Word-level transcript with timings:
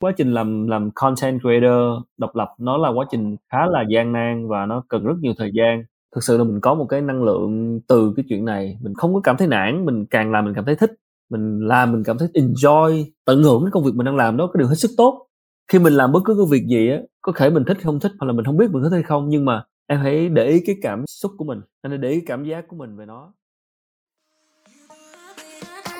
quá 0.00 0.12
trình 0.16 0.32
làm 0.32 0.66
làm 0.66 0.90
content 0.94 1.40
creator 1.40 2.02
độc 2.18 2.36
lập 2.36 2.48
nó 2.58 2.76
là 2.76 2.88
quá 2.88 3.06
trình 3.10 3.36
khá 3.52 3.66
là 3.66 3.84
gian 3.90 4.12
nan 4.12 4.48
và 4.48 4.66
nó 4.66 4.82
cần 4.88 5.04
rất 5.04 5.14
nhiều 5.20 5.32
thời 5.38 5.50
gian. 5.54 5.84
Thực 6.14 6.24
sự 6.24 6.38
là 6.38 6.44
mình 6.44 6.60
có 6.60 6.74
một 6.74 6.86
cái 6.88 7.00
năng 7.00 7.22
lượng 7.22 7.80
từ 7.88 8.12
cái 8.16 8.24
chuyện 8.28 8.44
này, 8.44 8.78
mình 8.82 8.94
không 8.94 9.14
có 9.14 9.20
cảm 9.24 9.36
thấy 9.36 9.48
nản, 9.48 9.84
mình 9.86 10.06
càng 10.06 10.32
làm 10.32 10.44
mình 10.44 10.54
cảm 10.54 10.64
thấy 10.64 10.76
thích, 10.76 10.90
mình 11.30 11.60
làm 11.60 11.92
mình 11.92 12.02
cảm 12.04 12.18
thấy 12.18 12.28
enjoy, 12.34 13.04
tận 13.24 13.42
hưởng 13.42 13.62
cái 13.64 13.70
công 13.72 13.84
việc 13.84 13.92
mình 13.94 14.04
đang 14.04 14.16
làm 14.16 14.36
đó, 14.36 14.46
cái 14.46 14.58
điều 14.58 14.68
hết 14.68 14.74
sức 14.74 14.90
tốt. 14.96 15.26
Khi 15.72 15.78
mình 15.78 15.92
làm 15.92 16.12
bất 16.12 16.20
cứ 16.24 16.34
cái 16.34 16.46
việc 16.50 16.66
gì 16.66 16.90
á, 16.90 16.98
có 17.22 17.32
thể 17.36 17.50
mình 17.50 17.64
thích 17.66 17.78
không 17.82 18.00
thích, 18.00 18.12
hoặc 18.20 18.26
là 18.26 18.32
mình 18.32 18.44
không 18.44 18.56
biết 18.56 18.66
mình 18.70 18.82
thích 18.82 18.92
hay 18.92 19.02
không, 19.02 19.28
nhưng 19.28 19.44
mà 19.44 19.64
em 19.86 20.00
hãy 20.00 20.28
để 20.28 20.46
ý 20.46 20.60
cái 20.66 20.76
cảm 20.82 21.04
xúc 21.06 21.32
của 21.38 21.44
mình 21.44 21.60
anh 21.82 21.90
hãy 21.92 21.98
để 21.98 22.10
ý 22.10 22.20
cảm 22.26 22.44
giác 22.44 22.68
của 22.68 22.76
mình 22.76 22.96
về 22.96 23.06
nó. 23.06 23.32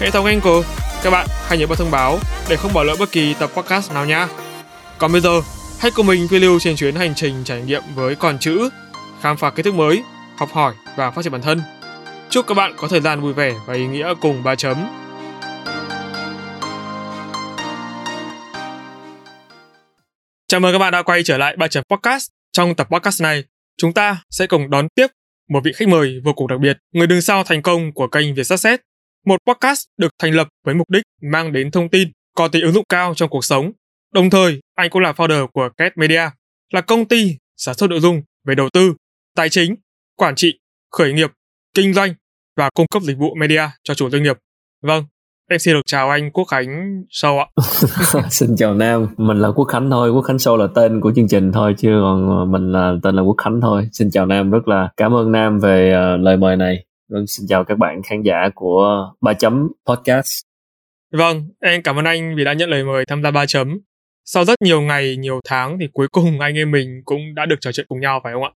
hệ 0.00 0.10
thống 0.10 0.24
Anchor 0.24 0.66
các 1.02 1.10
bạn 1.10 1.26
hãy 1.48 1.58
nhớ 1.58 1.66
bật 1.66 1.78
thông 1.78 1.90
báo 1.90 2.18
để 2.48 2.56
không 2.56 2.72
bỏ 2.72 2.82
lỡ 2.82 2.96
bất 2.98 3.12
kỳ 3.12 3.34
tập 3.34 3.50
podcast 3.54 3.92
nào 3.92 4.06
nha. 4.06 4.28
Còn 4.98 5.12
bây 5.12 5.20
giờ, 5.20 5.40
hãy 5.78 5.90
cùng 5.90 6.06
mình 6.06 6.28
phiêu 6.28 6.40
lưu 6.40 6.60
trên 6.60 6.76
chuyến 6.76 6.94
hành 6.94 7.14
trình 7.14 7.44
trải 7.44 7.62
nghiệm 7.62 7.82
với 7.94 8.14
con 8.14 8.38
chữ, 8.38 8.68
khám 9.20 9.36
phá 9.36 9.50
kiến 9.50 9.64
thức 9.64 9.74
mới, 9.74 10.02
học 10.36 10.48
hỏi 10.52 10.74
và 10.96 11.10
phát 11.10 11.22
triển 11.22 11.32
bản 11.32 11.42
thân. 11.42 11.60
Chúc 12.30 12.46
các 12.46 12.54
bạn 12.54 12.74
có 12.76 12.88
thời 12.88 13.00
gian 13.00 13.20
vui 13.20 13.32
vẻ 13.32 13.54
và 13.66 13.74
ý 13.74 13.86
nghĩa 13.86 14.14
cùng 14.20 14.42
ba 14.42 14.54
chấm. 14.54 14.88
Chào 20.48 20.60
mừng 20.60 20.72
các 20.72 20.78
bạn 20.78 20.92
đã 20.92 21.02
quay 21.02 21.22
trở 21.22 21.38
lại 21.38 21.56
ba 21.56 21.68
chấm 21.68 21.84
podcast. 21.90 22.28
Trong 22.52 22.74
tập 22.74 22.88
podcast 22.90 23.22
này, 23.22 23.44
chúng 23.76 23.92
ta 23.92 24.16
sẽ 24.30 24.46
cùng 24.46 24.70
đón 24.70 24.88
tiếp 24.94 25.06
một 25.48 25.60
vị 25.64 25.72
khách 25.76 25.88
mời 25.88 26.20
vô 26.24 26.32
cùng 26.32 26.48
đặc 26.48 26.60
biệt, 26.60 26.78
người 26.92 27.06
đứng 27.06 27.22
sau 27.22 27.44
thành 27.44 27.62
công 27.62 27.92
của 27.92 28.08
kênh 28.08 28.34
Việt 28.34 28.44
một 29.28 29.40
podcast 29.46 29.84
được 29.98 30.12
thành 30.18 30.34
lập 30.34 30.48
với 30.64 30.74
mục 30.74 30.90
đích 30.90 31.02
mang 31.22 31.52
đến 31.52 31.70
thông 31.70 31.88
tin 31.88 32.08
có 32.34 32.48
tính 32.48 32.62
ứng 32.62 32.72
dụng 32.72 32.84
cao 32.88 33.14
trong 33.14 33.30
cuộc 33.30 33.44
sống. 33.44 33.72
Đồng 34.14 34.30
thời, 34.30 34.60
anh 34.74 34.90
cũng 34.90 35.02
là 35.02 35.12
founder 35.12 35.46
của 35.46 35.68
Cat 35.76 35.98
Media, 35.98 36.30
là 36.72 36.80
công 36.80 37.04
ty 37.04 37.36
sản 37.56 37.74
xuất 37.74 37.90
nội 37.90 38.00
dung 38.00 38.22
về 38.46 38.54
đầu 38.54 38.68
tư, 38.72 38.94
tài 39.36 39.48
chính, 39.48 39.74
quản 40.16 40.34
trị, 40.34 40.58
khởi 40.90 41.12
nghiệp, 41.12 41.30
kinh 41.74 41.94
doanh 41.94 42.14
và 42.56 42.70
cung 42.74 42.86
cấp 42.86 43.02
dịch 43.02 43.18
vụ 43.18 43.34
media 43.34 43.62
cho 43.82 43.94
chủ 43.94 44.10
doanh 44.10 44.22
nghiệp. 44.22 44.36
Vâng, 44.82 45.04
em 45.50 45.58
xin 45.58 45.74
được 45.74 45.80
chào 45.86 46.10
anh 46.10 46.30
Quốc 46.30 46.44
Khánh 46.44 47.02
Sâu 47.10 47.38
ạ. 47.38 47.46
xin 48.30 48.56
chào 48.56 48.74
Nam, 48.74 49.06
mình 49.16 49.38
là 49.38 49.48
Quốc 49.48 49.64
Khánh 49.64 49.90
thôi, 49.90 50.10
Quốc 50.10 50.22
Khánh 50.22 50.38
Sâu 50.38 50.56
là 50.56 50.66
tên 50.74 51.00
của 51.00 51.12
chương 51.16 51.28
trình 51.28 51.52
thôi 51.52 51.74
chứ 51.78 51.88
còn 52.02 52.52
mình 52.52 52.72
là 52.72 52.94
tên 53.02 53.14
là 53.14 53.22
Quốc 53.22 53.36
Khánh 53.38 53.60
thôi. 53.60 53.88
Xin 53.92 54.10
chào 54.10 54.26
Nam, 54.26 54.50
rất 54.50 54.68
là 54.68 54.88
cảm 54.96 55.14
ơn 55.14 55.32
Nam 55.32 55.58
về 55.58 55.94
uh, 56.14 56.20
lời 56.20 56.36
mời 56.36 56.56
này. 56.56 56.87
Vâng, 57.08 57.26
xin 57.26 57.46
chào 57.48 57.64
các 57.64 57.78
bạn 57.78 58.02
khán 58.02 58.22
giả 58.22 58.48
của 58.54 59.10
Ba 59.20 59.34
Chấm 59.34 59.68
Podcast. 59.86 60.42
Vâng, 61.12 61.48
em 61.60 61.82
cảm 61.82 61.96
ơn 61.96 62.04
anh 62.04 62.34
vì 62.36 62.44
đã 62.44 62.52
nhận 62.52 62.70
lời 62.70 62.84
mời 62.84 63.04
tham 63.06 63.22
gia 63.22 63.30
Ba 63.30 63.46
Chấm. 63.46 63.78
Sau 64.24 64.44
rất 64.44 64.62
nhiều 64.62 64.80
ngày, 64.80 65.16
nhiều 65.16 65.40
tháng 65.44 65.78
thì 65.80 65.88
cuối 65.92 66.08
cùng 66.08 66.40
anh 66.40 66.54
em 66.54 66.70
mình 66.70 67.02
cũng 67.04 67.34
đã 67.34 67.46
được 67.46 67.56
trò 67.60 67.72
chuyện 67.72 67.86
cùng 67.88 68.00
nhau 68.00 68.20
phải 68.24 68.32
không 68.32 68.42
ạ? 68.42 68.50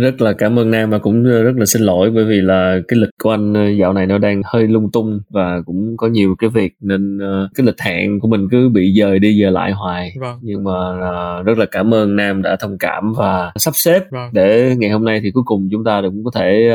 Rất 0.00 0.20
là 0.20 0.32
cảm 0.32 0.58
ơn 0.58 0.70
nam 0.70 0.90
và 0.90 0.98
cũng 0.98 1.22
rất 1.22 1.52
là 1.56 1.66
xin 1.66 1.82
lỗi 1.82 2.10
bởi 2.10 2.24
vì 2.24 2.40
là 2.40 2.78
cái 2.88 2.98
lịch 2.98 3.10
của 3.22 3.30
anh 3.30 3.54
ờ, 3.54 3.68
dạo 3.68 3.92
này 3.92 4.06
nó 4.06 4.18
đang 4.18 4.42
hơi 4.44 4.66
lung 4.68 4.90
tung 4.92 5.20
và 5.30 5.60
cũng 5.66 5.96
có 5.96 6.06
nhiều 6.06 6.34
cái 6.38 6.50
việc 6.50 6.72
nên 6.80 7.18
ờ, 7.18 7.48
cái 7.54 7.66
lịch 7.66 7.80
hẹn 7.80 8.20
của 8.20 8.28
mình 8.28 8.48
cứ 8.50 8.68
bị 8.68 8.94
dời 9.00 9.18
đi 9.18 9.40
dời 9.42 9.52
lại 9.52 9.72
hoài. 9.72 10.12
Vâng. 10.20 10.38
nhưng 10.42 10.64
mà 10.64 10.72
ờ, 11.00 11.42
rất 11.42 11.58
là 11.58 11.66
cảm 11.70 11.94
ơn 11.94 12.16
nam 12.16 12.42
đã 12.42 12.56
thông 12.60 12.78
cảm 12.78 13.12
và 13.16 13.52
sắp 13.56 13.74
xếp 13.76 14.02
vâng. 14.10 14.30
để 14.32 14.74
ngày 14.78 14.90
hôm 14.90 15.04
nay 15.04 15.20
thì 15.22 15.30
cuối 15.30 15.42
cùng 15.46 15.68
chúng 15.72 15.84
ta 15.84 16.00
cũng 16.02 16.24
có 16.24 16.30
thể 16.34 16.74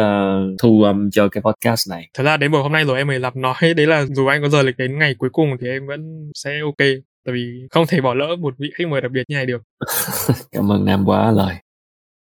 thu 0.59 0.83
âm 0.83 1.11
cho 1.11 1.27
cái 1.27 1.41
podcast 1.41 1.89
này. 1.89 2.09
Thật 2.13 2.23
ra 2.23 2.37
đến 2.37 2.51
buổi 2.51 2.61
hôm 2.61 2.71
nay 2.71 2.83
rồi 2.83 2.97
em 2.97 3.07
mới 3.07 3.19
lập 3.19 3.35
nói 3.35 3.73
đấy 3.77 3.87
là 3.87 4.05
dù 4.05 4.27
anh 4.27 4.41
có 4.41 4.49
giờ 4.49 4.61
lịch 4.61 4.77
đến 4.77 4.99
ngày 4.99 5.15
cuối 5.17 5.29
cùng 5.29 5.49
thì 5.61 5.67
em 5.67 5.87
vẫn 5.87 6.31
sẽ 6.33 6.59
ok. 6.63 6.87
Tại 7.25 7.33
vì 7.33 7.67
không 7.71 7.85
thể 7.87 8.01
bỏ 8.01 8.13
lỡ 8.13 8.35
một 8.39 8.53
vị 8.57 8.69
khách 8.75 8.87
mời 8.87 9.01
đặc 9.01 9.11
biệt 9.11 9.23
như 9.27 9.35
này 9.35 9.45
được. 9.45 9.61
Cảm 10.51 10.71
ơn 10.71 10.85
nam 10.85 11.03
quá 11.05 11.31
lời 11.31 11.55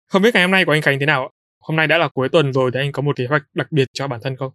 không 0.07 0.21
biết 0.21 0.33
ngày 0.33 0.43
hôm 0.43 0.51
nay 0.51 0.65
của 0.65 0.71
anh 0.71 0.81
Khánh 0.81 0.99
thế 0.99 1.05
nào 1.05 1.21
ạ? 1.21 1.29
Hôm 1.59 1.75
nay 1.75 1.87
đã 1.87 1.97
là 1.97 2.07
cuối 2.07 2.29
tuần 2.29 2.53
rồi 2.53 2.71
thì 2.73 2.79
anh 2.79 2.91
có 2.91 3.01
một 3.01 3.15
kế 3.15 3.25
hoạch 3.25 3.43
đặc 3.53 3.67
biệt 3.71 3.87
cho 3.93 4.07
bản 4.07 4.19
thân 4.23 4.35
không? 4.35 4.51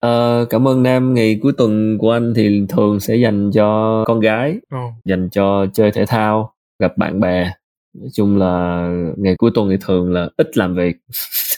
Ờ, 0.00 0.46
cảm 0.50 0.68
ơn 0.68 0.82
Nam. 0.82 1.14
Ngày 1.14 1.38
cuối 1.42 1.52
tuần 1.58 1.98
của 1.98 2.12
anh 2.12 2.32
thì 2.36 2.66
thường 2.68 3.00
sẽ 3.00 3.16
dành 3.16 3.50
cho 3.54 4.04
con 4.06 4.20
gái, 4.20 4.56
oh. 4.74 4.94
dành 5.04 5.28
cho 5.30 5.66
chơi 5.72 5.92
thể 5.92 6.06
thao, 6.06 6.52
gặp 6.78 6.96
bạn 6.96 7.20
bè. 7.20 7.52
Nói 7.94 8.08
chung 8.14 8.36
là 8.36 8.86
ngày 9.16 9.34
cuối 9.38 9.50
tuần 9.54 9.70
thì 9.70 9.76
thường 9.80 10.12
là 10.12 10.28
ít 10.36 10.56
làm 10.56 10.74
việc. 10.76 10.96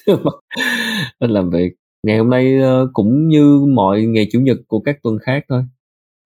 ít 1.18 1.30
làm 1.30 1.50
việc. 1.50 1.72
Ngày 2.02 2.18
hôm 2.18 2.30
nay 2.30 2.58
ờ, 2.58 2.88
cũng 2.92 3.28
như 3.28 3.66
mọi 3.74 4.02
ngày 4.02 4.28
chủ 4.32 4.40
nhật 4.40 4.56
của 4.66 4.80
các 4.80 4.96
tuần 5.02 5.18
khác 5.18 5.44
thôi 5.48 5.64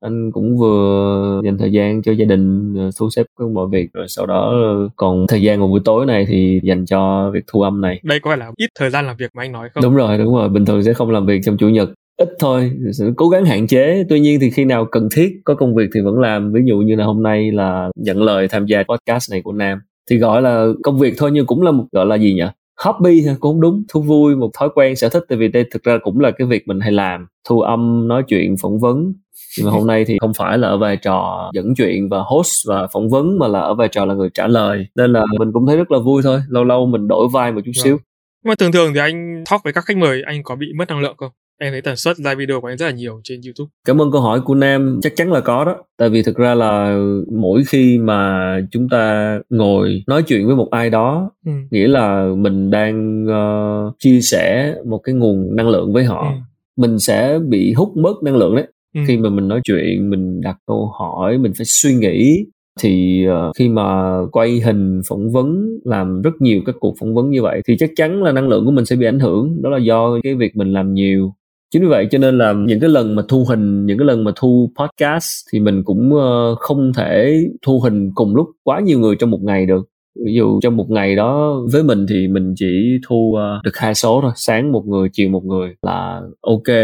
anh 0.02 0.32
cũng 0.32 0.58
vừa 0.58 1.40
dành 1.44 1.58
thời 1.58 1.72
gian 1.72 2.02
cho 2.02 2.12
gia 2.12 2.24
đình 2.24 2.74
thu 2.98 3.10
xếp 3.10 3.26
các 3.38 3.48
mọi 3.48 3.68
việc 3.72 3.92
rồi 3.92 4.08
sau 4.08 4.26
đó 4.26 4.54
còn 4.96 5.26
thời 5.28 5.42
gian 5.42 5.58
vào 5.58 5.68
buổi 5.68 5.80
tối 5.84 6.06
này 6.06 6.26
thì 6.28 6.60
dành 6.62 6.86
cho 6.86 7.30
việc 7.34 7.44
thu 7.46 7.62
âm 7.62 7.80
này. 7.80 8.00
Đây 8.02 8.20
có 8.20 8.30
phải 8.30 8.38
là 8.38 8.50
ít 8.56 8.70
thời 8.78 8.90
gian 8.90 9.06
làm 9.06 9.16
việc 9.16 9.30
mà 9.34 9.42
anh 9.42 9.52
nói 9.52 9.68
không? 9.74 9.82
Đúng 9.82 9.94
rồi 9.94 10.18
đúng 10.18 10.34
rồi 10.34 10.48
bình 10.48 10.64
thường 10.64 10.82
sẽ 10.82 10.92
không 10.92 11.10
làm 11.10 11.26
việc 11.26 11.40
trong 11.44 11.56
chủ 11.56 11.68
nhật 11.68 11.88
ít 12.16 12.28
thôi 12.38 12.72
sẽ 12.92 13.04
cố 13.16 13.28
gắng 13.28 13.44
hạn 13.44 13.66
chế. 13.66 14.04
Tuy 14.08 14.20
nhiên 14.20 14.40
thì 14.40 14.50
khi 14.50 14.64
nào 14.64 14.84
cần 14.84 15.08
thiết 15.14 15.40
có 15.44 15.54
công 15.54 15.74
việc 15.74 15.90
thì 15.94 16.00
vẫn 16.00 16.20
làm. 16.20 16.52
Ví 16.52 16.60
dụ 16.64 16.78
như 16.78 16.96
là 16.96 17.04
hôm 17.04 17.22
nay 17.22 17.52
là 17.52 17.90
nhận 17.96 18.22
lời 18.22 18.48
tham 18.48 18.66
gia 18.66 18.82
podcast 18.82 19.30
này 19.30 19.42
của 19.42 19.52
nam 19.52 19.78
thì 20.10 20.18
gọi 20.18 20.42
là 20.42 20.66
công 20.82 20.98
việc 20.98 21.14
thôi 21.18 21.30
nhưng 21.32 21.46
cũng 21.46 21.62
là 21.62 21.70
một 21.70 21.84
gọi 21.92 22.06
là 22.06 22.16
gì 22.16 22.34
nhỉ? 22.34 22.44
Hobby 22.84 23.22
cũng 23.24 23.36
không 23.40 23.60
đúng 23.60 23.82
thú 23.88 24.00
vui 24.00 24.36
một 24.36 24.50
thói 24.58 24.68
quen 24.74 24.96
sở 24.96 25.08
thích. 25.08 25.24
Tại 25.28 25.38
vì 25.38 25.48
đây 25.48 25.64
thực 25.70 25.82
ra 25.82 25.98
cũng 26.02 26.20
là 26.20 26.30
cái 26.30 26.46
việc 26.46 26.68
mình 26.68 26.80
hay 26.80 26.92
làm 26.92 27.26
thu 27.48 27.60
âm 27.60 28.08
nói 28.08 28.22
chuyện 28.28 28.56
phỏng 28.62 28.78
vấn 28.78 29.12
nhưng 29.58 29.66
mà 29.66 29.72
hôm 29.72 29.86
nay 29.86 30.04
thì 30.04 30.18
không 30.20 30.34
phải 30.34 30.58
là 30.58 30.68
ở 30.68 30.78
vai 30.78 30.96
trò 30.96 31.50
dẫn 31.54 31.74
chuyện 31.76 32.08
và 32.08 32.18
host 32.26 32.68
và 32.68 32.86
phỏng 32.92 33.08
vấn 33.08 33.38
mà 33.38 33.48
là 33.48 33.60
ở 33.60 33.74
vai 33.74 33.88
trò 33.88 34.04
là 34.04 34.14
người 34.14 34.28
trả 34.34 34.46
lời 34.46 34.86
nên 34.96 35.12
là 35.12 35.24
mình 35.38 35.52
cũng 35.52 35.66
thấy 35.66 35.76
rất 35.76 35.90
là 35.90 35.98
vui 35.98 36.22
thôi 36.22 36.40
lâu 36.48 36.64
lâu 36.64 36.86
mình 36.86 37.08
đổi 37.08 37.28
vai 37.32 37.52
một 37.52 37.60
chút 37.64 37.72
xíu 37.84 37.96
vâng. 37.96 38.04
nhưng 38.44 38.50
mà 38.50 38.54
thường 38.54 38.72
thường 38.72 38.94
thì 38.94 39.00
anh 39.00 39.44
talk 39.50 39.64
với 39.64 39.72
các 39.72 39.84
khách 39.84 39.96
mời 39.96 40.22
anh 40.26 40.42
có 40.42 40.56
bị 40.56 40.66
mất 40.76 40.88
năng 40.88 41.00
lượng 41.00 41.14
không 41.16 41.30
em 41.62 41.72
thấy 41.72 41.80
tần 41.80 41.96
suất 41.96 42.20
live 42.20 42.34
video 42.34 42.60
của 42.60 42.68
anh 42.68 42.76
rất 42.76 42.86
là 42.86 42.92
nhiều 42.92 43.20
trên 43.24 43.40
YouTube. 43.44 43.70
Cảm 43.86 44.02
ơn 44.02 44.12
câu 44.12 44.20
hỏi 44.20 44.40
của 44.40 44.54
Nam, 44.54 45.00
chắc 45.02 45.12
chắn 45.16 45.32
là 45.32 45.40
có 45.40 45.64
đó. 45.64 45.76
Tại 45.98 46.08
vì 46.08 46.22
thực 46.22 46.36
ra 46.36 46.54
là 46.54 46.98
mỗi 47.32 47.62
khi 47.66 47.98
mà 47.98 48.56
chúng 48.70 48.88
ta 48.88 49.38
ngồi 49.50 50.02
nói 50.06 50.22
chuyện 50.22 50.46
với 50.46 50.56
một 50.56 50.68
ai 50.70 50.90
đó, 50.90 51.30
ừ. 51.46 51.52
nghĩa 51.70 51.88
là 51.88 52.26
mình 52.36 52.70
đang 52.70 53.26
uh, 53.26 53.94
chia 53.98 54.20
sẻ 54.20 54.74
một 54.86 54.98
cái 54.98 55.14
nguồn 55.14 55.56
năng 55.56 55.68
lượng 55.68 55.92
với 55.92 56.04
họ. 56.04 56.22
Ừ. 56.22 56.38
Mình 56.76 56.98
sẽ 56.98 57.38
bị 57.48 57.72
hút 57.72 57.96
mất 57.96 58.14
năng 58.22 58.36
lượng 58.36 58.56
đấy. 58.56 58.66
Ừ. 58.94 59.00
Khi 59.06 59.16
mà 59.16 59.30
mình 59.30 59.48
nói 59.48 59.60
chuyện, 59.64 60.10
mình 60.10 60.40
đặt 60.40 60.56
câu 60.66 60.90
hỏi, 60.98 61.38
mình 61.38 61.52
phải 61.58 61.64
suy 61.66 61.94
nghĩ 61.94 62.44
thì 62.80 63.24
uh, 63.28 63.56
khi 63.56 63.68
mà 63.68 64.16
quay 64.32 64.60
hình 64.60 65.00
phỏng 65.08 65.32
vấn 65.32 65.78
làm 65.84 66.22
rất 66.22 66.30
nhiều 66.40 66.60
các 66.66 66.74
cuộc 66.80 66.94
phỏng 67.00 67.14
vấn 67.14 67.30
như 67.30 67.42
vậy 67.42 67.62
thì 67.68 67.76
chắc 67.78 67.90
chắn 67.96 68.22
là 68.22 68.32
năng 68.32 68.48
lượng 68.48 68.64
của 68.64 68.70
mình 68.70 68.84
sẽ 68.84 68.96
bị 68.96 69.06
ảnh 69.06 69.18
hưởng. 69.18 69.62
Đó 69.62 69.70
là 69.70 69.78
do 69.78 70.18
cái 70.22 70.34
việc 70.34 70.56
mình 70.56 70.72
làm 70.72 70.94
nhiều. 70.94 71.34
Chính 71.72 71.82
vì 71.82 71.88
vậy 71.88 72.08
cho 72.10 72.18
nên 72.18 72.38
là 72.38 72.52
những 72.52 72.80
cái 72.80 72.90
lần 72.90 73.14
mà 73.14 73.22
thu 73.28 73.44
hình 73.48 73.86
những 73.86 73.98
cái 73.98 74.06
lần 74.06 74.24
mà 74.24 74.32
thu 74.36 74.70
podcast 74.78 75.32
thì 75.52 75.60
mình 75.60 75.82
cũng 75.84 76.12
uh, 76.14 76.58
không 76.58 76.92
thể 76.92 77.44
thu 77.66 77.80
hình 77.80 78.10
cùng 78.14 78.36
lúc 78.36 78.46
quá 78.64 78.80
nhiều 78.80 78.98
người 78.98 79.16
trong 79.16 79.30
một 79.30 79.40
ngày 79.42 79.66
được. 79.66 79.88
Ví 80.26 80.34
dụ 80.34 80.60
trong 80.60 80.76
một 80.76 80.90
ngày 80.90 81.16
đó 81.16 81.60
với 81.72 81.82
mình 81.82 82.06
thì 82.08 82.28
mình 82.28 82.54
chỉ 82.56 82.98
thu 83.08 83.16
uh, 83.16 83.64
được 83.64 83.76
hai 83.76 83.94
số 83.94 84.20
thôi 84.22 84.32
sáng 84.36 84.72
một 84.72 84.86
người 84.86 85.08
chiều 85.12 85.28
một 85.28 85.44
người 85.44 85.74
là 85.82 86.20
ok 86.40 86.76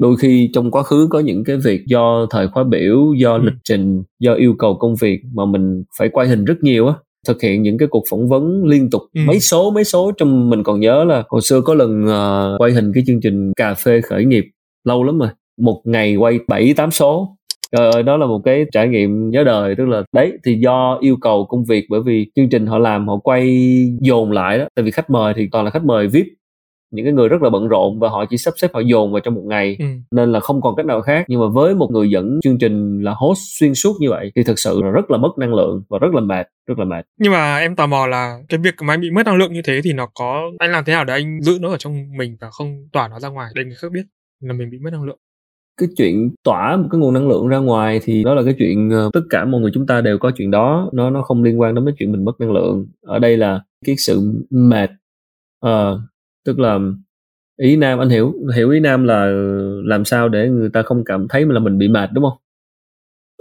đôi 0.00 0.16
khi 0.16 0.50
trong 0.54 0.70
quá 0.70 0.82
khứ 0.82 1.08
có 1.10 1.20
những 1.20 1.44
cái 1.44 1.56
việc 1.56 1.80
do 1.86 2.26
thời 2.30 2.48
khóa 2.48 2.64
biểu 2.64 3.14
do 3.16 3.34
ừ. 3.34 3.42
lịch 3.42 3.54
trình 3.64 4.02
do 4.20 4.34
yêu 4.34 4.54
cầu 4.58 4.74
công 4.74 4.94
việc 5.00 5.20
mà 5.34 5.44
mình 5.44 5.84
phải 5.98 6.08
quay 6.08 6.28
hình 6.28 6.44
rất 6.44 6.54
nhiều 6.62 6.86
á 6.86 6.94
thực 7.26 7.42
hiện 7.42 7.62
những 7.62 7.78
cái 7.78 7.88
cuộc 7.88 8.04
phỏng 8.10 8.28
vấn 8.28 8.64
liên 8.64 8.90
tục 8.90 9.02
ừ. 9.14 9.20
mấy 9.26 9.40
số 9.40 9.70
mấy 9.70 9.84
số. 9.84 10.12
Trong 10.16 10.50
mình 10.50 10.62
còn 10.62 10.80
nhớ 10.80 11.04
là 11.04 11.24
hồi 11.28 11.40
xưa 11.40 11.60
có 11.60 11.74
lần 11.74 12.04
uh, 12.04 12.60
quay 12.60 12.72
hình 12.72 12.92
cái 12.94 13.04
chương 13.06 13.20
trình 13.20 13.52
cà 13.56 13.74
phê 13.74 14.00
khởi 14.00 14.24
nghiệp 14.24 14.44
lâu 14.84 15.04
lắm 15.04 15.18
rồi 15.18 15.28
một 15.60 15.82
ngày 15.84 16.16
quay 16.16 16.38
bảy 16.48 16.74
tám 16.76 16.90
số. 16.90 17.36
Trời 17.76 17.90
ơi 17.90 18.02
đó 18.02 18.16
là 18.16 18.26
một 18.26 18.40
cái 18.44 18.64
trải 18.72 18.88
nghiệm 18.88 19.30
nhớ 19.30 19.44
đời. 19.44 19.74
Tức 19.78 19.84
là 19.88 20.02
đấy 20.12 20.32
thì 20.44 20.54
do 20.54 20.98
yêu 21.00 21.16
cầu 21.20 21.46
công 21.48 21.64
việc 21.64 21.86
bởi 21.90 22.00
vì 22.06 22.26
chương 22.36 22.48
trình 22.48 22.66
họ 22.66 22.78
làm 22.78 23.08
họ 23.08 23.16
quay 23.16 23.58
dồn 24.00 24.32
lại 24.32 24.58
đó. 24.58 24.64
Tại 24.76 24.82
vì 24.82 24.90
khách 24.90 25.10
mời 25.10 25.34
thì 25.36 25.48
toàn 25.52 25.64
là 25.64 25.70
khách 25.70 25.84
mời 25.84 26.08
vip 26.08 26.26
những 26.90 27.06
cái 27.06 27.12
người 27.12 27.28
rất 27.28 27.42
là 27.42 27.50
bận 27.50 27.68
rộn 27.68 27.98
và 27.98 28.08
họ 28.08 28.24
chỉ 28.30 28.36
sắp 28.36 28.54
xếp 28.56 28.70
họ 28.74 28.80
dồn 28.80 29.12
vào 29.12 29.20
trong 29.20 29.34
một 29.34 29.44
ngày. 29.44 29.76
Ừ. 29.78 29.86
nên 30.10 30.32
là 30.32 30.40
không 30.40 30.60
còn 30.60 30.76
cách 30.76 30.86
nào 30.86 31.00
khác. 31.00 31.24
Nhưng 31.28 31.40
mà 31.40 31.46
với 31.48 31.74
một 31.74 31.90
người 31.90 32.10
dẫn 32.10 32.38
chương 32.42 32.58
trình 32.58 33.02
là 33.02 33.14
host 33.16 33.38
xuyên 33.58 33.74
suốt 33.74 33.96
như 34.00 34.10
vậy 34.10 34.32
thì 34.36 34.42
thực 34.42 34.58
sự 34.58 34.80
là 34.82 34.90
rất 34.90 35.10
là 35.10 35.18
mất 35.18 35.38
năng 35.38 35.54
lượng 35.54 35.82
và 35.88 35.98
rất 35.98 36.14
là 36.14 36.20
mệt 36.20 36.46
rất 36.66 36.78
là 36.78 36.84
mệt. 36.84 37.04
Nhưng 37.18 37.32
mà 37.32 37.58
em 37.58 37.76
tò 37.76 37.86
mò 37.86 38.06
là 38.06 38.38
cái 38.48 38.60
việc 38.60 38.74
mà 38.84 38.94
anh 38.94 39.00
bị 39.00 39.10
mất 39.10 39.26
năng 39.26 39.36
lượng 39.36 39.52
như 39.52 39.62
thế 39.64 39.80
thì 39.84 39.92
nó 39.92 40.06
có 40.14 40.50
anh 40.58 40.70
làm 40.70 40.84
thế 40.84 40.92
nào 40.92 41.04
để 41.04 41.14
anh 41.14 41.40
giữ 41.42 41.58
nó 41.60 41.70
ở 41.70 41.76
trong 41.78 42.16
mình 42.16 42.36
và 42.40 42.50
không 42.50 42.88
tỏa 42.92 43.08
nó 43.08 43.20
ra 43.20 43.28
ngoài 43.28 43.52
để 43.54 43.64
người 43.64 43.76
khác 43.76 43.88
biết 43.92 44.02
là 44.40 44.52
mình 44.52 44.70
bị 44.70 44.78
mất 44.78 44.90
năng 44.92 45.04
lượng? 45.04 45.18
Cái 45.80 45.88
chuyện 45.96 46.30
tỏa 46.44 46.76
một 46.76 46.88
cái 46.90 46.98
nguồn 46.98 47.14
năng 47.14 47.28
lượng 47.28 47.48
ra 47.48 47.58
ngoài 47.58 48.00
thì 48.02 48.24
đó 48.24 48.34
là 48.34 48.42
cái 48.44 48.54
chuyện 48.58 48.88
uh, 48.88 49.12
tất 49.12 49.20
cả 49.30 49.44
mọi 49.44 49.60
người 49.60 49.70
chúng 49.74 49.86
ta 49.86 50.00
đều 50.00 50.18
có 50.18 50.30
chuyện 50.36 50.50
đó. 50.50 50.90
Nó 50.92 51.10
nó 51.10 51.22
không 51.22 51.42
liên 51.42 51.60
quan 51.60 51.74
đến 51.74 51.84
cái 51.86 51.94
chuyện 51.98 52.12
mình 52.12 52.24
mất 52.24 52.40
năng 52.40 52.52
lượng. 52.52 52.86
Ở 53.06 53.18
đây 53.18 53.36
là 53.36 53.60
cái 53.86 53.96
sự 53.98 54.44
mệt 54.50 54.90
uh, 55.66 56.00
tức 56.44 56.58
là 56.58 56.78
ý 57.60 57.76
nam 57.76 57.98
anh 57.98 58.08
hiểu 58.08 58.34
hiểu 58.56 58.70
ý 58.70 58.80
nam 58.80 59.04
là 59.04 59.26
làm 59.84 60.04
sao 60.04 60.28
để 60.28 60.48
người 60.48 60.70
ta 60.70 60.82
không 60.82 61.04
cảm 61.04 61.26
thấy 61.28 61.44
là 61.44 61.60
mình 61.60 61.78
bị 61.78 61.88
mệt 61.88 62.10
đúng 62.12 62.24
không? 62.24 62.38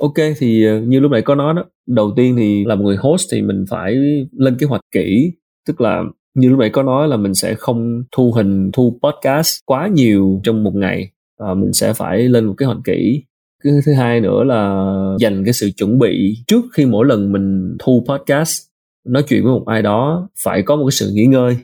Ok 0.02 0.26
thì 0.38 0.66
ờ, 0.66 0.80
như 0.80 1.00
lúc 1.00 1.12
nãy 1.12 1.22
có 1.22 1.36
nói 1.36 1.54
đó 1.54 1.66
đầu 1.88 2.14
tiên 2.16 2.36
thì 2.38 2.66
làm 2.66 2.84
người 2.84 2.96
host 2.96 3.28
thì 3.32 3.42
mình 3.42 3.66
phải 3.70 3.96
lên 4.38 4.56
kế 4.60 4.68
hoạch 4.68 4.82
kỹ. 4.92 5.32
Tức 5.68 5.82
là 5.82 6.04
như 6.34 6.50
lúc 6.50 6.60
nãy 6.60 6.70
có 6.70 6.84
nói 6.84 7.08
là 7.08 7.18
mình 7.18 7.34
sẽ 7.34 7.54
không 7.54 8.04
thu 8.12 8.32
hình 8.32 8.72
thu 8.74 9.00
podcast 9.04 9.60
quá 9.66 9.88
nhiều 9.88 10.42
trong 10.44 10.64
một 10.64 10.76
ngày 10.76 11.12
à, 11.38 11.54
mình 11.54 11.74
sẽ 11.74 11.94
phải 11.94 12.20
lên 12.20 12.46
một 12.46 12.54
kế 12.58 12.66
hoạch 12.66 12.80
kỹ. 12.84 13.24
Cái 13.64 13.74
thứ 13.86 13.94
hai 13.94 14.22
nữa 14.22 14.44
là 14.44 14.86
dành 15.20 15.44
cái 15.44 15.54
sự 15.54 15.70
chuẩn 15.78 16.00
bị 16.00 16.36
trước 16.48 16.66
khi 16.74 16.86
mỗi 16.86 17.06
lần 17.06 17.32
mình 17.32 17.76
thu 17.80 18.06
podcast 18.08 18.62
nói 19.08 19.24
chuyện 19.28 19.44
với 19.44 19.54
một 19.54 19.64
ai 19.66 19.82
đó 19.82 20.30
phải 20.44 20.62
có 20.62 20.76
một 20.76 20.86
cái 20.86 20.92
sự 20.92 21.12
nghỉ 21.14 21.26
ngơi 21.26 21.58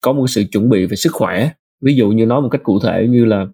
có 0.00 0.12
một 0.12 0.26
sự 0.28 0.44
chuẩn 0.52 0.68
bị 0.68 0.86
về 0.86 0.96
sức 0.96 1.12
khỏe. 1.12 1.50
Ví 1.82 1.94
dụ 1.94 2.08
như 2.08 2.26
nói 2.26 2.42
một 2.42 2.48
cách 2.48 2.62
cụ 2.64 2.78
thể 2.80 3.06
như 3.10 3.24
là, 3.24 3.46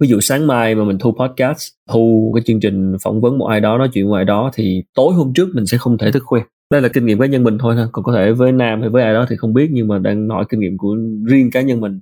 ví 0.00 0.08
dụ 0.08 0.20
sáng 0.20 0.46
mai 0.46 0.74
mà 0.74 0.84
mình 0.84 0.98
thu 0.98 1.12
podcast, 1.12 1.68
thu 1.90 2.32
cái 2.34 2.42
chương 2.46 2.60
trình 2.60 2.96
phỏng 3.02 3.20
vấn 3.20 3.38
một 3.38 3.46
ai 3.46 3.60
đó, 3.60 3.78
nói 3.78 3.88
chuyện 3.92 4.06
ngoài 4.06 4.24
đó, 4.24 4.50
thì 4.54 4.82
tối 4.94 5.12
hôm 5.12 5.32
trước 5.32 5.48
mình 5.54 5.66
sẽ 5.66 5.78
không 5.78 5.98
thể 5.98 6.12
thức 6.12 6.22
khuya. 6.26 6.40
Đây 6.72 6.80
là 6.82 6.88
kinh 6.88 7.06
nghiệm 7.06 7.18
cá 7.18 7.26
nhân 7.26 7.44
mình 7.44 7.58
thôi 7.58 7.76
còn 7.92 8.04
có 8.04 8.12
thể 8.12 8.32
với 8.32 8.52
nam 8.52 8.80
hay 8.80 8.90
với 8.90 9.02
ai 9.02 9.14
đó 9.14 9.26
thì 9.30 9.36
không 9.36 9.54
biết, 9.54 9.68
nhưng 9.72 9.88
mà 9.88 9.98
đang 9.98 10.28
nói 10.28 10.44
kinh 10.48 10.60
nghiệm 10.60 10.78
của 10.78 10.96
riêng 11.26 11.50
cá 11.50 11.60
nhân 11.60 11.80
mình. 11.80 12.00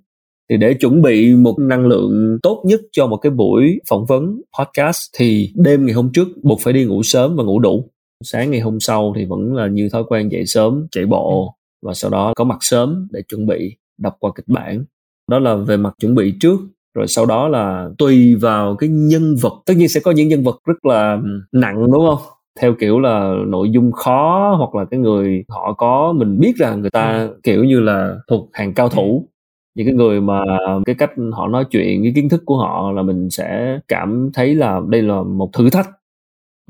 Thì 0.51 0.57
để 0.57 0.75
chuẩn 0.75 1.03
bị 1.03 1.35
một 1.35 1.59
năng 1.59 1.87
lượng 1.87 2.39
tốt 2.43 2.63
nhất 2.67 2.81
cho 2.93 3.07
một 3.07 3.17
cái 3.17 3.31
buổi 3.31 3.81
phỏng 3.89 4.07
vấn 4.07 4.41
podcast 4.59 5.11
thì 5.19 5.53
đêm 5.55 5.87
ngày 5.87 5.95
hôm 5.95 6.13
trước 6.13 6.29
buộc 6.43 6.61
phải 6.61 6.73
đi 6.73 6.85
ngủ 6.85 7.03
sớm 7.03 7.37
và 7.37 7.45
ngủ 7.45 7.59
đủ. 7.59 7.91
Sáng 8.25 8.51
ngày 8.51 8.61
hôm 8.61 8.81
sau 8.81 9.13
thì 9.17 9.25
vẫn 9.25 9.55
là 9.55 9.67
như 9.67 9.89
thói 9.93 10.05
quen 10.09 10.29
dậy 10.33 10.47
sớm, 10.47 10.87
chạy 10.91 11.07
bộ 11.07 11.55
và 11.83 11.95
sau 11.95 12.11
đó 12.11 12.33
có 12.37 12.45
mặt 12.45 12.59
sớm 12.61 13.09
để 13.11 13.21
chuẩn 13.29 13.47
bị 13.47 13.77
đọc 13.99 14.17
qua 14.21 14.31
kịch 14.35 14.49
bản. 14.49 14.85
Đó 15.31 15.39
là 15.39 15.55
về 15.55 15.77
mặt 15.77 15.95
chuẩn 16.01 16.15
bị 16.15 16.35
trước, 16.41 16.61
rồi 16.95 17.07
sau 17.07 17.27
đó 17.27 17.49
là 17.49 17.89
tùy 17.99 18.35
vào 18.35 18.77
cái 18.77 18.89
nhân 18.89 19.37
vật. 19.41 19.53
Tất 19.67 19.75
nhiên 19.77 19.89
sẽ 19.89 20.01
có 20.01 20.11
những 20.11 20.29
nhân 20.29 20.43
vật 20.45 20.61
rất 20.67 20.85
là 20.85 21.19
nặng, 21.53 21.87
đúng 21.93 22.07
không? 22.09 22.19
Theo 22.61 22.75
kiểu 22.81 23.01
là 23.01 23.35
nội 23.47 23.71
dung 23.71 23.93
khó, 23.93 24.55
hoặc 24.59 24.75
là 24.75 24.85
cái 24.91 25.01
người 25.01 25.45
họ 25.49 25.73
có 25.73 26.13
mình 26.17 26.41
biết 26.41 26.57
rằng 26.57 26.81
người 26.81 26.91
ta 26.91 27.19
ừ. 27.19 27.41
kiểu 27.43 27.65
như 27.65 27.81
là 27.81 28.17
thuộc 28.29 28.51
hàng 28.53 28.75
cao 28.75 28.89
thủ. 28.89 29.29
Những 29.75 29.87
cái 29.87 29.95
người 29.95 30.21
mà 30.21 30.41
cái 30.87 30.95
cách 30.95 31.11
họ 31.33 31.49
nói 31.49 31.65
chuyện, 31.71 32.03
cái 32.03 32.13
kiến 32.15 32.29
thức 32.29 32.43
của 32.47 32.59
họ 32.59 32.93
là 32.93 33.03
mình 33.03 33.31
sẽ 33.31 33.79
cảm 33.89 34.31
thấy 34.35 34.55
là 34.55 34.81
đây 34.89 35.03
là 35.03 35.23
một 35.23 35.51
thử 35.53 35.71
thách. 35.71 35.91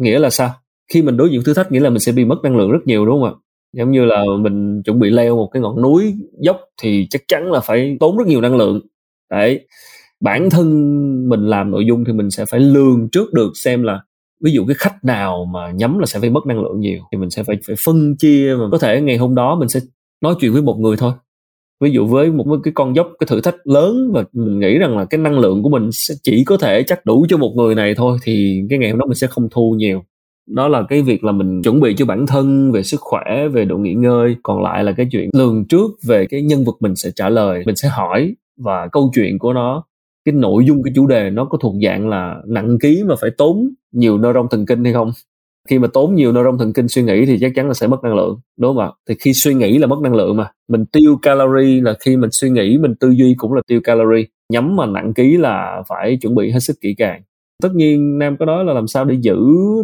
Nghĩa 0.01 0.19
là 0.19 0.31
sao? 0.31 0.51
Khi 0.93 1.03
mình 1.03 1.17
đối 1.17 1.31
diện 1.31 1.43
thử 1.45 1.55
thách, 1.55 1.73
nghĩa 1.73 1.81
là 1.81 1.91
mình 1.91 1.99
sẽ 1.99 2.13
bị 2.13 2.25
mất 2.25 2.37
năng 2.43 2.57
lượng 2.57 2.71
rất 2.71 2.79
nhiều, 2.85 3.07
đúng 3.07 3.21
không 3.21 3.29
ạ? 3.29 3.35
Giống 3.77 3.91
như 3.91 4.05
là 4.05 4.25
mình 4.41 4.83
chuẩn 4.83 4.99
bị 4.99 5.11
leo 5.11 5.37
một 5.37 5.49
cái 5.53 5.63
ngọn 5.63 5.83
núi 5.83 6.15
dốc 6.41 6.61
thì 6.83 7.07
chắc 7.11 7.23
chắn 7.29 7.53
là 7.53 7.61
phải 7.61 7.97
tốn 8.01 8.17
rất 8.17 8.27
nhiều 8.27 8.41
năng 8.41 8.57
lượng. 8.57 8.81
Đấy. 9.31 9.67
Bản 10.21 10.51
thân 10.51 10.69
mình 11.29 11.47
làm 11.47 11.71
nội 11.71 11.87
dung 11.87 12.05
thì 12.05 12.13
mình 12.13 12.31
sẽ 12.31 12.45
phải 12.45 12.61
lường 12.61 13.09
trước 13.13 13.33
được 13.33 13.53
xem 13.55 13.83
là 13.83 14.01
ví 14.45 14.53
dụ 14.53 14.65
cái 14.67 14.75
khách 14.79 15.05
nào 15.05 15.45
mà 15.45 15.71
nhắm 15.71 15.99
là 15.99 16.07
sẽ 16.07 16.21
phải 16.21 16.31
mất 16.31 16.47
năng 16.47 16.63
lượng 16.63 16.81
nhiều, 16.81 16.99
thì 17.13 17.19
mình 17.19 17.31
sẽ 17.31 17.43
phải 17.43 17.57
phải 17.67 17.77
phân 17.85 18.17
chia 18.19 18.55
mà 18.59 18.65
có 18.73 18.79
thể 18.79 19.01
ngày 19.01 19.17
hôm 19.17 19.35
đó 19.35 19.57
mình 19.61 19.69
sẽ 19.69 19.81
nói 20.23 20.35
chuyện 20.41 20.53
với 20.53 20.63
một 20.63 20.77
người 20.79 20.97
thôi. 20.97 21.13
Ví 21.81 21.91
dụ 21.91 22.07
với 22.07 22.31
một 22.31 22.45
cái 22.65 22.73
con 22.75 22.97
dốc, 22.97 23.09
cái 23.19 23.27
thử 23.27 23.41
thách 23.41 23.67
lớn 23.67 24.11
và 24.13 24.25
mình 24.33 24.59
nghĩ 24.61 24.79
rằng 24.79 24.99
là 24.99 25.05
cái 25.05 25.19
năng 25.19 25.39
lượng 25.39 25.63
của 25.63 25.69
mình 25.69 25.93
sẽ 25.93 26.15
chỉ 26.23 26.45
có 26.45 26.57
thể 26.57 26.83
chắc 26.83 27.07
đủ 27.07 27.27
cho 27.29 27.37
một 27.37 27.53
người 27.57 27.75
này 27.75 27.95
thôi 27.95 28.19
thì 28.23 28.63
cái 28.71 28.79
ngày 28.79 28.91
hôm 28.91 28.99
đó 28.99 29.07
mình 29.07 29.15
sẽ 29.15 29.27
không 29.27 29.49
thu 29.51 29.75
nhiều 29.79 30.05
đó 30.47 30.69
là 30.69 30.83
cái 30.89 31.03
việc 31.03 31.25
là 31.25 31.33
mình 31.33 31.63
chuẩn 31.63 31.81
bị 31.81 31.95
cho 31.99 32.07
bản 32.07 32.27
thân 32.27 32.73
về 32.73 32.83
sức 32.83 33.01
khỏe, 33.01 33.49
về 33.53 33.65
độ 33.65 33.79
nghỉ 33.79 33.95
ngơi. 33.95 34.37
Còn 34.43 34.63
lại 34.63 34.85
là 34.85 34.93
cái 34.93 35.07
chuyện 35.13 35.31
lường 35.33 35.65
trước 35.69 35.91
về 36.07 36.27
cái 36.27 36.43
nhân 36.43 36.65
vật 36.65 36.77
mình 36.81 36.97
sẽ 36.97 37.11
trả 37.17 37.29
lời, 37.29 37.63
mình 37.67 37.77
sẽ 37.77 37.89
hỏi 37.89 38.35
và 38.57 38.89
câu 38.93 39.11
chuyện 39.15 39.39
của 39.39 39.53
nó, 39.53 39.85
cái 40.25 40.33
nội 40.33 40.65
dung, 40.65 40.83
cái 40.83 40.93
chủ 40.97 41.07
đề 41.07 41.31
nó 41.31 41.45
có 41.45 41.59
thuộc 41.59 41.75
dạng 41.85 42.09
là 42.09 42.37
nặng 42.47 42.79
ký 42.83 43.03
mà 43.07 43.15
phải 43.21 43.31
tốn 43.39 43.69
nhiều 43.93 44.19
neuron 44.19 44.47
thần 44.51 44.67
kinh 44.67 44.85
hay 44.85 44.93
không? 44.93 45.11
Khi 45.69 45.79
mà 45.79 45.89
tốn 45.93 46.15
nhiều 46.15 46.33
neuron 46.33 46.59
thần 46.59 46.73
kinh 46.73 46.89
suy 46.89 47.03
nghĩ 47.03 47.27
thì 47.27 47.39
chắc 47.41 47.53
chắn 47.55 47.69
là 47.69 47.75
sẽ 47.75 47.87
mất 47.87 48.03
năng 48.03 48.15
lượng, 48.15 48.41
đúng 48.59 48.75
không 48.75 48.85
ạ? 48.85 48.91
Thì 49.09 49.15
khi 49.21 49.33
suy 49.33 49.55
nghĩ 49.55 49.79
là 49.79 49.87
mất 49.87 49.99
năng 50.03 50.15
lượng 50.15 50.37
mà, 50.37 50.51
mình 50.69 50.85
tiêu 50.93 51.19
calorie 51.23 51.81
là 51.81 51.95
khi 52.01 52.17
mình 52.17 52.31
suy 52.33 52.51
nghĩ, 52.51 52.79
mình 52.79 52.95
tư 53.01 53.11
duy 53.11 53.35
cũng 53.39 53.53
là 53.53 53.63
tiêu 53.67 53.81
calorie. 53.85 54.25
Nhắm 54.53 54.77
mà 54.77 54.87
nặng 54.87 55.15
ký 55.15 55.37
là 55.37 55.83
phải 55.89 56.19
chuẩn 56.21 56.35
bị 56.35 56.51
hết 56.51 56.61
sức 56.61 56.77
kỹ 56.81 56.95
càng 56.99 57.23
tất 57.63 57.75
nhiên 57.75 58.19
nam 58.19 58.37
có 58.37 58.47
nói 58.47 58.65
là 58.65 58.73
làm 58.73 58.87
sao 58.87 59.05
để 59.05 59.17
giữ 59.21 59.37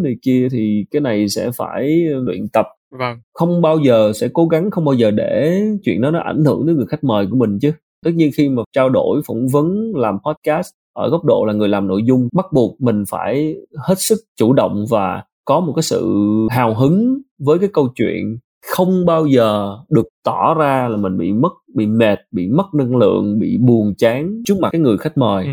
này 0.03 0.17
kia 0.23 0.49
thì 0.53 0.85
cái 0.91 1.01
này 1.01 1.29
sẽ 1.29 1.51
phải 1.51 1.91
luyện 2.01 2.49
tập 2.49 2.67
vâng. 2.99 3.19
không 3.35 3.63
bao 3.63 3.79
giờ 3.79 4.13
sẽ 4.15 4.29
cố 4.33 4.47
gắng 4.47 4.71
không 4.71 4.85
bao 4.85 4.95
giờ 4.95 5.11
để 5.11 5.61
chuyện 5.85 6.01
đó 6.01 6.11
nó 6.11 6.21
ảnh 6.21 6.45
hưởng 6.45 6.67
đến 6.67 6.77
người 6.77 6.87
khách 6.87 7.05
mời 7.05 7.27
của 7.31 7.37
mình 7.37 7.59
chứ 7.59 7.73
tất 8.05 8.11
nhiên 8.15 8.31
khi 8.37 8.49
mà 8.49 8.63
trao 8.73 8.89
đổi 8.89 9.21
phỏng 9.27 9.49
vấn 9.49 9.93
làm 9.95 10.19
podcast 10.27 10.69
ở 10.95 11.09
góc 11.11 11.25
độ 11.25 11.45
là 11.47 11.53
người 11.53 11.69
làm 11.69 11.87
nội 11.87 12.03
dung 12.05 12.29
bắt 12.33 12.47
buộc 12.53 12.81
mình 12.81 13.05
phải 13.09 13.57
hết 13.89 13.99
sức 13.99 14.19
chủ 14.37 14.53
động 14.53 14.85
và 14.91 15.23
có 15.45 15.61
một 15.61 15.73
cái 15.77 15.83
sự 15.83 16.07
hào 16.51 16.75
hứng 16.75 17.19
với 17.39 17.59
cái 17.59 17.69
câu 17.73 17.89
chuyện 17.95 18.39
không 18.67 19.07
bao 19.07 19.27
giờ 19.27 19.79
được 19.91 20.09
tỏ 20.25 20.55
ra 20.55 20.89
là 20.89 20.97
mình 20.97 21.19
bị 21.19 21.33
mất 21.33 21.53
bị 21.75 21.87
mệt 21.87 22.19
bị 22.31 22.49
mất 22.49 22.75
năng 22.75 22.97
lượng 22.97 23.39
bị 23.39 23.59
buồn 23.61 23.95
chán 23.99 24.43
trước 24.45 24.55
mặt 24.61 24.69
cái 24.73 24.81
người 24.81 24.99
khách 24.99 25.19
mời 25.19 25.45
ừ 25.45 25.51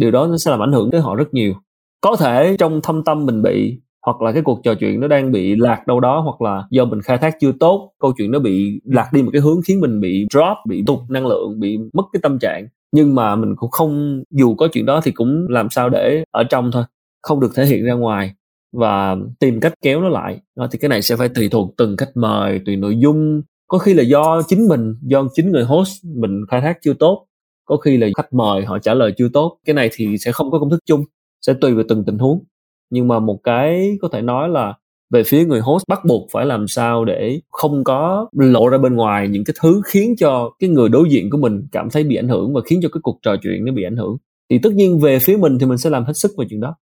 điều 0.00 0.10
đó 0.10 0.26
nó 0.26 0.36
sẽ 0.38 0.50
làm 0.50 0.62
ảnh 0.62 0.72
hưởng 0.72 0.90
tới 0.90 1.00
họ 1.00 1.14
rất 1.14 1.34
nhiều. 1.34 1.54
Có 2.00 2.16
thể 2.16 2.56
trong 2.58 2.80
thâm 2.82 3.04
tâm 3.04 3.26
mình 3.26 3.42
bị 3.42 3.80
hoặc 4.06 4.22
là 4.22 4.32
cái 4.32 4.42
cuộc 4.42 4.60
trò 4.64 4.74
chuyện 4.74 5.00
nó 5.00 5.08
đang 5.08 5.32
bị 5.32 5.56
lạc 5.56 5.86
đâu 5.86 6.00
đó 6.00 6.20
hoặc 6.20 6.42
là 6.42 6.64
do 6.70 6.84
mình 6.84 7.00
khai 7.02 7.18
thác 7.18 7.36
chưa 7.40 7.52
tốt 7.60 7.92
câu 8.00 8.12
chuyện 8.18 8.30
nó 8.30 8.38
bị 8.38 8.80
lạc 8.84 9.10
đi 9.12 9.22
một 9.22 9.30
cái 9.32 9.42
hướng 9.42 9.60
khiến 9.66 9.80
mình 9.80 10.00
bị 10.00 10.26
drop 10.30 10.56
bị 10.68 10.82
tụt 10.86 10.98
năng 11.08 11.26
lượng 11.26 11.60
bị 11.60 11.78
mất 11.92 12.02
cái 12.12 12.20
tâm 12.22 12.38
trạng. 12.38 12.66
Nhưng 12.92 13.14
mà 13.14 13.36
mình 13.36 13.54
cũng 13.56 13.70
không 13.70 14.22
dù 14.30 14.54
có 14.54 14.68
chuyện 14.72 14.86
đó 14.86 15.00
thì 15.04 15.12
cũng 15.12 15.46
làm 15.48 15.70
sao 15.70 15.88
để 15.88 16.24
ở 16.30 16.44
trong 16.44 16.70
thôi 16.72 16.84
không 17.22 17.40
được 17.40 17.54
thể 17.54 17.66
hiện 17.66 17.84
ra 17.84 17.94
ngoài. 17.94 18.34
Và 18.72 19.16
tìm 19.40 19.60
cách 19.60 19.74
kéo 19.82 20.00
nó 20.00 20.08
lại 20.08 20.40
đó, 20.56 20.68
thì 20.72 20.78
cái 20.78 20.88
này 20.88 21.02
sẽ 21.02 21.16
phải 21.16 21.28
tùy 21.28 21.48
thuộc 21.48 21.74
từng 21.76 21.96
khách 21.96 22.16
mời 22.16 22.60
tùy 22.66 22.76
nội 22.76 22.96
dung. 22.98 23.42
Có 23.68 23.78
khi 23.78 23.94
là 23.94 24.02
do 24.02 24.42
chính 24.48 24.68
mình 24.68 24.94
do 25.02 25.24
chính 25.34 25.52
người 25.52 25.64
host 25.64 26.04
mình 26.04 26.40
khai 26.50 26.60
thác 26.60 26.78
chưa 26.82 26.94
tốt 26.94 27.26
có 27.70 27.76
khi 27.76 27.96
là 27.96 28.08
khách 28.16 28.32
mời 28.32 28.64
họ 28.64 28.78
trả 28.78 28.94
lời 28.94 29.12
chưa 29.16 29.28
tốt 29.32 29.58
cái 29.64 29.74
này 29.74 29.90
thì 29.92 30.18
sẽ 30.18 30.32
không 30.32 30.50
có 30.50 30.58
công 30.58 30.70
thức 30.70 30.80
chung 30.86 31.04
sẽ 31.40 31.54
tùy 31.60 31.74
vào 31.74 31.84
từng 31.88 32.04
tình 32.04 32.18
huống 32.18 32.44
nhưng 32.90 33.08
mà 33.08 33.18
một 33.18 33.40
cái 33.44 33.98
có 34.02 34.08
thể 34.12 34.22
nói 34.22 34.48
là 34.48 34.74
về 35.10 35.22
phía 35.22 35.44
người 35.44 35.60
host 35.60 35.82
bắt 35.88 36.04
buộc 36.04 36.28
phải 36.32 36.46
làm 36.46 36.68
sao 36.68 37.04
để 37.04 37.40
không 37.50 37.84
có 37.84 38.28
lộ 38.32 38.68
ra 38.68 38.78
bên 38.78 38.94
ngoài 38.94 39.28
những 39.28 39.44
cái 39.44 39.54
thứ 39.62 39.82
khiến 39.86 40.14
cho 40.18 40.50
cái 40.58 40.70
người 40.70 40.88
đối 40.88 41.10
diện 41.10 41.30
của 41.30 41.38
mình 41.38 41.66
cảm 41.72 41.90
thấy 41.90 42.04
bị 42.04 42.16
ảnh 42.16 42.28
hưởng 42.28 42.54
và 42.54 42.60
khiến 42.66 42.80
cho 42.82 42.88
cái 42.92 43.00
cuộc 43.02 43.18
trò 43.22 43.36
chuyện 43.42 43.64
nó 43.64 43.72
bị 43.72 43.82
ảnh 43.84 43.96
hưởng 43.96 44.16
thì 44.50 44.58
tất 44.62 44.72
nhiên 44.72 45.00
về 45.00 45.18
phía 45.18 45.36
mình 45.36 45.58
thì 45.58 45.66
mình 45.66 45.78
sẽ 45.78 45.90
làm 45.90 46.04
hết 46.04 46.12
sức 46.14 46.30
về 46.38 46.46
chuyện 46.50 46.60
đó 46.60 46.76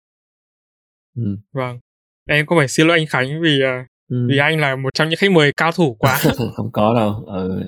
ừ. 1.16 1.36
vâng 1.52 1.78
em 2.28 2.46
có 2.46 2.56
phải 2.58 2.68
xin 2.68 2.86
lỗi 2.86 2.98
anh 2.98 3.06
Khánh 3.06 3.42
vì 3.42 3.60
uh, 3.62 3.86
ừ. 4.10 4.26
vì 4.30 4.38
anh 4.38 4.60
là 4.60 4.76
một 4.76 4.94
trong 4.94 5.08
những 5.08 5.18
khách 5.18 5.30
mời 5.30 5.52
cao 5.56 5.72
thủ 5.72 5.96
quá 5.98 6.18
không 6.56 6.72
có 6.72 6.94
đâu 6.94 7.24
ừ. 7.26 7.62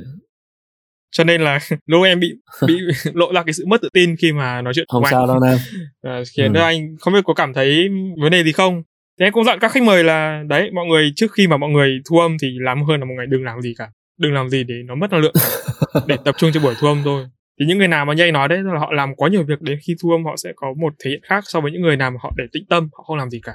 Cho 1.12 1.24
nên 1.24 1.40
là 1.40 1.58
lúc 1.86 2.04
em 2.04 2.20
bị 2.20 2.32
bị 2.66 2.74
lộ 3.14 3.32
ra 3.32 3.42
cái 3.42 3.52
sự 3.52 3.64
mất 3.66 3.82
tự 3.82 3.88
tin 3.92 4.16
khi 4.16 4.32
mà 4.32 4.62
nói 4.62 4.72
chuyện 4.74 4.86
không 4.88 5.04
sao 5.10 5.26
đâu 5.26 5.38
nam. 5.40 5.58
À, 6.02 6.22
khiến 6.36 6.54
ừ. 6.54 6.60
anh 6.60 6.96
không 7.00 7.14
biết 7.14 7.24
có 7.24 7.34
cảm 7.34 7.54
thấy 7.54 7.88
vấn 8.22 8.32
đề 8.32 8.44
gì 8.44 8.52
không. 8.52 8.82
Thế 9.20 9.26
em 9.26 9.32
cũng 9.32 9.44
dặn 9.44 9.58
các 9.58 9.72
khách 9.72 9.82
mời 9.82 10.04
là 10.04 10.42
đấy 10.48 10.70
mọi 10.74 10.86
người 10.86 11.12
trước 11.16 11.32
khi 11.32 11.46
mà 11.46 11.56
mọi 11.56 11.70
người 11.70 11.98
thu 12.10 12.18
âm 12.18 12.36
thì 12.42 12.48
làm 12.60 12.82
hơn 12.82 13.00
là 13.00 13.06
mọi 13.06 13.14
người 13.16 13.26
đừng 13.26 13.44
làm 13.44 13.62
gì 13.62 13.74
cả. 13.78 13.88
Đừng 14.18 14.34
làm 14.34 14.48
gì 14.48 14.64
để 14.64 14.74
nó 14.86 14.94
mất 14.94 15.10
năng 15.10 15.20
lượng. 15.20 15.34
Để 16.06 16.16
tập 16.24 16.34
trung 16.38 16.50
cho 16.54 16.60
buổi 16.60 16.74
thu 16.80 16.88
âm 16.88 17.00
thôi. 17.04 17.26
Thì 17.60 17.66
những 17.66 17.78
người 17.78 17.88
nào 17.88 18.04
mà 18.04 18.14
nhây 18.14 18.32
nói 18.32 18.48
đấy 18.48 18.58
là 18.62 18.78
họ 18.78 18.92
làm 18.92 19.14
quá 19.14 19.28
nhiều 19.28 19.44
việc 19.48 19.60
đến 19.60 19.78
khi 19.86 19.94
thu 20.02 20.10
âm 20.10 20.24
họ 20.24 20.36
sẽ 20.36 20.52
có 20.56 20.66
một 20.80 20.92
thể 21.04 21.10
hiện 21.10 21.20
khác 21.22 21.44
so 21.46 21.60
với 21.60 21.72
những 21.72 21.82
người 21.82 21.96
nào 21.96 22.10
mà 22.10 22.16
họ 22.22 22.32
để 22.36 22.44
tĩnh 22.52 22.64
tâm 22.70 22.88
họ 22.92 23.04
không 23.06 23.16
làm 23.16 23.30
gì 23.30 23.40
cả. 23.42 23.52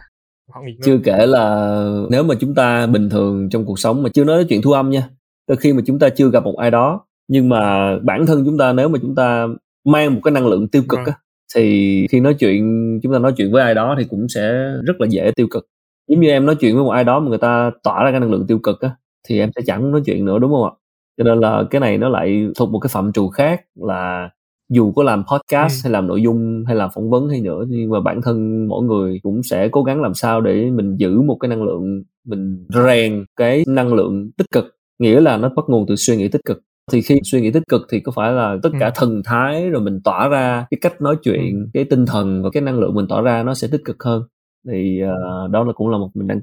Họ 0.53 0.62
nghỉ 0.62 0.71
ngơi. 0.71 0.81
chưa 0.85 0.97
kể 1.03 1.25
là 1.25 1.75
nếu 2.12 2.24
mà 2.24 2.35
chúng 2.39 2.55
ta 2.55 2.88
bình 2.88 3.09
thường 3.09 3.50
trong 3.51 3.65
cuộc 3.65 3.79
sống 3.79 4.03
mà 4.03 4.09
chưa 4.13 4.24
nói 4.24 4.45
chuyện 4.50 4.62
thu 4.62 4.71
âm 4.71 4.89
nha 4.89 5.09
đôi 5.47 5.57
khi 5.57 5.74
mà 5.74 5.81
chúng 5.85 6.00
ta 6.00 6.09
chưa 6.09 6.29
gặp 6.29 6.43
một 6.43 6.55
ai 6.57 6.71
đó 6.71 7.04
nhưng 7.27 7.50
mà 7.50 7.91
bản 8.00 8.25
thân 8.25 8.44
chúng 8.46 8.58
ta 8.58 8.74
nếu 8.74 8.89
mà 8.89 9.00
chúng 9.01 9.15
ta 9.15 9.48
mang 9.86 10.13
một 10.15 10.22
cái 10.24 10.32
năng 10.32 10.48
lượng 10.48 10.67
tiêu 10.67 10.84
cực 10.89 11.00
à. 11.00 11.03
á 11.05 11.13
thì 11.55 12.08
khi 12.10 12.20
nói 12.20 12.34
chuyện 12.34 12.63
chúng 13.03 13.13
ta 13.13 13.20
nói 13.20 13.34
chuyện 13.38 13.51
với 13.51 13.62
ai 13.62 13.75
đó 13.75 13.96
thì 14.00 14.05
cũng 14.10 14.27
sẽ 14.29 14.51
rất 14.86 14.94
là 15.01 15.08
dễ 15.10 15.32
tiêu 15.36 15.48
cực 15.51 15.67
giống 16.08 16.20
như 16.20 16.29
em 16.29 16.46
nói 16.46 16.55
chuyện 16.55 16.75
với 16.75 16.84
một 16.84 16.89
ai 16.89 17.03
đó 17.03 17.20
mà 17.20 17.29
người 17.29 17.38
ta 17.38 17.72
tỏa 17.84 18.03
ra 18.03 18.12
cái 18.12 18.20
năng 18.20 18.32
lượng 18.32 18.48
tiêu 18.48 18.60
cực 18.60 18.82
á 18.82 18.91
thì 19.27 19.39
em 19.39 19.50
sẽ 19.55 19.62
chẳng 19.65 19.91
nói 19.91 20.01
chuyện 20.05 20.25
nữa 20.25 20.39
đúng 20.39 20.51
không 20.51 20.63
ạ 20.63 20.72
cho 21.17 21.24
nên 21.24 21.39
là 21.39 21.63
cái 21.70 21.79
này 21.79 21.98
nó 21.98 22.10
lại 22.10 22.48
thuộc 22.55 22.70
một 22.70 22.79
cái 22.79 22.89
phạm 22.94 23.13
trù 23.13 23.29
khác 23.29 23.62
là 23.75 24.29
dù 24.70 24.91
có 24.91 25.03
làm 25.03 25.24
podcast 25.32 25.74
ừ. 25.74 25.79
hay 25.84 25.91
làm 25.91 26.08
nội 26.08 26.22
dung 26.22 26.63
hay 26.67 26.75
làm 26.75 26.89
phỏng 26.96 27.10
vấn 27.10 27.29
hay 27.29 27.41
nữa 27.41 27.65
nhưng 27.67 27.89
mà 27.89 28.00
bản 28.00 28.22
thân 28.22 28.67
mỗi 28.67 28.84
người 28.84 29.20
cũng 29.24 29.44
sẽ 29.44 29.70
cố 29.72 29.84
gắng 29.84 30.01
làm 30.01 30.13
sao 30.13 30.41
để 30.41 30.72
mình 30.72 30.96
giữ 30.98 31.22
một 31.22 31.38
cái 31.39 31.50
năng 31.50 31.63
lượng 31.63 32.03
mình 32.25 32.65
rèn 32.86 33.25
cái 33.36 33.63
năng 33.67 33.94
lượng 33.94 34.32
tích 34.38 34.51
cực 34.51 34.65
nghĩa 35.00 35.22
là 35.22 35.38
nó 35.38 35.50
bắt 35.50 35.65
nguồn 35.67 35.86
từ 35.88 35.96
suy 35.96 36.17
nghĩ 36.17 36.27
tích 36.27 36.41
cực 36.46 36.62
thì 36.91 37.01
khi 37.01 37.19
suy 37.23 37.41
nghĩ 37.41 37.51
tích 37.51 37.63
cực 37.69 37.81
thì 37.91 37.99
có 37.99 38.11
phải 38.15 38.31
là 38.31 38.55
tất 38.63 38.69
cả 38.79 38.85
ừ. 38.85 38.91
thần 38.95 39.21
thái 39.25 39.69
rồi 39.69 39.81
mình 39.81 39.99
tỏa 40.03 40.27
ra 40.27 40.65
cái 40.71 40.77
cách 40.81 41.01
nói 41.01 41.15
chuyện 41.23 41.59
ừ. 41.59 41.69
cái 41.73 41.83
tinh 41.83 42.05
thần 42.05 42.43
và 42.43 42.49
cái 42.53 42.61
năng 42.61 42.79
lượng 42.79 42.95
mình 42.95 43.07
tỏa 43.09 43.21
ra 43.21 43.43
nó 43.43 43.53
sẽ 43.53 43.67
tích 43.71 43.81
cực 43.85 44.03
hơn. 44.03 44.23
Thì 44.71 45.01
uh, 45.03 45.51
đó 45.51 45.63
là 45.63 45.73
cũng 45.73 45.89
là 45.89 45.97
một 45.97 46.09
mình 46.13 46.27
đang 46.27 46.39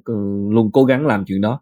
luôn 0.51 0.71
cố 0.73 0.85
gắng 0.85 1.07
làm 1.07 1.25
chuyện 1.27 1.41
đó. 1.41 1.61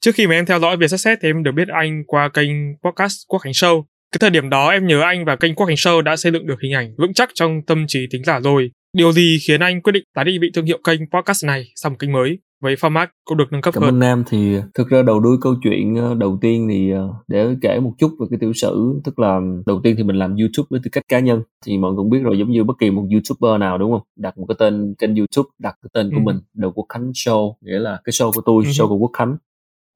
Trước 0.00 0.14
khi 0.14 0.26
mà 0.26 0.34
em 0.34 0.46
theo 0.46 0.60
dõi 0.60 0.76
việc 0.76 0.88
xét 0.88 1.18
thì 1.22 1.28
em 1.28 1.42
được 1.42 1.52
biết 1.52 1.68
anh 1.68 2.02
qua 2.06 2.28
kênh 2.28 2.48
podcast 2.84 3.16
Quốc 3.28 3.38
Khánh 3.38 3.52
Show. 3.52 3.82
Cái 4.12 4.18
thời 4.20 4.30
điểm 4.30 4.50
đó 4.50 4.70
em 4.70 4.86
nhớ 4.86 5.00
anh 5.00 5.24
và 5.24 5.36
kênh 5.36 5.54
Quốc 5.54 5.66
Khánh 5.66 5.76
Show 5.76 6.00
đã 6.00 6.16
xây 6.16 6.32
dựng 6.32 6.46
được 6.46 6.60
hình 6.62 6.72
ảnh 6.72 6.94
vững 6.98 7.14
chắc 7.14 7.28
trong 7.34 7.62
tâm 7.66 7.84
trí 7.88 8.06
tính 8.10 8.24
giả 8.24 8.40
rồi. 8.40 8.70
Điều 8.96 9.12
gì 9.12 9.38
khiến 9.46 9.60
anh 9.60 9.82
quyết 9.82 9.92
định 9.92 10.04
tái 10.14 10.24
định 10.24 10.40
vị 10.40 10.50
thương 10.54 10.66
hiệu 10.66 10.78
kênh 10.84 11.00
podcast 11.10 11.44
này 11.44 11.66
sang 11.76 11.92
một 11.92 11.98
kênh 11.98 12.12
mới 12.12 12.38
với 12.60 12.74
format 12.74 13.06
cũng 13.24 13.38
được 13.38 13.44
nâng 13.50 13.60
cấp 13.60 13.74
Cảm 13.74 13.82
hơn. 13.82 13.94
ơn 13.94 13.98
Nam 13.98 14.24
thì 14.26 14.56
thực 14.74 14.88
ra 14.88 15.02
đầu 15.02 15.20
đuôi 15.20 15.36
câu 15.40 15.54
chuyện 15.62 15.96
ờ, 15.96 16.14
đầu 16.14 16.38
tiên 16.40 16.66
thì 16.70 16.90
ờ, 16.90 17.14
để 17.28 17.56
kể 17.60 17.80
một 17.80 17.92
chút 17.98 18.10
về 18.20 18.26
cái 18.30 18.38
tiểu 18.40 18.52
sử 18.52 19.00
tức 19.04 19.18
là 19.18 19.40
đầu 19.66 19.80
tiên 19.84 19.94
thì 19.96 20.02
mình 20.02 20.16
làm 20.16 20.36
YouTube 20.36 20.66
với 20.70 20.80
tư 20.84 20.88
cách 20.92 21.04
cá 21.08 21.20
nhân 21.20 21.42
thì 21.66 21.78
mọi 21.78 21.90
người 21.90 21.96
cũng 21.96 22.10
biết 22.10 22.20
rồi 22.22 22.38
giống 22.38 22.50
như 22.50 22.64
bất 22.64 22.74
kỳ 22.78 22.90
một 22.90 23.06
YouTuber 23.12 23.60
nào 23.60 23.78
đúng 23.78 23.92
không 23.92 24.02
đặt 24.16 24.38
một 24.38 24.46
cái 24.48 24.56
tên 24.58 24.94
kênh 24.98 25.16
YouTube 25.16 25.48
đặt 25.58 25.74
cái 25.82 25.90
tên 25.92 26.10
của 26.10 26.16
ừ. 26.16 26.22
mình 26.22 26.40
đầu 26.54 26.72
Quốc 26.74 26.86
Khánh 26.88 27.10
Show 27.10 27.54
nghĩa 27.60 27.78
là 27.78 28.00
cái 28.04 28.10
show 28.10 28.32
của 28.32 28.42
tôi 28.44 28.64
ừ. 28.64 28.70
show 28.70 28.88
của 28.88 28.96
Quốc 28.96 29.10
Khánh 29.12 29.36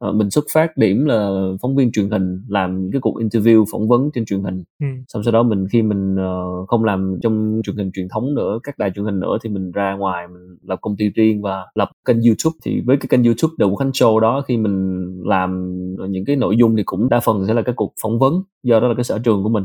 uh, 0.09 0.15
mình 0.15 0.31
xuất 0.31 0.45
phát 0.53 0.77
điểm 0.77 1.05
là 1.05 1.51
phóng 1.63 1.77
viên 1.77 1.93
truyền 1.93 2.11
hình 2.11 2.43
làm 2.49 2.83
những 2.83 2.93
cái 2.93 3.01
cuộc 3.01 3.15
interview 3.21 3.65
phỏng 3.73 3.89
vấn 3.89 4.11
trên 4.15 4.25
truyền 4.25 4.43
hình. 4.43 4.63
Ừ. 4.81 4.87
xong 5.09 5.23
sau 5.23 5.33
đó 5.33 5.43
mình 5.43 5.67
khi 5.73 5.83
mình 5.83 6.15
uh, 6.15 6.69
không 6.69 6.85
làm 6.85 7.19
trong 7.23 7.61
truyền 7.65 7.77
hình 7.77 7.91
truyền 7.95 8.09
thống 8.09 8.35
nữa 8.35 8.59
các 8.63 8.79
đài 8.79 8.91
truyền 8.95 9.05
hình 9.05 9.21
nữa 9.21 9.39
thì 9.43 9.51
mình 9.51 9.73
ra 9.73 9.97
ngoài 9.99 10.29
mình 10.29 10.57
lập 10.63 10.79
công 10.83 10.97
ty 10.97 11.09
riêng 11.09 11.43
và 11.43 11.67
lập 11.75 11.91
kênh 12.05 12.23
youtube. 12.23 12.57
Thì 12.65 12.81
với 12.87 12.97
cái 12.97 13.07
kênh 13.09 13.25
youtube 13.25 13.55
đầu 13.59 13.77
khánh 13.77 13.91
show 13.91 14.21
đó 14.21 14.43
khi 14.49 14.57
mình 14.57 15.07
làm 15.25 15.71
những 16.09 16.25
cái 16.25 16.37
nội 16.37 16.57
dung 16.57 16.77
thì 16.77 16.83
cũng 16.83 17.09
đa 17.09 17.21
phần 17.21 17.47
sẽ 17.47 17.55
là 17.55 17.63
các 17.63 17.77
cuộc 17.77 17.93
phỏng 18.03 18.19
vấn 18.19 18.43
do 18.63 18.81
đó 18.81 18.89
là 18.89 18.95
cái 18.95 19.05
sở 19.05 19.19
trường 19.19 19.43
của 19.43 19.49
mình. 19.49 19.65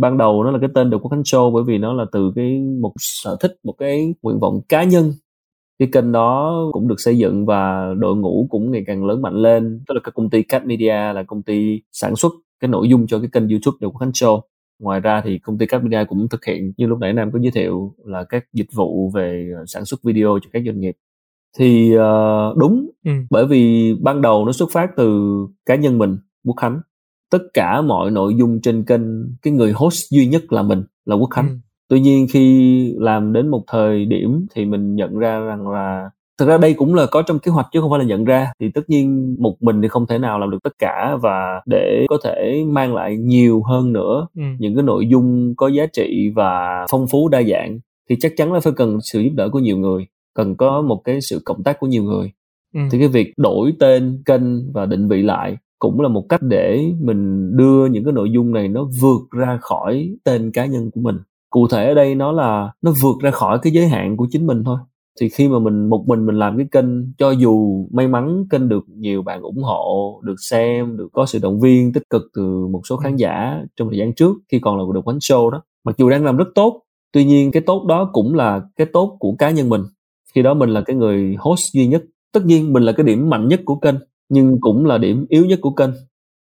Ban 0.00 0.18
đầu 0.18 0.44
nó 0.44 0.50
là 0.50 0.58
cái 0.58 0.70
tên 0.74 0.90
được 0.90 0.98
quốc 1.02 1.10
khánh 1.10 1.22
show 1.22 1.52
bởi 1.52 1.62
vì 1.66 1.78
nó 1.78 1.92
là 1.92 2.04
từ 2.12 2.32
cái 2.36 2.60
một 2.80 2.92
sở 2.96 3.36
thích 3.40 3.56
một 3.64 3.74
cái 3.78 4.14
nguyện 4.22 4.40
vọng 4.40 4.60
cá 4.68 4.84
nhân 4.84 5.12
cái 5.78 5.88
kênh 5.92 6.12
đó 6.12 6.56
cũng 6.72 6.88
được 6.88 7.00
xây 7.00 7.18
dựng 7.18 7.46
và 7.46 7.94
đội 7.98 8.16
ngũ 8.16 8.46
cũng 8.50 8.70
ngày 8.70 8.84
càng 8.86 9.04
lớn 9.04 9.22
mạnh 9.22 9.34
lên. 9.34 9.80
Tức 9.88 9.94
là 9.94 10.00
cái 10.04 10.12
công 10.14 10.30
ty 10.30 10.42
Cat 10.42 10.66
Media 10.66 11.12
là 11.12 11.22
công 11.26 11.42
ty 11.42 11.80
sản 11.92 12.16
xuất 12.16 12.32
cái 12.60 12.68
nội 12.68 12.88
dung 12.88 13.06
cho 13.06 13.18
cái 13.18 13.28
kênh 13.32 13.48
YouTube 13.48 13.76
Điều 13.80 13.90
Quốc 13.90 13.98
Khánh 13.98 14.10
Show. 14.10 14.40
Ngoài 14.80 15.00
ra 15.00 15.22
thì 15.24 15.38
công 15.38 15.58
ty 15.58 15.66
Cat 15.66 15.82
Media 15.84 16.04
cũng 16.08 16.28
thực 16.28 16.44
hiện 16.44 16.72
như 16.76 16.86
lúc 16.86 16.98
nãy 16.98 17.12
Nam 17.12 17.30
có 17.32 17.38
giới 17.42 17.50
thiệu 17.50 17.94
là 18.04 18.24
các 18.24 18.44
dịch 18.52 18.68
vụ 18.74 19.10
về 19.14 19.48
sản 19.66 19.84
xuất 19.84 20.02
video 20.02 20.38
cho 20.42 20.50
các 20.52 20.62
doanh 20.66 20.80
nghiệp. 20.80 20.96
Thì 21.58 21.96
uh, 21.96 22.56
đúng 22.56 22.90
ừ. 23.04 23.10
bởi 23.30 23.46
vì 23.46 23.94
ban 24.00 24.22
đầu 24.22 24.44
nó 24.44 24.52
xuất 24.52 24.68
phát 24.72 24.90
từ 24.96 25.36
cá 25.66 25.74
nhân 25.74 25.98
mình 25.98 26.16
Quốc 26.44 26.56
Khánh. 26.56 26.80
Tất 27.30 27.42
cả 27.54 27.80
mọi 27.80 28.10
nội 28.10 28.34
dung 28.38 28.60
trên 28.60 28.84
kênh 28.84 29.02
cái 29.42 29.52
người 29.52 29.72
host 29.72 30.10
duy 30.10 30.26
nhất 30.26 30.52
là 30.52 30.62
mình 30.62 30.84
là 31.04 31.16
Quốc 31.16 31.30
Khánh. 31.30 31.48
Ừ 31.48 31.65
tuy 31.88 32.00
nhiên 32.00 32.26
khi 32.30 32.94
làm 32.98 33.32
đến 33.32 33.48
một 33.48 33.64
thời 33.66 34.04
điểm 34.04 34.46
thì 34.54 34.64
mình 34.64 34.94
nhận 34.94 35.18
ra 35.18 35.38
rằng 35.38 35.68
là 35.68 36.10
thực 36.38 36.48
ra 36.48 36.58
đây 36.58 36.74
cũng 36.74 36.94
là 36.94 37.06
có 37.06 37.22
trong 37.22 37.38
kế 37.38 37.50
hoạch 37.50 37.66
chứ 37.72 37.80
không 37.80 37.90
phải 37.90 37.98
là 37.98 38.04
nhận 38.04 38.24
ra 38.24 38.52
thì 38.60 38.70
tất 38.70 38.90
nhiên 38.90 39.36
một 39.38 39.62
mình 39.62 39.82
thì 39.82 39.88
không 39.88 40.06
thể 40.06 40.18
nào 40.18 40.38
làm 40.38 40.50
được 40.50 40.58
tất 40.62 40.72
cả 40.78 41.16
và 41.22 41.60
để 41.66 42.06
có 42.08 42.18
thể 42.24 42.64
mang 42.68 42.94
lại 42.94 43.16
nhiều 43.16 43.62
hơn 43.62 43.92
nữa 43.92 44.26
ừ. 44.36 44.42
những 44.58 44.74
cái 44.74 44.82
nội 44.82 45.06
dung 45.08 45.54
có 45.56 45.68
giá 45.68 45.86
trị 45.86 46.30
và 46.34 46.86
phong 46.90 47.06
phú 47.06 47.28
đa 47.28 47.42
dạng 47.42 47.78
thì 48.10 48.16
chắc 48.20 48.32
chắn 48.36 48.52
là 48.52 48.60
phải 48.60 48.72
cần 48.76 48.98
sự 49.00 49.20
giúp 49.20 49.32
đỡ 49.34 49.48
của 49.48 49.58
nhiều 49.58 49.78
người 49.78 50.06
cần 50.34 50.56
có 50.56 50.82
một 50.82 51.00
cái 51.04 51.20
sự 51.20 51.40
cộng 51.44 51.62
tác 51.62 51.80
của 51.80 51.86
nhiều 51.86 52.02
người 52.02 52.32
ừ. 52.74 52.80
thì 52.90 52.98
cái 52.98 53.08
việc 53.08 53.32
đổi 53.36 53.72
tên 53.78 54.22
kênh 54.24 54.72
và 54.72 54.86
định 54.86 55.08
vị 55.08 55.22
lại 55.22 55.56
cũng 55.78 56.00
là 56.00 56.08
một 56.08 56.26
cách 56.28 56.42
để 56.42 56.84
mình 57.00 57.50
đưa 57.56 57.86
những 57.86 58.04
cái 58.04 58.12
nội 58.12 58.30
dung 58.30 58.52
này 58.52 58.68
nó 58.68 58.88
vượt 59.00 59.20
ra 59.30 59.58
khỏi 59.60 60.16
tên 60.24 60.50
cá 60.50 60.66
nhân 60.66 60.90
của 60.90 61.00
mình 61.00 61.16
cụ 61.50 61.68
thể 61.68 61.88
ở 61.88 61.94
đây 61.94 62.14
nó 62.14 62.32
là 62.32 62.72
nó 62.82 62.92
vượt 63.02 63.16
ra 63.22 63.30
khỏi 63.30 63.58
cái 63.62 63.72
giới 63.72 63.88
hạn 63.88 64.16
của 64.16 64.26
chính 64.30 64.46
mình 64.46 64.64
thôi. 64.64 64.78
Thì 65.20 65.28
khi 65.28 65.48
mà 65.48 65.58
mình, 65.58 65.88
một 65.88 66.04
mình 66.08 66.26
mình 66.26 66.38
làm 66.38 66.56
cái 66.56 66.66
kênh, 66.72 67.14
cho 67.18 67.30
dù 67.30 67.86
may 67.92 68.08
mắn 68.08 68.44
kênh 68.50 68.68
được 68.68 68.84
nhiều 68.88 69.22
bạn 69.22 69.42
ủng 69.42 69.62
hộ, 69.62 70.20
được 70.24 70.34
xem, 70.50 70.96
được 70.96 71.08
có 71.12 71.26
sự 71.26 71.38
động 71.42 71.60
viên 71.60 71.92
tích 71.92 72.10
cực 72.10 72.22
từ 72.34 72.66
một 72.66 72.80
số 72.88 72.96
khán 72.96 73.16
giả 73.16 73.64
trong 73.76 73.88
thời 73.88 73.98
gian 73.98 74.14
trước, 74.14 74.32
khi 74.52 74.58
còn 74.58 74.78
là 74.78 74.84
một 74.84 74.92
được 74.92 75.08
quán 75.08 75.18
show 75.18 75.50
đó, 75.50 75.62
mặc 75.84 75.96
dù 75.98 76.10
đang 76.10 76.24
làm 76.24 76.36
rất 76.36 76.48
tốt, 76.54 76.82
tuy 77.12 77.24
nhiên 77.24 77.50
cái 77.50 77.62
tốt 77.62 77.84
đó 77.88 78.10
cũng 78.12 78.34
là 78.34 78.62
cái 78.76 78.86
tốt 78.92 79.16
của 79.20 79.32
cá 79.38 79.50
nhân 79.50 79.68
mình. 79.68 79.82
Khi 80.34 80.42
đó 80.42 80.54
mình 80.54 80.70
là 80.70 80.80
cái 80.80 80.96
người 80.96 81.36
host 81.38 81.72
duy 81.72 81.86
nhất. 81.86 82.04
Tất 82.32 82.46
nhiên 82.46 82.72
mình 82.72 82.82
là 82.82 82.92
cái 82.92 83.06
điểm 83.06 83.30
mạnh 83.30 83.48
nhất 83.48 83.60
của 83.64 83.76
kênh, 83.76 83.94
nhưng 84.28 84.60
cũng 84.60 84.86
là 84.86 84.98
điểm 84.98 85.26
yếu 85.28 85.44
nhất 85.44 85.58
của 85.62 85.70
kênh, 85.70 85.90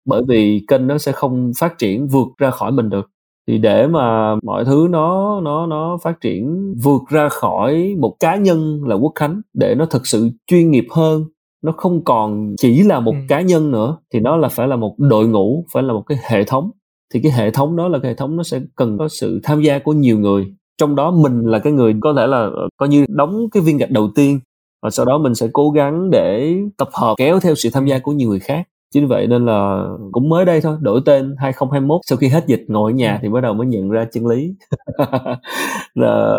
bởi 0.06 0.22
vì 0.28 0.66
kênh 0.68 0.88
nó 0.88 0.98
sẽ 0.98 1.12
không 1.12 1.52
phát 1.60 1.78
triển 1.78 2.08
vượt 2.08 2.28
ra 2.38 2.52
khỏi 2.52 2.72
mình 2.72 2.90
được 2.90 3.10
thì 3.48 3.58
để 3.58 3.88
mà 3.88 4.36
mọi 4.44 4.66
thứ 4.66 4.88
nó 4.90 5.40
nó 5.42 5.66
nó 5.66 5.98
phát 6.04 6.22
triển 6.22 6.74
vượt 6.84 7.02
ra 7.10 7.30
khỏi 7.30 7.96
một 8.00 8.16
cá 8.20 8.36
nhân 8.36 8.82
là 8.86 8.96
quốc 8.96 9.12
khánh 9.16 9.42
để 9.54 9.76
nó 9.78 9.86
thực 9.86 10.08
sự 10.08 10.30
chuyên 10.48 10.72
nghiệp 10.72 10.86
hơn 10.92 11.26
nó 11.64 11.74
không 11.78 12.04
còn 12.04 12.56
chỉ 12.58 12.84
là 12.84 13.00
một 13.00 13.12
ừ. 13.12 13.26
cá 13.28 13.42
nhân 13.42 13.72
nữa 13.72 13.98
thì 14.14 14.20
nó 14.20 14.38
là 14.38 14.50
phải 14.50 14.68
là 14.68 14.76
một 14.76 14.96
đội 14.98 15.28
ngũ 15.28 15.66
phải 15.74 15.84
là 15.84 15.94
một 15.94 16.04
cái 16.08 16.18
hệ 16.24 16.44
thống. 16.44 16.72
Thì 17.14 17.20
cái 17.24 17.32
hệ 17.32 17.52
thống 17.52 17.76
đó 17.76 17.88
là 17.88 18.00
cái 18.00 18.12
hệ 18.12 18.16
thống 18.16 18.36
nó 18.36 18.44
sẽ 18.44 18.60
cần 18.76 18.98
có 18.98 19.08
sự 19.08 19.40
tham 19.44 19.62
gia 19.62 19.80
của 19.80 19.94
nhiều 19.94 20.20
người. 20.20 20.54
Trong 20.78 20.96
đó 20.96 21.12
mình 21.12 21.42
là 21.42 21.60
cái 21.60 21.74
người 21.74 21.96
có 22.02 22.14
thể 22.18 22.28
là 22.28 22.38
ờ, 22.38 22.70
coi 22.78 22.90
như 22.90 23.06
đóng 23.10 23.50
cái 23.52 23.64
viên 23.64 23.78
gạch 23.78 23.92
đầu 23.92 24.10
tiên. 24.16 24.40
Và 24.84 24.90
sau 24.90 25.06
đó 25.06 25.18
mình 25.18 25.36
sẽ 25.36 25.48
cố 25.54 25.70
gắng 25.70 26.10
để 26.10 26.56
tập 26.78 26.90
hợp 26.94 27.16
kéo 27.18 27.40
theo 27.40 27.56
sự 27.56 27.70
tham 27.74 27.86
gia 27.86 28.00
của 28.00 28.12
nhiều 28.12 28.30
người 28.30 28.40
khác 28.40 28.68
chính 28.94 29.08
vậy 29.08 29.28
nên 29.28 29.46
là 29.46 29.88
cũng 30.12 30.30
mới 30.30 30.46
đây 30.46 30.62
thôi 30.62 30.78
đổi 30.82 31.02
tên 31.06 31.36
2021 31.38 32.02
sau 32.06 32.18
khi 32.18 32.28
hết 32.28 32.48
dịch 32.48 32.66
ngồi 32.68 32.92
ở 32.92 32.96
nhà 32.96 33.14
ừ. 33.14 33.20
thì 33.22 33.30
bắt 33.30 33.42
đầu 33.42 33.54
mới 33.54 33.68
nhận 33.68 33.90
ra 33.90 34.06
chân 34.12 34.28
lý. 34.28 34.54
Là 35.96 36.38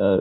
uh, 0.00 0.20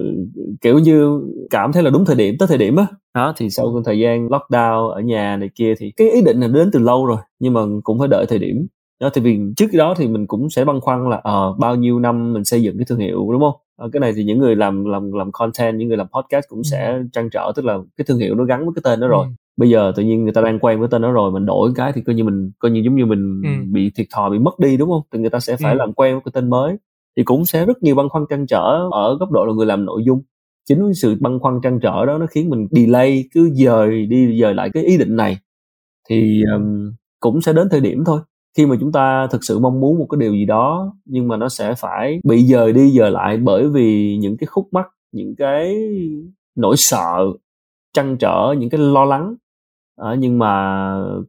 kiểu 0.61 0.79
như 0.79 1.21
cảm 1.49 1.71
thấy 1.71 1.83
là 1.83 1.89
đúng 1.89 2.05
thời 2.05 2.15
điểm 2.15 2.35
tới 2.39 2.47
thời 2.47 2.57
điểm 2.57 2.75
á. 2.75 2.87
Đó 3.15 3.33
thì 3.37 3.49
sau 3.49 3.81
thời 3.85 3.99
gian 3.99 4.27
lockdown 4.27 4.89
ở 4.89 5.01
nhà 5.01 5.37
này 5.37 5.49
kia 5.55 5.73
thì 5.79 5.91
cái 5.97 6.11
ý 6.11 6.21
định 6.21 6.39
là 6.39 6.47
đến 6.47 6.69
từ 6.73 6.79
lâu 6.79 7.05
rồi 7.05 7.17
nhưng 7.39 7.53
mà 7.53 7.61
cũng 7.83 7.99
phải 7.99 8.07
đợi 8.07 8.25
thời 8.29 8.39
điểm. 8.39 8.67
Đó 9.01 9.09
thì 9.13 9.21
vì 9.21 9.39
trước 9.57 9.67
đó 9.73 9.93
thì 9.97 10.07
mình 10.07 10.27
cũng 10.27 10.49
sẽ 10.49 10.65
băn 10.65 10.79
khoăn 10.79 11.09
là 11.09 11.17
uh, 11.17 11.57
bao 11.59 11.75
nhiêu 11.75 11.99
năm 11.99 12.33
mình 12.33 12.45
xây 12.45 12.61
dựng 12.61 12.77
cái 12.77 12.85
thương 12.85 12.99
hiệu 12.99 13.27
đúng 13.31 13.41
không? 13.41 13.85
Uh, 13.85 13.93
cái 13.93 13.99
này 13.99 14.13
thì 14.15 14.23
những 14.23 14.39
người 14.39 14.55
làm 14.55 14.85
làm 14.85 15.11
làm 15.11 15.31
content 15.31 15.77
những 15.77 15.87
người 15.87 15.97
làm 15.97 16.07
podcast 16.07 16.45
cũng 16.47 16.63
sẽ 16.63 16.93
ừ. 16.93 17.03
trăn 17.13 17.29
trở 17.29 17.51
tức 17.55 17.65
là 17.65 17.77
cái 17.97 18.05
thương 18.07 18.19
hiệu 18.19 18.35
nó 18.35 18.43
gắn 18.43 18.59
với 18.59 18.73
cái 18.75 18.81
tên 18.83 18.99
đó 18.99 19.07
rồi. 19.07 19.25
ừ 19.25 19.31
bây 19.59 19.69
giờ 19.69 19.91
tự 19.95 20.03
nhiên 20.03 20.23
người 20.23 20.33
ta 20.33 20.41
đang 20.41 20.59
quen 20.59 20.79
với 20.79 20.87
tên 20.91 21.01
đó 21.01 21.11
rồi 21.11 21.31
mình 21.31 21.45
đổi 21.45 21.71
cái 21.75 21.91
thì 21.95 22.01
coi 22.01 22.15
như 22.15 22.23
mình 22.23 22.51
coi 22.59 22.71
như 22.71 22.81
giống 22.85 22.95
như 22.95 23.05
mình 23.05 23.41
ừ. 23.43 23.49
bị 23.71 23.91
thiệt 23.95 24.07
thòi 24.13 24.29
bị 24.29 24.39
mất 24.39 24.59
đi 24.59 24.77
đúng 24.77 24.89
không? 24.89 25.01
Thì 25.13 25.19
người 25.19 25.29
ta 25.29 25.39
sẽ 25.39 25.55
phải 25.55 25.73
ừ. 25.73 25.77
làm 25.77 25.93
quen 25.93 26.13
với 26.13 26.21
cái 26.25 26.31
tên 26.35 26.49
mới. 26.49 26.77
Thì 27.17 27.23
cũng 27.23 27.45
sẽ 27.45 27.65
rất 27.65 27.83
nhiều 27.83 27.95
băn 27.95 28.09
khoăn 28.09 28.23
trăn 28.29 28.47
trở 28.47 28.89
ở 28.91 29.17
góc 29.19 29.31
độ 29.31 29.45
là 29.45 29.53
người 29.53 29.65
làm 29.65 29.85
nội 29.85 30.01
dung. 30.05 30.21
Chính 30.69 30.93
sự 30.93 31.15
băn 31.19 31.39
khoăn 31.39 31.59
trăn 31.63 31.79
trở 31.79 32.05
đó 32.05 32.17
nó 32.17 32.25
khiến 32.25 32.49
mình 32.49 32.67
delay 32.71 33.23
cứ 33.33 33.49
dời 33.53 34.05
đi 34.05 34.39
dời 34.41 34.53
lại 34.53 34.69
cái 34.73 34.83
ý 34.83 34.97
định 34.97 35.15
này. 35.15 35.37
Thì 36.09 36.43
um, 36.55 36.91
cũng 37.19 37.41
sẽ 37.41 37.53
đến 37.53 37.67
thời 37.71 37.81
điểm 37.81 38.03
thôi. 38.05 38.19
Khi 38.57 38.65
mà 38.65 38.75
chúng 38.79 38.91
ta 38.91 39.27
thực 39.31 39.43
sự 39.43 39.59
mong 39.59 39.79
muốn 39.79 39.99
một 39.99 40.07
cái 40.09 40.17
điều 40.19 40.31
gì 40.31 40.45
đó 40.45 40.93
nhưng 41.05 41.27
mà 41.27 41.37
nó 41.37 41.49
sẽ 41.49 41.73
phải 41.77 42.19
bị 42.23 42.45
dời 42.45 42.73
đi 42.73 42.91
dời 42.91 43.11
lại 43.11 43.37
bởi 43.37 43.69
vì 43.69 44.17
những 44.21 44.37
cái 44.37 44.47
khúc 44.47 44.67
mắc 44.71 44.87
những 45.11 45.35
cái 45.37 45.75
nỗi 46.55 46.75
sợ 46.77 47.25
trăn 47.93 48.17
trở 48.17 48.55
những 48.57 48.69
cái 48.69 48.79
lo 48.79 49.05
lắng 49.05 49.35
à, 49.99 50.15
nhưng 50.19 50.39
mà 50.39 50.51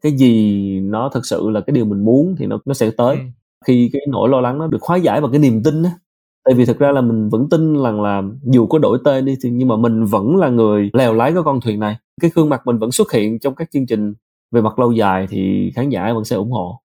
cái 0.00 0.12
gì 0.12 0.80
nó 0.80 1.08
thực 1.14 1.26
sự 1.26 1.50
là 1.50 1.60
cái 1.60 1.74
điều 1.74 1.84
mình 1.84 2.04
muốn 2.04 2.34
thì 2.38 2.46
nó 2.46 2.58
nó 2.64 2.74
sẽ 2.74 2.90
tới. 2.90 3.16
Ừ. 3.16 3.22
khi 3.66 3.90
cái 3.92 4.02
nỗi 4.08 4.28
lo 4.28 4.40
lắng 4.40 4.58
nó 4.58 4.66
được 4.66 4.82
hóa 4.82 4.96
giải 4.96 5.20
bằng 5.20 5.30
cái 5.30 5.40
niềm 5.40 5.62
tin 5.62 5.82
á. 5.82 5.90
Tại 6.44 6.54
vì 6.54 6.64
thực 6.64 6.78
ra 6.78 6.92
là 6.92 7.00
mình 7.00 7.28
vẫn 7.28 7.48
tin 7.50 7.82
rằng 7.82 8.00
là 8.02 8.22
dù 8.44 8.66
có 8.66 8.78
đổi 8.78 8.98
tên 9.04 9.24
đi 9.24 9.36
thì 9.42 9.50
nhưng 9.50 9.68
mà 9.68 9.76
mình 9.76 10.04
vẫn 10.04 10.36
là 10.36 10.48
người 10.48 10.90
lèo 10.92 11.14
lái 11.14 11.32
cái 11.32 11.42
con 11.42 11.60
thuyền 11.60 11.80
này. 11.80 11.96
Cái 12.20 12.30
gương 12.34 12.48
mặt 12.48 12.62
mình 12.66 12.78
vẫn 12.78 12.92
xuất 12.92 13.12
hiện 13.12 13.38
trong 13.38 13.54
các 13.54 13.70
chương 13.72 13.86
trình 13.86 14.14
về 14.50 14.60
mặt 14.62 14.78
lâu 14.78 14.92
dài 14.92 15.26
thì 15.30 15.70
khán 15.74 15.88
giả 15.88 16.12
vẫn 16.14 16.24
sẽ 16.24 16.36
ủng 16.36 16.50
hộ. 16.52 16.80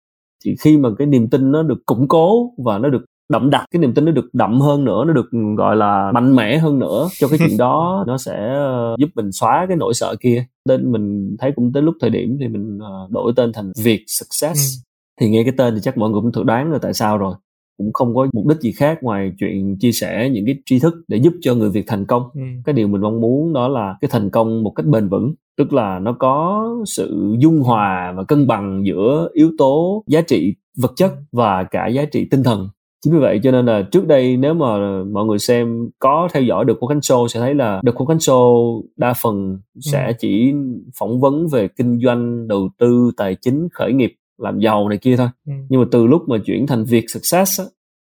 Thì 0.45 0.55
khi 0.61 0.79
mà 0.79 0.89
cái 0.99 1.07
niềm 1.07 1.31
tin 1.31 1.53
nó 1.53 1.63
được 1.63 1.87
củng 1.87 2.09
cố 2.09 2.53
và 2.65 2.79
nó 2.79 2.89
được 2.89 3.05
đậm 3.29 3.51
đặc 3.51 3.65
cái 3.71 3.81
niềm 3.81 3.95
tin 3.95 4.05
nó 4.05 4.13
được 4.13 4.29
đậm 4.33 4.61
hơn 4.61 4.85
nữa 4.85 5.05
nó 5.07 5.13
được 5.13 5.31
gọi 5.57 5.77
là 5.77 6.11
mạnh 6.15 6.37
mẽ 6.37 6.59
hơn 6.59 6.79
nữa 6.79 7.09
cho 7.19 7.29
cái 7.29 7.39
chuyện 7.39 7.57
đó 7.59 8.05
nó 8.07 8.19
sẽ 8.19 8.37
ờ, 8.55 8.97
giúp 8.99 9.09
mình 9.15 9.33
xóa 9.33 9.67
cái 9.69 9.77
nỗi 9.77 9.95
sợ 9.95 10.17
kia 10.21 10.47
nên 10.69 10.93
mình 10.93 11.37
thấy 11.39 11.53
cũng 11.57 11.73
tới 11.73 11.83
lúc 11.83 11.95
thời 12.01 12.11
điểm 12.11 12.37
thì 12.41 12.49
mình 12.49 12.79
ờ, 12.79 13.09
đổi 13.11 13.33
tên 13.37 13.53
thành 13.53 13.73
Việt 13.83 14.05
Success 14.07 14.61
ừ. 14.61 14.83
thì 15.21 15.29
nghe 15.29 15.43
cái 15.45 15.55
tên 15.57 15.75
thì 15.75 15.81
chắc 15.83 15.99
mọi 15.99 16.11
người 16.11 16.21
cũng 16.21 16.33
thử 16.33 16.43
đoán 16.43 16.73
là 16.73 16.79
tại 16.79 16.95
sao 16.95 17.19
rồi 17.19 17.35
cũng 17.79 17.93
không 17.93 18.15
có 18.15 18.27
mục 18.33 18.47
đích 18.47 18.61
gì 18.61 18.73
khác 18.73 18.99
ngoài 19.03 19.33
chuyện 19.39 19.77
chia 19.81 19.93
sẻ 19.93 20.31
những 20.33 20.47
cái 20.47 20.57
tri 20.67 20.79
thức 20.79 20.95
để 21.09 21.17
giúp 21.17 21.33
cho 21.41 21.55
người 21.55 21.71
Việt 21.71 21.85
thành 21.87 22.07
công. 22.07 22.23
Ừ. 22.35 22.41
Cái 22.65 22.73
điều 22.73 22.89
mình 22.89 23.01
mong 23.01 23.21
muốn 23.21 23.53
đó 23.53 23.69
là 23.69 23.97
cái 24.01 24.09
thành 24.13 24.31
công 24.31 24.63
một 24.63 24.71
cách 24.71 24.87
bền 24.87 25.09
vững, 25.09 25.35
tức 25.59 25.73
là 25.73 25.99
nó 25.99 26.13
có 26.13 26.67
sự 26.87 27.37
dung 27.39 27.61
hòa 27.61 28.15
và 28.17 28.25
cân 28.25 28.47
bằng 28.47 28.83
giữa 28.87 29.29
yếu 29.33 29.51
tố 29.59 30.05
giá 30.07 30.21
trị 30.21 30.55
vật 30.79 30.93
chất 30.97 31.13
và 31.33 31.65
cả 31.71 31.87
giá 31.87 32.05
trị 32.05 32.29
tinh 32.31 32.43
thần 32.43 32.69
chính 33.05 33.13
vì 33.13 33.19
vậy 33.19 33.41
cho 33.43 33.51
nên 33.51 33.67
là 33.67 33.83
trước 33.83 34.07
đây 34.07 34.37
nếu 34.37 34.55
mà 34.55 35.03
mọi 35.05 35.25
người 35.25 35.39
xem 35.39 35.89
có 35.99 36.29
theo 36.33 36.43
dõi 36.43 36.65
được 36.65 36.77
cuộc 36.81 36.87
khánh 36.87 36.99
show 36.99 37.29
sẽ 37.29 37.41
thấy 37.41 37.55
là 37.55 37.81
được 37.85 37.95
cuộc 37.95 38.05
khánh 38.05 38.17
show 38.17 38.83
đa 38.97 39.15
phần 39.23 39.59
sẽ 39.81 40.07
ừ. 40.07 40.13
chỉ 40.19 40.53
phỏng 40.99 41.21
vấn 41.21 41.47
về 41.53 41.69
kinh 41.69 42.01
doanh 42.05 42.49
đầu 42.49 42.69
tư 42.79 43.11
tài 43.17 43.35
chính 43.35 43.69
khởi 43.73 43.93
nghiệp 43.93 44.15
làm 44.39 44.59
giàu 44.59 44.89
này 44.89 44.99
kia 44.99 45.17
thôi 45.17 45.29
ừ. 45.47 45.53
nhưng 45.69 45.81
mà 45.81 45.87
từ 45.91 46.07
lúc 46.07 46.29
mà 46.29 46.39
chuyển 46.47 46.67
thành 46.67 46.85
việc 46.85 47.05
success 47.09 47.61
á, 47.61 47.67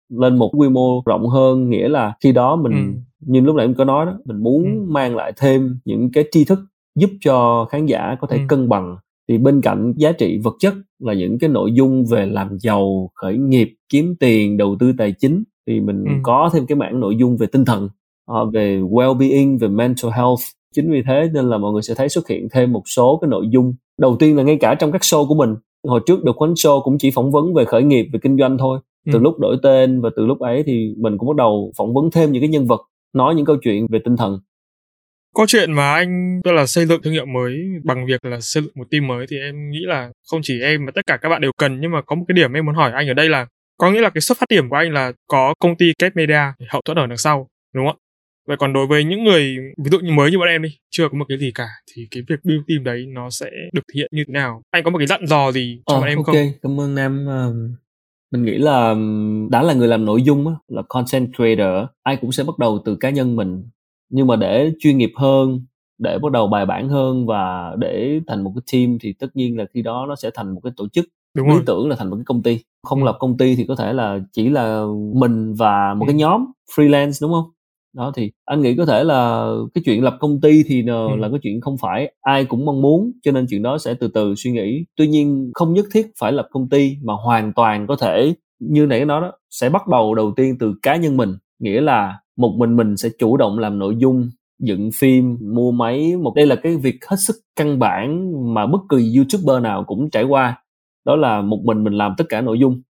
lên 0.09 0.35
một 0.37 0.51
quy 0.57 0.69
mô 0.69 1.01
rộng 1.05 1.27
hơn 1.27 1.69
nghĩa 1.69 1.89
là 1.89 2.13
khi 2.23 2.31
đó 2.31 2.55
mình 2.55 2.73
ừ. 2.73 3.01
như 3.19 3.39
lúc 3.39 3.55
nãy 3.55 3.65
em 3.65 3.75
có 3.75 3.85
nói 3.85 4.05
đó 4.05 4.13
mình 4.25 4.43
muốn 4.43 4.63
ừ. 4.63 4.85
mang 4.87 5.15
lại 5.15 5.33
thêm 5.37 5.79
những 5.85 6.11
cái 6.13 6.23
tri 6.31 6.45
thức 6.45 6.59
giúp 6.95 7.09
cho 7.21 7.67
khán 7.69 7.85
giả 7.85 8.15
có 8.21 8.27
thể 8.27 8.37
ừ. 8.37 8.43
cân 8.47 8.69
bằng 8.69 8.97
thì 9.29 9.37
bên 9.37 9.61
cạnh 9.61 9.93
giá 9.97 10.11
trị 10.11 10.39
vật 10.43 10.55
chất 10.59 10.73
là 10.99 11.13
những 11.13 11.39
cái 11.39 11.49
nội 11.49 11.71
dung 11.73 12.05
về 12.05 12.25
làm 12.25 12.57
giàu 12.59 13.09
khởi 13.15 13.37
nghiệp 13.37 13.73
kiếm 13.89 14.15
tiền 14.19 14.57
đầu 14.57 14.75
tư 14.79 14.91
tài 14.97 15.13
chính 15.19 15.43
thì 15.67 15.81
mình 15.81 16.03
ừ. 16.05 16.11
có 16.23 16.49
thêm 16.53 16.65
cái 16.65 16.75
mảng 16.75 16.99
nội 16.99 17.15
dung 17.19 17.37
về 17.37 17.47
tinh 17.47 17.65
thần 17.65 17.89
uh, 18.31 18.53
về 18.53 18.79
well-being 18.79 19.59
về 19.59 19.67
mental 19.67 20.11
health 20.11 20.39
chính 20.75 20.91
vì 20.91 21.01
thế 21.07 21.29
nên 21.33 21.45
là 21.45 21.57
mọi 21.57 21.73
người 21.73 21.81
sẽ 21.81 21.93
thấy 21.93 22.09
xuất 22.09 22.27
hiện 22.27 22.47
thêm 22.51 22.71
một 22.71 22.83
số 22.95 23.17
cái 23.21 23.27
nội 23.29 23.45
dung 23.49 23.73
đầu 23.99 24.15
tiên 24.19 24.37
là 24.37 24.43
ngay 24.43 24.57
cả 24.61 24.75
trong 24.75 24.91
các 24.91 25.01
show 25.01 25.27
của 25.27 25.35
mình 25.35 25.55
hồi 25.87 25.99
trước 26.05 26.23
được 26.23 26.41
quán 26.41 26.53
show 26.53 26.81
cũng 26.83 26.97
chỉ 26.97 27.11
phỏng 27.11 27.31
vấn 27.31 27.53
về 27.53 27.65
khởi 27.65 27.83
nghiệp 27.83 28.05
về 28.13 28.19
kinh 28.23 28.37
doanh 28.37 28.57
thôi 28.57 28.79
từ 29.05 29.13
ừ. 29.13 29.19
lúc 29.19 29.39
đổi 29.39 29.57
tên 29.63 30.01
và 30.01 30.09
từ 30.15 30.25
lúc 30.25 30.39
ấy 30.39 30.63
thì 30.65 30.93
mình 30.97 31.17
cũng 31.17 31.27
bắt 31.27 31.35
đầu 31.35 31.71
phỏng 31.77 31.93
vấn 31.93 32.11
thêm 32.11 32.31
những 32.31 32.41
cái 32.41 32.49
nhân 32.49 32.65
vật 32.65 32.81
nói 33.13 33.35
những 33.35 33.45
câu 33.45 33.55
chuyện 33.61 33.87
về 33.89 33.99
tinh 34.05 34.17
thần 34.17 34.39
câu 35.35 35.45
chuyện 35.47 35.73
mà 35.73 35.93
anh 35.93 36.41
tức 36.43 36.51
là 36.51 36.65
xây 36.65 36.85
dựng 36.85 37.01
thương 37.01 37.13
hiệu 37.13 37.25
mới 37.25 37.57
bằng 37.83 38.05
việc 38.05 38.25
là 38.25 38.39
xây 38.41 38.63
dựng 38.63 38.71
một 38.75 38.87
team 38.91 39.07
mới 39.07 39.25
thì 39.29 39.37
em 39.39 39.71
nghĩ 39.71 39.79
là 39.81 40.11
không 40.31 40.41
chỉ 40.43 40.61
em 40.61 40.85
mà 40.85 40.91
tất 40.95 41.01
cả 41.07 41.17
các 41.17 41.29
bạn 41.29 41.41
đều 41.41 41.51
cần. 41.57 41.81
Nhưng 41.81 41.91
mà 41.91 42.01
có 42.01 42.15
một 42.15 42.25
cái 42.27 42.35
điểm 42.35 42.53
em 42.53 42.65
muốn 42.65 42.75
hỏi 42.75 42.91
anh 42.91 43.07
ở 43.07 43.13
đây 43.13 43.29
là 43.29 43.47
có 43.77 43.91
nghĩa 43.91 44.01
là 44.01 44.09
cái 44.09 44.21
xuất 44.21 44.37
phát 44.37 44.45
điểm 44.49 44.69
của 44.69 44.75
anh 44.75 44.93
là 44.93 45.11
có 45.27 45.53
công 45.59 45.77
ty 45.77 45.93
Cap 45.99 46.15
Media 46.15 46.41
hậu 46.69 46.81
thuẫn 46.85 46.99
ở 46.99 47.07
đằng 47.07 47.17
sau 47.17 47.47
đúng 47.73 47.87
không 47.87 47.95
ạ? 47.95 48.01
Vậy 48.47 48.57
còn 48.57 48.73
đối 48.73 48.87
với 48.87 49.03
những 49.03 49.23
người 49.23 49.57
ví 49.77 49.89
dụ 49.91 49.99
như 49.99 50.11
mới 50.11 50.31
như 50.31 50.39
bọn 50.39 50.47
em 50.47 50.61
đi 50.61 50.69
chưa 50.89 51.09
có 51.09 51.17
một 51.17 51.25
cái 51.29 51.37
gì 51.37 51.51
cả 51.55 51.67
thì 51.93 52.07
cái 52.11 52.23
việc 52.29 52.39
build 52.43 52.61
team 52.67 52.83
đấy 52.83 53.05
nó 53.07 53.29
sẽ 53.29 53.45
được 53.73 53.81
thực 53.87 53.95
hiện 53.95 54.07
như 54.11 54.23
thế 54.27 54.31
nào? 54.31 54.61
Anh 54.71 54.83
có 54.83 54.89
một 54.89 54.97
cái 54.97 55.07
dặn 55.07 55.27
dò 55.27 55.51
gì 55.51 55.81
cho 55.85 55.95
ờ, 55.95 55.99
bọn 55.99 56.09
em 56.09 56.17
okay. 56.17 56.35
không? 56.35 56.59
cảm 56.61 56.79
ơn 56.79 56.95
nam 56.95 57.25
mình 58.31 58.45
nghĩ 58.45 58.57
là 58.57 58.95
đã 59.49 59.63
là 59.63 59.73
người 59.73 59.87
làm 59.87 60.05
nội 60.05 60.23
dung 60.23 60.55
là 60.67 60.81
content 60.89 61.35
creator 61.35 61.89
ai 62.03 62.17
cũng 62.21 62.31
sẽ 62.31 62.43
bắt 62.43 62.57
đầu 62.59 62.81
từ 62.85 62.97
cá 62.99 63.09
nhân 63.09 63.35
mình 63.35 63.63
nhưng 64.09 64.27
mà 64.27 64.35
để 64.35 64.71
chuyên 64.79 64.97
nghiệp 64.97 65.11
hơn 65.15 65.65
để 65.97 66.19
bắt 66.19 66.31
đầu 66.31 66.47
bài 66.47 66.65
bản 66.65 66.89
hơn 66.89 67.25
và 67.25 67.75
để 67.77 68.19
thành 68.27 68.43
một 68.43 68.51
cái 68.55 68.61
team 68.73 68.97
thì 69.01 69.13
tất 69.13 69.27
nhiên 69.35 69.57
là 69.57 69.65
khi 69.73 69.81
đó 69.81 70.05
nó 70.09 70.15
sẽ 70.15 70.29
thành 70.33 70.53
một 70.53 70.61
cái 70.63 70.73
tổ 70.77 70.87
chức 70.87 71.05
Đúng 71.35 71.47
lý 71.47 71.53
rồi. 71.53 71.63
tưởng 71.65 71.89
là 71.89 71.95
thành 71.95 72.09
một 72.09 72.15
cái 72.15 72.25
công 72.25 72.43
ty 72.43 72.59
không 72.83 72.99
ừ. 72.99 73.05
lập 73.05 73.17
công 73.19 73.37
ty 73.37 73.55
thì 73.55 73.65
có 73.67 73.75
thể 73.75 73.93
là 73.93 74.19
chỉ 74.31 74.49
là 74.49 74.85
mình 75.13 75.53
và 75.53 75.93
một 75.93 76.05
ừ. 76.05 76.09
cái 76.09 76.15
nhóm 76.15 76.45
freelance 76.75 77.21
đúng 77.21 77.31
không 77.31 77.45
đó 77.93 78.11
thì 78.15 78.31
anh 78.45 78.61
nghĩ 78.61 78.75
có 78.75 78.85
thể 78.85 79.03
là 79.03 79.49
cái 79.73 79.81
chuyện 79.85 80.03
lập 80.03 80.17
công 80.19 80.41
ty 80.41 80.63
thì 80.63 80.87
ừ. 80.87 81.15
là 81.17 81.29
cái 81.29 81.39
chuyện 81.43 81.61
không 81.61 81.77
phải 81.77 82.13
ai 82.21 82.45
cũng 82.45 82.65
mong 82.65 82.81
muốn 82.81 83.11
cho 83.23 83.31
nên 83.31 83.45
chuyện 83.49 83.61
đó 83.61 83.77
sẽ 83.77 83.93
từ 83.93 84.07
từ 84.07 84.35
suy 84.37 84.51
nghĩ 84.51 84.85
tuy 84.95 85.07
nhiên 85.07 85.51
không 85.53 85.73
nhất 85.73 85.85
thiết 85.93 86.07
phải 86.19 86.31
lập 86.31 86.47
công 86.51 86.69
ty 86.69 86.97
mà 87.03 87.13
hoàn 87.13 87.53
toàn 87.53 87.87
có 87.87 87.95
thể 87.95 88.33
như 88.59 88.85
nãy 88.85 89.05
nói 89.05 89.21
đó 89.21 89.31
sẽ 89.49 89.69
bắt 89.69 89.87
đầu 89.87 90.15
đầu 90.15 90.33
tiên 90.35 90.57
từ 90.59 90.73
cá 90.81 90.95
nhân 90.95 91.17
mình 91.17 91.37
nghĩa 91.59 91.81
là 91.81 92.19
một 92.37 92.55
mình 92.57 92.75
mình 92.75 92.97
sẽ 92.97 93.09
chủ 93.19 93.37
động 93.37 93.59
làm 93.59 93.79
nội 93.79 93.95
dung, 93.97 94.29
dựng 94.59 94.89
phim, 94.99 95.37
mua 95.41 95.71
máy. 95.71 96.17
Một, 96.17 96.33
đây 96.35 96.45
là 96.45 96.55
cái 96.55 96.77
việc 96.77 96.95
hết 97.09 97.15
sức 97.27 97.35
căn 97.55 97.79
bản 97.79 98.31
mà 98.53 98.67
bất 98.67 98.81
kỳ 98.89 99.15
youtuber 99.17 99.63
nào 99.63 99.83
cũng 99.83 100.09
trải 100.09 100.23
qua. 100.23 100.63
Đó 101.05 101.15
là 101.15 101.41
một 101.41 101.59
mình 101.63 101.83
mình 101.83 101.93
làm 101.93 102.13
tất 102.17 102.25
cả 102.29 102.41
nội 102.41 102.59
dung. 102.59 102.81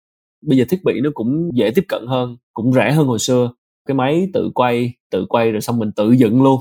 Bây 0.46 0.58
giờ 0.58 0.64
thiết 0.68 0.84
bị 0.84 1.00
nó 1.00 1.10
cũng 1.14 1.50
dễ 1.54 1.70
tiếp 1.74 1.84
cận 1.88 2.06
hơn, 2.06 2.36
cũng 2.54 2.72
rẻ 2.72 2.92
hơn 2.92 3.06
hồi 3.06 3.18
xưa. 3.18 3.50
Cái 3.88 3.94
máy 3.94 4.28
tự 4.34 4.50
quay 4.54 4.94
tự 5.10 5.26
quay 5.28 5.52
rồi 5.52 5.60
xong 5.60 5.78
mình 5.78 5.92
tự 5.96 6.12
dựng 6.12 6.42
luôn. 6.42 6.60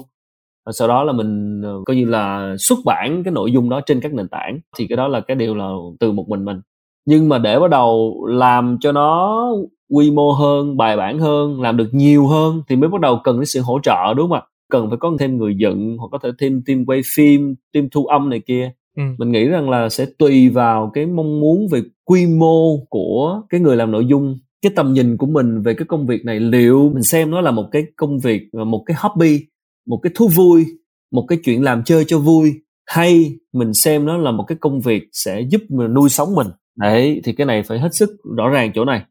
Rồi 0.65 0.73
sau 0.73 0.87
đó 0.87 1.03
là 1.03 1.13
mình 1.13 1.61
ờ, 1.63 1.81
coi 1.85 1.95
như 1.95 2.05
là 2.05 2.55
xuất 2.59 2.79
bản 2.85 3.23
cái 3.23 3.31
nội 3.31 3.51
dung 3.51 3.69
đó 3.69 3.81
trên 3.85 3.99
các 4.01 4.13
nền 4.13 4.27
tảng. 4.27 4.59
Thì 4.77 4.87
cái 4.87 4.97
đó 4.97 5.07
là 5.07 5.21
cái 5.21 5.35
điều 5.35 5.55
là 5.55 5.69
từ 5.99 6.11
một 6.11 6.29
mình 6.29 6.45
mình 6.45 6.61
nhưng 7.05 7.29
mà 7.29 7.37
để 7.37 7.59
bắt 7.59 7.69
đầu 7.69 8.17
làm 8.29 8.77
cho 8.81 8.91
nó 8.91 9.47
quy 9.89 10.11
mô 10.11 10.31
hơn 10.31 10.77
bài 10.77 10.97
bản 10.97 11.19
hơn 11.19 11.61
làm 11.61 11.77
được 11.77 11.89
nhiều 11.91 12.27
hơn 12.27 12.61
thì 12.69 12.75
mới 12.75 12.89
bắt 12.89 13.01
đầu 13.01 13.19
cần 13.23 13.39
cái 13.39 13.45
sự 13.45 13.61
hỗ 13.61 13.79
trợ 13.83 14.13
đúng 14.17 14.29
không 14.29 14.37
ạ? 14.37 14.47
Cần 14.71 14.89
phải 14.89 14.97
có 14.97 15.11
thêm 15.19 15.37
người 15.37 15.55
dựng 15.59 15.97
hoặc 15.99 16.07
có 16.11 16.19
thể 16.23 16.29
thêm 16.39 16.61
team 16.65 16.85
quay 16.85 17.01
phim 17.15 17.55
team 17.73 17.87
thu 17.91 18.05
âm 18.05 18.29
này 18.29 18.41
kia. 18.47 18.71
Ừ. 18.97 19.03
mình 19.17 19.31
nghĩ 19.31 19.45
rằng 19.45 19.69
là 19.69 19.89
sẽ 19.89 20.05
tùy 20.17 20.49
vào 20.49 20.91
cái 20.93 21.05
mong 21.05 21.39
muốn 21.39 21.67
về 21.71 21.81
quy 22.05 22.25
mô 22.25 22.77
của 22.89 23.41
cái 23.49 23.61
người 23.61 23.75
làm 23.75 23.91
nội 23.91 24.05
dung 24.05 24.39
cái 24.61 24.71
tầm 24.75 24.93
nhìn 24.93 25.17
của 25.17 25.25
mình 25.25 25.61
về 25.61 25.73
cái 25.73 25.85
công 25.87 26.07
việc 26.07 26.25
này. 26.25 26.39
Liệu 26.39 26.91
mình 26.93 27.03
xem 27.03 27.31
nó 27.31 27.41
là 27.41 27.51
một 27.51 27.65
cái 27.71 27.83
công 27.95 28.19
việc 28.19 28.41
một 28.53 28.83
cái 28.85 28.97
hobby 28.99 29.39
một 29.87 29.99
cái 30.03 30.11
thú 30.15 30.27
vui 30.27 30.65
một 31.11 31.25
cái 31.27 31.39
chuyện 31.43 31.61
làm 31.61 31.83
chơi 31.83 32.03
cho 32.07 32.19
vui 32.19 32.53
hay 32.85 33.35
mình 33.53 33.73
xem 33.73 34.05
nó 34.05 34.17
là 34.17 34.31
một 34.31 34.43
cái 34.47 34.57
công 34.61 34.81
việc 34.81 35.03
sẽ 35.11 35.41
giúp 35.41 35.61
mình 35.69 35.93
nuôi 35.93 36.09
sống 36.09 36.35
mình 36.35 36.47
đấy 36.75 37.21
thì 37.23 37.33
cái 37.33 37.47
này 37.47 37.63
phải 37.63 37.79
hết 37.79 37.89
sức 37.95 38.09
rõ 38.37 38.49
ràng 38.49 38.71
chỗ 38.75 38.85
này. 38.85 39.03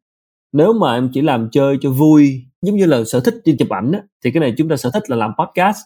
Nếu 0.52 0.72
mà 0.72 0.94
em 0.94 1.10
chỉ 1.12 1.20
làm 1.22 1.48
chơi 1.52 1.76
cho 1.80 1.90
vui 1.90 2.44
giống 2.62 2.76
như 2.76 2.86
là 2.86 3.04
sở 3.04 3.20
thích 3.20 3.34
trên 3.44 3.56
chụp 3.56 3.68
ảnh 3.68 3.92
á, 3.92 4.00
thì 4.24 4.30
cái 4.30 4.40
này 4.40 4.54
chúng 4.58 4.68
ta 4.68 4.76
sở 4.76 4.90
thích 4.94 5.10
là 5.10 5.16
làm 5.16 5.30
podcast. 5.38 5.76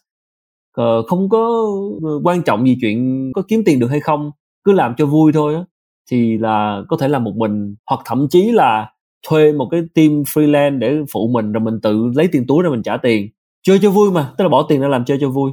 Ờ, 0.76 1.02
không 1.02 1.28
có 1.28 1.66
ờ, 2.04 2.20
quan 2.24 2.42
trọng 2.42 2.66
gì 2.66 2.76
chuyện 2.80 3.30
có 3.34 3.42
kiếm 3.48 3.62
tiền 3.64 3.78
được 3.78 3.88
hay 3.88 4.00
không 4.00 4.30
cứ 4.64 4.72
làm 4.72 4.94
cho 4.98 5.06
vui 5.06 5.32
thôi 5.32 5.54
á 5.54 5.64
thì 6.10 6.38
là 6.38 6.82
có 6.88 6.96
thể 6.96 7.08
làm 7.08 7.24
một 7.24 7.32
mình. 7.36 7.74
Hoặc 7.86 8.00
thậm 8.04 8.26
chí 8.30 8.52
là 8.52 8.90
thuê 9.28 9.52
một 9.52 9.68
cái 9.70 9.82
team 9.94 10.10
freelance 10.22 10.78
để 10.78 10.96
phụ 11.12 11.28
mình 11.32 11.52
rồi 11.52 11.60
mình 11.60 11.80
tự 11.82 12.10
lấy 12.14 12.28
tiền 12.32 12.46
túi 12.46 12.62
ra 12.62 12.70
mình 12.70 12.82
trả 12.82 12.96
tiền. 12.96 13.28
Chơi 13.62 13.78
cho 13.82 13.90
vui 13.90 14.10
mà 14.10 14.32
tức 14.38 14.42
là 14.44 14.48
bỏ 14.48 14.66
tiền 14.68 14.80
ra 14.80 14.88
làm 14.88 15.04
chơi 15.04 15.18
cho 15.20 15.28
vui. 15.28 15.50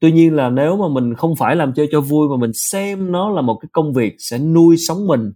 Tuy 0.00 0.12
nhiên 0.12 0.34
là 0.34 0.50
nếu 0.50 0.76
mà 0.76 0.88
mình 0.88 1.14
không 1.14 1.36
phải 1.36 1.56
làm 1.56 1.72
chơi 1.72 1.88
cho 1.92 2.00
vui 2.00 2.28
mà 2.28 2.36
mình 2.36 2.52
xem 2.54 3.12
nó 3.12 3.30
là 3.30 3.42
một 3.42 3.58
cái 3.62 3.68
công 3.72 3.92
việc 3.92 4.14
sẽ 4.18 4.38
nuôi 4.38 4.76
sống 4.76 5.06
mình 5.06 5.32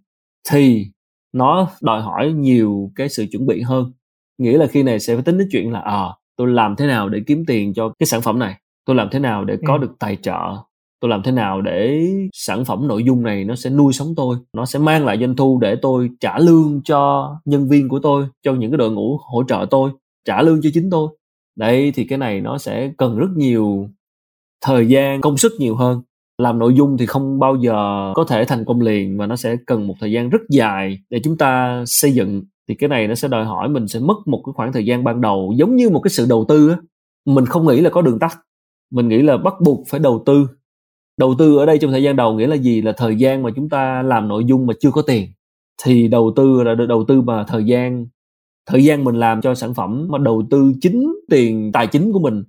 thì 0.50 0.87
nó 1.33 1.68
đòi 1.80 2.02
hỏi 2.02 2.33
nhiều 2.33 2.90
cái 2.94 3.09
sự 3.09 3.26
chuẩn 3.33 3.46
bị 3.46 3.62
hơn. 3.62 3.92
Nghĩa 4.38 4.59
là 4.59 4.66
khi 4.66 4.83
này 4.83 5.00
sẽ 5.00 5.14
phải 5.14 5.22
tính 5.22 5.38
đến 5.38 5.48
chuyện 5.52 5.72
là 5.72 5.80
à 5.80 6.04
tôi 6.37 6.48
làm 6.48 6.76
thế 6.76 6.87
nào 6.87 7.09
để 7.09 7.20
kiếm 7.26 7.44
tiền 7.46 7.74
cho 7.74 7.92
cái 7.98 8.07
sản 8.07 8.22
phẩm 8.22 8.38
này? 8.38 8.54
Tôi 8.87 8.96
làm 8.96 9.09
thế 9.12 9.18
nào 9.18 9.44
để 9.44 9.57
có 9.66 9.74
ừ. 9.74 9.78
được 9.78 9.92
tài 9.98 10.16
trợ? 10.16 10.57
Tôi 11.00 11.09
làm 11.09 11.22
thế 11.22 11.33
nào 11.33 11.61
để 11.61 12.07
sản 12.33 12.64
phẩm 12.64 12.88
nội 12.88 13.04
dung 13.04 13.22
này 13.22 13.44
nó 13.44 13.54
sẽ 13.54 13.70
nuôi 13.70 13.92
sống 13.92 14.14
tôi? 14.16 14.37
Nó 14.52 14.66
sẽ 14.66 14.78
mang 14.78 15.04
lại 15.04 15.18
doanh 15.20 15.37
thu 15.37 15.59
để 15.62 15.76
tôi 15.83 16.11
trả 16.20 16.38
lương 16.38 16.80
cho 16.85 17.33
nhân 17.44 17.68
viên 17.68 17.88
của 17.88 17.98
tôi 18.02 18.26
cho 18.42 18.54
những 18.54 18.70
cái 18.70 18.78
đội 18.78 18.90
ngũ 18.90 19.18
hỗ 19.33 19.44
trợ 19.48 19.66
tôi 19.70 19.90
trả 20.24 20.42
lương 20.42 20.61
cho 20.62 20.70
chính 20.74 20.90
tôi? 20.90 21.09
Đây 21.57 21.92
thì 21.94 22.04
cái 22.04 22.18
này 22.18 22.40
nó 22.40 22.59
sẽ 22.59 22.92
cần 22.98 23.18
rất 23.18 23.30
nhiều 23.37 23.88
thời 24.61 24.88
gian 24.88 25.20
công 25.20 25.37
sức 25.37 25.52
nhiều 25.59 25.76
hơn 25.76 26.02
làm 26.38 26.59
nội 26.59 26.75
dung 26.75 26.97
thì 26.99 27.07
không 27.07 27.38
bao 27.38 27.57
giờ 27.57 28.12
có 28.14 28.25
thể 28.25 28.44
thành 28.44 28.64
công 28.64 28.81
liền 28.81 29.16
mà 29.16 29.27
nó 29.27 29.37
sẽ 29.37 29.57
cần 29.66 29.87
một 29.87 29.94
thời 30.01 30.12
gian 30.12 30.29
rất 30.29 30.40
dài 30.51 30.99
để 31.11 31.20
chúng 31.25 31.37
ta 31.37 31.83
xây 31.87 32.12
dựng. 32.12 32.42
Thì 32.68 32.75
cái 32.75 32.88
này 32.88 33.09
nó 33.09 33.14
sẽ 33.14 33.29
đòi 33.29 33.44
hỏi 33.44 33.68
mình 33.68 33.88
sẽ 33.88 34.01
mất 34.01 34.14
một 34.27 34.42
cái 34.47 34.53
khoảng 34.57 34.73
thời 34.73 34.87
gian 34.87 35.05
ban 35.05 35.20
đầu, 35.20 35.55
giống 35.57 35.77
như 35.77 35.90
một 35.90 36.01
cái 36.01 36.11
sự 36.11 36.27
đầu 36.29 36.44
tư 36.49 36.70
á. 36.70 36.77
Mình 37.27 37.47
không 37.47 37.66
nghĩ 37.66 37.81
là 37.81 37.90
có 37.90 38.03
đường 38.03 38.18
tắt. 38.18 38.38
Mình 38.92 39.09
nghĩ 39.09 39.23
là 39.23 39.37
bắt 39.37 39.55
buộc 39.61 39.88
phải 39.88 40.01
đầu 40.01 40.23
tư. 40.27 40.47
Đầu 41.18 41.35
tư 41.38 41.59
ở 41.59 41.66
đây 41.66 41.79
trong 41.79 41.90
thời 41.90 42.03
gian 42.03 42.16
đầu 42.16 42.35
nghĩa 42.35 42.47
là 42.47 42.57
gì? 42.57 42.83
Là 42.83 42.92
thời 42.97 43.16
gian 43.16 43.42
mà 43.42 43.51
chúng 43.57 43.68
ta 43.68 44.03
làm 44.03 44.29
nội 44.29 44.44
dung 44.44 44.66
mà 44.66 44.75
chưa 44.81 44.90
có 44.90 45.03
tiền. 45.03 45.29
Thì 45.83 46.09
đầu 46.09 46.33
tư 46.37 46.62
là 46.62 46.75
đầu 46.75 47.05
tư 47.09 47.20
mà 47.20 47.44
thời 47.44 47.64
gian. 47.64 48.07
Thời 48.66 48.85
gian 48.85 49.05
mình 49.05 49.16
làm 49.16 49.40
cho 49.40 49.55
sản 49.55 49.75
phẩm 49.75 50.07
mà 50.11 50.18
đầu 50.18 50.42
tư 50.51 50.73
chính 50.81 51.14
tiền, 51.31 51.73
tài 51.73 51.87
chính 51.87 52.12
của 52.12 52.18
mình 52.18 52.44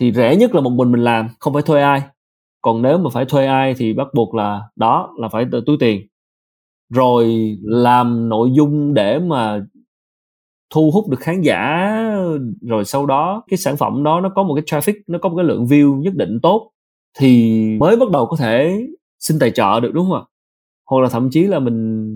thì 0.00 0.12
rẻ 0.12 0.36
nhất 0.36 0.54
là 0.54 0.60
một 0.60 0.70
mình 0.70 0.92
mình 0.92 1.04
làm, 1.04 1.28
không 1.38 1.52
phải 1.52 1.62
thuê 1.62 1.82
ai 1.82 2.02
còn 2.62 2.82
nếu 2.82 2.98
mà 2.98 3.10
phải 3.10 3.24
thuê 3.24 3.46
ai 3.46 3.74
thì 3.74 3.92
bắt 3.92 4.06
buộc 4.14 4.34
là, 4.34 4.62
đó, 4.76 5.14
là 5.18 5.28
phải 5.28 5.46
tự 5.52 5.62
túi 5.66 5.76
tiền. 5.80 6.06
Rồi 6.94 7.56
làm 7.62 8.28
nội 8.28 8.50
dung 8.52 8.94
để 8.94 9.18
mà 9.18 9.66
thu 10.70 10.90
hút 10.94 11.08
được 11.08 11.20
khán 11.20 11.40
giả, 11.40 11.90
rồi 12.60 12.84
sau 12.84 13.06
đó 13.06 13.42
cái 13.50 13.58
sản 13.58 13.76
phẩm 13.76 14.02
đó 14.04 14.20
nó 14.20 14.28
có 14.34 14.42
một 14.42 14.54
cái 14.54 14.64
traffic, 14.64 15.00
nó 15.06 15.18
có 15.18 15.28
một 15.28 15.36
cái 15.36 15.44
lượng 15.44 15.66
view 15.66 16.00
nhất 16.00 16.14
định 16.14 16.38
tốt 16.42 16.70
thì 17.18 17.60
mới 17.80 17.96
bắt 17.96 18.10
đầu 18.10 18.26
có 18.26 18.36
thể 18.36 18.86
xin 19.18 19.38
tài 19.38 19.50
trợ 19.50 19.80
được, 19.80 19.90
đúng 19.94 20.10
không 20.10 20.20
ạ? 20.20 20.24
Hoặc 20.90 21.00
là 21.00 21.08
thậm 21.08 21.30
chí 21.30 21.42
là 21.42 21.58
mình 21.58 22.06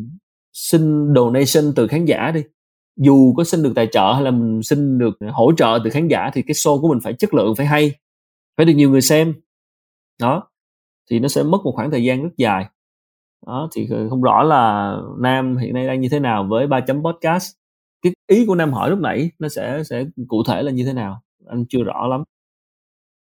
xin 0.52 1.14
donation 1.14 1.74
từ 1.76 1.86
khán 1.86 2.04
giả 2.04 2.30
đi. 2.30 2.42
Dù 2.96 3.34
có 3.36 3.44
xin 3.44 3.62
được 3.62 3.72
tài 3.74 3.88
trợ 3.92 4.12
hay 4.12 4.22
là 4.22 4.30
mình 4.30 4.62
xin 4.62 4.98
được 4.98 5.18
hỗ 5.32 5.52
trợ 5.52 5.78
từ 5.84 5.90
khán 5.90 6.08
giả 6.08 6.30
thì 6.34 6.42
cái 6.42 6.54
show 6.54 6.80
của 6.80 6.88
mình 6.88 7.00
phải 7.00 7.12
chất 7.12 7.34
lượng, 7.34 7.54
phải 7.56 7.66
hay, 7.66 7.92
phải 8.56 8.66
được 8.66 8.72
nhiều 8.72 8.90
người 8.90 9.00
xem 9.00 9.34
đó 10.20 10.50
thì 11.10 11.20
nó 11.20 11.28
sẽ 11.28 11.42
mất 11.42 11.58
một 11.64 11.72
khoảng 11.76 11.90
thời 11.90 12.04
gian 12.04 12.22
rất 12.22 12.36
dài. 12.36 12.66
Đó 13.46 13.68
thì 13.74 13.88
không 14.10 14.22
rõ 14.22 14.42
là 14.42 14.94
nam 15.20 15.56
hiện 15.56 15.74
nay 15.74 15.86
đang 15.86 16.00
như 16.00 16.08
thế 16.08 16.20
nào 16.20 16.46
với 16.50 16.66
ba 16.66 16.80
chấm 16.80 17.02
podcast. 17.02 17.52
Cái 18.02 18.12
ý 18.30 18.46
của 18.46 18.54
nam 18.54 18.72
hỏi 18.72 18.90
lúc 18.90 18.98
nãy 18.98 19.30
nó 19.38 19.48
sẽ 19.48 19.82
sẽ 19.90 20.04
cụ 20.28 20.42
thể 20.48 20.62
là 20.62 20.70
như 20.70 20.84
thế 20.84 20.92
nào? 20.92 21.22
Anh 21.46 21.64
chưa 21.68 21.82
rõ 21.82 22.06
lắm. 22.06 22.22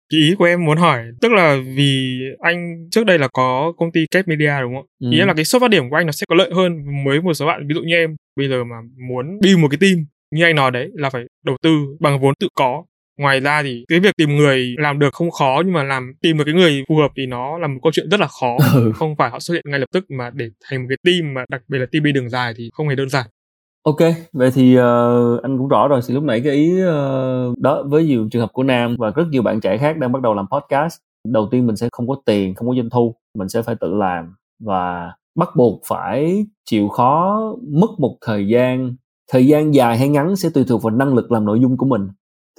Cái 0.09 0.19
ý 0.21 0.35
của 0.35 0.45
em 0.45 0.65
muốn 0.65 0.77
hỏi 0.77 1.03
tức 1.21 1.31
là 1.31 1.57
vì 1.75 2.19
anh 2.39 2.87
trước 2.91 3.05
đây 3.05 3.19
là 3.19 3.27
có 3.33 3.73
công 3.77 3.91
ty 3.91 4.05
Cap 4.11 4.27
Media 4.27 4.53
đúng 4.61 4.75
không? 4.75 4.85
Ừ. 4.99 5.11
Ý 5.11 5.17
là 5.17 5.33
cái 5.33 5.45
xuất 5.45 5.59
phát 5.59 5.69
điểm 5.71 5.89
của 5.89 5.95
anh 5.95 6.05
nó 6.05 6.11
sẽ 6.11 6.25
có 6.29 6.35
lợi 6.35 6.51
hơn 6.55 6.85
với 7.05 7.21
một 7.21 7.33
số 7.33 7.45
bạn 7.45 7.67
ví 7.67 7.75
dụ 7.75 7.81
như 7.81 7.95
em. 7.95 8.15
Bây 8.35 8.49
giờ 8.49 8.63
mà 8.63 8.75
muốn 9.09 9.39
build 9.41 9.59
một 9.59 9.67
cái 9.71 9.77
team 9.81 10.05
như 10.31 10.43
anh 10.43 10.55
nói 10.55 10.71
đấy 10.71 10.89
là 10.93 11.09
phải 11.09 11.23
đầu 11.45 11.57
tư 11.61 11.69
bằng 11.99 12.19
vốn 12.19 12.33
tự 12.39 12.47
có 12.55 12.83
ngoài 13.21 13.39
ra 13.39 13.63
thì 13.63 13.85
cái 13.87 13.99
việc 13.99 14.15
tìm 14.17 14.35
người 14.35 14.75
làm 14.77 14.99
được 14.99 15.13
không 15.13 15.31
khó 15.31 15.61
nhưng 15.65 15.73
mà 15.73 15.83
làm 15.83 16.13
tìm 16.21 16.37
được 16.37 16.43
cái 16.45 16.53
người 16.53 16.83
phù 16.89 16.95
hợp 16.95 17.11
thì 17.17 17.25
nó 17.25 17.57
là 17.57 17.67
một 17.67 17.79
câu 17.83 17.91
chuyện 17.91 18.09
rất 18.09 18.19
là 18.19 18.27
khó 18.27 18.57
ừ. 18.75 18.91
không 18.95 19.15
phải 19.15 19.29
họ 19.29 19.39
xuất 19.39 19.53
hiện 19.53 19.63
ngay 19.65 19.79
lập 19.79 19.89
tức 19.93 20.05
mà 20.09 20.29
để 20.33 20.49
thành 20.69 20.81
một 20.81 20.87
cái 20.89 20.97
team 21.05 21.33
mà 21.33 21.45
đặc 21.49 21.61
biệt 21.67 21.77
là 21.77 21.85
team 21.91 22.13
đường 22.13 22.29
dài 22.29 22.53
thì 22.57 22.69
không 22.73 22.87
hề 22.87 22.95
đơn 22.95 23.09
giản 23.09 23.25
Ok, 23.83 23.97
vậy 24.33 24.51
thì 24.53 24.77
uh, 24.77 25.41
anh 25.43 25.57
cũng 25.57 25.67
rõ 25.67 25.87
rồi. 25.87 26.01
Thì 26.07 26.13
lúc 26.13 26.23
nãy 26.23 26.41
cái 26.43 26.53
ý 26.53 26.83
uh, 26.83 27.57
đó 27.59 27.83
với 27.85 28.05
nhiều 28.05 28.27
trường 28.31 28.41
hợp 28.41 28.49
của 28.53 28.63
Nam 28.63 28.95
và 28.99 29.09
rất 29.15 29.23
nhiều 29.31 29.41
bạn 29.41 29.61
trẻ 29.61 29.77
khác 29.77 29.97
đang 29.97 30.11
bắt 30.11 30.21
đầu 30.21 30.33
làm 30.33 30.45
podcast. 30.51 30.97
Đầu 31.27 31.47
tiên 31.51 31.67
mình 31.67 31.75
sẽ 31.75 31.89
không 31.91 32.07
có 32.07 32.15
tiền, 32.25 32.55
không 32.55 32.67
có 32.67 32.75
doanh 32.75 32.89
thu, 32.89 33.15
mình 33.37 33.49
sẽ 33.49 33.61
phải 33.61 33.75
tự 33.75 33.93
làm 33.93 34.35
và 34.59 35.11
bắt 35.35 35.49
buộc 35.55 35.81
phải 35.87 36.45
chịu 36.65 36.87
khó 36.87 37.41
mất 37.71 37.99
một 37.99 38.17
thời 38.25 38.47
gian 38.47 38.95
thời 39.31 39.47
gian 39.47 39.73
dài 39.73 39.97
hay 39.97 40.09
ngắn 40.09 40.35
sẽ 40.35 40.49
tùy 40.53 40.63
thuộc 40.67 40.83
vào 40.83 40.91
năng 40.91 41.13
lực 41.13 41.31
làm 41.31 41.45
nội 41.45 41.59
dung 41.59 41.77
của 41.77 41.85
mình 41.85 42.07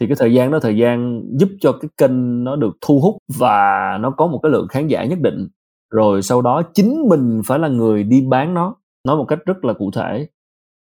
thì 0.03 0.09
cái 0.09 0.17
thời 0.19 0.35
gian 0.35 0.51
đó, 0.51 0.59
thời 0.61 0.77
gian 0.77 1.23
giúp 1.39 1.49
cho 1.61 1.73
cái 1.73 1.89
kênh 1.97 2.45
nó 2.45 2.57
được 2.57 2.77
thu 2.81 3.01
hút 3.01 3.17
và 3.39 3.99
nó 4.01 4.11
có 4.11 4.27
một 4.27 4.41
cái 4.43 4.53
lượng 4.53 4.69
khán 4.69 4.87
giả 4.87 5.05
nhất 5.05 5.19
định. 5.21 5.49
Rồi 5.91 6.23
sau 6.23 6.43
đó 6.43 6.63
chính 6.75 7.09
mình 7.09 7.41
phải 7.47 7.59
là 7.59 7.69
người 7.69 8.05
đi 8.05 8.21
bán 8.29 8.55
nó, 8.55 8.75
nói 9.07 9.17
một 9.17 9.25
cách 9.25 9.39
rất 9.47 9.65
là 9.65 9.73
cụ 9.73 9.91
thể. 9.95 10.27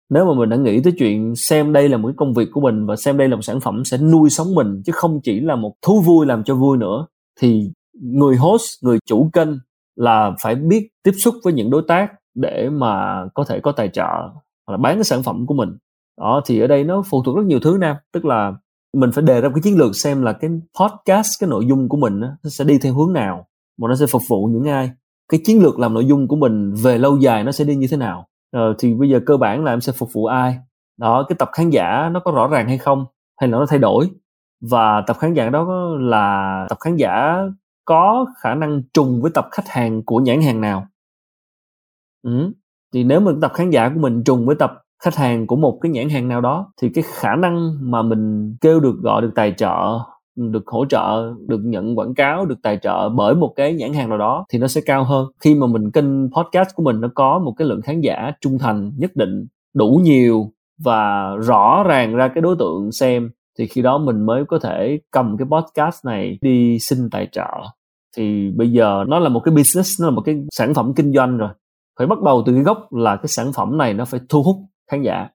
Nếu 0.10 0.26
mà 0.26 0.34
mình 0.34 0.50
đã 0.50 0.58
nghĩ 0.58 0.82
tới 0.84 0.94
chuyện 0.98 1.36
xem 1.36 1.74
đây 1.74 1.90
là 1.90 1.98
một 1.98 2.08
cái 2.08 2.16
công 2.18 2.34
việc 2.34 2.50
của 2.52 2.62
mình 2.62 2.86
và 2.86 2.96
xem 2.96 3.18
đây 3.18 3.30
là 3.30 3.36
một 3.36 3.42
sản 3.42 3.60
phẩm 3.60 3.86
sẽ 3.86 3.98
nuôi 3.98 4.30
sống 4.30 4.56
mình, 4.56 4.82
chứ 4.86 4.92
không 4.96 5.20
chỉ 5.24 5.40
là 5.40 5.56
một 5.56 5.74
thú 5.82 6.02
vui 6.02 6.26
làm 6.26 6.44
cho 6.44 6.56
vui 6.56 6.78
nữa, 6.78 7.06
thì 7.40 7.72
người 8.02 8.36
host, 8.36 8.84
người 8.84 8.98
chủ 9.06 9.30
kênh 9.34 9.50
là 9.96 10.36
phải 10.44 10.56
biết 10.56 10.90
tiếp 11.04 11.14
xúc 11.18 11.36
với 11.44 11.54
những 11.54 11.70
đối 11.70 11.82
tác 11.88 12.12
để 12.36 12.70
mà 12.70 13.24
có 13.34 13.44
thể 13.44 13.60
có 13.60 13.72
tài 13.72 13.90
trợ 13.90 14.10
hoặc 14.68 14.72
là 14.72 14.78
bán 14.78 14.96
cái 14.96 15.04
sản 15.04 15.24
phẩm 15.24 15.46
của 15.46 15.54
mình. 15.54 15.70
Đó, 16.22 16.42
thì 16.46 16.60
ở 16.60 16.68
đây 16.68 16.84
nó 16.84 17.04
phụ 17.10 17.24
thuộc 17.24 17.36
rất 17.36 17.46
nhiều 17.46 17.60
thứ, 17.60 17.78
nam. 17.82 17.96
Tức 18.14 18.26
là 18.26 18.54
mình 18.94 19.12
phải 19.12 19.24
đề 19.24 19.42
ra 19.42 19.50
cái 19.50 19.62
chiến 19.64 19.78
lược 19.78 19.96
xem 19.96 20.22
là 20.22 20.34
cái 20.34 20.50
podcast 20.80 21.30
cái 21.40 21.50
nội 21.50 21.66
dung 21.66 21.90
của 21.90 21.98
mình 21.98 22.20
nó 22.20 22.50
sẽ 22.50 22.66
đi 22.66 22.78
theo 22.78 22.94
hướng 22.94 23.14
nào 23.14 23.48
mà 23.78 23.88
nó 23.88 23.96
sẽ 23.96 24.06
phục 24.06 24.22
vụ 24.30 24.46
những 24.46 24.64
ai. 24.64 24.92
Cái 25.32 25.42
chiến 25.46 25.64
lược 25.64 25.80
làm 25.80 25.94
nội 25.94 26.06
dung 26.06 26.28
của 26.28 26.36
mình 26.36 26.74
về 26.74 26.98
lâu 26.98 27.18
dài 27.18 27.44
nó 27.44 27.52
sẽ 27.52 27.66
đi 27.66 27.76
như 27.76 27.88
thế 27.92 27.98
nào. 27.98 28.28
Ờ, 28.52 28.76
thì 28.80 28.94
bây 28.94 29.10
giờ 29.10 29.20
cơ 29.26 29.38
bản 29.38 29.64
là 29.64 29.74
em 29.74 29.82
sẽ 29.82 29.92
phục 29.92 30.10
vụ 30.14 30.26
ai? 30.26 30.58
Đó 30.98 31.26
cái 31.30 31.36
tập 31.40 31.50
khán 31.54 31.70
giả 31.70 32.10
nó 32.12 32.20
có 32.20 32.32
rõ 32.32 32.48
ràng 32.48 32.68
hay 32.68 32.78
không? 32.78 33.06
Hay 33.42 33.50
là 33.50 33.58
nó 33.58 33.66
thay 33.66 33.80
đổi? 33.80 34.10
Và 34.62 35.04
tập 35.08 35.18
khán 35.20 35.34
giả 35.34 35.50
đó 35.50 35.68
là 36.00 36.66
tập 36.70 36.78
khán 36.82 36.96
giả 36.96 37.38
có 37.86 38.26
khả 38.38 38.56
năng 38.56 38.82
trùng 38.94 39.22
với 39.22 39.32
tập 39.32 39.48
khách 39.52 39.68
hàng 39.68 40.04
của 40.06 40.18
nhãn 40.18 40.42
hàng 40.42 40.62
nào? 40.62 40.86
Ừ. 42.24 42.52
thì 42.94 43.04
nếu 43.04 43.20
mà 43.20 43.32
tập 43.42 43.52
khán 43.54 43.70
giả 43.70 43.90
của 43.90 44.00
mình 44.00 44.24
trùng 44.24 44.46
với 44.46 44.56
tập 44.56 44.74
khách 45.04 45.16
hàng 45.16 45.48
của 45.48 45.56
một 45.56 45.80
cái 45.82 45.92
nhãn 45.92 46.10
hàng 46.10 46.28
nào 46.28 46.42
đó, 46.42 46.72
thì 46.82 46.90
cái 46.90 47.04
khả 47.08 47.36
năng 47.36 47.78
mà 47.82 48.02
mình 48.02 48.56
kêu 48.62 48.80
được 48.80 48.96
gọi 49.02 49.22
được 49.22 49.32
tài 49.36 49.54
trợ, 49.58 50.00
được 50.36 50.68
hỗ 50.68 50.86
trợ, 50.86 51.34
được 51.48 51.62
nhận 51.64 51.98
quảng 51.98 52.14
cáo, 52.14 52.46
được 52.46 52.62
tài 52.64 52.78
trợ 52.82 53.10
bởi 53.10 53.36
một 53.36 53.54
cái 53.56 53.74
nhãn 53.74 53.94
hàng 53.94 54.10
nào 54.10 54.18
đó 54.18 54.46
thì 54.50 54.60
nó 54.60 54.68
sẽ 54.68 54.82
cao 54.86 55.04
hơn. 55.04 55.28
Khi 55.40 55.56
mà 55.56 55.68
mình 55.68 55.92
kênh 55.92 56.32
podcast 56.32 56.70
của 56.76 56.84
mình 56.84 57.02
nó 57.02 57.08
có 57.16 57.40
một 57.40 57.54
cái 57.58 57.68
lượng 57.68 57.82
khán 57.82 58.02
giả 58.02 58.32
trung 58.42 58.58
thành, 58.60 58.92
nhất 58.98 59.12
định, 59.16 59.48
đủ 59.74 60.00
nhiều 60.04 60.52
và 60.84 61.36
rõ 61.36 61.84
ràng 61.88 62.16
ra 62.16 62.28
cái 62.28 62.42
đối 62.42 62.56
tượng 62.60 62.92
xem, 62.92 63.30
thì 63.60 63.68
khi 63.68 63.82
đó 63.82 63.98
mình 63.98 64.26
mới 64.26 64.46
có 64.46 64.60
thể 64.60 65.00
cầm 65.12 65.38
cái 65.38 65.48
podcast 65.52 66.06
này 66.06 66.38
đi 66.42 66.80
xin 66.80 67.10
tài 67.10 67.28
trợ. 67.32 67.50
Thì 68.18 68.52
bây 68.56 68.72
giờ 68.72 69.04
nó 69.08 69.20
là 69.20 69.30
một 69.30 69.40
cái 69.40 69.56
business, 69.56 70.02
nó 70.02 70.08
là 70.08 70.12
một 70.12 70.22
cái 70.22 70.36
sản 70.52 70.74
phẩm 70.74 70.94
kinh 70.96 71.14
doanh 71.14 71.38
rồi. 71.38 71.50
Phải 72.00 72.08
bắt 72.08 72.22
đầu 72.22 72.44
từ 72.46 72.54
cái 72.54 72.64
gốc 72.64 72.94
là 72.94 73.16
cái 73.16 73.28
sản 73.28 73.54
phẩm 73.54 73.78
này 73.78 73.94
nó 73.94 74.06
phải 74.06 74.20
thu 74.30 74.44
hút 74.44 74.56
khán 74.92 75.02
giả. 75.02 75.28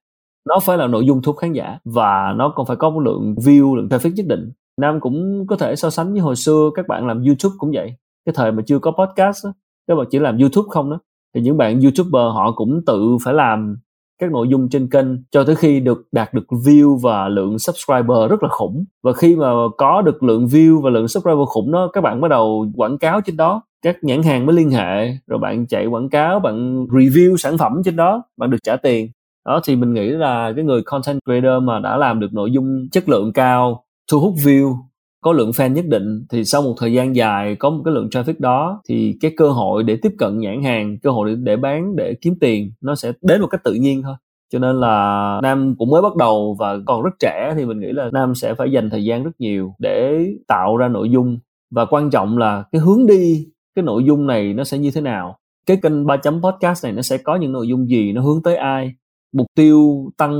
Nó 0.48 0.58
phải 0.62 0.78
là 0.78 0.86
nội 0.86 1.06
dung 1.06 1.22
thu 1.22 1.32
hút 1.32 1.40
khán 1.40 1.52
giả 1.52 1.78
và 1.84 2.32
nó 2.36 2.52
còn 2.56 2.66
phải 2.66 2.76
có 2.76 2.90
một 2.90 3.00
lượng 3.00 3.34
view 3.34 3.74
lượng 3.76 3.88
traffic 3.88 4.14
nhất 4.14 4.26
định. 4.26 4.50
Nam 4.80 5.00
cũng 5.00 5.46
có 5.46 5.56
thể 5.56 5.76
so 5.76 5.90
sánh 5.90 6.12
với 6.12 6.20
hồi 6.20 6.36
xưa 6.36 6.70
các 6.74 6.88
bạn 6.88 7.06
làm 7.06 7.24
youtube 7.24 7.54
cũng 7.58 7.70
vậy. 7.74 7.94
Cái 8.26 8.32
thời 8.36 8.52
mà 8.52 8.62
chưa 8.66 8.78
có 8.78 8.90
podcast 8.90 9.44
đó, 9.44 9.52
các 9.88 9.94
bạn 9.94 10.06
chỉ 10.10 10.18
làm 10.18 10.38
youtube 10.38 10.66
không 10.70 10.90
đó 10.90 10.98
thì 11.34 11.40
những 11.40 11.56
bạn 11.56 11.80
youtuber 11.80 12.34
họ 12.34 12.52
cũng 12.56 12.80
tự 12.86 13.16
phải 13.24 13.34
làm 13.34 13.76
các 14.20 14.30
nội 14.32 14.48
dung 14.48 14.68
trên 14.68 14.90
kênh 14.90 15.06
cho 15.30 15.44
tới 15.44 15.56
khi 15.56 15.80
được 15.80 16.08
đạt 16.12 16.34
được 16.34 16.46
view 16.48 16.96
và 16.96 17.28
lượng 17.28 17.58
subscriber 17.58 18.30
rất 18.30 18.42
là 18.42 18.48
khủng. 18.48 18.84
Và 19.02 19.12
khi 19.12 19.36
mà 19.36 19.46
có 19.78 20.02
được 20.02 20.22
lượng 20.22 20.46
view 20.46 20.80
và 20.80 20.90
lượng 20.90 21.08
subscriber 21.08 21.48
khủng 21.48 21.72
đó 21.72 21.90
các 21.92 22.00
bạn 22.00 22.20
bắt 22.20 22.28
đầu 22.28 22.66
quảng 22.76 22.98
cáo 22.98 23.20
trên 23.20 23.36
đó. 23.36 23.62
Các 23.82 23.96
nhãn 24.02 24.22
hàng 24.22 24.46
mới 24.46 24.56
liên 24.56 24.70
hệ 24.70 25.06
rồi 25.26 25.38
bạn 25.38 25.66
chạy 25.66 25.86
quảng 25.86 26.08
cáo 26.08 26.40
bạn 26.40 26.86
review 26.86 27.36
sản 27.36 27.58
phẩm 27.58 27.82
trên 27.84 27.96
đó 27.96 28.22
bạn 28.36 28.50
được 28.50 28.58
trả 28.62 28.76
tiền 28.76 29.10
đó 29.46 29.60
thì 29.64 29.76
mình 29.76 29.94
nghĩ 29.94 30.08
là 30.08 30.52
cái 30.56 30.64
người 30.64 30.82
content 30.82 31.20
creator 31.24 31.62
mà 31.62 31.78
đã 31.78 31.96
làm 31.96 32.20
được 32.20 32.32
nội 32.32 32.50
dung 32.52 32.88
chất 32.92 33.08
lượng 33.08 33.32
cao 33.32 33.84
thu 34.10 34.20
hút 34.20 34.34
view 34.44 34.76
có 35.24 35.32
lượng 35.32 35.50
fan 35.50 35.72
nhất 35.72 35.84
định 35.88 36.26
thì 36.30 36.44
sau 36.44 36.62
một 36.62 36.74
thời 36.78 36.92
gian 36.92 37.16
dài 37.16 37.56
có 37.56 37.70
một 37.70 37.82
cái 37.84 37.94
lượng 37.94 38.08
traffic 38.08 38.34
đó 38.38 38.82
thì 38.88 39.16
cái 39.20 39.34
cơ 39.36 39.48
hội 39.48 39.82
để 39.82 39.98
tiếp 40.02 40.12
cận 40.18 40.38
nhãn 40.38 40.62
hàng 40.62 40.98
cơ 41.02 41.10
hội 41.10 41.30
để, 41.30 41.36
để 41.42 41.56
bán 41.56 41.96
để 41.96 42.14
kiếm 42.20 42.34
tiền 42.40 42.72
nó 42.80 42.94
sẽ 42.94 43.12
đến 43.22 43.40
một 43.40 43.46
cách 43.46 43.64
tự 43.64 43.74
nhiên 43.74 44.02
thôi. 44.02 44.14
Cho 44.52 44.58
nên 44.58 44.80
là 44.80 45.40
nam 45.42 45.74
cũng 45.78 45.90
mới 45.90 46.02
bắt 46.02 46.16
đầu 46.16 46.56
và 46.58 46.76
còn 46.86 47.02
rất 47.02 47.10
trẻ 47.20 47.52
thì 47.56 47.64
mình 47.64 47.80
nghĩ 47.80 47.92
là 47.92 48.10
nam 48.12 48.34
sẽ 48.34 48.54
phải 48.54 48.72
dành 48.72 48.90
thời 48.90 49.04
gian 49.04 49.24
rất 49.24 49.30
nhiều 49.38 49.74
để 49.78 50.26
tạo 50.46 50.76
ra 50.76 50.88
nội 50.88 51.10
dung. 51.10 51.38
Và 51.70 51.84
quan 51.84 52.10
trọng 52.10 52.38
là 52.38 52.64
cái 52.72 52.80
hướng 52.80 53.06
đi 53.06 53.46
cái 53.74 53.82
nội 53.82 54.04
dung 54.04 54.26
này 54.26 54.54
nó 54.54 54.64
sẽ 54.64 54.78
như 54.78 54.90
thế 54.90 55.00
nào. 55.00 55.38
Cái 55.66 55.78
kênh 55.82 56.06
ba 56.06 56.16
chấm 56.16 56.42
podcast 56.42 56.84
này 56.84 56.92
nó 56.92 57.02
sẽ 57.02 57.18
có 57.18 57.36
những 57.36 57.52
nội 57.52 57.68
dung 57.68 57.88
gì 57.88 58.12
nó 58.12 58.22
hướng 58.22 58.42
tới 58.42 58.56
ai 58.56 58.94
mục 59.34 59.46
tiêu 59.56 60.10
tăng 60.18 60.32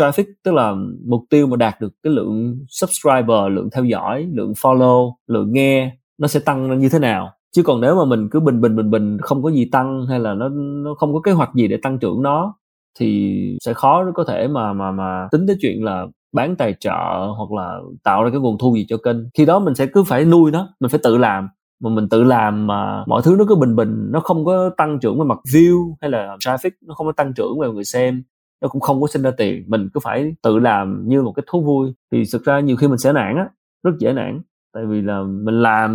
traffic, 0.00 0.24
tức 0.44 0.54
là 0.54 0.74
mục 1.06 1.20
tiêu 1.30 1.46
mà 1.46 1.56
đạt 1.56 1.80
được 1.80 1.92
cái 2.02 2.12
lượng 2.12 2.56
subscriber, 2.68 3.52
lượng 3.52 3.68
theo 3.72 3.84
dõi, 3.84 4.28
lượng 4.32 4.52
follow, 4.52 5.12
lượng 5.26 5.52
nghe, 5.52 5.96
nó 6.18 6.28
sẽ 6.28 6.40
tăng 6.40 6.70
lên 6.70 6.78
như 6.78 6.88
thế 6.88 6.98
nào? 6.98 7.30
Chứ 7.56 7.62
còn 7.62 7.80
nếu 7.80 7.96
mà 7.96 8.04
mình 8.04 8.28
cứ 8.30 8.40
bình 8.40 8.60
bình 8.60 8.76
bình 8.76 8.90
bình, 8.90 9.18
không 9.20 9.42
có 9.42 9.50
gì 9.50 9.68
tăng 9.72 10.06
hay 10.06 10.20
là 10.20 10.34
nó 10.34 10.48
nó 10.84 10.94
không 10.94 11.12
có 11.12 11.20
kế 11.20 11.32
hoạch 11.32 11.54
gì 11.54 11.68
để 11.68 11.78
tăng 11.82 11.98
trưởng 11.98 12.22
nó, 12.22 12.54
thì 12.98 13.38
sẽ 13.64 13.74
khó 13.74 14.04
có 14.14 14.24
thể 14.24 14.48
mà 14.48 14.72
mà 14.72 14.90
mà 14.92 15.28
tính 15.32 15.46
tới 15.46 15.56
chuyện 15.60 15.84
là 15.84 16.06
bán 16.32 16.56
tài 16.56 16.74
trợ 16.80 17.26
hoặc 17.36 17.52
là 17.52 17.78
tạo 18.04 18.24
ra 18.24 18.30
cái 18.30 18.40
nguồn 18.40 18.58
thu 18.58 18.74
gì 18.74 18.86
cho 18.88 18.96
kênh. 18.96 19.16
Khi 19.34 19.46
đó 19.46 19.58
mình 19.58 19.74
sẽ 19.74 19.86
cứ 19.86 20.04
phải 20.04 20.24
nuôi 20.24 20.50
nó, 20.50 20.68
mình 20.80 20.90
phải 20.90 21.00
tự 21.02 21.18
làm. 21.18 21.48
Mà 21.82 21.90
mình 21.90 22.08
tự 22.08 22.24
làm 22.24 22.66
mà 22.66 23.04
mọi 23.06 23.22
thứ 23.24 23.36
nó 23.38 23.44
cứ 23.48 23.54
bình 23.54 23.76
bình, 23.76 24.08
nó 24.10 24.20
không 24.20 24.44
có 24.44 24.70
tăng 24.76 24.98
trưởng 25.00 25.18
về 25.18 25.24
mặt 25.24 25.38
view 25.52 25.94
hay 26.00 26.10
là 26.10 26.36
traffic, 26.40 26.70
nó 26.86 26.94
không 26.94 27.06
có 27.06 27.12
tăng 27.12 27.32
trưởng 27.36 27.58
về 27.60 27.68
người 27.68 27.84
xem 27.84 28.22
nó 28.62 28.68
cũng 28.68 28.80
không 28.80 29.00
có 29.00 29.06
sinh 29.06 29.22
ra 29.22 29.30
tiền. 29.30 29.64
Mình 29.66 29.88
cứ 29.94 30.00
phải 30.04 30.34
tự 30.42 30.58
làm 30.58 31.08
như 31.08 31.22
một 31.22 31.32
cái 31.32 31.44
thú 31.46 31.62
vui. 31.62 31.92
Thì 32.12 32.22
thực 32.32 32.44
ra 32.44 32.60
nhiều 32.60 32.76
khi 32.76 32.88
mình 32.88 32.98
sẽ 32.98 33.12
nản 33.12 33.36
á, 33.36 33.48
rất 33.82 33.92
dễ 33.98 34.12
nản. 34.12 34.40
Tại 34.74 34.86
vì 34.86 35.02
là 35.02 35.22
mình 35.22 35.62
làm 35.62 35.90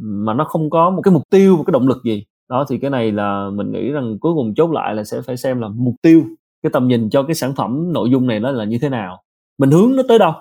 mà 0.00 0.34
nó 0.34 0.44
không 0.44 0.70
có 0.70 0.90
một 0.90 1.02
cái 1.02 1.14
mục 1.14 1.22
tiêu, 1.30 1.56
một 1.56 1.64
cái 1.66 1.72
động 1.72 1.88
lực 1.88 1.98
gì. 2.04 2.24
Đó, 2.50 2.64
thì 2.68 2.78
cái 2.78 2.90
này 2.90 3.12
là 3.12 3.50
mình 3.54 3.72
nghĩ 3.72 3.90
rằng 3.90 4.18
cuối 4.20 4.34
cùng 4.34 4.54
chốt 4.54 4.70
lại 4.70 4.94
là 4.94 5.04
sẽ 5.04 5.20
phải 5.26 5.36
xem 5.36 5.60
là 5.60 5.68
mục 5.68 5.94
tiêu, 6.02 6.22
cái 6.62 6.70
tầm 6.72 6.88
nhìn 6.88 7.10
cho 7.10 7.22
cái 7.22 7.34
sản 7.34 7.54
phẩm 7.56 7.92
nội 7.92 8.10
dung 8.10 8.26
này 8.26 8.40
nó 8.40 8.50
là 8.50 8.64
như 8.64 8.78
thế 8.82 8.88
nào. 8.88 9.22
Mình 9.58 9.70
hướng 9.70 9.96
nó 9.96 10.02
tới 10.08 10.18
đâu 10.18 10.32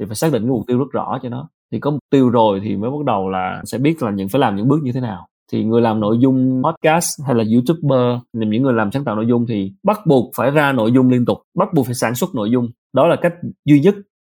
thì 0.00 0.06
phải 0.06 0.16
xác 0.16 0.32
định 0.32 0.42
cái 0.42 0.50
mục 0.50 0.62
tiêu 0.66 0.78
rất 0.78 0.92
rõ 0.92 1.18
cho 1.22 1.28
nó. 1.28 1.48
Thì 1.72 1.78
có 1.80 1.90
mục 1.90 2.00
tiêu 2.10 2.30
rồi 2.30 2.60
thì 2.64 2.76
mới 2.76 2.90
bắt 2.90 3.04
đầu 3.06 3.28
là 3.28 3.62
sẽ 3.64 3.78
biết 3.78 4.02
là 4.02 4.10
những, 4.10 4.28
phải 4.28 4.40
làm 4.40 4.56
những 4.56 4.68
bước 4.68 4.78
như 4.82 4.92
thế 4.92 5.00
nào 5.00 5.26
thì 5.52 5.64
người 5.64 5.80
làm 5.80 6.00
nội 6.00 6.16
dung 6.20 6.62
podcast 6.64 7.20
hay 7.26 7.34
là 7.34 7.44
youtuber 7.52 8.22
những 8.32 8.62
người 8.62 8.72
làm 8.72 8.92
sáng 8.92 9.04
tạo 9.04 9.16
nội 9.16 9.26
dung 9.28 9.46
thì 9.48 9.72
bắt 9.82 10.06
buộc 10.06 10.30
phải 10.36 10.50
ra 10.50 10.72
nội 10.72 10.92
dung 10.92 11.08
liên 11.08 11.24
tục 11.24 11.38
bắt 11.58 11.68
buộc 11.74 11.86
phải 11.86 11.94
sản 11.94 12.14
xuất 12.14 12.34
nội 12.34 12.50
dung. 12.50 12.68
Đó 12.92 13.06
là 13.06 13.16
cách 13.16 13.34
duy 13.64 13.80
nhất 13.80 13.94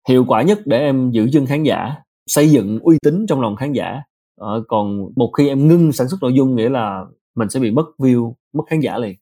hiệu 0.10 0.26
quả 0.28 0.42
nhất 0.42 0.60
để 0.66 0.78
em 0.78 1.12
giữ 1.12 1.30
chân 1.34 1.46
khán 1.46 1.64
giả 1.64 1.96
xây 2.28 2.50
dựng 2.50 2.80
uy 2.80 2.98
tín 3.04 3.26
trong 3.28 3.42
lòng 3.42 3.56
khán 3.56 3.74
giả. 3.74 4.02
Ờ, 4.40 4.64
còn 4.68 5.10
một 5.16 5.32
khi 5.38 5.48
em 5.48 5.68
ngưng 5.68 5.92
sản 5.92 6.10
xuất 6.10 6.18
nội 6.22 6.34
dung 6.34 6.56
nghĩa 6.56 6.70
là 6.70 7.06
mình 7.36 7.50
sẽ 7.50 7.60
bị 7.60 7.72
mất 7.72 7.86
view 7.98 8.34
mất 8.54 8.64
khán 8.70 8.80
giả 8.80 8.98
liền. 8.98 9.16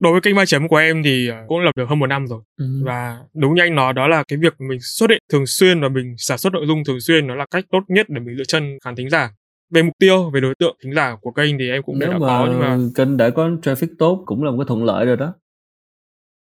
Đối 0.00 0.12
với 0.12 0.20
kênh 0.20 0.36
ba 0.36 0.44
chấm 0.46 0.68
của 0.68 0.76
em 0.76 1.02
thì 1.02 1.28
ờ, 1.28 1.36
cũng 1.48 1.60
lập 1.60 1.72
được 1.76 1.88
hơn 1.88 1.98
một 1.98 2.06
năm 2.06 2.26
rồi. 2.26 2.42
Ừ. 2.56 2.82
và 2.84 3.18
đúng 3.34 3.54
như 3.54 3.62
anh 3.62 3.74
nói 3.74 3.92
đó 3.92 4.08
là 4.08 4.24
cái 4.28 4.38
việc 4.42 4.54
mình 4.58 4.78
xuất 4.80 5.10
hiện 5.10 5.22
thường 5.32 5.46
xuyên 5.46 5.80
và 5.80 5.88
mình 5.88 6.14
sản 6.18 6.38
xuất 6.38 6.52
nội 6.52 6.66
dung 6.66 6.84
thường 6.84 7.00
xuyên 7.00 7.26
nó 7.26 7.34
là 7.34 7.46
cách 7.50 7.64
tốt 7.70 7.80
nhất 7.88 8.06
để 8.08 8.20
mình 8.20 8.36
giữ 8.38 8.44
chân 8.44 8.78
khán 8.84 8.96
thính 8.96 9.10
giả 9.10 9.30
về 9.70 9.82
mục 9.82 9.92
tiêu 9.98 10.30
về 10.30 10.40
đối 10.40 10.54
tượng 10.54 10.76
thính 10.82 10.94
giả 10.94 11.16
của 11.20 11.30
kênh 11.30 11.58
thì 11.58 11.70
em 11.70 11.82
cũng 11.82 11.98
Nếu 11.98 12.10
đã 12.10 12.18
mà 12.18 12.26
có 12.26 12.48
nhưng 12.50 12.60
mà 12.60 12.78
kênh 12.94 13.16
đã 13.16 13.30
có 13.30 13.48
traffic 13.48 13.88
tốt 13.98 14.22
cũng 14.26 14.44
là 14.44 14.50
một 14.50 14.56
cái 14.58 14.64
thuận 14.68 14.84
lợi 14.84 15.06
rồi 15.06 15.16
đó. 15.16 15.34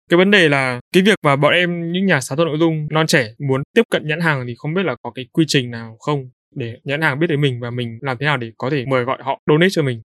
Cái 0.10 0.17
vấn 0.17 0.32
đề 0.32 0.49
là 0.49 0.80
cái 0.93 1.04
việc 1.04 1.15
mà 1.23 1.36
bọn 1.36 1.54
em 1.54 1.91
những 1.91 2.06
nhà 2.06 2.21
sáng 2.21 2.38
tạo 2.38 2.45
nội 2.45 2.58
dung 2.60 2.88
non 2.91 3.08
trẻ 3.08 3.34
muốn 3.47 3.63
tiếp 3.73 3.84
cận 3.89 4.08
nhãn 4.08 4.19
hàng 4.19 4.45
thì 4.47 4.54
không 4.58 4.73
biết 4.73 4.84
là 4.86 4.95
có 5.04 5.12
cái 5.15 5.28
quy 5.32 5.45
trình 5.47 5.71
nào 5.71 5.97
không? 5.99 6.30
Để 6.56 6.78
nhãn 6.84 7.01
hàng 7.01 7.19
biết 7.19 7.28
đến 7.28 7.41
mình 7.41 7.60
và 7.62 7.69
mình 7.69 7.99
làm 8.01 8.17
thế 8.19 8.25
nào 8.25 8.38
để 8.38 8.51
có 8.58 8.69
thể 8.69 8.86
mời 8.88 9.04
gọi 9.04 9.17
họ 9.21 9.39
donate 9.47 9.69
cho 9.71 9.84
mình. 9.84 10.01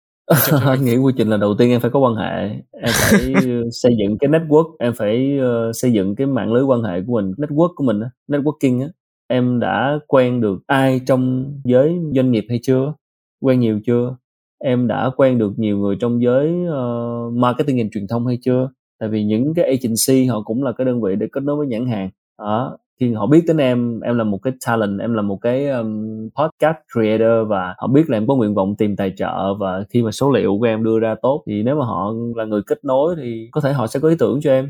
Anh 0.66 0.84
nghĩ 0.84 0.96
quy 0.96 1.12
trình 1.16 1.28
là 1.28 1.36
đầu 1.36 1.54
tiên 1.58 1.70
em 1.70 1.80
phải 1.80 1.90
có 1.90 2.00
quan 2.00 2.14
hệ 2.14 2.48
em 2.72 2.92
phải 2.92 3.34
xây 3.72 3.96
dựng 3.98 4.18
cái 4.18 4.30
network 4.30 4.76
em 4.78 4.92
phải 4.92 5.38
uh, 5.38 5.76
xây 5.76 5.92
dựng 5.92 6.14
cái 6.16 6.26
mạng 6.26 6.52
lưới 6.52 6.62
quan 6.62 6.82
hệ 6.82 7.00
của 7.06 7.20
mình 7.20 7.32
network 7.36 7.74
của 7.74 7.84
mình 7.84 8.00
networking 8.28 8.82
á 8.82 8.88
em 9.28 9.60
đã 9.60 9.98
quen 10.06 10.40
được 10.40 10.58
ai 10.66 11.00
trong 11.06 11.52
giới 11.64 11.98
doanh 12.14 12.30
nghiệp 12.32 12.46
hay 12.48 12.60
chưa? 12.62 12.94
Quen 13.40 13.60
nhiều 13.60 13.80
chưa? 13.86 14.16
Em 14.64 14.86
đã 14.86 15.10
quen 15.16 15.38
được 15.38 15.52
nhiều 15.56 15.78
người 15.78 15.96
trong 16.00 16.22
giới 16.22 16.54
uh, 16.68 17.32
marketing 17.32 17.78
and 17.78 17.92
truyền 17.92 18.06
thông 18.06 18.26
hay 18.26 18.38
chưa? 18.42 18.70
Tại 19.00 19.08
vì 19.08 19.24
những 19.24 19.54
cái 19.54 19.64
agency 19.64 20.26
họ 20.26 20.42
cũng 20.42 20.62
là 20.62 20.72
cái 20.72 20.84
đơn 20.84 21.02
vị 21.02 21.16
để 21.16 21.26
kết 21.32 21.42
nối 21.42 21.56
với 21.56 21.66
nhãn 21.66 21.86
hàng. 21.86 22.10
Đó 22.38 22.78
khi 23.00 23.12
họ 23.12 23.26
biết 23.26 23.44
đến 23.46 23.56
em 23.56 24.00
em 24.00 24.18
là 24.18 24.24
một 24.24 24.38
cái 24.42 24.52
talent 24.66 25.00
em 25.00 25.14
là 25.14 25.22
một 25.22 25.36
cái 25.36 25.68
um, 25.68 26.28
podcast 26.28 26.76
creator 26.92 27.48
và 27.48 27.74
họ 27.78 27.86
biết 27.86 28.10
là 28.10 28.16
em 28.16 28.26
có 28.26 28.34
nguyện 28.34 28.54
vọng 28.54 28.74
tìm 28.78 28.96
tài 28.96 29.12
trợ 29.16 29.54
và 29.54 29.84
khi 29.90 30.02
mà 30.02 30.10
số 30.10 30.32
liệu 30.32 30.58
của 30.58 30.66
em 30.66 30.84
đưa 30.84 30.98
ra 30.98 31.14
tốt 31.22 31.42
thì 31.46 31.62
nếu 31.62 31.76
mà 31.76 31.84
họ 31.84 32.12
là 32.36 32.44
người 32.44 32.62
kết 32.66 32.84
nối 32.84 33.14
thì 33.16 33.48
có 33.52 33.60
thể 33.60 33.72
họ 33.72 33.86
sẽ 33.86 34.00
có 34.00 34.08
ý 34.08 34.16
tưởng 34.18 34.40
cho 34.42 34.50
em 34.50 34.68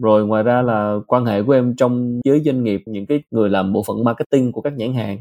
rồi 0.00 0.26
ngoài 0.26 0.42
ra 0.42 0.62
là 0.62 0.98
quan 1.06 1.24
hệ 1.24 1.42
của 1.42 1.52
em 1.52 1.76
trong 1.76 2.20
giới 2.24 2.40
doanh 2.40 2.64
nghiệp, 2.64 2.82
những 2.86 3.06
cái 3.06 3.22
người 3.30 3.50
làm 3.50 3.72
bộ 3.72 3.82
phận 3.86 4.04
marketing 4.04 4.52
của 4.52 4.60
các 4.60 4.72
nhãn 4.76 4.92
hàng. 4.94 5.18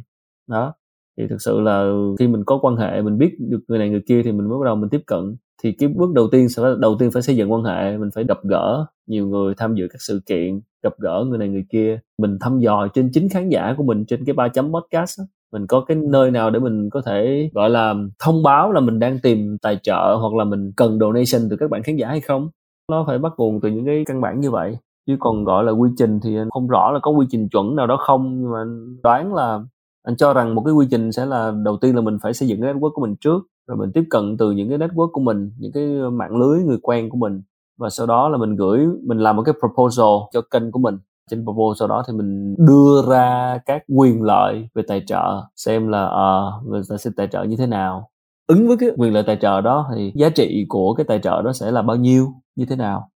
Đó, 0.50 0.74
thì 1.18 1.28
thực 1.28 1.42
sự 1.42 1.60
là 1.62 1.92
khi 2.20 2.28
mình 2.28 2.44
có 2.46 2.60
quan 2.62 2.76
hệ, 2.76 3.02
mình 3.02 3.18
biết 3.18 3.36
được 3.40 3.60
người 3.68 3.80
này 3.80 3.90
người 3.90 4.02
kia 4.08 4.22
thì 4.24 4.32
mình 4.32 4.50
mới 4.50 4.60
bắt 4.60 4.66
đầu 4.66 4.76
mình 4.76 4.90
tiếp 4.90 5.02
cận. 5.08 5.36
Thì 5.64 5.72
cái 5.72 5.90
bước 5.90 6.14
đầu 6.14 6.28
tiên 6.32 6.50
sẽ 6.50 6.64
đầu 6.80 6.96
tiên 7.00 7.12
phải 7.12 7.22
xây 7.22 7.36
dựng 7.36 7.52
quan 7.52 7.64
hệ, 7.64 7.98
mình 7.98 8.10
phải 8.16 8.24
gặp 8.24 8.38
gỡ 8.44 8.86
nhiều 9.08 9.28
người, 9.28 9.54
tham 9.58 9.76
dự 9.76 9.88
các 9.92 10.02
sự 10.02 10.22
kiện, 10.26 10.62
gặp 10.84 10.94
gỡ 11.00 11.26
người 11.30 11.38
này 11.38 11.48
người 11.50 11.66
kia. 11.72 12.00
Mình 12.18 12.38
thăm 12.42 12.60
dò 12.60 12.88
trên 12.94 13.10
chính 13.14 13.30
khán 13.30 13.50
giả 13.50 13.74
của 13.78 13.84
mình, 13.84 14.06
trên 14.06 14.26
cái 14.26 14.34
ba 14.34 14.48
chấm 14.48 14.72
podcast 14.74 15.20
đó. 15.20 15.26
mình 15.52 15.68
có 15.68 15.86
cái 15.88 15.98
nơi 15.98 16.32
nào 16.32 16.50
để 16.50 16.60
mình 16.60 16.90
có 16.90 17.02
thể, 17.06 17.50
gọi 17.54 17.70
là, 17.70 17.96
thông 18.20 18.44
báo 18.44 18.72
là 18.72 18.80
mình 18.80 19.00
đang 19.00 19.20
tìm 19.20 19.58
tài 19.62 19.78
trợ 19.84 20.16
hoặc 20.22 20.34
là 20.34 20.44
mình 20.44 20.72
cần 20.78 21.00
donation 21.00 21.50
từ 21.50 21.56
các 21.60 21.70
bạn 21.70 21.84
khán 21.84 21.96
giả 21.96 22.08
hay 22.08 22.22
không? 22.22 22.50
Nó 22.92 23.04
phải 23.08 23.18
bắt 23.18 23.34
nguồn 23.38 23.62
từ 23.62 23.70
những 23.70 23.86
cái 23.86 24.04
căn 24.06 24.22
bản 24.22 24.40
như 24.40 24.52
vậy. 24.52 24.78
Chứ 25.08 25.18
còn 25.20 25.44
gọi 25.44 25.64
là 25.64 25.72
quy 25.72 25.90
trình 25.98 26.20
thì 26.24 26.38
không 26.50 26.68
rõ 26.68 26.92
là 26.92 27.00
có 27.00 27.12
quy 27.12 27.26
trình 27.30 27.50
chuẩn 27.50 27.76
nào 27.76 27.88
đó 27.88 27.98
không 27.98 28.42
nhưng 28.42 28.52
mà 28.52 28.64
đoán 29.04 29.34
là 29.34 29.60
anh 30.04 30.16
cho 30.18 30.34
rằng 30.34 30.56
một 30.56 30.62
cái 30.66 30.74
quy 30.74 30.88
trình 30.92 31.12
sẽ 31.12 31.26
là 31.26 31.54
đầu 31.66 31.78
tiên 31.78 31.96
là 31.96 32.02
mình 32.02 32.18
phải 32.22 32.34
xây 32.34 32.48
dựng 32.48 32.62
cái 32.62 32.74
network 32.74 32.92
của 32.94 33.02
mình 33.02 33.16
trước 33.16 33.44
rồi 33.68 33.78
mình 33.78 33.92
tiếp 33.94 34.04
cận 34.10 34.38
từ 34.38 34.52
những 34.52 34.70
cái 34.70 34.78
network 34.78 35.12
của 35.12 35.22
mình 35.22 35.52
những 35.58 35.72
cái 35.72 35.86
mạng 36.12 36.36
lưới 36.38 36.60
người 36.60 36.78
quen 36.82 37.10
của 37.10 37.18
mình 37.18 37.42
và 37.78 37.90
sau 37.90 38.08
đó 38.08 38.30
là 38.30 38.38
mình 38.38 38.56
gửi 38.56 38.88
mình 39.04 39.18
làm 39.18 39.36
một 39.36 39.44
cái 39.46 39.54
proposal 39.60 40.30
cho 40.34 40.42
kênh 40.42 40.72
của 40.72 40.80
mình. 40.80 40.98
Trên 41.32 41.46
proposal 41.46 41.90
đó 41.90 42.04
thì 42.08 42.14
mình 42.14 42.56
đưa 42.58 43.02
ra 43.10 43.58
các 43.66 43.84
quyền 43.96 44.24
lợi 44.24 44.70
về 44.74 44.84
tài 44.88 45.04
trợ 45.08 45.42
xem 45.56 45.88
là 45.88 46.06
uh, 46.06 46.68
người 46.68 46.82
ta 46.90 46.98
sẽ 46.98 47.12
tài 47.16 47.28
trợ 47.28 47.44
như 47.44 47.56
thế 47.56 47.68
nào 47.68 48.10
ứng 48.48 48.68
với 48.68 48.78
cái 48.78 48.90
quyền 48.98 49.14
lợi 49.14 49.24
tài 49.28 49.38
trợ 49.42 49.62
đó 49.62 49.92
thì 49.96 50.12
giá 50.16 50.30
trị 50.30 50.66
của 50.70 50.94
cái 50.94 51.06
tài 51.08 51.20
trợ 51.20 51.42
đó 51.42 51.54
sẽ 51.54 51.72
là 51.72 51.82
bao 51.82 51.98
nhiêu 51.98 52.34
như 52.56 52.66
thế 52.70 52.76
nào? 52.76 53.10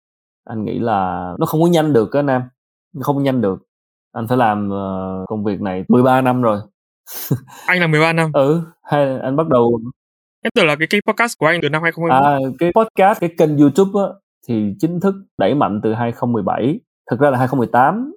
Anh 0.44 0.64
nghĩ 0.64 0.78
là 0.78 1.30
nó 1.38 1.46
không 1.46 1.62
có 1.62 1.66
nhanh 1.66 1.92
được 1.92 2.12
á 2.12 2.22
nam 2.22 2.42
không 3.00 3.22
nhanh 3.22 3.40
được. 3.40 3.58
Anh 4.12 4.26
phải 4.28 4.38
làm 4.38 4.68
uh, 4.68 5.28
công 5.28 5.44
việc 5.44 5.60
này 5.60 5.84
13 5.88 6.20
năm 6.20 6.42
rồi. 6.42 6.60
Anh 7.66 7.80
là 7.80 7.86
13 7.86 8.12
năm. 8.12 8.30
Ừ 8.32 8.62
hay 8.86 9.18
anh 9.18 9.36
bắt 9.36 9.48
đầu 9.48 9.80
em 10.44 10.50
tưởng 10.54 10.66
là 10.66 10.76
cái 10.76 10.86
kênh 10.90 11.00
podcast 11.06 11.38
của 11.38 11.46
anh 11.46 11.60
từ 11.62 11.68
năm 11.68 11.82
2011 11.82 12.26
à 12.26 12.38
cái 12.58 12.72
podcast 12.74 13.20
cái 13.20 13.30
kênh 13.38 13.58
youtube 13.58 14.00
á 14.00 14.06
thì 14.48 14.74
chính 14.78 15.00
thức 15.00 15.14
đẩy 15.38 15.54
mạnh 15.54 15.80
từ 15.82 15.92
2017 15.92 16.80
thực 17.10 17.20
ra 17.20 17.30
là 17.30 17.38
2018 17.38 18.12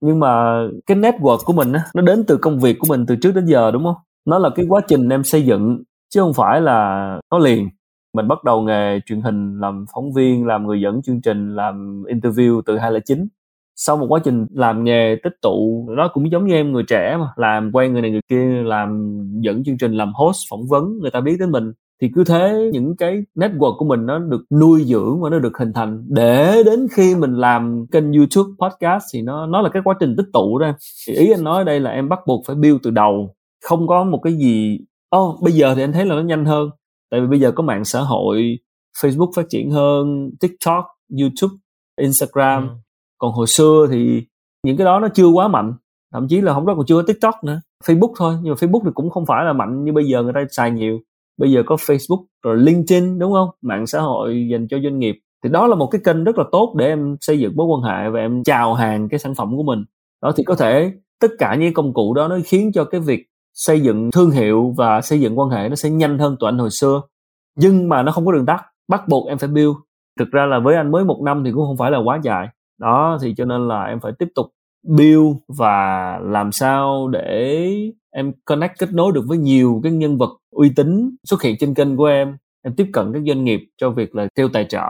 nhưng 0.00 0.20
mà 0.20 0.62
cái 0.86 0.96
network 0.96 1.38
của 1.44 1.52
mình 1.52 1.72
á 1.72 1.84
nó 1.94 2.02
đến 2.02 2.24
từ 2.28 2.36
công 2.36 2.60
việc 2.60 2.76
của 2.78 2.86
mình 2.88 3.06
từ 3.06 3.16
trước 3.16 3.32
đến 3.34 3.46
giờ 3.46 3.70
đúng 3.70 3.84
không? 3.84 3.94
Nó 4.24 4.38
là 4.38 4.50
cái 4.54 4.66
quá 4.68 4.80
trình 4.88 5.08
em 5.08 5.24
xây 5.24 5.42
dựng 5.42 5.82
chứ 6.14 6.20
không 6.20 6.34
phải 6.34 6.60
là 6.60 7.20
có 7.28 7.38
liền. 7.38 7.68
Mình 8.14 8.28
bắt 8.28 8.44
đầu 8.44 8.62
nghề 8.62 9.00
truyền 9.06 9.20
hình, 9.20 9.60
làm 9.60 9.84
phóng 9.94 10.12
viên, 10.12 10.46
làm 10.46 10.66
người 10.66 10.80
dẫn 10.80 11.02
chương 11.02 11.20
trình, 11.20 11.56
làm 11.56 12.02
interview 12.02 12.62
từ 12.66 12.78
2009 12.78 13.28
sau 13.76 13.96
một 13.96 14.06
quá 14.08 14.20
trình 14.24 14.46
làm 14.54 14.84
nghề, 14.84 15.16
tích 15.22 15.32
tụ, 15.42 15.88
nó 15.96 16.08
cũng 16.12 16.30
giống 16.30 16.46
như 16.46 16.54
em 16.54 16.72
người 16.72 16.82
trẻ 16.88 17.16
mà, 17.20 17.28
làm 17.36 17.70
quen 17.72 17.92
người 17.92 18.02
này 18.02 18.10
người 18.10 18.20
kia, 18.28 18.62
làm 18.64 19.18
dẫn 19.40 19.64
chương 19.64 19.78
trình, 19.78 19.92
làm 19.92 20.12
host, 20.14 20.38
phỏng 20.50 20.66
vấn, 20.66 20.98
người 20.98 21.10
ta 21.10 21.20
biết 21.20 21.36
đến 21.40 21.50
mình. 21.50 21.72
Thì 22.02 22.10
cứ 22.14 22.24
thế 22.24 22.70
những 22.72 22.96
cái 22.96 23.22
network 23.34 23.76
của 23.78 23.84
mình 23.84 24.06
nó 24.06 24.18
được 24.18 24.44
nuôi 24.60 24.84
dưỡng 24.84 25.20
và 25.20 25.30
nó 25.30 25.38
được 25.38 25.58
hình 25.58 25.72
thành. 25.72 26.04
Để 26.08 26.62
đến 26.66 26.86
khi 26.90 27.14
mình 27.14 27.32
làm 27.32 27.86
kênh 27.92 28.12
youtube, 28.12 28.50
podcast 28.58 29.04
thì 29.14 29.22
nó 29.22 29.46
nó 29.46 29.60
là 29.60 29.68
cái 29.68 29.82
quá 29.84 29.94
trình 30.00 30.14
tích 30.16 30.26
tụ 30.32 30.58
đó 30.58 30.72
thì 31.06 31.14
ý 31.14 31.30
anh 31.30 31.44
nói 31.44 31.64
đây 31.64 31.80
là 31.80 31.90
em 31.90 32.08
bắt 32.08 32.18
buộc 32.26 32.42
phải 32.46 32.56
build 32.56 32.76
từ 32.82 32.90
đầu. 32.90 33.34
Không 33.64 33.86
có 33.86 34.04
một 34.04 34.20
cái 34.22 34.32
gì 34.32 34.80
oh, 35.16 35.42
bây 35.42 35.52
giờ 35.52 35.74
thì 35.74 35.82
anh 35.82 35.92
thấy 35.92 36.06
là 36.06 36.14
nó 36.14 36.22
nhanh 36.22 36.44
hơn. 36.44 36.70
Tại 37.10 37.20
vì 37.20 37.26
bây 37.26 37.40
giờ 37.40 37.52
có 37.52 37.62
mạng 37.62 37.84
xã 37.84 38.00
hội 38.00 38.58
facebook 38.98 39.30
phát 39.36 39.46
triển 39.50 39.70
hơn 39.70 40.30
tiktok 40.40 40.84
youtube 41.20 41.54
instagram. 42.00 42.68
Ừ. 42.68 42.74
Còn 43.18 43.32
hồi 43.32 43.46
xưa 43.46 43.86
thì 43.90 44.22
những 44.62 44.76
cái 44.76 44.84
đó 44.84 45.00
nó 45.00 45.08
chưa 45.14 45.26
quá 45.26 45.48
mạnh. 45.48 45.74
Thậm 46.12 46.28
chí 46.28 46.40
là 46.40 46.54
không 46.54 46.66
đó 46.66 46.74
còn 46.76 46.86
chưa 46.86 46.96
có 46.96 47.02
tiktok 47.06 47.34
nữa. 47.44 47.60
Facebook 47.84 48.12
thôi 48.16 48.34
nhưng 48.42 48.54
mà 48.54 48.66
facebook 48.66 48.80
thì 48.84 48.90
cũng 48.94 49.10
không 49.10 49.26
phải 49.26 49.44
là 49.44 49.52
mạnh 49.52 49.84
như 49.84 49.92
bây 49.92 50.04
giờ 50.04 50.22
người 50.22 50.32
ta 50.32 50.44
xài 50.50 50.70
nhiều. 50.70 50.98
Bây 51.38 51.52
giờ 51.52 51.62
có 51.66 51.76
facebook 51.76 52.24
rồi 52.42 52.56
linkedin 52.56 53.18
đúng 53.18 53.32
không? 53.32 53.48
Mạng 53.62 53.86
xã 53.86 54.00
hội 54.00 54.48
dành 54.50 54.68
cho 54.68 54.78
doanh 54.84 54.98
nghiệp. 54.98 55.14
Thì 55.44 55.50
đó 55.50 55.66
là 55.66 55.76
một 55.76 55.86
cái 55.86 56.00
kênh 56.04 56.24
rất 56.24 56.38
là 56.38 56.44
tốt 56.52 56.74
để 56.78 56.86
em 56.86 57.16
xây 57.20 57.38
dựng 57.38 57.56
mối 57.56 57.66
quan 57.66 57.82
hệ 57.82 58.10
và 58.10 58.20
em 58.20 58.44
chào 58.44 58.74
hàng 58.74 59.08
cái 59.08 59.18
sản 59.18 59.34
phẩm 59.34 59.56
của 59.56 59.62
mình. 59.62 59.84
Đó 60.22 60.32
thì 60.36 60.44
có 60.44 60.54
thể 60.54 60.92
tất 61.20 61.28
cả 61.38 61.54
những 61.54 61.74
công 61.74 61.94
cụ 61.94 62.14
đó 62.14 62.28
nó 62.28 62.38
khiến 62.44 62.72
cho 62.74 62.84
cái 62.84 63.00
việc 63.00 63.26
xây 63.54 63.80
dựng 63.80 64.10
thương 64.10 64.30
hiệu 64.30 64.74
và 64.76 65.00
xây 65.00 65.20
dựng 65.20 65.38
quan 65.38 65.50
hệ 65.50 65.68
nó 65.68 65.74
sẽ 65.74 65.90
nhanh 65.90 66.18
hơn 66.18 66.36
tụi 66.40 66.48
anh 66.48 66.58
hồi 66.58 66.70
xưa. 66.70 67.02
Nhưng 67.58 67.88
mà 67.88 68.02
nó 68.02 68.12
không 68.12 68.26
có 68.26 68.32
đường 68.32 68.46
tắt, 68.46 68.64
bắt 68.88 69.08
buộc 69.08 69.28
em 69.28 69.38
phải 69.38 69.48
build. 69.48 69.74
Thực 70.18 70.30
ra 70.32 70.46
là 70.46 70.58
với 70.58 70.76
anh 70.76 70.90
mới 70.90 71.04
một 71.04 71.20
năm 71.24 71.42
thì 71.44 71.52
cũng 71.52 71.66
không 71.66 71.76
phải 71.76 71.90
là 71.90 71.98
quá 71.98 72.20
dài. 72.22 72.48
Đó, 72.80 73.18
thì 73.22 73.34
cho 73.36 73.44
nên 73.44 73.68
là 73.68 73.84
em 73.84 74.00
phải 74.00 74.12
tiếp 74.18 74.28
tục 74.34 74.46
build 74.88 75.36
và 75.58 76.18
làm 76.22 76.52
sao 76.52 77.08
để 77.08 77.68
em 78.10 78.32
connect, 78.44 78.78
kết 78.78 78.92
nối 78.92 79.12
được 79.12 79.24
với 79.26 79.38
nhiều 79.38 79.80
cái 79.82 79.92
nhân 79.92 80.18
vật 80.18 80.30
uy 80.50 80.72
tín 80.76 81.16
xuất 81.24 81.42
hiện 81.42 81.56
trên 81.60 81.74
kênh 81.74 81.96
của 81.96 82.04
em. 82.04 82.36
Em 82.64 82.74
tiếp 82.76 82.86
cận 82.92 83.12
các 83.12 83.22
doanh 83.26 83.44
nghiệp 83.44 83.60
cho 83.76 83.90
việc 83.90 84.14
là 84.14 84.26
kêu 84.34 84.48
tài 84.48 84.64
trợ. 84.64 84.86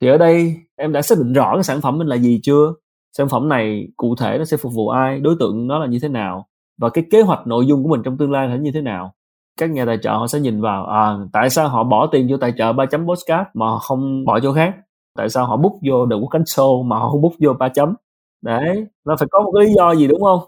Thì 0.00 0.08
ở 0.08 0.18
đây 0.18 0.56
em 0.76 0.92
đã 0.92 1.02
xác 1.02 1.18
định 1.18 1.32
rõ 1.32 1.54
cái 1.54 1.64
sản 1.64 1.80
phẩm 1.80 1.98
mình 1.98 2.06
là 2.06 2.16
gì 2.16 2.40
chưa? 2.42 2.74
Sản 3.16 3.28
phẩm 3.28 3.48
này 3.48 3.88
cụ 3.96 4.14
thể 4.16 4.38
nó 4.38 4.44
sẽ 4.44 4.56
phục 4.56 4.72
vụ 4.74 4.88
ai? 4.88 5.20
Đối 5.20 5.36
tượng 5.40 5.66
nó 5.66 5.78
là 5.78 5.86
như 5.86 5.98
thế 6.02 6.08
nào? 6.08 6.46
Và 6.78 6.90
cái 6.90 7.04
kế 7.10 7.22
hoạch 7.22 7.46
nội 7.46 7.66
dung 7.66 7.82
của 7.82 7.88
mình 7.88 8.02
trong 8.04 8.16
tương 8.18 8.32
lai 8.32 8.48
sẽ 8.52 8.58
như 8.58 8.70
thế 8.74 8.80
nào? 8.80 9.12
Các 9.60 9.70
nhà 9.70 9.84
tài 9.84 9.98
trợ 10.02 10.10
họ 10.10 10.26
sẽ 10.26 10.40
nhìn 10.40 10.60
vào 10.60 10.86
à, 10.86 11.16
tại 11.32 11.50
sao 11.50 11.68
họ 11.68 11.84
bỏ 11.84 12.06
tiền 12.06 12.26
vô 12.30 12.36
tài 12.36 12.52
trợ 12.58 12.72
ba 12.72 12.86
chấm 12.86 13.06
postcard 13.06 13.48
mà 13.54 13.66
họ 13.66 13.78
không 13.78 14.24
bỏ 14.24 14.40
chỗ 14.40 14.52
khác? 14.52 14.74
Tại 15.16 15.28
sao 15.28 15.46
họ 15.46 15.56
bút 15.56 15.80
vô 15.88 16.06
The 16.10 16.16
Quốc 16.16 16.28
cánh 16.28 16.42
Show 16.42 16.82
mà 16.82 16.98
họ 16.98 17.10
không 17.10 17.22
bút 17.22 17.32
vô 17.40 17.52
ba 17.52 17.68
chấm? 17.68 17.94
Đấy 18.42 18.86
nó 19.06 19.16
phải 19.18 19.28
có 19.30 19.40
một 19.42 19.52
cái 19.58 19.66
lý 19.66 19.74
do 19.74 19.94
gì 19.94 20.06
đúng 20.06 20.22
không? 20.22 20.40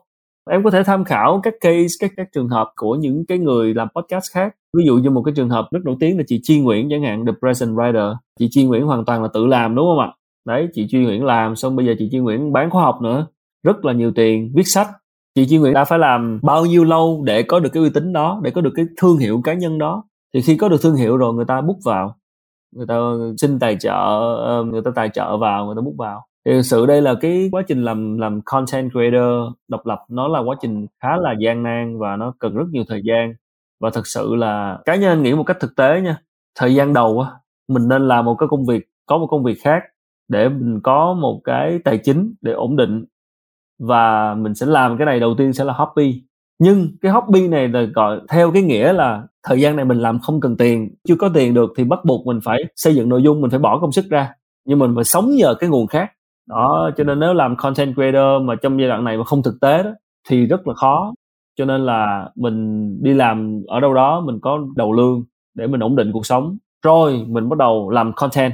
Em 0.50 0.62
có 0.64 0.70
thể 0.70 0.82
tham 0.82 1.04
khảo 1.04 1.40
các 1.42 1.54
case 1.60 1.94
các 2.00 2.10
các 2.16 2.28
trường 2.32 2.48
hợp 2.48 2.72
của 2.76 2.94
những 2.94 3.26
cái 3.28 3.38
người 3.38 3.74
làm 3.74 3.88
podcast 3.96 4.24
khác. 4.32 4.54
Ví 4.76 4.84
dụ 4.86 4.96
như 4.96 5.10
một 5.10 5.22
cái 5.22 5.34
trường 5.36 5.50
hợp 5.50 5.68
rất 5.70 5.80
nổi 5.84 5.96
tiếng 6.00 6.18
là 6.18 6.24
chị 6.26 6.40
Chi 6.42 6.60
Nguyễn 6.60 6.88
chẳng 6.90 7.02
hạn 7.02 7.26
The 7.26 7.32
Present 7.40 7.70
Writer. 7.76 8.14
Chị 8.38 8.48
Chi 8.50 8.64
Nguyễn 8.64 8.86
hoàn 8.86 9.04
toàn 9.04 9.22
là 9.22 9.28
tự 9.34 9.46
làm 9.46 9.74
đúng 9.74 9.86
không 9.86 9.98
ạ? 9.98 10.12
Đấy 10.46 10.68
chị 10.72 10.86
Chi 10.90 10.98
Nguyễn 10.98 11.24
làm 11.24 11.56
xong 11.56 11.76
bây 11.76 11.86
giờ 11.86 11.94
chị 11.98 12.08
Chi 12.12 12.18
Nguyễn 12.18 12.52
bán 12.52 12.70
khóa 12.70 12.82
học 12.82 12.98
nữa. 13.02 13.26
Rất 13.62 13.84
là 13.84 13.92
nhiều 13.92 14.12
tiền 14.14 14.52
viết 14.54 14.62
sách 14.66 14.88
chị 15.34 15.46
Chi 15.48 15.58
Nguyễn 15.58 15.74
đã 15.74 15.84
phải 15.84 15.98
làm 15.98 16.40
bao 16.42 16.66
nhiêu 16.66 16.84
lâu 16.84 17.22
để 17.26 17.42
có 17.42 17.60
được 17.60 17.70
cái 17.72 17.82
uy 17.82 17.90
tín 17.90 18.12
đó, 18.12 18.40
để 18.42 18.50
có 18.50 18.60
được 18.60 18.72
cái 18.76 18.86
thương 18.96 19.18
hiệu 19.18 19.40
cá 19.44 19.54
nhân 19.54 19.78
đó? 19.78 20.04
Thì 20.34 20.40
khi 20.40 20.56
có 20.56 20.68
được 20.68 20.82
thương 20.82 20.96
hiệu 20.96 21.16
rồi 21.16 21.34
người 21.34 21.44
ta 21.44 21.60
bút 21.60 21.78
vào, 21.84 22.16
người 22.76 22.86
ta 22.86 22.94
xin 23.38 23.58
tài 23.58 23.76
trợ 23.80 23.92
ờ, 24.36 24.64
người 24.64 24.82
ta 24.84 24.90
tài 24.94 25.08
trợ 25.08 25.36
vào, 25.36 25.66
người 25.66 25.74
ta 25.76 25.80
bút 25.80 25.94
vào. 25.98 26.26
Thì 26.46 26.52
thực 26.52 26.62
sự 26.62 26.86
đây 26.86 27.02
là 27.02 27.14
cái 27.20 27.48
quá 27.52 27.62
trình 27.68 27.84
làm 27.84 28.18
làm 28.18 28.40
content 28.44 28.90
creator 28.92 29.52
độc 29.68 29.86
lập, 29.86 29.98
nó 30.08 30.28
là 30.28 30.40
quá 30.40 30.56
trình 30.62 30.86
khá 31.02 31.16
là 31.16 31.34
gian 31.40 31.62
nan 31.62 31.98
và 31.98 32.16
nó 32.16 32.34
cần 32.38 32.54
rất 32.54 32.64
nhiều 32.70 32.84
thời 32.88 33.02
gian. 33.04 33.34
Và 33.80 33.90
thực 33.90 34.06
sự 34.06 34.34
là 34.34 34.78
cá 34.84 34.94
nhân 34.96 35.10
anh 35.10 35.22
nghĩ 35.22 35.34
một 35.34 35.44
cách 35.44 35.56
thực 35.60 35.76
tế 35.76 36.00
nha, 36.00 36.16
thời 36.58 36.74
gian 36.74 36.92
đầu 36.92 37.20
á, 37.20 37.30
mình 37.68 37.88
nên 37.88 38.08
làm 38.08 38.24
một 38.24 38.34
cái 38.34 38.48
công 38.48 38.66
việc, 38.66 38.84
có 39.06 39.18
một 39.18 39.26
công 39.26 39.44
việc 39.44 39.58
khác 39.64 39.82
để 40.28 40.48
mình 40.48 40.80
có 40.82 41.14
một 41.14 41.40
cái 41.44 41.78
tài 41.84 41.98
chính 41.98 42.34
để 42.40 42.52
ổn 42.52 42.76
định 42.76 43.04
và 43.80 44.34
mình 44.34 44.54
sẽ 44.54 44.66
làm 44.66 44.98
cái 44.98 45.06
này 45.06 45.20
đầu 45.20 45.34
tiên 45.38 45.52
sẽ 45.52 45.64
là 45.64 45.72
hobby. 45.72 46.22
Nhưng 46.58 46.88
cái 47.00 47.12
hobby 47.12 47.48
này 47.48 47.68
là 47.68 47.82
gọi, 47.82 48.20
theo 48.28 48.50
cái 48.52 48.62
nghĩa 48.62 48.92
là 48.92 49.22
thời 49.42 49.60
gian 49.60 49.76
này 49.76 49.84
mình 49.84 49.98
làm 49.98 50.18
không 50.18 50.40
cần 50.40 50.56
tiền, 50.56 50.94
chưa 51.08 51.16
có 51.16 51.28
tiền 51.34 51.54
được 51.54 51.72
thì 51.76 51.84
bắt 51.84 52.04
buộc 52.04 52.26
mình 52.26 52.40
phải 52.44 52.64
xây 52.76 52.94
dựng 52.94 53.08
nội 53.08 53.22
dung, 53.22 53.40
mình 53.40 53.50
phải 53.50 53.58
bỏ 53.58 53.78
công 53.78 53.92
sức 53.92 54.04
ra, 54.10 54.32
nhưng 54.64 54.78
mình 54.78 54.92
phải 54.94 55.04
sống 55.04 55.30
nhờ 55.30 55.54
cái 55.54 55.70
nguồn 55.70 55.86
khác. 55.86 56.10
Đó, 56.48 56.90
cho 56.96 57.04
nên 57.04 57.20
nếu 57.20 57.32
làm 57.34 57.56
content 57.56 57.94
creator 57.94 58.42
mà 58.42 58.54
trong 58.54 58.80
giai 58.80 58.88
đoạn 58.88 59.04
này 59.04 59.18
mà 59.18 59.24
không 59.24 59.42
thực 59.42 59.60
tế 59.60 59.82
đó, 59.82 59.90
thì 60.28 60.46
rất 60.46 60.68
là 60.68 60.74
khó. 60.74 61.12
Cho 61.58 61.64
nên 61.64 61.80
là 61.86 62.30
mình 62.36 62.98
đi 63.02 63.14
làm 63.14 63.62
ở 63.68 63.80
đâu 63.80 63.94
đó 63.94 64.20
mình 64.20 64.38
có 64.42 64.58
đầu 64.76 64.92
lương 64.92 65.24
để 65.54 65.66
mình 65.66 65.80
ổn 65.80 65.96
định 65.96 66.12
cuộc 66.12 66.26
sống. 66.26 66.56
Rồi 66.84 67.24
mình 67.28 67.48
bắt 67.48 67.58
đầu 67.58 67.90
làm 67.90 68.12
content 68.12 68.52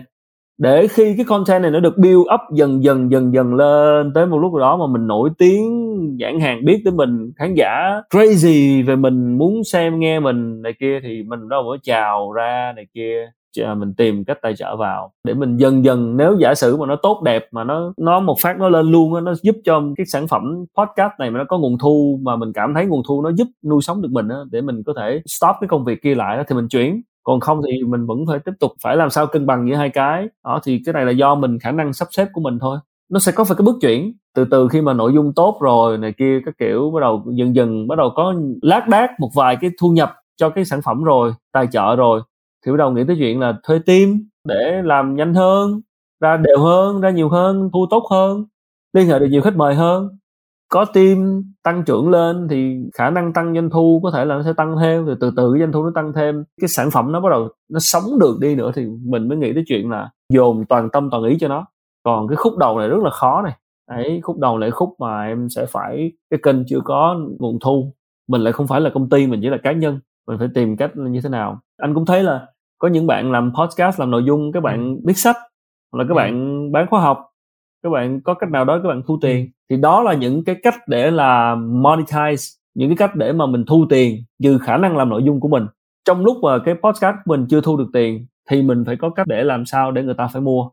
để 0.58 0.86
khi 0.88 1.14
cái 1.16 1.24
content 1.24 1.62
này 1.62 1.70
nó 1.70 1.80
được 1.80 1.98
build 1.98 2.20
up 2.34 2.40
dần 2.54 2.84
dần 2.84 3.10
dần 3.10 3.34
dần 3.34 3.54
lên 3.54 4.12
tới 4.14 4.26
một 4.26 4.38
lúc 4.38 4.54
đó 4.54 4.76
mà 4.76 4.86
mình 4.86 5.06
nổi 5.06 5.30
tiếng, 5.38 5.96
nhãn 6.16 6.40
hàng 6.40 6.64
biết 6.64 6.82
tới 6.84 6.92
mình, 6.92 7.32
khán 7.36 7.54
giả 7.54 8.02
crazy 8.10 8.86
về 8.86 8.96
mình 8.96 9.38
muốn 9.38 9.64
xem 9.64 9.98
nghe 9.98 10.20
mình 10.20 10.62
này 10.62 10.72
kia 10.80 11.00
thì 11.02 11.22
mình 11.22 11.48
đâu 11.48 11.62
có 11.66 11.76
chào 11.82 12.32
ra 12.32 12.72
này 12.76 12.86
kia. 12.94 13.30
Mình 13.76 13.94
tìm 13.94 14.24
cách 14.24 14.38
tài 14.42 14.56
trợ 14.56 14.76
vào. 14.76 15.12
Để 15.24 15.34
mình 15.34 15.56
dần 15.56 15.84
dần, 15.84 16.16
nếu 16.16 16.36
giả 16.40 16.54
sử 16.54 16.76
mà 16.76 16.86
nó 16.86 16.96
tốt 16.96 17.22
đẹp, 17.24 17.46
mà 17.50 17.64
nó 17.64 17.92
nó 17.96 18.20
một 18.20 18.36
phát 18.40 18.58
nó 18.58 18.68
lên 18.68 18.90
luôn 18.90 19.24
nó 19.24 19.34
giúp 19.42 19.56
cho 19.64 19.82
cái 19.96 20.06
sản 20.06 20.26
phẩm 20.28 20.64
podcast 20.78 21.12
này 21.18 21.30
mà 21.30 21.38
nó 21.38 21.44
có 21.48 21.58
nguồn 21.58 21.78
thu, 21.78 22.20
mà 22.22 22.36
mình 22.36 22.52
cảm 22.52 22.74
thấy 22.74 22.86
nguồn 22.86 23.02
thu 23.08 23.22
nó 23.22 23.32
giúp 23.32 23.48
nuôi 23.64 23.82
sống 23.82 24.02
được 24.02 24.08
mình 24.12 24.28
để 24.50 24.60
mình 24.60 24.82
có 24.86 24.92
thể 24.96 25.22
stop 25.26 25.56
cái 25.60 25.68
công 25.68 25.84
việc 25.84 26.02
kia 26.02 26.14
lại 26.14 26.36
đó 26.36 26.42
thì 26.48 26.56
mình 26.56 26.68
chuyển 26.68 27.02
còn 27.26 27.40
không 27.40 27.60
thì 27.66 27.82
mình 27.82 28.06
vẫn 28.06 28.18
phải 28.28 28.38
tiếp 28.38 28.52
tục 28.60 28.72
phải 28.82 28.96
làm 28.96 29.10
sao 29.10 29.26
cân 29.26 29.46
bằng 29.46 29.68
giữa 29.68 29.74
hai 29.74 29.90
cái. 29.90 30.28
Đó, 30.44 30.60
thì 30.64 30.82
cái 30.86 30.92
này 30.92 31.04
là 31.04 31.10
do 31.10 31.34
mình, 31.34 31.58
khả 31.58 31.72
năng 31.72 31.92
sắp 31.92 32.08
xếp 32.10 32.28
của 32.32 32.40
mình 32.40 32.58
thôi. 32.60 32.78
Nó 33.10 33.18
sẽ 33.18 33.32
có 33.32 33.44
phải 33.44 33.56
cái 33.56 33.64
bước 33.64 33.76
chuyển. 33.80 34.12
Từ 34.34 34.44
từ 34.50 34.68
khi 34.68 34.80
mà 34.80 34.92
nội 34.92 35.12
dung 35.14 35.32
tốt 35.34 35.58
rồi 35.60 35.98
này 35.98 36.12
kia, 36.18 36.40
các 36.46 36.54
kiểu, 36.58 36.90
bắt 36.94 37.00
đầu 37.00 37.24
dần 37.34 37.54
dần 37.54 37.88
bắt 37.88 37.98
đầu 37.98 38.10
có 38.16 38.34
lác 38.62 38.88
đác 38.88 39.10
một 39.20 39.30
vài 39.34 39.56
cái 39.60 39.70
thu 39.80 39.90
nhập 39.90 40.14
cho 40.36 40.50
cái 40.50 40.64
sản 40.64 40.82
phẩm 40.82 41.04
rồi, 41.04 41.32
tài 41.52 41.66
trợ 41.72 41.96
rồi, 41.96 42.20
thì 42.66 42.72
bắt 42.72 42.76
đầu 42.78 42.90
nghĩ 42.90 43.02
tới 43.06 43.16
chuyện 43.18 43.40
là 43.40 43.54
thuê 43.62 43.78
team 43.86 44.28
để 44.44 44.82
làm 44.84 45.16
nhanh 45.16 45.34
hơn, 45.34 45.80
ra 46.20 46.36
đều 46.36 46.58
hơn, 46.58 47.00
ra 47.00 47.10
nhiều 47.10 47.28
hơn, 47.28 47.70
thu 47.72 47.86
tốt 47.90 48.06
hơn, 48.10 48.44
liên 48.92 49.06
hệ 49.08 49.18
được 49.18 49.26
nhiều 49.30 49.42
khách 49.42 49.56
mời 49.56 49.74
hơn 49.74 50.18
có 50.68 50.84
team 50.84 51.42
tăng 51.62 51.84
trưởng 51.84 52.10
lên 52.10 52.48
thì 52.50 52.76
khả 52.94 53.10
năng 53.10 53.32
tăng 53.32 53.54
doanh 53.54 53.70
thu 53.70 54.00
có 54.02 54.10
thể 54.10 54.24
là 54.24 54.36
nó 54.36 54.42
sẽ 54.42 54.52
tăng 54.56 54.76
thêm 54.80 55.04
rồi 55.04 55.16
từ 55.20 55.30
từ 55.36 55.52
cái 55.52 55.60
doanh 55.60 55.72
thu 55.72 55.84
nó 55.84 55.90
tăng 55.94 56.12
thêm. 56.12 56.44
Cái 56.60 56.68
sản 56.68 56.90
phẩm 56.90 57.12
nó 57.12 57.20
bắt 57.20 57.28
đầu 57.30 57.48
nó 57.70 57.78
sống 57.78 58.04
được 58.20 58.36
đi 58.40 58.54
nữa 58.54 58.70
thì 58.74 58.86
mình 59.04 59.28
mới 59.28 59.38
nghĩ 59.38 59.52
tới 59.54 59.64
chuyện 59.66 59.90
là 59.90 60.10
dồn 60.32 60.64
toàn 60.68 60.90
tâm 60.90 61.08
toàn 61.10 61.24
ý 61.24 61.36
cho 61.40 61.48
nó. 61.48 61.66
Còn 62.02 62.28
cái 62.28 62.36
khúc 62.36 62.56
đầu 62.58 62.78
này 62.78 62.88
rất 62.88 62.98
là 63.04 63.10
khó 63.10 63.42
này. 63.42 63.52
Đấy 63.90 64.20
khúc 64.22 64.38
đầu 64.38 64.58
lại 64.58 64.70
khúc 64.70 64.94
mà 64.98 65.26
em 65.26 65.48
sẽ 65.48 65.66
phải 65.66 66.12
cái 66.30 66.40
kênh 66.42 66.66
chưa 66.66 66.80
có 66.84 67.18
nguồn 67.38 67.58
thu. 67.60 67.94
Mình 68.28 68.40
lại 68.40 68.52
không 68.52 68.66
phải 68.66 68.80
là 68.80 68.90
công 68.94 69.08
ty 69.08 69.26
mình 69.26 69.40
chỉ 69.42 69.48
là 69.48 69.58
cá 69.62 69.72
nhân. 69.72 70.00
Mình 70.28 70.38
phải 70.38 70.48
tìm 70.54 70.76
cách 70.76 70.96
như 70.96 71.20
thế 71.20 71.28
nào. 71.28 71.60
Anh 71.82 71.94
cũng 71.94 72.06
thấy 72.06 72.22
là 72.22 72.46
có 72.78 72.88
những 72.88 73.06
bạn 73.06 73.32
làm 73.32 73.52
podcast 73.54 74.00
làm 74.00 74.10
nội 74.10 74.24
dung 74.26 74.52
các 74.52 74.62
bạn 74.62 74.96
viết 75.06 75.16
sách 75.16 75.36
hoặc 75.92 75.98
là 75.98 76.04
các 76.08 76.14
bạn 76.14 76.58
bán 76.72 76.86
khóa 76.90 77.00
học 77.00 77.18
các 77.86 77.90
bạn 77.90 78.20
có 78.20 78.34
cách 78.34 78.50
nào 78.50 78.64
đó 78.64 78.80
các 78.82 78.88
bạn 78.88 79.02
thu 79.06 79.18
tiền? 79.20 79.50
Thì 79.70 79.76
đó 79.76 80.02
là 80.02 80.14
những 80.14 80.44
cái 80.44 80.56
cách 80.62 80.74
để 80.86 81.10
là 81.10 81.54
monetize 81.54 82.56
những 82.74 82.88
cái 82.88 82.96
cách 82.96 83.16
để 83.16 83.32
mà 83.32 83.46
mình 83.46 83.64
thu 83.66 83.86
tiền 83.90 84.24
như 84.38 84.58
khả 84.58 84.76
năng 84.76 84.96
làm 84.96 85.08
nội 85.08 85.22
dung 85.22 85.40
của 85.40 85.48
mình. 85.48 85.66
Trong 86.04 86.24
lúc 86.24 86.36
mà 86.42 86.58
cái 86.58 86.74
podcast 86.74 87.16
của 87.24 87.36
mình 87.36 87.46
chưa 87.50 87.60
thu 87.60 87.76
được 87.76 87.86
tiền 87.92 88.26
thì 88.50 88.62
mình 88.62 88.84
phải 88.84 88.96
có 88.96 89.10
cách 89.10 89.26
để 89.26 89.44
làm 89.44 89.64
sao 89.64 89.92
để 89.92 90.02
người 90.02 90.14
ta 90.14 90.28
phải 90.32 90.42
mua. 90.42 90.68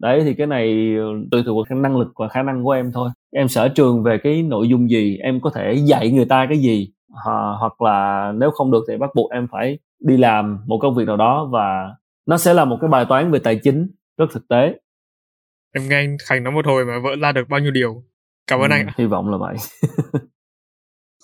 Đấy 0.00 0.22
thì 0.24 0.34
cái 0.34 0.46
này 0.46 0.96
tùy 1.30 1.42
thuộc 1.46 1.68
vào 1.68 1.78
năng 1.78 1.96
lực 1.96 2.08
và 2.16 2.28
khả 2.28 2.42
năng 2.42 2.64
của 2.64 2.70
em 2.70 2.92
thôi. 2.92 3.10
Em 3.34 3.48
sở 3.48 3.68
trường 3.68 4.02
về 4.02 4.18
cái 4.18 4.42
nội 4.42 4.68
dung 4.68 4.90
gì 4.90 5.18
em 5.22 5.40
có 5.40 5.50
thể 5.50 5.74
dạy 5.74 6.10
người 6.10 6.24
ta 6.24 6.46
cái 6.48 6.58
gì 6.58 6.92
à, 7.26 7.32
hoặc 7.60 7.82
là 7.82 8.32
nếu 8.36 8.50
không 8.50 8.70
được 8.70 8.84
thì 8.88 8.96
bắt 8.96 9.10
buộc 9.14 9.30
em 9.30 9.46
phải 9.52 9.78
đi 10.00 10.16
làm 10.16 10.58
một 10.66 10.78
công 10.78 10.94
việc 10.94 11.06
nào 11.06 11.16
đó 11.16 11.48
và 11.52 11.94
nó 12.26 12.36
sẽ 12.36 12.54
là 12.54 12.64
một 12.64 12.78
cái 12.80 12.90
bài 12.90 13.04
toán 13.08 13.30
về 13.30 13.38
tài 13.38 13.60
chính 13.62 13.88
rất 14.18 14.26
thực 14.32 14.48
tế 14.48 14.74
em 15.72 15.88
nghe 15.88 15.96
anh 15.96 16.16
Khánh 16.28 16.44
nói 16.44 16.52
một 16.52 16.66
hồi 16.66 16.84
mà 16.84 16.98
vỡ 16.98 17.16
ra 17.20 17.32
được 17.32 17.48
bao 17.48 17.60
nhiêu 17.60 17.70
điều. 17.70 18.04
Cảm 18.46 18.60
ơn 18.60 18.70
ừ, 18.70 18.74
anh 18.74 18.86
hy 18.98 19.06
vọng 19.06 19.30
là 19.30 19.36
vậy. 19.38 19.56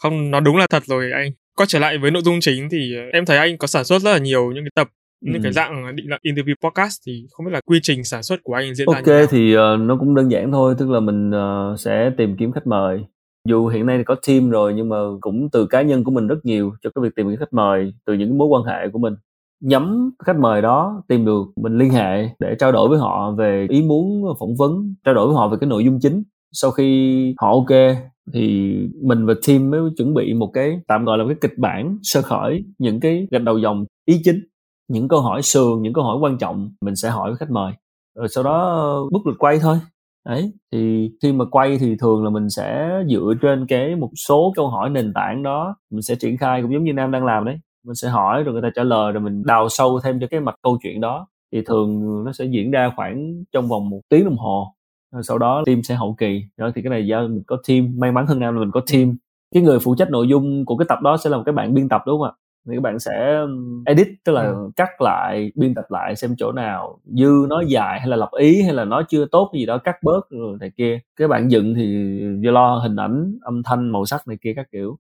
Không 0.01 0.31
nó 0.31 0.41
đúng 0.41 0.57
là 0.57 0.67
thật 0.71 0.85
rồi 0.87 1.13
anh. 1.13 1.31
Quay 1.57 1.67
trở 1.67 1.79
lại 1.79 1.99
với 1.99 2.11
nội 2.11 2.23
dung 2.23 2.39
chính 2.41 2.69
thì 2.71 2.95
ờ, 2.97 3.03
em 3.13 3.27
thấy 3.27 3.39
anh 3.39 3.59
có 3.59 3.67
sản 3.67 3.85
xuất 3.85 4.03
rất 4.03 4.11
là 4.11 4.19
nhiều 4.19 4.53
những 4.55 4.65
cái 4.65 4.71
tập 4.75 4.89
những 5.21 5.35
ừ. 5.35 5.41
cái 5.43 5.53
dạng 5.53 5.97
định 5.97 6.11
là 6.11 6.19
interview 6.23 6.55
podcast 6.65 7.01
thì 7.07 7.27
không 7.31 7.47
biết 7.47 7.53
là 7.53 7.61
quy 7.67 7.79
trình 7.83 8.05
sản 8.05 8.23
xuất 8.23 8.41
của 8.43 8.55
anh 8.55 8.75
diễn 8.75 8.87
ra 8.93 9.01
như 9.01 9.13
Ok 9.13 9.31
thì 9.31 9.57
uh, 9.57 9.61
nó 9.81 9.97
cũng 10.01 10.15
đơn 10.15 10.31
giản 10.31 10.53
thôi 10.53 10.75
tức 10.79 10.91
là 10.91 11.01
mình 11.01 11.31
uh, 11.31 11.81
sẽ 11.81 12.11
tìm 12.17 12.37
kiếm 12.39 12.53
khách 12.53 12.67
mời. 12.67 13.05
Dù 13.49 13.69
hiện 13.69 13.87
nay 13.87 14.03
có 14.07 14.15
team 14.29 14.51
rồi 14.51 14.75
nhưng 14.77 14.89
mà 14.89 14.97
cũng 15.21 15.49
từ 15.53 15.67
cá 15.67 15.83
nhân 15.83 16.05
của 16.05 16.11
mình 16.11 16.27
rất 16.27 16.45
nhiều 16.45 16.73
cho 16.83 16.91
cái 16.95 17.03
việc 17.03 17.15
tìm 17.17 17.29
kiếm 17.29 17.37
khách 17.39 17.53
mời 17.53 17.93
từ 18.07 18.15
những 18.15 18.39
mối 18.39 18.49
quan 18.49 18.63
hệ 18.63 18.89
của 18.93 18.99
mình 18.99 19.15
nhắm 19.61 20.11
khách 20.25 20.39
mời 20.39 20.63
đó 20.63 21.03
tìm 21.09 21.25
được 21.25 21.45
mình 21.57 21.79
liên 21.79 21.91
hệ 21.91 22.29
để 22.39 22.55
trao 22.59 22.73
đổi 22.73 22.89
với 22.89 22.99
họ 22.99 23.31
về 23.31 23.67
ý 23.71 23.83
muốn 23.83 24.35
phỏng 24.41 24.57
vấn, 24.59 24.95
trao 25.05 25.15
đổi 25.15 25.27
với 25.27 25.37
họ 25.37 25.49
về 25.49 25.57
cái 25.61 25.71
nội 25.71 25.85
dung 25.85 25.99
chính. 26.01 26.23
Sau 26.53 26.71
khi 26.71 27.35
họ 27.41 27.51
ok 27.53 27.97
thì 28.33 28.75
mình 29.03 29.27
và 29.27 29.35
team 29.47 29.71
mới 29.71 29.81
chuẩn 29.97 30.15
bị 30.15 30.35
một 30.35 30.51
cái 30.53 30.81
tạm 30.89 31.05
gọi 31.05 31.19
là 31.19 31.25
cái 31.27 31.37
kịch 31.41 31.59
bản 31.59 31.99
sơ 32.03 32.23
khởi 32.23 32.65
những 32.79 33.01
cái 33.01 33.27
gạch 33.31 33.43
đầu 33.43 33.59
dòng 33.59 33.85
ý 34.07 34.21
chính, 34.25 34.41
những 34.89 35.09
câu 35.09 35.21
hỏi 35.21 35.43
sườn, 35.43 35.83
những 35.83 35.93
câu 35.93 36.05
hỏi 36.05 36.17
quan 36.21 36.39
trọng 36.39 36.71
mình 36.81 36.97
sẽ 36.97 37.11
hỏi 37.11 37.31
với 37.31 37.37
khách 37.37 37.51
mời. 37.51 37.73
Rồi 38.17 38.29
sau 38.29 38.45
đó 38.45 39.09
bút 39.13 39.27
lịch 39.27 39.39
quay 39.39 39.59
thôi. 39.59 39.77
Đấy, 40.29 40.53
thì 40.73 41.11
khi 41.23 41.33
mà 41.33 41.45
quay 41.51 41.79
thì 41.79 41.97
thường 42.01 42.25
là 42.25 42.31
mình 42.31 42.51
sẽ 42.51 42.91
dựa 43.11 43.35
trên 43.43 43.67
cái 43.67 43.97
một 43.97 44.11
số 44.29 44.53
câu 44.57 44.69
hỏi 44.69 44.91
nền 44.91 45.13
tảng 45.15 45.43
đó, 45.43 45.77
mình 45.91 46.03
sẽ 46.03 46.15
triển 46.15 46.37
khai 46.37 46.63
cũng 46.63 46.73
giống 46.73 46.85
như 46.85 46.93
nam 46.93 47.11
đang 47.11 47.25
làm 47.25 47.45
đấy 47.45 47.59
mình 47.89 47.95
sẽ 47.95 48.09
hỏi 48.09 48.43
rồi 48.43 48.53
người 48.53 48.63
ta 48.63 48.71
trả 48.75 48.83
lời 48.83 49.13
rồi 49.13 49.21
mình 49.21 49.43
đào 49.47 49.69
sâu 49.69 50.01
thêm 50.01 50.21
cho 50.21 50.27
cái 50.31 50.41
mạch 50.41 50.55
câu 50.63 50.79
chuyện 50.83 51.01
đó. 51.01 51.27
Thì 51.53 51.63
thường 51.67 52.25
nó 52.25 52.33
sẽ 52.33 52.45
diễn 52.45 52.71
ra 52.71 52.93
khoảng 52.97 53.45
trong 53.53 53.69
vòng 53.69 53.91
một 53.91 54.01
tiếng 54.09 54.25
đồng 54.25 54.37
hồ. 54.37 54.75
Rồi 55.13 55.23
sau 55.23 55.39
đó 55.39 55.63
team 55.67 55.83
sẽ 55.83 55.95
hậu 55.95 56.15
kỳ. 56.19 56.43
Đó 56.57 56.71
thì 56.75 56.83
cái 56.83 56.91
này 56.91 57.07
do 57.07 57.23
mình 57.23 57.43
có 57.47 57.57
team 57.69 57.95
may 57.99 58.13
mắn 58.13 58.27
hơn 58.27 58.41
nam 58.41 58.55
là 58.55 58.61
mình 58.61 58.71
có 58.71 58.81
team. 58.93 59.17
Cái 59.55 59.63
người 59.63 59.79
phụ 59.79 59.95
trách 59.95 60.11
nội 60.11 60.29
dung 60.29 60.65
của 60.65 60.77
cái 60.77 60.87
tập 60.89 60.99
đó 61.03 61.17
sẽ 61.17 61.31
là 61.31 61.37
một 61.37 61.43
cái 61.47 61.53
bạn 61.53 61.75
biên 61.75 61.89
tập 61.89 62.03
đúng 62.07 62.21
không 62.21 62.29
ạ? 62.29 62.33
Thì 62.69 62.77
các 62.77 62.83
bạn 62.83 62.99
sẽ 62.99 63.41
edit 63.87 64.09
tức 64.25 64.33
là 64.33 64.43
ừ. 64.43 64.71
cắt 64.77 65.01
lại 65.01 65.53
biên 65.55 65.75
tập 65.75 65.85
lại 65.89 66.17
xem 66.17 66.35
chỗ 66.39 66.53
nào 66.53 66.99
dư 67.05 67.33
nó 67.49 67.63
dài 67.69 68.01
hay 68.01 68.09
là 68.09 68.17
lập 68.17 68.31
ý 68.39 68.63
hay 68.63 68.73
là 68.73 68.85
nó 68.85 69.03
chưa 69.03 69.27
tốt 69.27 69.51
gì 69.55 69.67
đó 69.67 69.79
cắt 69.79 69.97
bớt 70.03 70.31
rồi 70.31 70.57
này 70.61 70.71
kia. 70.77 71.01
Các 71.17 71.29
bạn 71.29 71.51
dựng 71.51 71.75
thì 71.75 72.19
do 72.41 72.51
lo 72.51 72.79
hình 72.79 72.97
ảnh 72.97 73.39
âm 73.43 73.63
thanh 73.63 73.91
màu 73.91 74.05
sắc 74.05 74.29
này 74.29 74.37
kia 74.43 74.53
các 74.57 74.67
kiểu 74.73 74.99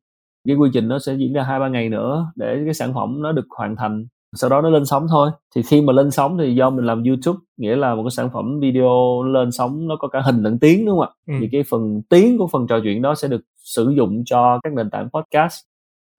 cái 0.49 0.57
quy 0.57 0.71
trình 0.73 0.89
nó 0.89 0.99
sẽ 0.99 1.15
diễn 1.15 1.33
ra 1.33 1.43
hai 1.43 1.61
ba 1.61 1.69
ngày 1.69 1.89
nữa 1.89 2.33
để 2.37 2.63
cái 2.65 2.75
sản 2.75 2.95
phẩm 2.95 3.23
nó 3.23 3.33
được 3.33 3.47
hoàn 3.57 3.77
thành. 3.77 4.07
Sau 4.37 4.51
đó 4.51 4.61
nó 4.61 4.71
lên 4.71 4.85
sóng 4.85 5.07
thôi. 5.11 5.31
Thì 5.55 5.63
khi 5.63 5.83
mà 5.83 5.93
lên 5.93 6.11
sóng 6.11 6.39
thì 6.39 6.55
do 6.55 6.71
mình 6.71 6.85
làm 6.85 7.05
youtube 7.05 7.39
nghĩa 7.57 7.77
là 7.77 7.95
một 7.95 8.03
cái 8.03 8.11
sản 8.11 8.31
phẩm 8.35 8.61
video 8.61 9.23
lên 9.23 9.53
sóng 9.53 9.89
nó 9.89 9.97
có 9.97 10.09
cả 10.09 10.21
hình 10.21 10.43
lẫn 10.43 10.59
tiếng 10.59 10.87
đúng 10.87 10.99
không 10.99 11.09
ạ? 11.09 11.11
Ừ. 11.27 11.35
thì 11.41 11.49
cái 11.53 11.63
phần 11.71 12.03
tiếng 12.09 12.39
của 12.39 12.47
phần 12.53 12.67
trò 12.67 12.81
chuyện 12.83 13.03
đó 13.03 13.15
sẽ 13.15 13.29
được 13.29 13.41
sử 13.57 13.93
dụng 13.97 14.23
cho 14.27 14.61
các 14.63 14.73
nền 14.73 14.91
tảng 14.91 15.09
podcast. 15.11 15.55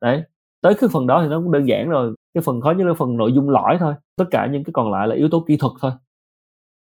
Đấy. 0.01 0.23
Tới 0.61 0.73
cái 0.73 0.89
phần 0.93 1.07
đó 1.07 1.21
thì 1.23 1.29
nó 1.29 1.39
cũng 1.39 1.51
đơn 1.51 1.67
giản 1.67 1.89
rồi. 1.89 2.15
Cái 2.33 2.41
phần 2.41 2.61
khó 2.61 2.71
nhất 2.71 2.87
là 2.87 2.93
phần 2.93 3.17
nội 3.17 3.31
dung 3.35 3.49
lõi 3.49 3.77
thôi. 3.79 3.93
Tất 4.17 4.25
cả 4.31 4.47
những 4.51 4.63
cái 4.63 4.71
còn 4.73 4.91
lại 4.91 5.07
là 5.07 5.15
yếu 5.15 5.29
tố 5.29 5.45
kỹ 5.47 5.57
thuật 5.57 5.73
thôi. 5.81 5.91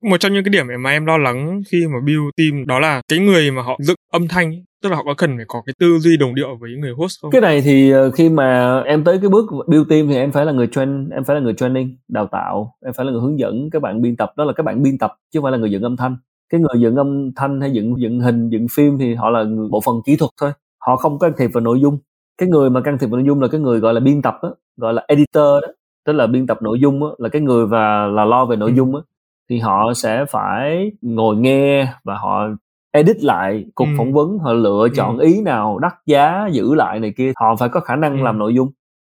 Một 0.03 0.17
trong 0.19 0.33
những 0.33 0.43
cái 0.43 0.49
điểm 0.49 0.65
mà 0.79 0.89
em 0.89 1.05
lo 1.05 1.17
lắng 1.17 1.61
khi 1.71 1.87
mà 1.87 1.99
build 2.05 2.23
team 2.37 2.65
đó 2.67 2.79
là 2.79 3.01
cái 3.07 3.19
người 3.19 3.51
mà 3.51 3.61
họ 3.61 3.77
dựng 3.79 3.97
âm 4.11 4.27
thanh 4.27 4.51
tức 4.83 4.89
là 4.89 4.95
họ 4.95 5.03
có 5.03 5.13
cần 5.17 5.35
phải 5.37 5.45
có 5.47 5.61
cái 5.65 5.73
tư 5.79 5.99
duy 5.99 6.17
đồng 6.17 6.35
điệu 6.35 6.57
với 6.59 6.71
người 6.79 6.91
host 6.97 7.21
không? 7.21 7.31
Cái 7.31 7.41
này 7.41 7.61
thì 7.61 7.91
ờ, 7.91 8.11
khi 8.11 8.29
mà 8.29 8.79
em 8.81 9.03
tới 9.03 9.19
cái 9.21 9.29
bước 9.29 9.45
build 9.67 9.89
team 9.89 10.07
thì 10.07 10.15
em 10.15 10.31
phải 10.31 10.45
là 10.45 10.51
người 10.51 10.67
train 10.67 11.09
em 11.09 11.23
phải 11.23 11.35
là 11.35 11.41
người 11.41 11.53
training 11.53 11.97
đào 12.07 12.27
tạo 12.31 12.75
em 12.85 12.93
phải 12.93 13.05
là 13.05 13.11
người 13.11 13.21
hướng 13.21 13.39
dẫn 13.39 13.69
các 13.71 13.81
bạn 13.81 14.01
biên 14.01 14.15
tập. 14.15 14.31
Đó 14.37 14.43
là 14.43 14.53
các 14.53 14.63
bạn 14.63 14.83
biên 14.83 14.97
tập 14.97 15.13
chứ 15.31 15.39
không 15.39 15.43
phải 15.43 15.51
là 15.51 15.57
người 15.57 15.71
dựng 15.71 15.83
âm 15.83 15.97
thanh. 15.97 16.17
Cái 16.49 16.61
người 16.61 16.81
dựng 16.81 16.95
âm 16.95 17.31
thanh 17.35 17.61
hay 17.61 17.71
dựng 17.71 17.95
dựng 17.99 18.19
hình 18.19 18.49
dựng 18.49 18.67
phim 18.75 18.97
thì 18.97 19.15
họ 19.15 19.29
là 19.29 19.45
bộ 19.71 19.81
phận 19.85 19.95
kỹ 20.05 20.15
thuật 20.15 20.31
thôi. 20.41 20.51
Họ 20.79 20.95
không 20.95 21.19
can 21.19 21.31
thiệp 21.37 21.49
vào 21.53 21.61
nội 21.61 21.79
dung. 21.81 21.97
Cái 22.37 22.49
người 22.49 22.69
mà 22.69 22.81
can 22.81 22.97
thiệp 22.97 23.07
vào 23.07 23.17
nội 23.17 23.27
dung 23.27 23.41
là 23.41 23.47
cái 23.47 23.61
người 23.61 23.79
gọi 23.79 23.93
là 23.93 23.99
biên 23.99 24.21
tập 24.21 24.35
đó, 24.43 24.55
gọi 24.77 24.93
là 24.93 25.05
editor 25.07 25.61
đó. 25.61 25.67
Tức 26.05 26.13
là 26.13 26.27
biên 26.27 26.47
tập 26.47 26.61
nội 26.61 26.79
dung 26.79 26.99
đó, 26.99 27.15
là 27.17 27.29
cái 27.29 27.41
người 27.41 27.65
và 27.65 28.07
là 28.07 28.25
lo 28.25 28.45
về 28.45 28.55
nội 28.55 28.69
ừ. 28.69 28.75
dung 28.75 28.93
đó, 28.93 29.03
thì 29.49 29.59
họ 29.59 29.93
sẽ 29.95 30.25
phải 30.31 30.91
ngồi 31.01 31.35
nghe 31.35 31.87
và 32.03 32.17
họ 32.17 32.47
edit 32.91 33.23
lại 33.23 33.65
cuộc 33.75 33.85
ừ. 33.85 33.91
phỏng 33.97 34.13
vấn 34.13 34.37
họ 34.37 34.53
lựa 34.53 34.83
ừ. 34.83 34.89
chọn 34.95 35.19
ý 35.19 35.41
nào 35.41 35.79
đắt 35.79 35.93
giá 36.05 36.47
giữ 36.51 36.75
lại 36.75 36.99
này 36.99 37.13
kia. 37.17 37.31
Họ 37.35 37.55
phải 37.55 37.69
có 37.69 37.79
khả 37.79 37.95
năng 37.95 38.19
ừ. 38.19 38.23
làm 38.23 38.39
nội 38.39 38.53
dung. 38.53 38.71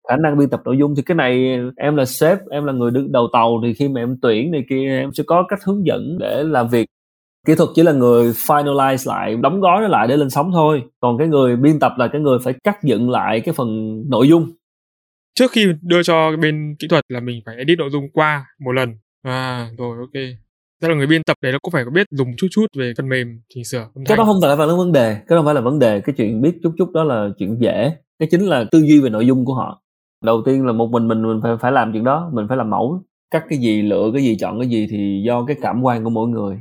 Khả 0.09 0.15
năng 0.17 0.37
biên 0.37 0.49
tập 0.49 0.61
nội 0.65 0.77
dung. 0.77 0.95
Thì 0.95 1.01
cái 1.01 1.15
này 1.15 1.59
em 1.77 1.95
là 1.95 2.05
sếp 2.05 2.37
em 2.51 2.65
là 2.65 2.73
người 2.73 2.91
đứng 2.91 3.11
đầu 3.11 3.27
tàu 3.33 3.61
thì 3.63 3.73
khi 3.73 3.89
mà 3.89 4.01
em 4.01 4.17
tuyển 4.21 4.51
này 4.51 4.63
kia 4.69 4.99
em 4.99 5.09
sẽ 5.13 5.23
có 5.27 5.43
cách 5.49 5.59
hướng 5.63 5.85
dẫn 5.85 6.17
để 6.19 6.43
làm 6.43 6.67
việc. 6.67 6.87
Kỹ 7.47 7.55
thuật 7.55 7.69
chỉ 7.75 7.83
là 7.83 7.91
người 7.91 8.31
finalize 8.31 9.11
lại 9.11 9.35
đóng 9.35 9.61
gói 9.61 9.81
nó 9.81 9.87
lại 9.87 10.07
để 10.07 10.17
lên 10.17 10.29
sóng 10.29 10.51
thôi. 10.53 10.83
Còn 10.99 11.17
cái 11.17 11.27
người 11.27 11.55
biên 11.55 11.79
tập 11.79 11.91
là 11.97 12.07
cái 12.07 12.21
người 12.21 12.39
phải 12.43 12.53
cắt 12.63 12.83
dựng 12.83 13.09
lại 13.09 13.41
cái 13.41 13.53
phần 13.53 14.01
nội 14.09 14.27
dung. 14.27 14.51
Trước 15.35 15.51
khi 15.51 15.67
đưa 15.81 16.03
cho 16.03 16.31
bên 16.41 16.75
kỹ 16.79 16.87
thuật 16.87 17.03
là 17.09 17.19
mình 17.19 17.41
phải 17.45 17.55
edit 17.57 17.77
nội 17.77 17.89
dung 17.89 18.09
qua 18.13 18.45
một 18.65 18.71
lần. 18.71 18.93
À 19.23 19.69
rồi 19.77 19.97
ok 19.99 20.42
tức 20.83 20.89
là 20.89 20.95
người 20.95 21.07
biên 21.07 21.23
tập 21.23 21.37
đấy 21.41 21.51
nó 21.51 21.59
cũng 21.61 21.71
phải 21.71 21.85
có 21.85 21.91
biết 21.91 22.07
dùng 22.11 22.35
chút 22.37 22.47
chút 22.51 22.65
về 22.77 22.93
phần 22.97 23.09
mềm 23.09 23.41
chỉnh 23.49 23.63
sửa 23.65 23.89
cái 24.05 24.17
đó 24.17 24.23
không 24.25 24.35
phải 24.41 24.67
là 24.67 24.75
vấn 24.75 24.91
đề 24.91 25.13
cái 25.13 25.25
đó 25.29 25.37
không 25.37 25.45
phải 25.45 25.55
là 25.55 25.61
vấn 25.61 25.79
đề. 25.79 26.01
Cái 26.01 26.15
chuyện 26.17 26.41
biết 26.41 26.51
chút 26.63 26.73
chút 26.77 26.91
đó 26.91 27.03
là 27.03 27.29
chuyện 27.37 27.57
dễ. 27.59 27.91
Cái 28.19 28.27
chính 28.31 28.41
là 28.41 28.65
tư 28.71 28.79
duy 28.79 29.01
về 29.01 29.09
nội 29.09 29.27
dung 29.27 29.45
của 29.45 29.53
họ. 29.53 29.83
Đầu 30.23 30.41
tiên 30.45 30.65
là 30.65 30.71
một 30.71 30.89
mình 30.91 31.07
mình 31.07 31.21
mình 31.21 31.39
phải 31.43 31.51
phải 31.61 31.71
làm 31.71 31.93
chuyện 31.93 32.03
đó 32.03 32.31
mình 32.33 32.45
phải 32.47 32.57
làm 32.57 32.69
mẫu. 32.69 33.03
Cắt 33.31 33.43
cái 33.49 33.59
gì 33.59 33.81
lựa 33.81 34.11
cái 34.13 34.23
gì 34.23 34.37
chọn 34.39 34.59
cái 34.59 34.69
gì 34.69 34.87
thì 34.91 35.23
do 35.25 35.45
cái 35.45 35.57
cảm 35.61 35.81
quan 35.81 36.03
của 36.03 36.09
mỗi 36.09 36.29
người. 36.29 36.59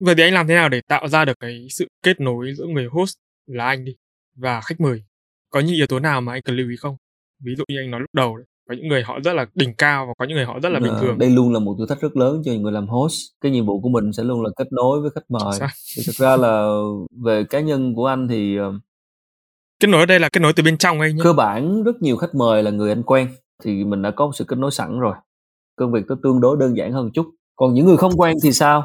Vậy 0.00 0.14
thì 0.14 0.22
anh 0.22 0.34
làm 0.34 0.46
thế 0.46 0.54
nào 0.54 0.68
để 0.68 0.80
tạo 0.88 1.08
ra 1.08 1.24
được 1.24 1.40
cái 1.40 1.66
sự 1.70 1.86
kết 2.02 2.20
nối 2.20 2.52
giữa 2.54 2.66
người 2.66 2.86
host 2.90 3.14
là 3.46 3.66
anh 3.66 3.84
đi 3.84 3.92
và 4.36 4.60
khách 4.60 4.80
mời? 4.80 5.02
Có 5.50 5.60
những 5.60 5.74
yếu 5.74 5.86
tố 5.86 5.98
nào 5.98 6.20
mà 6.20 6.32
anh 6.32 6.42
cần 6.42 6.56
lưu 6.56 6.68
ý 6.68 6.76
không? 6.76 6.96
Ví 7.44 7.54
dụ 7.56 7.64
như 7.68 7.78
anh 7.80 7.90
nói 7.90 8.00
lúc 8.00 8.10
đầu 8.12 8.36
đấy 8.36 8.46
có 8.68 8.74
những 8.74 8.88
người 8.88 9.02
họ 9.02 9.20
rất 9.24 9.32
là 9.32 9.46
đỉnh 9.54 9.74
cao 9.78 10.06
và 10.06 10.14
có 10.18 10.24
những 10.24 10.36
người 10.36 10.44
họ 10.44 10.58
rất 10.62 10.68
là 10.68 10.80
bình 10.80 10.92
thường. 11.00 11.18
đây 11.18 11.30
luôn 11.30 11.52
là 11.52 11.58
một 11.58 11.76
thử 11.78 11.86
thách 11.88 12.00
rất 12.00 12.16
lớn 12.16 12.42
cho 12.44 12.52
người 12.52 12.72
làm 12.72 12.86
host. 12.88 13.14
Cái 13.40 13.52
nhiệm 13.52 13.66
vụ 13.66 13.80
của 13.80 13.88
mình 13.88 14.12
sẽ 14.12 14.24
luôn 14.24 14.42
là 14.42 14.50
kết 14.56 14.72
nối 14.72 15.00
với 15.00 15.10
khách 15.14 15.30
mời. 15.30 15.68
Thì 15.96 16.02
thực 16.06 16.14
ra 16.14 16.36
là 16.36 16.68
về 17.24 17.44
cá 17.44 17.60
nhân 17.60 17.94
của 17.94 18.06
anh 18.06 18.28
thì 18.28 18.56
ờ, 18.56 18.72
kết 19.80 19.88
nối 19.88 20.00
ở 20.00 20.06
đây 20.06 20.20
là 20.20 20.28
kết 20.28 20.40
nối 20.40 20.52
từ 20.52 20.62
bên 20.62 20.78
trong 20.78 21.00
ấy 21.00 21.12
nhé 21.12 21.20
cơ 21.24 21.32
bản 21.32 21.82
rất 21.82 22.02
nhiều 22.02 22.16
khách 22.16 22.34
mời 22.34 22.62
là 22.62 22.70
người 22.70 22.90
anh 22.90 23.02
quen. 23.02 23.28
Thì 23.64 23.84
mình 23.84 24.02
đã 24.02 24.10
có 24.10 24.26
một 24.26 24.32
sự 24.34 24.44
kết 24.44 24.58
nối 24.58 24.70
sẵn 24.70 25.00
rồi. 25.00 25.14
Công 25.76 25.92
việc 25.92 26.04
nó 26.08 26.16
tương 26.22 26.40
đối 26.40 26.56
đơn 26.60 26.76
giản 26.76 26.92
hơn 26.92 27.10
chút. 27.14 27.26
Còn 27.56 27.74
những 27.74 27.86
người 27.86 27.96
không 27.96 28.12
quen 28.16 28.36
thì 28.42 28.52
sao? 28.52 28.84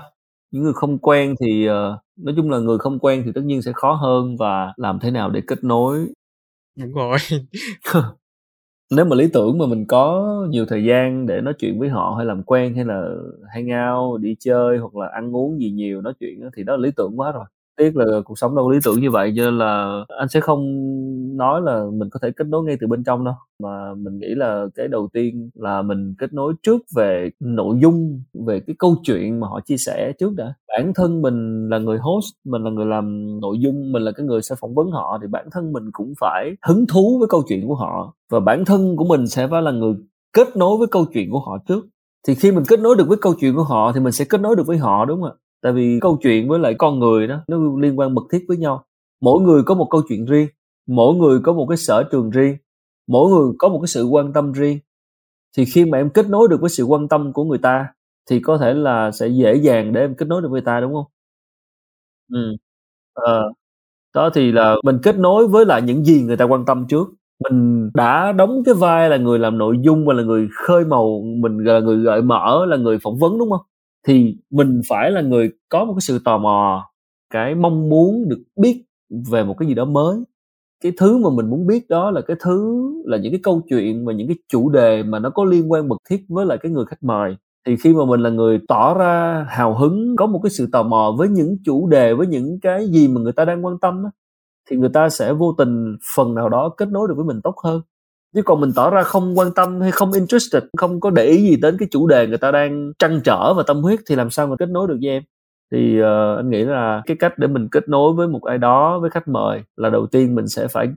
Những 0.51 0.63
người 0.63 0.73
không 0.73 0.97
quen 0.97 1.35
thì 1.41 1.69
uh, 1.69 1.73
nói 2.17 2.33
chung 2.37 2.51
là 2.51 2.57
người 2.57 2.77
không 2.77 2.99
quen 2.99 3.23
thì 3.25 3.31
tất 3.35 3.41
nhiên 3.43 3.61
sẽ 3.61 3.71
khó 3.75 3.93
hơn 3.93 4.37
và 4.39 4.73
làm 4.77 4.99
thế 4.99 5.11
nào 5.11 5.29
để 5.29 5.41
kết 5.47 5.63
nối? 5.63 6.07
Đúng 6.75 6.93
rồi 6.93 7.17
nếu 8.91 9.05
mà 9.05 9.15
lý 9.15 9.27
tưởng 9.33 9.57
mà 9.57 9.65
mình 9.65 9.85
có 9.87 10.25
nhiều 10.49 10.65
thời 10.65 10.83
gian 10.83 11.25
để 11.25 11.41
nói 11.41 11.53
chuyện 11.59 11.79
với 11.79 11.89
họ 11.89 12.15
hay 12.17 12.25
làm 12.25 12.43
quen 12.43 12.75
hay 12.75 12.85
là 12.85 13.09
hang 13.53 13.67
out, 13.97 14.21
đi 14.21 14.35
chơi 14.39 14.77
hoặc 14.77 14.95
là 14.95 15.07
ăn 15.07 15.35
uống 15.35 15.59
gì 15.61 15.71
nhiều, 15.71 16.01
nói 16.01 16.13
chuyện 16.19 16.39
thì 16.57 16.63
đó 16.63 16.75
là 16.77 16.83
lý 16.83 16.91
tưởng 16.97 17.19
quá 17.19 17.31
rồi 17.31 17.45
tiếc 17.77 17.95
là 17.97 18.05
cuộc 18.25 18.39
sống 18.39 18.55
đâu 18.55 18.65
có 18.65 18.71
lý 18.71 18.79
tưởng 18.85 19.01
như 19.01 19.11
vậy, 19.11 19.33
cho 19.37 19.43
nên 19.45 19.57
là 19.57 20.03
anh 20.19 20.29
sẽ 20.29 20.39
không 20.39 20.61
nói 21.37 21.61
là 21.61 21.85
mình 21.93 22.09
có 22.09 22.19
thể 22.23 22.31
kết 22.35 22.47
nối 22.47 22.63
ngay 22.63 22.77
từ 22.81 22.87
bên 22.87 23.03
trong 23.03 23.25
đâu. 23.25 23.33
Mà 23.63 23.93
mình 23.97 24.19
nghĩ 24.19 24.27
là 24.35 24.65
cái 24.75 24.87
đầu 24.87 25.09
tiên 25.13 25.49
là 25.53 25.81
mình 25.81 26.15
kết 26.17 26.33
nối 26.33 26.53
trước 26.63 26.81
về 26.95 27.29
nội 27.39 27.75
dung, 27.81 28.21
về 28.47 28.59
cái 28.67 28.75
câu 28.79 28.95
chuyện 29.03 29.39
mà 29.39 29.47
họ 29.47 29.59
chia 29.65 29.77
sẻ 29.77 30.13
trước 30.19 30.33
đã. 30.35 30.53
Bản 30.67 30.91
thân 30.95 31.21
mình 31.21 31.69
là 31.69 31.77
người 31.77 31.97
host, 31.97 32.33
mình 32.45 32.63
là 32.63 32.69
người 32.71 32.85
làm 32.85 33.39
nội 33.41 33.57
dung, 33.59 33.91
mình 33.91 34.03
là 34.03 34.11
cái 34.11 34.25
người 34.25 34.41
sẽ 34.41 34.55
phỏng 34.61 34.75
vấn 34.75 34.91
họ, 34.91 35.19
thì 35.21 35.27
bản 35.27 35.45
thân 35.51 35.73
mình 35.73 35.83
cũng 35.91 36.13
phải 36.21 36.51
hứng 36.67 36.85
thú 36.87 37.17
với 37.19 37.27
câu 37.27 37.43
chuyện 37.49 37.67
của 37.67 37.75
họ. 37.75 38.13
Và 38.31 38.39
bản 38.39 38.65
thân 38.65 38.95
của 38.95 39.05
mình 39.05 39.27
sẽ 39.27 39.47
phải 39.47 39.61
là 39.61 39.71
người 39.71 39.93
kết 40.33 40.47
nối 40.57 40.77
với 40.77 40.87
câu 40.91 41.05
chuyện 41.13 41.31
của 41.31 41.39
họ 41.39 41.57
trước. 41.67 41.85
Thì 42.27 42.35
khi 42.35 42.51
mình 42.51 42.63
kết 42.67 42.79
nối 42.79 42.95
được 42.95 43.07
với 43.07 43.17
câu 43.21 43.33
chuyện 43.39 43.55
của 43.55 43.63
họ 43.63 43.91
thì 43.93 43.99
mình 43.99 44.11
sẽ 44.13 44.25
kết 44.29 44.41
nối 44.41 44.55
được 44.55 44.67
với 44.67 44.77
họ, 44.77 45.05
đúng 45.05 45.21
không 45.21 45.29
ạ? 45.31 45.35
Tại 45.61 45.73
vì 45.73 45.99
câu 46.01 46.17
chuyện 46.23 46.47
với 46.49 46.59
lại 46.59 46.75
con 46.77 46.99
người 46.99 47.27
đó 47.27 47.39
nó 47.47 47.57
liên 47.81 47.99
quan 47.99 48.15
mật 48.15 48.23
thiết 48.31 48.45
với 48.47 48.57
nhau. 48.57 48.85
Mỗi 49.21 49.41
người 49.41 49.63
có 49.63 49.75
một 49.75 49.87
câu 49.91 50.01
chuyện 50.09 50.25
riêng 50.25 50.47
mỗi 50.87 51.15
người 51.15 51.39
có 51.43 51.53
một 51.53 51.65
cái 51.69 51.77
sở 51.77 52.03
trường 52.11 52.29
riêng 52.29 52.57
mỗi 53.07 53.31
người 53.31 53.53
có 53.59 53.69
một 53.69 53.79
cái 53.81 53.87
sự 53.87 54.05
quan 54.05 54.33
tâm 54.33 54.51
riêng. 54.53 54.79
Thì 55.57 55.65
khi 55.65 55.85
mà 55.85 55.97
em 55.99 56.09
kết 56.09 56.29
nối 56.29 56.47
được 56.49 56.61
với 56.61 56.69
sự 56.69 56.83
quan 56.83 57.07
tâm 57.07 57.33
của 57.33 57.43
người 57.45 57.57
ta 57.59 57.87
thì 58.29 58.39
có 58.39 58.57
thể 58.57 58.73
là 58.73 59.11
sẽ 59.11 59.27
dễ 59.27 59.55
dàng 59.55 59.93
để 59.93 60.01
em 60.01 60.15
kết 60.15 60.27
nối 60.29 60.41
được 60.41 60.47
với 60.51 60.61
người 60.61 60.65
ta 60.65 60.81
đúng 60.81 60.93
không? 60.93 61.05
Ừ 62.33 62.55
ờ. 63.13 63.51
Đó 64.15 64.29
thì 64.35 64.51
là 64.51 64.75
mình 64.85 64.97
kết 65.03 65.17
nối 65.19 65.47
với 65.47 65.65
lại 65.65 65.81
những 65.81 66.05
gì 66.05 66.21
người 66.23 66.37
ta 66.37 66.45
quan 66.45 66.65
tâm 66.65 66.85
trước. 66.89 67.07
Mình 67.49 67.89
đã 67.95 68.31
đóng 68.31 68.63
cái 68.65 68.75
vai 68.75 69.09
là 69.09 69.17
người 69.17 69.39
làm 69.39 69.57
nội 69.57 69.77
dung 69.83 70.05
và 70.07 70.13
là 70.13 70.23
người 70.23 70.49
khơi 70.53 70.85
màu 70.85 71.21
mình 71.41 71.57
là 71.59 71.79
người 71.79 71.97
gợi 71.97 72.21
mở 72.21 72.65
là 72.67 72.77
người 72.77 72.99
phỏng 73.03 73.17
vấn 73.19 73.39
đúng 73.39 73.51
không 73.51 73.61
thì 74.07 74.37
mình 74.49 74.81
phải 74.89 75.11
là 75.11 75.21
người 75.21 75.49
có 75.69 75.85
một 75.85 75.93
cái 75.93 76.01
sự 76.01 76.19
tò 76.25 76.37
mò 76.37 76.89
cái 77.29 77.55
mong 77.55 77.89
muốn 77.89 78.29
được 78.29 78.43
biết 78.55 78.83
về 79.31 79.43
một 79.43 79.55
cái 79.59 79.67
gì 79.69 79.73
đó 79.75 79.85
mới. 79.85 80.17
Cái 80.83 80.91
thứ 80.97 81.17
mà 81.17 81.29
mình 81.29 81.49
muốn 81.49 81.67
biết 81.67 81.89
đó 81.89 82.11
là 82.11 82.21
cái 82.21 82.37
thứ 82.39 82.83
là 83.05 83.17
những 83.17 83.31
cái 83.33 83.39
câu 83.43 83.61
chuyện 83.69 84.05
và 84.05 84.13
những 84.13 84.27
cái 84.27 84.37
chủ 84.49 84.69
đề 84.69 85.03
mà 85.03 85.19
nó 85.19 85.29
có 85.29 85.45
liên 85.45 85.71
quan 85.71 85.89
mật 85.89 85.97
thiết 86.09 86.25
với 86.29 86.45
lại 86.45 86.57
cái 86.61 86.71
người 86.71 86.85
khách 86.85 87.03
mời. 87.03 87.37
Thì 87.67 87.75
khi 87.77 87.93
mà 87.93 88.05
mình 88.05 88.21
là 88.21 88.29
người 88.29 88.59
tỏ 88.67 88.93
ra 88.93 89.45
hào 89.49 89.75
hứng 89.79 90.15
có 90.17 90.25
một 90.27 90.39
cái 90.43 90.49
sự 90.49 90.69
tò 90.71 90.83
mò 90.83 91.15
với 91.17 91.29
những 91.29 91.57
chủ 91.65 91.87
đề 91.89 92.13
với 92.13 92.27
những 92.27 92.59
cái 92.61 92.87
gì 92.87 93.07
mà 93.07 93.21
người 93.21 93.33
ta 93.33 93.45
đang 93.45 93.65
quan 93.65 93.79
tâm 93.79 94.03
đó, 94.03 94.11
thì 94.71 94.77
người 94.77 94.89
ta 94.93 95.09
sẽ 95.09 95.33
vô 95.33 95.55
tình 95.57 95.97
phần 96.17 96.35
nào 96.35 96.49
đó 96.49 96.69
kết 96.77 96.89
nối 96.89 97.07
được 97.07 97.13
với 97.17 97.25
mình 97.25 97.41
tốt 97.43 97.55
hơn 97.65 97.81
chứ 98.35 98.41
còn 98.45 98.61
mình 98.61 98.71
tỏ 98.75 98.89
ra 98.89 99.03
không 99.03 99.37
quan 99.37 99.53
tâm 99.55 99.81
hay 99.81 99.91
không 99.91 100.11
interested 100.11 100.63
không 100.77 100.99
có 100.99 101.09
để 101.09 101.25
ý 101.25 101.41
gì 101.41 101.55
đến 101.55 101.75
cái 101.79 101.87
chủ 101.91 102.07
đề 102.07 102.27
người 102.27 102.37
ta 102.37 102.51
đang 102.51 102.91
trăn 102.99 103.21
trở 103.23 103.53
và 103.53 103.63
tâm 103.67 103.81
huyết 103.81 103.99
thì 104.09 104.15
làm 104.15 104.29
sao 104.29 104.47
mà 104.47 104.55
kết 104.59 104.69
nối 104.69 104.87
được 104.87 104.97
với 105.01 105.09
em? 105.09 105.23
Thì 105.71 106.01
uh, 106.01 106.37
anh 106.37 106.49
nghĩ 106.49 106.63
là 106.65 107.01
cái 107.05 107.17
cách 107.19 107.37
để 107.37 107.47
mình 107.47 107.67
kết 107.71 107.89
nối 107.89 108.13
với 108.13 108.27
một 108.27 108.43
ai 108.43 108.57
đó 108.57 108.99
với 108.99 109.09
khách 109.09 109.27
mời 109.27 109.61
là 109.75 109.89
đầu 109.89 110.07
tiên 110.07 110.35
mình 110.35 110.47
sẽ 110.47 110.67
phải 110.67 110.87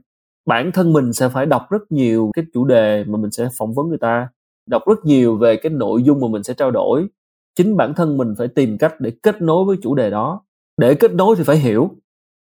bản 0.45 0.71
thân 0.71 0.93
mình 0.93 1.13
sẽ 1.13 1.29
phải 1.29 1.45
đọc 1.45 1.61
rất 1.69 1.91
nhiều 1.91 2.31
cái 2.33 2.45
chủ 2.53 2.65
đề 2.65 3.03
mà 3.07 3.17
mình 3.17 3.31
sẽ 3.31 3.49
phỏng 3.57 3.73
vấn 3.73 3.89
người 3.89 3.97
ta 3.97 4.27
đọc 4.69 4.81
rất 4.87 5.05
nhiều 5.05 5.37
về 5.37 5.55
cái 5.55 5.69
nội 5.69 6.03
dung 6.03 6.19
mà 6.19 6.27
mình 6.27 6.43
sẽ 6.43 6.53
trao 6.53 6.71
đổi. 6.71 7.07
Chính 7.55 7.77
bản 7.77 7.93
thân 7.93 8.17
mình 8.17 8.33
phải 8.37 8.47
tìm 8.47 8.77
cách 8.77 8.95
để 8.99 9.11
kết 9.23 9.41
nối 9.41 9.65
với 9.65 9.77
chủ 9.81 9.95
đề 9.95 10.09
đó. 10.09 10.41
Để 10.77 10.95
kết 10.95 11.13
nối 11.13 11.35
thì 11.35 11.43
phải 11.43 11.57
hiểu. 11.57 11.91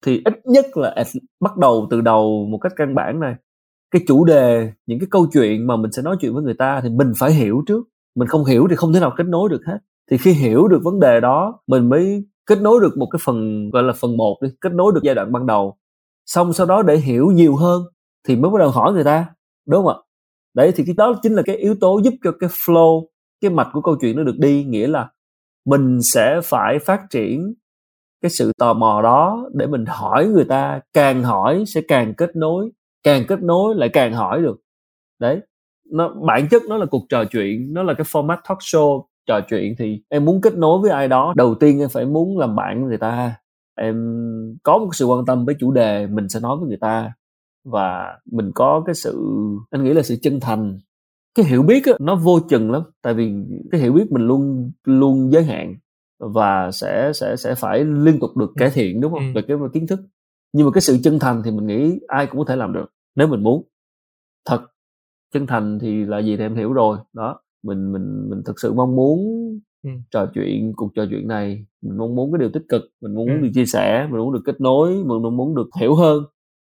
Thì 0.05 0.21
ít 0.25 0.33
nhất 0.45 0.65
là 0.77 0.95
bắt 1.39 1.57
đầu 1.57 1.87
từ 1.89 2.01
đầu 2.01 2.47
một 2.49 2.57
cách 2.57 2.73
căn 2.75 2.95
bản 2.95 3.19
này 3.19 3.35
cái 3.91 4.01
chủ 4.07 4.25
đề, 4.25 4.71
những 4.85 4.99
cái 4.99 5.07
câu 5.11 5.27
chuyện 5.33 5.67
mà 5.67 5.75
mình 5.77 5.91
sẽ 5.91 6.01
nói 6.01 6.17
chuyện 6.21 6.33
với 6.33 6.43
người 6.43 6.53
ta 6.53 6.81
thì 6.83 6.89
mình 6.89 7.11
phải 7.19 7.31
hiểu 7.33 7.61
trước. 7.67 7.83
Mình 8.15 8.27
không 8.27 8.45
hiểu 8.45 8.67
thì 8.69 8.75
không 8.75 8.93
thể 8.93 8.99
nào 8.99 9.13
kết 9.17 9.27
nối 9.27 9.49
được 9.49 9.61
hết. 9.67 9.77
Thì 10.11 10.17
khi 10.17 10.31
hiểu 10.31 10.67
được 10.67 10.79
vấn 10.83 10.99
đề 10.99 11.19
đó, 11.19 11.59
mình 11.67 11.89
mới 11.89 12.23
kết 12.45 12.61
nối 12.61 12.79
được 12.81 12.97
một 12.97 13.07
cái 13.11 13.19
phần, 13.23 13.69
gọi 13.69 13.83
là 13.83 13.93
phần 13.93 14.17
một 14.17 14.37
đi, 14.41 14.49
kết 14.61 14.73
nối 14.73 14.91
được 14.95 15.01
giai 15.03 15.15
đoạn 15.15 15.31
ban 15.31 15.45
đầu. 15.45 15.77
Xong 16.25 16.53
sau 16.53 16.65
đó 16.65 16.81
để 16.83 16.97
hiểu 16.97 17.27
nhiều 17.31 17.55
hơn 17.55 17.83
thì 18.27 18.35
mới 18.35 18.51
bắt 18.51 18.59
đầu 18.59 18.69
hỏi 18.69 18.93
người 18.93 19.03
ta, 19.03 19.25
đúng 19.67 19.85
không 19.85 19.95
ạ? 19.95 19.99
Đấy, 20.55 20.71
thì 20.75 20.83
cái 20.85 20.95
đó 20.97 21.19
chính 21.23 21.33
là 21.33 21.41
cái 21.45 21.55
yếu 21.57 21.75
tố 21.81 22.01
giúp 22.03 22.13
cho 22.23 22.31
cái 22.39 22.49
flow, 22.49 23.05
cái 23.41 23.51
mạch 23.51 23.69
của 23.73 23.81
câu 23.81 23.95
chuyện 24.01 24.15
nó 24.17 24.23
được 24.23 24.35
đi. 24.39 24.63
Nghĩa 24.63 24.87
là 24.87 25.09
mình 25.65 25.99
sẽ 26.01 26.39
phải 26.43 26.79
phát 26.79 27.01
triển 27.09 27.53
cái 28.21 28.29
sự 28.29 28.51
tò 28.57 28.73
mò 28.73 29.01
đó 29.03 29.49
để 29.53 29.67
mình 29.67 29.85
hỏi 29.87 30.27
người 30.27 30.45
ta, 30.45 30.81
càng 30.93 31.23
hỏi 31.23 31.63
sẽ 31.67 31.81
càng 31.87 32.13
kết 32.17 32.35
nối 32.35 32.69
càng 33.03 33.23
kết 33.27 33.41
nối 33.41 33.75
lại 33.75 33.89
càng 33.89 34.13
hỏi 34.13 34.41
được. 34.41 34.61
Đấy 35.19 35.41
nó 35.91 36.13
bản 36.27 36.47
chất 36.51 36.61
nó 36.69 36.77
là 36.77 36.85
cuộc 36.85 37.05
trò 37.09 37.23
chuyện 37.25 37.73
nó 37.73 37.83
là 37.83 37.93
cái 37.93 38.05
format 38.05 38.37
talk 38.49 38.57
show 38.57 39.03
trò 39.27 39.39
chuyện 39.49 39.75
thì 39.77 40.01
em 40.09 40.25
muốn 40.25 40.41
kết 40.41 40.57
nối 40.57 40.79
với 40.79 40.91
ai 40.91 41.07
đó 41.07 41.33
đầu 41.37 41.55
tiên 41.55 41.79
em 41.79 41.89
phải 41.89 42.05
muốn 42.05 42.37
làm 42.37 42.55
bạn 42.55 42.79
với 42.79 42.89
người 42.89 42.97
ta. 42.97 43.35
Em 43.77 43.95
có 44.63 44.77
một 44.77 44.89
sự 44.93 45.05
quan 45.05 45.25
tâm 45.25 45.45
với 45.45 45.55
chủ 45.59 45.71
đề 45.71 46.07
mình 46.07 46.29
sẽ 46.29 46.39
nói 46.39 46.57
với 46.57 46.67
người 46.67 46.77
ta. 46.81 47.13
Và 47.65 48.17
mình 48.31 48.51
có 48.55 48.83
cái 48.85 48.95
sự 48.95 49.19
anh 49.71 49.83
nghĩ 49.83 49.93
là 49.93 50.01
sự 50.01 50.15
chân 50.21 50.39
thành. 50.39 50.79
Cái 51.35 51.45
hiểu 51.45 51.63
biết 51.63 51.85
á, 51.85 51.93
nó 51.99 52.15
vô 52.15 52.39
chừng 52.49 52.71
lắm 52.71 52.81
tại 53.01 53.13
vì 53.13 53.33
cái 53.71 53.81
hiểu 53.81 53.93
biết 53.93 54.11
mình 54.11 54.27
luôn 54.27 54.71
luôn 54.83 55.31
giới 55.31 55.43
hạn 55.43 55.75
và 56.19 56.71
sẽ 56.71 57.11
sẽ 57.13 57.35
sẽ 57.35 57.55
phải 57.55 57.85
liên 57.85 58.19
tục 58.19 58.37
được 58.37 58.51
cải 58.57 58.69
thiện 58.69 59.01
đúng 59.01 59.11
không? 59.11 59.21
Ừ. 59.21 59.31
về 59.35 59.41
cái 59.47 59.57
kiến 59.73 59.87
thức 59.87 59.99
nhưng 60.53 60.65
mà 60.65 60.71
cái 60.73 60.81
sự 60.81 60.97
chân 61.03 61.19
thành 61.19 61.41
thì 61.45 61.51
mình 61.51 61.67
nghĩ 61.67 61.99
ai 62.07 62.27
cũng 62.27 62.37
có 62.39 62.45
thể 62.47 62.55
làm 62.55 62.73
được 62.73 62.93
nếu 63.15 63.27
mình 63.27 63.43
muốn 63.43 63.67
thật 64.45 64.61
chân 65.33 65.47
thành 65.47 65.79
thì 65.81 66.05
là 66.05 66.19
gì 66.19 66.37
thì 66.37 66.43
em 66.43 66.55
hiểu 66.55 66.73
rồi 66.73 66.97
đó 67.13 67.41
mình 67.63 67.91
mình 67.91 68.29
mình 68.29 68.41
thực 68.45 68.59
sự 68.59 68.73
mong 68.73 68.95
muốn 68.95 69.19
ừ. 69.83 69.89
trò 70.11 70.31
chuyện 70.33 70.73
cuộc 70.75 70.91
trò 70.95 71.05
chuyện 71.09 71.27
này 71.27 71.65
mình 71.81 71.97
mong 71.97 72.15
muốn 72.15 72.31
cái 72.31 72.39
điều 72.39 72.49
tích 72.53 72.63
cực 72.69 72.81
mình 73.01 73.15
muốn 73.15 73.27
ừ. 73.27 73.33
được 73.41 73.49
chia 73.53 73.65
sẻ 73.65 74.07
mình 74.11 74.21
muốn 74.21 74.33
được 74.33 74.41
kết 74.45 74.61
nối 74.61 74.89
mình 74.89 75.37
muốn 75.37 75.55
được 75.55 75.69
hiểu 75.79 75.95
hơn 75.95 76.23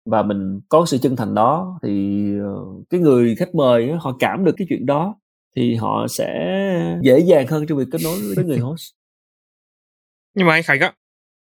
và 0.06 0.24
mình 0.24 0.60
có 0.70 0.86
sự 0.86 0.98
chân 0.98 1.16
thành 1.16 1.36
đó 1.36 1.80
thì 1.84 2.24
ờ, 2.40 2.56
cái 2.90 3.00
người 3.00 3.36
khách 3.36 3.56
mời 3.56 3.92
họ 4.00 4.16
cảm 4.20 4.46
được 4.46 4.54
cái 4.58 4.68
chuyện 4.70 4.86
đó 4.86 5.16
thì 5.56 5.76
họ 5.76 6.08
sẽ 6.10 7.00
dễ 7.04 7.20
dàng 7.20 7.48
hơn 7.48 7.66
trong 7.68 7.78
việc 7.78 7.88
kết 7.92 8.02
nối 8.04 8.20
với 8.36 8.46
người 8.46 8.58
host 8.68 8.94
nhưng 10.36 10.48
mà 10.48 10.54
anh 10.54 10.64
Khánh 10.64 10.80
ạ 10.80 10.94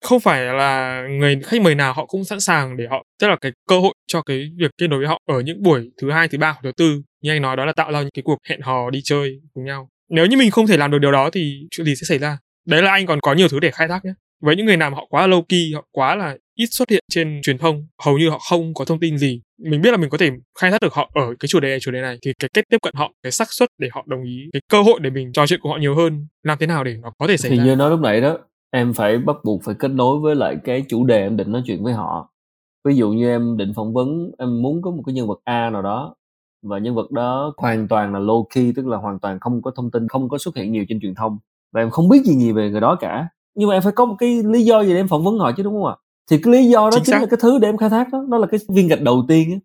không 0.03 0.19
phải 0.19 0.45
là 0.45 1.01
người 1.09 1.39
khách 1.43 1.61
mời 1.61 1.75
nào 1.75 1.93
họ 1.93 2.05
cũng 2.05 2.23
sẵn 2.23 2.39
sàng 2.39 2.77
để 2.77 2.87
họ 2.89 3.03
tức 3.21 3.27
là 3.27 3.35
cái 3.41 3.51
cơ 3.67 3.79
hội 3.79 3.93
cho 4.07 4.21
cái 4.21 4.49
việc 4.57 4.71
kết 4.77 4.87
nối 4.87 4.99
với 4.99 5.07
họ 5.07 5.19
ở 5.29 5.39
những 5.39 5.63
buổi 5.63 5.91
thứ 6.01 6.11
hai 6.11 6.27
thứ 6.27 6.37
ba 6.37 6.51
hoặc 6.51 6.59
thứ 6.63 6.71
tư. 6.77 7.01
Như 7.21 7.31
anh 7.31 7.41
nói 7.41 7.55
đó 7.55 7.65
là 7.65 7.73
tạo 7.73 7.91
ra 7.91 8.01
những 8.01 8.11
cái 8.13 8.23
cuộc 8.23 8.37
hẹn 8.49 8.61
hò 8.61 8.89
đi 8.89 9.01
chơi 9.03 9.39
cùng 9.53 9.65
nhau. 9.65 9.89
Nếu 10.09 10.25
như 10.25 10.37
mình 10.37 10.51
không 10.51 10.67
thể 10.67 10.77
làm 10.77 10.91
được 10.91 10.99
điều 10.99 11.11
đó 11.11 11.29
thì 11.29 11.67
chuyện 11.71 11.85
gì 11.85 11.95
sẽ 11.95 12.05
xảy 12.05 12.17
ra? 12.17 12.37
Đấy 12.67 12.81
là 12.81 12.91
anh 12.91 13.05
còn 13.05 13.19
có 13.21 13.33
nhiều 13.33 13.47
thứ 13.47 13.59
để 13.59 13.71
khai 13.71 13.87
thác 13.87 14.05
nhé. 14.05 14.13
Với 14.41 14.55
những 14.55 14.65
người 14.65 14.77
nào 14.77 14.89
mà 14.89 14.95
họ 14.95 15.05
quá 15.09 15.27
low 15.27 15.41
key 15.49 15.71
họ 15.75 15.85
quá 15.91 16.15
là 16.15 16.37
ít 16.55 16.67
xuất 16.71 16.89
hiện 16.89 17.03
trên 17.11 17.41
truyền 17.43 17.57
thông 17.57 17.87
hầu 18.03 18.17
như 18.17 18.29
họ 18.29 18.39
không 18.49 18.73
có 18.73 18.85
thông 18.85 18.99
tin 18.99 19.17
gì. 19.17 19.41
Mình 19.69 19.81
biết 19.81 19.91
là 19.91 19.97
mình 19.97 20.09
có 20.09 20.17
thể 20.17 20.29
khai 20.59 20.71
thác 20.71 20.81
được 20.81 20.93
họ 20.93 21.11
ở 21.13 21.35
cái 21.39 21.47
chủ 21.47 21.59
đề 21.59 21.69
này 21.69 21.79
chủ 21.79 21.91
đề 21.91 22.01
này. 22.01 22.17
Thì 22.25 22.33
cái 22.39 22.49
cách 22.53 22.65
tiếp 22.69 22.77
cận 22.81 22.93
họ 22.95 23.11
cái 23.23 23.31
xác 23.31 23.53
suất 23.53 23.69
để 23.77 23.89
họ 23.91 24.03
đồng 24.07 24.23
ý 24.23 24.49
cái 24.53 24.61
cơ 24.69 24.81
hội 24.81 24.99
để 24.99 25.09
mình 25.09 25.31
trò 25.33 25.47
chuyện 25.47 25.59
của 25.59 25.69
họ 25.69 25.77
nhiều 25.77 25.95
hơn 25.95 26.27
làm 26.43 26.57
thế 26.57 26.67
nào 26.67 26.83
để 26.83 26.95
nó 27.01 27.11
có 27.19 27.27
thể 27.27 27.37
xảy 27.37 27.51
thì 27.51 27.57
ra? 27.57 27.63
như 27.63 27.75
nói 27.75 27.89
lúc 27.89 27.99
nãy 27.99 28.21
đó 28.21 28.37
em 28.75 28.93
phải 28.93 29.17
bắt 29.17 29.35
buộc 29.43 29.63
phải 29.63 29.75
kết 29.79 29.91
nối 29.91 30.19
với 30.19 30.35
lại 30.35 30.57
cái 30.63 30.85
chủ 30.89 31.05
đề 31.05 31.21
em 31.21 31.37
định 31.37 31.51
nói 31.51 31.63
chuyện 31.65 31.83
với 31.83 31.93
họ. 31.93 32.29
Ví 32.83 32.95
dụ 32.95 33.11
như 33.11 33.29
em 33.29 33.57
định 33.57 33.73
phỏng 33.75 33.93
vấn 33.93 34.31
em 34.37 34.61
muốn 34.61 34.81
có 34.81 34.91
một 34.91 35.03
cái 35.05 35.13
nhân 35.13 35.27
vật 35.27 35.39
a 35.43 35.69
nào 35.69 35.81
đó 35.81 36.15
và 36.61 36.77
nhân 36.77 36.95
vật 36.95 37.11
đó 37.11 37.53
hoàn 37.57 37.87
toàn 37.87 38.13
là 38.13 38.19
low 38.19 38.43
key 38.55 38.71
tức 38.75 38.87
là 38.87 38.97
hoàn 38.97 39.19
toàn 39.19 39.39
không 39.39 39.61
có 39.61 39.71
thông 39.75 39.91
tin 39.91 40.07
không 40.07 40.29
có 40.29 40.37
xuất 40.37 40.55
hiện 40.55 40.71
nhiều 40.71 40.85
trên 40.89 40.99
truyền 41.01 41.15
thông 41.15 41.37
và 41.73 41.81
em 41.81 41.89
không 41.89 42.09
biết 42.09 42.25
gì 42.25 42.35
nhiều 42.35 42.55
về 42.55 42.69
người 42.69 42.81
đó 42.81 42.97
cả. 42.99 43.27
Nhưng 43.55 43.69
mà 43.69 43.75
em 43.75 43.81
phải 43.81 43.93
có 43.95 44.05
một 44.05 44.15
cái 44.19 44.43
lý 44.43 44.63
do 44.63 44.83
gì 44.83 44.93
để 44.93 44.99
em 44.99 45.07
phỏng 45.07 45.23
vấn 45.23 45.37
họ 45.37 45.51
chứ 45.57 45.63
đúng 45.63 45.73
không 45.73 45.85
ạ? 45.85 45.95
Thì 46.31 46.37
cái 46.43 46.53
lý 46.53 46.69
do 46.69 46.81
đó 46.81 46.91
chính, 46.91 47.03
chính 47.03 47.15
là 47.15 47.25
cái 47.25 47.37
thứ 47.41 47.59
để 47.59 47.67
em 47.67 47.77
khai 47.77 47.89
thác 47.89 48.07
đó 48.11 48.25
đó 48.29 48.37
là 48.37 48.47
cái 48.47 48.59
viên 48.69 48.87
gạch 48.87 49.01
đầu 49.01 49.25
tiên 49.27 49.51
á. 49.51 49.59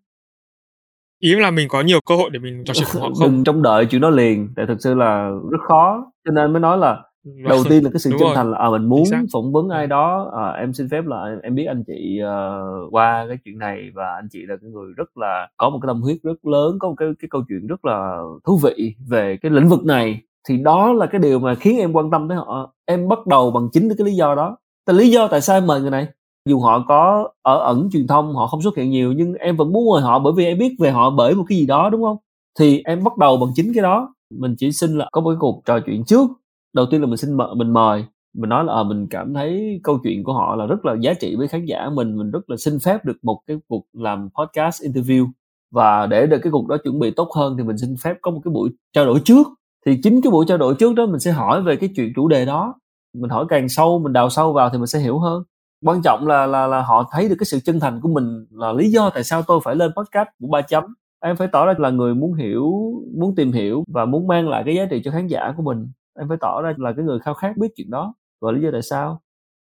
Ý 1.19 1.35
là 1.35 1.51
mình 1.51 1.67
có 1.69 1.81
nhiều 1.81 1.99
cơ 2.05 2.15
hội 2.15 2.29
để 2.29 2.39
mình 2.39 2.63
trò 2.65 2.73
chuyện 2.73 2.87
với 2.93 3.01
họ 3.01 3.09
không? 3.19 3.19
Đừng 3.31 3.43
trông 3.43 3.61
đợi 3.61 3.85
chuyện 3.85 4.01
đó 4.01 4.09
liền 4.09 4.49
tại 4.55 4.65
thực 4.67 4.77
sự 4.79 4.93
là 4.93 5.29
rất 5.51 5.61
khó. 5.67 6.11
Cho 6.25 6.31
nên 6.31 6.53
mới 6.53 6.59
nói 6.59 6.77
là 6.77 7.03
đầu 7.23 7.63
tiên 7.69 7.83
là 7.83 7.89
cái 7.93 7.99
sự 7.99 8.11
chân 8.19 8.27
thành 8.35 8.51
là 8.51 8.57
à, 8.57 8.69
mình 8.69 8.85
muốn 8.85 9.03
phỏng 9.33 9.51
vấn 9.51 9.69
ai 9.69 9.87
đó 9.87 10.31
à, 10.33 10.49
em 10.51 10.73
xin 10.73 10.89
phép 10.89 11.05
là 11.05 11.35
em 11.43 11.55
biết 11.55 11.65
anh 11.65 11.83
chị 11.87 12.19
uh, 12.23 12.93
qua 12.93 13.25
cái 13.27 13.37
chuyện 13.45 13.59
này 13.59 13.91
và 13.93 14.05
anh 14.15 14.27
chị 14.31 14.39
là 14.47 14.55
cái 14.61 14.69
người 14.69 14.93
rất 14.97 15.17
là 15.17 15.47
có 15.57 15.69
một 15.69 15.79
cái 15.81 15.87
tâm 15.87 16.01
huyết 16.01 16.17
rất 16.23 16.45
lớn 16.45 16.79
có 16.79 16.87
một 16.87 16.95
cái 16.97 17.07
cái 17.19 17.29
câu 17.31 17.41
chuyện 17.49 17.67
rất 17.67 17.85
là 17.85 18.17
thú 18.45 18.59
vị 18.63 18.95
về 19.07 19.37
cái 19.41 19.51
lĩnh 19.51 19.69
vực 19.69 19.85
này. 19.85 20.21
Thì 20.47 20.57
đó 20.57 20.93
là 20.93 21.05
cái 21.05 21.21
điều 21.21 21.39
mà 21.39 21.55
khiến 21.55 21.79
em 21.79 21.93
quan 21.93 22.11
tâm 22.11 22.27
tới 22.27 22.37
họ. 22.37 22.73
Em 22.85 23.07
bắt 23.07 23.27
đầu 23.27 23.51
bằng 23.51 23.69
chính 23.73 23.89
cái 23.97 24.05
lý 24.05 24.15
do 24.15 24.35
đó. 24.35 24.57
Tại 24.85 24.95
lý 24.95 25.09
do 25.09 25.27
tại 25.27 25.41
sao 25.41 25.57
em 25.57 25.67
mời 25.67 25.81
người 25.81 25.91
này? 25.91 26.07
Dù 26.45 26.59
họ 26.59 26.85
có 26.87 27.29
ở 27.41 27.57
ẩn 27.59 27.89
truyền 27.91 28.07
thông 28.07 28.35
họ 28.35 28.47
không 28.47 28.61
xuất 28.61 28.77
hiện 28.77 28.89
nhiều 28.89 29.13
nhưng 29.13 29.33
em 29.33 29.57
vẫn 29.57 29.73
muốn 29.73 29.93
mời 29.93 30.01
họ 30.01 30.19
bởi 30.19 30.33
vì 30.37 30.45
em 30.45 30.57
biết 30.57 30.75
về 30.79 30.91
họ 30.91 31.09
bởi 31.09 31.35
một 31.35 31.43
cái 31.49 31.57
gì 31.57 31.65
đó 31.65 31.89
đúng 31.89 32.01
không? 32.01 32.17
Thì 32.59 32.81
em 32.85 33.03
bắt 33.03 33.17
đầu 33.17 33.37
bằng 33.37 33.49
chính 33.55 33.71
cái 33.75 33.83
đó. 33.83 34.13
Mình 34.39 34.55
chỉ 34.57 34.71
xin 34.71 34.97
là 34.97 35.07
có 35.11 35.21
một 35.21 35.29
cái 35.29 35.37
cuộc 35.39 35.61
trò 35.65 35.79
chuyện 35.85 36.03
trước 36.05 36.29
đầu 36.73 36.85
tiên 36.91 37.01
là 37.01 37.07
mình 37.07 37.17
xin 37.17 37.33
mời, 37.33 37.47
mình 37.55 37.73
mời. 37.73 38.05
Mình 38.33 38.49
nói 38.49 38.63
là 38.63 38.73
à, 38.73 38.83
mình 38.83 39.07
cảm 39.09 39.33
thấy 39.33 39.79
câu 39.83 39.99
chuyện 40.03 40.23
của 40.23 40.33
họ 40.33 40.55
là 40.55 40.65
rất 40.65 40.85
là 40.85 40.95
giá 41.01 41.13
trị 41.13 41.35
với 41.35 41.47
khán 41.47 41.65
giả 41.65 41.89
mình. 41.93 42.17
Mình 42.17 42.31
rất 42.31 42.49
là 42.49 42.57
xin 42.57 42.79
phép 42.79 43.05
được 43.05 43.17
một 43.23 43.41
cái 43.47 43.57
cuộc 43.67 43.85
làm 43.93 44.29
podcast 44.39 44.83
interview. 44.83 45.27
Và 45.71 46.05
để 46.05 46.27
được 46.27 46.39
cái 46.43 46.51
cuộc 46.51 46.67
đó 46.67 46.77
chuẩn 46.83 46.99
bị 46.99 47.11
tốt 47.11 47.29
hơn 47.35 47.57
thì 47.57 47.63
mình 47.63 47.77
xin 47.77 47.95
phép 48.03 48.17
có 48.21 48.31
một 48.31 48.41
cái 48.43 48.51
buổi 48.51 48.69
trao 48.93 49.05
đổi 49.05 49.19
trước. 49.25 49.47
Thì 49.85 49.99
chính 50.03 50.21
cái 50.21 50.31
buổi 50.31 50.45
trao 50.47 50.57
đổi 50.57 50.75
trước 50.75 50.95
đó 50.95 51.05
mình 51.05 51.19
sẽ 51.19 51.31
hỏi 51.31 51.61
về 51.61 51.75
cái 51.75 51.89
chuyện 51.95 52.11
chủ 52.15 52.27
đề 52.27 52.45
đó. 52.45 52.75
Mình 53.15 53.29
hỏi 53.29 53.45
càng 53.49 53.69
sâu 53.69 53.99
mình 53.99 54.13
đào 54.13 54.29
sâu 54.29 54.53
vào 54.53 54.69
thì 54.69 54.77
mình 54.77 54.87
sẽ 54.87 54.99
hiểu 54.99 55.19
hơn. 55.19 55.43
Quan 55.85 56.01
trọng 56.01 56.27
là 56.27 56.45
là 56.45 56.67
là 56.67 56.81
họ 56.81 57.09
thấy 57.11 57.29
được 57.29 57.35
cái 57.39 57.45
sự 57.45 57.59
chân 57.59 57.79
thành 57.79 58.01
của 58.01 58.09
mình 58.09 58.45
là 58.51 58.71
lý 58.73 58.91
do 58.91 59.09
tại 59.09 59.23
sao 59.23 59.41
tôi 59.41 59.59
phải 59.63 59.75
lên 59.75 59.91
podcast 59.97 60.27
của 60.39 60.47
ba 60.47 60.61
chấm. 60.61 60.83
Em 61.19 61.35
phải 61.35 61.47
tỏ 61.51 61.65
ra 61.65 61.73
là 61.77 61.89
người 61.89 62.15
muốn 62.15 62.33
hiểu 62.33 62.71
muốn 63.17 63.35
tìm 63.35 63.51
hiểu 63.51 63.83
và 63.87 64.05
muốn 64.05 64.27
mang 64.27 64.49
lại 64.49 64.63
cái 64.65 64.75
giá 64.75 64.85
trị 64.85 65.01
cho 65.03 65.11
khán 65.11 65.27
giả 65.27 65.53
của 65.57 65.63
mình 65.63 65.87
em 66.19 66.27
phải 66.27 66.37
tỏ 66.41 66.61
ra 66.61 66.73
là 66.77 66.93
cái 66.93 67.05
người 67.05 67.19
khao 67.19 67.33
khát 67.33 67.57
biết 67.57 67.67
chuyện 67.75 67.89
đó. 67.89 68.13
Và 68.41 68.51
lý 68.51 68.61
do 68.61 68.69
tại 68.71 68.81
sao? 68.81 69.21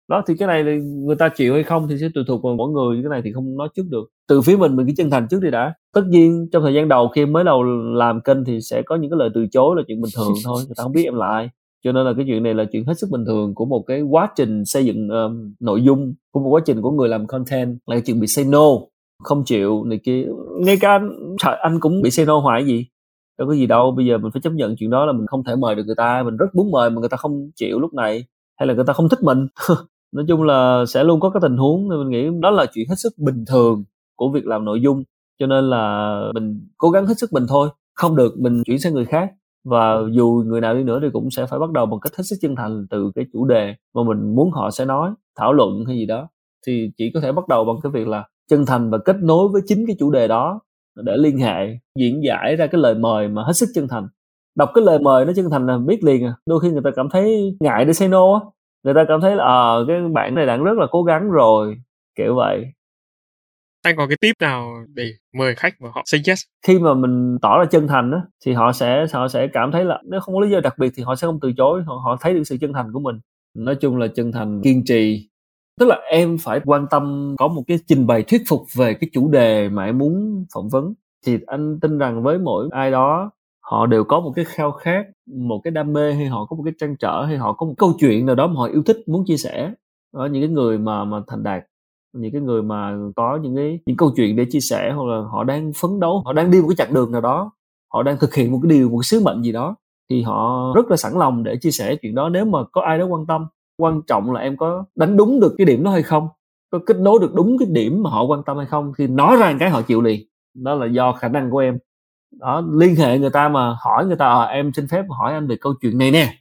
Đó 0.09 0.23
thì 0.27 0.35
cái 0.39 0.49
này 0.49 0.81
người 0.83 1.17
ta 1.17 1.29
chịu 1.29 1.55
hay 1.55 1.63
không 1.63 1.89
thì 1.89 1.99
sẽ 2.01 2.09
tùy 2.15 2.25
thuộc 2.29 2.43
vào 2.43 2.55
mỗi 2.55 2.71
người. 2.71 3.03
Cái 3.03 3.11
này 3.11 3.23
thì 3.25 3.33
không 3.33 3.57
nói 3.57 3.69
trước 3.77 3.87
được. 3.91 4.05
Từ 4.29 4.41
phía 4.41 4.57
mình 4.57 4.77
mình 4.77 4.87
cái 4.87 4.95
chân 4.97 5.11
thành 5.11 5.27
trước 5.31 5.43
đi 5.43 5.51
đã. 5.51 5.75
Tất 5.95 6.03
nhiên 6.09 6.49
trong 6.53 6.63
thời 6.63 6.75
gian 6.75 6.89
đầu 6.89 7.09
khi 7.09 7.27
mới 7.27 7.45
đầu 7.45 7.63
làm 7.95 8.21
kênh 8.21 8.45
thì 8.45 8.61
sẽ 8.61 8.83
có 8.83 8.97
những 8.97 9.11
cái 9.11 9.19
lời 9.19 9.31
từ 9.35 9.47
chối 9.47 9.77
là 9.77 9.83
chuyện 9.87 10.01
bình 10.01 10.13
thường 10.17 10.33
thôi. 10.45 10.63
Người 10.67 10.75
ta 10.77 10.83
không 10.83 10.93
biết 10.93 11.05
em 11.05 11.15
lại 11.15 11.51
cho 11.85 11.93
nên 11.93 12.07
là 12.07 12.13
cái 12.17 12.25
chuyện 12.29 12.43
này 12.43 12.55
là 12.55 12.65
chuyện 12.73 12.85
hết 12.85 12.99
sức 12.99 13.11
bình 13.11 13.25
thường 13.27 13.55
của 13.55 13.65
một 13.65 13.85
cái 13.87 14.03
quá 14.03 14.29
trình 14.37 14.65
xây 14.65 14.87
dựng 14.87 15.09
um, 15.09 15.55
nội 15.61 15.83
dung 15.83 16.15
của 16.31 16.41
một 16.41 16.49
quá 16.49 16.61
trình 16.67 16.83
của 16.83 16.91
người 16.91 17.09
làm 17.09 17.27
content 17.27 17.79
là 17.87 17.97
cái 17.97 18.03
chuyện 18.07 18.21
bị 18.21 18.27
say 18.27 18.45
no 18.45 18.67
không 19.23 19.45
chịu 19.45 19.85
này 19.85 20.01
kia. 20.05 20.27
Ngay 20.61 20.77
cả 20.81 20.91
anh, 20.91 21.11
anh 21.63 21.81
cũng 21.81 22.03
bị 22.03 22.11
say 22.11 22.27
no 22.27 22.39
hoài 22.39 22.65
gì 22.67 22.87
đâu 23.41 23.49
có 23.49 23.55
gì 23.55 23.67
đâu, 23.67 23.91
bây 23.91 24.07
giờ 24.07 24.19
mình 24.19 24.33
phải 24.33 24.43
chấp 24.43 24.53
nhận 24.53 24.77
chuyện 24.77 24.91
đó 24.91 25.07
là 25.07 25.13
mình 25.13 25.27
không 25.27 25.45
thể 25.45 25.57
mời 25.57 25.75
được 25.75 25.83
người 25.87 25.95
ta, 25.95 26.23
mình 26.23 26.37
rất 26.37 26.55
muốn 26.55 26.71
mời 26.71 26.91
mà 26.91 27.01
người 27.01 27.09
ta 27.09 27.17
không 27.17 27.51
chịu 27.57 27.79
lúc 27.81 27.95
này, 27.95 28.25
hay 28.59 28.67
là 28.67 28.75
người 28.75 28.85
ta 28.87 28.93
không 28.93 29.09
thích 29.09 29.23
mình. 29.23 29.47
Nói 30.13 30.25
chung 30.29 30.43
là 30.43 30.85
sẽ 30.89 31.05
luôn 31.05 31.21
có 31.21 31.31
cái 31.31 31.41
tình 31.43 31.57
huống 31.57 31.89
nên 31.89 31.99
mình 31.99 32.09
nghĩ 32.09 32.41
đó 32.43 32.51
là 32.51 32.67
chuyện 32.75 32.89
hết 32.89 32.95
sức 32.99 33.13
bình 33.19 33.45
thường 33.49 33.85
của 34.17 34.31
việc 34.31 34.47
làm 34.47 34.65
nội 34.65 34.81
dung, 34.81 35.03
cho 35.39 35.47
nên 35.47 35.71
là 35.71 36.15
mình 36.35 36.69
cố 36.79 36.91
gắng 36.91 37.07
hết 37.07 37.19
sức 37.19 37.33
mình 37.33 37.47
thôi, 37.49 37.69
không 37.95 38.17
được 38.17 38.35
mình 38.39 38.63
chuyển 38.65 38.79
sang 38.79 38.95
người 38.95 39.05
khác. 39.05 39.31
Và 39.65 39.97
dù 40.13 40.43
người 40.47 40.61
nào 40.61 40.75
đi 40.75 40.83
nữa 40.83 40.99
thì 41.03 41.09
cũng 41.13 41.31
sẽ 41.31 41.47
phải 41.47 41.59
bắt 41.59 41.71
đầu 41.71 41.87
bằng 41.87 42.01
cách 42.01 42.13
hết 42.17 42.25
sức 42.25 42.37
chân 42.41 42.57
thành 42.57 42.87
từ 42.91 43.13
cái 43.15 43.25
chủ 43.33 43.45
đề 43.45 43.75
mà 43.95 44.03
mình 44.03 44.35
muốn 44.35 44.51
họ 44.51 44.71
sẽ 44.71 44.85
nói, 44.85 45.11
thảo 45.39 45.53
luận 45.53 45.85
hay 45.87 45.97
gì 45.97 46.07
đó. 46.07 46.29
Thì 46.67 46.91
chỉ 46.99 47.11
có 47.15 47.21
thể 47.21 47.33
bắt 47.33 47.49
đầu 47.49 47.65
bằng 47.65 47.77
cái 47.83 47.93
việc 47.93 48.09
là 48.09 48.25
chân 48.51 48.67
thành 48.67 48.91
và 48.91 48.99
kết 48.99 49.17
nối 49.23 49.49
với 49.49 49.63
chính 49.67 49.85
cái 49.87 49.97
chủ 49.99 50.11
đề 50.11 50.29
đó 50.29 50.61
để 51.05 51.17
liên 51.17 51.39
hệ 51.39 51.79
diễn 51.99 52.25
giải 52.25 52.57
ra 52.57 52.67
cái 52.67 52.81
lời 52.81 52.95
mời 52.95 53.29
mà 53.29 53.43
hết 53.45 53.53
sức 53.53 53.69
chân 53.75 53.89
thành. 53.89 54.09
Đọc 54.55 54.71
cái 54.75 54.85
lời 54.85 54.99
mời 54.99 55.25
nó 55.25 55.33
chân 55.37 55.51
thành 55.51 55.67
là 55.67 55.79
biết 55.79 56.05
liền 56.05 56.25
à. 56.25 56.35
Đôi 56.47 56.61
khi 56.61 56.71
người 56.71 56.83
ta 56.85 56.91
cảm 56.97 57.09
thấy 57.11 57.57
ngại 57.61 57.85
để 57.85 57.93
say 57.93 58.09
no 58.09 58.35
á. 58.35 58.41
Người 58.85 58.95
ta 58.95 59.05
cảm 59.09 59.21
thấy 59.21 59.37
là 59.37 59.45
ờ 59.45 59.83
à, 59.83 59.85
cái 59.89 59.97
bạn 60.15 60.35
này 60.35 60.47
đang 60.47 60.65
rất 60.65 60.79
là 60.79 60.87
cố 60.91 61.03
gắng 61.03 61.31
rồi. 61.31 61.77
Kiểu 62.19 62.35
vậy. 62.37 62.65
Anh 63.83 63.97
có 63.97 64.07
cái 64.07 64.17
tip 64.21 64.37
nào 64.41 64.71
để 64.95 65.05
mời 65.39 65.55
khách 65.55 65.75
và 65.81 65.91
họ 65.95 66.03
say 66.05 66.21
yes? 66.27 66.43
Khi 66.67 66.79
mà 66.79 66.95
mình 66.95 67.39
tỏ 67.43 67.59
ra 67.59 67.65
chân 67.65 67.89
thành 67.89 68.11
á 68.13 68.19
thì 68.47 68.53
họ 68.53 68.73
sẽ 68.73 69.07
họ 69.13 69.29
sẽ 69.29 69.47
cảm 69.53 69.73
thấy 69.73 69.85
là 69.85 70.03
nếu 70.05 70.21
không 70.21 70.35
có 70.35 70.41
lý 70.41 70.51
do 70.51 70.61
đặc 70.61 70.79
biệt 70.79 70.93
thì 70.97 71.03
họ 71.03 71.17
sẽ 71.17 71.27
không 71.27 71.41
từ 71.41 71.53
chối 71.57 71.83
họ, 71.87 71.95
họ 72.05 72.17
thấy 72.21 72.35
được 72.35 72.45
sự 72.45 72.57
chân 72.61 72.73
thành 72.73 72.93
của 72.93 73.01
mình. 73.01 73.21
Nói 73.55 73.75
chung 73.75 73.97
là 73.97 74.07
chân 74.07 74.33
thành 74.33 74.61
kiên 74.63 74.85
trì 74.85 75.30
tức 75.79 75.87
là 75.87 75.99
em 76.11 76.37
phải 76.41 76.61
quan 76.65 76.87
tâm, 76.91 77.35
có 77.39 77.49
một 77.49 77.63
cái 77.67 77.79
trình 77.87 78.07
bày 78.07 78.23
thuyết 78.23 78.43
phục 78.49 78.63
về 78.77 78.95
cái 78.95 79.11
chủ 79.13 79.29
đề 79.29 79.69
mà 79.69 79.85
em 79.85 79.99
muốn 79.99 80.45
phỏng 80.55 80.69
vấn. 80.69 80.95
Thì 81.27 81.39
anh 81.47 81.81
tin 81.81 81.99
rằng 81.99 82.23
với 82.23 82.39
mỗi 82.39 82.69
ai 82.73 82.91
đó, 82.91 83.31
họ 83.61 83.87
đều 83.87 84.05
có 84.05 84.21
một 84.21 84.33
cái 84.37 84.45
khao 84.45 84.73
khát, 84.73 85.07
một 85.27 85.61
cái 85.65 85.71
đam 85.71 85.93
mê 85.93 86.13
hay 86.13 86.27
họ 86.27 86.45
có 86.45 86.57
một 86.57 86.63
cái 86.65 86.75
trăn 86.79 86.97
trở 86.97 87.25
hay 87.25 87.37
họ 87.37 87.53
có 87.53 87.67
một 87.67 87.75
câu 87.79 87.93
chuyện 88.01 88.27
nào 88.27 88.35
đó 88.35 88.47
mà 88.47 88.55
họ 88.57 88.67
yêu 88.67 88.83
thích, 88.87 88.97
muốn 89.07 89.25
chia 89.27 89.37
sẻ. 89.37 89.73
Ở 90.13 90.27
những 90.27 90.43
cái 90.43 90.51
người 90.51 90.79
mà 90.79 91.05
mà 91.05 91.21
thành 91.27 91.43
đạt, 91.43 91.63
những 92.13 92.33
cái 92.33 92.41
người 92.41 92.63
mà 92.63 92.97
có 93.17 93.39
những 93.43 93.57
cái, 93.57 93.79
những 93.87 93.97
câu 93.97 94.11
chuyện 94.17 94.37
để 94.37 94.47
chia 94.51 94.61
sẻ 94.61 94.93
hoặc 94.97 95.05
là 95.07 95.23
họ 95.33 95.45
đang 95.45 95.73
phấn 95.81 96.01
đấu, 96.01 96.23
họ 96.25 96.33
đang 96.33 96.51
đi 96.51 96.61
một 96.61 96.69
cái 96.69 96.77
chặng 96.77 96.95
đường 96.95 97.13
nào 97.13 97.21
đó, 97.21 97.53
họ 97.93 98.03
đang 98.03 98.17
thực 98.21 98.35
hiện 98.35 98.53
một 98.53 98.59
cái 98.63 98.71
điều, 98.71 98.89
một 98.89 98.99
cái 98.99 99.05
sứ 99.05 99.21
mệnh 99.25 99.43
gì 99.43 99.53
đó, 99.53 99.77
thì 100.11 100.23
họ 100.23 100.73
rất 100.75 100.91
là 100.91 100.97
sẵn 100.97 101.13
lòng 101.19 101.43
để 101.43 101.57
chia 101.61 101.71
sẻ 101.71 101.97
chuyện 102.03 102.15
đó 102.15 102.29
nếu 102.29 102.45
mà 102.45 102.59
có 102.73 102.83
ai 102.83 102.99
đó 102.99 103.07
quan 103.07 103.27
tâm 103.27 103.47
quan 103.81 104.03
trọng 104.07 104.33
là 104.33 104.41
em 104.41 104.57
có 104.57 104.85
đánh 104.97 105.17
đúng 105.17 105.41
được 105.41 105.55
cái 105.59 105.65
điểm 105.65 105.85
đó 105.85 105.91
hay 105.91 106.03
không? 106.03 106.29
Có 106.71 106.79
kết 106.87 106.97
nối 106.97 107.19
được 107.21 107.35
đúng 107.35 107.59
cái 107.59 107.69
điểm 107.71 108.03
mà 108.03 108.11
họ 108.11 108.25
quan 108.25 108.43
tâm 108.47 108.57
hay 108.57 108.67
không? 108.67 108.93
Thì 108.99 109.07
nói 109.07 109.37
ra 109.37 109.57
cái 109.61 109.71
họ 109.71 109.83
chịu 109.83 110.01
liền. 110.01 110.21
Đó 110.55 110.75
là 110.75 110.87
do 110.87 111.13
khả 111.13 111.29
năng 111.29 111.51
của 111.51 111.59
em. 111.59 111.79
Đó 112.41 112.63
liên 112.73 112.97
hệ 112.97 113.19
người 113.19 113.31
ta 113.31 113.49
mà 113.49 113.77
hỏi 113.81 114.07
người 114.07 114.17
ta 114.17 114.27
à, 114.27 114.45
em 114.45 114.73
xin 114.73 114.89
phép 114.89 115.05
hỏi 115.09 115.33
anh 115.33 115.47
về 115.47 115.57
câu 115.61 115.75
chuyện 115.81 115.99
này 115.99 116.11
nè. 116.11 116.35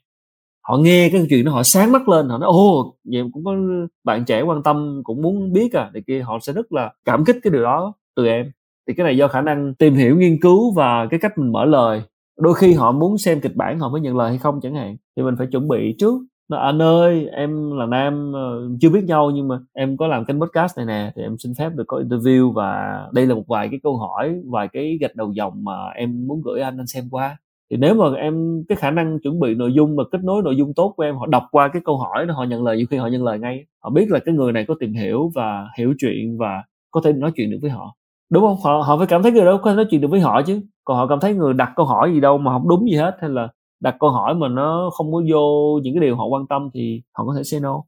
Họ 0.62 0.78
nghe 0.78 1.10
cái 1.12 1.26
chuyện 1.30 1.46
đó 1.46 1.52
họ 1.52 1.64
sáng 1.64 1.92
mắt 1.92 2.10
lên 2.10 2.30
họ 2.30 2.38
nói 2.38 2.48
ô 2.48 2.96
vậy 3.04 3.24
cũng 3.34 3.46
có 3.46 3.56
bạn 4.04 4.26
trẻ 4.26 4.42
quan 4.42 4.64
tâm 4.64 5.02
cũng 5.04 5.22
muốn 5.22 5.54
biết 5.54 5.74
à. 5.74 5.92
Thì 5.94 6.02
kia 6.08 6.22
họ 6.22 6.40
sẽ 6.42 6.54
rất 6.54 6.72
là 6.72 6.94
cảm 7.06 7.26
kích 7.26 7.38
cái 7.44 7.52
điều 7.52 7.64
đó 7.64 7.94
từ 8.16 8.26
em. 8.28 8.52
Thì 8.88 8.94
cái 8.94 9.04
này 9.04 9.18
do 9.18 9.28
khả 9.28 9.42
năng 9.42 9.76
tìm 9.76 9.96
hiểu 9.96 10.18
nghiên 10.18 10.42
cứu 10.42 10.74
và 10.74 11.08
cái 11.12 11.20
cách 11.20 11.38
mình 11.38 11.52
mở 11.52 11.66
lời. 11.66 12.02
Đôi 12.40 12.54
khi 12.54 12.74
họ 12.74 12.92
muốn 12.92 13.18
xem 13.18 13.42
kịch 13.42 13.56
bản 13.56 13.80
họ 13.80 13.90
mới 13.90 14.02
nhận 14.02 14.18
lời 14.18 14.30
hay 14.30 14.38
không 14.38 14.60
chẳng 14.62 14.76
hạn. 14.76 14.98
Thì 15.16 15.24
mình 15.24 15.36
phải 15.38 15.48
chuẩn 15.52 15.68
bị 15.68 15.96
trước 16.00 16.16
nó 16.50 16.58
anh 16.58 16.82
ơi, 16.82 17.30
em 17.32 17.72
là 17.72 17.86
nam 17.86 18.32
ờ, 18.34 18.70
chưa 18.82 18.90
biết 18.90 19.04
nhau 19.04 19.32
nhưng 19.32 19.48
mà 19.48 19.60
em 19.74 19.98
có 19.98 20.08
làm 20.08 20.26
kênh 20.26 20.40
podcast 20.42 20.78
này 20.78 20.86
nè, 20.86 21.12
thì 21.16 21.22
em 21.22 21.38
xin 21.38 21.54
phép 21.58 21.70
được 21.76 21.84
có 21.88 21.98
interview 21.98 22.52
và 22.52 23.00
đây 23.14 23.26
là 23.26 23.36
một 23.36 23.44
vài 23.48 23.68
cái 23.72 23.80
câu 23.84 23.98
hỏi, 23.98 24.42
vài 24.52 24.68
cái 24.74 24.98
gạch 25.02 25.16
đầu 25.16 25.32
dòng 25.32 25.64
mà 25.64 25.74
em 25.96 26.28
muốn 26.28 26.42
gửi 26.46 26.62
anh 26.62 26.78
anh 26.78 26.88
xem 26.88 27.04
qua. 27.12 27.38
Thì 27.72 27.78
nếu 27.78 27.94
mà 27.96 28.06
em, 28.18 28.64
cái 28.70 28.76
khả 28.76 28.92
năng 28.92 29.20
chuẩn 29.20 29.40
bị 29.40 29.56
nội 29.56 29.74
dung 29.74 29.96
và 29.96 30.04
kết 30.12 30.24
nối 30.24 30.42
nội 30.44 30.56
dung 30.58 30.74
tốt 30.74 30.94
của 30.98 31.04
em, 31.04 31.18
họ 31.18 31.26
đọc 31.28 31.44
qua 31.52 31.68
cái 31.68 31.82
câu 31.86 31.98
hỏi 31.98 32.26
đó, 32.26 32.34
họ 32.34 32.44
nhận 32.44 32.64
lời, 32.64 32.78
nhiều 32.78 32.86
khi 32.90 32.98
họ 32.98 33.08
nhận 33.08 33.24
lời 33.24 33.40
ngay. 33.40 33.66
Họ 33.84 33.90
biết 33.90 34.12
là 34.12 34.20
cái 34.20 34.36
người 34.36 34.52
này 34.52 34.66
có 34.68 34.76
tìm 34.80 34.94
hiểu 34.94 35.32
và 35.36 35.68
hiểu 35.78 35.94
chuyện 36.00 36.38
và 36.38 36.64
có 36.92 37.02
thể 37.04 37.14
nói 37.14 37.32
chuyện 37.36 37.52
được 37.52 37.58
với 37.62 37.72
họ. 37.72 37.96
Đúng 38.32 38.44
không? 38.44 38.58
Họ 38.64 38.82
họ 38.88 38.98
phải 38.98 39.08
cảm 39.08 39.24
thấy 39.24 39.32
người 39.32 39.46
đó 39.46 39.60
có 39.64 39.72
thể 39.72 39.76
nói 39.76 39.86
chuyện 39.90 40.02
được 40.02 40.08
với 40.12 40.20
họ 40.20 40.42
chứ. 40.42 40.62
Còn 40.84 40.98
họ 40.98 41.08
cảm 41.08 41.20
thấy 41.20 41.34
người 41.34 41.54
đặt 41.54 41.72
câu 41.76 41.86
hỏi 41.86 42.12
gì 42.14 42.20
đâu 42.20 42.38
mà 42.38 42.52
không 42.52 42.70
đúng 42.70 42.90
gì 42.90 42.96
hết, 42.96 43.18
hay 43.22 43.30
là 43.30 43.48
đặt 43.80 43.96
câu 44.00 44.10
hỏi 44.10 44.36
mà 44.36 44.48
nó 44.48 44.90
không 44.94 45.14
có 45.14 45.22
vô 45.32 45.80
những 45.84 45.94
cái 45.94 46.02
điều 46.02 46.16
họ 46.16 46.26
quan 46.26 46.48
tâm 46.48 46.70
thì 46.74 47.02
họ 47.18 47.26
có 47.26 47.34
thể 47.38 47.44
say 47.44 47.60
no. 47.60 47.84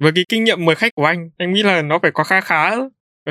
Với 0.00 0.12
cái 0.14 0.24
kinh 0.28 0.44
nghiệm 0.44 0.64
mời 0.64 0.74
khách 0.74 0.94
của 0.94 1.04
anh 1.04 1.30
anh 1.38 1.52
nghĩ 1.52 1.62
là 1.62 1.82
nó 1.82 1.98
phải 2.02 2.10
có 2.14 2.24
khá 2.24 2.40
khá. 2.40 2.76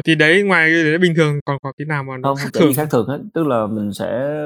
Thì 0.05 0.15
đấy 0.15 0.43
ngoài 0.43 0.69
cái 0.73 0.83
đấy 0.83 0.97
bình 0.97 1.13
thường 1.15 1.39
còn 1.45 1.57
có 1.63 1.71
cái 1.77 1.85
nào 1.85 2.03
mà 2.03 2.17
nó 2.17 2.29
không 2.29 2.37
khác 2.37 2.49
thường? 2.53 2.73
khác 2.75 2.87
thường 2.91 3.07
hết. 3.07 3.19
Tức 3.33 3.47
là 3.47 3.67
mình 3.67 3.93
sẽ 3.93 4.37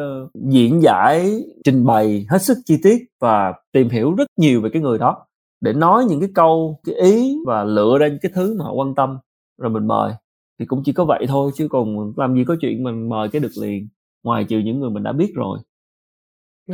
diễn 0.52 0.82
giải 0.82 1.42
trình 1.64 1.86
bày 1.86 2.26
hết 2.30 2.42
sức 2.42 2.58
chi 2.66 2.78
tiết 2.84 2.98
và 3.20 3.54
tìm 3.72 3.90
hiểu 3.90 4.16
rất 4.16 4.28
nhiều 4.38 4.62
về 4.62 4.70
cái 4.74 4.82
người 4.82 5.00
đó 5.00 5.26
để 5.62 5.74
nói 5.74 6.06
những 6.10 6.20
cái 6.20 6.30
câu 6.36 6.80
cái 6.86 6.96
ý 6.96 7.38
và 7.46 7.64
lựa 7.64 7.98
ra 8.00 8.08
những 8.08 8.20
cái 8.22 8.32
thứ 8.36 8.56
mà 8.60 8.66
họ 8.66 8.74
quan 8.74 8.96
tâm 8.96 9.18
rồi 9.58 9.70
mình 9.70 9.88
mời. 9.88 10.14
Thì 10.60 10.66
cũng 10.66 10.82
chỉ 10.86 10.94
có 10.94 11.06
vậy 11.06 11.26
thôi 11.28 11.52
chứ 11.56 11.68
còn 11.72 12.14
làm 12.18 12.36
gì 12.36 12.44
có 12.48 12.56
chuyện 12.62 12.84
mình 12.84 13.10
mời 13.10 13.30
cái 13.30 13.40
được 13.40 13.52
liền 13.62 13.88
ngoài 14.24 14.44
trừ 14.44 14.60
những 14.60 14.80
người 14.80 14.90
mình 14.90 15.04
đã 15.04 15.12
biết 15.12 15.32
rồi 15.36 15.60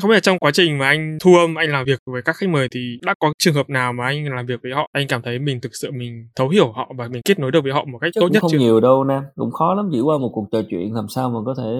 không 0.02 0.10
biết 0.10 0.14
là 0.16 0.20
trong 0.20 0.39
quá 0.39 0.52
trình 0.54 0.78
mà 0.78 0.88
anh 0.88 1.18
thu 1.22 1.36
âm 1.36 1.56
anh 1.56 1.72
làm 1.72 1.86
việc 1.86 2.00
với 2.06 2.22
các 2.22 2.36
khách 2.36 2.50
mời 2.50 2.68
thì 2.72 3.00
đã 3.02 3.14
có 3.20 3.34
trường 3.38 3.54
hợp 3.54 3.70
nào 3.70 3.94
mà 3.94 4.06
anh 4.06 4.36
làm 4.36 4.46
việc 4.46 4.60
với 4.64 4.72
họ 4.72 4.88
anh 4.91 5.08
cảm 5.08 5.22
thấy 5.22 5.39
mình 5.39 5.62
thực 5.62 5.76
sự 5.76 5.91
mình 5.91 6.28
thấu 6.36 6.50
hiểu 6.50 6.72
họ 6.72 6.91
và 6.98 7.08
mình 7.08 7.22
kết 7.26 7.39
nối 7.39 7.52
được 7.52 7.64
với 7.64 7.74
họ 7.74 7.86
một 7.86 8.00
cách 8.02 8.12
Chắc 8.14 8.22
tốt 8.22 8.28
nhất 8.32 8.41
không 8.41 8.52
chưa? 8.52 8.60
nhiều 8.60 8.80
đâu 8.80 9.04
nam. 9.04 9.24
Cũng 9.36 9.52
khó 9.52 9.74
lắm 9.74 9.89
chỉ 9.91 10.02
qua 10.02 10.18
một 10.18 10.32
cuộc 10.34 10.48
trò 10.52 10.62
chuyện 10.70 10.94
làm 10.94 11.08
sao 11.08 11.30
mà 11.30 11.39
có 11.46 11.56
thể 11.58 11.72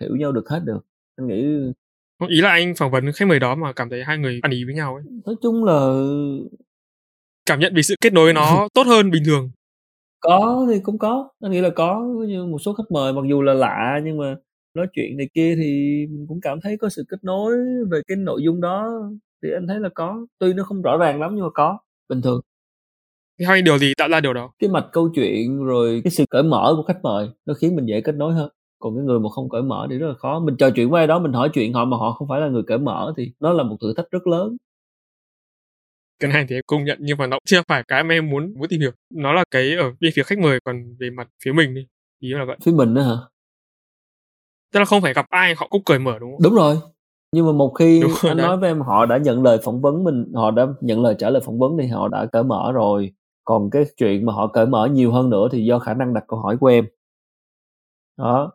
hiểu 0.00 0.16
nhau 0.16 0.32
được 0.32 0.48
hết 0.48 0.60
được. 0.64 0.80
Anh 1.16 1.26
nghĩ 1.26 1.44
ý 2.28 2.40
là 2.40 2.50
anh 2.50 2.74
phỏng 2.74 2.90
vấn 2.90 3.12
khách 3.12 3.28
mời 3.28 3.40
đó 3.40 3.54
mà 3.54 3.72
cảm 3.72 3.90
thấy 3.90 4.04
hai 4.04 4.18
người 4.18 4.40
ăn 4.42 4.52
ý 4.52 4.64
với 4.64 4.74
nhau 4.74 4.94
ấy. 4.94 5.04
Nói 5.26 5.34
chung 5.42 5.64
là 5.64 5.92
cảm 7.46 7.60
nhận 7.60 7.74
về 7.74 7.82
sự 7.82 7.94
kết 8.00 8.12
nối 8.12 8.32
nó 8.32 8.68
tốt 8.74 8.86
hơn 8.86 9.10
bình 9.10 9.22
thường. 9.26 9.50
Có 10.20 10.66
thì 10.70 10.80
cũng 10.82 10.98
có. 10.98 11.28
Anh 11.42 11.52
nghĩ 11.52 11.60
là 11.60 11.70
có 11.70 12.06
như 12.28 12.44
một 12.44 12.58
số 12.58 12.74
khách 12.74 12.90
mời 12.90 13.12
mặc 13.12 13.22
dù 13.28 13.42
là 13.42 13.54
lạ 13.54 14.00
nhưng 14.04 14.18
mà 14.18 14.36
nói 14.76 14.86
chuyện 14.92 15.16
này 15.16 15.28
kia 15.34 15.54
thì 15.56 16.06
mình 16.10 16.26
cũng 16.28 16.40
cảm 16.40 16.60
thấy 16.60 16.76
có 16.76 16.88
sự 16.88 17.04
kết 17.08 17.24
nối 17.24 17.56
về 17.90 18.00
cái 18.08 18.16
nội 18.16 18.42
dung 18.44 18.60
đó 18.60 18.88
thì 19.42 19.48
anh 19.56 19.66
thấy 19.68 19.80
là 19.80 19.88
có. 19.94 20.26
Tuy 20.38 20.52
nó 20.54 20.64
không 20.64 20.82
rõ 20.82 20.96
ràng 20.96 21.20
lắm 21.20 21.34
nhưng 21.34 21.44
mà 21.44 21.50
có 21.54 21.78
bình 22.08 22.22
thường. 22.22 22.40
Hai 23.46 23.62
điều 23.62 23.78
gì 23.78 23.92
tạo 23.98 24.08
ra 24.08 24.20
điều 24.20 24.32
đó? 24.32 24.52
Cái 24.58 24.70
mạch 24.70 24.86
câu 24.92 25.10
chuyện 25.14 25.64
rồi 25.64 26.00
cái 26.04 26.10
sự 26.10 26.24
cởi 26.30 26.42
mở 26.42 26.74
của 26.76 26.82
khách 26.82 27.02
mời 27.02 27.28
nó 27.46 27.54
khiến 27.54 27.76
mình 27.76 27.86
dễ 27.86 28.00
kết 28.00 28.14
nối 28.14 28.34
hơn. 28.34 28.50
Còn 28.78 28.96
cái 28.96 29.04
người 29.04 29.20
mà 29.20 29.28
không 29.30 29.48
cởi 29.48 29.62
mở 29.62 29.86
thì 29.90 29.98
rất 29.98 30.06
là 30.06 30.14
khó. 30.14 30.40
Mình 30.40 30.56
trò 30.56 30.70
chuyện 30.70 30.90
với 30.90 31.00
ai 31.00 31.06
đó 31.06 31.18
mình 31.18 31.32
hỏi 31.32 31.50
chuyện 31.52 31.72
họ 31.72 31.84
mà 31.84 31.96
họ 31.96 32.12
không 32.12 32.28
phải 32.28 32.40
là 32.40 32.48
người 32.48 32.62
cởi 32.66 32.78
mở 32.78 33.14
thì 33.16 33.32
nó 33.40 33.52
là 33.52 33.62
một 33.62 33.76
thử 33.80 33.94
thách 33.96 34.10
rất 34.10 34.26
lớn. 34.26 34.56
Cái 36.18 36.32
này 36.32 36.46
thì 36.48 36.56
em 36.56 36.62
công 36.66 36.84
nhận 36.84 36.98
nhưng 37.00 37.18
mà 37.18 37.26
nó 37.26 37.38
chưa 37.44 37.62
phải 37.68 37.82
cái 37.88 38.04
mà 38.04 38.14
em 38.14 38.30
muốn 38.30 38.54
muốn 38.54 38.68
tìm 38.68 38.80
hiểu. 38.80 38.90
Nó 39.14 39.32
là 39.32 39.44
cái 39.50 39.74
ở 39.74 39.92
bên 40.00 40.12
phía 40.14 40.22
khách 40.22 40.38
mời 40.38 40.60
còn 40.64 40.96
về 41.00 41.10
mặt 41.10 41.28
phía 41.44 41.52
mình 41.52 41.74
đi. 41.74 41.86
Ý 42.20 42.28
là 42.28 42.44
vậy. 42.44 42.56
Phía 42.64 42.72
mình 42.72 42.94
nữa 42.94 43.02
hả 43.02 43.35
tức 44.76 44.80
là 44.80 44.84
không 44.84 45.02
phải 45.02 45.14
gặp 45.14 45.26
ai 45.30 45.54
họ 45.54 45.66
cũng 45.70 45.82
cởi 45.84 45.98
mở 45.98 46.18
đúng 46.18 46.30
không? 46.30 46.42
Đúng 46.42 46.54
rồi. 46.54 46.76
Nhưng 47.32 47.46
mà 47.46 47.52
một 47.52 47.74
khi 47.78 48.00
đúng 48.00 48.12
anh 48.22 48.36
đấy. 48.36 48.46
nói 48.46 48.56
với 48.56 48.70
em 48.70 48.80
họ 48.80 49.06
đã 49.06 49.18
nhận 49.18 49.42
lời 49.42 49.58
phỏng 49.64 49.80
vấn 49.80 50.04
mình 50.04 50.32
họ 50.34 50.50
đã 50.50 50.66
nhận 50.80 51.02
lời 51.02 51.14
trả 51.18 51.30
lời 51.30 51.42
phỏng 51.44 51.58
vấn 51.58 51.76
thì 51.80 51.86
họ 51.86 52.08
đã 52.08 52.26
cởi 52.26 52.42
mở 52.42 52.72
rồi. 52.72 53.12
Còn 53.44 53.70
cái 53.70 53.84
chuyện 53.96 54.26
mà 54.26 54.32
họ 54.32 54.46
cởi 54.46 54.66
mở 54.66 54.86
nhiều 54.86 55.12
hơn 55.12 55.30
nữa 55.30 55.48
thì 55.52 55.64
do 55.64 55.78
khả 55.78 55.94
năng 55.94 56.14
đặt 56.14 56.24
câu 56.28 56.40
hỏi 56.40 56.56
của 56.56 56.66
em. 56.66 56.86
Đó. 58.18 58.52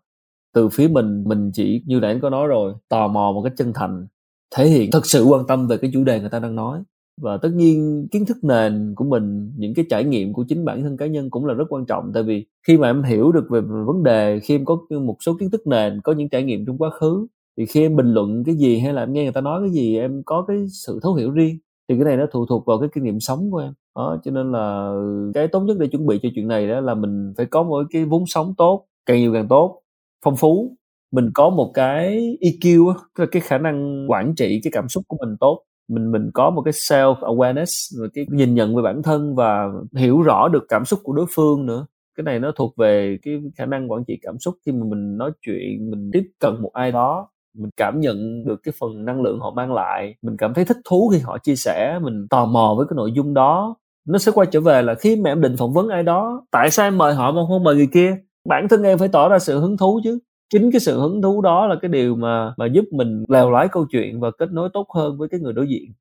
Từ 0.53 0.69
phía 0.69 0.88
mình 0.88 1.24
mình 1.28 1.51
chỉ 1.53 1.84
như 1.86 1.99
nãy 1.99 2.19
có 2.22 2.30
nói 2.30 2.47
rồi 2.47 2.74
tò 2.89 3.07
mò 3.07 3.32
một 3.32 3.41
cách 3.43 3.53
chân 3.57 3.74
thành 3.74 4.07
thể 4.55 4.67
hiện 4.67 4.91
thật 4.91 5.05
sự 5.05 5.24
quan 5.24 5.47
tâm 5.47 5.67
về 5.67 5.78
cái 5.78 5.91
chủ 5.93 6.03
đề 6.03 6.19
người 6.19 6.30
ta 6.30 6.39
đang 6.39 6.55
nói 6.55 6.84
và 7.22 7.38
tất 7.38 7.49
nhiên 7.53 8.07
kiến 8.11 8.26
thức 8.26 8.38
nền 8.41 8.93
của 8.95 9.03
mình, 9.05 9.51
những 9.57 9.74
cái 9.74 9.86
trải 9.89 10.03
nghiệm 10.03 10.34
của 10.34 10.45
chính 10.47 10.65
bản 10.65 10.84
thân 10.84 10.97
cá 10.97 11.05
nhân 11.07 11.30
cũng 11.30 11.45
là 11.45 11.53
rất 11.53 11.65
quan 11.69 11.86
trọng. 11.86 12.11
Tại 12.13 12.24
vì 12.24 12.45
khi 12.67 12.78
mà 12.78 12.89
em 12.89 13.03
hiểu 13.03 13.32
được 13.32 13.47
về 13.49 13.61
vấn 13.61 14.03
đề, 14.03 14.39
khi 14.39 14.55
em 14.55 14.65
có 14.65 14.78
một 15.01 15.17
số 15.26 15.36
kiến 15.39 15.49
thức 15.51 15.67
nền, 15.67 16.01
có 16.03 16.13
những 16.13 16.30
trải 16.30 16.43
nghiệm 16.43 16.65
trong 16.65 16.78
quá 16.78 16.89
khứ, 16.89 17.28
thì 17.57 17.65
khi 17.65 17.82
em 17.82 17.95
bình 17.95 18.13
luận 18.13 18.43
cái 18.43 18.55
gì 18.55 18.80
hay 18.80 18.93
là 18.93 19.03
em 19.03 19.13
nghe 19.13 19.24
người 19.24 19.34
ta 19.34 19.41
nói 19.41 19.61
cái 19.61 19.72
gì, 19.72 19.97
em 19.97 20.24
có 20.26 20.45
cái 20.47 20.57
sự 20.86 20.99
thấu 21.03 21.13
hiểu 21.13 21.32
riêng, 21.32 21.57
thì 21.89 21.95
cái 21.95 22.05
này 22.05 22.17
nó 22.17 22.26
phụ 22.34 22.45
thuộc 22.45 22.65
vào 22.65 22.80
cái 22.80 22.89
kinh 22.93 23.03
nghiệm 23.03 23.19
sống 23.19 23.51
của 23.51 23.57
em. 23.57 23.74
Đó, 23.95 24.17
cho 24.24 24.32
nên 24.32 24.51
là 24.51 24.93
cái 25.34 25.47
tốt 25.47 25.59
nhất 25.59 25.78
để 25.80 25.88
chuẩn 25.88 26.05
bị 26.05 26.19
cho 26.24 26.30
chuyện 26.36 26.47
này 26.47 26.67
đó 26.67 26.80
là 26.80 26.95
mình 26.95 27.34
phải 27.38 27.45
có 27.45 27.63
một 27.63 27.86
cái 27.91 28.05
vốn 28.05 28.24
sống 28.28 28.53
tốt, 28.57 28.86
càng 29.05 29.17
nhiều 29.17 29.34
càng 29.34 29.47
tốt, 29.47 29.82
phong 30.26 30.36
phú. 30.36 30.78
Mình 31.11 31.32
có 31.34 31.49
một 31.49 31.72
cái 31.74 32.38
EQ 32.41 32.93
tức 32.93 33.24
là 33.24 33.26
cái 33.32 33.41
khả 33.41 33.57
năng 33.57 34.05
quản 34.11 34.36
trị 34.36 34.59
cái 34.63 34.72
cảm 34.72 34.89
xúc 34.89 35.03
của 35.07 35.17
mình 35.26 35.38
tốt 35.39 35.63
mình 35.92 36.12
mình 36.12 36.32
có 36.34 36.50
một 36.50 36.62
cái 36.62 36.72
self 36.72 37.16
awareness 37.16 38.00
rồi 38.00 38.10
cái 38.14 38.26
nhìn 38.30 38.56
nhận 38.56 38.76
về 38.76 38.82
bản 38.82 39.04
thân 39.04 39.36
và 39.36 39.68
hiểu 39.96 40.22
rõ 40.22 40.48
được 40.48 40.66
cảm 40.70 40.86
xúc 40.86 41.00
của 41.04 41.14
đối 41.14 41.26
phương 41.30 41.66
nữa. 41.66 41.86
Cái 42.18 42.24
này 42.24 42.39
nó 42.39 42.52
thuộc 42.56 42.74
về 42.78 43.18
cái 43.22 43.42
khả 43.58 43.66
năng 43.66 43.92
quản 43.92 44.04
trị 44.08 44.20
cảm 44.22 44.39
xúc. 44.39 44.56
Khi 44.66 44.72
mà 44.72 44.86
mình 44.89 45.18
nói 45.18 45.32
chuyện, 45.42 45.92
mình 45.92 46.10
tiếp 46.14 46.24
cận 46.39 46.62
một 46.62 46.72
ai 46.74 46.92
đó, 46.92 47.28
mình 47.58 47.70
cảm 47.78 48.00
nhận 48.00 48.46
được 48.46 48.60
cái 48.64 48.74
phần 48.80 49.06
năng 49.06 49.22
lượng 49.22 49.39
họ 49.39 49.52
mang 49.52 49.74
lại, 49.74 50.16
mình 50.22 50.38
cảm 50.38 50.54
thấy 50.54 50.66
thích 50.66 50.78
thú 50.89 51.10
khi 51.14 51.20
họ 51.20 51.38
chia 51.38 51.56
sẻ, 51.56 52.00
mình 52.02 52.28
tò 52.30 52.46
mò 52.46 52.74
với 52.78 52.86
cái 52.89 52.96
nội 52.96 53.12
dung 53.12 53.34
đó, 53.34 53.76
nó 54.08 54.18
sẽ 54.18 54.32
quay 54.32 54.48
trở 54.52 54.62
về 54.62 54.82
là 54.82 54.96
khi 54.96 55.16
mà 55.16 55.30
em 55.30 55.42
định 55.42 55.58
phỏng 55.58 55.74
vấn 55.74 55.89
ai 55.89 56.04
đó, 56.04 56.46
tại 56.52 56.72
sao 56.72 56.88
em 56.88 56.98
mời 56.98 57.14
họ 57.14 57.32
mà 57.32 57.42
không 57.48 57.64
mời 57.64 57.76
người 57.76 57.88
kia? 57.94 58.18
Bản 58.50 58.68
thân 58.70 58.84
em 58.84 58.98
phải 58.98 59.08
tỏ 59.08 59.30
ra 59.30 59.39
sự 59.39 59.60
hứng 59.60 59.78
thú 59.78 60.00
chứ 60.04 60.20
chính 60.52 60.72
cái 60.72 60.80
sự 60.80 60.99
hứng 60.99 61.22
thú 61.22 61.41
đó 61.41 61.68
là 61.68 61.76
cái 61.82 61.89
điều 61.89 62.16
mà 62.16 62.54
mà 62.58 62.66
giúp 62.66 62.86
mình 62.91 63.24
lèo 63.30 63.52
lái 63.52 63.68
câu 63.72 63.86
chuyện 63.91 64.20
và 64.20 64.32
kết 64.32 64.52
nối 64.52 64.70
tốt 64.74 64.88
hơn 64.95 65.18
với 65.18 65.30
cái 65.30 65.39
người 65.39 65.54
đối 65.54 65.68
diện 65.68 65.93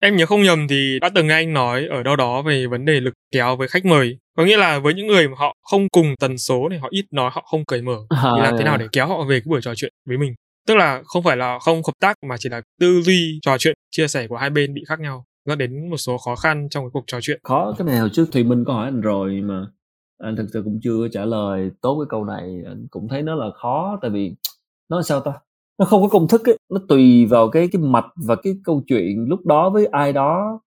Em 0.00 0.16
nhớ 0.16 0.26
không 0.26 0.42
nhầm 0.42 0.68
thì 0.68 0.98
đã 1.00 1.08
từng 1.14 1.26
nghe 1.26 1.34
anh 1.34 1.52
nói 1.52 1.86
ở 1.90 2.02
đâu 2.02 2.16
đó 2.16 2.42
về 2.42 2.66
vấn 2.66 2.84
đề 2.84 3.00
lực 3.00 3.14
kéo 3.30 3.56
với 3.56 3.68
khách 3.68 3.84
mời. 3.84 4.18
Có 4.36 4.44
nghĩa 4.44 4.56
là 4.56 4.78
với 4.78 4.94
những 4.94 5.06
người 5.06 5.28
mà 5.28 5.34
họ 5.36 5.54
không 5.70 5.88
cùng 5.88 6.14
tần 6.20 6.38
số 6.38 6.68
này, 6.68 6.78
họ 6.78 6.88
ít 6.90 7.04
nói, 7.10 7.30
họ 7.34 7.44
không 7.50 7.64
cởi 7.64 7.82
mở. 7.82 7.96
À, 8.08 8.22
thì 8.36 8.42
làm 8.42 8.54
thế 8.58 8.64
nào 8.64 8.78
để 8.78 8.86
kéo 8.92 9.06
họ 9.06 9.24
về 9.24 9.40
cái 9.40 9.46
buổi 9.46 9.60
trò 9.62 9.74
chuyện 9.74 9.92
với 10.08 10.18
mình? 10.18 10.34
Tức 10.66 10.74
là 10.74 11.02
không 11.04 11.22
phải 11.22 11.36
là 11.36 11.58
không 11.58 11.76
hợp 11.76 11.92
tác 12.00 12.16
mà 12.28 12.36
chỉ 12.38 12.48
là 12.48 12.60
tư 12.80 13.00
duy 13.02 13.38
trò 13.42 13.58
chuyện, 13.58 13.76
chia 13.90 14.08
sẻ 14.08 14.26
của 14.28 14.36
hai 14.36 14.50
bên 14.50 14.74
bị 14.74 14.84
khác 14.88 15.00
nhau 15.00 15.24
dẫn 15.46 15.58
đến 15.58 15.90
một 15.90 15.96
số 15.96 16.18
khó 16.18 16.36
khăn 16.36 16.68
trong 16.70 16.84
cái 16.84 16.90
cuộc 16.92 17.04
trò 17.06 17.18
chuyện. 17.22 17.40
Khó 17.42 17.74
cái 17.78 17.86
này 17.86 17.98
hồi 17.98 18.10
trước 18.12 18.26
thì 18.32 18.44
Minh 18.44 18.64
có 18.64 18.72
hỏi 18.72 18.84
anh 18.84 19.00
rồi 19.00 19.40
mà 19.44 19.66
anh 20.18 20.36
thực 20.36 20.46
sự 20.52 20.62
cũng 20.64 20.80
chưa 20.82 21.08
trả 21.12 21.24
lời 21.24 21.70
tốt 21.80 21.96
cái 22.00 22.06
câu 22.10 22.24
này, 22.24 22.62
anh 22.66 22.86
cũng 22.90 23.08
thấy 23.08 23.22
nó 23.22 23.34
là 23.34 23.50
khó, 23.54 23.98
tại 24.02 24.10
vì 24.10 24.34
nó 24.90 25.02
sao 25.02 25.20
ta? 25.20 25.32
Nó 25.78 25.84
không 25.86 26.02
có 26.02 26.08
công 26.08 26.28
thức 26.28 26.48
ấy, 26.48 26.58
nó 26.72 26.80
tùy 26.88 27.26
vào 27.26 27.48
cái 27.50 27.68
cái 27.72 27.82
mạch 27.82 28.06
và 28.26 28.36
cái 28.36 28.54
câu 28.64 28.82
chuyện 28.88 29.26
lúc 29.28 29.46
đó 29.46 29.70
với 29.70 29.86
ai 29.86 30.12
đó. 30.12 30.60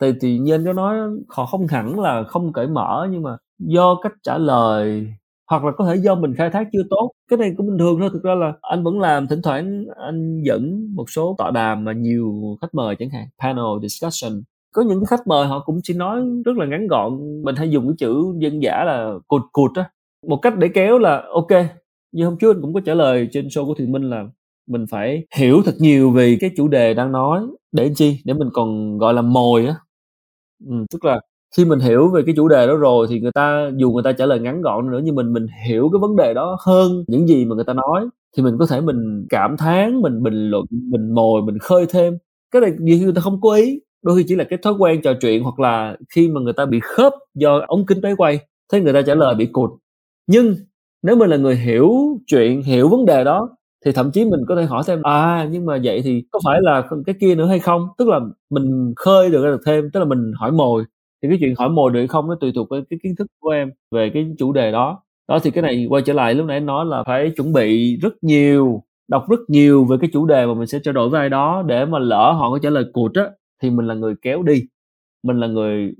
Thì 0.00 0.12
thì 0.20 0.38
nhân 0.38 0.64
có 0.66 0.72
nói 0.72 0.98
họ 1.28 1.46
không 1.46 1.66
hẳn 1.66 2.00
là 2.00 2.24
không 2.24 2.52
cởi 2.52 2.66
mở, 2.68 3.08
nhưng 3.12 3.22
mà 3.22 3.36
do 3.58 3.96
cách 4.02 4.12
trả 4.22 4.38
lời, 4.38 5.08
hoặc 5.50 5.64
là 5.64 5.72
có 5.78 5.86
thể 5.86 5.96
do 5.96 6.14
mình 6.14 6.34
khai 6.38 6.50
thác 6.50 6.68
chưa 6.72 6.82
tốt. 6.90 7.12
Cái 7.30 7.38
này 7.38 7.54
cũng 7.56 7.68
bình 7.68 7.78
thường 7.78 8.00
thôi, 8.00 8.10
thực 8.12 8.22
ra 8.24 8.34
là 8.34 8.52
anh 8.62 8.84
vẫn 8.84 9.00
làm, 9.00 9.26
thỉnh 9.28 9.42
thoảng 9.44 9.84
anh 9.96 10.42
dẫn 10.46 10.88
một 10.96 11.10
số 11.10 11.34
tọa 11.38 11.50
đàm 11.50 11.84
mà 11.84 11.92
nhiều 11.92 12.58
khách 12.60 12.74
mời 12.74 12.96
chẳng 13.00 13.10
hạn, 13.10 13.26
panel 13.42 13.64
discussion 13.82 14.42
có 14.72 14.82
những 14.82 15.04
khách 15.04 15.26
mời 15.26 15.46
họ 15.46 15.60
cũng 15.66 15.80
chỉ 15.82 15.94
nói 15.94 16.20
rất 16.44 16.56
là 16.56 16.66
ngắn 16.66 16.86
gọn 16.88 17.42
mình 17.42 17.54
hay 17.56 17.70
dùng 17.70 17.86
cái 17.88 17.94
chữ 17.98 18.24
dân 18.38 18.62
giả 18.62 18.84
là 18.84 19.14
cột 19.28 19.42
cột 19.52 19.70
á. 19.74 19.90
Một 20.28 20.36
cách 20.42 20.58
để 20.58 20.68
kéo 20.74 20.98
là 20.98 21.22
ok. 21.34 21.48
Như 22.12 22.24
hôm 22.24 22.36
trước 22.38 22.56
anh 22.56 22.62
cũng 22.62 22.74
có 22.74 22.80
trả 22.86 22.94
lời 22.94 23.28
trên 23.32 23.46
show 23.46 23.66
của 23.66 23.74
Thùy 23.74 23.86
Minh 23.86 24.10
là 24.10 24.24
mình 24.68 24.86
phải 24.90 25.26
hiểu 25.36 25.62
thật 25.64 25.74
nhiều 25.78 26.10
về 26.10 26.36
cái 26.40 26.50
chủ 26.56 26.68
đề 26.68 26.94
đang 26.94 27.12
nói. 27.12 27.40
Để 27.72 27.92
chi? 27.96 28.20
Để 28.24 28.34
mình 28.34 28.48
còn 28.52 28.98
gọi 28.98 29.14
là 29.14 29.22
mồi 29.22 29.66
á. 29.66 29.74
Ừ, 30.68 30.74
tức 30.92 31.04
là 31.04 31.20
khi 31.56 31.64
mình 31.64 31.80
hiểu 31.80 32.08
về 32.08 32.22
cái 32.26 32.34
chủ 32.36 32.48
đề 32.48 32.66
đó 32.66 32.76
rồi 32.76 33.06
thì 33.10 33.20
người 33.20 33.32
ta 33.32 33.70
dù 33.76 33.92
người 33.92 34.02
ta 34.02 34.12
trả 34.12 34.26
lời 34.26 34.40
ngắn 34.40 34.62
gọn 34.62 34.90
nữa 34.90 35.00
nhưng 35.04 35.14
mình 35.14 35.32
mình 35.32 35.46
hiểu 35.68 35.88
cái 35.92 35.98
vấn 36.00 36.16
đề 36.16 36.34
đó 36.34 36.56
hơn 36.66 37.04
những 37.08 37.26
gì 37.28 37.44
mà 37.44 37.54
người 37.54 37.64
ta 37.64 37.72
nói 37.74 38.08
thì 38.36 38.42
mình 38.42 38.56
có 38.58 38.66
thể 38.66 38.80
mình 38.80 39.26
cảm 39.30 39.56
thán 39.56 40.00
mình 40.02 40.22
bình 40.22 40.50
luận 40.50 40.64
mình 40.70 41.14
mồi 41.14 41.42
mình 41.42 41.58
khơi 41.58 41.86
thêm. 41.90 42.18
Cái 42.50 42.62
này 42.62 42.72
nhiều 42.80 42.96
khi 42.98 43.04
người 43.04 43.14
ta 43.14 43.20
không 43.20 43.40
có 43.40 43.54
ý 43.54 43.80
đôi 44.02 44.16
khi 44.18 44.24
chỉ 44.28 44.34
là 44.34 44.44
cái 44.44 44.58
thói 44.62 44.72
quen 44.72 45.00
trò 45.02 45.14
chuyện 45.20 45.42
hoặc 45.42 45.60
là 45.60 45.96
khi 46.14 46.28
mà 46.28 46.40
người 46.40 46.52
ta 46.52 46.66
bị 46.66 46.80
khớp 46.82 47.12
do 47.34 47.60
ống 47.66 47.86
kính 47.86 48.00
máy 48.02 48.14
quay 48.16 48.40
thế 48.72 48.80
người 48.80 48.92
ta 48.92 49.02
trả 49.02 49.14
lời 49.14 49.34
bị 49.34 49.46
cụt. 49.46 49.70
Nhưng 50.26 50.54
nếu 51.02 51.16
mình 51.16 51.30
là 51.30 51.36
người 51.36 51.56
hiểu 51.56 51.92
chuyện, 52.26 52.62
hiểu 52.62 52.88
vấn 52.88 53.04
đề 53.06 53.24
đó, 53.24 53.48
thì 53.84 53.92
thậm 53.92 54.10
chí 54.12 54.24
mình 54.24 54.40
có 54.48 54.56
thể 54.56 54.64
hỏi 54.64 54.82
thêm 54.86 55.02
à 55.02 55.48
nhưng 55.52 55.66
mà 55.66 55.78
vậy 55.84 56.00
thì 56.04 56.24
có 56.32 56.40
phải 56.44 56.60
là 56.62 56.88
cái 57.06 57.14
kia 57.20 57.34
nữa 57.34 57.46
hay 57.46 57.58
không? 57.58 57.88
Tức 57.98 58.08
là 58.08 58.20
mình 58.50 58.92
khơi 58.96 59.30
được 59.30 59.44
ra 59.44 59.50
được 59.50 59.60
thêm, 59.66 59.90
tức 59.92 60.00
là 60.00 60.06
mình 60.06 60.32
hỏi 60.36 60.52
mồi. 60.52 60.84
Thì 61.22 61.28
cái 61.28 61.38
chuyện 61.40 61.54
hỏi 61.58 61.68
mồi 61.70 61.90
được 61.92 62.00
hay 62.00 62.08
không 62.08 62.28
nó 62.28 62.34
tùy 62.40 62.52
thuộc 62.54 62.68
vào 62.70 62.80
cái 62.90 62.98
kiến 63.02 63.14
thức 63.18 63.26
của 63.40 63.50
em 63.50 63.70
về 63.90 64.10
cái 64.14 64.26
chủ 64.38 64.52
đề 64.52 64.72
đó. 64.72 65.02
Đó, 65.28 65.38
thì 65.42 65.50
cái 65.50 65.62
này 65.62 65.86
quay 65.90 66.02
trở 66.06 66.12
lại 66.12 66.34
lúc 66.34 66.46
nãy 66.46 66.56
em 66.56 66.66
nói 66.66 66.86
là 66.86 67.04
phải 67.06 67.30
chuẩn 67.36 67.52
bị 67.52 67.96
rất 68.02 68.14
nhiều, 68.24 68.82
đọc 69.08 69.24
rất 69.30 69.40
nhiều 69.48 69.84
về 69.84 69.96
cái 70.00 70.10
chủ 70.12 70.26
đề 70.26 70.46
mà 70.46 70.54
mình 70.54 70.66
sẽ 70.66 70.78
trao 70.84 70.94
đổi 70.94 71.08
với 71.08 71.20
ai 71.20 71.28
đó 71.28 71.62
để 71.66 71.84
mà 71.84 71.98
lỡ 71.98 72.32
họ 72.38 72.50
có 72.50 72.58
trả 72.62 72.70
lời 72.70 72.84
cụt 72.92 73.14
á 73.14 73.24
thì 73.62 73.70
mình 73.70 73.86
là 73.86 73.94
người 73.94 74.14
kéo 74.22 74.42
đi. 74.42 74.62
Mình 75.22 75.36
là 75.36 75.46
người 75.46 75.94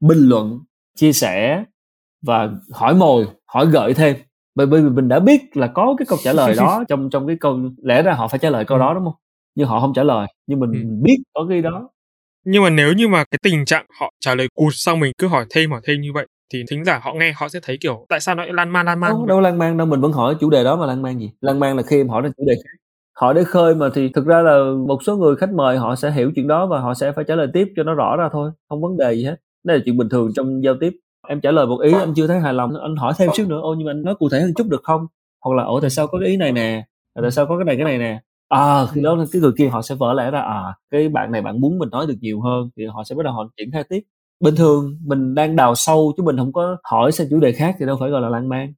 bình 0.00 0.18
luận 0.18 0.60
chia 0.96 1.12
sẻ 1.12 1.64
và 2.22 2.50
hỏi 2.72 2.94
mồi 2.94 3.26
hỏi 3.46 3.66
gợi 3.66 3.94
thêm. 3.94 4.16
Bởi 4.54 4.66
vì 4.66 4.80
mình 4.80 5.08
đã 5.08 5.20
biết 5.20 5.56
là 5.56 5.66
có 5.66 5.94
cái 5.98 6.06
câu 6.06 6.18
trả 6.22 6.32
lời 6.32 6.54
đó 6.56 6.84
trong 6.88 7.10
trong 7.10 7.26
cái 7.26 7.36
câu 7.40 7.58
lẽ 7.82 8.02
ra 8.02 8.12
họ 8.12 8.28
phải 8.28 8.38
trả 8.38 8.50
lời 8.50 8.64
câu 8.64 8.78
đó 8.78 8.94
đúng 8.94 9.04
không? 9.04 9.14
Nhưng 9.54 9.68
họ 9.68 9.80
không 9.80 9.92
trả 9.94 10.02
lời 10.02 10.26
nhưng 10.46 10.60
mình, 10.60 10.70
ừ. 10.72 10.76
mình 10.76 11.02
biết 11.02 11.16
có 11.34 11.46
cái 11.48 11.62
đó. 11.62 11.88
Nhưng 12.44 12.62
mà 12.62 12.70
nếu 12.70 12.92
như 12.92 13.08
mà 13.08 13.24
cái 13.30 13.38
tình 13.42 13.64
trạng 13.64 13.86
họ 14.00 14.10
trả 14.20 14.34
lời 14.34 14.48
cụt 14.54 14.72
xong 14.76 15.00
mình 15.00 15.12
cứ 15.18 15.26
hỏi 15.26 15.46
thêm 15.50 15.70
hỏi 15.70 15.80
thêm 15.84 16.00
như 16.00 16.12
vậy 16.14 16.26
thì 16.52 16.62
thính 16.70 16.84
giả 16.84 17.00
họ 17.02 17.14
nghe 17.14 17.32
họ 17.36 17.48
sẽ 17.48 17.60
thấy 17.62 17.78
kiểu 17.80 18.06
tại 18.08 18.20
sao 18.20 18.34
nó 18.34 18.42
lại 18.42 18.52
lan 18.52 18.70
man 18.70 18.86
lan 18.86 19.00
man 19.00 19.10
đâu, 19.10 19.26
đâu 19.26 19.40
lan 19.40 19.58
man 19.58 19.76
đâu 19.76 19.86
mình 19.86 20.00
vẫn 20.00 20.12
hỏi 20.12 20.36
chủ 20.40 20.50
đề 20.50 20.64
đó 20.64 20.76
mà 20.76 20.86
lan 20.86 21.02
man 21.02 21.18
gì? 21.18 21.30
Lan 21.40 21.60
man 21.60 21.76
là 21.76 21.82
khi 21.82 21.96
em 21.96 22.08
hỏi 22.08 22.22
đến 22.22 22.32
chủ 22.36 22.44
đề 22.46 22.54
khác 22.54 22.83
hỏi 23.20 23.34
để 23.34 23.44
khơi 23.44 23.74
mà 23.74 23.88
thì 23.94 24.08
thực 24.08 24.26
ra 24.26 24.42
là 24.42 24.58
một 24.88 25.02
số 25.02 25.16
người 25.16 25.36
khách 25.36 25.52
mời 25.52 25.78
họ 25.78 25.94
sẽ 25.94 26.10
hiểu 26.10 26.32
chuyện 26.34 26.48
đó 26.48 26.66
và 26.66 26.80
họ 26.80 26.94
sẽ 26.94 27.12
phải 27.12 27.24
trả 27.28 27.34
lời 27.34 27.48
tiếp 27.52 27.68
cho 27.76 27.82
nó 27.82 27.94
rõ 27.94 28.16
ra 28.16 28.28
thôi, 28.32 28.50
không 28.68 28.82
vấn 28.82 28.96
đề 28.96 29.14
gì 29.14 29.24
hết. 29.24 29.36
Đây 29.64 29.76
là 29.76 29.82
chuyện 29.86 29.96
bình 29.96 30.08
thường 30.08 30.30
trong 30.36 30.64
giao 30.64 30.74
tiếp. 30.80 30.92
Em 31.28 31.40
trả 31.40 31.50
lời 31.50 31.66
một 31.66 31.80
ý 31.80 31.92
anh 31.92 32.14
chưa 32.16 32.26
thấy 32.26 32.40
hài 32.40 32.54
lòng, 32.54 32.70
anh 32.82 32.96
hỏi 32.96 33.12
thêm 33.18 33.30
xíu 33.36 33.46
nữa. 33.46 33.60
Ô, 33.62 33.74
nhưng 33.74 33.86
mà 33.86 33.90
anh 33.90 34.02
nói 34.02 34.14
cụ 34.14 34.28
thể 34.28 34.40
hơn 34.40 34.52
chút 34.56 34.66
được 34.68 34.80
không? 34.82 35.06
Hoặc 35.44 35.56
là, 35.56 35.64
ủa, 35.64 35.80
tại 35.80 35.90
sao 35.90 36.06
có 36.06 36.18
cái 36.18 36.28
ý 36.28 36.36
này 36.36 36.52
nè? 36.52 36.84
Ờ, 37.14 37.22
tại 37.22 37.30
sao 37.30 37.46
có 37.46 37.58
cái 37.58 37.64
này 37.64 37.76
cái 37.76 37.84
này 37.84 37.98
nè? 37.98 38.20
À 38.48 38.86
khi 38.92 39.02
đó 39.02 39.16
cái 39.32 39.42
người 39.42 39.52
kia 39.58 39.68
họ 39.68 39.82
sẽ 39.82 39.94
vỡ 39.94 40.12
lẽ 40.14 40.30
ra 40.30 40.40
à 40.40 40.74
cái 40.90 41.08
bạn 41.08 41.32
này 41.32 41.42
bạn 41.42 41.60
muốn 41.60 41.78
mình 41.78 41.88
nói 41.90 42.06
được 42.06 42.14
nhiều 42.20 42.40
hơn. 42.40 42.68
Thì 42.76 42.86
họ 42.86 43.04
sẽ 43.04 43.14
bắt 43.14 43.22
đầu 43.22 43.34
họ 43.34 43.48
triển 43.56 43.70
khai 43.72 43.84
tiếp. 43.88 44.00
Bình 44.40 44.54
thường 44.56 44.98
mình 45.06 45.34
đang 45.34 45.56
đào 45.56 45.74
sâu 45.74 46.12
chứ 46.16 46.22
mình 46.22 46.36
không 46.36 46.52
có 46.52 46.76
hỏi 46.84 47.12
sang 47.12 47.26
chủ 47.30 47.40
đề 47.40 47.52
khác 47.52 47.76
thì 47.78 47.86
đâu 47.86 47.96
phải 48.00 48.10
gọi 48.10 48.20
là 48.20 48.28
lan 48.28 48.48
man 48.48 48.72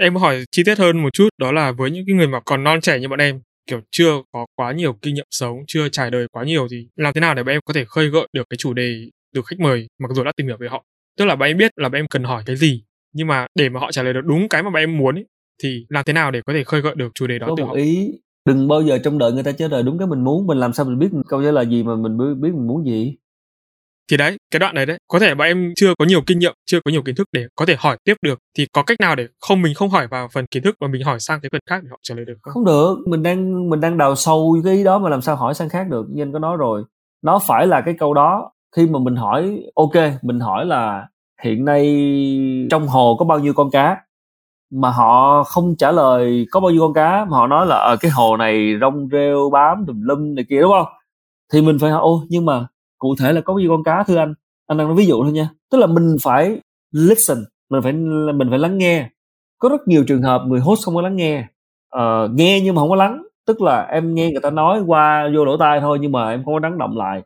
em 0.00 0.16
hỏi 0.16 0.44
chi 0.50 0.62
tiết 0.66 0.78
hơn 0.78 1.02
một 1.02 1.12
chút 1.12 1.28
đó 1.38 1.52
là 1.52 1.72
với 1.72 1.90
những 1.90 2.04
cái 2.06 2.16
người 2.16 2.26
mà 2.26 2.40
còn 2.40 2.64
non 2.64 2.80
trẻ 2.80 2.98
như 2.98 3.08
bọn 3.08 3.18
em 3.18 3.40
kiểu 3.66 3.80
chưa 3.90 4.12
có 4.32 4.46
quá 4.56 4.72
nhiều 4.72 4.92
kinh 5.02 5.14
nghiệm 5.14 5.26
sống 5.30 5.58
chưa 5.66 5.88
trải 5.88 6.10
đời 6.10 6.26
quá 6.32 6.44
nhiều 6.44 6.68
thì 6.70 6.86
làm 6.96 7.14
thế 7.14 7.20
nào 7.20 7.34
để 7.34 7.42
bọn 7.42 7.54
em 7.54 7.60
có 7.64 7.72
thể 7.72 7.84
khơi 7.84 8.08
gợi 8.08 8.28
được 8.32 8.46
cái 8.50 8.56
chủ 8.56 8.72
đề 8.74 8.94
từ 9.34 9.42
khách 9.46 9.60
mời 9.60 9.86
mặc 9.98 10.10
dù 10.14 10.24
đã 10.24 10.32
tìm 10.36 10.46
hiểu 10.46 10.56
về 10.60 10.68
họ. 10.68 10.84
Tức 11.18 11.24
là 11.24 11.36
bọn 11.36 11.46
em 11.48 11.56
biết 11.56 11.72
là 11.76 11.88
bọn 11.88 11.98
em 11.98 12.08
cần 12.08 12.24
hỏi 12.24 12.42
cái 12.46 12.56
gì 12.56 12.82
nhưng 13.12 13.26
mà 13.26 13.46
để 13.54 13.68
mà 13.68 13.80
họ 13.80 13.92
trả 13.92 14.02
lời 14.02 14.12
được 14.12 14.20
đúng 14.24 14.48
cái 14.48 14.62
mà 14.62 14.70
bọn 14.70 14.82
em 14.82 14.98
muốn 14.98 15.14
ấy, 15.14 15.24
thì 15.62 15.86
làm 15.88 16.04
thế 16.06 16.12
nào 16.12 16.30
để 16.30 16.40
có 16.46 16.52
thể 16.52 16.64
khơi 16.64 16.80
gợi 16.80 16.94
được 16.96 17.08
chủ 17.14 17.26
đề 17.26 17.38
đó 17.38 17.46
có 17.46 17.54
từ 17.56 17.62
một 17.62 17.68
họ? 17.68 17.74
ý 17.74 18.12
đừng 18.44 18.68
bao 18.68 18.82
giờ 18.82 18.98
trong 19.04 19.18
đợi 19.18 19.32
người 19.32 19.42
ta 19.42 19.52
trả 19.52 19.68
lời 19.68 19.82
đúng 19.82 19.98
cái 19.98 20.06
mình 20.08 20.24
muốn 20.24 20.46
mình 20.46 20.58
làm 20.58 20.72
sao 20.72 20.86
mình 20.86 20.98
biết 20.98 21.08
câu 21.28 21.42
trả 21.42 21.50
lời 21.50 21.66
gì 21.66 21.82
mà 21.82 21.96
mình 21.96 22.18
biết 22.18 22.50
mình 22.54 22.66
muốn 22.66 22.86
gì 22.86 23.16
thì 24.10 24.16
đấy, 24.16 24.36
cái 24.50 24.60
đoạn 24.60 24.74
này 24.74 24.86
đấy, 24.86 24.98
có 25.08 25.18
thể 25.18 25.34
bọn 25.34 25.46
em 25.46 25.72
chưa 25.76 25.94
có 25.98 26.04
nhiều 26.04 26.20
kinh 26.26 26.38
nghiệm, 26.38 26.52
chưa 26.66 26.80
có 26.84 26.90
nhiều 26.90 27.02
kiến 27.02 27.14
thức 27.14 27.28
để 27.32 27.46
có 27.56 27.66
thể 27.66 27.76
hỏi 27.78 27.96
tiếp 28.04 28.14
được. 28.22 28.38
Thì 28.58 28.66
có 28.72 28.82
cách 28.82 29.00
nào 29.00 29.16
để 29.16 29.26
không 29.40 29.62
mình 29.62 29.74
không 29.74 29.88
hỏi 29.88 30.06
vào 30.10 30.28
phần 30.32 30.46
kiến 30.50 30.62
thức 30.62 30.76
mà 30.80 30.88
mình 30.88 31.02
hỏi 31.04 31.20
sang 31.20 31.40
cái 31.42 31.50
phần 31.52 31.60
khác 31.66 31.82
để 31.82 31.88
họ 31.90 31.98
trả 32.02 32.14
lời 32.14 32.24
được 32.24 32.34
không? 32.42 32.54
Không 32.54 32.64
được, 32.64 32.98
mình 33.06 33.22
đang 33.22 33.70
mình 33.70 33.80
đang 33.80 33.98
đào 33.98 34.16
sâu 34.16 34.56
cái 34.64 34.74
ý 34.74 34.84
đó 34.84 34.98
mà 34.98 35.10
làm 35.10 35.20
sao 35.20 35.36
hỏi 35.36 35.54
sang 35.54 35.68
khác 35.68 35.86
được 35.90 36.06
nhân 36.10 36.32
có 36.32 36.38
nói 36.38 36.56
rồi. 36.56 36.84
Nó 37.22 37.38
phải 37.46 37.66
là 37.66 37.80
cái 37.80 37.94
câu 37.98 38.14
đó, 38.14 38.52
khi 38.76 38.86
mà 38.86 38.98
mình 38.98 39.16
hỏi, 39.16 39.62
ok, 39.74 39.92
mình 40.22 40.40
hỏi 40.40 40.66
là 40.66 41.08
hiện 41.44 41.64
nay 41.64 41.84
trong 42.70 42.88
hồ 42.88 43.16
có 43.18 43.24
bao 43.24 43.38
nhiêu 43.38 43.54
con 43.54 43.70
cá? 43.70 43.96
Mà 44.72 44.90
họ 44.90 45.42
không 45.44 45.76
trả 45.76 45.92
lời 45.92 46.46
có 46.50 46.60
bao 46.60 46.70
nhiêu 46.70 46.80
con 46.80 46.94
cá, 46.94 47.24
mà 47.24 47.36
họ 47.36 47.46
nói 47.46 47.66
là 47.66 47.76
ở 47.76 47.96
cái 48.00 48.10
hồ 48.10 48.36
này 48.36 48.72
rong 48.80 49.08
rêu 49.12 49.50
bám 49.52 49.84
tùm 49.86 50.00
lum 50.02 50.34
này 50.34 50.44
kia, 50.48 50.60
đúng 50.60 50.70
không? 50.70 50.86
Thì 51.52 51.62
mình 51.62 51.78
phải 51.80 51.90
hỏi, 51.90 52.00
ô, 52.00 52.22
nhưng 52.28 52.46
mà 52.46 52.66
cụ 53.00 53.14
thể 53.20 53.32
là 53.32 53.40
có 53.40 53.54
bao 53.54 53.58
nhiêu 53.58 53.70
con 53.70 53.84
cá 53.84 54.02
thưa 54.02 54.16
anh. 54.16 54.34
Anh 54.66 54.78
đang 54.78 54.86
nói 54.86 54.96
ví 54.96 55.06
dụ 55.06 55.22
thôi 55.22 55.32
nha. 55.32 55.48
Tức 55.70 55.78
là 55.78 55.86
mình 55.86 56.16
phải 56.22 56.60
listen 56.92 57.38
mình 57.70 57.82
phải 57.82 57.92
mình 58.34 58.50
phải 58.50 58.58
lắng 58.58 58.78
nghe. 58.78 59.10
Có 59.58 59.68
rất 59.68 59.88
nhiều 59.88 60.04
trường 60.06 60.22
hợp 60.22 60.42
người 60.46 60.60
host 60.60 60.84
không 60.84 60.94
có 60.94 61.02
lắng 61.02 61.16
nghe. 61.16 61.46
Uh, 61.96 62.30
nghe 62.34 62.60
nhưng 62.60 62.74
mà 62.74 62.80
không 62.80 62.90
có 62.90 62.96
lắng. 62.96 63.22
Tức 63.46 63.62
là 63.62 63.82
em 63.82 64.14
nghe 64.14 64.30
người 64.30 64.40
ta 64.40 64.50
nói 64.50 64.82
qua 64.86 65.30
vô 65.34 65.44
lỗ 65.44 65.56
tai 65.56 65.80
thôi 65.80 65.98
nhưng 66.00 66.12
mà 66.12 66.30
em 66.30 66.44
không 66.44 66.54
có 66.54 66.60
lắng 66.62 66.78
động 66.78 66.96
lại. 66.96 67.22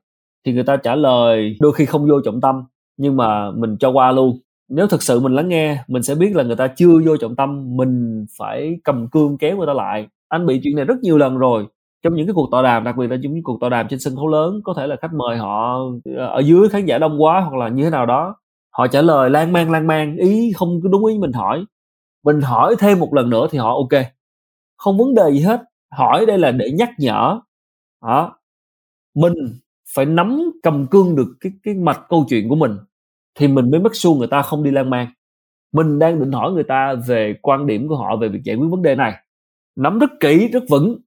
Thì 0.47 0.53
người 0.53 0.65
ta 0.65 0.77
trả 0.77 0.95
lời 0.95 1.57
đôi 1.61 1.73
khi 1.73 1.87
không 1.87 2.09
vô 2.09 2.21
trọng 2.25 2.41
tâm 2.41 2.65
nhưng 2.97 3.17
mà 3.17 3.51
mình 3.51 3.77
cho 3.81 3.91
qua 3.91 4.13
luôn. 4.13 4.39
Nếu 4.69 4.87
thực 4.87 5.03
sự 5.03 5.21
mình 5.21 5.35
lắng 5.35 5.49
nghe 5.49 5.85
mình 5.89 6.03
sẽ 6.03 6.15
biết 6.15 6.37
là 6.37 6.43
người 6.43 6.57
ta 6.57 6.67
chưa 6.67 7.01
vô 7.07 7.17
trọng 7.17 7.37
tâm 7.37 7.77
mình 7.77 8.27
phải 8.39 8.77
cầm 8.85 9.09
cương 9.09 9.39
kéo 9.39 9.57
người 9.57 9.67
ta 9.67 9.73
lại. 9.73 10.07
Anh 10.29 10.47
bị 10.47 10.61
chuyện 10.63 10.77
này 10.77 10.85
rất 10.85 10.99
nhiều 11.03 11.19
lần 11.19 11.39
rồi 11.39 11.67
trong 12.05 12.15
những 12.15 12.27
cái 12.27 12.35
cuộc 12.35 12.49
tọa 12.51 12.63
đàm, 12.63 12.85
đặc 12.85 12.97
biệt 12.97 13.07
là 13.07 13.17
trong 13.23 13.35
những 13.35 13.43
cuộc 13.43 13.61
tọa 13.61 13.71
đàm 13.71 13.89
trên 13.89 14.01
sân 14.01 14.17
khấu 14.17 14.29
lớn, 14.29 14.61
có 14.65 14.75
thể 14.77 14.87
là 14.87 14.97
khách 15.03 15.13
mời 15.13 15.37
họ 15.39 15.81
ờ, 16.17 16.27
ở 16.27 16.41
dưới 16.41 16.69
khán 16.69 16.87
giả 16.87 16.99
đông 16.99 17.23
quá 17.23 17.41
hoặc 17.41 17.57
là 17.57 17.69
như 17.69 17.85
thế 17.85 17.91
nào 17.91 18.07
đó, 18.07 18.37
họ 18.71 18.87
trả 18.87 19.03
lời 19.03 19.31
lan 19.31 19.53
man 19.53 19.71
lan 19.71 19.87
man, 19.87 20.17
ý 20.17 20.53
không 20.57 20.81
đúng 20.91 21.07
ý 21.07 21.19
mình 21.19 21.33
hỏi. 21.33 21.65
Mình 22.25 22.41
hỏi 22.41 22.77
thêm 22.79 23.01
một 23.01 23.15
lần 23.15 23.31
nữa 23.31 23.47
thì 23.51 23.59
họ 23.59 23.75
ok. 23.75 24.03
Không 24.77 24.99
vấn 24.99 25.15
đề 25.15 25.31
gì 25.33 25.41
hết. 25.41 25.63
Hỏi 25.91 26.27
đây 26.27 26.39
là 26.39 26.53
để 26.53 26.71
nhắc 26.71 26.91
nhở. 26.99 27.41
Đó. 28.03 28.39
Mình 29.15 29.35
phải 29.95 30.07
nắm 30.07 30.53
cầm 30.63 30.87
cương 30.87 31.17
được 31.17 31.37
cái 31.41 31.53
cái 31.63 31.75
mạch 31.75 32.01
câu 32.09 32.27
chuyện 32.29 32.49
của 32.49 32.57
mình 32.57 32.79
thì 33.35 33.49
mình 33.49 33.71
mới 33.71 33.81
mất 33.81 33.91
xu 33.95 34.15
người 34.15 34.27
ta 34.27 34.43
không 34.43 34.63
đi 34.63 34.71
lan 34.71 34.91
man. 34.91 35.07
Mình 35.73 35.99
đang 35.99 36.21
định 36.21 36.33
hỏi 36.33 36.53
người 36.53 36.65
ta 36.65 36.95
về 37.07 37.35
quan 37.43 37.67
điểm 37.67 37.89
của 37.89 37.97
họ 37.97 38.17
về 38.17 38.29
việc 38.29 38.41
giải 38.45 38.57
quyết 38.57 38.69
vấn 38.71 38.83
đề 38.83 38.95
này. 38.95 39.15
Nắm 39.77 39.99
rất 39.99 40.11
kỹ, 40.21 40.49
rất 40.49 40.63
vững 40.71 40.99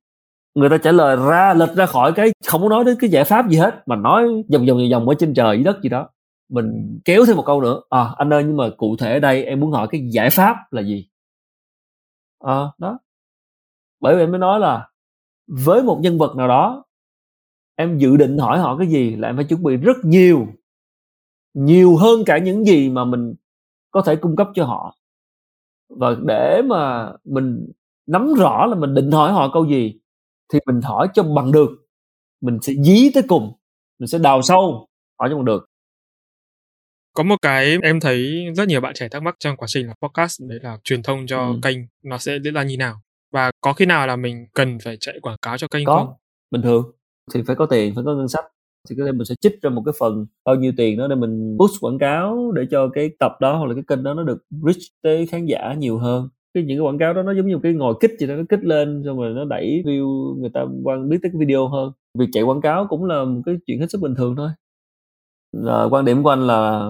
người 0.58 0.70
ta 0.70 0.78
trả 0.78 0.91
lời 0.91 1.18
ra 1.30 1.53
lệch 1.53 1.76
ra 1.76 1.86
khỏi 1.86 2.14
cái 2.14 2.32
không 2.47 2.62
có 2.62 2.70
nói 2.70 2.84
đến 2.84 2.97
cái 2.99 3.10
giải 3.10 3.24
pháp 3.24 3.49
gì 3.49 3.58
hết 3.58 3.84
mà 3.86 3.95
nói 3.95 4.28
vòng 4.28 4.66
vòng 4.66 4.78
vòng 4.78 4.89
vòng 4.91 5.10
ở 5.10 5.16
trên 5.20 5.34
trời 5.34 5.58
dưới 5.58 5.64
đất 5.64 5.82
gì 5.84 5.89
đó. 5.89 6.10
Mình 6.49 6.99
kéo 7.05 7.26
thêm 7.26 7.36
một 7.36 7.43
câu 7.45 7.62
nữa. 7.62 7.82
À 7.89 8.14
anh 8.18 8.34
ơi 8.34 8.43
nhưng 8.47 8.58
mà 8.58 8.70
cụ 8.78 8.95
thể 8.99 9.14
ở 9.14 9.20
đây 9.20 9.43
em 9.43 9.60
muốn 9.60 9.72
hỏi 9.72 9.88
cái 9.91 10.10
giải 10.12 10.30
pháp 10.30 10.55
là 10.72 10.82
gì? 10.82 11.10
À, 12.39 12.62
đó. 12.78 12.99
Bởi 13.99 14.16
vì 14.16 14.22
em 14.22 14.32
mới 14.32 14.39
nói 14.39 14.60
là 14.60 14.89
với 15.47 15.84
một 15.84 15.99
nhân 16.01 16.18
vật 16.18 16.36
nào 16.36 16.47
đó 16.47 16.86
em 17.76 17.97
dự 17.97 18.18
định 18.18 18.38
hỏi 18.38 18.60
họ 18.60 18.78
cái 18.78 18.88
gì 18.88 19.16
là 19.16 19.30
em 19.30 19.36
phải 19.36 19.45
chuẩn 19.45 19.64
bị 19.64 19.78
rất 19.78 19.97
nhiều 20.03 20.47
nhiều 21.53 21.95
hơn 21.95 22.24
cả 22.26 22.38
những 22.38 22.66
gì 22.66 22.89
mà 22.89 23.05
mình 23.05 23.36
có 23.91 24.01
thể 24.01 24.16
cung 24.16 24.36
cấp 24.36 24.47
cho 24.55 24.66
họ. 24.66 24.95
Và 25.89 26.16
để 26.28 26.62
mà 26.66 27.12
mình 27.24 27.72
nắm 28.08 28.34
rõ 28.34 28.66
là 28.66 28.76
mình 28.76 28.93
định 28.93 29.12
hỏi 29.12 29.32
họ 29.32 29.49
câu 29.53 29.66
gì 29.66 29.99
thì 30.54 30.60
mình 30.66 30.82
hỏi 30.82 31.08
cho 31.14 31.24
bằng 31.24 31.52
được. 31.52 31.70
Mình 32.41 32.58
sẽ 32.62 32.74
dí 32.84 33.10
tới 33.14 33.24
cùng 33.28 33.54
mình 34.00 34.08
sẽ 34.08 34.18
đào 34.18 34.41
sâu 34.41 34.88
hỏi 35.20 35.30
cho 35.30 35.36
bằng 35.36 35.45
được. 35.45 35.70
Có 37.14 37.24
một 37.24 37.36
cái 37.41 37.78
em 37.84 38.00
thấy 38.00 38.45
rất 38.56 38.68
nhiều 38.68 38.82
bạn 38.82 38.93
trẻ 38.95 39.08
thắc 39.10 39.24
mắc 39.24 39.36
trong 39.39 39.58
quá 39.58 39.68
trình 39.70 39.88
là 39.88 39.93
podcast 40.02 40.41
đấy 40.50 40.60
là 40.62 40.78
truyền 40.84 41.04
thông 41.04 41.28
cho 41.28 41.48
ừ. 41.48 41.60
kênh 41.64 41.78
nó 42.04 42.18
sẽ 42.18 42.38
diễn 42.43 42.54
ra 42.54 42.64
như 42.64 42.78
nào? 42.78 43.02
Và 43.32 43.52
có 43.62 43.74
khi 43.74 43.86
nào 43.86 44.08
là 44.08 44.16
mình 44.16 44.48
cần 44.54 44.78
phải 44.84 44.98
chạy 45.00 45.20
quảng 45.22 45.38
cáo 45.41 45.58
cho 45.58 45.68
kênh 45.68 45.86
có. 45.86 45.98
không 45.98 46.14
bình 46.52 46.62
thường. 46.62 46.91
Thì 47.34 47.41
phải 47.48 47.56
có 47.56 47.66
tiền 47.66 47.95
phải 47.95 48.04
có 48.04 48.16
ngân 48.16 48.28
sách. 48.28 48.45
Thì 48.89 48.95
có 49.00 49.06
thể 49.06 49.12
mình 49.12 49.26
sẽ 49.26 49.36
trích 49.41 49.62
ra 49.62 49.70
một 49.70 49.82
cái 49.86 49.93
phần 50.00 50.26
bao 50.45 50.56
nhiêu 50.56 50.72
tiền 50.78 50.98
đó 50.98 51.08
để 51.08 51.16
mình 51.16 51.58
push 51.60 51.82
quảng 51.82 52.00
cáo 52.00 52.52
để 52.56 52.64
cho 52.72 52.89
cái 52.93 53.10
tập 53.20 53.32
đó 53.39 53.58
hoặc 53.58 53.66
là 53.66 53.74
cái 53.74 53.84
kênh 53.88 54.04
đó 54.04 54.14
nó 54.14 54.24
được 54.24 54.43
reach 54.50 54.82
tới 55.02 55.28
khán 55.28 55.45
giả 55.45 55.74
nhiều 55.74 55.98
hơn 55.98 56.30
cái 56.58 56.64
những 56.64 56.78
cái 56.78 56.86
quảng 56.86 56.97
cáo 56.97 57.14
đó 57.14 57.24
nó 57.24 57.34
giống 57.34 57.47
như 57.47 57.55
một 57.55 57.60
cái 57.64 57.74
ngồi 57.74 57.95
kích 57.99 58.12
gì 58.20 58.28
đó, 58.28 58.36
nó 58.36 58.43
kích 58.49 58.64
lên, 58.64 59.03
xong 59.05 59.18
rồi 59.18 59.34
nó 59.34 59.45
đẩy 59.45 59.84
view 59.86 60.36
người 60.39 60.49
ta 60.53 60.62
quan, 60.84 61.10
biết 61.10 61.18
tới 61.24 61.32
cái 61.34 61.39
video 61.39 61.68
hơn. 61.68 61.91
Việc 62.20 62.26
chạy 62.32 62.43
quảng 62.43 62.62
cáo 62.62 62.88
cũng 62.89 63.05
là 63.05 63.24
một 63.24 63.41
cái 63.45 63.55
chuyện 63.68 63.80
hết 63.80 63.86
sức 63.89 64.01
bình 64.01 64.16
thường 64.16 64.36
thôi. 64.36 64.49
Là 65.58 65.88
quan 65.91 66.05
điểm 66.05 66.24
của 66.24 66.30
anh 66.30 66.47
là 66.47 66.89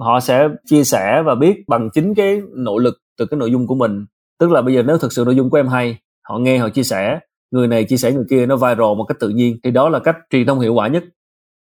họ 0.00 0.20
sẽ 0.20 0.48
chia 0.66 0.84
sẻ 0.84 1.22
và 1.26 1.34
biết 1.34 1.64
bằng 1.68 1.88
chính 1.94 2.14
cái 2.14 2.42
nỗ 2.54 2.78
lực 2.78 2.94
từ 3.18 3.26
cái 3.26 3.38
nội 3.38 3.50
dung 3.50 3.66
của 3.66 3.74
mình. 3.74 4.04
Tức 4.40 4.50
là 4.50 4.62
bây 4.62 4.74
giờ 4.74 4.82
nếu 4.82 4.98
thực 4.98 5.12
sự 5.12 5.24
nội 5.24 5.36
dung 5.36 5.50
của 5.50 5.56
em 5.56 5.68
hay, 5.68 5.98
họ 6.28 6.38
nghe, 6.38 6.58
họ 6.58 6.68
chia 6.68 6.82
sẻ, 6.82 7.18
người 7.50 7.68
này 7.68 7.84
chia 7.84 7.96
sẻ 7.96 8.12
người 8.12 8.24
kia 8.30 8.46
nó 8.46 8.56
viral 8.56 8.94
một 8.98 9.04
cách 9.08 9.16
tự 9.20 9.28
nhiên, 9.28 9.56
thì 9.64 9.70
đó 9.70 9.88
là 9.88 9.98
cách 9.98 10.16
truyền 10.30 10.46
thông 10.46 10.60
hiệu 10.60 10.74
quả 10.74 10.88
nhất 10.88 11.04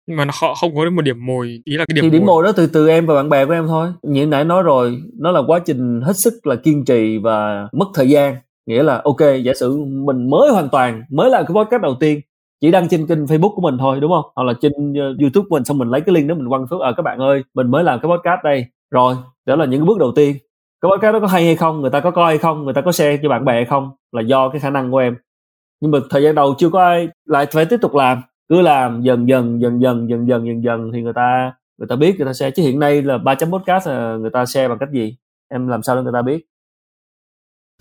mà 0.06 0.24
nó 0.24 0.32
không 0.60 0.74
có 0.76 0.90
một 0.90 1.02
điểm 1.02 1.26
mồi 1.26 1.60
ý 1.64 1.76
là 1.76 1.84
cái 1.88 1.94
điểm 1.94 2.04
thì 2.04 2.10
điểm 2.10 2.26
mồi. 2.26 2.44
đó 2.44 2.52
từ 2.56 2.66
từ 2.66 2.88
em 2.88 3.06
và 3.06 3.14
bạn 3.14 3.28
bè 3.28 3.44
của 3.44 3.52
em 3.52 3.66
thôi. 3.66 3.88
Như 4.02 4.26
nãy 4.26 4.44
nói 4.44 4.62
rồi 4.62 5.02
nó 5.18 5.30
là 5.30 5.42
quá 5.46 5.58
trình 5.58 6.00
hết 6.00 6.12
sức 6.16 6.46
là 6.46 6.56
kiên 6.56 6.84
trì 6.84 7.18
và 7.18 7.68
mất 7.72 7.86
thời 7.94 8.08
gian. 8.08 8.36
Nghĩa 8.66 8.82
là 8.82 9.00
ok 9.04 9.20
giả 9.44 9.52
sử 9.60 9.78
mình 9.84 10.30
mới 10.30 10.50
hoàn 10.50 10.68
toàn 10.68 11.02
mới 11.10 11.30
làm 11.30 11.44
cái 11.46 11.54
podcast 11.54 11.82
đầu 11.82 11.94
tiên 12.00 12.20
chỉ 12.60 12.70
đăng 12.70 12.88
trên 12.88 13.06
kênh 13.06 13.24
Facebook 13.24 13.54
của 13.54 13.62
mình 13.62 13.78
thôi 13.78 14.00
đúng 14.00 14.10
không? 14.10 14.32
Hoặc 14.34 14.44
là 14.44 14.52
trên 14.60 14.72
uh, 14.72 15.20
YouTube 15.20 15.46
của 15.48 15.56
mình 15.56 15.64
xong 15.64 15.78
mình 15.78 15.88
lấy 15.88 16.00
cái 16.00 16.14
link 16.14 16.28
đó 16.28 16.34
mình 16.34 16.48
quăng 16.48 16.66
xuống 16.70 16.80
ở 16.80 16.90
à, 16.90 16.94
các 16.96 17.02
bạn 17.02 17.18
ơi 17.18 17.44
mình 17.54 17.70
mới 17.70 17.84
làm 17.84 18.00
cái 18.00 18.10
podcast 18.10 18.44
đây. 18.44 18.66
Rồi 18.90 19.14
đó 19.46 19.56
là 19.56 19.64
những 19.64 19.80
cái 19.80 19.86
bước 19.86 19.98
đầu 19.98 20.12
tiên. 20.16 20.36
Cái 20.80 20.90
podcast 20.90 21.12
đó 21.12 21.20
có 21.20 21.26
hay 21.26 21.44
hay 21.44 21.56
không 21.56 21.80
người 21.80 21.90
ta 21.90 22.00
có 22.00 22.10
coi 22.10 22.26
hay 22.26 22.38
không 22.38 22.64
người 22.64 22.74
ta 22.74 22.80
có 22.80 22.92
share 22.92 23.18
cho 23.22 23.28
bạn 23.28 23.44
bè 23.44 23.52
hay 23.52 23.64
không 23.64 23.90
là 24.12 24.22
do 24.22 24.48
cái 24.48 24.60
khả 24.60 24.70
năng 24.70 24.90
của 24.90 24.98
em. 24.98 25.16
Nhưng 25.80 25.90
mà 25.90 25.98
thời 26.10 26.22
gian 26.22 26.34
đầu 26.34 26.54
chưa 26.58 26.70
có 26.70 26.82
ai 26.82 27.08
lại 27.24 27.46
phải 27.46 27.64
tiếp 27.64 27.78
tục 27.80 27.94
làm 27.94 28.22
cứ 28.48 28.60
làm 28.60 29.02
dần 29.02 29.28
dần 29.28 29.60
dần 29.60 29.82
dần 29.82 30.08
dần 30.08 30.28
dần 30.28 30.46
dần 30.46 30.64
dần 30.64 30.90
thì 30.94 31.02
người 31.02 31.12
ta 31.16 31.52
người 31.78 31.86
ta 31.88 31.96
biết, 31.96 32.16
người 32.16 32.26
ta 32.26 32.32
share. 32.32 32.50
Chứ 32.50 32.62
hiện 32.62 32.78
nay 32.78 33.02
là 33.02 33.18
ba 33.18 33.34
chấm 33.34 33.50
podcast 33.50 33.88
là 33.88 34.16
người 34.16 34.30
ta 34.32 34.46
share 34.46 34.68
bằng 34.68 34.78
cách 34.78 34.88
gì? 34.92 35.16
Em 35.48 35.68
làm 35.68 35.82
sao 35.82 35.96
để 35.96 36.02
người 36.02 36.12
ta 36.14 36.22
biết? 36.22 36.38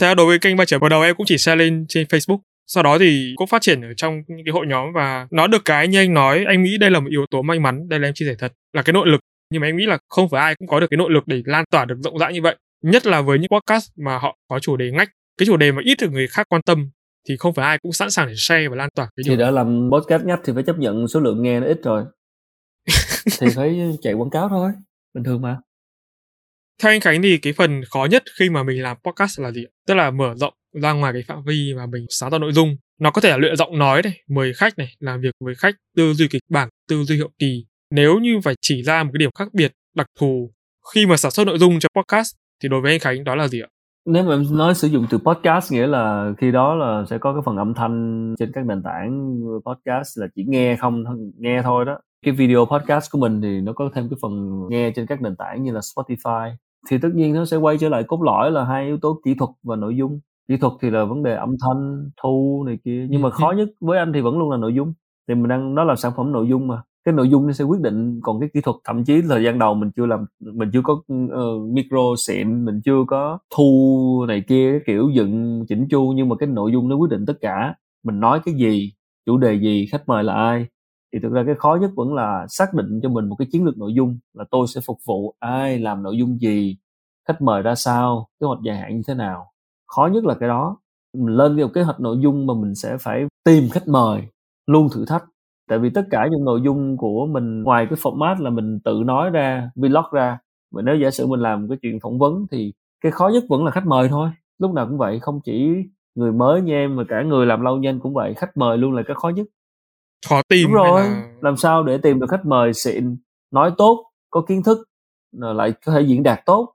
Theo 0.01 0.15
đối 0.15 0.25
với 0.25 0.39
kênh 0.39 0.57
ba 0.57 0.65
chấm 0.65 0.79
vào 0.79 0.89
đầu, 0.89 1.01
em 1.01 1.15
cũng 1.15 1.25
chỉ 1.25 1.37
share 1.37 1.55
lên 1.55 1.85
trên 1.89 2.07
Facebook. 2.07 2.39
Sau 2.67 2.83
đó 2.83 2.97
thì 2.99 3.33
cũng 3.35 3.47
phát 3.47 3.61
triển 3.61 3.81
ở 3.81 3.93
trong 3.97 4.21
những 4.27 4.45
cái 4.45 4.51
hội 4.51 4.67
nhóm 4.67 4.93
và 4.95 5.27
nó 5.31 5.47
được 5.47 5.65
cái 5.65 5.87
như 5.87 5.99
anh 5.99 6.13
nói, 6.13 6.45
anh 6.47 6.63
nghĩ 6.63 6.77
đây 6.77 6.91
là 6.91 6.99
một 6.99 7.07
yếu 7.09 7.25
tố 7.31 7.41
may 7.41 7.59
mắn, 7.59 7.89
đây 7.89 7.99
là 7.99 8.07
em 8.07 8.13
chia 8.13 8.25
sẻ 8.25 8.35
thật, 8.39 8.53
là 8.73 8.81
cái 8.81 8.93
nội 8.93 9.07
lực. 9.07 9.19
Nhưng 9.51 9.61
mà 9.61 9.67
em 9.67 9.77
nghĩ 9.77 9.85
là 9.85 9.97
không 10.09 10.29
phải 10.29 10.41
ai 10.41 10.55
cũng 10.55 10.67
có 10.67 10.79
được 10.79 10.87
cái 10.89 10.97
nội 10.97 11.11
lực 11.11 11.27
để 11.27 11.41
lan 11.45 11.63
tỏa 11.71 11.85
được 11.85 11.95
rộng 12.03 12.17
rãi 12.17 12.33
như 12.33 12.41
vậy. 12.41 12.55
Nhất 12.83 13.05
là 13.05 13.21
với 13.21 13.39
những 13.39 13.49
podcast 13.49 13.91
mà 13.97 14.17
họ 14.17 14.37
có 14.47 14.59
chủ 14.59 14.77
đề 14.77 14.91
ngách, 14.91 15.09
cái 15.37 15.45
chủ 15.45 15.57
đề 15.57 15.71
mà 15.71 15.81
ít 15.85 15.97
được 16.01 16.11
người 16.11 16.27
khác 16.27 16.47
quan 16.49 16.61
tâm 16.61 16.89
thì 17.29 17.37
không 17.37 17.53
phải 17.53 17.65
ai 17.65 17.77
cũng 17.81 17.91
sẵn 17.91 18.11
sàng 18.11 18.27
để 18.27 18.33
share 18.37 18.67
và 18.67 18.75
lan 18.75 18.89
tỏa 18.95 19.05
cái 19.05 19.23
điều 19.25 19.35
thì 19.35 19.41
đã 19.41 19.51
làm 19.51 19.89
podcast 19.91 20.23
ngách 20.25 20.39
thì 20.45 20.53
phải 20.53 20.63
chấp 20.63 20.77
nhận 20.77 21.07
số 21.07 21.19
lượng 21.19 21.41
nghe 21.41 21.59
nó 21.59 21.67
ít 21.67 21.79
rồi 21.83 22.03
thì 23.39 23.47
phải 23.55 23.97
chạy 24.01 24.13
quảng 24.13 24.29
cáo 24.29 24.49
thôi 24.49 24.71
bình 25.13 25.23
thường 25.23 25.41
mà 25.41 25.57
theo 26.81 26.91
anh 26.91 27.01
Khánh 27.01 27.21
thì 27.21 27.37
cái 27.37 27.53
phần 27.53 27.81
khó 27.89 28.07
nhất 28.11 28.23
khi 28.39 28.49
mà 28.49 28.63
mình 28.63 28.83
làm 28.83 28.97
podcast 29.03 29.39
là 29.39 29.51
gì? 29.51 29.65
Tức 29.87 29.93
là 29.93 30.11
mở 30.11 30.33
rộng 30.35 30.53
ra 30.81 30.91
ngoài 30.91 31.13
cái 31.13 31.23
phạm 31.27 31.43
vi 31.45 31.73
mà 31.77 31.85
mình 31.85 32.05
sáng 32.09 32.31
tạo 32.31 32.39
nội 32.39 32.51
dung. 32.51 32.75
Nó 32.99 33.11
có 33.11 33.21
thể 33.21 33.29
là 33.29 33.37
luyện 33.37 33.55
giọng 33.55 33.79
nói 33.79 34.01
này, 34.03 34.21
mời 34.29 34.53
khách 34.53 34.77
này, 34.77 34.95
làm 34.99 35.21
việc 35.21 35.35
với 35.39 35.55
khách, 35.55 35.75
tư 35.97 36.13
duy 36.13 36.27
kịch 36.27 36.41
bản, 36.49 36.69
tư 36.89 37.03
duy 37.03 37.19
hậu 37.19 37.29
kỳ. 37.39 37.65
Nếu 37.91 38.19
như 38.19 38.39
phải 38.43 38.55
chỉ 38.61 38.83
ra 38.83 39.03
một 39.03 39.09
cái 39.13 39.19
điểm 39.19 39.29
khác 39.39 39.47
biệt, 39.53 39.71
đặc 39.95 40.07
thù 40.19 40.53
khi 40.93 41.05
mà 41.05 41.17
sản 41.17 41.31
xuất 41.31 41.47
nội 41.47 41.57
dung 41.57 41.79
cho 41.79 41.89
podcast 41.95 42.35
thì 42.63 42.69
đối 42.69 42.81
với 42.81 42.91
anh 42.91 42.99
Khánh 42.99 43.23
đó 43.23 43.35
là 43.35 43.47
gì 43.47 43.61
ạ? 43.61 43.67
Nếu 44.05 44.23
mà 44.23 44.33
em 44.33 44.43
nói 44.51 44.75
sử 44.75 44.87
dụng 44.87 45.05
từ 45.09 45.17
podcast 45.17 45.71
nghĩa 45.71 45.87
là 45.87 46.33
khi 46.37 46.51
đó 46.51 46.75
là 46.75 47.05
sẽ 47.09 47.17
có 47.17 47.33
cái 47.33 47.41
phần 47.45 47.57
âm 47.57 47.73
thanh 47.73 48.35
trên 48.39 48.51
các 48.53 48.65
nền 48.65 48.83
tảng 48.83 49.39
podcast 49.65 50.19
là 50.19 50.27
chỉ 50.35 50.43
nghe 50.47 50.75
không 50.75 51.03
nghe 51.37 51.61
thôi 51.61 51.85
đó. 51.85 51.97
Cái 52.25 52.33
video 52.33 52.65
podcast 52.65 53.11
của 53.11 53.19
mình 53.19 53.41
thì 53.41 53.61
nó 53.61 53.73
có 53.73 53.89
thêm 53.93 54.09
cái 54.09 54.17
phần 54.21 54.61
nghe 54.69 54.91
trên 54.95 55.05
các 55.05 55.21
nền 55.21 55.35
tảng 55.35 55.63
như 55.63 55.71
là 55.71 55.79
Spotify. 55.79 56.51
Thì 56.89 56.97
tất 57.01 57.09
nhiên 57.13 57.33
nó 57.33 57.45
sẽ 57.45 57.57
quay 57.57 57.77
trở 57.77 57.89
lại 57.89 58.03
cốt 58.03 58.21
lõi 58.23 58.51
là 58.51 58.65
hai 58.65 58.85
yếu 58.85 58.97
tố 58.97 59.21
kỹ 59.25 59.35
thuật 59.39 59.49
và 59.63 59.75
nội 59.75 59.95
dung. 59.97 60.19
Kỹ 60.47 60.57
thuật 60.57 60.73
thì 60.81 60.89
là 60.89 61.05
vấn 61.05 61.23
đề 61.23 61.35
âm 61.35 61.55
thanh 61.65 62.09
thu 62.23 62.63
này 62.67 62.77
kia 62.85 63.07
nhưng 63.09 63.21
mà 63.21 63.29
ừ, 63.29 63.31
khó 63.33 63.51
nhất 63.57 63.69
với 63.79 63.99
anh 63.99 64.13
thì 64.13 64.21
vẫn 64.21 64.39
luôn 64.39 64.51
là 64.51 64.57
nội 64.57 64.73
dung. 64.73 64.93
Thì 65.27 65.35
mình 65.35 65.47
đang 65.47 65.75
đó 65.75 65.83
là 65.83 65.95
sản 65.95 66.11
phẩm 66.17 66.31
nội 66.31 66.47
dung 66.49 66.67
mà 66.67 66.81
cái 67.05 67.13
nội 67.13 67.29
dung 67.29 67.47
nó 67.47 67.53
sẽ 67.53 67.63
quyết 67.63 67.81
định 67.81 68.19
còn 68.23 68.39
cái 68.39 68.49
kỹ 68.53 68.61
thuật 68.61 68.75
thậm 68.83 69.03
chí 69.03 69.21
thời 69.21 69.43
gian 69.43 69.59
đầu 69.59 69.73
mình 69.73 69.91
chưa 69.95 70.05
làm 70.05 70.25
mình 70.39 70.69
chưa 70.73 70.81
có 70.83 70.93
uh, 70.93 71.71
micro 71.71 72.15
xịn 72.27 72.65
mình 72.65 72.81
chưa 72.85 73.03
có 73.07 73.39
thu 73.55 74.25
này 74.27 74.43
kia 74.47 74.79
kiểu 74.85 75.09
dựng 75.09 75.65
chỉnh 75.69 75.87
chu 75.89 76.13
nhưng 76.15 76.29
mà 76.29 76.35
cái 76.39 76.47
nội 76.49 76.71
dung 76.71 76.89
nó 76.89 76.95
quyết 76.95 77.09
định 77.09 77.25
tất 77.25 77.37
cả. 77.41 77.75
Mình 78.03 78.19
nói 78.19 78.39
cái 78.45 78.53
gì 78.55 78.93
chủ 79.25 79.37
đề 79.37 79.59
gì 79.59 79.87
khách 79.91 80.03
mời 80.07 80.23
là 80.23 80.33
ai 80.33 80.65
thì 81.13 81.19
thực 81.19 81.31
ra 81.31 81.43
cái 81.45 81.55
khó 81.55 81.77
nhất 81.81 81.91
vẫn 81.95 82.13
là 82.13 82.45
xác 82.49 82.73
định 82.73 82.99
cho 83.03 83.09
mình 83.09 83.29
một 83.29 83.35
cái 83.35 83.47
chiến 83.51 83.65
lược 83.65 83.77
nội 83.77 83.93
dung 83.93 84.19
là 84.33 84.45
tôi 84.51 84.67
sẽ 84.67 84.81
phục 84.85 84.99
vụ 85.07 85.35
ai 85.39 85.79
làm 85.79 86.03
nội 86.03 86.17
dung 86.17 86.37
gì 86.41 86.77
khách 87.27 87.41
mời 87.41 87.61
ra 87.61 87.75
sao 87.75 88.27
kế 88.39 88.47
hoạch 88.47 88.59
dài 88.63 88.77
hạn 88.77 88.95
như 88.95 89.01
thế 89.07 89.13
nào. 89.13 89.51
Khó 89.87 90.09
nhất 90.13 90.25
là 90.25 90.33
cái 90.39 90.49
đó. 90.49 90.77
Mình 91.17 91.35
lên 91.35 91.57
cái 91.57 91.65
kế 91.73 91.81
hoạch 91.83 91.99
nội 91.99 92.17
dung 92.21 92.47
mà 92.47 92.53
mình 92.53 92.75
sẽ 92.75 92.97
phải 92.99 93.25
tìm 93.45 93.69
khách 93.71 93.87
mời 93.87 94.21
luôn 94.67 94.87
thử 94.93 95.05
thách 95.05 95.25
tại 95.71 95.79
vì 95.79 95.89
tất 95.89 96.01
cả 96.11 96.27
những 96.31 96.45
nội 96.45 96.61
dung 96.63 96.97
của 96.97 97.27
mình 97.27 97.63
ngoài 97.63 97.87
cái 97.89 97.99
format 98.01 98.43
là 98.43 98.49
mình 98.49 98.79
tự 98.79 99.03
nói 99.05 99.29
ra 99.29 99.69
vlog 99.75 100.03
ra 100.11 100.39
và 100.71 100.81
nếu 100.81 100.95
giả 100.95 101.11
sử 101.11 101.27
mình 101.27 101.39
làm 101.39 101.69
cái 101.69 101.77
chuyện 101.81 101.99
phỏng 101.99 102.19
vấn 102.19 102.45
thì 102.51 102.73
cái 103.01 103.11
khó 103.11 103.29
nhất 103.33 103.43
vẫn 103.49 103.65
là 103.65 103.71
khách 103.71 103.85
mời 103.85 104.09
thôi. 104.09 104.29
Lúc 104.59 104.73
nào 104.73 104.87
cũng 104.87 104.97
vậy 104.97 105.19
không 105.19 105.39
chỉ 105.43 105.75
người 106.15 106.31
mới 106.31 106.61
như 106.61 106.73
em 106.73 106.95
mà 106.95 107.03
cả 107.09 107.21
người 107.21 107.45
làm 107.45 107.61
lâu 107.61 107.77
nhanh 107.77 107.99
cũng 107.99 108.13
vậy 108.13 108.33
khách 108.33 108.57
mời 108.57 108.77
luôn 108.77 108.93
là 108.93 109.03
cái 109.07 109.15
khó 109.15 109.29
nhất. 109.29 109.47
Khó 110.29 110.41
tìm 110.49 110.67
đúng 110.67 110.73
rồi 110.73 111.01
là... 111.01 111.27
làm 111.41 111.57
sao 111.57 111.83
để 111.83 111.97
tìm 111.97 112.19
được 112.19 112.27
khách 112.29 112.45
mời 112.45 112.73
xịn 112.73 113.17
nói 113.51 113.71
tốt 113.77 114.05
có 114.29 114.41
kiến 114.47 114.63
thức 114.63 114.77
lại 115.31 115.73
có 115.85 115.91
thể 115.91 116.01
diễn 116.01 116.23
đạt 116.23 116.39
tốt? 116.45 116.73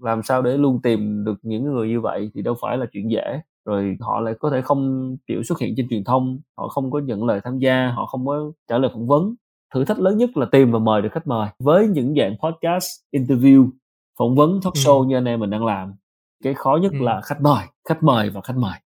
Làm 0.00 0.22
sao 0.22 0.42
để 0.42 0.56
luôn 0.56 0.82
tìm 0.82 1.24
được 1.24 1.36
những 1.42 1.64
người 1.64 1.88
như 1.88 2.00
vậy 2.00 2.30
thì 2.34 2.42
đâu 2.42 2.54
phải 2.62 2.76
là 2.76 2.86
chuyện 2.92 3.10
dễ 3.10 3.40
rồi 3.68 3.96
họ 4.00 4.20
lại 4.20 4.34
có 4.40 4.50
thể 4.50 4.62
không 4.62 5.16
chịu 5.28 5.42
xuất 5.42 5.58
hiện 5.58 5.74
trên 5.76 5.88
truyền 5.88 6.04
thông 6.04 6.40
họ 6.58 6.68
không 6.68 6.90
có 6.90 6.98
nhận 6.98 7.24
lời 7.24 7.40
tham 7.44 7.58
gia 7.58 7.88
họ 7.88 8.06
không 8.06 8.26
có 8.26 8.52
trả 8.68 8.78
lời 8.78 8.90
phỏng 8.94 9.06
vấn 9.06 9.34
thử 9.74 9.84
thách 9.84 9.98
lớn 9.98 10.18
nhất 10.18 10.36
là 10.36 10.46
tìm 10.52 10.72
và 10.72 10.78
mời 10.78 11.02
được 11.02 11.08
khách 11.12 11.26
mời 11.26 11.48
với 11.58 11.88
những 11.88 12.14
dạng 12.14 12.36
podcast 12.42 12.86
interview 13.12 13.70
phỏng 14.18 14.36
vấn 14.36 14.60
talk 14.64 14.74
ừ. 14.74 14.78
show 14.78 15.00
ừ. 15.00 15.06
như 15.06 15.16
anh 15.16 15.24
em 15.24 15.40
mình 15.40 15.50
đang 15.50 15.64
làm 15.64 15.94
cái 16.44 16.54
khó 16.54 16.78
nhất 16.82 16.92
ừ. 16.92 16.98
là 17.00 17.20
khách 17.20 17.40
mời 17.40 17.64
khách 17.88 18.02
mời 18.02 18.30
và 18.30 18.40
khách 18.40 18.56
mời 18.56 18.78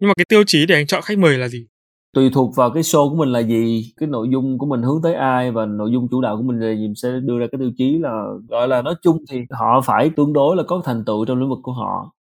nhưng 0.00 0.08
mà 0.08 0.14
cái 0.16 0.24
tiêu 0.28 0.44
chí 0.46 0.66
để 0.66 0.74
anh 0.74 0.86
chọn 0.86 1.02
khách 1.02 1.18
mời 1.18 1.38
là 1.38 1.48
gì 1.48 1.66
tùy 2.14 2.30
thuộc 2.34 2.56
vào 2.56 2.70
cái 2.70 2.82
show 2.82 3.10
của 3.10 3.16
mình 3.16 3.28
là 3.28 3.38
gì 3.38 3.92
cái 3.96 4.08
nội 4.08 4.28
dung 4.32 4.58
của 4.58 4.66
mình 4.66 4.82
hướng 4.82 5.02
tới 5.02 5.14
ai 5.14 5.50
và 5.50 5.66
nội 5.66 5.90
dung 5.92 6.08
chủ 6.10 6.20
đạo 6.20 6.36
của 6.36 6.42
mình 6.42 6.60
là 6.60 6.74
gì 6.74 6.82
mình 6.82 6.94
sẽ 6.94 7.08
đưa 7.22 7.38
ra 7.38 7.46
cái 7.52 7.58
tiêu 7.58 7.70
chí 7.76 7.98
là 7.98 8.24
gọi 8.48 8.68
là 8.68 8.82
nói 8.82 8.94
chung 9.02 9.18
thì 9.30 9.40
họ 9.50 9.80
phải 9.80 10.10
tương 10.16 10.32
đối 10.32 10.56
là 10.56 10.62
có 10.62 10.82
thành 10.84 11.04
tựu 11.04 11.24
trong 11.24 11.38
lĩnh 11.38 11.48
vực 11.48 11.58
của 11.62 11.72
họ 11.72 12.14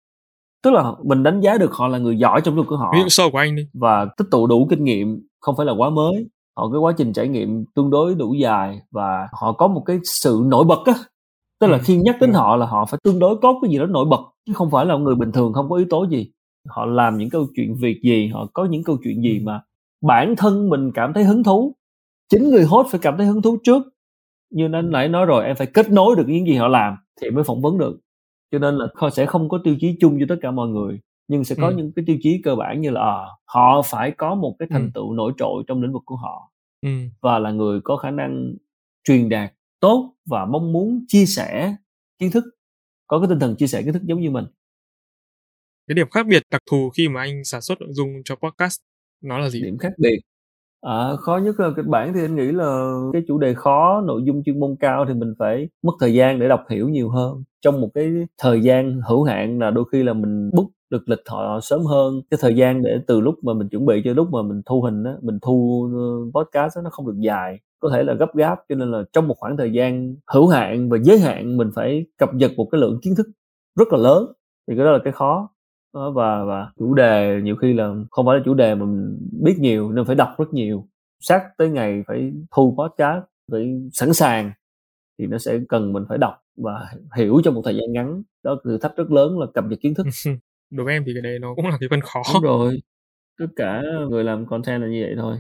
tức 0.64 0.72
là 0.72 0.92
mình 1.04 1.24
đánh 1.24 1.42
giá 1.42 1.58
được 1.58 1.72
họ 1.74 1.88
là 1.88 1.98
người 1.98 2.18
giỏi 2.18 2.42
trong 2.42 2.56
lĩnh 2.56 2.64
vực 2.64 2.70
của 2.70 2.78
họ. 2.78 2.92
Ví 2.94 3.00
dụ 3.00 3.06
show 3.06 3.32
của 3.32 3.38
anh 3.38 3.56
đi. 3.56 3.68
Và 3.74 4.08
tích 4.18 4.28
tụ 4.32 4.48
đủ 4.48 4.68
kinh 4.70 4.84
nghiệm 4.84 5.28
không 5.40 5.56
phải 5.58 5.66
là 5.66 5.74
quá 5.74 5.90
mới. 5.90 6.28
Họ 6.58 6.70
cái 6.72 6.80
quá 6.80 6.94
trình 6.98 7.14
trải 7.14 7.28
nghiệm 7.28 7.66
tương 7.76 7.90
đối 7.90 8.16
đủ 8.16 8.34
dài 8.34 8.80
và 8.92 9.28
họ 9.32 9.52
có 9.52 9.68
một 9.68 9.84
cái 9.86 10.00
sự 10.04 10.42
nổi 10.46 10.66
bật 10.66 10.80
á. 10.86 10.94
Tức 11.60 11.68
là 11.68 11.78
ừ. 11.78 11.82
khi 11.86 11.98
nhắc 11.98 12.16
đến 12.22 12.32
ừ. 12.32 12.38
họ 12.38 12.56
là 12.56 12.66
họ 12.66 12.86
phải 12.86 13.00
tương 13.04 13.20
đối 13.20 13.38
có 13.42 13.60
cái 13.62 13.72
gì 13.72 13.78
đó 13.78 13.86
nổi 13.86 14.06
bật 14.06 14.22
chứ 14.46 14.54
không 14.54 14.72
phải 14.72 14.86
là 14.86 14.98
người 14.98 15.16
bình 15.16 15.32
thường 15.32 15.54
không 15.54 15.70
có 15.70 15.76
yếu 15.76 15.88
tố 15.90 16.08
gì. 16.10 16.32
Họ 16.70 16.86
làm 16.86 17.18
những 17.18 17.30
câu 17.30 17.48
chuyện 17.56 17.76
việc 17.82 18.00
gì 18.04 18.28
họ 18.28 18.48
có 18.54 18.66
những 18.66 18.84
câu 18.84 18.98
chuyện 19.04 19.22
gì 19.22 19.40
ừ. 19.40 19.44
mà 19.46 19.62
bản 20.02 20.36
thân 20.38 20.70
mình 20.70 20.92
cảm 20.92 21.14
thấy 21.14 21.24
hứng 21.24 21.44
thú. 21.44 21.76
Chính 22.30 22.50
người 22.50 22.64
host 22.64 22.88
phải 22.92 23.00
cảm 23.00 23.18
thấy 23.18 23.26
hứng 23.26 23.42
thú 23.42 23.58
trước. 23.64 23.84
Như 24.52 24.70
anh 24.74 24.92
nãy 24.92 25.10
nói 25.10 25.26
rồi 25.26 25.46
em 25.46 25.56
phải 25.56 25.68
kết 25.68 25.92
nối 25.92 26.16
được 26.16 26.26
những 26.28 26.48
gì 26.48 26.56
họ 26.56 26.68
làm 26.68 26.96
thì 27.22 27.30
mới 27.30 27.44
phỏng 27.44 27.62
vấn 27.62 27.78
được 27.78 28.00
cho 28.54 28.60
nên 28.60 28.78
là 28.78 29.10
sẽ 29.12 29.26
không 29.26 29.50
có 29.50 29.60
tiêu 29.64 29.76
chí 29.80 29.98
chung 30.00 30.18
cho 30.20 30.26
tất 30.30 30.36
cả 30.42 30.52
mọi 30.52 30.68
người 30.68 31.00
nhưng 31.28 31.44
sẽ 31.44 31.56
có 31.62 31.68
ừ. 31.68 31.76
những 31.76 31.92
cái 31.96 32.06
tiêu 32.08 32.18
chí 32.22 32.42
cơ 32.44 32.56
bản 32.56 32.82
như 32.82 32.90
là 32.90 33.02
à, 33.02 33.28
họ 33.46 33.82
phải 33.82 34.12
có 34.12 34.36
một 34.36 34.56
cái 34.60 34.68
thành 34.72 34.84
ừ. 34.84 34.90
tựu 34.94 35.14
nổi 35.14 35.34
trội 35.38 35.64
trong 35.68 35.82
lĩnh 35.82 35.94
vực 35.94 36.02
của 36.06 36.16
họ 36.16 36.52
ừ. 36.82 36.90
và 37.22 37.40
là 37.40 37.52
người 37.52 37.82
có 37.84 37.98
khả 37.98 38.12
năng 38.12 38.54
truyền 39.04 39.30
đạt 39.30 39.54
tốt 39.80 40.14
và 40.26 40.46
mong 40.46 40.74
muốn 40.74 41.06
chia 41.08 41.26
sẻ 41.26 41.76
kiến 42.20 42.32
thức 42.32 42.44
có 43.08 43.20
cái 43.20 43.28
tinh 43.30 43.40
thần 43.40 43.56
chia 43.56 43.68
sẻ 43.68 43.82
kiến 43.84 43.94
thức 43.94 44.04
giống 44.04 44.22
như 44.22 44.30
mình 44.30 44.46
cái 45.88 45.96
điểm 45.96 46.10
khác 46.10 46.28
biệt 46.28 46.44
đặc 46.52 46.62
thù 46.72 46.90
khi 46.90 47.10
mà 47.10 47.22
anh 47.22 47.44
sản 47.44 47.62
xuất 47.62 47.82
nội 47.82 47.90
dung 47.94 48.10
cho 48.26 48.36
podcast 48.36 48.80
nó 49.22 49.38
là 49.38 49.50
gì 49.50 49.62
điểm 49.62 49.78
khác 49.78 49.94
biệt 49.98 50.20
À, 50.84 51.16
khó 51.16 51.38
nhất 51.38 51.60
là 51.60 51.70
kịch 51.76 51.86
bản 51.86 52.14
thì 52.14 52.22
anh 52.22 52.36
nghĩ 52.36 52.52
là 52.52 52.94
cái 53.14 53.24
chủ 53.28 53.38
đề 53.38 53.54
khó, 53.54 54.02
nội 54.06 54.22
dung 54.26 54.44
chuyên 54.44 54.60
môn 54.60 54.76
cao 54.80 55.06
thì 55.08 55.14
mình 55.14 55.34
phải 55.40 55.70
mất 55.84 55.92
thời 56.00 56.14
gian 56.14 56.40
để 56.40 56.48
đọc 56.48 56.66
hiểu 56.70 56.90
nhiều 56.90 57.10
hơn. 57.10 57.44
Trong 57.64 57.82
một 57.82 57.90
cái 57.94 58.12
thời 58.42 58.62
gian 58.62 59.02
hữu 59.08 59.24
hạn 59.24 59.60
là 59.60 59.72
đôi 59.72 59.86
khi 59.92 60.04
là 60.04 60.14
mình 60.14 60.50
book 60.54 60.68
được 60.90 61.10
lịch 61.10 61.20
họ 61.28 61.60
sớm 61.62 61.82
hơn. 61.82 62.22
Cái 62.32 62.38
thời 62.42 62.56
gian 62.56 62.84
để 62.84 63.00
từ 63.08 63.22
lúc 63.22 63.36
mà 63.44 63.54
mình 63.54 63.70
chuẩn 63.70 63.86
bị 63.86 64.02
cho 64.06 64.14
lúc 64.14 64.32
mà 64.32 64.42
mình 64.42 64.62
thu 64.66 64.82
hình 64.82 65.04
á 65.04 65.14
mình 65.22 65.40
thu 65.42 65.90
ờ, 65.94 66.42
podcast 66.42 66.76
đó, 66.76 66.82
nó 66.82 66.90
không 66.90 67.08
được 67.08 67.20
dài. 67.20 67.60
Có 67.80 67.90
thể 67.94 68.04
là 68.04 68.14
gấp 68.14 68.36
gáp 68.36 68.60
cho 68.70 68.76
nên 68.76 68.92
là 68.92 69.04
trong 69.14 69.28
một 69.28 69.36
khoảng 69.38 69.58
thời 69.58 69.74
gian 69.74 70.16
hữu 70.28 70.48
hạn 70.48 70.90
và 70.90 70.98
giới 71.04 71.20
hạn 71.20 71.58
mình 71.58 71.72
phải 71.76 72.06
cập 72.18 72.34
nhật 72.34 72.52
một 72.58 72.68
cái 72.72 72.82
lượng 72.82 73.00
kiến 73.02 73.16
thức 73.16 73.28
rất 73.80 73.94
là 73.94 73.98
lớn. 73.98 74.26
Thì 74.68 74.76
cái 74.76 74.86
đó 74.86 74.92
là 74.92 75.00
cái 75.04 75.14
khó. 75.14 75.50
Đó, 75.96 76.12
và 76.12 76.44
và 76.46 76.72
chủ 76.80 76.94
đề 76.94 77.42
nhiều 77.44 77.56
khi 77.56 77.74
là 77.74 77.94
không 78.12 78.26
phải 78.26 78.38
là 78.38 78.42
chủ 78.46 78.54
đề 78.54 78.76
mà 78.76 78.86
mình 78.86 79.20
biết 79.44 79.56
nhiều 79.60 79.92
nên 79.92 80.06
phải 80.06 80.16
đọc 80.16 80.30
rất 80.38 80.54
nhiều. 80.54 80.88
Sát 81.20 81.44
tới 81.58 81.70
ngày 81.70 82.04
phải 82.08 82.34
thu 82.52 82.76
podcast 82.78 83.24
phải 83.52 83.82
sẵn 83.94 84.14
sàng 84.14 84.52
thì 85.20 85.28
nó 85.28 85.38
sẽ 85.38 85.60
cần 85.70 85.94
mình 85.94 86.06
phải 86.10 86.18
đọc 86.18 86.43
và 86.58 86.92
hiểu 87.18 87.42
trong 87.44 87.54
một 87.54 87.62
thời 87.66 87.76
gian 87.76 87.94
ngắn 87.94 88.24
đó 88.44 88.62
thử 88.64 88.78
thách 88.78 88.96
rất 88.96 89.12
lớn 89.12 89.40
là 89.40 89.46
cập 89.54 89.64
nhật 89.66 89.80
kiến 89.82 89.94
thức 89.94 90.08
đối 90.70 90.86
với 90.86 90.94
em 90.94 91.04
thì 91.06 91.12
cái 91.16 91.22
đấy 91.22 91.40
nó 91.40 91.56
cũng 91.56 91.68
là 91.68 91.78
cái 91.80 91.90
phần 91.90 92.02
khó 92.02 92.22
đúng 92.34 92.44
rồi 92.44 92.82
tất 93.40 93.48
cả 93.56 93.82
người 94.10 94.24
làm 94.24 94.46
content 94.46 94.82
là 94.82 94.88
như 94.88 95.04
vậy 95.06 95.14
thôi 95.18 95.38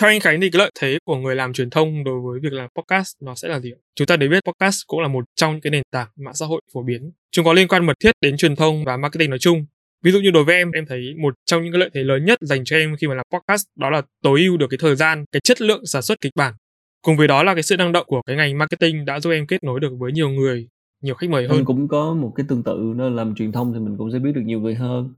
theo 0.00 0.10
anh 0.10 0.20
Khánh 0.20 0.40
thì 0.40 0.50
cái 0.50 0.58
lợi 0.58 0.70
thế 0.80 0.98
của 1.04 1.16
người 1.16 1.36
làm 1.36 1.52
truyền 1.52 1.70
thông 1.70 2.04
đối 2.04 2.20
với 2.20 2.40
việc 2.42 2.52
làm 2.52 2.68
podcast 2.74 3.16
nó 3.20 3.34
sẽ 3.34 3.48
là 3.48 3.60
gì? 3.60 3.70
Chúng 3.94 4.06
ta 4.06 4.16
đều 4.16 4.30
biết 4.30 4.44
podcast 4.44 4.76
cũng 4.86 5.00
là 5.00 5.08
một 5.08 5.24
trong 5.36 5.52
những 5.52 5.60
cái 5.60 5.70
nền 5.70 5.82
tảng 5.90 6.08
mạng 6.16 6.34
xã 6.34 6.46
hội 6.46 6.60
phổ 6.74 6.82
biến. 6.82 7.12
Chúng 7.30 7.44
có 7.44 7.52
liên 7.52 7.68
quan 7.68 7.86
mật 7.86 7.94
thiết 8.00 8.12
đến 8.20 8.36
truyền 8.36 8.56
thông 8.56 8.84
và 8.84 8.96
marketing 8.96 9.30
nói 9.30 9.38
chung. 9.38 9.66
Ví 10.02 10.12
dụ 10.12 10.20
như 10.20 10.30
đối 10.30 10.44
với 10.44 10.54
em, 10.56 10.70
em 10.70 10.86
thấy 10.86 11.14
một 11.22 11.34
trong 11.44 11.62
những 11.62 11.72
cái 11.72 11.80
lợi 11.80 11.90
thế 11.94 12.02
lớn 12.02 12.24
nhất 12.24 12.38
dành 12.40 12.64
cho 12.64 12.76
em 12.76 12.96
khi 13.00 13.06
mà 13.06 13.14
làm 13.14 13.26
podcast 13.32 13.64
đó 13.76 13.90
là 13.90 14.02
tối 14.22 14.40
ưu 14.40 14.56
được 14.56 14.66
cái 14.70 14.78
thời 14.80 14.96
gian, 14.96 15.24
cái 15.32 15.40
chất 15.44 15.60
lượng 15.60 15.86
sản 15.86 16.02
xuất 16.02 16.20
kịch 16.20 16.32
bản. 16.36 16.54
Cùng 17.02 17.16
với 17.16 17.28
đó 17.28 17.42
là 17.42 17.54
cái 17.54 17.62
sự 17.62 17.76
năng 17.76 17.92
động 17.92 18.06
của 18.06 18.22
cái 18.26 18.36
ngành 18.36 18.58
marketing 18.58 19.04
đã 19.04 19.20
giúp 19.20 19.30
em 19.30 19.46
kết 19.46 19.64
nối 19.64 19.80
được 19.80 19.92
với 19.98 20.12
nhiều 20.12 20.28
người, 20.30 20.68
nhiều 21.02 21.14
khách 21.14 21.30
mời 21.30 21.48
hơn. 21.48 21.56
Mình 21.56 21.64
cũng 21.64 21.88
có 21.88 22.14
một 22.14 22.32
cái 22.36 22.46
tương 22.48 22.62
tự 22.62 22.92
nó 22.96 23.08
làm 23.08 23.34
truyền 23.34 23.52
thông 23.52 23.72
thì 23.72 23.78
mình 23.78 23.96
cũng 23.98 24.12
sẽ 24.12 24.18
biết 24.18 24.32
được 24.34 24.42
nhiều 24.44 24.60
người 24.60 24.74
hơn. 24.74 25.14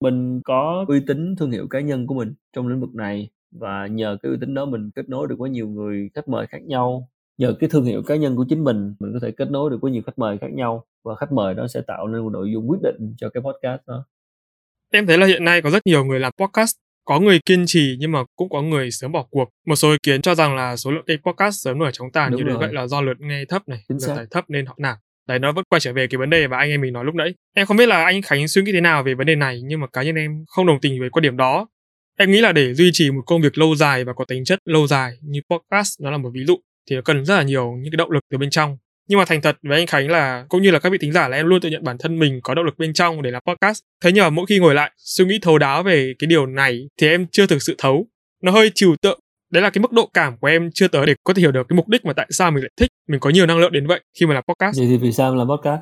Mình 0.00 0.40
có 0.44 0.84
uy 0.88 1.00
tín 1.06 1.36
thương 1.36 1.50
hiệu 1.50 1.66
cá 1.70 1.80
nhân 1.80 2.06
của 2.06 2.14
mình 2.14 2.34
trong 2.52 2.68
lĩnh 2.68 2.80
vực 2.80 2.94
này 2.94 3.30
và 3.50 3.86
nhờ 3.86 4.16
cái 4.22 4.30
uy 4.30 4.38
tín 4.40 4.54
đó 4.54 4.64
mình 4.64 4.90
kết 4.94 5.08
nối 5.08 5.28
được 5.28 5.38
với 5.38 5.50
nhiều 5.50 5.68
người 5.68 6.10
khách 6.14 6.28
mời 6.28 6.46
khác 6.46 6.62
nhau 6.62 7.08
nhờ 7.38 7.54
cái 7.60 7.70
thương 7.70 7.84
hiệu 7.84 8.02
cá 8.02 8.16
nhân 8.16 8.36
của 8.36 8.46
chính 8.48 8.64
mình 8.64 8.94
mình 9.00 9.12
có 9.12 9.18
thể 9.22 9.30
kết 9.30 9.50
nối 9.50 9.70
được 9.70 9.78
với 9.80 9.92
nhiều 9.92 10.02
khách 10.06 10.18
mời 10.18 10.38
khác 10.38 10.52
nhau 10.52 10.84
và 11.04 11.14
khách 11.14 11.32
mời 11.32 11.54
đó 11.54 11.66
sẽ 11.68 11.80
tạo 11.86 12.08
nên 12.08 12.22
một 12.22 12.30
nội 12.30 12.50
dung 12.52 12.70
quyết 12.70 12.78
định 12.82 13.14
cho 13.16 13.28
cái 13.28 13.42
podcast 13.42 13.80
đó 13.86 14.04
em 14.92 15.06
thấy 15.06 15.18
là 15.18 15.26
hiện 15.26 15.44
nay 15.44 15.62
có 15.62 15.70
rất 15.70 15.86
nhiều 15.86 16.04
người 16.04 16.20
làm 16.20 16.32
podcast 16.38 16.76
có 17.06 17.20
người 17.20 17.40
kiên 17.46 17.64
trì 17.66 17.96
nhưng 17.98 18.12
mà 18.12 18.24
cũng 18.36 18.48
có 18.48 18.62
người 18.62 18.90
sớm 18.90 19.12
bỏ 19.12 19.26
cuộc. 19.30 19.48
Một 19.66 19.76
số 19.76 19.90
ý 19.90 19.96
kiến 20.02 20.22
cho 20.22 20.34
rằng 20.34 20.56
là 20.56 20.76
số 20.76 20.90
lượng 20.90 21.04
kênh 21.06 21.20
podcast 21.22 21.54
sớm 21.64 21.78
nổi 21.78 21.90
trong 21.92 22.12
tàn 22.12 22.36
như 22.36 22.42
đấy 22.42 22.56
vậy 22.58 22.72
là 22.72 22.86
do 22.86 23.00
lượt 23.00 23.20
nghe 23.20 23.44
thấp 23.48 23.68
này 23.68 23.78
lượt 23.88 24.14
tải 24.16 24.26
thấp 24.30 24.44
nên 24.48 24.66
họ 24.66 24.74
nản 24.78 24.96
đấy 25.28 25.38
nó 25.38 25.52
vẫn 25.52 25.64
quay 25.68 25.80
trở 25.80 25.92
về 25.92 26.06
cái 26.06 26.18
vấn 26.18 26.30
đề 26.30 26.48
mà 26.48 26.56
anh 26.56 26.70
em 26.70 26.80
mình 26.80 26.92
nói 26.92 27.04
lúc 27.04 27.14
nãy. 27.14 27.34
Em 27.54 27.66
không 27.66 27.76
biết 27.76 27.86
là 27.86 28.04
anh 28.04 28.22
khánh 28.22 28.48
suy 28.48 28.62
nghĩ 28.62 28.72
thế 28.72 28.80
nào 28.80 29.02
về 29.02 29.14
vấn 29.14 29.26
đề 29.26 29.34
này 29.34 29.60
nhưng 29.64 29.80
mà 29.80 29.86
cá 29.86 30.02
nhân 30.02 30.14
em 30.14 30.44
không 30.48 30.66
đồng 30.66 30.80
tình 30.80 31.00
với 31.00 31.10
quan 31.10 31.22
điểm 31.22 31.36
đó. 31.36 31.66
Em 32.18 32.30
nghĩ 32.30 32.40
là 32.40 32.52
để 32.52 32.74
duy 32.74 32.90
trì 32.92 33.10
một 33.10 33.22
công 33.26 33.42
việc 33.42 33.58
lâu 33.58 33.74
dài 33.74 34.04
và 34.04 34.12
có 34.12 34.24
tính 34.24 34.44
chất 34.44 34.58
lâu 34.64 34.86
dài 34.86 35.12
như 35.22 35.40
podcast 35.50 36.00
nó 36.02 36.10
là 36.10 36.16
một 36.16 36.30
ví 36.34 36.44
dụ 36.44 36.56
thì 36.90 36.96
nó 36.96 37.02
cần 37.04 37.24
rất 37.24 37.36
là 37.36 37.42
nhiều 37.42 37.72
những 37.72 37.92
cái 37.92 37.96
động 37.96 38.10
lực 38.10 38.20
từ 38.30 38.38
bên 38.38 38.50
trong. 38.50 38.76
Nhưng 39.08 39.18
mà 39.18 39.24
thành 39.24 39.42
thật 39.42 39.56
với 39.62 39.78
anh 39.78 39.86
Khánh 39.86 40.10
là 40.10 40.46
cũng 40.48 40.62
như 40.62 40.70
là 40.70 40.78
các 40.78 40.92
vị 40.92 40.98
thính 41.00 41.12
giả 41.12 41.28
là 41.28 41.36
em 41.36 41.46
luôn 41.46 41.60
tự 41.60 41.68
nhận 41.68 41.84
bản 41.84 41.98
thân 41.98 42.18
mình 42.18 42.40
có 42.42 42.54
động 42.54 42.64
lực 42.64 42.78
bên 42.78 42.92
trong 42.92 43.22
để 43.22 43.30
làm 43.30 43.42
podcast. 43.46 43.82
Thế 44.04 44.12
nhưng 44.12 44.24
mà 44.24 44.30
mỗi 44.30 44.46
khi 44.46 44.58
ngồi 44.58 44.74
lại 44.74 44.90
suy 44.96 45.24
nghĩ 45.24 45.38
thấu 45.42 45.58
đáo 45.58 45.82
về 45.82 46.14
cái 46.18 46.26
điều 46.26 46.46
này 46.46 46.88
thì 47.00 47.08
em 47.08 47.26
chưa 47.32 47.46
thực 47.46 47.62
sự 47.62 47.74
thấu. 47.78 48.06
Nó 48.42 48.52
hơi 48.52 48.70
trừu 48.74 48.96
tượng. 49.02 49.20
Đấy 49.50 49.62
là 49.62 49.70
cái 49.70 49.82
mức 49.82 49.92
độ 49.92 50.10
cảm 50.14 50.36
của 50.38 50.46
em 50.46 50.70
chưa 50.74 50.88
tới 50.88 51.06
để 51.06 51.14
có 51.24 51.34
thể 51.34 51.40
hiểu 51.40 51.52
được 51.52 51.68
cái 51.68 51.76
mục 51.76 51.88
đích 51.88 52.04
mà 52.04 52.12
tại 52.12 52.26
sao 52.30 52.50
mình 52.50 52.62
lại 52.62 52.70
thích, 52.76 52.90
mình 53.08 53.20
có 53.20 53.30
nhiều 53.30 53.46
năng 53.46 53.58
lượng 53.58 53.72
đến 53.72 53.86
vậy 53.86 54.00
khi 54.20 54.26
mà 54.26 54.34
làm 54.34 54.44
podcast. 54.48 54.78
Vậy 54.78 54.86
thì 54.86 54.96
vì 54.96 55.12
sao 55.12 55.34
làm 55.34 55.48
podcast? 55.48 55.80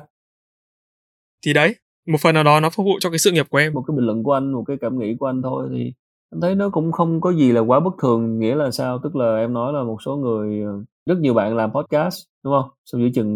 Thì 1.45 1.53
đấy, 1.53 1.75
một 2.07 2.17
phần 2.21 2.35
nào 2.35 2.43
đó 2.43 2.59
nó 2.59 2.69
phục 2.69 2.83
vụ 2.83 2.99
cho 2.99 3.09
cái 3.09 3.19
sự 3.19 3.31
nghiệp 3.31 3.45
của 3.49 3.57
em. 3.57 3.73
Một 3.73 3.83
cái 3.87 3.95
bình 3.97 4.05
luận 4.05 4.23
của 4.23 4.33
anh, 4.33 4.51
một 4.51 4.63
cái 4.67 4.77
cảm 4.81 4.99
nghĩ 4.99 5.15
của 5.19 5.25
anh 5.25 5.41
thôi 5.43 5.69
thì 5.71 5.93
anh 6.31 6.41
thấy 6.41 6.55
nó 6.55 6.69
cũng 6.69 6.91
không 6.91 7.21
có 7.21 7.33
gì 7.33 7.51
là 7.51 7.61
quá 7.61 7.79
bất 7.79 7.91
thường 8.01 8.39
nghĩa 8.39 8.55
là 8.55 8.71
sao? 8.71 8.99
Tức 9.03 9.15
là 9.15 9.37
em 9.37 9.53
nói 9.53 9.73
là 9.73 9.83
một 9.83 9.97
số 10.05 10.15
người 10.15 10.61
ờ, 10.61 10.83
rất 11.05 11.17
nhiều 11.19 11.33
bạn 11.33 11.55
làm 11.55 11.73
podcast 11.73 12.23
đúng 12.43 12.53
không? 12.53 12.69
Xong 12.85 13.01
giữa 13.01 13.09
chừng 13.15 13.35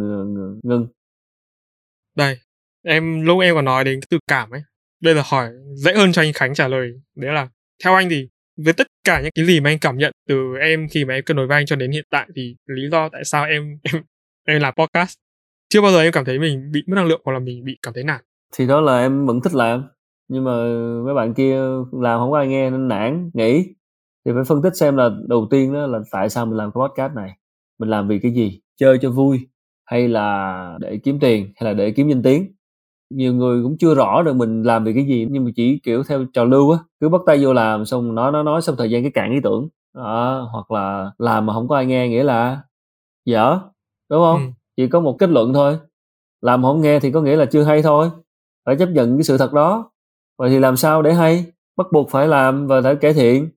ngưng. 0.63 0.87
Đây 2.15 2.37
em 2.85 3.21
lúc 3.25 3.39
em 3.41 3.55
còn 3.55 3.65
nói 3.65 3.83
đến 3.83 3.99
từ 4.09 4.19
cảm 4.27 4.49
ấy 4.51 4.61
bây 5.01 5.13
giờ 5.13 5.21
hỏi 5.25 5.51
dễ 5.75 5.93
hơn 5.93 6.11
cho 6.11 6.21
anh 6.21 6.33
khánh 6.33 6.53
trả 6.53 6.67
lời. 6.67 6.91
Đấy 7.15 7.33
là 7.33 7.47
theo 7.83 7.95
anh 7.95 8.09
thì 8.09 8.27
với 8.65 8.73
tất 8.73 8.87
cả 9.03 9.21
những 9.21 9.31
cái 9.35 9.45
gì 9.45 9.59
mà 9.59 9.69
anh 9.69 9.79
cảm 9.79 9.97
nhận 9.97 10.11
từ 10.27 10.35
em 10.61 10.87
khi 10.91 11.05
mà 11.05 11.13
em 11.13 11.23
cân 11.23 11.37
đối 11.37 11.47
với 11.47 11.57
anh 11.57 11.65
cho 11.65 11.75
đến 11.75 11.91
hiện 11.91 12.05
tại 12.09 12.27
thì 12.35 12.55
lý 12.65 12.89
do 12.91 13.09
tại 13.09 13.23
sao 13.23 13.45
em 13.45 13.79
em 13.93 14.03
em 14.47 14.61
làm 14.61 14.73
podcast? 14.77 15.13
Chưa 15.69 15.81
bao 15.81 15.91
giờ 15.91 16.01
em 16.01 16.11
cảm 16.11 16.25
thấy 16.25 16.39
mình 16.39 16.71
bị 16.71 16.83
mất 16.87 16.95
năng 16.95 17.05
lượng 17.05 17.21
hoặc 17.25 17.33
là 17.33 17.39
mình 17.39 17.63
bị 17.65 17.77
cảm 17.81 17.93
thấy 17.93 18.03
nản. 18.03 18.21
Thì 18.53 18.67
đó 18.67 18.81
là 18.81 18.99
em 18.99 19.25
vẫn 19.25 19.41
thích 19.41 19.53
làm 19.53 19.87
nhưng 20.29 20.43
mà 20.43 20.51
mấy 21.05 21.13
bạn 21.13 21.33
kia 21.33 21.61
làm 21.91 22.19
không 22.19 22.31
có 22.31 22.37
ai 22.37 22.47
nghe 22.47 22.69
nên 22.69 22.87
nản 22.87 23.29
nghỉ 23.33 23.75
thì 24.25 24.31
phải 24.35 24.43
phân 24.43 24.61
tích 24.61 24.75
xem 24.75 24.97
là 24.97 25.09
đầu 25.27 25.47
tiên 25.51 25.73
đó 25.73 25.87
là 25.87 25.99
tại 26.11 26.29
sao 26.29 26.45
mình 26.45 26.57
làm 26.57 26.71
cái 26.71 26.81
podcast 26.81 27.13
này. 27.13 27.31
Mình 27.79 27.89
làm 27.89 28.07
vì 28.07 28.19
cái 28.19 28.31
gì? 28.31 28.61
Chơi 28.79 28.97
cho 29.01 29.11
vui 29.11 29.47
hay 29.85 30.07
là 30.07 30.77
để 30.79 30.99
kiếm 31.03 31.19
tiền 31.19 31.53
hay 31.55 31.69
là 31.69 31.73
để 31.73 31.91
kiếm 31.91 32.09
danh 32.09 32.23
tiếng? 32.23 32.53
Nhiều 33.09 33.33
người 33.33 33.63
cũng 33.63 33.77
chưa 33.77 33.95
rõ 33.95 34.21
được 34.21 34.35
mình 34.35 34.63
làm 34.63 34.83
vì 34.83 34.93
cái 34.93 35.05
gì 35.05 35.27
nhưng 35.29 35.45
mà 35.45 35.51
chỉ 35.55 35.79
kiểu 35.83 36.03
theo 36.03 36.25
trào 36.33 36.45
lưu 36.45 36.71
á 36.71 36.77
cứ 36.99 37.09
bắt 37.09 37.21
tay 37.25 37.37
vô 37.41 37.53
làm 37.53 37.85
xong 37.85 38.15
nói 38.15 38.31
nó 38.31 38.43
nói 38.43 38.61
xong 38.61 38.75
thời 38.77 38.89
gian 38.91 39.03
cái 39.03 39.11
cạn 39.11 39.31
ý 39.31 39.39
tưởng. 39.43 39.67
Đó, 39.95 40.49
hoặc 40.51 40.71
là 40.71 41.11
làm 41.17 41.45
mà 41.45 41.53
không 41.53 41.67
có 41.67 41.75
ai 41.75 41.85
nghe 41.85 42.09
nghĩa 42.09 42.23
là 42.23 42.61
dở 43.25 43.59
đúng 44.09 44.21
không? 44.21 44.39
Ừ. 44.39 44.51
chỉ 44.77 44.87
có 44.87 44.99
một 44.99 45.15
kết 45.19 45.29
luận 45.29 45.53
thôi. 45.53 45.77
Làm 46.41 46.63
không 46.63 46.81
nghe 46.81 46.99
thì 46.99 47.11
có 47.11 47.21
nghĩa 47.21 47.35
là 47.35 47.45
chưa 47.45 47.63
hay 47.63 47.81
thôi. 47.81 48.09
Phải 48.65 48.75
chấp 48.79 48.89
nhận 48.89 49.17
cái 49.17 49.23
sự 49.23 49.37
thật 49.37 49.53
đó 49.53 49.91
vậy 50.39 50.49
thì 50.49 50.59
làm 50.59 50.77
sao 50.77 51.01
để 51.01 51.13
hay? 51.13 51.45
Bắt 51.77 51.87
buộc 51.91 52.09
phải 52.09 52.27
làm 52.27 52.67
và 52.67 52.81
phải 52.81 52.95
cải 52.95 53.13
thiện. 53.13 53.49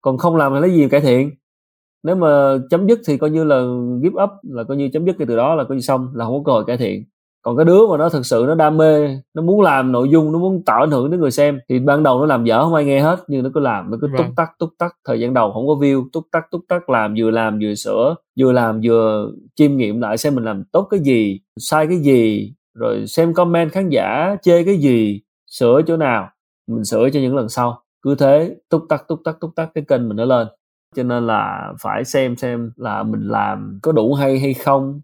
Còn 0.00 0.18
không 0.18 0.36
làm 0.36 0.52
thì 0.54 0.60
lấy 0.60 0.70
gì 0.70 0.88
cải 0.88 1.00
thiện? 1.00 1.30
Nếu 2.02 2.16
mà 2.16 2.58
chấm 2.70 2.86
dứt 2.86 3.00
thì 3.06 3.18
coi 3.18 3.30
như 3.30 3.44
là 3.44 3.62
give 4.02 4.22
up 4.22 4.30
là 4.42 4.64
coi 4.64 4.76
như 4.76 4.90
chấm 4.92 5.06
dứt 5.06 5.16
cái 5.18 5.26
từ 5.26 5.36
đó 5.36 5.54
là 5.54 5.64
coi 5.64 5.76
như 5.76 5.80
xong 5.80 6.08
là 6.14 6.24
không 6.24 6.34
có 6.34 6.42
cơ 6.46 6.52
hội 6.52 6.64
cải 6.66 6.76
thiện. 6.76 7.04
Còn 7.42 7.56
cái 7.56 7.64
đứa 7.64 7.86
mà 7.86 7.96
nó 7.96 8.08
thực 8.08 8.26
sự 8.26 8.44
nó 8.48 8.54
đam 8.54 8.76
mê 8.76 9.08
nó 9.34 9.42
muốn 9.42 9.60
làm 9.60 9.92
nội 9.92 10.08
dung 10.08 10.32
nó 10.32 10.38
muốn 10.38 10.62
tạo 10.64 10.80
ảnh 10.80 10.90
hưởng 10.90 11.10
đến 11.10 11.20
người 11.20 11.30
xem 11.30 11.60
thì 11.68 11.78
ban 11.78 12.02
đầu 12.02 12.20
nó 12.20 12.26
làm 12.26 12.44
dở 12.44 12.64
không 12.64 12.74
ai 12.74 12.84
nghe 12.84 13.00
hết 13.00 13.24
nhưng 13.28 13.42
nó 13.42 13.50
cứ 13.54 13.60
làm 13.60 13.90
nó 13.90 13.98
cứ 14.00 14.06
vâng. 14.06 14.16
túc 14.16 14.36
tắc 14.36 14.48
túc 14.58 14.70
tắc 14.78 14.96
thời 15.06 15.20
gian 15.20 15.34
đầu 15.34 15.52
không 15.52 15.66
có 15.66 15.74
view 15.74 16.04
túc 16.12 16.24
tắc 16.32 16.50
túc 16.50 16.60
tắc 16.68 16.90
làm 16.90 17.14
vừa 17.18 17.30
làm 17.30 17.58
vừa 17.62 17.74
sửa 17.74 18.14
vừa 18.40 18.52
làm 18.52 18.80
vừa 18.84 19.30
chiêm 19.54 19.76
nghiệm 19.76 20.00
lại 20.00 20.18
xem 20.18 20.34
mình 20.34 20.44
làm 20.44 20.64
tốt 20.72 20.88
cái 20.90 21.00
gì 21.00 21.40
sai 21.56 21.86
cái 21.86 21.98
gì 21.98 22.52
rồi 22.74 23.06
xem 23.06 23.34
comment 23.34 23.72
khán 23.72 23.88
giả 23.88 24.36
chê 24.42 24.64
cái 24.64 24.76
gì 24.76 25.20
sửa 25.50 25.80
chỗ 25.86 25.96
nào 25.96 26.30
mình 26.66 26.84
sửa 26.84 27.10
cho 27.12 27.20
những 27.20 27.36
lần 27.36 27.48
sau. 27.48 27.82
Cứ 28.02 28.14
thế 28.14 28.56
túc 28.68 28.82
tắc 28.88 29.08
túc 29.08 29.20
tắc 29.24 29.40
túc 29.40 29.50
tắc 29.56 29.70
cái 29.74 29.84
kênh 29.88 30.08
mình 30.08 30.16
nó 30.16 30.24
lên. 30.24 30.46
Cho 30.96 31.02
nên 31.02 31.26
là 31.26 31.72
phải 31.80 32.04
xem 32.04 32.36
xem 32.36 32.72
là 32.76 33.02
mình 33.02 33.20
làm 33.28 33.78
có 33.82 33.92
đủ 33.92 34.14
hay 34.14 34.38
hay 34.38 34.54
không. 34.54 35.00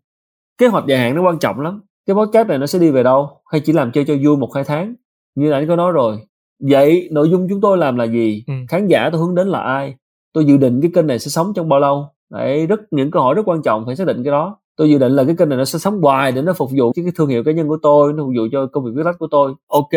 Kế 0.58 0.66
hoạch 0.66 0.84
dài 0.86 0.98
hạn 0.98 1.14
nó 1.14 1.22
quan 1.22 1.38
trọng 1.38 1.60
lắm. 1.60 1.80
Cái 2.06 2.16
podcast 2.16 2.48
này 2.48 2.58
nó 2.58 2.66
sẽ 2.66 2.78
đi 2.78 2.90
về 2.90 3.02
đâu? 3.02 3.40
Hay 3.52 3.60
chỉ 3.60 3.72
làm 3.72 3.92
chơi 3.92 4.04
cho 4.04 4.14
vui 4.24 4.36
một 4.36 4.54
hai 4.54 4.64
tháng? 4.64 4.94
Như 5.34 5.50
anh 5.50 5.68
có 5.68 5.76
nói 5.76 5.92
rồi. 5.92 6.18
Vậy 6.62 7.08
nội 7.12 7.30
dung 7.30 7.46
chúng 7.50 7.60
tôi 7.60 7.78
làm 7.78 7.96
là 7.96 8.04
gì? 8.04 8.44
Ừ. 8.46 8.54
khán 8.68 8.86
giả 8.86 9.10
tôi 9.12 9.20
hướng 9.20 9.34
đến 9.34 9.48
là 9.48 9.60
ai? 9.60 9.96
Tôi 10.32 10.44
dự 10.44 10.56
định 10.56 10.80
cái 10.82 10.90
kênh 10.94 11.06
này 11.06 11.18
sẽ 11.18 11.28
sống 11.28 11.52
trong 11.54 11.68
bao 11.68 11.80
lâu? 11.80 12.08
Đấy 12.30 12.66
rất 12.66 12.80
những 12.90 13.10
câu 13.10 13.22
hỏi 13.22 13.34
rất 13.34 13.42
quan 13.46 13.62
trọng 13.62 13.86
phải 13.86 13.96
xác 13.96 14.06
định 14.06 14.24
cái 14.24 14.30
đó. 14.30 14.58
Tôi 14.76 14.90
dự 14.90 14.98
định 14.98 15.12
là 15.12 15.24
cái 15.24 15.36
kênh 15.38 15.48
này 15.48 15.58
nó 15.58 15.64
sẽ 15.64 15.78
sống 15.78 16.00
hoài 16.02 16.32
để 16.32 16.42
nó 16.42 16.52
phục 16.52 16.70
vụ 16.78 16.92
cái, 16.92 17.04
cái 17.04 17.12
thương 17.16 17.28
hiệu 17.28 17.44
cá 17.44 17.52
nhân 17.52 17.68
của 17.68 17.78
tôi 17.82 18.12
nó 18.12 18.22
phục 18.22 18.32
vụ 18.36 18.42
cho 18.52 18.66
công 18.66 18.84
việc 18.84 18.90
viết 18.94 19.06
lách 19.06 19.18
của 19.18 19.28
tôi. 19.30 19.54
Ok 19.66 19.92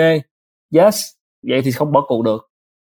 yes, 0.75 0.99
vậy 1.47 1.61
thì 1.65 1.71
không 1.71 1.91
bỏ 1.91 2.05
cuộc 2.07 2.21
được. 2.23 2.49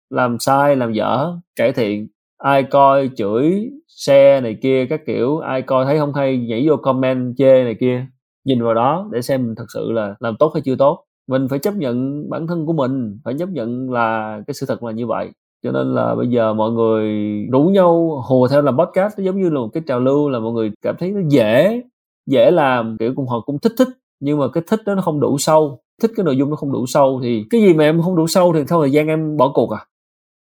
Làm 0.09 0.39
sai, 0.39 0.75
làm 0.75 0.93
dở, 0.93 1.33
cải 1.55 1.71
thiện, 1.71 2.07
ai 2.37 2.63
coi 2.63 3.09
chửi 3.15 3.69
xe 3.87 4.41
này 4.41 4.57
kia, 4.61 4.85
các 4.89 5.01
kiểu, 5.05 5.39
ai 5.39 5.61
coi 5.61 5.85
thấy 5.85 5.97
không 5.97 6.13
hay, 6.13 6.37
nhảy 6.37 6.67
vô 6.67 6.77
comment, 6.77 7.35
chê 7.37 7.63
này 7.63 7.75
kia. 7.79 8.05
Nhìn 8.45 8.63
vào 8.63 8.73
đó 8.73 9.09
để 9.11 9.21
xem 9.21 9.43
mình 9.45 9.55
thật 9.55 9.65
sự 9.73 9.91
là 9.91 10.15
làm 10.19 10.35
tốt 10.39 10.51
hay 10.53 10.61
chưa 10.65 10.75
tốt. 10.75 11.05
Mình 11.27 11.47
phải 11.49 11.59
chấp 11.59 11.75
nhận 11.75 12.25
bản 12.29 12.47
thân 12.47 12.65
của 12.65 12.73
mình, 12.73 13.19
phải 13.25 13.33
chấp 13.39 13.49
nhận 13.49 13.91
là 13.91 14.39
cái 14.47 14.53
sự 14.53 14.65
thật 14.65 14.83
là 14.83 14.91
như 14.91 15.07
vậy. 15.07 15.29
Cho 15.63 15.71
nên 15.71 15.95
là 15.95 16.15
bây 16.15 16.27
giờ 16.27 16.53
mọi 16.53 16.71
người 16.71 17.09
rủ 17.51 17.63
nhau 17.63 18.21
hùa 18.29 18.47
theo 18.47 18.61
làm 18.61 18.77
podcast, 18.77 19.19
nó 19.19 19.23
giống 19.23 19.41
như 19.41 19.49
là 19.49 19.59
một 19.59 19.69
cái 19.73 19.83
trào 19.87 19.99
lưu, 19.99 20.29
là 20.29 20.39
mọi 20.39 20.51
người 20.51 20.71
cảm 20.81 20.95
thấy 20.99 21.11
nó 21.11 21.21
dễ 21.29 21.83
dễ 22.25 22.51
làm, 22.51 22.97
kiểu 22.99 23.13
cùng 23.15 23.27
họ 23.27 23.39
cũng 23.39 23.59
thích 23.59 23.73
thích 23.77 23.87
nhưng 24.19 24.39
mà 24.39 24.45
cái 24.53 24.63
thích 24.67 24.81
đó 24.85 24.95
nó 24.95 25.01
không 25.01 25.19
đủ 25.19 25.37
sâu. 25.37 25.81
Thích 26.01 26.11
cái 26.15 26.23
nội 26.23 26.37
dung 26.37 26.49
nó 26.49 26.55
không 26.55 26.71
đủ 26.71 26.85
sâu 26.85 27.19
thì 27.23 27.45
cái 27.49 27.61
gì 27.61 27.73
mà 27.73 27.83
em 27.83 28.01
không 28.01 28.15
đủ 28.15 28.27
sâu 28.27 28.53
thì 28.53 28.59
sau 28.67 28.81
thời 28.81 28.91
gian 28.91 29.07
em 29.07 29.37
bỏ 29.37 29.51
cuộc 29.55 29.71
à. 29.71 29.85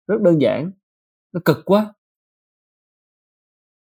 Rất 0.09 0.21
đơn 0.21 0.41
giản. 0.41 0.71
Nó 1.33 1.41
cực 1.45 1.63
quá. 1.65 1.95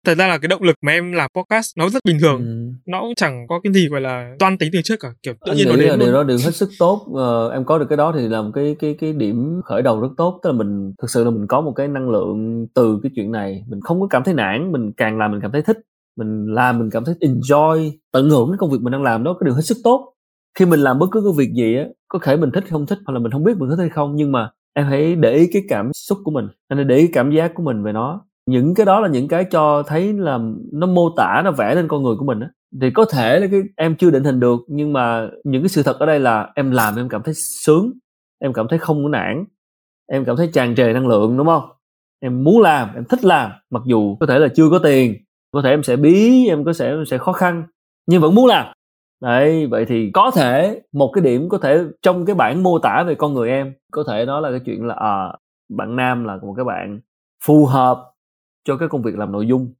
Thật 0.06 0.18
ra 0.18 0.28
là 0.28 0.38
cái 0.38 0.48
động 0.48 0.62
lực 0.62 0.76
mà 0.82 0.92
em 0.92 1.12
làm 1.12 1.30
podcast 1.36 1.78
nó 1.78 1.90
rất 1.90 2.00
bình 2.06 2.18
thường. 2.22 2.40
Ừ. 2.40 2.74
nó 2.86 3.02
cũng 3.02 3.16
chẳng 3.16 3.48
có 3.50 3.60
cái 3.64 3.74
gì 3.74 3.88
gọi 3.88 4.02
là 4.02 4.36
toan 4.40 4.58
tính 4.58 4.70
từ 4.74 4.80
trước 4.84 4.96
cả 5.00 5.10
kiểu 5.24 5.34
tự 5.46 5.52
anh 5.52 5.58
nhiên 5.58 5.68
nó 5.70 5.76
đến 5.76 5.90
là 5.90 5.96
điều 5.96 6.14
đó 6.14 6.24
điều 6.24 6.38
hết 6.38 6.56
sức 6.56 6.70
tốt. 6.80 7.08
Ờ, 7.16 7.50
em 7.50 7.66
có 7.66 7.78
được 7.78 7.86
cái 7.90 7.98
đó 7.98 8.12
thì 8.16 8.28
làm 8.28 8.52
cái 8.52 8.76
cái 8.80 8.96
cái 9.00 9.14
điểm 9.14 9.62
khởi 9.66 9.82
đầu 9.82 10.02
rất 10.02 10.10
tốt. 10.18 10.40
Tức 10.44 10.50
là 10.50 10.58
mình 10.58 10.94
thực 11.02 11.10
sự 11.10 11.24
là 11.24 11.30
mình 11.30 11.48
có 11.48 11.62
một 11.62 11.74
cái 11.76 11.88
năng 11.88 12.10
lượng 12.10 12.68
từ 12.74 13.00
cái 13.04 13.12
chuyện 13.16 13.32
này. 13.32 13.64
Mình 13.68 13.82
không 13.82 14.02
có 14.02 14.08
cảm 14.10 14.24
thấy 14.24 14.34
nản 14.34 14.72
mình 14.72 14.92
càng 14.98 15.18
làm 15.18 15.32
mình 15.32 15.42
cảm 15.42 15.52
thấy 15.52 15.62
thích 15.62 15.78
mình 16.18 16.45
làm, 16.53 16.80
mình 16.80 16.89
cảm 16.91 17.05
thấy 17.05 17.15
enjoy, 17.22 17.91
tận 18.11 18.30
hưởng 18.30 18.49
cái 18.49 18.57
công 18.57 18.72
việc 18.72 18.78
mình 18.82 18.91
đang 18.91 19.03
làm 19.03 19.24
đó, 19.24 19.34
cái 19.34 19.45
điều 19.45 19.53
hết 19.53 19.61
sức 19.61 19.78
tốt. 19.84 20.13
Khi 20.59 20.65
mình 20.65 20.80
làm 20.80 20.99
bất 20.99 21.07
cứ 21.11 21.22
cái 21.22 21.34
việc 21.38 21.53
gì 21.53 21.78
á, 21.78 21.84
có 22.07 22.20
thể 22.24 22.38
mình 22.38 22.51
thích 22.53 22.63
không 22.70 22.86
thích, 22.86 22.99
hoặc 23.05 23.13
là 23.13 23.20
mình 23.20 23.32
không 23.32 23.43
biết 23.43 23.57
mình 23.57 23.70
thích 23.70 23.80
hay 23.80 23.89
không, 23.89 24.15
nhưng 24.15 24.32
mà 24.32 24.49
em 24.74 24.86
hãy 24.86 25.15
để 25.15 25.34
ý 25.34 25.47
cái 25.53 25.61
cảm 25.70 25.93
xúc 25.93 26.18
của 26.24 26.32
mình. 26.32 26.47
Anh 26.68 26.78
hãy 26.78 26.86
để 26.86 26.95
ý 26.95 27.07
cảm 27.07 27.32
giác 27.32 27.51
của 27.55 27.63
mình 27.63 27.84
về 27.84 27.93
nó. 27.93 28.22
Những 28.45 28.76
cái 28.76 28.86
đó 28.86 28.99
là 28.99 29.07
những 29.07 29.28
cái 29.28 29.45
cho 29.51 29.84
thấy 29.88 30.13
là 30.13 30.39
nó 30.74 30.88
mô 30.88 31.09
tả, 31.18 31.41
nó 31.45 31.51
vẽ 31.51 31.76
lên 31.76 31.88
con 31.88 32.03
người 32.03 32.15
của 32.20 32.26
mình 32.26 32.39
á. 32.39 32.49
Thì 32.82 32.91
có 32.91 33.05
thể 33.05 33.39
là 33.39 33.47
cái, 33.51 33.61
em 33.76 33.95
chưa 33.95 34.11
định 34.11 34.24
hình 34.24 34.39
được, 34.39 34.59
nhưng 34.68 34.93
mà 34.93 35.30
những 35.43 35.61
cái 35.61 35.70
sự 35.70 35.84
thật 35.84 35.99
ở 35.99 36.05
đây 36.05 36.20
là 36.20 36.49
em 36.55 36.72
làm 36.72 36.95
em 36.95 37.09
cảm 37.09 37.22
thấy 37.24 37.34
sướng, 37.34 37.91
em 38.39 38.53
cảm 38.53 38.68
thấy 38.70 38.80
không 38.80 39.03
có 39.03 39.09
nản, 39.09 39.45
em 40.11 40.26
cảm 40.26 40.36
thấy 40.36 40.49
tràn 40.53 40.76
trề 40.76 40.93
năng 40.93 41.07
lượng, 41.07 41.38
đúng 41.38 41.47
không? 41.47 41.63
Em 42.20 42.43
muốn 42.43 42.61
làm, 42.61 42.89
em 42.95 43.03
thích 43.09 43.26
làm, 43.26 43.51
mặc 43.70 43.84
dù 43.88 44.18
có 44.20 44.26
thể 44.26 44.39
là 44.39 44.47
chưa 44.55 44.70
có 44.70 44.80
tiền 44.80 45.13
có 45.58 45.62
thể 45.62 45.70
em 45.70 45.84
sẽ 45.84 45.95
bí 45.95 46.47
em 46.47 46.64
có 46.66 46.74
sẽ 46.74 46.88
em 46.88 47.05
sẽ 47.05 47.18
khó 47.18 47.32
khăn 47.32 47.64
nhưng 48.08 48.22
vẫn 48.22 48.36
muốn 48.36 48.45
làm. 48.45 48.74
Đấy 49.22 49.68
vậy 49.68 49.86
thì 49.86 50.12
có 50.14 50.32
thể 50.36 50.82
một 50.93 51.12
cái 51.14 51.24
điểm 51.24 51.49
có 51.49 51.58
thể 51.58 51.84
trong 52.01 52.26
cái 52.26 52.36
bản 52.36 52.64
mô 52.64 52.80
tả 52.80 53.03
về 53.08 53.16
con 53.16 53.34
người 53.34 53.49
em 53.49 53.74
có 53.91 54.03
thể 54.08 54.26
đó 54.26 54.39
là 54.39 54.51
cái 54.51 54.60
chuyện 54.66 54.86
là 54.86 54.95
à, 54.95 55.34
bạn 55.70 55.95
nam 55.95 56.24
là 56.24 56.38
một 56.41 56.53
cái 56.58 56.66
bạn 56.66 56.99
phù 57.45 57.66
hợp 57.66 58.14
cho 58.66 58.78
cái 58.78 58.89
công 58.89 59.01
việc 59.01 59.18
làm 59.18 59.32
nội 59.32 59.47
dung. 59.47 59.74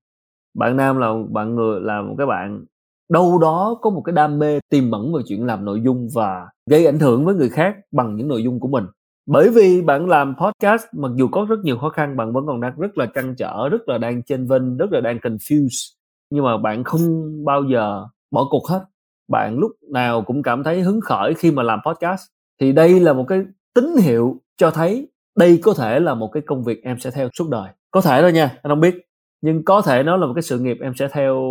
Bạn 0.58 0.78
nam 0.78 0.98
là 0.98 1.14
bạn 1.30 1.56
người 1.56 1.80
là 1.82 2.02
một 2.02 2.16
cái 2.18 2.28
bạn 2.28 2.66
đâu 3.10 3.40
đó 3.40 3.80
có 3.82 3.90
một 3.90 4.02
cái 4.06 4.14
đam 4.14 4.40
mê 4.40 4.60
tiềm 4.70 4.92
ẩn 4.92 5.14
về 5.14 5.22
chuyện 5.28 5.46
làm 5.46 5.66
nội 5.66 5.82
dung 5.86 6.08
và 6.14 6.50
gây 6.70 6.86
ảnh 6.86 7.00
hưởng 7.00 7.26
với 7.26 7.36
người 7.36 7.50
khác 7.50 7.76
bằng 7.92 8.16
những 8.16 8.28
nội 8.28 8.44
dung 8.44 8.60
của 8.60 8.68
mình 8.68 8.86
bởi 9.28 9.50
vì 9.50 9.82
bạn 9.82 10.10
làm 10.10 10.36
podcast, 10.36 10.84
mặc 10.92 11.12
dù 11.16 11.28
có 11.28 11.46
rất 11.50 11.60
nhiều 11.64 11.78
khó 11.78 11.90
khăn, 11.90 12.18
bạn 12.18 12.34
vẫn 12.34 12.46
còn 12.48 12.62
đang 12.62 12.80
rất 12.80 12.98
là 12.98 13.06
trăn 13.06 13.36
trở, 13.36 13.70
rất 13.70 13.90
là 13.90 13.98
đang 13.98 14.24
chênh 14.24 14.48
vênh, 14.48 14.78
rất 14.78 14.92
là 14.92 15.02
đang 15.02 15.18
confused. 15.18 15.94
Nhưng 16.30 16.44
mà 16.44 16.58
bạn 16.58 16.84
không 16.84 17.02
bao 17.46 17.64
giờ 17.64 18.06
bỏ 18.32 18.48
cuộc 18.50 18.68
hết. 18.68 18.86
Bạn 19.28 19.58
lúc 19.60 19.72
nào 19.94 20.22
cũng 20.22 20.44
cảm 20.44 20.64
thấy 20.64 20.82
hứng 20.82 21.02
khởi 21.02 21.34
khi 21.34 21.52
mà 21.52 21.64
làm 21.64 21.80
podcast. 21.86 22.22
Thì 22.62 22.72
đây 22.72 23.00
là 23.00 23.14
một 23.14 23.26
cái 23.28 23.42
tín 23.74 23.96
hiệu 24.02 24.42
cho 24.58 24.72
thấy 24.72 25.08
đây 25.38 25.60
có 25.64 25.74
thể 25.74 26.00
là 26.00 26.14
một 26.16 26.30
cái 26.34 26.44
công 26.46 26.64
việc 26.64 26.84
em 26.84 27.00
sẽ 27.00 27.12
theo 27.12 27.30
suốt 27.34 27.50
đời. 27.50 27.70
Có 27.92 28.02
thể 28.02 28.22
thôi 28.22 28.34
nha, 28.34 28.46
anh 28.46 28.72
không 28.72 28.80
biết. 28.80 28.96
Nhưng 29.42 29.66
có 29.66 29.82
thể 29.82 30.04
nó 30.04 30.18
là 30.18 30.28
một 30.28 30.34
cái 30.36 30.42
sự 30.42 30.60
nghiệp 30.60 30.78
em 30.82 30.94
sẽ 30.96 31.08
theo 31.12 31.42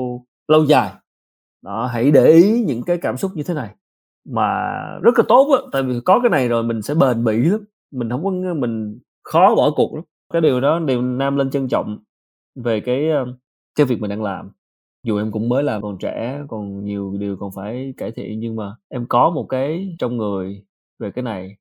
lâu 0.48 0.64
dài. 0.64 0.92
Đó, 1.62 1.86
hãy 1.86 2.10
để 2.10 2.26
ý 2.26 2.64
những 2.66 2.82
cái 2.82 2.98
cảm 3.02 3.16
xúc 3.16 3.30
như 3.34 3.42
thế 3.42 3.54
này 3.54 3.70
mà 4.30 4.48
rất 5.02 5.18
là 5.18 5.24
tốt 5.28 5.52
á, 5.52 5.68
tại 5.72 5.82
vì 5.82 6.00
có 6.04 6.20
cái 6.22 6.30
này 6.30 6.48
rồi 6.48 6.62
mình 6.62 6.82
sẽ 6.82 6.94
bền 6.94 7.24
bỉ 7.24 7.36
lắm, 7.38 7.64
mình 7.92 8.10
không 8.10 8.24
có, 8.24 8.54
mình 8.54 8.98
khó 9.24 9.54
bỏ 9.56 9.70
cuộc 9.76 9.94
lắm. 9.94 10.04
Cái 10.32 10.42
điều 10.42 10.60
đó, 10.60 10.78
điều 10.78 11.02
nam 11.02 11.36
lên 11.36 11.50
trân 11.50 11.68
trọng 11.68 11.98
về 12.64 12.80
cái 12.80 13.10
ờ, 13.10 13.26
cái 13.76 13.86
việc 13.86 14.00
mình 14.00 14.10
đang 14.10 14.22
làm. 14.22 14.50
Dù 15.06 15.18
em 15.18 15.32
cũng 15.32 15.48
mới 15.48 15.62
làm 15.62 15.82
còn 15.82 15.98
trẻ, 15.98 16.42
còn 16.48 16.84
nhiều 16.84 17.16
điều 17.20 17.36
còn 17.36 17.50
phải 17.56 17.94
cải 17.96 18.10
thiện, 18.10 18.40
nhưng 18.40 18.56
mà 18.56 18.76
em 18.88 19.06
có 19.08 19.30
một 19.30 19.46
cái 19.48 19.96
trong 19.98 20.16
người 20.16 20.64
về 20.98 21.10
cái 21.10 21.22
này. 21.22 21.56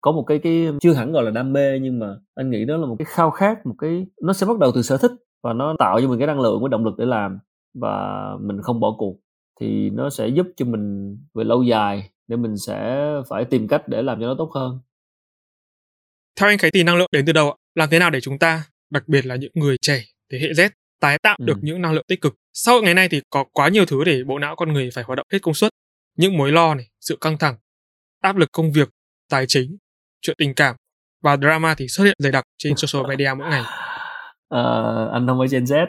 Có 0.00 0.12
một 0.12 0.22
cái 0.22 0.38
cái 0.38 0.68
chưa 0.80 0.92
hẳn 0.92 1.12
gọi 1.12 1.24
là 1.24 1.30
đam 1.30 1.52
mê, 1.52 1.78
nhưng 1.78 1.98
mà 1.98 2.16
anh 2.34 2.50
nghĩ 2.50 2.64
đó 2.64 2.76
là 2.76 2.86
một 2.86 2.96
cái 2.98 3.06
khao 3.08 3.30
khát, 3.30 3.66
một 3.66 3.74
cái, 3.78 4.06
nó 4.22 4.32
sẽ 4.32 4.46
bắt 4.46 4.58
đầu 4.58 4.72
từ 4.74 4.82
sở 4.82 4.96
thích 4.98 5.12
và 5.42 5.52
nó 5.52 5.74
tạo 5.78 6.00
cho 6.00 6.08
mình 6.08 6.18
cái 6.18 6.26
năng 6.26 6.40
lượng, 6.40 6.60
cái 6.62 6.68
động 6.68 6.84
lực 6.84 6.94
để 6.98 7.04
làm 7.06 7.38
và 7.74 8.24
mình 8.40 8.62
không 8.62 8.80
bỏ 8.80 8.96
cuộc 8.98 9.16
thì 9.60 9.90
nó 9.90 10.10
sẽ 10.10 10.28
giúp 10.28 10.46
cho 10.56 10.64
mình 10.64 11.16
về 11.34 11.44
lâu 11.44 11.62
dài 11.62 12.10
để 12.28 12.36
mình 12.36 12.56
sẽ 12.56 13.06
phải 13.28 13.44
tìm 13.44 13.68
cách 13.68 13.88
để 13.88 14.02
làm 14.02 14.20
cho 14.20 14.26
nó 14.26 14.34
tốt 14.38 14.50
hơn 14.54 14.78
theo 16.40 16.48
anh 16.48 16.58
cái 16.58 16.70
tìm 16.70 16.86
năng 16.86 16.96
lượng 16.96 17.08
đến 17.12 17.26
từ 17.26 17.32
đâu 17.32 17.50
ạ 17.50 17.56
làm 17.74 17.88
thế 17.90 17.98
nào 17.98 18.10
để 18.10 18.20
chúng 18.20 18.38
ta 18.38 18.62
đặc 18.90 19.08
biệt 19.08 19.26
là 19.26 19.36
những 19.36 19.52
người 19.54 19.76
trẻ 19.80 20.04
thế 20.32 20.38
hệ 20.38 20.48
Z 20.48 20.70
tái 21.00 21.18
tạo 21.18 21.36
ừ. 21.38 21.44
được 21.44 21.58
những 21.62 21.82
năng 21.82 21.92
lượng 21.92 22.04
tích 22.08 22.20
cực 22.20 22.34
sau 22.52 22.82
ngày 22.82 22.94
nay 22.94 23.08
thì 23.08 23.20
có 23.30 23.44
quá 23.52 23.68
nhiều 23.68 23.86
thứ 23.86 24.04
để 24.04 24.24
bộ 24.24 24.38
não 24.38 24.56
con 24.56 24.72
người 24.72 24.90
phải 24.94 25.04
hoạt 25.04 25.16
động 25.16 25.26
hết 25.32 25.38
công 25.42 25.54
suất 25.54 25.72
những 26.16 26.38
mối 26.38 26.52
lo 26.52 26.74
này 26.74 26.88
sự 27.00 27.18
căng 27.20 27.38
thẳng 27.38 27.56
áp 28.20 28.36
lực 28.36 28.48
công 28.52 28.72
việc 28.72 28.88
tài 29.30 29.46
chính 29.46 29.76
chuyện 30.20 30.36
tình 30.38 30.54
cảm 30.54 30.76
và 31.22 31.36
drama 31.36 31.74
thì 31.74 31.88
xuất 31.88 32.04
hiện 32.04 32.16
dày 32.18 32.32
đặc 32.32 32.44
trên 32.58 32.76
social 32.76 33.08
media 33.08 33.30
mỗi 33.38 33.48
ngày. 33.50 33.60
Uh, 33.60 33.68
anh 35.12 35.26
không 35.26 35.38
phải 35.38 35.48
Gen 35.50 35.64
Z. 35.64 35.86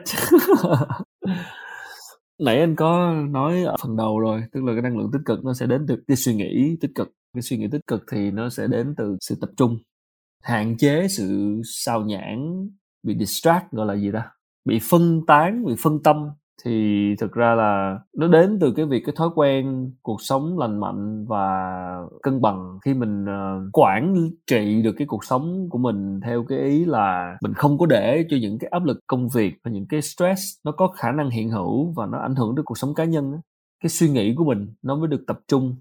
Nãy 2.40 2.60
anh 2.60 2.76
có 2.76 3.14
nói 3.30 3.64
ở 3.64 3.76
phần 3.82 3.96
đầu 3.96 4.20
rồi, 4.20 4.44
tức 4.52 4.64
là 4.64 4.74
cái 4.74 4.82
năng 4.82 4.98
lượng 4.98 5.10
tích 5.14 5.22
cực 5.26 5.46
nó 5.46 5.54
sẽ 5.54 5.66
đến 5.68 5.86
từ 5.88 5.96
cái 6.08 6.18
suy 6.18 6.36
nghĩ 6.36 6.78
tích 6.82 6.92
cực. 6.96 7.08
Cái 7.34 7.42
suy 7.42 7.58
nghĩ 7.58 7.68
tích 7.72 7.88
cực 7.88 8.04
thì 8.12 8.32
nó 8.32 8.50
sẽ 8.50 8.68
đến 8.68 8.94
từ 8.98 9.18
sự 9.22 9.36
tập 9.42 9.50
trung, 9.58 9.78
hạn 10.44 10.78
chế 10.78 11.08
sự 11.10 11.62
sao 11.66 12.02
nhãn, 12.02 12.70
bị 13.04 13.18
distract 13.20 13.72
gọi 13.72 13.86
là 13.86 13.96
gì 13.96 14.12
ta? 14.14 14.32
Bị 14.66 14.80
phân 14.90 15.22
tán, 15.28 15.66
bị 15.66 15.74
phân 15.84 16.04
tâm 16.04 16.18
thì 16.64 17.16
thực 17.20 17.34
ra 17.34 17.56
là 17.56 18.00
nó 18.18 18.28
đến 18.28 18.58
từ 18.62 18.74
cái 18.76 18.86
việc 18.86 19.04
cái 19.06 19.16
thói 19.18 19.30
quen 19.36 19.92
cuộc 20.02 20.22
sống 20.22 20.60
lành 20.60 20.80
mạnh 20.80 21.26
và 21.28 21.48
cân 22.24 22.42
bằng 22.42 22.80
khi 22.86 22.94
mình 22.94 23.24
uh, 23.24 23.70
quản 23.74 24.30
trị 24.48 24.82
được 24.82 24.94
cái 24.98 25.08
cuộc 25.08 25.26
sống 25.26 25.68
của 25.70 25.78
mình 25.78 26.20
theo 26.26 26.46
cái 26.50 26.60
ý 26.60 26.86
là 26.86 27.38
mình 27.42 27.54
không 27.54 27.78
có 27.78 27.86
để 27.86 28.26
cho 28.30 28.38
những 28.42 28.60
cái 28.60 28.70
áp 28.70 28.86
lực 28.86 29.00
công 29.08 29.30
việc 29.30 29.54
và 29.64 29.72
những 29.72 29.86
cái 29.90 30.02
stress 30.02 30.42
nó 30.64 30.72
có 30.72 30.88
khả 30.88 31.12
năng 31.12 31.30
hiện 31.30 31.50
hữu 31.50 31.94
và 31.94 32.06
nó 32.06 32.18
ảnh 32.18 32.36
hưởng 32.36 32.56
đến 32.56 32.66
cuộc 32.66 32.78
sống 32.78 32.96
cá 32.96 33.04
nhân 33.04 33.32
đó. 33.32 33.38
cái 33.84 33.90
suy 33.90 34.10
nghĩ 34.10 34.36
của 34.36 34.44
mình 34.44 34.74
nó 34.82 34.96
mới 34.96 35.08
được 35.08 35.24
tập 35.28 35.40
trung 35.48 35.76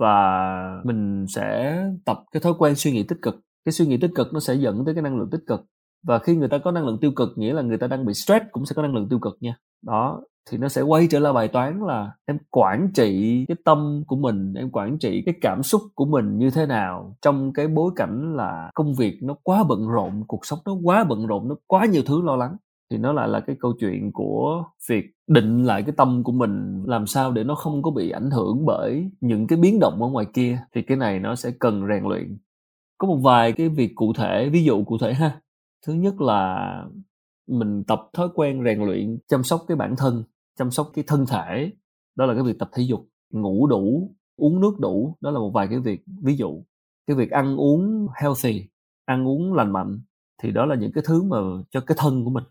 và 0.00 0.82
mình 0.84 1.26
sẽ 1.28 1.76
tập 2.04 2.24
cái 2.32 2.40
thói 2.40 2.52
quen 2.58 2.74
suy 2.74 2.92
nghĩ 2.92 3.02
tích 3.02 3.18
cực. 3.22 3.34
Cái 3.64 3.72
suy 3.72 3.86
nghĩ 3.86 3.96
tích 3.96 4.10
cực 4.14 4.32
nó 4.32 4.40
sẽ 4.40 4.54
dẫn 4.54 4.84
tới 4.84 4.94
cái 4.94 5.02
năng 5.02 5.18
lượng 5.18 5.30
tích 5.30 5.42
cực. 5.46 5.60
Và 6.02 6.18
khi 6.18 6.36
người 6.36 6.48
ta 6.48 6.58
có 6.58 6.70
năng 6.70 6.86
lượng 6.86 6.98
tiêu 7.00 7.12
cực 7.16 7.28
nghĩa 7.36 7.52
là 7.52 7.62
người 7.62 7.78
ta 7.78 7.86
đang 7.86 8.06
bị 8.06 8.14
stress 8.14 8.44
cũng 8.52 8.66
sẽ 8.66 8.74
có 8.74 8.82
năng 8.82 8.94
lượng 8.94 9.08
tiêu 9.08 9.18
cực 9.18 9.38
nha 9.40 9.56
đó, 9.82 10.22
thì 10.50 10.58
nó 10.58 10.68
sẽ 10.68 10.82
quay 10.82 11.06
trở 11.10 11.18
lại 11.18 11.32
bài 11.32 11.48
toán 11.48 11.80
là 11.80 12.12
em 12.26 12.38
quản 12.50 12.90
trị 12.94 13.44
cái 13.48 13.56
tâm 13.64 14.02
của 14.06 14.16
mình, 14.16 14.54
em 14.54 14.70
quản 14.70 14.98
trị 14.98 15.22
cái 15.26 15.34
cảm 15.40 15.62
xúc 15.62 15.82
của 15.94 16.04
mình 16.04 16.38
như 16.38 16.50
thế 16.50 16.66
nào. 16.66 17.16
Trong 17.22 17.52
cái 17.52 17.68
bối 17.68 17.92
cảnh 17.96 18.36
là 18.36 18.70
công 18.74 18.94
việc 18.94 19.18
nó 19.22 19.34
quá 19.42 19.64
bận 19.68 19.88
rộn, 19.88 20.24
cuộc 20.28 20.46
sống 20.46 20.58
nó 20.66 20.76
quá 20.82 21.04
bận 21.04 21.26
rộn, 21.26 21.48
nó 21.48 21.54
quá 21.66 21.86
nhiều 21.86 22.02
thứ 22.06 22.22
lo 22.22 22.36
lắng, 22.36 22.56
thì 22.90 22.98
nó 22.98 23.12
lại 23.12 23.28
là 23.28 23.40
cái 23.40 23.56
câu 23.60 23.72
chuyện 23.80 24.12
của 24.12 24.64
việc 24.88 25.04
định 25.26 25.64
lại 25.64 25.82
cái 25.82 25.94
tâm 25.96 26.22
của 26.24 26.32
mình 26.32 26.84
làm 26.86 27.06
sao 27.06 27.32
để 27.32 27.44
nó 27.44 27.54
không 27.54 27.82
có 27.82 27.90
bị 27.90 28.10
ảnh 28.10 28.30
hưởng 28.30 28.66
bởi 28.66 29.10
những 29.20 29.46
cái 29.46 29.58
biến 29.58 29.78
động 29.80 30.02
ở 30.02 30.08
ngoài 30.08 30.26
kia. 30.32 30.58
Thì 30.74 30.82
cái 30.82 30.96
này 30.96 31.18
nó 31.18 31.34
sẽ 31.34 31.50
cần 31.58 31.88
rèn 31.88 32.04
luyện. 32.04 32.38
Có 32.98 33.08
một 33.08 33.18
vài 33.22 33.52
cái 33.52 33.68
việc 33.68 33.92
cụ 33.94 34.12
thể, 34.12 34.48
ví 34.52 34.64
dụ 34.64 34.84
cụ 34.84 34.98
thể 34.98 35.14
ha. 35.14 35.40
Thứ 35.86 35.92
nhất 35.92 36.20
là 36.20 36.84
mình 37.50 37.84
tập 37.84 38.08
thói 38.12 38.28
quen 38.34 38.64
rèn 38.64 38.84
luyện 38.86 39.18
chăm 39.28 39.42
sóc 39.42 39.64
cái 39.68 39.76
bản 39.76 39.96
thân, 39.96 40.24
chăm 40.58 40.70
sóc 40.70 40.90
cái 40.94 41.04
thân 41.06 41.26
thể, 41.26 41.72
đó 42.16 42.26
là 42.26 42.34
cái 42.34 42.42
việc 42.42 42.58
tập 42.58 42.70
thể 42.74 42.82
dục, 42.82 43.08
ngủ 43.30 43.66
đủ, 43.66 44.14
uống 44.36 44.60
nước 44.60 44.78
đủ, 44.80 45.16
đó 45.20 45.30
là 45.30 45.38
một 45.38 45.50
vài 45.54 45.68
cái 45.68 45.78
việc. 45.78 46.04
Ví 46.22 46.36
dụ, 46.36 46.62
cái 47.06 47.16
việc 47.16 47.30
ăn 47.30 47.56
uống 47.56 48.06
healthy, 48.22 48.68
ăn 49.04 49.28
uống 49.28 49.54
lành 49.54 49.72
mạnh, 49.72 50.00
thì 50.42 50.50
đó 50.50 50.66
là 50.66 50.74
những 50.74 50.92
cái 50.92 51.04
thứ 51.06 51.22
mà 51.22 51.36
cho 51.70 51.80
cái 51.80 51.96
thân 52.00 52.24
của 52.24 52.30
mình. 52.30 52.44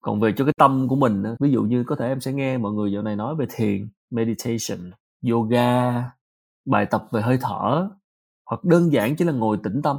Còn 0.00 0.20
về 0.20 0.32
cho 0.36 0.44
cái 0.44 0.54
tâm 0.58 0.88
của 0.88 0.96
mình 0.96 1.22
ví 1.40 1.50
dụ 1.50 1.62
như 1.62 1.84
có 1.84 1.96
thể 1.96 2.08
em 2.08 2.20
sẽ 2.20 2.32
nghe 2.32 2.58
mọi 2.58 2.72
người 2.72 2.92
dạo 2.92 3.02
này 3.02 3.16
nói 3.16 3.34
về 3.34 3.46
thiền, 3.54 3.88
meditation, 4.10 4.90
yoga, 5.30 5.92
bài 6.66 6.86
tập 6.90 7.06
về 7.12 7.22
hơi 7.22 7.38
thở, 7.40 7.88
hoặc 8.50 8.64
đơn 8.64 8.92
giản 8.92 9.16
chỉ 9.16 9.24
là 9.24 9.32
ngồi 9.32 9.58
tĩnh 9.62 9.82
tâm 9.82 9.96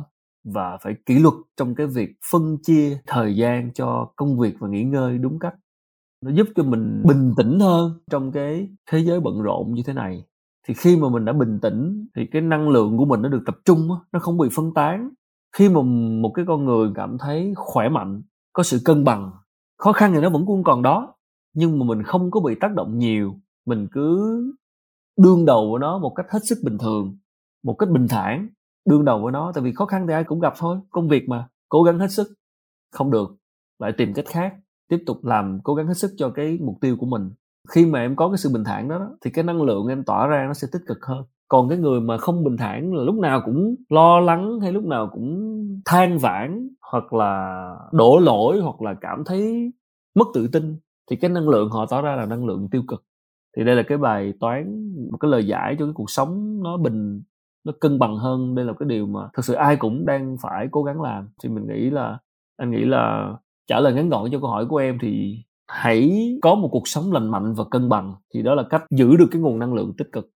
và 0.54 0.78
phải 0.84 0.96
kỷ 1.06 1.20
luật 1.20 1.34
trong 1.58 1.76
cái 1.76 1.88
việc 1.88 2.10
phân 2.32 2.58
chia 2.64 2.98
thời 3.08 3.36
gian 3.36 3.74
cho 3.74 4.12
công 4.16 4.40
việc 4.40 4.56
và 4.60 4.68
nghỉ 4.68 4.84
ngơi 4.84 5.18
đúng 5.18 5.40
cách. 5.40 5.56
Nó 6.26 6.32
giúp 6.32 6.48
cho 6.56 6.64
mình 6.64 7.04
bình 7.06 7.34
tĩnh 7.38 7.60
hơn 7.60 8.00
trong 8.12 8.32
cái 8.32 8.70
thế 8.92 9.00
giới 9.00 9.20
bận 9.20 9.42
rộn 9.42 9.74
như 9.74 9.84
thế 9.86 9.94
này. 9.94 10.24
Thì 10.68 10.74
khi 10.74 10.98
mà 10.98 11.10
mình 11.10 11.26
đã 11.26 11.34
bình 11.34 11.60
tĩnh, 11.62 12.08
thì 12.16 12.26
cái 12.32 12.42
năng 12.42 12.70
lượng 12.70 12.98
của 12.98 13.06
mình 13.06 13.22
nó 13.22 13.30
được 13.30 13.42
tập 13.46 13.56
trung 13.66 13.90
nó 14.12 14.20
không 14.20 14.38
bị 14.38 14.50
phân 14.56 14.74
tán. 14.74 15.10
Khi 15.58 15.70
mà 15.70 15.82
một 16.22 16.32
cái 16.34 16.46
con 16.48 16.66
người 16.66 16.90
cảm 16.96 17.18
thấy 17.18 17.54
khỏe 17.56 17.90
mạnh, 17.90 18.22
có 18.54 18.64
sự 18.64 18.80
cân 18.86 19.04
bằng, 19.04 19.32
khó 19.78 19.92
khăn 19.92 20.12
thì 20.14 20.22
nó 20.22 20.30
vẫn 20.30 20.46
cũng 20.46 20.64
còn 20.64 20.82
đó. 20.82 21.16
Nhưng 21.54 21.80
mà 21.80 21.86
mình 21.86 22.04
không 22.04 22.32
có 22.32 22.40
bị 22.40 22.56
tác 22.60 22.74
động 22.76 22.98
nhiều, 22.98 23.40
mình 23.66 23.88
cứ 23.92 24.38
đương 25.18 25.46
đầu 25.46 25.72
với 25.72 25.80
nó 25.80 26.00
một 26.00 26.14
cách 26.16 26.26
hết 26.30 26.40
sức 26.44 26.58
bình 26.64 26.78
thường, 26.78 27.18
một 27.64 27.74
cách 27.74 27.90
bình 27.90 28.08
thản 28.10 28.50
đương 28.88 29.06
đầu 29.06 29.24
với 29.24 29.32
nó 29.32 29.52
tại 29.56 29.64
vì 29.64 29.74
khó 29.74 29.86
khăn 29.86 30.08
thì 30.08 30.14
ai 30.14 30.24
cũng 30.24 30.40
gặp 30.40 30.54
thôi 30.58 30.78
công 30.90 31.08
việc 31.08 31.30
mà 31.30 31.48
cố 31.70 31.84
gắng 31.84 32.00
hết 32.00 32.12
sức. 32.12 32.28
Không 32.92 33.12
được 33.12 33.36
lại 33.80 33.92
tìm 33.98 34.14
cách 34.14 34.26
khác 34.28 34.56
tiếp 34.90 35.04
tục 35.06 35.26
làm 35.26 35.60
cố 35.64 35.76
gắng 35.76 35.88
hết 35.88 35.98
sức 35.98 36.12
cho 36.18 36.30
cái 36.30 36.58
mục 36.62 36.76
tiêu 36.82 36.96
của 37.00 37.06
mình. 37.06 37.30
Khi 37.70 37.86
mà 37.86 38.00
em 38.00 38.16
có 38.16 38.30
cái 38.30 38.38
sự 38.38 38.50
bình 38.54 38.64
thản 38.64 38.90
đó, 38.90 39.10
thì 39.22 39.32
cái 39.32 39.44
năng 39.44 39.62
lượng 39.62 39.88
em 39.88 40.04
tỏa 40.04 40.28
ra 40.28 40.46
nó 40.48 40.54
sẽ 40.54 40.68
tích 40.72 40.82
cực 40.88 41.06
hơn. 41.06 41.24
Còn 41.48 41.70
cái 41.70 41.78
người 41.78 42.02
mà 42.02 42.18
không 42.18 42.44
bình 42.44 42.58
thản 42.58 42.94
là 42.94 43.04
lúc 43.04 43.16
nào 43.16 43.42
cũng 43.46 43.76
lo 43.90 44.20
lắng 44.20 44.60
hay 44.62 44.72
lúc 44.72 44.84
nào 44.84 45.10
cũng 45.14 45.64
than 45.86 46.18
vãn 46.18 46.70
hoặc 46.92 47.14
là 47.14 47.64
đổ 47.92 48.20
lỗi 48.20 48.60
hoặc 48.62 48.82
là 48.82 48.94
cảm 49.02 49.24
thấy 49.26 49.72
mất 50.16 50.28
tự 50.34 50.48
tin 50.48 50.80
thì 51.10 51.16
cái 51.16 51.30
năng 51.30 51.50
lượng 51.50 51.70
họ 51.70 51.86
tỏ 51.86 52.02
ra 52.02 52.16
là 52.16 52.26
năng 52.26 52.46
lượng 52.46 52.68
tiêu 52.72 52.84
cực. 52.88 53.04
Thì 53.58 53.64
đây 53.64 53.76
là 53.76 53.84
cái 53.88 53.98
bài 53.98 54.34
toán 54.40 54.94
một 55.12 55.18
cái 55.18 55.32
lời 55.32 55.48
giải 55.48 55.76
cho 55.80 55.86
cái 55.86 55.94
cuộc 55.96 56.10
sống 56.10 56.64
nó 56.64 56.78
bình 56.78 57.22
nó 57.68 57.74
cân 57.80 58.00
bằng 58.00 58.18
hơn. 58.18 58.56
Đây 58.56 58.66
là 58.66 58.74
cái 58.80 58.90
điều 58.90 59.06
mà 59.06 59.20
thực 59.34 59.46
sự 59.46 59.54
ai 59.54 59.76
cũng 59.76 60.06
đang 60.06 60.38
phải 60.42 60.68
cố 60.72 60.84
gắng 60.84 61.02
làm. 61.02 61.30
Thì 61.44 61.50
mình 61.50 61.68
nghĩ 61.68 61.90
là, 61.90 62.18
anh 62.58 62.72
nghĩ 62.72 62.86
là 62.86 63.34
trả 63.68 63.80
lời 63.80 63.94
ngắn 63.94 64.10
gọn 64.10 64.32
cho 64.32 64.40
câu 64.40 64.50
hỏi 64.50 64.66
của 64.70 64.78
em 64.78 64.98
thì 65.02 65.38
hãy 65.68 66.12
có 66.42 66.56
một 66.56 66.70
cuộc 66.72 66.88
sống 66.88 67.12
lành 67.12 67.32
mạnh 67.32 67.54
và 67.54 67.64
cân 67.72 67.90
bằng. 67.90 68.16
Thì 68.34 68.42
đó 68.42 68.56
là 68.56 68.64
cách 68.70 68.84
giữ 68.90 69.16
được 69.16 69.28
cái 69.32 69.42
nguồn 69.42 69.60
năng 69.60 69.74
lượng 69.74 69.94
tích 69.98 70.08
cực. 70.12 70.30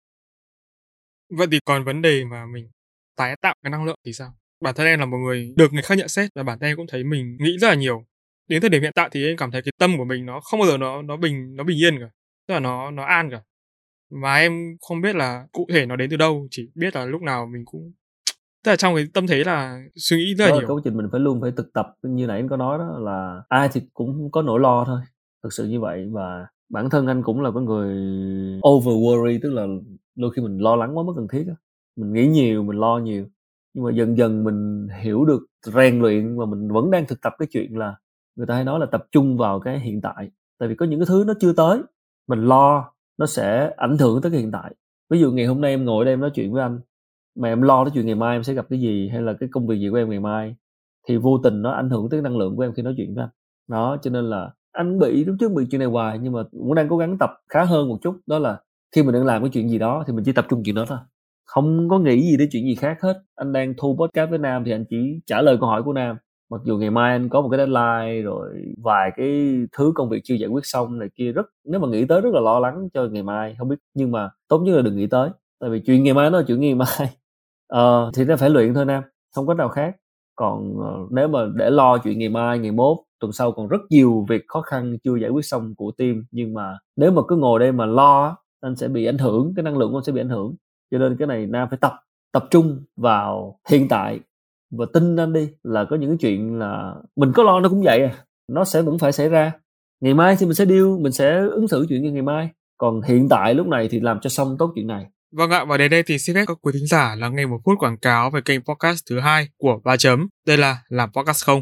Vậy 1.38 1.48
thì 1.52 1.60
còn 1.66 1.84
vấn 1.84 2.02
đề 2.02 2.26
mà 2.26 2.46
mình 2.54 2.70
tái 3.18 3.36
tạo 3.42 3.56
cái 3.64 3.72
năng 3.72 3.86
lượng 3.86 4.00
thì 4.06 4.14
sao? 4.14 4.30
Bản 4.64 4.76
thân 4.76 4.86
em 4.86 5.00
là 5.00 5.06
một 5.06 5.18
người 5.18 5.54
được 5.58 5.74
người 5.74 5.82
khác 5.82 5.98
nhận 5.98 6.08
xét 6.08 6.30
và 6.36 6.44
bản 6.44 6.60
thân 6.60 6.70
em 6.70 6.78
cũng 6.78 6.88
thấy 6.90 7.04
mình 7.04 7.38
nghĩ 7.40 7.58
rất 7.58 7.68
là 7.68 7.76
nhiều. 7.76 8.06
Đến 8.48 8.62
thời 8.62 8.70
điểm 8.70 8.82
hiện 8.82 8.92
tại 8.96 9.10
thì 9.12 9.26
em 9.26 9.38
cảm 9.38 9.52
thấy 9.52 9.62
cái 9.62 9.72
tâm 9.80 9.98
của 9.98 10.06
mình 10.06 10.26
nó 10.26 10.40
không 10.40 10.60
bao 10.60 10.70
giờ 10.70 10.78
nó 10.78 11.02
nó 11.02 11.18
bình 11.18 11.56
nó 11.56 11.64
bình 11.64 11.78
yên 11.78 12.00
cả. 12.00 12.10
Tức 12.48 12.54
là 12.54 12.60
nó 12.60 12.92
nó 12.92 13.04
an 13.04 13.30
cả 13.32 13.42
và 14.10 14.36
em 14.36 14.78
không 14.82 15.02
biết 15.02 15.16
là 15.16 15.48
cụ 15.52 15.68
thể 15.74 15.86
nó 15.86 15.96
đến 15.96 16.10
từ 16.10 16.18
đâu 16.18 16.48
chỉ 16.52 16.70
biết 16.76 16.96
là 16.96 17.06
lúc 17.06 17.22
nào 17.22 17.46
mình 17.46 17.66
cũng 17.66 17.92
tức 18.64 18.72
là 18.72 18.76
trong 18.76 18.96
cái 18.96 19.06
tâm 19.14 19.28
thế 19.28 19.44
là 19.44 19.82
suy 19.96 20.18
nghĩ 20.18 20.36
rất 20.36 20.46
là 20.46 20.56
nhiều. 20.56 20.68
câu 20.68 20.82
trình 20.84 20.98
mình 20.98 21.08
phải 21.12 21.20
luôn 21.20 21.42
phải 21.42 21.52
thực 21.58 21.74
tập 21.74 21.88
như 22.04 22.28
nãy 22.28 22.38
anh 22.40 22.50
có 22.50 22.58
nói 22.58 22.78
đó 22.78 23.00
là 23.00 23.44
ai 23.50 23.70
thì 23.74 23.82
cũng 23.94 24.32
có 24.32 24.42
nỗi 24.42 24.60
lo 24.60 24.86
thôi 24.86 25.00
thực 25.44 25.54
sự 25.54 25.68
như 25.68 25.80
vậy. 25.80 26.10
Và 26.12 26.48
bản 26.70 26.90
thân 26.90 27.08
anh 27.08 27.24
cũng 27.24 27.42
là 27.42 27.52
cái 27.52 27.64
người 27.64 27.96
over 28.68 28.96
worry 28.96 29.40
tức 29.44 29.54
là 29.54 29.68
đôi 30.16 30.32
khi 30.36 30.42
mình 30.42 30.58
lo 30.58 30.76
lắng 30.76 30.98
quá 30.98 31.04
mất 31.04 31.14
cần 31.16 31.28
thiết 31.28 31.46
mình 31.96 32.14
nghĩ 32.14 32.28
nhiều 32.28 32.64
mình 32.64 32.78
lo 32.78 32.98
nhiều. 32.98 33.26
Nhưng 33.74 33.86
mà 33.86 33.92
dần 33.92 34.18
dần 34.18 34.44
mình 34.44 34.88
hiểu 35.02 35.26
được 35.26 35.46
rèn 35.66 36.00
luyện 36.00 36.38
và 36.38 36.46
mình 36.46 36.68
vẫn 36.72 36.92
đang 36.92 37.06
thực 37.08 37.22
tập 37.22 37.34
cái 37.40 37.48
chuyện 37.52 37.78
là 37.78 37.96
người 38.36 38.48
ta 38.48 38.56
hay 38.56 38.64
nói 38.64 38.80
là 38.80 38.86
tập 38.86 39.06
trung 39.12 39.38
vào 39.38 39.60
cái 39.60 39.80
hiện 39.80 40.02
tại. 40.02 40.32
Tại 40.60 40.70
vì 40.70 40.76
có 40.76 40.86
những 40.86 41.00
cái 41.00 41.06
thứ 41.10 41.24
nó 41.28 41.34
chưa 41.40 41.54
tới 41.54 41.82
mình 42.28 42.44
lo 42.44 42.92
nó 43.20 43.26
sẽ 43.26 43.72
ảnh 43.78 43.98
hưởng 43.98 44.22
tới 44.22 44.32
cái 44.32 44.42
hiện 44.42 44.52
tại. 44.52 44.76
Ví 45.10 45.20
dụ 45.20 45.32
ngày 45.32 45.46
hôm 45.46 45.62
nay 45.62 45.72
em 45.72 45.86
ngồi 45.86 46.06
đây 46.06 46.14
em 46.14 46.20
nói 46.20 46.32
chuyện 46.34 46.52
với 46.54 46.62
anh, 46.62 46.80
mà 47.40 47.48
em 47.48 47.62
lo 47.62 47.84
tới 47.84 47.92
chuyện 47.94 48.06
ngày 48.06 48.16
mai 48.16 48.36
em 48.36 48.44
sẽ 48.44 48.54
gặp 48.54 48.66
cái 48.70 48.80
gì 48.80 49.10
hay 49.10 49.22
là 49.22 49.34
cái 49.40 49.50
công 49.52 49.68
việc 49.68 49.80
gì 49.80 49.90
của 49.90 49.98
em 49.98 50.10
ngày 50.10 50.20
mai, 50.20 50.56
thì 51.08 51.18
vô 51.18 51.38
tình 51.44 51.62
nó 51.62 51.72
ảnh 51.72 51.90
hưởng 51.90 52.10
tới 52.10 52.22
năng 52.22 52.38
lượng 52.38 52.56
của 52.56 52.64
em 52.64 52.74
khi 52.74 52.82
nói 52.82 52.94
chuyện 52.98 53.16
với 53.16 53.24
anh. 53.24 53.30
Đó, 53.68 53.98
cho 54.02 54.12
nên 54.12 54.26
là 54.26 54.52
anh 54.72 55.00
bị 55.00 55.26
lúc 55.26 55.36
trước 55.40 55.52
bị 55.52 55.66
chuyện 55.72 55.80
này 55.80 55.88
hoài, 55.88 56.20
nhưng 56.22 56.34
mà 56.34 56.44
cũng 56.52 56.76
đang 56.76 56.90
cố 56.90 56.98
gắng 56.98 57.18
tập 57.18 57.30
khá 57.50 57.64
hơn 57.64 57.90
một 57.90 57.98
chút, 58.02 58.16
đó 58.28 58.40
là 58.40 58.62
khi 58.96 59.04
mình 59.04 59.14
đang 59.14 59.26
làm 59.26 59.42
cái 59.42 59.50
chuyện 59.54 59.70
gì 59.70 59.80
đó 59.80 60.04
thì 60.08 60.14
mình 60.14 60.24
chỉ 60.26 60.32
tập 60.32 60.46
trung 60.50 60.62
chuyện 60.66 60.76
đó 60.76 60.86
thôi. 60.88 60.98
Không 61.46 61.90
có 61.90 62.00
nghĩ 62.00 62.22
gì 62.22 62.38
đến 62.38 62.50
chuyện 62.52 62.64
gì 62.64 62.76
khác 62.76 62.98
hết. 63.02 63.22
Anh 63.36 63.54
đang 63.54 63.74
thu 63.78 63.98
podcast 64.00 64.30
với 64.30 64.40
nam 64.40 64.64
thì 64.66 64.72
anh 64.72 64.86
chỉ 64.90 65.20
trả 65.26 65.42
lời 65.42 65.58
câu 65.60 65.70
hỏi 65.70 65.84
của 65.84 65.94
nam 65.94 66.18
mặc 66.50 66.62
dù 66.64 66.78
ngày 66.78 66.90
mai 66.90 67.12
anh 67.12 67.30
có 67.30 67.42
một 67.42 67.50
cái 67.50 67.58
deadline 67.58 68.22
rồi 68.22 68.50
vài 68.84 69.12
cái 69.16 69.58
thứ 69.78 69.92
công 69.96 70.10
việc 70.10 70.22
chưa 70.24 70.36
giải 70.36 70.50
quyết 70.50 70.66
xong 70.66 71.00
này 71.00 71.10
kia 71.16 71.32
rất 71.32 71.46
nếu 71.66 71.80
mà 71.80 71.88
nghĩ 71.88 72.06
tới 72.06 72.22
rất 72.22 72.34
là 72.34 72.40
lo 72.40 72.60
lắng 72.60 72.90
cho 72.94 73.08
ngày 73.08 73.24
mai 73.24 73.56
không 73.60 73.70
biết 73.70 73.80
nhưng 73.94 74.12
mà 74.12 74.30
tốt 74.48 74.60
nhất 74.60 74.76
là 74.76 74.82
đừng 74.82 74.98
nghĩ 74.98 75.08
tới 75.08 75.30
tại 75.60 75.70
vì 75.70 75.80
chuyện 75.80 76.04
ngày 76.04 76.14
mai 76.14 76.30
nó 76.30 76.38
là 76.38 76.46
chuyện 76.48 76.60
ngày 76.60 76.76
mai. 76.76 76.88
Ờ, 77.70 78.12
thì 78.16 78.26
nó 78.26 78.36
phải 78.36 78.50
luyện 78.50 78.74
thôi 78.74 78.86
nam 78.86 79.04
không 79.36 79.48
có 79.48 79.54
nào 79.54 79.70
khác. 79.70 79.96
Còn 80.36 80.78
uh, 80.80 81.12
nếu 81.12 81.28
mà 81.28 81.40
để 81.56 81.70
lo 81.70 81.98
chuyện 81.98 82.20
ngày 82.20 82.30
mai 82.30 82.60
ngày 82.60 82.72
mốt 82.72 82.98
tuần 83.20 83.32
sau 83.32 83.52
còn 83.52 83.68
rất 83.68 83.78
nhiều 83.90 84.26
việc 84.30 84.42
khó 84.48 84.62
khăn 84.62 84.98
chưa 85.04 85.16
giải 85.16 85.30
quyết 85.30 85.46
xong 85.46 85.76
của 85.76 85.92
team 85.98 86.26
nhưng 86.32 86.54
mà 86.54 86.78
nếu 86.96 87.12
mà 87.12 87.22
cứ 87.28 87.36
ngồi 87.36 87.60
đây 87.60 87.72
mà 87.72 87.86
lo 87.86 88.38
anh 88.62 88.76
sẽ 88.76 88.88
bị 88.88 89.06
ảnh 89.06 89.18
hưởng 89.18 89.54
cái 89.56 89.64
năng 89.64 89.78
lượng 89.78 89.92
của 89.92 89.98
anh 89.98 90.04
sẽ 90.04 90.12
bị 90.12 90.22
ảnh 90.22 90.30
hưởng. 90.30 90.56
Cho 90.92 90.98
nên 90.98 91.18
cái 91.20 91.28
này 91.28 91.46
nam 91.46 91.68
phải 91.70 91.78
tập 91.82 91.94
tập 92.32 92.46
trung 92.52 92.84
vào 92.96 93.60
hiện 93.70 93.88
tại 93.90 94.20
và 94.72 94.86
tin 94.94 95.16
anh 95.16 95.34
đi 95.34 95.50
là 95.64 95.86
có 95.90 95.96
những 95.96 96.10
cái 96.10 96.18
chuyện 96.22 96.60
là 96.60 96.94
mình 97.16 97.32
có 97.36 97.44
lo 97.44 97.60
nó 97.60 97.70
cũng 97.70 97.82
vậy 97.84 98.04
à 98.04 98.26
nó 98.48 98.66
sẽ 98.66 98.82
vẫn 98.82 99.00
phải 99.00 99.12
xảy 99.12 99.30
ra 99.30 99.52
ngày 100.02 100.14
mai 100.14 100.36
thì 100.40 100.46
mình 100.46 100.56
sẽ 100.56 100.66
điêu 100.66 100.98
mình 100.98 101.12
sẽ 101.12 101.38
ứng 101.52 101.68
xử 101.68 101.86
chuyện 101.90 102.04
như 102.04 102.12
ngày 102.12 102.22
mai 102.22 102.50
còn 102.78 103.02
hiện 103.02 103.30
tại 103.30 103.54
lúc 103.54 103.68
này 103.68 103.88
thì 103.92 104.00
làm 104.00 104.20
cho 104.20 104.30
xong 104.30 104.56
tốt 104.60 104.72
chuyện 104.76 104.88
này 104.88 105.06
Vâng 105.32 105.50
ạ, 105.52 105.66
và 105.66 105.78
đến 105.78 105.92
đây 105.92 106.04
thì 106.04 106.20
xin 106.20 106.36
phép 106.36 106.46
các 106.48 106.58
quý 106.62 106.72
thính 106.74 106.88
giả 106.88 107.16
là 107.16 107.30
nghe 107.30 107.46
một 107.46 107.60
phút 107.66 107.80
quảng 107.80 107.98
cáo 107.98 108.30
về 108.30 108.42
kênh 108.46 108.62
podcast 108.62 109.04
thứ 109.10 109.20
hai 109.20 109.50
của 109.58 109.80
Ba 109.84 109.98
Chấm. 109.98 110.28
Đây 110.46 110.58
là 110.58 110.78
Làm 110.88 111.10
Podcast 111.14 111.46
Không. 111.46 111.62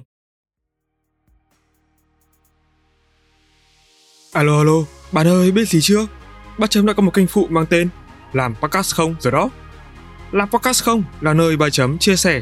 Alo 4.33 4.57
alo, 4.57 4.73
bạn 5.11 5.27
ơi 5.27 5.51
biết 5.51 5.67
gì 5.67 5.79
chưa? 5.81 6.07
Ba 6.57 6.67
Chấm 6.67 6.85
đã 6.85 6.93
có 6.93 7.03
một 7.03 7.13
kênh 7.13 7.27
phụ 7.27 7.47
mang 7.49 7.65
tên 7.69 7.89
Làm 8.33 8.55
Podcast 8.55 8.95
Không 8.95 9.15
rồi 9.19 9.31
đó. 9.31 9.49
Làm 10.31 10.49
Podcast 10.49 10.83
Không 10.83 11.03
là 11.21 11.33
nơi 11.33 11.57
Ba 11.57 11.69
Chấm 11.69 11.97
chia 11.97 12.15
sẻ 12.15 12.41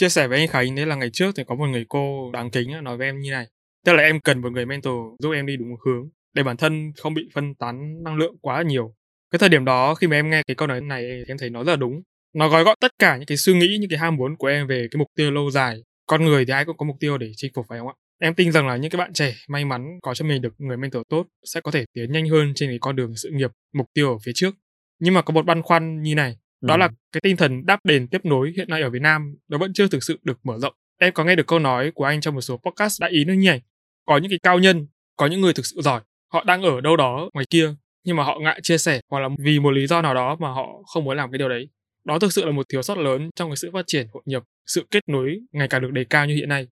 Chia 0.00 0.08
sẻ 0.08 0.28
với 0.28 0.38
anh 0.38 0.48
Khánh, 0.48 0.74
đấy 0.74 0.86
là 0.86 0.94
ngày 0.94 1.10
trước 1.12 1.32
thì 1.36 1.44
có 1.46 1.54
một 1.54 1.66
người 1.66 1.84
cô 1.88 2.30
đáng 2.32 2.50
kính 2.50 2.84
nói 2.84 2.96
với 2.96 3.06
em 3.06 3.20
như 3.20 3.30
này. 3.30 3.46
Tức 3.86 3.92
là 3.92 4.02
em 4.02 4.20
cần 4.20 4.40
một 4.40 4.52
người 4.52 4.66
mentor 4.66 4.94
giúp 5.18 5.32
em 5.32 5.46
đi 5.46 5.56
đúng 5.56 5.68
hướng 5.86 6.08
để 6.34 6.42
bản 6.42 6.56
thân 6.56 6.92
không 6.96 7.14
bị 7.14 7.22
phân 7.34 7.54
tán 7.54 8.02
năng 8.04 8.16
lượng 8.16 8.34
quá 8.40 8.62
nhiều. 8.62 8.94
Cái 9.30 9.38
thời 9.38 9.48
điểm 9.48 9.64
đó 9.64 9.94
khi 9.94 10.06
mà 10.06 10.16
em 10.16 10.30
nghe 10.30 10.42
cái 10.46 10.54
câu 10.54 10.68
nói 10.68 10.80
này 10.80 11.02
thì 11.02 11.22
em 11.28 11.38
thấy 11.38 11.50
nó 11.50 11.64
rất 11.64 11.72
là 11.72 11.76
đúng. 11.76 12.02
Nó 12.34 12.48
gói 12.48 12.64
gọn 12.64 12.76
tất 12.80 12.92
cả 12.98 13.16
những 13.16 13.26
cái 13.26 13.36
suy 13.36 13.54
nghĩ, 13.54 13.76
những 13.80 13.90
cái 13.90 13.98
ham 13.98 14.16
muốn 14.16 14.36
của 14.36 14.46
em 14.46 14.66
về 14.66 14.86
cái 14.90 14.98
mục 14.98 15.08
tiêu 15.16 15.30
lâu 15.30 15.50
dài. 15.50 15.82
Con 16.06 16.24
người 16.24 16.44
thì 16.44 16.52
ai 16.52 16.64
cũng 16.64 16.76
có 16.76 16.86
mục 16.86 16.96
tiêu 17.00 17.18
để 17.18 17.32
chinh 17.36 17.52
phục 17.54 17.66
phải 17.68 17.78
không 17.78 17.88
ạ? 17.88 17.94
Em 18.22 18.34
tin 18.34 18.52
rằng 18.52 18.66
là 18.66 18.76
những 18.76 18.90
cái 18.90 18.98
bạn 18.98 19.12
trẻ 19.12 19.34
may 19.48 19.64
mắn 19.64 19.98
có 20.02 20.14
cho 20.14 20.24
mình 20.24 20.42
được 20.42 20.54
người 20.58 20.76
mentor 20.76 21.02
tốt 21.08 21.26
sẽ 21.44 21.60
có 21.60 21.70
thể 21.70 21.84
tiến 21.92 22.12
nhanh 22.12 22.28
hơn 22.28 22.52
trên 22.54 22.70
cái 22.70 22.78
con 22.80 22.96
đường 22.96 23.16
sự 23.16 23.30
nghiệp, 23.32 23.50
mục 23.74 23.86
tiêu 23.94 24.12
ở 24.12 24.18
phía 24.24 24.32
trước. 24.34 24.54
Nhưng 24.98 25.14
mà 25.14 25.22
có 25.22 25.32
một 25.32 25.46
băn 25.46 25.62
khoăn 25.62 26.02
như 26.02 26.14
này 26.14 26.36
đó 26.60 26.74
ừ. 26.74 26.78
là 26.78 26.88
cái 27.12 27.20
tinh 27.20 27.36
thần 27.36 27.66
đáp 27.66 27.80
đền 27.84 28.08
tiếp 28.08 28.24
nối 28.24 28.52
hiện 28.56 28.68
nay 28.68 28.82
ở 28.82 28.90
Việt 28.90 29.02
Nam 29.02 29.34
nó 29.48 29.58
vẫn 29.58 29.72
chưa 29.72 29.88
thực 29.88 30.02
sự 30.02 30.18
được 30.22 30.38
mở 30.42 30.58
rộng. 30.58 30.74
Em 30.98 31.12
có 31.12 31.24
nghe 31.24 31.36
được 31.36 31.46
câu 31.46 31.58
nói 31.58 31.90
của 31.94 32.04
anh 32.04 32.20
trong 32.20 32.34
một 32.34 32.40
số 32.40 32.56
podcast 32.56 33.00
đã 33.00 33.08
ý 33.08 33.24
nữa 33.24 33.34
này. 33.34 33.62
Có 34.06 34.18
những 34.18 34.30
cái 34.30 34.38
cao 34.42 34.58
nhân, 34.58 34.86
có 35.16 35.26
những 35.26 35.40
người 35.40 35.52
thực 35.52 35.66
sự 35.66 35.80
giỏi, 35.80 36.00
họ 36.32 36.44
đang 36.44 36.62
ở 36.62 36.80
đâu 36.80 36.96
đó 36.96 37.30
ngoài 37.34 37.46
kia 37.50 37.74
nhưng 38.04 38.16
mà 38.16 38.24
họ 38.24 38.38
ngại 38.38 38.60
chia 38.62 38.78
sẻ 38.78 39.00
hoặc 39.10 39.20
là 39.20 39.28
vì 39.38 39.60
một 39.60 39.70
lý 39.70 39.86
do 39.86 40.02
nào 40.02 40.14
đó 40.14 40.36
mà 40.40 40.48
họ 40.48 40.82
không 40.86 41.04
muốn 41.04 41.16
làm 41.16 41.30
cái 41.30 41.38
điều 41.38 41.48
đấy. 41.48 41.68
Đó 42.04 42.18
thực 42.18 42.32
sự 42.32 42.44
là 42.44 42.50
một 42.50 42.66
thiếu 42.68 42.82
sót 42.82 42.98
lớn 42.98 43.30
trong 43.36 43.50
cái 43.50 43.56
sự 43.56 43.70
phát 43.72 43.86
triển 43.86 44.06
hội 44.12 44.22
nhập, 44.26 44.42
sự 44.66 44.86
kết 44.90 45.08
nối 45.08 45.40
ngày 45.52 45.68
càng 45.68 45.82
được 45.82 45.90
đề 45.92 46.04
cao 46.04 46.26
như 46.26 46.34
hiện 46.34 46.48
nay. 46.48 46.66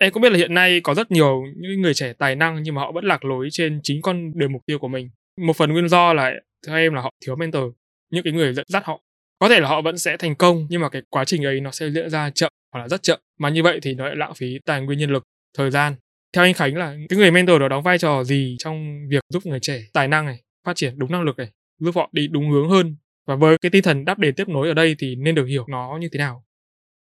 Em 0.00 0.12
cũng 0.12 0.22
biết 0.22 0.32
là 0.32 0.38
hiện 0.38 0.54
nay 0.54 0.80
có 0.80 0.94
rất 0.94 1.10
nhiều 1.10 1.42
những 1.56 1.82
người 1.82 1.94
trẻ 1.94 2.12
tài 2.12 2.36
năng 2.36 2.62
nhưng 2.62 2.74
mà 2.74 2.80
họ 2.80 2.92
vẫn 2.92 3.04
lạc 3.04 3.24
lối 3.24 3.48
trên 3.50 3.80
chính 3.82 4.02
con 4.02 4.38
đường 4.38 4.52
mục 4.52 4.62
tiêu 4.66 4.78
của 4.78 4.88
mình. 4.88 5.10
Một 5.38 5.56
phần 5.56 5.72
nguyên 5.72 5.88
do 5.88 6.12
là 6.12 6.32
theo 6.66 6.76
em 6.76 6.94
là 6.94 7.00
họ 7.00 7.10
thiếu 7.26 7.36
mentor, 7.36 7.72
những 8.10 8.24
cái 8.24 8.32
người 8.32 8.54
dẫn 8.54 8.66
dắt 8.68 8.84
họ 8.84 9.00
có 9.42 9.48
thể 9.48 9.60
là 9.60 9.68
họ 9.68 9.82
vẫn 9.82 9.98
sẽ 9.98 10.16
thành 10.16 10.34
công, 10.34 10.66
nhưng 10.70 10.80
mà 10.80 10.88
cái 10.88 11.02
quá 11.10 11.24
trình 11.24 11.44
ấy 11.44 11.60
nó 11.60 11.70
sẽ 11.70 11.90
diễn 11.90 12.10
ra 12.10 12.30
chậm 12.30 12.52
hoặc 12.72 12.80
là 12.80 12.88
rất 12.88 13.02
chậm. 13.02 13.20
Mà 13.38 13.48
như 13.48 13.62
vậy 13.62 13.78
thì 13.82 13.94
nó 13.94 14.06
lại 14.06 14.16
lãng 14.16 14.34
phí 14.34 14.58
tài 14.66 14.80
nguyên 14.80 14.98
nhân 14.98 15.10
lực, 15.10 15.24
thời 15.58 15.70
gian. 15.70 15.94
Theo 16.32 16.44
anh 16.44 16.54
khánh 16.54 16.76
là 16.76 16.96
cái 17.08 17.18
người 17.18 17.30
mentor 17.30 17.60
đó 17.60 17.68
đóng 17.68 17.82
vai 17.82 17.98
trò 17.98 18.24
gì 18.24 18.56
trong 18.58 19.08
việc 19.10 19.20
giúp 19.28 19.46
người 19.46 19.60
trẻ 19.60 19.80
tài 19.92 20.08
năng 20.08 20.26
này, 20.26 20.42
phát 20.66 20.76
triển 20.76 20.98
đúng 20.98 21.12
năng 21.12 21.22
lực 21.22 21.38
này, 21.38 21.48
giúp 21.78 21.96
họ 21.96 22.10
đi 22.12 22.28
đúng 22.28 22.50
hướng 22.50 22.68
hơn? 22.68 22.96
Và 23.26 23.36
với 23.36 23.58
cái 23.58 23.70
tinh 23.70 23.82
thần 23.82 24.04
đáp 24.04 24.18
đề 24.18 24.32
tiếp 24.32 24.48
nối 24.48 24.68
ở 24.68 24.74
đây 24.74 24.94
thì 24.98 25.16
nên 25.16 25.34
được 25.34 25.44
hiểu 25.44 25.64
nó 25.68 25.98
như 26.00 26.08
thế 26.12 26.18
nào? 26.18 26.44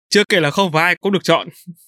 Chưa 0.10 0.24
kể 0.30 0.40
là 0.40 0.52
không 0.52 0.72
phải 0.72 0.84
ai 0.84 0.96
cũng 0.96 1.12
được 1.12 1.24
chọn. 1.24 1.48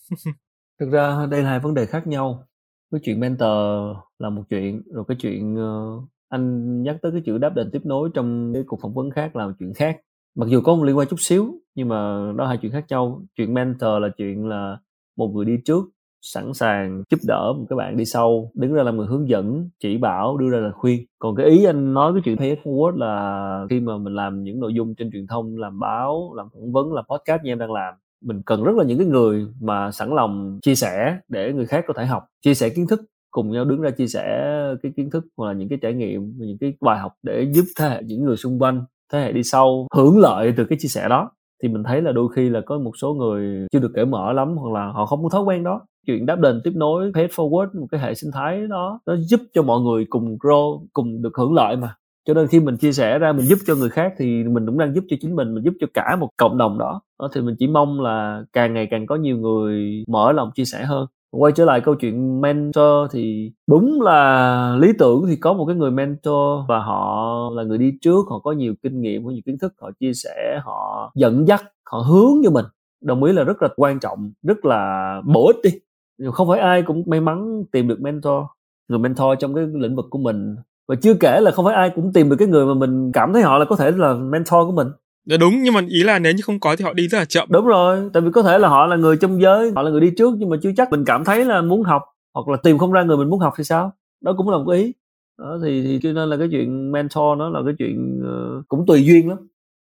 Thực 0.80 0.90
ra 0.92 1.26
đây 1.32 1.44
là 1.44 1.50
hai 1.50 1.60
vấn 1.60 1.74
đề 1.74 1.86
khác 1.86 2.08
nhau. 2.08 2.48
Cái 2.92 3.02
chuyện 3.04 3.20
mentor 3.20 3.98
là 4.20 4.30
một 4.30 4.44
chuyện, 4.50 4.82
rồi 4.94 5.06
cái 5.08 5.18
chuyện 5.20 5.56
ờ, 5.56 6.02
anh 6.30 6.84
nhắc 6.84 6.96
tới 7.02 7.12
cái 7.12 7.22
chữ 7.26 7.38
đáp 7.38 7.50
đền 7.56 7.70
tiếp 7.74 7.82
nối 7.84 8.10
trong 8.14 8.54
cái 8.54 8.64
cuộc 8.68 8.80
phỏng 8.82 8.94
vấn 8.94 9.12
khác 9.12 9.36
là 9.36 9.48
một 9.48 9.54
chuyện 9.60 9.74
khác 9.74 9.98
mặc 10.36 10.50
dù 10.50 10.62
có 10.62 10.76
một 10.76 10.84
liên 10.84 10.98
quan 10.98 11.08
chút 11.08 11.20
xíu, 11.20 11.54
nhưng 11.76 11.88
mà 11.88 12.32
đó 12.38 12.46
hai 12.46 12.58
chuyện 12.58 12.72
khác 12.72 12.86
nhau. 12.90 13.24
Chuyện 13.38 13.54
mentor 13.54 14.02
là 14.02 14.10
chuyện 14.18 14.48
là 14.48 14.78
một 15.18 15.28
người 15.28 15.46
đi 15.46 15.58
trước, 15.66 15.86
sẵn 16.22 16.54
sàng 16.54 17.04
giúp 17.12 17.20
đỡ 17.28 17.54
một 17.58 17.66
các 17.70 17.76
bạn 17.76 17.98
đi 17.98 18.06
sau, 18.06 18.52
đứng 18.54 18.74
ra 18.74 18.84
làm 18.84 18.98
người 18.98 19.08
hướng 19.08 19.30
dẫn, 19.30 19.70
chỉ 19.80 19.98
bảo, 19.98 20.38
đưa 20.38 20.50
ra 20.50 20.58
lời 20.58 20.72
khuyên. 20.74 21.06
Còn 21.20 21.36
cái 21.36 21.46
ý 21.46 21.64
anh 21.66 21.94
nói 21.94 22.14
cái 22.14 22.22
chuyện 22.26 22.38
pay 22.38 22.50
it 22.50 22.60
forward 22.64 22.98
là 22.98 23.66
khi 23.70 23.80
mà 23.80 23.98
mình 23.98 24.14
làm 24.14 24.44
những 24.44 24.60
nội 24.60 24.74
dung 24.74 24.96
trên 24.96 25.12
truyền 25.12 25.28
thông, 25.28 25.58
làm 25.58 25.80
báo, 25.80 26.34
làm 26.36 26.48
phỏng 26.54 26.72
vấn, 26.72 26.94
làm 26.94 27.06
podcast 27.10 27.44
như 27.44 27.52
em 27.52 27.60
đang 27.60 27.72
làm, 27.72 27.94
mình 28.22 28.42
cần 28.46 28.64
rất 28.64 28.76
là 28.76 28.84
những 28.84 28.98
cái 28.98 29.08
người 29.08 29.48
mà 29.62 29.92
sẵn 29.92 30.10
lòng 30.10 30.60
chia 30.62 30.76
sẻ 30.76 31.18
để 31.28 31.54
người 31.54 31.66
khác 31.66 31.84
có 31.88 31.94
thể 31.98 32.06
học, 32.06 32.24
chia 32.42 32.54
sẻ 32.54 32.70
kiến 32.70 32.88
thức, 32.88 33.02
cùng 33.32 33.52
nhau 33.52 33.66
đứng 33.66 33.82
ra 33.82 33.90
chia 33.90 34.08
sẻ 34.08 34.54
cái 34.84 34.92
kiến 34.98 35.10
thức 35.10 35.26
hoặc 35.38 35.48
là 35.48 35.54
những 35.54 35.70
cái 35.70 35.80
trải 35.82 35.94
nghiệm, 35.94 36.34
những 36.38 36.58
cái 36.62 36.74
bài 36.82 37.00
học 37.00 37.14
để 37.24 37.52
giúp 37.54 37.66
thế 37.80 37.90
hệ 37.90 38.02
những 38.04 38.24
người 38.24 38.38
xung 38.38 38.60
quanh 38.60 38.86
thế 39.14 39.20
hệ 39.20 39.32
đi 39.32 39.44
sau 39.44 39.88
hưởng 39.96 40.20
lợi 40.20 40.54
từ 40.58 40.66
cái 40.66 40.78
chia 40.82 40.88
sẻ 40.88 41.08
đó 41.10 41.32
thì 41.64 41.70
mình 41.70 41.84
thấy 41.84 42.02
là 42.02 42.12
đôi 42.12 42.28
khi 42.36 42.50
là 42.50 42.62
có 42.66 42.78
một 42.78 42.92
số 43.02 43.14
người 43.14 43.68
chưa 43.72 43.80
được 43.80 43.92
cởi 43.96 44.06
mở 44.06 44.34
lắm 44.34 44.56
hoặc 44.58 44.74
là 44.74 44.92
họ 44.92 45.06
không 45.06 45.24
có 45.24 45.30
thói 45.30 45.44
quen 45.44 45.64
đó. 45.64 45.82
Chuyện 46.08 46.26
đáp 46.26 46.36
đền 46.36 46.62
tiếp 46.64 46.72
nối 46.76 47.12
pay 47.14 47.28
forward 47.28 47.80
một 47.80 47.88
cái 47.92 48.02
hệ 48.02 48.14
sinh 48.14 48.32
thái 48.34 48.68
đó 48.68 49.00
nó 49.06 49.16
giúp 49.16 49.40
cho 49.54 49.62
mọi 49.64 49.82
người 49.82 50.06
cùng 50.10 50.38
grow 50.38 50.86
cùng 50.94 51.22
được 51.22 51.38
hưởng 51.38 51.54
lợi 51.54 51.76
mà. 51.76 51.96
Cho 52.28 52.34
nên 52.34 52.48
khi 52.48 52.60
mình 52.60 52.78
chia 52.78 52.92
sẻ 52.92 53.20
ra 53.20 53.32
mình 53.32 53.46
giúp 53.46 53.60
cho 53.68 53.76
người 53.76 53.90
khác 53.90 54.14
thì 54.18 54.44
mình 54.44 54.66
cũng 54.66 54.78
đang 54.78 54.94
giúp 54.94 55.04
cho 55.10 55.18
chính 55.22 55.36
mình 55.36 55.54
mình 55.56 55.64
giúp 55.64 55.74
cho 55.80 55.88
cả 55.94 56.16
một 56.20 56.30
cộng 56.38 56.58
đồng 56.58 56.78
đó, 56.78 57.02
đó 57.20 57.30
thì 57.36 57.42
mình 57.42 57.56
chỉ 57.60 57.68
mong 57.68 58.02
là 58.02 58.44
càng 58.54 58.74
ngày 58.74 58.88
càng 58.92 59.06
có 59.06 59.16
nhiều 59.16 59.38
người 59.38 60.04
mở 60.08 60.32
lòng 60.32 60.50
chia 60.56 60.66
sẻ 60.66 60.84
hơn 60.84 61.08
quay 61.32 61.52
trở 61.52 61.66
lại 61.66 61.82
câu 61.82 61.96
chuyện 61.96 62.42
mentor 62.42 63.12
thì 63.12 63.52
đúng 63.68 64.02
là 64.02 64.76
lý 64.82 64.94
tưởng 65.00 65.26
thì 65.28 65.36
có 65.36 65.54
một 65.54 65.66
cái 65.66 65.76
người 65.76 65.92
mentor 65.92 66.66
và 66.68 66.80
họ 66.80 67.50
là 67.54 67.64
người 67.64 67.78
đi 67.78 67.94
trước, 68.02 68.26
họ 68.30 68.40
có 68.40 68.52
nhiều 68.52 68.74
kinh 68.84 69.02
nghiệm, 69.02 69.26
có 69.26 69.32
nhiều 69.32 69.42
kiến 69.46 69.58
thức, 69.62 69.74
họ 69.82 69.92
chia 70.00 70.14
sẻ, 70.14 70.60
họ 70.64 71.12
dẫn 71.16 71.48
dắt, 71.48 71.64
họ 71.92 72.00
hướng 72.00 72.34
cho 72.44 72.52
mình. 72.52 72.66
Đồng 73.02 73.24
ý 73.24 73.34
là 73.34 73.44
rất 73.44 73.62
là 73.62 73.70
quan 73.78 74.00
trọng, 74.00 74.32
rất 74.44 74.66
là 74.66 75.14
bổ 75.26 75.48
ích 75.48 75.58
đi. 75.64 75.70
Nhưng 76.18 76.32
không 76.32 76.48
phải 76.48 76.60
ai 76.60 76.82
cũng 76.82 77.04
may 77.06 77.22
mắn 77.22 77.64
tìm 77.72 77.88
được 77.88 78.02
mentor, 78.02 78.44
người 78.88 79.00
mentor 79.00 79.40
trong 79.40 79.54
cái 79.54 79.64
lĩnh 79.74 79.96
vực 79.96 80.06
của 80.10 80.20
mình. 80.20 80.56
Và 80.88 80.96
chưa 80.96 81.14
kể 81.14 81.40
là 81.42 81.52
không 81.52 81.66
phải 81.66 81.76
ai 81.76 81.90
cũng 81.96 82.14
tìm 82.14 82.30
được 82.30 82.36
cái 82.40 82.48
người 82.48 82.66
mà 82.66 82.74
mình 82.74 83.12
cảm 83.12 83.34
thấy 83.34 83.42
họ 83.42 83.58
là 83.58 83.66
có 83.66 83.76
thể 83.76 83.92
là 83.92 84.14
mentor 84.14 84.66
của 84.66 84.72
mình. 84.72 84.88
Dạ 85.30 85.38
đúng 85.38 85.64
nhưng 85.64 85.74
mà 85.74 85.82
ý 85.90 86.04
là 86.04 86.20
nếu 86.20 86.34
như 86.34 86.42
không 86.42 86.60
có 86.60 86.76
thì 86.76 86.86
họ 86.86 86.94
đi 86.94 87.08
rất 87.08 87.18
là 87.18 87.26
chậm. 87.26 87.48
Đúng 87.52 87.66
rồi, 87.66 88.10
tại 88.14 88.22
vì 88.22 88.32
có 88.32 88.44
thể 88.44 88.58
là 88.58 88.68
họ 88.68 88.86
là 88.86 88.96
người 88.96 89.18
trong 89.18 89.42
giới, 89.42 89.72
họ 89.76 89.82
là 89.82 89.92
người 89.92 90.02
đi 90.02 90.12
trước 90.18 90.34
nhưng 90.38 90.50
mà 90.50 90.58
chưa 90.62 90.72
chắc 90.78 90.92
mình 90.92 91.04
cảm 91.06 91.24
thấy 91.24 91.46
là 91.46 91.62
muốn 91.62 91.84
học 91.84 92.02
hoặc 92.34 92.48
là 92.48 92.58
tìm 92.64 92.78
không 92.78 92.92
ra 92.92 93.04
người 93.04 93.18
mình 93.18 93.30
muốn 93.30 93.40
học 93.40 93.54
thì 93.58 93.64
sao? 93.64 93.92
Đó 94.22 94.34
cũng 94.38 94.50
là 94.50 94.58
một 94.58 94.72
ý. 94.72 94.94
Đó 95.40 95.58
thì 95.64 95.84
thì 95.84 96.00
cho 96.04 96.14
nên 96.14 96.30
là 96.30 96.38
cái 96.38 96.48
chuyện 96.52 96.92
mentor 96.92 97.38
nó 97.38 97.50
là 97.50 97.60
cái 97.66 97.74
chuyện 97.80 98.22
uh, 98.22 98.68
cũng 98.68 98.86
tùy 98.86 99.06
duyên 99.06 99.30
lắm. 99.30 99.38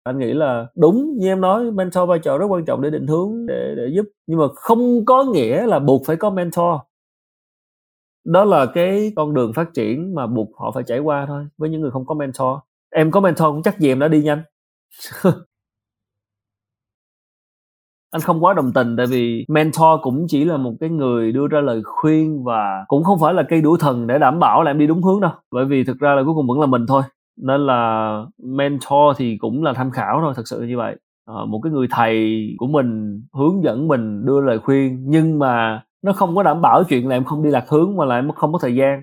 Anh 0.05 0.19
nghĩ 0.19 0.33
là 0.33 0.67
đúng 0.77 1.17
như 1.19 1.29
em 1.29 1.41
nói 1.41 1.71
mentor 1.71 2.09
vai 2.09 2.19
trò 2.19 2.39
rất 2.39 2.47
quan 2.47 2.65
trọng 2.65 2.83
để 2.83 2.91
định 2.91 3.07
hướng 3.07 3.47
để 3.47 3.75
để 3.77 3.89
giúp 3.97 4.05
nhưng 4.27 4.39
mà 4.39 4.45
không 4.55 5.05
có 5.05 5.25
nghĩa 5.25 5.67
là 5.67 5.79
buộc 5.79 6.03
phải 6.07 6.17
có 6.17 6.31
mentor. 6.31 6.81
Đó 8.25 8.45
là 8.45 8.67
cái 8.67 9.13
con 9.17 9.35
đường 9.35 9.53
phát 9.53 9.75
triển 9.75 10.15
mà 10.15 10.27
buộc 10.27 10.49
họ 10.57 10.73
phải 10.75 10.85
trải 10.87 10.99
qua 10.99 11.27
thôi 11.27 11.47
với 11.59 11.71
những 11.71 11.81
người 11.81 11.91
không 11.91 12.07
có 12.07 12.15
mentor. 12.15 12.59
Em 12.95 13.11
có 13.11 13.21
mentor 13.21 13.47
cũng 13.47 13.63
chắc 13.63 13.79
gì 13.79 13.89
em 13.89 13.99
đã 13.99 14.09
đi 14.09 14.23
nhanh 14.23 14.43
anh 18.15 18.21
không 18.21 18.45
quá 18.45 18.55
đồng 18.55 18.73
tình 18.73 18.97
tại 18.97 19.07
vì 19.07 19.45
mentor 19.49 20.01
cũng 20.03 20.27
chỉ 20.29 20.45
là 20.45 20.57
một 20.57 20.73
cái 20.81 20.91
người 20.91 21.33
đưa 21.33 21.47
ra 21.47 21.61
lời 21.61 21.83
khuyên 21.85 22.45
và 22.45 22.85
cũng 22.89 23.05
không 23.05 23.19
phải 23.21 23.35
là 23.35 23.43
cây 23.49 23.61
đũa 23.61 23.77
thần 23.77 24.07
để 24.07 24.19
đảm 24.19 24.41
bảo 24.41 24.63
là 24.63 24.71
em 24.71 24.79
đi 24.79 24.87
đúng 24.87 25.03
hướng 25.03 25.21
đâu. 25.21 25.31
Bởi 25.51 25.65
vì 25.65 25.85
thực 25.85 25.99
ra 25.99 26.15
là 26.15 26.23
cuối 26.25 26.35
cùng 26.35 26.47
vẫn 26.49 26.61
là 26.61 26.67
mình 26.67 26.87
thôi. 26.89 27.03
Nên 27.43 27.67
là 27.67 28.23
mentor 28.39 29.17
thì 29.17 29.37
cũng 29.39 29.63
là 29.63 29.73
tham 29.73 29.91
khảo 29.91 30.21
thôi 30.21 30.33
thật 30.37 30.49
sự 30.49 30.63
như 30.63 30.77
vậy. 30.77 30.97
À, 31.27 31.35
một 31.49 31.61
cái 31.63 31.73
người 31.73 31.87
thầy 31.91 32.41
của 32.59 32.67
mình 32.67 33.23
hướng 33.33 33.65
dẫn 33.65 33.89
mình 33.89 34.25
đưa 34.27 34.41
lời 34.41 34.59
khuyên 34.59 35.05
nhưng 35.07 35.39
mà 35.39 35.83
nó 36.03 36.13
không 36.13 36.37
có 36.37 36.43
đảm 36.43 36.63
bảo 36.63 36.85
chuyện 36.85 37.09
là 37.09 37.17
em 37.17 37.25
không 37.25 37.43
đi 37.43 37.51
lạc 37.51 37.65
hướng 37.69 37.97
mà 37.97 38.05
là 38.05 38.15
em 38.17 38.33
không 38.33 38.53
có 38.53 38.59
thời 38.63 38.75
gian. 38.75 39.03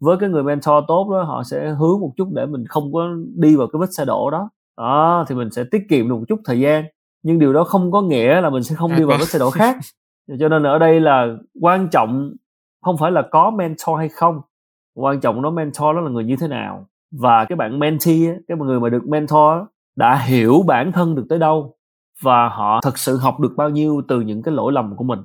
Với 0.00 0.16
cái 0.20 0.28
người 0.28 0.42
mentor 0.42 0.84
tốt 0.88 1.08
đó 1.12 1.22
họ 1.22 1.42
sẽ 1.44 1.70
hướng 1.70 2.00
một 2.00 2.12
chút 2.16 2.28
để 2.34 2.46
mình 2.46 2.64
không 2.68 2.92
có 2.92 3.08
đi 3.36 3.56
vào 3.56 3.66
cái 3.72 3.80
vết 3.80 3.92
xe 3.98 4.04
đổ 4.04 4.30
đó 4.30 4.50
đó 4.76 5.24
thì 5.28 5.34
mình 5.34 5.50
sẽ 5.50 5.64
tiết 5.70 5.82
kiệm 5.88 6.08
được 6.08 6.14
một 6.14 6.24
chút 6.28 6.40
thời 6.44 6.60
gian. 6.60 6.84
Nhưng 7.22 7.38
điều 7.38 7.52
đó 7.52 7.64
không 7.64 7.92
có 7.92 8.02
nghĩa 8.02 8.40
là 8.40 8.50
mình 8.50 8.62
sẽ 8.62 8.74
không 8.74 8.96
đi 8.96 9.04
vào 9.04 9.18
cái 9.18 9.26
xe 9.26 9.38
đổ 9.38 9.50
khác. 9.54 9.76
Cho 10.40 10.48
nên 10.48 10.62
ở 10.62 10.78
đây 10.78 11.00
là 11.00 11.26
quan 11.60 11.88
trọng 11.88 12.32
không 12.82 12.96
phải 12.98 13.10
là 13.10 13.22
có 13.30 13.50
mentor 13.50 13.98
hay 13.98 14.08
không. 14.08 14.40
Quan 14.94 15.20
trọng 15.20 15.42
nó 15.42 15.50
mentor 15.50 15.96
đó 15.96 16.00
là 16.00 16.10
người 16.10 16.24
như 16.24 16.36
thế 16.40 16.48
nào. 16.48 16.86
Và 17.20 17.44
cái 17.44 17.56
bạn 17.56 17.78
mentee 17.78 18.36
cái 18.48 18.58
người 18.58 18.80
mà 18.80 18.88
được 18.88 19.08
mentor 19.08 19.62
đã 19.96 20.16
hiểu 20.16 20.62
bản 20.66 20.92
thân 20.92 21.14
được 21.14 21.26
tới 21.28 21.38
đâu 21.38 21.76
và 22.22 22.48
họ 22.48 22.80
thật 22.82 22.98
sự 22.98 23.16
học 23.16 23.40
được 23.40 23.52
bao 23.56 23.70
nhiêu 23.70 24.02
từ 24.08 24.20
những 24.20 24.42
cái 24.42 24.54
lỗi 24.54 24.72
lầm 24.72 24.96
của 24.96 25.04
mình. 25.04 25.18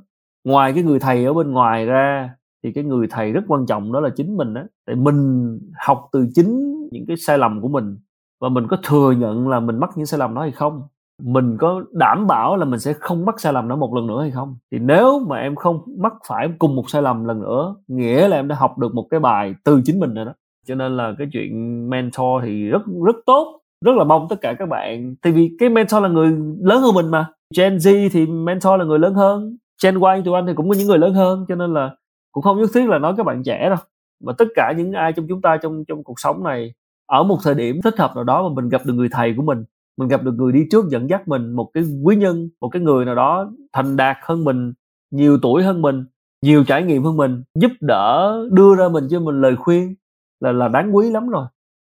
Ngoài 0.43 0.73
cái 0.73 0.83
người 0.83 0.99
thầy 0.99 1.25
ở 1.25 1.33
bên 1.33 1.51
ngoài 1.51 1.85
ra 1.85 2.29
thì 2.63 2.71
cái 2.71 2.83
người 2.83 3.07
thầy 3.09 3.31
rất 3.31 3.41
quan 3.47 3.65
trọng 3.65 3.91
đó 3.91 3.99
là 3.99 4.09
chính 4.15 4.37
mình 4.37 4.53
đó 4.53 4.61
tại 4.85 4.95
mình 4.95 5.49
học 5.87 6.09
từ 6.11 6.27
chính 6.35 6.73
những 6.91 7.05
cái 7.07 7.17
sai 7.17 7.37
lầm 7.37 7.61
của 7.61 7.67
mình 7.67 7.97
và 8.41 8.49
mình 8.49 8.67
có 8.67 8.77
thừa 8.83 9.11
nhận 9.11 9.47
là 9.47 9.59
mình 9.59 9.79
mắc 9.79 9.89
những 9.95 10.05
sai 10.05 10.19
lầm 10.19 10.35
đó 10.35 10.41
hay 10.41 10.51
không? 10.51 10.81
Mình 11.23 11.57
có 11.57 11.83
đảm 11.91 12.27
bảo 12.27 12.57
là 12.57 12.65
mình 12.65 12.79
sẽ 12.79 12.93
không 12.93 13.25
mắc 13.25 13.39
sai 13.39 13.53
lầm 13.53 13.67
đó 13.67 13.75
một 13.75 13.93
lần 13.95 14.07
nữa 14.07 14.21
hay 14.21 14.31
không? 14.31 14.57
Thì 14.71 14.79
nếu 14.79 15.19
mà 15.19 15.37
em 15.37 15.55
không 15.55 15.81
mắc 15.97 16.13
phải 16.27 16.49
cùng 16.59 16.75
một 16.75 16.89
sai 16.89 17.01
lầm 17.01 17.25
lần 17.25 17.41
nữa, 17.41 17.75
nghĩa 17.87 18.27
là 18.27 18.37
em 18.37 18.47
đã 18.47 18.55
học 18.55 18.77
được 18.77 18.95
một 18.95 19.07
cái 19.09 19.19
bài 19.19 19.55
từ 19.63 19.81
chính 19.85 19.99
mình 19.99 20.13
rồi 20.13 20.25
đó. 20.25 20.33
Cho 20.67 20.75
nên 20.75 20.97
là 20.97 21.13
cái 21.17 21.27
chuyện 21.33 21.89
mentor 21.89 22.43
thì 22.43 22.67
rất 22.67 22.81
rất 23.05 23.15
tốt, 23.25 23.59
rất 23.85 23.95
là 23.95 24.03
mong 24.03 24.27
tất 24.29 24.35
cả 24.41 24.53
các 24.59 24.69
bạn. 24.69 25.15
Tại 25.21 25.33
vì 25.33 25.51
cái 25.59 25.69
mentor 25.69 26.03
là 26.03 26.09
người 26.09 26.27
lớn 26.59 26.81
hơn 26.81 26.95
mình 26.95 27.11
mà. 27.11 27.27
Gen 27.57 27.77
Z 27.77 28.09
thì 28.11 28.25
mentor 28.25 28.79
là 28.79 28.85
người 28.85 28.99
lớn 28.99 29.13
hơn. 29.13 29.57
Gen 29.83 29.95
Y, 29.95 30.21
tụi 30.25 30.35
anh 30.35 30.47
thì 30.47 30.53
cũng 30.55 30.69
có 30.69 30.75
những 30.77 30.87
người 30.87 30.97
lớn 30.97 31.13
hơn. 31.13 31.45
Cho 31.47 31.55
nên 31.55 31.73
là 31.73 31.95
cũng 32.31 32.43
không 32.43 32.59
nhất 32.59 32.69
thiết 32.73 32.89
là 32.89 32.99
nói 32.99 33.13
các 33.17 33.25
bạn 33.25 33.43
trẻ 33.43 33.69
đâu. 33.69 33.77
Mà 34.23 34.33
tất 34.37 34.45
cả 34.55 34.73
những 34.77 34.91
ai 34.91 35.13
trong 35.13 35.25
chúng 35.29 35.41
ta 35.41 35.57
trong 35.57 35.85
trong 35.87 36.03
cuộc 36.03 36.19
sống 36.19 36.43
này 36.43 36.73
ở 37.09 37.23
một 37.23 37.37
thời 37.43 37.55
điểm 37.55 37.81
thích 37.83 37.99
hợp 37.99 38.11
nào 38.15 38.23
đó 38.23 38.49
mà 38.49 38.55
mình 38.55 38.69
gặp 38.69 38.81
được 38.85 38.93
người 38.93 39.09
thầy 39.11 39.33
của 39.37 39.43
mình 39.43 39.63
mình 39.99 40.07
gặp 40.07 40.23
được 40.23 40.33
người 40.37 40.51
đi 40.51 40.67
trước 40.71 40.85
dẫn 40.89 41.09
dắt 41.09 41.27
mình, 41.27 41.51
một 41.51 41.69
cái 41.73 41.83
quý 42.03 42.15
nhân, 42.15 42.49
một 42.61 42.69
cái 42.69 42.81
người 42.81 43.05
nào 43.05 43.15
đó 43.15 43.51
thành 43.73 43.97
đạt 43.97 44.17
hơn 44.21 44.43
mình, 44.43 44.73
nhiều 45.11 45.37
tuổi 45.41 45.63
hơn 45.63 45.81
mình, 45.81 46.05
nhiều 46.41 46.63
trải 46.63 46.83
nghiệm 46.83 47.03
hơn 47.03 47.17
mình, 47.17 47.43
giúp 47.55 47.71
đỡ 47.81 48.39
đưa 48.51 48.75
ra 48.75 48.89
mình 48.89 49.07
cho 49.09 49.19
mình 49.19 49.41
lời 49.41 49.55
khuyên 49.55 49.95
là 50.39 50.51
là 50.51 50.67
đáng 50.67 50.95
quý 50.95 51.09
lắm 51.09 51.29
rồi. 51.29 51.45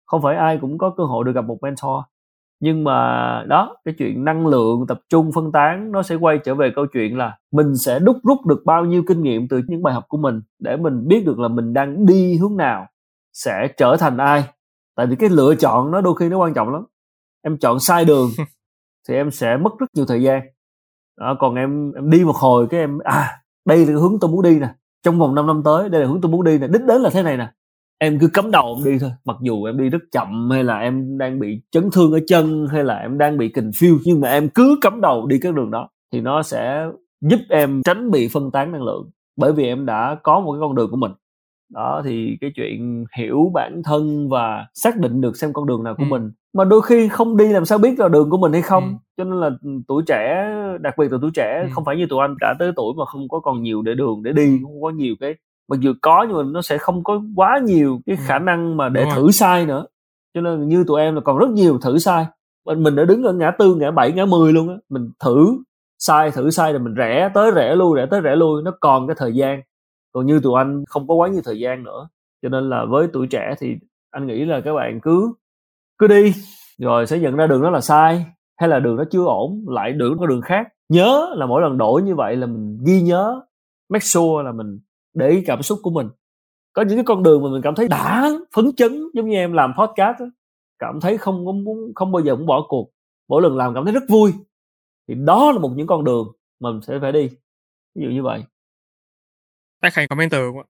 Không 0.05 0.21
phải 0.21 0.35
ai 0.35 0.57
cũng 0.61 0.77
có 0.77 0.89
cơ 0.89 1.03
hội 1.03 1.25
được 1.25 1.31
gặp 1.31 1.45
một 1.45 1.57
mentor. 1.61 2.03
Nhưng 2.59 2.83
mà 2.83 2.93
đó, 3.47 3.77
cái 3.85 3.95
chuyện 3.97 4.25
năng 4.25 4.47
lượng 4.47 4.87
tập 4.87 4.99
trung 5.09 5.31
phân 5.35 5.51
tán 5.51 5.91
nó 5.91 6.03
sẽ 6.03 6.15
quay 6.15 6.39
trở 6.43 6.55
về 6.55 6.71
câu 6.75 6.85
chuyện 6.93 7.17
là 7.17 7.37
mình 7.51 7.75
sẽ 7.75 7.99
đúc 7.99 8.17
rút 8.23 8.45
được 8.45 8.61
bao 8.65 8.85
nhiêu 8.85 9.03
kinh 9.07 9.23
nghiệm 9.23 9.47
từ 9.47 9.61
những 9.67 9.83
bài 9.83 9.93
học 9.93 10.05
của 10.07 10.17
mình 10.17 10.41
để 10.59 10.77
mình 10.77 11.07
biết 11.07 11.25
được 11.25 11.39
là 11.39 11.47
mình 11.47 11.73
đang 11.73 12.05
đi 12.05 12.37
hướng 12.37 12.57
nào, 12.57 12.87
sẽ 13.33 13.67
trở 13.77 13.97
thành 13.97 14.17
ai 14.17 14.43
tại 14.97 15.07
vì 15.07 15.15
cái 15.15 15.29
lựa 15.29 15.55
chọn 15.55 15.91
nó 15.91 16.01
đôi 16.01 16.15
khi 16.15 16.29
nó 16.29 16.37
quan 16.37 16.53
trọng 16.53 16.69
lắm. 16.69 16.83
Em 17.43 17.57
chọn 17.57 17.79
sai 17.79 18.05
đường 18.05 18.29
thì 19.09 19.15
em 19.15 19.31
sẽ 19.31 19.57
mất 19.57 19.79
rất 19.79 19.87
nhiều 19.93 20.05
thời 20.05 20.23
gian. 20.23 20.41
Đó, 21.19 21.35
còn 21.39 21.55
em 21.55 21.91
em 21.91 22.09
đi 22.09 22.23
một 22.23 22.35
hồi 22.35 22.67
cái 22.69 22.79
em 22.79 22.97
à 23.03 23.41
đây 23.65 23.77
là 23.77 23.85
cái 23.85 23.95
hướng 23.95 24.17
tôi 24.21 24.31
muốn 24.31 24.41
đi 24.41 24.59
nè. 24.59 24.69
Trong 25.03 25.19
vòng 25.19 25.35
5 25.35 25.47
năm 25.47 25.61
tới 25.65 25.89
đây 25.89 26.01
là 26.01 26.07
hướng 26.07 26.21
tôi 26.21 26.31
muốn 26.31 26.43
đi 26.43 26.57
nè. 26.57 26.67
Đích 26.67 26.81
đến 26.87 27.01
là 27.01 27.09
thế 27.09 27.23
này 27.23 27.37
nè. 27.37 27.51
Em 27.99 28.19
cứ 28.19 28.27
cắm 28.33 28.51
đầu 28.51 28.75
em 28.77 28.93
đi 28.93 28.99
thôi. 28.99 29.11
Mặc 29.25 29.37
dù 29.41 29.63
em 29.63 29.77
đi 29.77 29.89
rất 29.89 30.01
chậm 30.11 30.49
hay 30.51 30.63
là 30.63 30.79
em 30.79 31.17
đang 31.17 31.39
bị 31.39 31.61
chấn 31.71 31.89
thương 31.93 32.11
ở 32.11 32.19
chân 32.27 32.67
hay 32.71 32.83
là 32.83 32.95
em 32.95 33.17
đang 33.17 33.37
bị 33.37 33.51
confused 33.53 33.99
nhưng 34.05 34.21
mà 34.21 34.29
em 34.29 34.49
cứ 34.49 34.77
cắm 34.81 35.01
đầu 35.01 35.27
đi 35.27 35.39
cái 35.41 35.51
đường 35.51 35.71
đó 35.71 35.89
thì 36.13 36.21
nó 36.21 36.43
sẽ 36.43 36.87
giúp 37.21 37.39
em 37.49 37.81
tránh 37.83 38.11
bị 38.11 38.27
phân 38.33 38.51
tán 38.51 38.71
năng 38.71 38.83
lượng. 38.83 39.09
Bởi 39.37 39.53
vì 39.53 39.65
em 39.65 39.85
đã 39.85 40.17
có 40.23 40.39
một 40.39 40.51
cái 40.51 40.59
con 40.59 40.75
đường 40.75 40.91
của 40.91 40.97
mình 40.97 41.11
đó 41.69 42.01
thì 42.05 42.37
cái 42.41 42.51
chuyện 42.55 43.05
hiểu 43.17 43.51
bản 43.53 43.81
thân 43.83 44.29
và 44.29 44.65
xác 44.73 44.97
định 44.97 45.21
được 45.21 45.37
xem 45.37 45.53
con 45.53 45.67
đường 45.67 45.83
nào 45.83 45.95
của 45.97 46.03
ừ. 46.03 46.07
mình 46.07 46.31
mà 46.53 46.63
đôi 46.63 46.81
khi 46.81 47.07
không 47.07 47.37
đi 47.37 47.47
làm 47.47 47.65
sao 47.65 47.77
biết 47.77 47.99
là 47.99 48.07
đường 48.07 48.29
của 48.29 48.37
mình 48.37 48.53
hay 48.53 48.61
không 48.61 48.83
ừ. 48.83 48.93
cho 49.17 49.23
nên 49.23 49.39
là 49.39 49.49
ừ, 49.63 49.69
tuổi 49.87 50.03
trẻ 50.07 50.49
đặc 50.81 50.97
biệt 50.97 51.11
là 51.11 51.17
tuổi 51.21 51.31
trẻ 51.33 51.61
ừ. 51.63 51.69
không 51.73 51.85
phải 51.85 51.97
như 51.97 52.05
tụi 52.09 52.19
anh 52.21 52.35
đã 52.41 52.53
tới 52.59 52.71
tuổi 52.75 52.93
mà 52.97 53.05
không 53.05 53.27
có 53.29 53.39
còn 53.39 53.61
nhiều 53.61 53.81
để 53.81 53.93
đường 53.95 54.23
để 54.23 54.31
đi 54.31 54.59
không 54.63 54.81
có 54.81 54.89
nhiều 54.89 55.15
cái 55.19 55.35
mặc 55.69 55.79
dù 55.79 55.93
có 56.01 56.25
nhưng 56.27 56.37
mà 56.37 56.43
nó 56.43 56.61
sẽ 56.61 56.77
không 56.77 57.03
có 57.03 57.21
quá 57.35 57.59
nhiều 57.63 57.99
cái 58.05 58.15
ừ. 58.15 58.23
khả 58.25 58.39
năng 58.39 58.77
mà 58.77 58.89
để 58.89 59.03
Đúng 59.03 59.13
thử 59.15 59.21
rồi. 59.21 59.31
sai 59.31 59.65
nữa 59.65 59.85
cho 60.33 60.41
nên 60.41 60.67
như 60.67 60.83
tụi 60.87 61.01
em 61.01 61.15
là 61.15 61.21
còn 61.21 61.37
rất 61.37 61.49
nhiều 61.49 61.79
thử 61.81 61.97
sai 61.97 62.25
mình 62.75 62.95
đã 62.95 63.05
đứng 63.05 63.23
ở 63.23 63.33
ngã 63.33 63.51
tư 63.51 63.75
ngã 63.75 63.91
bảy 63.91 64.11
ngã 64.11 64.25
mười 64.25 64.53
luôn 64.53 64.69
á 64.69 64.75
mình 64.89 65.11
thử 65.19 65.57
sai 65.99 66.31
thử 66.31 66.49
sai 66.49 66.71
rồi 66.71 66.79
mình 66.79 66.93
rẽ 66.93 67.29
tới 67.33 67.51
rẽ 67.51 67.75
lui 67.75 67.97
rẽ 67.97 68.05
tới 68.11 68.21
rẽ 68.21 68.35
lui 68.35 68.63
nó 68.63 68.71
còn 68.79 69.07
cái 69.07 69.15
thời 69.19 69.33
gian 69.33 69.61
còn 70.17 70.25
như 70.25 70.39
tụi 70.39 70.53
anh 70.57 70.83
không 70.87 71.07
có 71.07 71.15
quá 71.15 71.27
nhiều 71.27 71.41
thời 71.45 71.59
gian 71.59 71.83
nữa 71.83 72.09
cho 72.41 72.49
nên 72.49 72.69
là 72.69 72.85
với 72.85 73.07
tuổi 73.13 73.27
trẻ 73.27 73.55
thì 73.59 73.75
anh 74.11 74.27
nghĩ 74.27 74.45
là 74.45 74.61
các 74.61 74.73
bạn 74.73 74.99
cứ 75.01 75.33
cứ 75.97 76.07
đi 76.07 76.33
rồi 76.77 77.07
sẽ 77.07 77.19
nhận 77.19 77.35
ra 77.35 77.47
đường 77.47 77.61
đó 77.61 77.69
là 77.69 77.81
sai 77.81 78.25
hay 78.57 78.69
là 78.69 78.79
đường 78.79 78.97
đó 78.97 79.03
chưa 79.11 79.23
ổn 79.23 79.65
lại 79.67 79.93
đường 79.93 80.17
có 80.19 80.25
đường 80.25 80.41
khác. 80.41 80.67
Nhớ 80.89 81.33
là 81.35 81.45
mỗi 81.45 81.61
lần 81.61 81.77
đổi 81.77 82.01
như 82.01 82.15
vậy 82.15 82.35
là 82.35 82.47
mình 82.47 82.77
ghi 82.85 83.01
nhớ 83.01 83.41
make 83.89 84.05
sure 84.05 84.43
là 84.43 84.51
mình 84.51 84.79
để 85.13 85.29
ý 85.29 85.43
cảm 85.45 85.61
xúc 85.61 85.79
của 85.83 85.89
mình. 85.89 86.09
Có 86.73 86.81
những 86.81 86.97
cái 86.97 87.05
con 87.05 87.23
đường 87.23 87.43
mà 87.43 87.49
mình 87.49 87.61
cảm 87.61 87.75
thấy 87.75 87.87
đã 87.87 88.29
phấn 88.55 88.71
chấn 88.75 89.09
giống 89.13 89.29
như 89.29 89.35
em 89.35 89.53
làm 89.53 89.73
podcast 89.79 90.19
đó, 90.19 90.25
cảm 90.79 90.99
thấy 90.99 91.17
không 91.17 91.43
muốn 91.43 91.91
không 91.95 92.11
bao 92.11 92.23
giờ 92.23 92.35
muốn 92.35 92.45
bỏ 92.45 92.65
cuộc. 92.67 92.91
Mỗi 93.29 93.41
lần 93.41 93.57
làm 93.57 93.73
cảm 93.73 93.85
thấy 93.85 93.93
rất 93.93 94.03
vui. 94.09 94.33
Thì 95.07 95.15
đó 95.15 95.51
là 95.51 95.59
một 95.59 95.71
những 95.75 95.87
con 95.87 96.03
đường 96.03 96.27
mà 96.59 96.71
mình 96.71 96.81
sẽ 96.81 96.99
phải 97.01 97.11
đi. 97.11 97.29
Ví 97.95 98.03
dụ 98.03 98.09
như 98.09 98.23
vậy 98.23 98.43
anh 99.79 99.91
Khánh 99.91 100.07
có 100.07 100.15
mentor 100.15 100.39
không 100.39 100.57
ạ? 100.57 100.65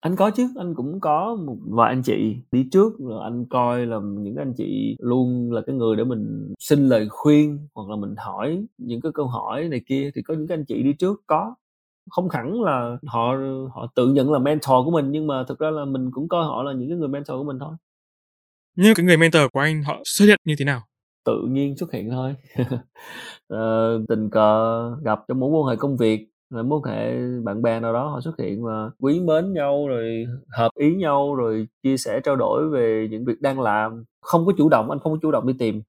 Anh 0.00 0.16
có 0.16 0.30
chứ 0.30 0.48
anh 0.56 0.74
cũng 0.74 1.00
có 1.00 1.36
một 1.46 1.56
vài 1.68 1.88
anh 1.92 2.02
chị 2.02 2.36
đi 2.52 2.68
trước 2.72 2.92
rồi 2.98 3.22
anh 3.22 3.44
coi 3.50 3.86
là 3.86 3.98
những 4.02 4.36
anh 4.36 4.52
chị 4.56 4.96
luôn 4.98 5.52
là 5.52 5.60
cái 5.66 5.76
người 5.76 5.96
để 5.96 6.04
mình 6.04 6.54
xin 6.58 6.88
lời 6.88 7.08
khuyên 7.10 7.68
hoặc 7.74 7.88
là 7.90 7.96
mình 7.96 8.14
hỏi 8.16 8.64
những 8.78 9.00
cái 9.00 9.12
câu 9.14 9.26
hỏi 9.26 9.68
này 9.68 9.80
kia. 9.86 10.10
Thì 10.14 10.22
có 10.22 10.34
những 10.34 10.46
cái 10.46 10.56
anh 10.56 10.64
chị 10.64 10.82
đi 10.82 10.92
trước 10.92 11.22
có. 11.26 11.54
Không 12.10 12.28
hẳn 12.30 12.62
là 12.62 12.98
họ 13.06 13.34
họ 13.74 13.86
tự 13.94 14.12
nhận 14.12 14.32
là 14.32 14.38
mentor 14.38 14.84
của 14.84 14.90
mình 14.90 15.10
nhưng 15.10 15.26
mà 15.26 15.44
thực 15.48 15.58
ra 15.58 15.70
là 15.70 15.84
mình 15.84 16.10
cũng 16.12 16.28
coi 16.28 16.44
họ 16.44 16.62
là 16.62 16.72
những 16.72 16.88
cái 16.88 16.98
người 16.98 17.08
mentor 17.08 17.36
của 17.36 17.44
mình 17.44 17.58
thôi. 17.58 17.74
Nhưng 18.76 18.94
cái 18.94 19.06
người 19.06 19.16
mentor 19.16 19.42
của 19.52 19.60
anh 19.60 19.82
họ 19.82 20.00
xuất 20.04 20.26
hiện 20.26 20.38
như 20.44 20.54
thế 20.58 20.64
nào? 20.64 20.82
Tự 21.24 21.46
nhiên 21.48 21.76
xuất 21.76 21.92
hiện 21.92 22.10
thôi. 22.10 22.34
Uh, 23.54 24.04
tình 24.08 24.30
cờ 24.30 24.90
gặp 25.04 25.18
trong 25.28 25.40
mối 25.40 25.50
quan 25.50 25.70
hệ 25.70 25.76
công 25.76 25.96
việc. 25.96 26.26
là 26.26 26.31
mối 26.52 26.80
quan 26.82 26.96
hệ 26.96 27.12
bạn 27.44 27.62
bè 27.62 27.80
nào 27.80 27.92
đó 27.92 28.08
họ 28.08 28.20
xuất 28.20 28.32
hiện 28.38 28.64
và 28.64 28.90
quý 28.98 29.20
mến 29.20 29.52
nhau 29.52 29.88
rồi 29.88 30.24
hợp 30.56 30.70
ý 30.78 30.94
nhau 30.94 31.34
rồi 31.34 31.66
chia 31.82 31.96
sẻ 31.96 32.20
trao 32.24 32.36
đổi 32.36 32.68
về 32.68 33.08
những 33.10 33.24
việc 33.24 33.40
đang 33.40 33.60
làm. 33.60 34.04
Không 34.20 34.46
có 34.46 34.52
chủ 34.58 34.68
động 34.68 34.90
anh 34.90 34.98
không 34.98 35.12
có 35.12 35.18
chủ 35.22 35.30
động 35.30 35.46
đi 35.46 35.54
tìm. 35.58 35.82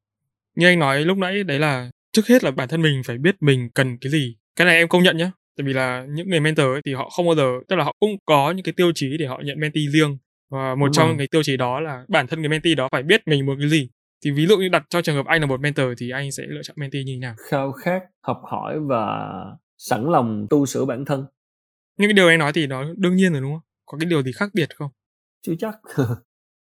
Như 0.55 0.67
anh 0.67 0.79
nói 0.79 1.05
lúc 1.05 1.17
nãy 1.17 1.43
đấy 1.43 1.59
là 1.59 1.89
trước 2.13 2.27
hết 2.27 2.43
là 2.43 2.51
bản 2.51 2.67
thân 2.67 2.81
mình 2.81 3.01
phải 3.05 3.17
biết 3.17 3.35
mình 3.41 3.69
cần 3.73 3.97
cái 4.01 4.11
gì. 4.11 4.35
Cái 4.55 4.67
này 4.67 4.77
em 4.77 4.87
công 4.87 5.03
nhận 5.03 5.17
nhé 5.17 5.31
tại 5.57 5.65
vì 5.67 5.73
là 5.73 6.05
những 6.09 6.29
người 6.29 6.39
mentor 6.39 6.65
ấy 6.65 6.81
thì 6.85 6.93
họ 6.93 7.09
không 7.09 7.25
bao 7.25 7.35
giờ 7.35 7.51
tức 7.69 7.75
là 7.75 7.83
họ 7.83 7.93
cũng 7.99 8.11
có 8.25 8.51
những 8.51 8.63
cái 8.63 8.73
tiêu 8.77 8.91
chí 8.95 9.17
để 9.19 9.25
họ 9.25 9.41
nhận 9.45 9.59
mentee 9.59 9.83
riêng. 9.93 10.17
Và 10.51 10.75
một 10.75 10.85
Đúng 10.85 10.93
trong 10.93 11.07
rồi. 11.07 11.15
cái 11.17 11.27
tiêu 11.31 11.43
chí 11.43 11.57
đó 11.57 11.79
là 11.79 12.05
bản 12.07 12.27
thân 12.27 12.39
người 12.39 12.49
mentee 12.49 12.75
đó 12.75 12.87
phải 12.91 13.03
biết 13.03 13.27
mình 13.27 13.45
muốn 13.45 13.59
cái 13.59 13.69
gì. 13.69 13.89
Thì 14.25 14.31
ví 14.31 14.45
dụ 14.45 14.57
như 14.57 14.69
đặt 14.69 14.83
cho 14.89 15.01
trường 15.01 15.15
hợp 15.15 15.25
anh 15.25 15.41
là 15.41 15.47
một 15.47 15.59
mentor 15.59 15.85
thì 15.97 16.09
anh 16.09 16.31
sẽ 16.31 16.43
lựa 16.47 16.61
chọn 16.63 16.75
mentee 16.79 17.03
như 17.03 17.13
thế 17.13 17.19
nào? 17.19 17.35
Khao 17.49 17.71
khát 17.71 18.01
học 18.21 18.41
hỏi 18.51 18.79
và 18.79 19.29
sẵn 19.83 20.05
lòng 20.05 20.47
tu 20.49 20.65
sửa 20.65 20.85
bản 20.85 21.05
thân. 21.05 21.25
Những 21.97 22.09
cái 22.09 22.13
điều 22.13 22.27
anh 22.27 22.39
nói 22.39 22.51
thì 22.53 22.67
nó 22.67 22.83
đương 22.97 23.15
nhiên 23.15 23.31
rồi 23.31 23.41
đúng 23.41 23.51
không? 23.51 23.61
Có 23.85 23.97
cái 23.97 24.09
điều 24.09 24.23
gì 24.23 24.31
khác 24.31 24.49
biệt 24.53 24.69
không? 24.75 24.89
Chưa 25.41 25.53
chắc. 25.59 25.75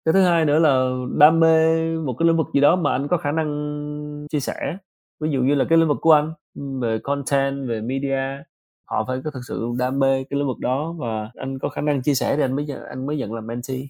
Cái 0.05 0.13
thứ 0.13 0.21
hai 0.21 0.45
nữa 0.45 0.59
là 0.59 0.89
đam 1.17 1.39
mê 1.39 1.77
một 2.05 2.15
cái 2.19 2.27
lĩnh 2.27 2.37
vực 2.37 2.47
gì 2.53 2.61
đó 2.61 2.75
mà 2.75 2.91
anh 2.91 3.07
có 3.07 3.17
khả 3.17 3.31
năng 3.31 4.27
chia 4.31 4.39
sẻ. 4.39 4.77
Ví 5.19 5.29
dụ 5.31 5.41
như 5.41 5.55
là 5.55 5.65
cái 5.69 5.77
lĩnh 5.77 5.87
vực 5.87 5.97
của 6.01 6.13
anh 6.13 6.33
về 6.81 6.99
content 7.03 7.67
về 7.69 7.81
media 7.81 8.43
họ 8.85 9.05
phải 9.07 9.17
có 9.23 9.31
thực 9.31 9.41
sự 9.47 9.67
đam 9.79 9.99
mê 9.99 10.23
cái 10.29 10.39
lĩnh 10.39 10.47
vực 10.47 10.59
đó 10.59 10.95
và 10.99 11.31
anh 11.35 11.59
có 11.59 11.69
khả 11.69 11.81
năng 11.81 12.01
chia 12.01 12.13
sẻ 12.13 12.35
thì 12.35 12.41
anh 12.41 12.55
mới 12.55 12.65
anh 12.89 13.05
mới 13.05 13.15
nhận 13.17 13.33
làm 13.33 13.47
mentee. 13.47 13.81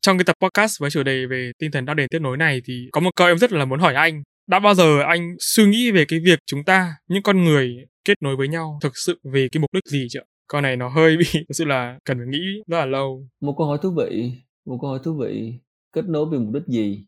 Trong 0.00 0.18
cái 0.18 0.24
tập 0.24 0.36
podcast 0.40 0.80
với 0.80 0.90
chủ 0.90 1.02
đề 1.02 1.26
về 1.26 1.52
tinh 1.58 1.70
thần 1.70 1.84
đa 1.84 1.94
đề 1.94 2.06
tiếp 2.10 2.18
nối 2.18 2.36
này 2.36 2.60
thì 2.64 2.88
có 2.92 3.00
một 3.00 3.10
câu 3.16 3.28
em 3.28 3.38
rất 3.38 3.52
là 3.52 3.64
muốn 3.64 3.78
hỏi 3.78 3.94
anh. 3.94 4.22
Đã 4.46 4.58
bao 4.58 4.74
giờ 4.74 5.00
anh 5.00 5.34
suy 5.38 5.66
nghĩ 5.66 5.90
về 5.90 6.04
cái 6.08 6.20
việc 6.24 6.38
chúng 6.46 6.64
ta 6.64 6.94
những 7.08 7.22
con 7.22 7.44
người 7.44 7.76
kết 8.10 8.22
nối 8.22 8.36
với 8.36 8.48
nhau 8.48 8.78
thực 8.82 8.96
sự 8.96 9.20
vì 9.32 9.48
cái 9.52 9.60
mục 9.60 9.70
đích 9.72 9.84
gì 9.86 10.06
chứ? 10.10 10.20
câu 10.50 10.60
này 10.60 10.76
nó 10.76 10.88
hơi 10.88 11.16
bị, 11.16 11.24
thực 11.48 11.54
sự 11.54 11.64
là 11.64 11.98
cần 12.04 12.18
phải 12.18 12.26
nghĩ 12.26 12.62
rất 12.66 12.78
là 12.78 12.86
lâu. 12.86 13.26
Một 13.40 13.54
câu 13.58 13.66
hỏi 13.66 13.78
thú 13.82 13.90
vị, 13.90 14.32
một 14.66 14.78
câu 14.80 14.90
hỏi 14.90 15.00
thú 15.04 15.14
vị. 15.14 15.54
Kết 15.92 16.08
nối 16.08 16.26
vì 16.30 16.38
mục 16.38 16.54
đích 16.54 16.66
gì? 16.66 17.04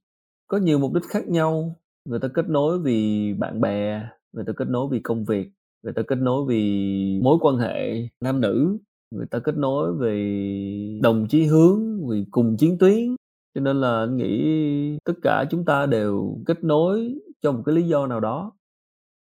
Có 0.47 0.59
nhiều 0.59 0.79
mục 0.79 0.95
đích 0.95 1.05
khác 1.09 1.29
nhau. 1.29 1.77
Người 2.05 2.19
ta 2.19 2.29
kết 2.35 2.49
nối 2.49 2.79
vì 2.79 3.33
bạn 3.35 3.61
bè, 3.61 4.03
người 4.33 4.45
ta 4.47 4.53
kết 4.57 4.69
nối 4.69 4.89
vì 4.91 5.01
công 5.01 5.25
việc, 5.25 5.51
người 5.83 5.93
ta 5.93 6.03
kết 6.09 6.19
nối 6.19 6.45
vì 6.49 7.21
mối 7.23 7.39
quan 7.41 7.57
hệ 7.57 8.09
nam 8.21 8.41
nữ, 8.41 8.79
người 9.11 9.27
ta 9.31 9.39
kết 9.39 9.57
nối 9.57 9.93
vì 10.01 11.01
đồng 11.03 11.27
chí 11.29 11.45
hướng, 11.45 12.09
vì 12.09 12.25
cùng 12.31 12.57
chiến 12.57 12.79
tuyến. 12.79 13.17
Cho 13.55 13.61
nên 13.61 13.81
là 13.81 13.99
anh 13.99 14.17
nghĩ 14.17 14.99
tất 15.05 15.13
cả 15.23 15.45
chúng 15.51 15.65
ta 15.65 15.87
đều 15.87 16.39
kết 16.47 16.65
nối 16.65 17.15
cho 17.43 17.53
một 17.53 17.63
cái 17.67 17.75
lý 17.75 17.83
do 17.83 18.07
nào 18.07 18.21
đó 18.21 18.53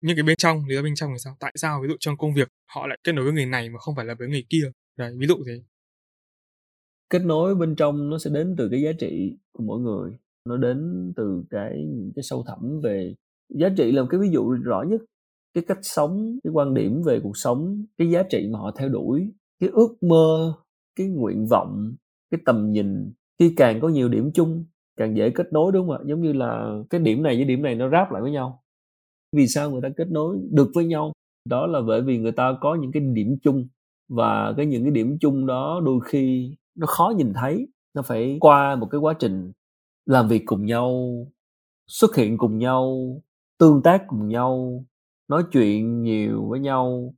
những 0.05 0.15
cái 0.15 0.23
bên 0.23 0.35
trong, 0.37 0.65
lý 0.67 0.75
do 0.75 0.81
bên 0.81 0.95
trong 0.95 1.09
thì 1.13 1.17
sao? 1.17 1.35
Tại 1.39 1.53
sao 1.55 1.81
ví 1.81 1.87
dụ 1.87 1.95
trong 1.99 2.17
công 2.17 2.33
việc 2.33 2.47
họ 2.75 2.87
lại 2.87 2.99
kết 3.03 3.11
nối 3.11 3.25
với 3.25 3.33
người 3.33 3.45
này 3.45 3.69
mà 3.69 3.79
không 3.79 3.95
phải 3.95 4.05
là 4.05 4.15
với 4.19 4.27
người 4.27 4.45
kia? 4.49 4.71
Đấy, 4.97 5.15
ví 5.17 5.27
dụ 5.27 5.35
thế. 5.47 5.61
Kết 7.09 7.19
nối 7.19 7.55
bên 7.55 7.75
trong 7.75 8.09
nó 8.09 8.17
sẽ 8.17 8.29
đến 8.33 8.55
từ 8.57 8.69
cái 8.71 8.81
giá 8.81 8.91
trị 8.99 9.37
của 9.51 9.63
mỗi 9.63 9.79
người. 9.79 10.11
Nó 10.49 10.57
đến 10.57 11.11
từ 11.15 11.43
cái 11.49 11.87
cái 12.15 12.23
sâu 12.23 12.43
thẳm 12.47 12.81
về 12.83 13.15
giá 13.49 13.69
trị 13.77 13.91
là 13.91 14.01
một 14.01 14.07
cái 14.11 14.19
ví 14.19 14.29
dụ 14.29 14.51
rõ 14.51 14.83
nhất. 14.87 15.01
Cái 15.53 15.63
cách 15.67 15.79
sống, 15.81 16.39
cái 16.43 16.51
quan 16.51 16.73
điểm 16.73 17.03
về 17.03 17.19
cuộc 17.23 17.37
sống, 17.37 17.85
cái 17.97 18.09
giá 18.09 18.23
trị 18.23 18.47
mà 18.51 18.59
họ 18.59 18.71
theo 18.77 18.89
đuổi, 18.89 19.31
cái 19.59 19.69
ước 19.73 20.03
mơ, 20.03 20.53
cái 20.95 21.07
nguyện 21.07 21.47
vọng, 21.47 21.95
cái 22.31 22.41
tầm 22.45 22.71
nhìn. 22.71 23.11
Khi 23.39 23.53
càng 23.57 23.79
có 23.81 23.89
nhiều 23.89 24.09
điểm 24.09 24.31
chung, 24.33 24.65
càng 24.97 25.17
dễ 25.17 25.29
kết 25.29 25.53
nối, 25.53 25.71
đúng 25.71 25.87
không 25.87 25.97
ạ? 25.97 26.03
Giống 26.05 26.21
như 26.21 26.33
là 26.33 26.79
cái 26.89 27.01
điểm 27.01 27.23
này 27.23 27.35
với 27.35 27.45
điểm 27.45 27.61
này 27.61 27.75
nó 27.75 27.89
ráp 27.89 28.11
lại 28.11 28.21
với 28.21 28.31
nhau 28.31 28.64
vì 29.35 29.47
sao 29.47 29.71
người 29.71 29.81
ta 29.81 29.89
kết 29.97 30.07
nối 30.11 30.37
được 30.51 30.71
với 30.73 30.85
nhau? 30.85 31.13
Đó 31.49 31.67
là 31.67 31.81
bởi 31.81 32.01
vì 32.01 32.17
người 32.17 32.31
ta 32.31 32.57
có 32.61 32.75
những 32.75 32.91
cái 32.91 33.03
điểm 33.13 33.37
chung 33.43 33.67
và 34.09 34.53
cái 34.57 34.65
những 34.65 34.83
cái 34.83 34.91
điểm 34.91 35.17
chung 35.19 35.45
đó 35.45 35.81
đôi 35.85 35.99
khi 36.05 36.55
nó 36.75 36.87
khó 36.87 37.13
nhìn 37.17 37.33
thấy. 37.33 37.67
Nó 37.93 38.01
phải 38.01 38.37
qua 38.39 38.75
một 38.75 38.87
cái 38.91 38.99
quá 38.99 39.13
trình 39.19 39.51
làm 40.05 40.27
việc 40.27 40.43
cùng 40.45 40.65
nhau, 40.65 41.11
xuất 41.87 42.15
hiện 42.15 42.37
cùng 42.37 42.57
nhau, 42.57 42.97
tương 43.59 43.81
tác 43.83 44.03
cùng 44.07 44.27
nhau, 44.27 44.85
nói 45.27 45.43
chuyện 45.51 46.01
nhiều 46.01 46.45
với 46.49 46.59
nhau, 46.59 47.13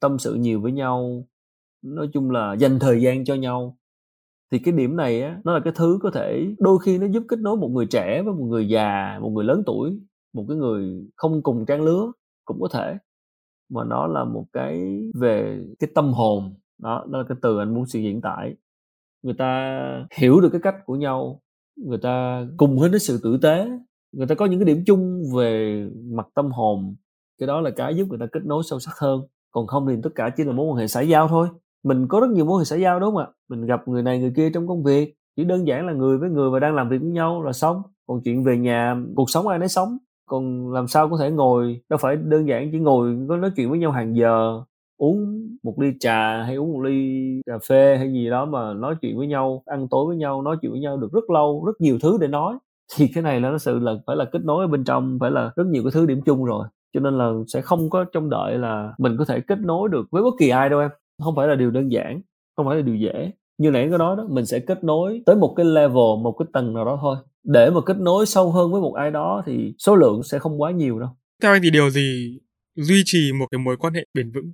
tâm 0.00 0.18
sự 0.18 0.34
nhiều 0.34 0.60
với 0.60 0.72
nhau, 0.72 1.26
nói 1.82 2.08
chung 2.12 2.30
là 2.30 2.54
dành 2.54 2.78
thời 2.78 3.02
gian 3.02 3.24
cho 3.24 3.34
nhau. 3.34 3.78
Thì 4.52 4.58
cái 4.58 4.74
điểm 4.74 4.96
này 4.96 5.22
á, 5.22 5.40
nó 5.44 5.54
là 5.54 5.60
cái 5.64 5.72
thứ 5.76 5.98
có 6.02 6.10
thể 6.10 6.46
đôi 6.58 6.78
khi 6.84 6.98
nó 6.98 7.06
giúp 7.06 7.22
kết 7.28 7.38
nối 7.38 7.56
một 7.56 7.68
người 7.68 7.86
trẻ 7.86 8.22
với 8.22 8.34
một 8.34 8.44
người 8.44 8.68
già, 8.68 9.18
một 9.20 9.30
người 9.30 9.44
lớn 9.44 9.62
tuổi 9.66 10.00
một 10.32 10.44
cái 10.48 10.56
người 10.56 11.06
không 11.16 11.42
cùng 11.42 11.66
trang 11.66 11.82
lứa 11.82 12.12
cũng 12.44 12.60
có 12.60 12.68
thể. 12.72 12.96
Mà 13.70 13.84
nó 13.84 14.06
là 14.06 14.24
một 14.24 14.44
cái 14.52 15.00
về 15.14 15.64
cái 15.78 15.90
tâm 15.94 16.12
hồn, 16.12 16.54
đó 16.78 17.06
đó 17.10 17.18
là 17.18 17.24
cái 17.28 17.38
từ 17.42 17.58
anh 17.58 17.74
muốn 17.74 17.86
sự 17.86 17.98
diễn 17.98 18.20
tải 18.20 18.56
người 19.22 19.34
ta 19.34 19.80
hiểu 20.16 20.40
được 20.40 20.48
cái 20.52 20.60
cách 20.60 20.74
của 20.86 20.96
nhau, 20.96 21.40
người 21.76 21.98
ta 21.98 22.46
cùng 22.56 22.78
hết 22.78 22.88
đến 22.88 22.98
sự 22.98 23.20
tử 23.22 23.38
tế, 23.42 23.70
người 24.12 24.26
ta 24.26 24.34
có 24.34 24.46
những 24.46 24.60
cái 24.60 24.66
điểm 24.66 24.82
chung 24.86 25.22
về 25.36 25.82
mặt 26.04 26.26
tâm 26.34 26.50
hồn, 26.50 26.94
cái 27.38 27.46
đó 27.46 27.60
là 27.60 27.70
cái 27.70 27.96
giúp 27.96 28.08
người 28.08 28.18
ta 28.18 28.26
kết 28.32 28.44
nối 28.44 28.62
sâu 28.70 28.78
sắc 28.78 28.94
hơn. 28.98 29.20
Còn 29.50 29.66
không 29.66 29.86
thì 29.88 29.96
tất 30.02 30.10
cả 30.14 30.30
chỉ 30.36 30.44
là 30.44 30.52
mối 30.52 30.66
quan 30.66 30.76
hệ 30.76 30.86
xã 30.86 31.00
giao 31.00 31.28
thôi. 31.28 31.48
Mình 31.84 32.08
có 32.08 32.20
rất 32.20 32.30
nhiều 32.30 32.44
mối 32.44 32.54
quan 32.54 32.58
hệ 32.58 32.64
xã 32.64 32.76
giao 32.76 33.00
đúng 33.00 33.14
không 33.14 33.24
ạ? 33.24 33.28
Mình 33.48 33.66
gặp 33.66 33.88
người 33.88 34.02
này 34.02 34.18
người 34.18 34.32
kia 34.36 34.50
trong 34.50 34.68
công 34.68 34.82
việc, 34.82 35.14
chỉ 35.36 35.44
đơn 35.44 35.66
giản 35.66 35.86
là 35.86 35.92
người 35.92 36.18
với 36.18 36.30
người 36.30 36.50
và 36.50 36.60
đang 36.60 36.74
làm 36.74 36.88
việc 36.88 36.98
với 36.98 37.10
nhau 37.10 37.42
là 37.42 37.52
xong. 37.52 37.82
Còn 38.06 38.20
chuyện 38.24 38.44
về 38.44 38.58
nhà, 38.58 38.96
cuộc 39.16 39.30
sống 39.30 39.48
ai 39.48 39.58
nấy 39.58 39.68
sống 39.68 39.98
còn 40.26 40.72
làm 40.72 40.88
sao 40.88 41.08
có 41.08 41.16
thể 41.20 41.30
ngồi, 41.30 41.80
đâu 41.88 41.98
phải 42.02 42.16
đơn 42.16 42.48
giản 42.48 42.68
chỉ 42.72 42.78
ngồi 42.78 43.16
có 43.28 43.36
nói 43.36 43.50
chuyện 43.56 43.70
với 43.70 43.78
nhau 43.78 43.90
hàng 43.90 44.16
giờ, 44.16 44.62
uống 44.96 45.48
một 45.62 45.80
ly 45.80 45.92
trà 46.00 46.42
hay 46.42 46.54
uống 46.56 46.72
một 46.72 46.80
ly 46.82 47.20
cà 47.46 47.58
phê 47.68 47.96
hay 47.98 48.12
gì 48.12 48.30
đó 48.30 48.44
mà 48.46 48.74
nói 48.74 48.94
chuyện 49.00 49.18
với 49.18 49.26
nhau, 49.26 49.62
ăn 49.66 49.88
tối 49.90 50.06
với 50.06 50.16
nhau, 50.16 50.42
nói 50.42 50.56
chuyện 50.62 50.72
với 50.72 50.80
nhau 50.80 50.96
được 50.96 51.12
rất 51.12 51.30
lâu, 51.30 51.64
rất 51.66 51.80
nhiều 51.80 51.98
thứ 52.02 52.18
để 52.20 52.28
nói. 52.28 52.58
Thì 52.96 53.08
cái 53.14 53.22
này 53.22 53.40
là 53.40 53.50
nó 53.50 53.58
sự 53.58 53.78
là 53.78 53.92
phải 54.06 54.16
là 54.16 54.24
kết 54.32 54.44
nối 54.44 54.64
ở 54.64 54.68
bên 54.68 54.84
trong, 54.84 55.18
phải 55.20 55.30
là 55.30 55.50
rất 55.56 55.66
nhiều 55.66 55.82
cái 55.84 55.90
thứ 55.94 56.06
điểm 56.06 56.20
chung 56.26 56.44
rồi. 56.44 56.66
Cho 56.94 57.00
nên 57.00 57.18
là 57.18 57.32
sẽ 57.48 57.60
không 57.60 57.90
có 57.90 58.04
trông 58.04 58.30
đợi 58.30 58.58
là 58.58 58.94
mình 58.98 59.16
có 59.18 59.24
thể 59.24 59.40
kết 59.40 59.58
nối 59.60 59.88
được 59.88 60.06
với 60.10 60.22
bất 60.22 60.34
kỳ 60.38 60.48
ai 60.48 60.68
đâu 60.68 60.80
em. 60.80 60.90
Không 61.24 61.36
phải 61.36 61.48
là 61.48 61.54
điều 61.54 61.70
đơn 61.70 61.92
giản, 61.92 62.20
không 62.56 62.66
phải 62.66 62.76
là 62.76 62.82
điều 62.82 62.96
dễ. 62.96 63.32
Như 63.58 63.70
nãy 63.70 63.88
có 63.90 63.98
nói 63.98 64.16
đó, 64.16 64.26
mình 64.30 64.46
sẽ 64.46 64.58
kết 64.58 64.84
nối 64.84 65.22
tới 65.26 65.36
một 65.36 65.54
cái 65.56 65.66
level, 65.66 66.22
một 66.22 66.32
cái 66.38 66.46
tầng 66.52 66.74
nào 66.74 66.84
đó 66.84 66.98
thôi 67.00 67.16
để 67.44 67.70
mà 67.70 67.80
kết 67.86 67.96
nối 67.96 68.26
sâu 68.26 68.52
hơn 68.52 68.72
với 68.72 68.80
một 68.80 68.94
ai 68.94 69.10
đó 69.10 69.42
thì 69.46 69.74
số 69.78 69.96
lượng 69.96 70.22
sẽ 70.22 70.38
không 70.38 70.60
quá 70.60 70.70
nhiều 70.70 70.98
đâu. 70.98 71.10
Theo 71.42 71.52
anh 71.52 71.62
thì 71.62 71.70
điều 71.70 71.90
gì 71.90 72.38
duy 72.76 73.02
trì 73.04 73.32
một 73.32 73.46
cái 73.50 73.58
mối 73.58 73.76
quan 73.76 73.94
hệ 73.94 74.06
bền 74.14 74.32
vững? 74.32 74.52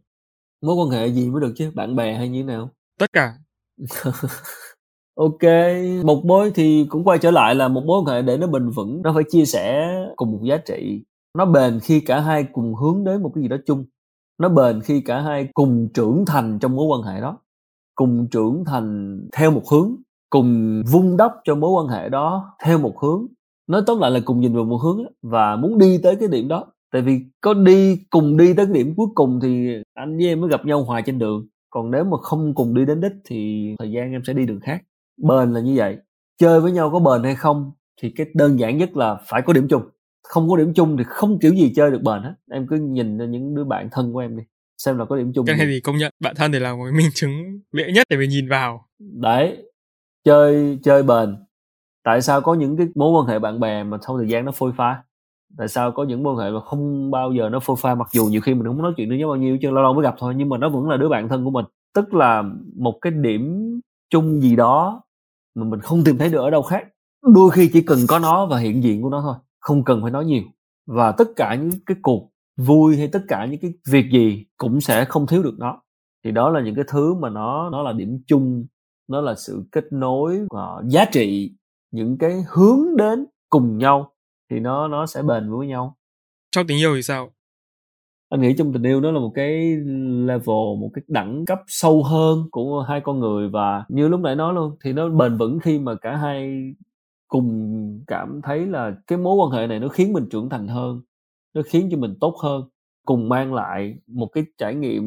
Mối 0.62 0.74
quan 0.74 0.90
hệ 0.90 1.08
gì 1.08 1.30
mới 1.30 1.40
được 1.40 1.52
chứ? 1.56 1.70
Bạn 1.74 1.96
bè 1.96 2.14
hay 2.14 2.28
như 2.28 2.42
thế 2.42 2.46
nào? 2.46 2.70
Tất 2.98 3.12
cả. 3.12 3.32
Ok 5.18 5.42
một 6.04 6.24
mối 6.24 6.50
thì 6.54 6.86
cũng 6.88 7.04
quay 7.04 7.18
trở 7.18 7.30
lại 7.30 7.54
là 7.54 7.68
một 7.68 7.82
mối 7.86 8.02
quan 8.02 8.16
hệ 8.16 8.22
để 8.22 8.36
nó 8.36 8.46
bền 8.46 8.70
vững 8.70 9.02
nó 9.02 9.12
phải 9.14 9.24
chia 9.28 9.44
sẻ 9.44 9.88
cùng 10.16 10.32
một 10.32 10.40
giá 10.42 10.56
trị. 10.56 11.04
Nó 11.38 11.44
bền 11.44 11.80
khi 11.80 12.00
cả 12.00 12.20
hai 12.20 12.46
cùng 12.52 12.74
hướng 12.74 13.04
đến 13.04 13.22
một 13.22 13.32
cái 13.34 13.42
gì 13.42 13.48
đó 13.48 13.56
chung. 13.66 13.84
Nó 14.38 14.48
bền 14.48 14.80
khi 14.80 15.00
cả 15.00 15.20
hai 15.20 15.48
cùng 15.54 15.88
trưởng 15.94 16.24
thành 16.26 16.58
trong 16.58 16.76
mối 16.76 16.86
quan 16.86 17.02
hệ 17.02 17.20
đó 17.20 17.38
cùng 17.94 18.28
trưởng 18.30 18.64
thành 18.66 19.18
theo 19.32 19.50
một 19.50 19.62
hướng 19.70 19.96
cùng 20.30 20.82
vung 20.92 21.16
đắp 21.16 21.32
cho 21.44 21.54
mối 21.54 21.70
quan 21.70 21.88
hệ 21.88 22.08
đó 22.08 22.56
theo 22.64 22.78
một 22.78 22.98
hướng. 23.02 23.26
Nói 23.68 23.82
tóm 23.86 24.00
lại 24.00 24.10
là 24.10 24.20
cùng 24.24 24.40
nhìn 24.40 24.54
vào 24.54 24.64
một 24.64 24.76
hướng 24.76 25.04
và 25.22 25.56
muốn 25.56 25.78
đi 25.78 26.00
tới 26.02 26.16
cái 26.16 26.28
điểm 26.28 26.48
đó. 26.48 26.66
Tại 26.92 27.02
vì 27.02 27.20
có 27.40 27.54
đi 27.54 27.96
cùng 28.10 28.36
đi 28.36 28.54
tới 28.54 28.66
cái 28.66 28.74
điểm 28.74 28.94
cuối 28.96 29.06
cùng 29.14 29.40
thì 29.42 29.68
anh 29.94 30.16
với 30.16 30.26
em 30.26 30.40
mới 30.40 30.50
gặp 30.50 30.66
nhau 30.66 30.84
hoài 30.84 31.02
trên 31.06 31.18
đường. 31.18 31.48
Còn 31.70 31.90
nếu 31.90 32.04
mà 32.04 32.16
không 32.22 32.54
cùng 32.54 32.74
đi 32.74 32.84
đến 32.84 33.00
đích 33.00 33.12
thì 33.24 33.70
thời 33.78 33.90
gian 33.90 34.12
em 34.12 34.22
sẽ 34.26 34.32
đi 34.32 34.46
đường 34.46 34.60
khác. 34.60 34.82
Bền 35.22 35.52
là 35.52 35.60
như 35.60 35.74
vậy. 35.76 35.96
Chơi 36.38 36.60
với 36.60 36.72
nhau 36.72 36.90
có 36.90 36.98
bền 36.98 37.24
hay 37.24 37.34
không 37.34 37.70
thì 38.02 38.10
cái 38.16 38.26
đơn 38.34 38.58
giản 38.58 38.78
nhất 38.78 38.96
là 38.96 39.16
phải 39.26 39.42
có 39.42 39.52
điểm 39.52 39.68
chung. 39.68 39.82
Không 40.22 40.50
có 40.50 40.56
điểm 40.56 40.74
chung 40.74 40.96
thì 40.96 41.04
không 41.06 41.38
kiểu 41.38 41.54
gì 41.54 41.72
chơi 41.76 41.90
được 41.90 42.02
bền 42.02 42.22
hết. 42.22 42.34
Em 42.50 42.66
cứ 42.70 42.76
nhìn 42.76 43.30
những 43.30 43.54
đứa 43.54 43.64
bạn 43.64 43.88
thân 43.92 44.12
của 44.12 44.18
em 44.18 44.36
đi 44.36 44.42
xem 44.78 44.98
là 44.98 45.04
có 45.04 45.16
điểm 45.16 45.32
chung 45.34 45.46
cái 45.46 45.56
này 45.56 45.66
thì 45.66 45.80
công 45.80 45.96
nhận 45.96 46.12
bạn 46.20 46.34
thân 46.36 46.52
thì 46.52 46.58
là 46.58 46.74
một 46.74 46.84
minh 46.94 47.10
chứng 47.14 47.60
dễ 47.72 47.92
nhất 47.92 48.06
để 48.10 48.16
mình 48.16 48.30
nhìn 48.30 48.48
vào. 48.48 48.84
Đấy 48.98 49.56
chơi 50.28 50.78
chơi 50.82 51.02
bền. 51.02 51.36
Tại 52.04 52.22
sao 52.22 52.40
có 52.40 52.54
những 52.54 52.76
cái 52.76 52.86
mối 52.94 53.10
quan 53.10 53.26
hệ 53.26 53.38
bạn 53.38 53.60
bè 53.60 53.84
mà 53.84 53.98
sau 54.06 54.18
thời 54.18 54.28
gian 54.28 54.44
nó 54.44 54.52
phôi 54.52 54.72
pha 54.76 55.02
tại 55.56 55.68
sao 55.68 55.92
có 55.92 56.04
những 56.04 56.22
mối 56.22 56.34
quan 56.34 56.46
hệ 56.46 56.50
mà 56.50 56.60
không 56.60 57.10
bao 57.10 57.32
giờ 57.32 57.48
nó 57.48 57.60
phôi 57.60 57.76
pha 57.76 57.94
mặc 57.94 58.08
dù 58.12 58.26
nhiều 58.26 58.40
khi 58.40 58.54
mình 58.54 58.66
không 58.66 58.82
nói 58.82 58.92
chuyện 58.96 59.08
với 59.08 59.18
nhau 59.18 59.28
bao 59.28 59.36
nhiêu, 59.36 59.58
chứ 59.62 59.70
lâu 59.70 59.82
lâu 59.82 59.94
mới 59.94 60.02
gặp 60.02 60.14
thôi, 60.18 60.34
nhưng 60.36 60.48
mà 60.48 60.58
nó 60.58 60.68
vẫn 60.68 60.88
là 60.88 60.96
đứa 60.96 61.08
bạn 61.08 61.28
thân 61.28 61.44
của 61.44 61.50
mình. 61.50 61.64
Tức 61.94 62.14
là 62.14 62.44
một 62.76 62.98
cái 63.00 63.12
điểm 63.12 63.74
chung 64.10 64.40
gì 64.40 64.56
đó 64.56 65.02
mà 65.54 65.64
mình 65.64 65.80
không 65.80 66.04
tìm 66.04 66.18
thấy 66.18 66.28
được 66.28 66.38
ở 66.38 66.50
đâu 66.50 66.62
khác. 66.62 66.84
Đôi 67.34 67.50
khi 67.50 67.70
chỉ 67.72 67.82
cần 67.82 67.98
có 68.08 68.18
nó 68.18 68.46
và 68.46 68.58
hiện 68.58 68.82
diện 68.82 69.02
của 69.02 69.10
nó 69.10 69.20
thôi, 69.20 69.34
không 69.60 69.84
cần 69.84 70.02
phải 70.02 70.10
nói 70.10 70.24
nhiều. 70.24 70.42
Và 70.86 71.12
tất 71.12 71.28
cả 71.36 71.54
những 71.54 71.70
cái 71.86 71.96
cuộc 72.02 72.30
vui 72.56 72.96
hay 72.96 73.08
tất 73.08 73.22
cả 73.28 73.46
những 73.46 73.60
cái 73.60 73.72
việc 73.90 74.10
gì 74.12 74.46
cũng 74.56 74.80
sẽ 74.80 75.04
không 75.04 75.26
thiếu 75.26 75.42
được 75.42 75.54
nó. 75.58 75.82
Thì 76.24 76.30
đó 76.30 76.50
là 76.50 76.60
những 76.60 76.74
cái 76.74 76.84
thứ 76.88 77.14
mà 77.14 77.28
nó 77.28 77.70
nó 77.70 77.82
là 77.82 77.92
điểm 77.92 78.18
chung 78.26 78.66
nó 79.08 79.20
là 79.20 79.34
sự 79.34 79.64
kết 79.72 79.84
nối 79.90 80.46
và 80.50 80.82
giá 80.88 81.04
trị 81.04 81.52
những 81.90 82.18
cái 82.18 82.42
hướng 82.48 82.96
đến 82.96 83.26
cùng 83.48 83.78
nhau 83.78 84.12
thì 84.50 84.60
nó 84.60 84.88
nó 84.88 85.06
sẽ 85.06 85.22
bền 85.22 85.50
với 85.50 85.66
nhau. 85.66 85.96
Trong 86.50 86.66
tình 86.66 86.78
yêu 86.78 86.94
thì 86.96 87.02
sao? 87.02 87.30
Anh 88.28 88.40
nghĩ 88.40 88.54
trong 88.58 88.72
tình 88.72 88.82
yêu 88.82 89.00
nó 89.00 89.10
là 89.10 89.20
một 89.20 89.32
cái 89.34 89.76
level 90.26 90.78
một 90.80 90.90
cái 90.94 91.02
đẳng 91.08 91.44
cấp 91.44 91.58
sâu 91.66 92.02
hơn 92.02 92.48
của 92.50 92.84
hai 92.88 93.00
con 93.00 93.20
người 93.20 93.48
và 93.48 93.84
như 93.88 94.08
lúc 94.08 94.20
nãy 94.20 94.36
nói 94.36 94.54
luôn 94.54 94.76
thì 94.84 94.92
nó 94.92 95.08
bền 95.08 95.36
vững 95.36 95.58
khi 95.60 95.78
mà 95.78 95.94
cả 95.94 96.16
hai 96.16 96.72
cùng 97.28 98.04
cảm 98.06 98.40
thấy 98.42 98.66
là 98.66 98.92
cái 99.06 99.18
mối 99.18 99.36
quan 99.36 99.50
hệ 99.50 99.66
này 99.66 99.80
nó 99.80 99.88
khiến 99.88 100.12
mình 100.12 100.26
trưởng 100.30 100.48
thành 100.48 100.68
hơn 100.68 101.00
nó 101.54 101.62
khiến 101.66 101.88
cho 101.90 101.98
mình 101.98 102.14
tốt 102.20 102.36
hơn 102.42 102.62
cùng 103.06 103.28
mang 103.28 103.54
lại 103.54 103.94
một 104.06 104.26
cái 104.26 104.44
trải 104.58 104.74
nghiệm 104.74 105.04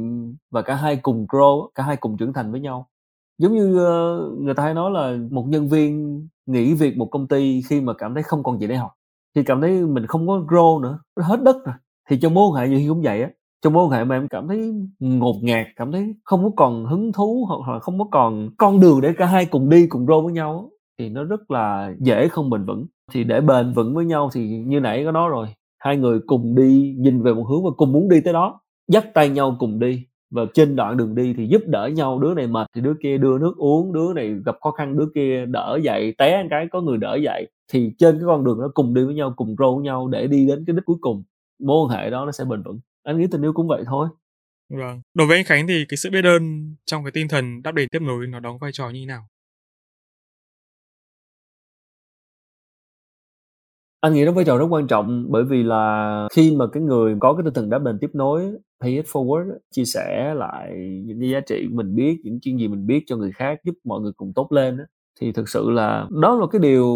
và 0.49 0.61
cả 0.61 0.75
hai 0.75 0.95
cùng 0.95 1.25
grow 1.29 1.69
cả 1.75 1.83
hai 1.83 1.97
cùng 1.97 2.17
trưởng 2.17 2.33
thành 2.33 2.51
với 2.51 2.61
nhau 2.61 2.90
giống 3.41 3.53
như 3.53 3.77
ờ, 3.85 4.19
người 4.39 4.53
ta 4.53 4.63
hay 4.63 4.73
nói 4.73 4.91
là 4.91 5.17
một 5.31 5.45
nhân 5.47 5.69
viên 5.69 6.21
nghỉ 6.45 6.73
việc 6.73 6.97
một 6.97 7.05
công 7.11 7.27
ty 7.27 7.61
khi 7.69 7.81
mà 7.81 7.93
cảm 7.93 8.13
thấy 8.13 8.23
không 8.23 8.43
còn 8.43 8.59
gì 8.59 8.67
để 8.67 8.75
học, 8.75 8.91
thì 9.35 9.43
cảm 9.43 9.61
thấy 9.61 9.81
mình 9.85 10.05
không 10.07 10.27
có 10.27 10.45
grow 10.47 10.81
nữa, 10.81 10.99
nó 11.17 11.23
hết 11.23 11.43
đất 11.43 11.55
rồi. 11.65 11.75
Thì 12.09 12.19
trong 12.21 12.33
mối 12.33 12.49
quan 12.49 12.69
hệ 12.69 12.77
như 12.77 12.89
cũng 12.89 13.01
vậy 13.01 13.21
á, 13.21 13.29
trong 13.63 13.73
mối 13.73 13.85
quan 13.85 13.91
hệ 13.91 14.03
mà 14.03 14.15
em 14.15 14.27
cảm 14.27 14.47
thấy 14.47 14.73
ngột 14.99 15.35
ngạt, 15.43 15.67
cảm 15.75 15.91
thấy 15.91 16.15
không 16.23 16.43
có 16.43 16.49
còn 16.55 16.85
hứng 16.85 17.11
thú 17.13 17.45
hoặc 17.47 17.73
là 17.73 17.79
không 17.79 17.99
có 17.99 18.05
còn 18.11 18.49
con 18.57 18.79
đường 18.79 19.01
để 19.01 19.13
cả 19.17 19.25
hai 19.25 19.45
cùng 19.45 19.69
đi 19.69 19.87
cùng 19.87 20.05
grow 20.05 20.23
với 20.23 20.33
nhau 20.33 20.69
thì 20.99 21.09
nó 21.09 21.23
rất 21.23 21.51
là 21.51 21.93
dễ 21.99 22.27
không 22.27 22.49
bền 22.49 22.65
vững. 22.65 22.85
Thì 23.11 23.23
để 23.23 23.41
bền 23.41 23.73
vững 23.73 23.95
với 23.95 24.05
nhau 24.05 24.29
thì 24.33 24.49
như 24.65 24.79
nãy 24.79 25.05
có 25.05 25.11
nói 25.11 25.29
rồi, 25.29 25.47
hai 25.79 25.97
người 25.97 26.19
cùng 26.27 26.55
đi 26.55 26.95
nhìn 26.97 27.21
về 27.23 27.33
một 27.33 27.43
hướng 27.49 27.63
và 27.63 27.71
cùng 27.77 27.91
muốn 27.91 28.09
đi 28.09 28.21
tới 28.21 28.33
đó, 28.33 28.61
dắt 28.87 29.05
tay 29.13 29.29
nhau 29.29 29.55
cùng 29.59 29.79
đi 29.79 30.05
và 30.31 30.45
trên 30.53 30.75
đoạn 30.75 30.97
đường 30.97 31.15
đi 31.15 31.33
thì 31.37 31.47
giúp 31.47 31.61
đỡ 31.67 31.87
nhau 31.87 32.19
đứa 32.19 32.33
này 32.33 32.47
mệt 32.47 32.67
thì 32.75 32.81
đứa 32.81 32.93
kia 33.03 33.17
đưa 33.17 33.37
nước 33.37 33.53
uống 33.57 33.93
đứa 33.93 34.13
này 34.13 34.35
gặp 34.45 34.55
khó 34.61 34.71
khăn 34.71 34.97
đứa 34.97 35.07
kia 35.15 35.45
đỡ 35.45 35.79
dậy 35.83 36.15
té 36.17 36.43
một 36.43 36.47
cái 36.49 36.67
có 36.71 36.81
người 36.81 36.97
đỡ 36.97 37.15
dậy. 37.15 37.47
Thì 37.71 37.91
trên 37.97 38.15
cái 38.15 38.25
con 38.25 38.43
đường 38.43 38.61
đó 38.61 38.71
cùng 38.73 38.93
đi 38.93 39.03
với 39.03 39.15
nhau 39.15 39.33
cùng 39.35 39.55
rô 39.59 39.75
với 39.75 39.83
nhau 39.83 40.07
để 40.07 40.27
đi 40.27 40.47
đến 40.47 40.63
cái 40.67 40.75
đích 40.75 40.85
cuối 40.85 40.97
cùng. 41.01 41.23
Mối 41.59 41.77
quan 41.85 41.99
hệ 41.99 42.09
đó 42.09 42.25
nó 42.25 42.31
sẽ 42.31 42.45
bền 42.45 42.63
vững. 42.63 42.79
Anh 43.03 43.17
nghĩ 43.19 43.27
tình 43.31 43.41
yêu 43.41 43.53
cũng 43.53 43.67
vậy 43.67 43.83
thôi. 43.85 44.07
Vâng. 44.69 45.01
Đối 45.13 45.27
với 45.27 45.37
anh 45.37 45.45
khánh 45.45 45.67
thì 45.67 45.85
cái 45.89 45.97
sự 45.97 46.09
biết 46.09 46.25
ơn 46.25 46.75
trong 46.85 47.03
cái 47.03 47.11
tinh 47.11 47.27
thần 47.27 47.61
đáp 47.63 47.71
đền 47.71 47.87
tiếp 47.91 48.01
nối 48.01 48.27
nó 48.27 48.39
đóng 48.39 48.57
vai 48.57 48.71
trò 48.73 48.89
như 48.89 48.99
thế 48.99 49.05
nào? 49.05 49.21
Anh 54.01 54.13
nghĩ 54.13 54.25
nó 54.25 54.31
vai 54.31 54.45
trò 54.45 54.57
rất 54.57 54.65
quan 54.69 54.87
trọng 54.87 55.25
bởi 55.29 55.43
vì 55.43 55.63
là 55.63 56.27
khi 56.35 56.55
mà 56.55 56.65
cái 56.73 56.83
người 56.83 57.15
có 57.19 57.33
cái 57.33 57.43
tinh 57.45 57.53
thần 57.53 57.69
đáp 57.69 57.79
đền 57.79 57.97
tiếp 58.01 58.09
nối 58.13 58.51
pay 58.81 58.91
it 58.91 59.05
forward 59.05 59.51
chia 59.71 59.85
sẻ 59.85 60.33
lại 60.37 60.71
những 61.05 61.19
cái 61.19 61.29
giá 61.29 61.39
trị 61.39 61.67
mình 61.71 61.95
biết 61.95 62.21
những 62.23 62.39
chuyện 62.41 62.59
gì 62.59 62.67
mình 62.67 62.87
biết 62.87 63.03
cho 63.07 63.15
người 63.17 63.31
khác 63.31 63.59
giúp 63.63 63.75
mọi 63.83 64.01
người 64.01 64.11
cùng 64.17 64.33
tốt 64.35 64.51
lên 64.51 64.77
thì 65.21 65.31
thực 65.31 65.49
sự 65.49 65.69
là 65.69 66.07
đó 66.21 66.35
là 66.35 66.47
cái 66.51 66.59
điều 66.59 66.87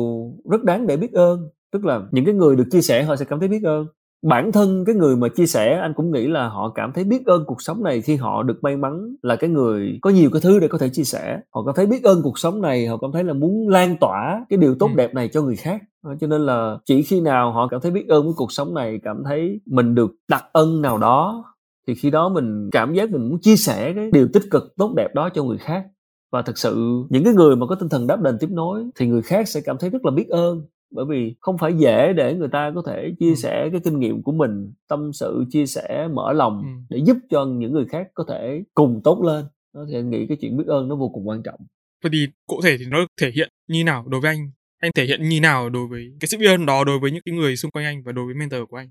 rất 0.52 0.64
đáng 0.64 0.88
để 0.88 0.98
biết 0.98 1.14
ơn. 1.14 1.50
Tức 1.74 1.86
là 1.86 2.02
những 2.12 2.26
cái 2.26 2.34
người 2.34 2.56
được 2.56 2.64
chia 2.72 2.82
sẻ 2.82 3.04
họ 3.04 3.16
sẽ 3.16 3.26
cảm 3.26 3.40
thấy 3.40 3.48
biết 3.48 3.64
ơn. 3.64 3.88
Bản 4.24 4.52
thân 4.52 4.86
cái 4.86 4.96
người 4.96 5.16
mà 5.16 5.28
chia 5.28 5.46
sẻ 5.46 5.80
anh 5.82 5.94
cũng 5.94 6.12
nghĩ 6.12 6.28
là 6.28 6.50
họ 6.50 6.72
cảm 6.76 6.92
thấy 6.94 7.04
biết 7.04 7.26
ơn 7.26 7.44
cuộc 7.48 7.62
sống 7.62 7.84
này 7.84 8.02
khi 8.02 8.16
họ 8.16 8.44
được 8.44 8.60
may 8.62 8.78
mắn 8.78 9.16
là 9.22 9.36
cái 9.36 9.50
người 9.50 10.00
có 10.02 10.10
nhiều 10.10 10.30
cái 10.34 10.42
thứ 10.42 10.60
để 10.60 10.68
có 10.68 10.78
thể 10.78 10.90
chia 10.90 11.04
sẻ. 11.04 11.40
Họ 11.50 11.64
cảm 11.66 11.76
thấy 11.76 11.86
biết 11.86 12.04
ơn 12.04 12.22
cuộc 12.24 12.40
sống 12.40 12.62
này 12.62 12.88
họ 12.88 12.98
cảm 12.98 13.12
thấy 13.12 13.24
là 13.24 13.34
muốn 13.34 13.70
lan 13.70 13.96
tỏa 14.02 14.46
cái 14.50 14.58
điều 14.58 14.76
tốt 14.80 14.88
ừ. 14.88 14.94
đẹp 14.96 15.14
này 15.14 15.30
cho 15.34 15.42
người 15.42 15.56
khác. 15.56 15.82
Cho 16.22 16.28
nên 16.28 16.42
là 16.42 16.78
chỉ 16.86 17.02
khi 17.02 17.22
nào 17.22 17.52
họ 17.52 17.68
cảm 17.68 17.82
thấy 17.82 17.92
biết 17.92 18.08
ơn 18.08 18.24
với 18.24 18.34
cuộc 18.38 18.52
sống 18.52 18.74
này 18.74 19.00
cảm 19.04 19.24
thấy 19.26 19.60
mình 19.66 19.96
được 19.96 20.12
đặc 20.28 20.44
ân 20.54 20.82
nào 20.82 20.98
đó 20.98 21.44
thì 21.88 21.96
khi 21.96 22.10
đó 22.10 22.30
mình 22.30 22.70
cảm 22.72 22.94
giác 22.94 23.12
mình 23.12 23.30
muốn 23.30 23.42
chia 23.42 23.56
sẻ 23.56 23.94
cái 23.96 24.10
điều 24.14 24.28
tích 24.34 24.44
cực 24.52 24.74
tốt 24.78 24.94
đẹp 24.98 25.16
đó 25.16 25.30
cho 25.34 25.44
người 25.44 25.58
khác. 25.58 25.86
Và 26.32 26.42
thực 26.42 26.58
sự 26.58 27.04
những 27.10 27.24
cái 27.24 27.34
người 27.34 27.56
mà 27.56 27.68
có 27.68 27.76
tinh 27.76 27.90
thần 27.90 28.08
đáp 28.08 28.22
đền 28.22 28.38
tiếp 28.40 28.50
nối 28.52 28.84
thì 29.00 29.08
người 29.08 29.22
khác 29.22 29.48
sẽ 29.48 29.62
cảm 29.66 29.78
thấy 29.80 29.90
rất 29.90 30.06
là 30.06 30.12
biết 30.12 30.28
ơn. 30.30 30.66
Bởi 30.96 31.06
vì 31.10 31.36
không 31.40 31.58
phải 31.58 31.74
dễ 31.74 32.14
để 32.14 32.34
người 32.34 32.48
ta 32.52 32.72
có 32.76 32.84
thể 32.88 33.14
chia 33.20 33.30
ừ. 33.30 33.36
sẻ 33.36 33.70
cái 33.72 33.82
kinh 33.84 34.00
nghiệm 34.00 34.24
của 34.24 34.32
mình 34.32 34.74
tâm 34.90 35.14
sự 35.14 35.46
chia 35.50 35.66
sẻ 35.66 36.08
mở 36.14 36.34
lòng 36.34 36.62
ừ. 36.62 36.70
để 36.90 37.04
giúp 37.06 37.18
cho 37.30 37.46
những 37.46 37.74
người 37.74 37.86
khác 37.86 38.08
có 38.14 38.26
thể 38.28 38.64
cùng 38.74 39.02
tốt 39.04 39.24
lên. 39.24 39.46
Đó 39.74 39.82
thì 39.90 39.96
anh 39.96 40.10
nghĩ 40.10 40.26
cái 40.28 40.38
chuyện 40.42 40.58
biết 40.58 40.68
ơn 40.68 40.88
nó 40.88 40.96
vô 40.96 41.10
cùng 41.10 41.28
quan 41.28 41.44
trọng. 41.44 41.60
Vậy 42.04 42.10
thì 42.14 42.28
cụ 42.48 42.62
thể 42.64 42.76
thì 42.80 42.86
nó 42.90 42.98
thể 43.22 43.32
hiện 43.36 43.50
như 43.68 43.84
nào 43.84 44.06
đối 44.08 44.22
với 44.22 44.30
anh? 44.30 44.52
Anh 44.82 44.92
thể 44.96 45.06
hiện 45.06 45.30
như 45.30 45.42
nào 45.42 45.70
đối 45.70 45.88
với 45.88 46.08
cái 46.20 46.28
sự 46.28 46.38
biết 46.38 46.48
ơn 46.48 46.66
đó 46.66 46.84
đối 46.84 47.00
với 47.00 47.12
những 47.12 47.22
cái 47.26 47.36
người 47.36 47.56
xung 47.56 47.72
quanh 47.72 47.86
anh 47.86 48.04
và 48.06 48.12
đối 48.12 48.26
với 48.26 48.36
mentor 48.36 48.62
của 48.70 48.78
anh 48.78 48.90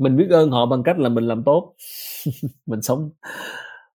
mình 0.00 0.16
biết 0.16 0.30
ơn 0.30 0.50
họ 0.50 0.66
bằng 0.66 0.82
cách 0.82 0.98
là 0.98 1.08
mình 1.08 1.24
làm 1.24 1.42
tốt. 1.42 1.74
Mình 2.66 2.82
sống 2.82 3.10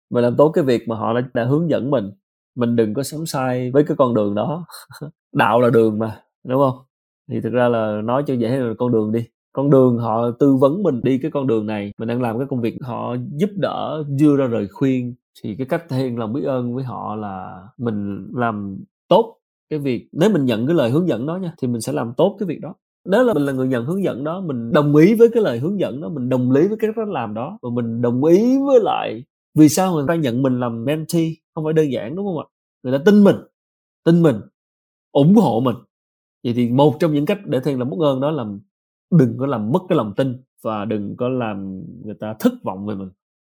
mình 0.10 0.24
làm 0.24 0.36
tốt 0.36 0.50
cái 0.50 0.64
việc 0.64 0.88
mà 0.88 0.96
họ 0.96 1.14
đã, 1.14 1.22
đã 1.34 1.44
hướng 1.46 1.70
dẫn 1.70 1.92
mình. 1.92 2.12
Mình 2.56 2.76
đừng 2.76 2.94
có 2.94 3.04
sống 3.04 3.26
sai 3.26 3.72
với 3.72 3.84
cái 3.84 3.98
con 3.98 4.14
đường 4.14 4.36
đó. 4.36 4.66
Đạo 5.34 5.62
là 5.62 5.70
đường 5.70 6.00
mà 6.00 6.22
đúng 6.48 6.62
không? 6.62 6.78
Thì 7.32 7.42
thực 7.42 7.54
ra 7.54 7.70
là 7.70 8.02
nói 8.04 8.24
cho 8.28 8.34
dễ 8.34 8.60
là 8.60 8.74
con 8.78 8.92
đường 8.92 9.12
đi. 9.12 9.26
Con 9.54 9.70
đường 9.70 9.98
họ 9.98 10.32
tư 10.40 10.56
vấn 10.56 10.84
mình 10.84 11.02
đi 11.04 11.18
cái 11.22 11.32
con 11.32 11.48
đường 11.48 11.66
này 11.66 11.92
mình 11.98 12.08
đang 12.08 12.22
làm 12.22 12.38
cái 12.38 12.48
công 12.50 12.62
việc 12.62 12.78
họ 12.82 13.16
giúp 13.32 13.50
đỡ 13.56 14.04
đưa 14.20 14.38
ra 14.38 14.48
lời 14.48 14.68
khuyên. 14.68 15.16
Thì 15.44 15.56
cái 15.58 15.68
cách 15.68 15.84
thể 15.90 15.98
hiện 15.98 16.20
lòng 16.20 16.34
biết 16.34 16.44
ơn 16.46 16.76
với 16.76 16.84
họ 16.84 17.16
là 17.16 17.64
mình 17.78 18.28
làm 18.36 18.78
tốt 19.08 19.38
cái 19.70 19.80
việc 19.80 20.10
nếu 20.12 20.30
mình 20.30 20.46
nhận 20.46 20.68
cái 20.68 20.76
lời 20.76 20.90
hướng 20.90 21.08
dẫn 21.08 21.28
đó 21.28 21.38
nha 21.38 21.54
thì 21.62 21.68
mình 21.68 21.82
sẽ 21.82 21.94
làm 21.94 22.14
tốt 22.18 22.36
cái 22.40 22.48
việc 22.48 22.60
đó 22.62 22.74
nếu 23.06 23.24
là 23.24 23.34
mình 23.34 23.46
là 23.46 23.52
người 23.52 23.68
nhận 23.68 23.86
hướng 23.86 24.04
dẫn 24.04 24.24
đó, 24.24 24.42
mình 24.42 24.72
đồng 24.72 24.96
ý 24.96 25.14
với 25.14 25.30
cái 25.34 25.44
lời 25.44 25.60
hướng 25.60 25.80
dẫn 25.80 26.02
đó, 26.02 26.10
mình 26.10 26.30
đồng 26.30 26.52
ý 26.52 26.68
với 26.68 26.78
cái 26.78 26.90
cách 26.96 27.08
làm 27.08 27.34
đó, 27.34 27.60
và 27.62 27.70
mình 27.74 28.02
đồng 28.02 28.24
ý 28.24 28.58
với 28.68 28.80
lại 28.80 29.24
vì 29.56 29.70
sao 29.70 29.94
người 29.94 30.06
ta 30.08 30.16
nhận 30.16 30.42
mình 30.42 30.60
làm 30.60 30.86
mentee 30.86 31.30
không 31.56 31.64
phải 31.64 31.74
đơn 31.74 31.92
giản, 31.92 32.16
đúng 32.16 32.26
không 32.26 32.38
ạ? 32.38 32.46
Người 32.84 32.98
ta 32.98 33.04
tin 33.06 33.24
mình 33.24 33.36
tin 34.06 34.22
mình, 34.24 34.36
ủng 35.12 35.36
hộ 35.36 35.62
mình. 35.66 35.76
Vậy 36.44 36.54
thì 36.54 36.70
một 36.70 36.96
trong 37.00 37.14
những 37.14 37.26
cách 37.26 37.40
để 37.46 37.60
thiên 37.60 37.80
làm 37.80 37.90
bất 37.90 37.98
ơn 38.00 38.22
đó 38.22 38.32
là 38.32 38.46
đừng 39.12 39.38
có 39.38 39.46
làm 39.46 39.72
mất 39.72 39.80
cái 39.90 39.98
lòng 39.98 40.14
tin 40.18 40.38
và 40.62 40.86
đừng 40.86 41.16
có 41.18 41.30
làm 41.30 41.82
người 42.04 42.16
ta 42.20 42.36
thất 42.40 42.54
vọng 42.64 42.86
về 42.86 42.96
mình 42.96 43.10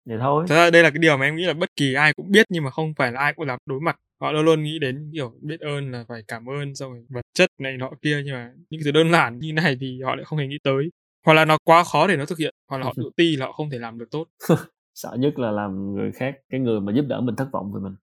vậy 0.07 0.17
thôi. 0.21 0.45
Thật 0.47 0.55
ra 0.55 0.69
đây 0.69 0.83
là 0.83 0.89
cái 0.89 0.99
điều 0.99 1.17
mà 1.17 1.25
em 1.25 1.35
nghĩ 1.35 1.43
là 1.43 1.53
bất 1.53 1.69
kỳ 1.75 1.93
ai 1.93 2.13
cũng 2.13 2.31
biết 2.31 2.45
nhưng 2.49 2.63
mà 2.63 2.69
không 2.69 2.93
phải 2.97 3.11
là 3.11 3.19
ai 3.19 3.33
cũng 3.33 3.47
làm 3.47 3.59
đối 3.65 3.79
mặt. 3.79 3.95
Họ 4.21 4.31
luôn 4.31 4.45
luôn 4.45 4.63
nghĩ 4.63 4.79
đến 4.79 5.09
kiểu 5.13 5.33
biết 5.41 5.59
ơn 5.59 5.91
là 5.91 6.05
phải 6.07 6.23
cảm 6.27 6.49
ơn 6.49 6.75
xong 6.75 6.93
rồi 6.93 7.05
vật 7.09 7.21
chất 7.33 7.49
này 7.59 7.77
nọ 7.77 7.91
kia 8.01 8.21
nhưng 8.25 8.33
mà 8.33 8.51
những 8.69 8.81
thứ 8.85 8.91
đơn 8.91 9.11
giản 9.11 9.39
như 9.39 9.53
này 9.53 9.77
thì 9.81 10.01
họ 10.01 10.15
lại 10.15 10.25
không 10.25 10.39
hề 10.39 10.47
nghĩ 10.47 10.57
tới. 10.63 10.89
Hoặc 11.25 11.33
là 11.33 11.45
nó 11.45 11.57
quá 11.63 11.83
khó 11.83 12.07
để 12.07 12.15
nó 12.15 12.25
thực 12.25 12.37
hiện 12.37 12.53
hoặc 12.69 12.77
là 12.77 12.83
họ 12.83 12.93
tự 12.97 13.09
ti 13.17 13.35
là 13.35 13.45
họ 13.45 13.51
không 13.51 13.69
thể 13.69 13.79
làm 13.79 13.97
được 13.97 14.11
tốt. 14.11 14.25
Sợ 14.95 15.15
nhất 15.19 15.39
là 15.39 15.51
làm 15.51 15.93
người 15.93 16.11
khác 16.11 16.35
cái 16.49 16.59
người 16.59 16.81
mà 16.81 16.93
giúp 16.95 17.05
đỡ 17.07 17.21
mình 17.21 17.35
thất 17.35 17.47
vọng 17.51 17.73
về 17.73 17.79
mình. 17.83 17.95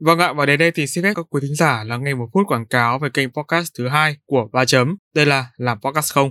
Vâng 0.00 0.18
ạ, 0.18 0.32
và 0.32 0.46
đến 0.46 0.58
đây 0.58 0.70
thì 0.70 0.86
xin 0.86 1.04
phép 1.04 1.12
các 1.16 1.26
quý 1.30 1.40
thính 1.42 1.54
giả 1.54 1.84
là 1.84 1.96
nghe 1.96 2.14
một 2.14 2.28
phút 2.32 2.46
quảng 2.46 2.66
cáo 2.66 2.98
về 2.98 3.08
kênh 3.14 3.30
podcast 3.30 3.74
thứ 3.78 3.88
hai 3.88 4.16
của 4.26 4.48
Ba 4.52 4.64
Chấm. 4.64 4.96
Đây 5.14 5.26
là 5.26 5.46
Làm 5.56 5.78
Podcast 5.80 6.12
Không. 6.12 6.30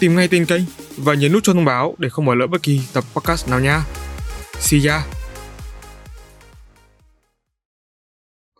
tìm 0.00 0.16
ngay 0.16 0.28
tên 0.28 0.46
kênh 0.46 0.62
và 0.96 1.14
nhấn 1.14 1.32
nút 1.32 1.42
cho 1.42 1.52
thông 1.52 1.64
báo 1.64 1.94
để 1.98 2.08
không 2.08 2.24
bỏ 2.24 2.34
lỡ 2.34 2.46
bất 2.46 2.62
kỳ 2.62 2.80
tập 2.94 3.04
podcast 3.14 3.50
nào 3.50 3.60
nha. 3.60 3.80
See 4.58 4.80
ya! 4.88 5.02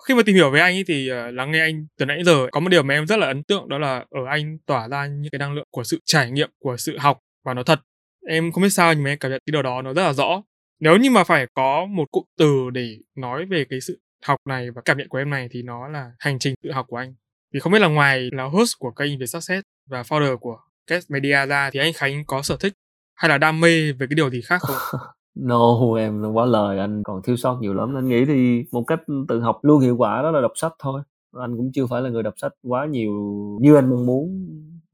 Khi 0.09 0.15
mà 0.15 0.23
tìm 0.27 0.35
hiểu 0.35 0.51
về 0.51 0.61
anh 0.61 0.77
ấy 0.77 0.85
thì 0.87 1.11
uh, 1.13 1.35
lắng 1.35 1.53
nghe 1.53 1.61
anh 1.61 1.87
từ 1.99 2.07
nãy 2.07 2.25
giờ 2.25 2.47
có 2.53 2.61
một 2.61 2.69
điều 2.69 2.83
mà 2.83 2.95
em 2.95 3.07
rất 3.07 3.17
là 3.17 3.27
ấn 3.27 3.43
tượng 3.43 3.69
đó 3.69 3.79
là 3.79 4.05
ở 4.11 4.21
anh 4.31 4.59
tỏa 4.67 4.89
ra 4.89 5.07
những 5.07 5.31
cái 5.33 5.39
năng 5.39 5.55
lượng 5.55 5.67
của 5.71 5.85
sự 5.85 6.01
trải 6.05 6.31
nghiệm, 6.31 6.51
của 6.59 6.77
sự 6.77 6.99
học 6.99 7.19
và 7.45 7.55
nó 7.55 7.63
thật 7.63 7.81
em 8.29 8.53
không 8.53 8.63
biết 8.63 8.71
sao 8.71 8.95
nhưng 8.95 9.03
mà 9.05 9.11
em 9.11 9.19
cảm 9.19 9.31
nhận 9.31 9.41
cái 9.47 9.53
điều 9.53 9.63
đó 9.63 9.83
nó 9.83 9.93
rất 9.93 10.03
là 10.03 10.13
rõ 10.13 10.43
nếu 10.81 10.97
như 10.97 11.11
mà 11.11 11.25
phải 11.25 11.47
có 11.55 11.87
một 11.87 12.11
cụm 12.11 12.25
từ 12.39 12.71
để 12.71 12.97
nói 13.15 13.45
về 13.47 13.65
cái 13.71 13.81
sự 13.81 14.01
học 14.25 14.39
này 14.49 14.71
và 14.71 14.83
cảm 14.85 14.99
nhận 14.99 15.09
của 15.09 15.19
em 15.19 15.31
này 15.31 15.49
thì 15.51 15.63
nó 15.63 15.89
là 15.89 16.13
hành 16.19 16.39
trình 16.39 16.55
tự 16.63 16.73
học 16.73 16.87
của 16.89 16.97
anh 16.97 17.15
Vì 17.53 17.61
không 17.61 17.73
biết 17.73 17.79
là 17.79 17.89
ngoài 17.89 18.29
là 18.33 18.45
host 18.45 18.73
của 18.79 18.91
kênh 18.91 19.19
về 19.19 19.27
success 19.27 19.63
và 19.91 20.03
founder 20.03 20.37
của 20.37 20.59
Cast 20.87 21.11
Media 21.11 21.47
ra 21.47 21.71
thì 21.73 21.81
anh 21.81 21.93
Khánh 21.93 22.25
có 22.27 22.43
sở 22.43 22.57
thích 22.57 22.73
hay 23.15 23.29
là 23.29 23.39
đam 23.39 23.61
mê 23.61 23.93
về 23.93 24.07
cái 24.07 24.15
điều 24.17 24.31
gì 24.31 24.41
khác 24.41 24.63
không? 24.63 25.01
no, 25.35 25.95
em 25.99 26.33
quá 26.33 26.47
lời, 26.47 26.79
anh 26.79 27.03
còn 27.03 27.23
thiếu 27.23 27.37
sót 27.37 27.59
nhiều 27.61 27.75
lắm. 27.75 27.95
Anh 27.95 28.09
nghĩ 28.09 28.25
thì 28.25 28.65
một 28.73 28.85
cách 28.87 29.01
tự 29.29 29.41
học 29.41 29.59
luôn 29.63 29.81
hiệu 29.81 29.97
quả 29.97 30.23
đó 30.23 30.31
là 30.31 30.41
đọc 30.41 30.53
sách 30.55 30.73
thôi. 30.79 31.03
Anh 31.33 31.57
cũng 31.57 31.73
chưa 31.73 31.87
phải 31.87 32.03
là 32.03 32.11
người 32.11 32.23
đọc 32.23 32.35
sách 32.37 32.53
quá 32.63 32.87
nhiều 32.87 33.13
như 33.61 33.75
anh 33.75 33.91
mong 33.91 34.07
muốn. 34.07 34.49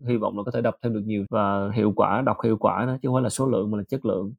Hy 0.09 0.17
vọng 0.17 0.37
là 0.37 0.43
có 0.45 0.51
thể 0.51 0.61
đọc 0.61 0.75
thêm 0.83 0.95
được 0.95 1.03
nhiều 1.05 1.25
và 1.31 1.71
hiệu 1.75 1.93
quả, 1.97 2.23
đọc 2.27 2.37
hiệu 2.45 2.57
quả 2.57 2.85
đó, 2.87 2.97
chứ 3.03 3.09
không 3.09 3.15
phải 3.17 3.23
là 3.23 3.29
số 3.29 3.47
lượng 3.47 3.71
mà 3.71 3.79
là 3.79 3.85
chất 3.89 4.05
lượng. 4.05 4.33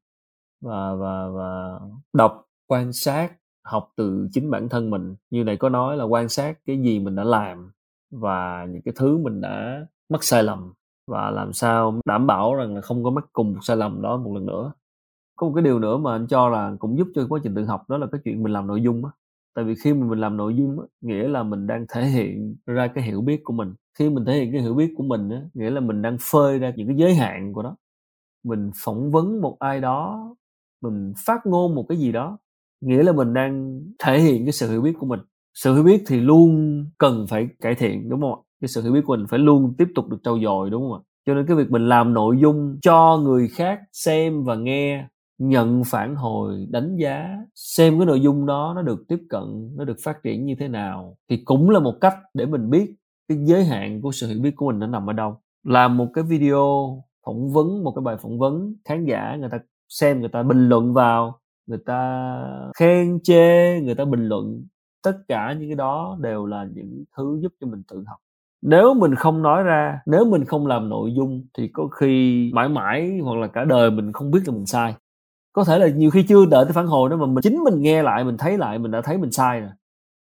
Và 0.62 0.96
và 0.96 1.30
và 1.30 1.80
đọc, 2.14 2.46
quan 2.68 2.94
sát, 2.94 3.32
học 3.64 3.92
từ 3.98 4.28
chính 4.32 4.50
bản 4.52 4.70
thân 4.70 4.90
mình. 4.90 5.16
Như 5.30 5.44
này 5.44 5.58
có 5.58 5.70
nói 5.70 5.98
là 5.98 6.04
quan 6.04 6.30
sát 6.30 6.60
cái 6.66 6.82
gì 6.82 7.00
mình 7.00 7.16
đã 7.16 7.24
làm 7.24 7.72
và 8.12 8.66
những 8.70 8.82
cái 8.82 8.94
thứ 8.98 9.18
mình 9.18 9.42
đã 9.42 9.86
mắc 10.10 10.24
sai 10.24 10.44
lầm 10.44 10.74
và 11.08 11.32
làm 11.32 11.54
sao 11.54 12.02
đảm 12.06 12.28
bảo 12.28 12.56
rằng 12.56 12.76
là 12.76 12.82
không 12.82 13.04
có 13.04 13.10
mắc 13.10 13.26
cùng 13.34 13.56
sai 13.62 13.78
lầm 13.78 14.02
đó 14.02 14.18
một 14.18 14.34
lần 14.36 14.46
nữa. 14.46 14.74
Có 15.36 15.48
một 15.48 15.54
cái 15.56 15.64
điều 15.64 15.80
nữa 15.80 15.98
mà 15.98 16.12
anh 16.16 16.28
cho 16.28 16.50
là 16.50 16.74
cũng 16.80 16.98
giúp 16.98 17.08
cho 17.16 17.26
quá 17.30 17.40
trình 17.44 17.56
tự 17.56 17.66
học 17.66 17.90
đó 17.90 17.98
là 17.98 18.08
cái 18.12 18.22
chuyện 18.24 18.44
mình 18.44 18.54
làm 18.54 18.68
nội 18.68 18.82
dung 18.82 19.06
á. 19.06 19.12
Tại 19.56 19.66
vì 19.66 19.76
khi 19.76 19.94
mà 19.94 20.08
mình 20.08 20.20
làm 20.20 20.38
nội 20.38 20.56
dung 20.56 20.80
á, 20.80 20.86
nghĩa 21.02 21.28
là 21.28 21.44
mình 21.44 21.68
đang 21.68 21.86
thể 21.94 22.06
hiện 22.06 22.56
ra 22.66 22.88
cái 22.96 23.04
hiểu 23.04 23.22
biết 23.22 23.42
của 23.44 23.54
mình. 23.54 23.74
Khi 24.00 24.10
mình 24.10 24.26
thể 24.26 24.34
hiện 24.34 24.52
cái 24.54 24.62
hiểu 24.62 24.74
biết 24.74 24.94
của 24.98 25.04
mình 25.04 25.30
á, 25.30 25.42
nghĩa 25.54 25.70
là 25.70 25.82
mình 25.82 26.02
đang 26.02 26.18
phơi 26.22 26.60
ra 26.60 26.74
những 26.78 26.88
cái 26.88 26.96
giới 26.98 27.16
hạn 27.16 27.54
của 27.54 27.64
nó. 27.64 27.76
Mình 28.44 28.72
phỏng 28.86 29.12
vấn 29.12 29.42
một 29.42 29.58
ai 29.60 29.82
đó, 29.82 30.30
mình 30.82 31.14
phát 31.26 31.46
ngôn 31.46 31.76
một 31.76 31.86
cái 31.90 31.98
gì 31.98 32.12
đó, 32.12 32.38
nghĩa 32.82 33.04
là 33.04 33.12
mình 33.12 33.34
đang 33.34 33.82
thể 34.00 34.20
hiện 34.20 34.46
cái 34.46 34.52
sự 34.54 34.70
hiểu 34.72 34.82
biết 34.82 34.94
của 35.00 35.06
mình. 35.06 35.20
Sự 35.54 35.74
hiểu 35.76 35.84
biết 35.84 36.04
thì 36.08 36.20
luôn 36.20 36.86
cần 36.98 37.26
phải 37.30 37.50
cải 37.62 37.76
thiện, 37.76 38.10
đúng 38.10 38.22
không 38.22 38.34
ạ? 38.34 38.40
Cái 38.62 38.68
sự 38.68 38.82
hiểu 38.82 38.92
biết 38.92 39.02
của 39.06 39.16
mình 39.16 39.28
phải 39.28 39.40
luôn 39.40 39.74
tiếp 39.78 39.88
tục 39.96 40.10
được 40.10 40.18
trau 40.24 40.40
dồi, 40.40 40.70
đúng 40.70 40.82
không 40.82 40.94
ạ? 40.94 41.04
Cho 41.26 41.34
nên 41.34 41.46
cái 41.46 41.58
việc 41.58 41.72
mình 41.72 41.90
làm 41.90 42.14
nội 42.14 42.38
dung 42.42 42.80
cho 42.82 43.18
người 43.24 43.48
khác 43.48 43.80
xem 43.94 44.44
và 44.44 44.56
nghe, 44.56 45.08
nhận 45.38 45.84
phản 45.86 46.16
hồi, 46.16 46.68
đánh 46.70 46.96
giá, 46.98 47.38
xem 47.56 48.00
cái 48.00 48.06
nội 48.06 48.22
dung 48.22 48.46
đó 48.46 48.74
nó 48.76 48.82
được 48.82 49.06
tiếp 49.08 49.20
cận, 49.30 49.76
nó 49.76 49.86
được 49.86 49.98
phát 50.04 50.24
triển 50.24 50.46
như 50.46 50.56
thế 50.60 50.68
nào 50.68 51.18
thì 51.30 51.38
cũng 51.46 51.70
là 51.70 51.80
một 51.80 51.94
cách 52.02 52.16
để 52.34 52.46
mình 52.46 52.70
biết 52.70 52.96
cái 53.28 53.38
giới 53.46 53.66
hạn 53.66 54.02
của 54.02 54.12
sự 54.12 54.28
hiểu 54.28 54.40
biết 54.42 54.56
của 54.56 54.68
mình 54.68 54.80
nó 54.80 54.88
nằm 54.88 55.10
ở 55.10 55.14
đâu. 55.14 55.38
Làm 55.64 55.98
một 55.98 56.08
cái 56.14 56.24
video 56.24 56.98
phỏng 57.26 57.50
vấn, 57.50 57.84
một 57.84 57.94
cái 57.96 58.02
bài 58.04 58.18
phỏng 58.22 58.40
vấn, 58.40 58.76
khán 58.86 59.06
giả 59.06 59.36
người 59.40 59.50
ta 59.50 59.60
xem, 59.90 60.20
người 60.20 60.30
ta 60.30 60.44
bình 60.44 60.70
luận 60.70 60.94
vào, 60.94 61.40
người 61.68 61.80
ta 61.86 62.34
khen, 62.78 63.20
chê, 63.24 63.80
người 63.82 63.96
ta 63.96 64.06
bình 64.06 64.28
luận. 64.28 64.66
Tất 65.04 65.18
cả 65.28 65.54
những 65.54 65.70
cái 65.70 65.76
đó 65.76 66.18
đều 66.22 66.46
là 66.46 66.68
những 66.74 67.04
thứ 67.18 67.40
giúp 67.42 67.54
cho 67.62 67.68
mình 67.68 67.84
tự 67.92 68.04
học 68.08 68.18
nếu 68.62 68.94
mình 68.94 69.16
không 69.16 69.42
nói 69.42 69.64
ra, 69.64 70.00
nếu 70.06 70.26
mình 70.26 70.46
không 70.46 70.68
làm 70.68 70.90
nội 70.90 71.14
dung 71.18 71.48
thì 71.58 71.68
có 71.74 71.88
khi 71.88 72.52
mãi 72.54 72.70
mãi 72.70 73.20
hoặc 73.24 73.36
là 73.38 73.48
cả 73.48 73.66
đời 73.66 73.92
mình 73.92 74.12
không 74.14 74.32
biết 74.32 74.40
là 74.46 74.54
mình 74.54 74.66
sai. 74.66 74.96
Có 75.54 75.64
thể 75.64 75.80
là 75.80 75.88
nhiều 75.88 76.12
khi 76.12 76.24
chưa 76.24 76.46
đợi 76.46 76.66
tới 76.66 76.74
phản 76.74 76.88
hồi 76.88 77.10
đó 77.10 77.18
mà 77.18 77.26
mình, 77.26 77.42
chính 77.44 77.64
mình 77.64 77.82
nghe 77.82 78.04
lại, 78.04 78.24
mình 78.24 78.38
thấy 78.38 78.58
lại, 78.58 78.80
mình 78.80 78.92
đã 78.92 79.02
thấy 79.02 79.18
mình 79.18 79.32
sai 79.32 79.60
rồi. 79.62 79.70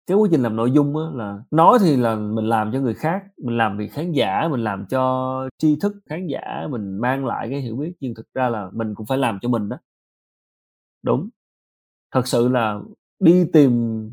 Cái 0.08 0.18
quá 0.18 0.28
trình 0.32 0.44
làm 0.44 0.56
nội 0.56 0.72
dung 0.72 0.98
á 0.98 1.04
là 1.14 1.40
nói 1.52 1.80
thì 1.82 1.98
là 1.98 2.16
mình 2.16 2.46
làm 2.50 2.72
cho 2.74 2.80
người 2.80 2.94
khác, 2.94 3.24
mình 3.44 3.58
làm 3.58 3.78
vì 3.78 3.88
khán 3.88 4.12
giả, 4.12 4.48
mình 4.52 4.64
làm 4.64 4.86
cho 4.90 5.34
tri 5.58 5.78
thức 5.82 5.94
khán 6.10 6.28
giả, 6.28 6.68
mình 6.72 6.98
mang 7.02 7.26
lại 7.26 7.48
cái 7.52 7.62
hiểu 7.62 7.76
biết. 7.76 7.94
Nhưng 8.00 8.16
thực 8.16 8.28
ra 8.34 8.50
là 8.50 8.70
mình 8.74 8.96
cũng 8.96 9.06
phải 9.06 9.18
làm 9.18 9.40
cho 9.42 9.50
mình 9.50 9.70
đó. 9.70 9.78
Đúng. 11.04 11.30
Thật 12.14 12.28
sự 12.28 12.48
là 12.50 12.80
đi 13.20 13.46
tìm 13.54 13.72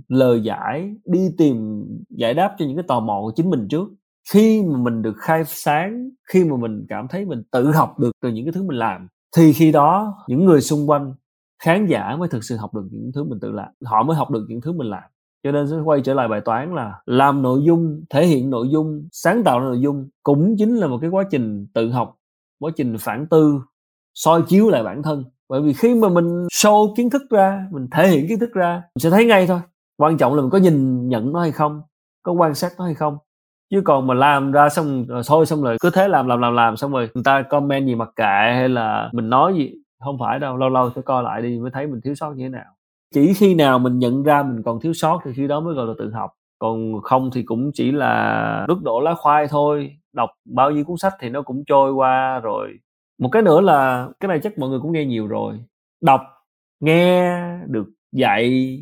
lời 0.08 0.42
giải, 0.42 0.94
đi 1.04 1.30
tìm 1.38 1.84
giải 2.10 2.34
đáp 2.34 2.56
cho 2.58 2.66
những 2.66 2.76
cái 2.76 2.84
tò 2.88 3.00
mò 3.00 3.20
của 3.22 3.32
chính 3.36 3.50
mình 3.50 3.68
trước 3.70 3.88
khi 4.30 4.62
mà 4.62 4.78
mình 4.78 5.02
được 5.02 5.14
khai 5.18 5.44
sáng, 5.46 6.10
khi 6.32 6.44
mà 6.44 6.56
mình 6.56 6.86
cảm 6.88 7.08
thấy 7.08 7.24
mình 7.24 7.42
tự 7.50 7.70
học 7.72 7.98
được 7.98 8.12
từ 8.22 8.28
những 8.28 8.44
cái 8.44 8.52
thứ 8.52 8.62
mình 8.62 8.78
làm, 8.78 9.08
thì 9.36 9.52
khi 9.52 9.72
đó 9.72 10.14
những 10.28 10.44
người 10.44 10.60
xung 10.60 10.90
quanh 10.90 11.14
khán 11.62 11.86
giả 11.86 12.16
mới 12.18 12.28
thực 12.28 12.44
sự 12.44 12.56
học 12.56 12.74
được 12.74 12.88
những 12.90 13.10
thứ 13.14 13.24
mình 13.24 13.40
tự 13.40 13.52
làm. 13.52 13.68
Họ 13.84 14.02
mới 14.02 14.16
học 14.16 14.30
được 14.30 14.46
những 14.48 14.60
thứ 14.60 14.72
mình 14.72 14.86
làm. 14.90 15.02
Cho 15.44 15.52
nên 15.52 15.68
sẽ 15.68 15.76
quay 15.84 16.00
trở 16.00 16.14
lại 16.14 16.28
bài 16.28 16.40
toán 16.44 16.74
là 16.74 17.00
làm 17.06 17.42
nội 17.42 17.60
dung, 17.66 18.04
thể 18.10 18.26
hiện 18.26 18.50
nội 18.50 18.68
dung, 18.72 19.08
sáng 19.12 19.44
tạo 19.44 19.60
nội 19.60 19.80
dung 19.80 20.08
cũng 20.22 20.54
chính 20.58 20.76
là 20.76 20.86
một 20.86 20.98
cái 21.00 21.10
quá 21.10 21.24
trình 21.30 21.66
tự 21.74 21.90
học, 21.90 22.16
quá 22.60 22.70
trình 22.76 22.96
phản 23.00 23.26
tư, 23.30 23.60
soi 24.14 24.42
chiếu 24.48 24.68
lại 24.68 24.82
bản 24.82 25.02
thân. 25.02 25.24
Bởi 25.48 25.62
vì 25.62 25.72
khi 25.72 25.94
mà 25.94 26.08
mình 26.08 26.46
show 26.52 26.94
kiến 26.94 27.10
thức 27.10 27.22
ra, 27.30 27.66
mình 27.70 27.86
thể 27.92 28.08
hiện 28.08 28.28
kiến 28.28 28.38
thức 28.38 28.52
ra, 28.52 28.82
mình 28.94 29.00
sẽ 29.00 29.10
thấy 29.10 29.26
ngay 29.26 29.46
thôi. 29.46 29.60
Quan 29.96 30.16
trọng 30.16 30.34
là 30.34 30.42
mình 30.42 30.50
có 30.50 30.58
nhìn 30.58 31.08
nhận 31.08 31.32
nó 31.32 31.40
hay 31.40 31.52
không, 31.52 31.82
có 32.22 32.32
quan 32.32 32.54
sát 32.54 32.72
nó 32.78 32.84
hay 32.84 32.94
không 32.94 33.18
chứ 33.74 33.80
còn 33.84 34.06
mà 34.06 34.14
làm 34.14 34.52
ra 34.52 34.68
xong 34.68 35.06
rồi 35.06 35.22
thôi 35.26 35.46
xong 35.46 35.62
rồi, 35.62 35.76
cứ 35.80 35.90
thế 35.90 36.08
làm 36.08 36.26
làm 36.26 36.40
làm 36.40 36.54
làm 36.54 36.76
xong 36.76 36.92
rồi 36.92 37.10
người 37.14 37.24
ta 37.24 37.42
comment 37.42 37.86
gì 37.86 37.94
mặc 37.94 38.10
kệ 38.16 38.52
hay 38.54 38.68
là 38.68 39.10
mình 39.12 39.30
nói 39.30 39.54
gì, 39.54 39.74
không 40.00 40.16
phải 40.20 40.38
đâu, 40.38 40.56
lâu 40.56 40.68
lâu 40.68 40.90
sẽ 40.96 41.02
coi 41.02 41.22
lại 41.22 41.42
đi 41.42 41.58
mới 41.58 41.70
thấy 41.70 41.86
mình 41.86 42.00
thiếu 42.04 42.14
sót 42.14 42.32
như 42.36 42.44
thế 42.44 42.48
nào. 42.48 42.64
Chỉ 43.14 43.34
khi 43.34 43.54
nào 43.54 43.78
mình 43.78 43.98
nhận 43.98 44.22
ra 44.22 44.42
mình 44.42 44.62
còn 44.62 44.80
thiếu 44.80 44.92
sót 44.92 45.20
thì 45.24 45.32
khi 45.36 45.46
đó 45.46 45.60
mới 45.60 45.74
gọi 45.74 45.86
là 45.86 45.92
tự 45.98 46.10
học. 46.10 46.30
Còn 46.58 47.02
không 47.02 47.30
thì 47.34 47.42
cũng 47.42 47.70
chỉ 47.74 47.92
là 47.92 48.64
nước 48.68 48.82
đổ 48.82 49.00
lá 49.00 49.14
khoai 49.14 49.46
thôi, 49.48 49.96
đọc 50.12 50.30
bao 50.44 50.70
nhiêu 50.70 50.84
cuốn 50.84 50.96
sách 50.96 51.12
thì 51.20 51.28
nó 51.30 51.42
cũng 51.42 51.64
trôi 51.66 51.92
qua 51.92 52.40
rồi. 52.40 52.78
Một 53.20 53.28
cái 53.32 53.42
nữa 53.42 53.60
là, 53.60 54.08
cái 54.20 54.28
này 54.28 54.40
chắc 54.42 54.58
mọi 54.58 54.70
người 54.70 54.80
cũng 54.80 54.92
nghe 54.92 55.04
nhiều 55.04 55.26
rồi, 55.26 55.60
đọc, 56.02 56.20
nghe 56.80 57.38
được 57.66 57.86
dạy 58.12 58.78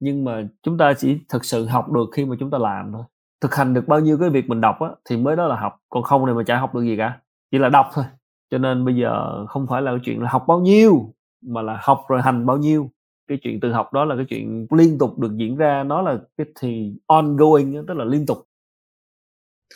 nhưng 0.00 0.24
mà 0.24 0.48
chúng 0.62 0.78
ta 0.78 0.92
chỉ 0.94 1.18
thực 1.28 1.44
sự 1.44 1.66
học 1.66 1.92
được 1.92 2.06
khi 2.12 2.24
mà 2.24 2.36
chúng 2.40 2.50
ta 2.50 2.58
làm 2.58 2.92
thôi 2.92 3.02
thực 3.46 3.54
hành 3.54 3.74
được 3.74 3.88
bao 3.88 4.00
nhiêu 4.00 4.18
cái 4.18 4.30
việc 4.30 4.48
mình 4.48 4.60
đọc 4.60 4.80
á, 4.80 4.88
thì 5.10 5.16
mới 5.16 5.36
đó 5.36 5.46
là 5.46 5.56
học. 5.56 5.80
Còn 5.88 6.02
không 6.02 6.26
thì 6.26 6.32
mà 6.32 6.42
chả 6.46 6.58
học 6.58 6.74
được 6.74 6.82
gì 6.82 6.96
cả. 6.96 7.20
Chỉ 7.50 7.58
là 7.58 7.68
đọc 7.68 7.86
thôi. 7.92 8.04
Cho 8.50 8.58
nên 8.58 8.84
bây 8.84 8.94
giờ 8.94 9.46
không 9.48 9.66
phải 9.70 9.82
là 9.82 9.90
cái 9.90 10.00
chuyện 10.04 10.22
là 10.22 10.30
học 10.30 10.44
bao 10.48 10.60
nhiêu, 10.60 11.14
mà 11.46 11.62
là 11.62 11.78
học 11.82 12.04
rồi 12.08 12.22
hành 12.22 12.46
bao 12.46 12.56
nhiêu. 12.56 12.90
Cái 13.28 13.38
chuyện 13.42 13.60
tự 13.60 13.72
học 13.72 13.92
đó 13.92 14.04
là 14.04 14.16
cái 14.16 14.24
chuyện 14.28 14.66
liên 14.70 14.98
tục 14.98 15.18
được 15.18 15.36
diễn 15.36 15.56
ra. 15.56 15.82
Nó 15.82 16.02
là 16.02 16.18
cái 16.38 16.46
thì 16.60 16.92
ongoing 17.06 17.84
tức 17.88 17.94
là 17.96 18.04
liên 18.04 18.26
tục. 18.26 18.38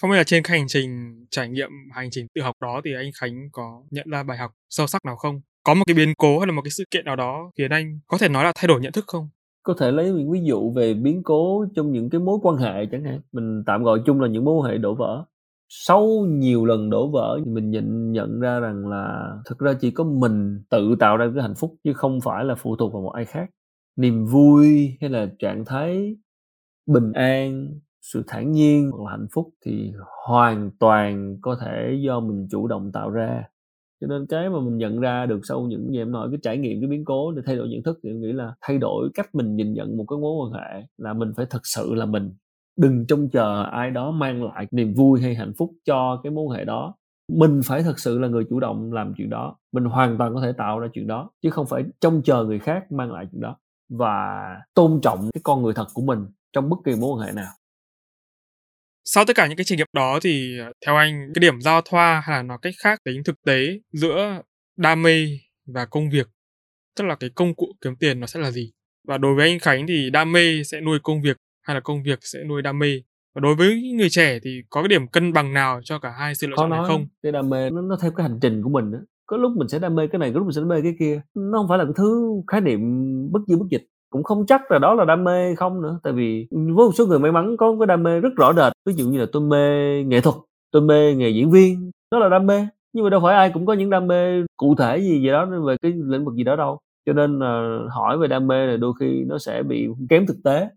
Không 0.00 0.10
biết 0.10 0.16
là 0.16 0.24
trên 0.24 0.42
hành 0.44 0.64
trình 0.68 1.24
trải 1.30 1.48
nghiệm, 1.48 1.70
hành 1.92 2.08
trình 2.10 2.26
tự 2.34 2.42
học 2.42 2.54
đó 2.60 2.80
thì 2.84 2.90
anh 2.94 3.10
Khánh 3.20 3.48
có 3.52 3.82
nhận 3.90 4.10
ra 4.10 4.22
bài 4.22 4.38
học 4.38 4.50
sâu 4.70 4.86
sắc 4.86 5.04
nào 5.04 5.16
không? 5.16 5.40
Có 5.64 5.74
một 5.74 5.84
cái 5.86 5.94
biến 5.94 6.14
cố 6.18 6.38
hay 6.38 6.46
là 6.46 6.52
một 6.52 6.62
cái 6.64 6.70
sự 6.70 6.84
kiện 6.90 7.04
nào 7.04 7.16
đó 7.16 7.50
khiến 7.58 7.70
anh 7.70 8.00
có 8.06 8.18
thể 8.18 8.28
nói 8.28 8.44
là 8.44 8.52
thay 8.54 8.68
đổi 8.68 8.80
nhận 8.80 8.92
thức 8.92 9.04
không? 9.06 9.28
Có 9.62 9.74
thể 9.78 9.90
lấy 9.92 10.12
những 10.12 10.30
ví 10.30 10.40
dụ 10.44 10.70
về 10.70 10.94
biến 10.94 11.22
cố 11.22 11.64
trong 11.74 11.92
những 11.92 12.10
cái 12.10 12.20
mối 12.20 12.38
quan 12.42 12.56
hệ 12.56 12.86
chẳng 12.86 13.04
hạn. 13.04 13.20
Mình 13.32 13.62
tạm 13.66 13.82
gọi 13.82 14.00
chung 14.06 14.20
là 14.20 14.28
những 14.28 14.44
mối 14.44 14.54
quan 14.54 14.70
hệ 14.72 14.78
đổ 14.78 14.94
vỡ. 14.94 15.24
Sau 15.68 16.06
nhiều 16.28 16.64
lần 16.64 16.90
đổ 16.90 17.10
vỡ 17.10 17.38
thì 17.44 17.50
mình 17.50 17.70
nhận 17.70 18.12
nhận 18.12 18.40
ra 18.40 18.60
rằng 18.60 18.88
là 18.88 19.32
thực 19.46 19.58
ra 19.58 19.72
chỉ 19.80 19.90
có 19.90 20.04
mình 20.04 20.62
tự 20.70 20.96
tạo 21.00 21.16
ra 21.16 21.30
cái 21.34 21.42
hạnh 21.42 21.54
phúc 21.54 21.74
chứ 21.84 21.92
không 21.92 22.20
phải 22.20 22.44
là 22.44 22.54
phụ 22.54 22.76
thuộc 22.76 22.92
vào 22.92 23.02
một 23.02 23.10
ai 23.10 23.24
khác. 23.24 23.50
Niềm 23.96 24.26
vui 24.26 24.96
hay 25.00 25.10
là 25.10 25.26
trạng 25.38 25.64
thái 25.64 26.16
bình 26.86 27.12
an, 27.12 27.68
sự 28.02 28.24
thản 28.26 28.52
nhiên 28.52 28.90
hoặc 28.90 29.04
là 29.04 29.10
hạnh 29.10 29.26
phúc 29.34 29.50
thì 29.66 29.92
hoàn 30.28 30.70
toàn 30.78 31.38
có 31.42 31.56
thể 31.60 32.00
do 32.04 32.20
mình 32.20 32.48
chủ 32.50 32.66
động 32.68 32.92
tạo 32.92 33.10
ra 33.10 33.44
cho 34.00 34.06
nên 34.06 34.26
cái 34.26 34.50
mà 34.50 34.60
mình 34.60 34.78
nhận 34.78 35.00
ra 35.00 35.26
được 35.26 35.40
sau 35.42 35.60
những 35.60 35.92
gì 35.92 35.98
em 35.98 36.12
nói, 36.12 36.28
cái 36.30 36.38
trải 36.42 36.58
nghiệm, 36.58 36.80
cái 36.80 36.88
biến 36.88 37.04
cố, 37.04 37.32
để 37.32 37.42
thay 37.46 37.56
đổi 37.56 37.68
nhận 37.68 37.82
thức 37.82 37.98
thì 38.02 38.10
em 38.10 38.20
nghĩ 38.20 38.32
là 38.32 38.54
thay 38.60 38.78
đổi 38.78 39.08
cách 39.14 39.34
mình 39.34 39.56
nhìn 39.56 39.72
nhận 39.72 39.96
một 39.96 40.04
cái 40.08 40.18
mối 40.18 40.32
quan 40.46 40.52
hệ 40.52 40.86
là 40.98 41.12
mình 41.12 41.32
phải 41.36 41.46
thật 41.50 41.60
sự 41.66 41.94
là 41.94 42.06
mình. 42.06 42.34
Đừng 42.78 43.06
trông 43.06 43.28
chờ 43.28 43.62
ai 43.62 43.90
đó 43.90 44.10
mang 44.10 44.44
lại 44.44 44.66
niềm 44.70 44.94
vui 44.94 45.20
hay 45.20 45.34
hạnh 45.34 45.52
phúc 45.58 45.70
cho 45.84 46.20
cái 46.22 46.30
mối 46.30 46.44
quan 46.44 46.58
hệ 46.58 46.64
đó. 46.64 46.94
Mình 47.32 47.60
phải 47.64 47.82
thật 47.82 47.98
sự 47.98 48.18
là 48.18 48.28
người 48.28 48.44
chủ 48.50 48.60
động 48.60 48.92
làm 48.92 49.14
chuyện 49.16 49.30
đó. 49.30 49.56
Mình 49.72 49.84
hoàn 49.84 50.18
toàn 50.18 50.34
có 50.34 50.40
thể 50.40 50.52
tạo 50.52 50.78
ra 50.78 50.88
chuyện 50.92 51.06
đó, 51.06 51.30
chứ 51.42 51.50
không 51.50 51.66
phải 51.66 51.84
trông 52.00 52.22
chờ 52.22 52.44
người 52.44 52.58
khác 52.58 52.92
mang 52.92 53.12
lại 53.12 53.26
chuyện 53.32 53.40
đó. 53.40 53.56
Và 53.88 54.40
tôn 54.74 55.00
trọng 55.02 55.18
cái 55.34 55.40
con 55.44 55.62
người 55.62 55.74
thật 55.74 55.86
của 55.94 56.02
mình 56.02 56.26
trong 56.52 56.70
bất 56.70 56.76
kỳ 56.84 56.92
mối 57.00 57.10
quan 57.10 57.26
hệ 57.26 57.32
nào 57.32 57.52
sau 59.04 59.24
tất 59.24 59.36
cả 59.36 59.46
những 59.46 59.56
cái 59.56 59.64
trải 59.64 59.76
nghiệm 59.76 59.86
đó 59.92 60.18
thì 60.22 60.58
ờ, 60.58 60.72
theo 60.86 60.96
anh 60.96 61.32
cái 61.34 61.40
điểm 61.40 61.60
giao 61.60 61.80
thoa 61.80 62.22
hay 62.24 62.36
là 62.36 62.42
nói 62.42 62.58
cách 62.62 62.74
khác 62.82 62.98
tính 63.04 63.22
thực 63.24 63.42
tế 63.46 63.78
giữa 63.92 64.42
đam 64.76 65.02
mê 65.02 65.26
và 65.66 65.86
công 65.86 66.10
việc 66.10 66.28
tức 66.96 67.04
là 67.04 67.14
cái 67.14 67.30
công 67.34 67.54
cụ 67.54 67.66
kiếm 67.80 67.96
tiền 67.96 68.20
nó 68.20 68.26
sẽ 68.26 68.40
là 68.40 68.50
gì? 68.50 68.72
Và 69.08 69.18
đối 69.18 69.34
với 69.34 69.48
anh 69.48 69.58
Khánh 69.58 69.86
thì 69.86 70.10
đam 70.10 70.32
mê 70.32 70.62
sẽ 70.64 70.80
nuôi 70.80 70.98
công 71.02 71.22
việc 71.22 71.36
hay 71.62 71.74
là 71.74 71.80
công 71.80 72.02
việc 72.02 72.18
sẽ 72.22 72.38
nuôi 72.48 72.62
đam 72.62 72.78
mê? 72.78 73.02
Và 73.34 73.40
đối 73.40 73.54
với 73.54 73.92
người 73.96 74.08
trẻ 74.10 74.38
thì 74.42 74.50
có 74.70 74.82
cái 74.82 74.88
điểm 74.88 75.08
cân 75.08 75.32
bằng 75.32 75.52
nào 75.54 75.80
cho 75.84 75.98
cả 75.98 76.10
hai 76.18 76.34
sự 76.34 76.46
lựa 76.46 76.56
chọn 76.56 76.70
này 76.70 76.80
không? 76.86 77.06
cái 77.22 77.32
đam 77.32 77.50
mê 77.50 77.70
nó, 77.70 77.80
nó 77.80 77.96
theo 78.02 78.10
cái 78.16 78.28
hành 78.28 78.38
trình 78.42 78.62
của 78.62 78.70
mình 78.70 78.90
đó. 78.92 78.98
có 79.26 79.36
lúc 79.36 79.52
mình 79.56 79.68
sẽ 79.68 79.78
đam 79.78 79.94
mê 79.94 80.06
cái 80.12 80.18
này 80.18 80.30
có 80.32 80.38
lúc 80.38 80.46
mình 80.46 80.54
sẽ 80.54 80.60
đam 80.60 80.68
mê 80.68 80.80
cái 80.82 80.94
kia. 80.98 81.22
Nó 81.34 81.58
không 81.58 81.68
phải 81.68 81.78
là 81.78 81.84
cái 81.84 81.94
thứ 81.96 82.32
khái 82.46 82.60
niệm 82.60 82.80
bất 83.32 83.40
di 83.48 83.54
bất 83.56 83.66
dịch 83.70 83.82
cũng 84.10 84.22
không 84.22 84.46
chắc 84.46 84.70
là 84.70 84.78
đó 84.78 84.94
là 84.94 85.04
đam 85.04 85.24
mê 85.24 85.54
không 85.54 85.82
nữa, 85.82 86.00
tại 86.02 86.12
vì 86.12 86.46
với 86.50 86.86
một 86.86 86.92
số 86.94 87.06
người 87.06 87.18
may 87.18 87.32
mắn 87.32 87.56
có 87.56 87.76
cái 87.80 87.86
đam 87.86 88.02
mê 88.02 88.20
rất 88.20 88.30
rõ 88.36 88.52
rệt. 88.52 88.72
Ví 88.86 88.92
dụ 88.92 89.08
như 89.08 89.18
là 89.18 89.26
tôi 89.32 89.42
mê 89.42 90.02
nghệ 90.04 90.20
thuật, 90.20 90.36
tôi 90.72 90.82
mê 90.82 91.14
nghề 91.14 91.30
diễn 91.30 91.50
viên, 91.50 91.90
đó 92.12 92.18
là 92.18 92.28
đam 92.28 92.46
mê. 92.46 92.66
Nhưng 92.92 93.04
mà 93.04 93.10
đâu 93.10 93.20
phải 93.20 93.34
ai 93.34 93.50
cũng 93.54 93.66
có 93.66 93.72
những 93.72 93.90
đam 93.90 94.06
mê 94.06 94.42
cụ 94.56 94.74
thể 94.74 94.98
gì 94.98 95.20
gì 95.20 95.28
đó 95.28 95.46
về 95.66 95.76
cái 95.82 95.92
lĩnh 95.92 96.24
vực 96.24 96.34
gì 96.34 96.44
đó 96.44 96.56
đâu. 96.56 96.78
Cho 97.06 97.12
nên 97.12 97.38
là 97.38 97.78
hỏi 97.90 98.18
về 98.18 98.28
đam 98.28 98.46
mê 98.46 98.66
là 98.66 98.76
đôi 98.76 98.92
khi 99.00 99.24
nó 99.26 99.38
sẽ 99.38 99.62
bị 99.62 99.88
kém 100.08 100.26
thực 100.26 100.36
tế. 100.44 100.68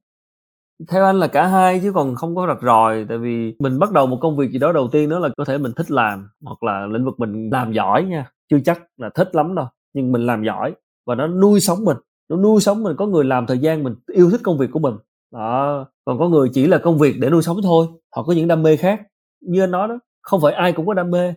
Theo 0.92 1.06
anh 1.06 1.20
là 1.20 1.28
cả 1.28 1.48
hai 1.48 1.80
chứ 1.84 1.92
còn 1.92 2.16
không 2.16 2.36
có 2.36 2.48
rạch 2.48 2.62
ròi, 2.62 3.06
tại 3.10 3.18
vì 3.18 3.56
mình 3.60 3.80
bắt 3.80 3.92
đầu 3.92 4.08
một 4.08 4.18
công 4.22 4.38
việc 4.38 4.52
gì 4.52 4.60
đó 4.60 4.72
đầu 4.72 4.88
tiên 4.92 5.10
đó 5.10 5.20
là 5.20 5.30
có 5.38 5.46
thể 5.46 5.58
mình 5.58 5.72
thích 5.76 5.92
làm 5.92 6.28
hoặc 6.44 6.64
là 6.64 6.86
lĩnh 6.86 7.06
vực 7.06 7.20
mình 7.20 7.50
làm 7.52 7.72
giỏi 7.72 8.04
nha. 8.04 8.26
Chưa 8.52 8.60
chắc 8.66 8.82
là 8.98 9.10
thích 9.16 9.36
lắm 9.36 9.56
đâu, 9.56 9.66
nhưng 9.94 10.12
mình 10.12 10.26
làm 10.26 10.44
giỏi 10.44 10.74
và 11.06 11.16
nó 11.16 11.28
nuôi 11.28 11.60
sống 11.60 11.86
mình 11.86 11.98
nó 12.34 12.42
nuôi 12.42 12.62
sống 12.62 12.84
mình 12.84 12.96
có 12.96 13.06
người 13.06 13.24
làm 13.24 13.46
thời 13.46 13.60
gian 13.60 13.84
mình 13.84 13.96
yêu 14.08 14.30
thích 14.32 14.42
công 14.44 14.58
việc 14.58 14.72
của 14.72 14.80
mình. 14.80 14.94
Đó 15.34 15.86
còn 16.06 16.20
có 16.20 16.30
người 16.30 16.50
chỉ 16.54 16.68
là 16.68 16.78
công 16.78 16.98
việc 16.98 17.16
để 17.20 17.30
nuôi 17.30 17.42
sống 17.42 17.58
thôi 17.64 17.88
họ 18.16 18.24
có 18.24 18.34
những 18.34 18.48
đam 18.48 18.64
mê 18.64 18.78
khác. 18.78 19.02
Như 19.42 19.64
anh 19.64 19.72
nói 19.72 19.88
đó 19.88 20.00
không 20.22 20.42
phải 20.42 20.54
ai 20.54 20.74
cũng 20.74 20.86
có 20.86 20.94
đam 20.94 21.12
mê. 21.12 21.34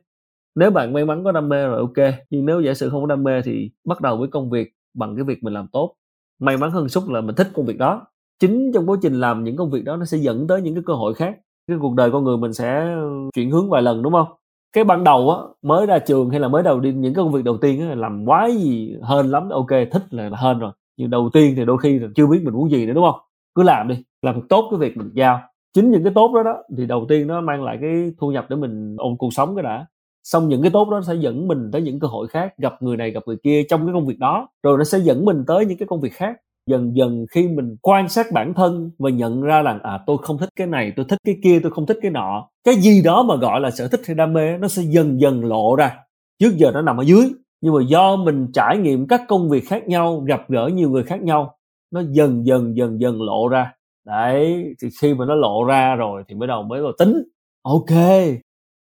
Nếu 0.54 0.70
bạn 0.70 0.92
may 0.92 1.04
mắn 1.04 1.24
có 1.24 1.32
đam 1.32 1.48
mê 1.48 1.66
rồi 1.66 1.78
ok 1.78 2.14
nhưng 2.30 2.46
nếu 2.46 2.60
giả 2.60 2.74
sử 2.74 2.90
không 2.90 3.00
có 3.00 3.06
đam 3.06 3.22
mê 3.22 3.42
thì 3.42 3.70
bắt 3.84 4.00
đầu 4.00 4.16
với 4.16 4.28
công 4.28 4.50
việc 4.50 4.72
bằng 4.94 5.16
cái 5.16 5.24
việc 5.24 5.42
mình 5.42 5.54
làm 5.54 5.66
tốt. 5.72 5.94
May 6.40 6.56
mắn 6.56 6.70
hơn 6.70 6.88
xúc 6.88 7.08
là 7.08 7.20
mình 7.20 7.34
thích 7.34 7.48
công 7.54 7.66
việc 7.66 7.78
đó. 7.78 8.06
Chính 8.40 8.72
trong 8.74 8.90
quá 8.90 8.96
trình 9.02 9.20
làm 9.20 9.44
những 9.44 9.56
công 9.56 9.70
việc 9.70 9.84
đó 9.84 9.96
nó 9.96 10.04
sẽ 10.04 10.18
dẫn 10.18 10.46
tới 10.46 10.62
những 10.62 10.74
cái 10.74 10.82
cơ 10.86 10.94
hội 10.94 11.14
khác. 11.14 11.36
Cái 11.68 11.76
cuộc 11.80 11.94
đời 11.94 12.10
con 12.10 12.24
người 12.24 12.36
mình 12.36 12.52
sẽ 12.52 12.96
chuyển 13.34 13.50
hướng 13.50 13.70
vài 13.70 13.82
lần 13.82 14.02
đúng 14.02 14.12
không? 14.12 14.26
Cái 14.72 14.84
ban 14.84 15.04
đầu 15.04 15.30
á 15.30 15.38
mới 15.62 15.86
ra 15.86 15.98
trường 15.98 16.30
hay 16.30 16.40
là 16.40 16.48
mới 16.48 16.62
đầu 16.62 16.80
đi 16.80 16.92
những 16.92 17.14
cái 17.14 17.24
công 17.24 17.32
việc 17.32 17.44
đầu 17.44 17.56
tiên 17.56 17.88
á 17.88 17.94
làm 17.94 18.26
quái 18.26 18.56
gì 18.56 18.96
hơn 19.02 19.30
lắm 19.30 19.48
ok 19.48 19.70
thích 19.92 20.02
là, 20.10 20.28
là 20.28 20.38
hơn 20.38 20.58
rồi 20.58 20.72
nhưng 20.96 21.10
đầu 21.10 21.30
tiên 21.32 21.54
thì 21.56 21.64
đôi 21.64 21.78
khi 21.78 21.98
là 21.98 22.08
chưa 22.16 22.26
biết 22.26 22.40
mình 22.44 22.54
muốn 22.54 22.70
gì 22.70 22.86
nữa, 22.86 22.92
đúng 22.92 23.04
không? 23.04 23.20
Cứ 23.54 23.62
làm 23.62 23.88
đi, 23.88 24.04
làm 24.22 24.48
tốt 24.48 24.68
cái 24.70 24.78
việc 24.80 24.96
mình 24.96 25.10
giao. 25.14 25.40
Chính 25.74 25.90
những 25.90 26.04
cái 26.04 26.12
tốt 26.14 26.32
đó 26.34 26.42
đó 26.42 26.56
thì 26.76 26.86
đầu 26.86 27.06
tiên 27.08 27.26
nó 27.26 27.40
mang 27.40 27.64
lại 27.64 27.78
cái 27.80 28.12
thu 28.18 28.30
nhập 28.32 28.46
để 28.50 28.56
mình 28.56 28.96
ổn 28.98 29.18
cuộc 29.18 29.34
sống 29.34 29.56
cái 29.56 29.62
đã. 29.62 29.86
Xong 30.24 30.48
những 30.48 30.62
cái 30.62 30.70
tốt 30.70 30.88
đó 30.90 31.00
sẽ 31.06 31.14
dẫn 31.14 31.48
mình 31.48 31.70
tới 31.72 31.82
những 31.82 32.00
cơ 32.00 32.08
hội 32.08 32.28
khác, 32.28 32.54
gặp 32.58 32.82
người 32.82 32.96
này 32.96 33.10
gặp 33.10 33.22
người 33.26 33.36
kia 33.42 33.62
trong 33.68 33.86
cái 33.86 33.92
công 33.94 34.06
việc 34.06 34.18
đó. 34.18 34.48
Rồi 34.62 34.78
nó 34.78 34.84
sẽ 34.84 34.98
dẫn 34.98 35.24
mình 35.24 35.44
tới 35.46 35.66
những 35.66 35.78
cái 35.78 35.86
công 35.88 36.00
việc 36.00 36.12
khác. 36.12 36.36
Dần 36.70 36.96
dần 36.96 37.26
khi 37.30 37.48
mình 37.48 37.76
quan 37.82 38.08
sát 38.08 38.26
bản 38.32 38.54
thân 38.54 38.90
và 38.98 39.10
nhận 39.10 39.42
ra 39.42 39.62
là 39.62 39.78
à 39.82 40.00
tôi 40.06 40.16
không 40.22 40.38
thích 40.38 40.48
cái 40.56 40.66
này, 40.66 40.92
tôi 40.96 41.06
thích 41.08 41.18
cái 41.24 41.36
kia, 41.42 41.60
tôi 41.62 41.72
không 41.72 41.86
thích 41.86 41.98
cái 42.02 42.10
nọ. 42.10 42.48
Cái 42.64 42.74
gì 42.74 43.02
đó 43.02 43.22
mà 43.22 43.36
gọi 43.36 43.60
là 43.60 43.70
sở 43.70 43.88
thích 43.88 44.00
hay 44.06 44.14
đam 44.14 44.32
mê 44.32 44.58
nó 44.58 44.68
sẽ 44.68 44.82
dần 44.82 45.20
dần 45.20 45.44
lộ 45.44 45.76
ra. 45.76 45.96
Trước 46.38 46.56
giờ 46.56 46.70
nó 46.74 46.82
nằm 46.82 46.96
ở 46.96 47.02
dưới 47.02 47.32
nhưng 47.60 47.74
mà 47.74 47.80
do 47.88 48.16
mình 48.16 48.46
trải 48.54 48.78
nghiệm 48.78 49.06
các 49.06 49.22
công 49.28 49.48
việc 49.48 49.68
khác 49.68 49.88
nhau, 49.88 50.20
gặp 50.26 50.44
gỡ 50.48 50.70
nhiều 50.74 50.90
người 50.90 51.02
khác 51.02 51.22
nhau, 51.22 51.56
nó 51.92 52.02
dần 52.10 52.46
dần 52.46 52.76
dần 52.76 53.00
dần 53.00 53.22
lộ 53.22 53.48
ra. 53.48 53.72
Đấy, 54.06 54.64
thì 54.82 54.88
khi 55.00 55.14
mà 55.14 55.24
nó 55.24 55.34
lộ 55.34 55.64
ra 55.64 55.94
rồi 55.94 56.22
thì 56.28 56.34
mới 56.34 56.48
đầu 56.48 56.62
mới 56.62 56.82
vào 56.82 56.92
tính. 56.98 57.22
Ok, 57.62 57.90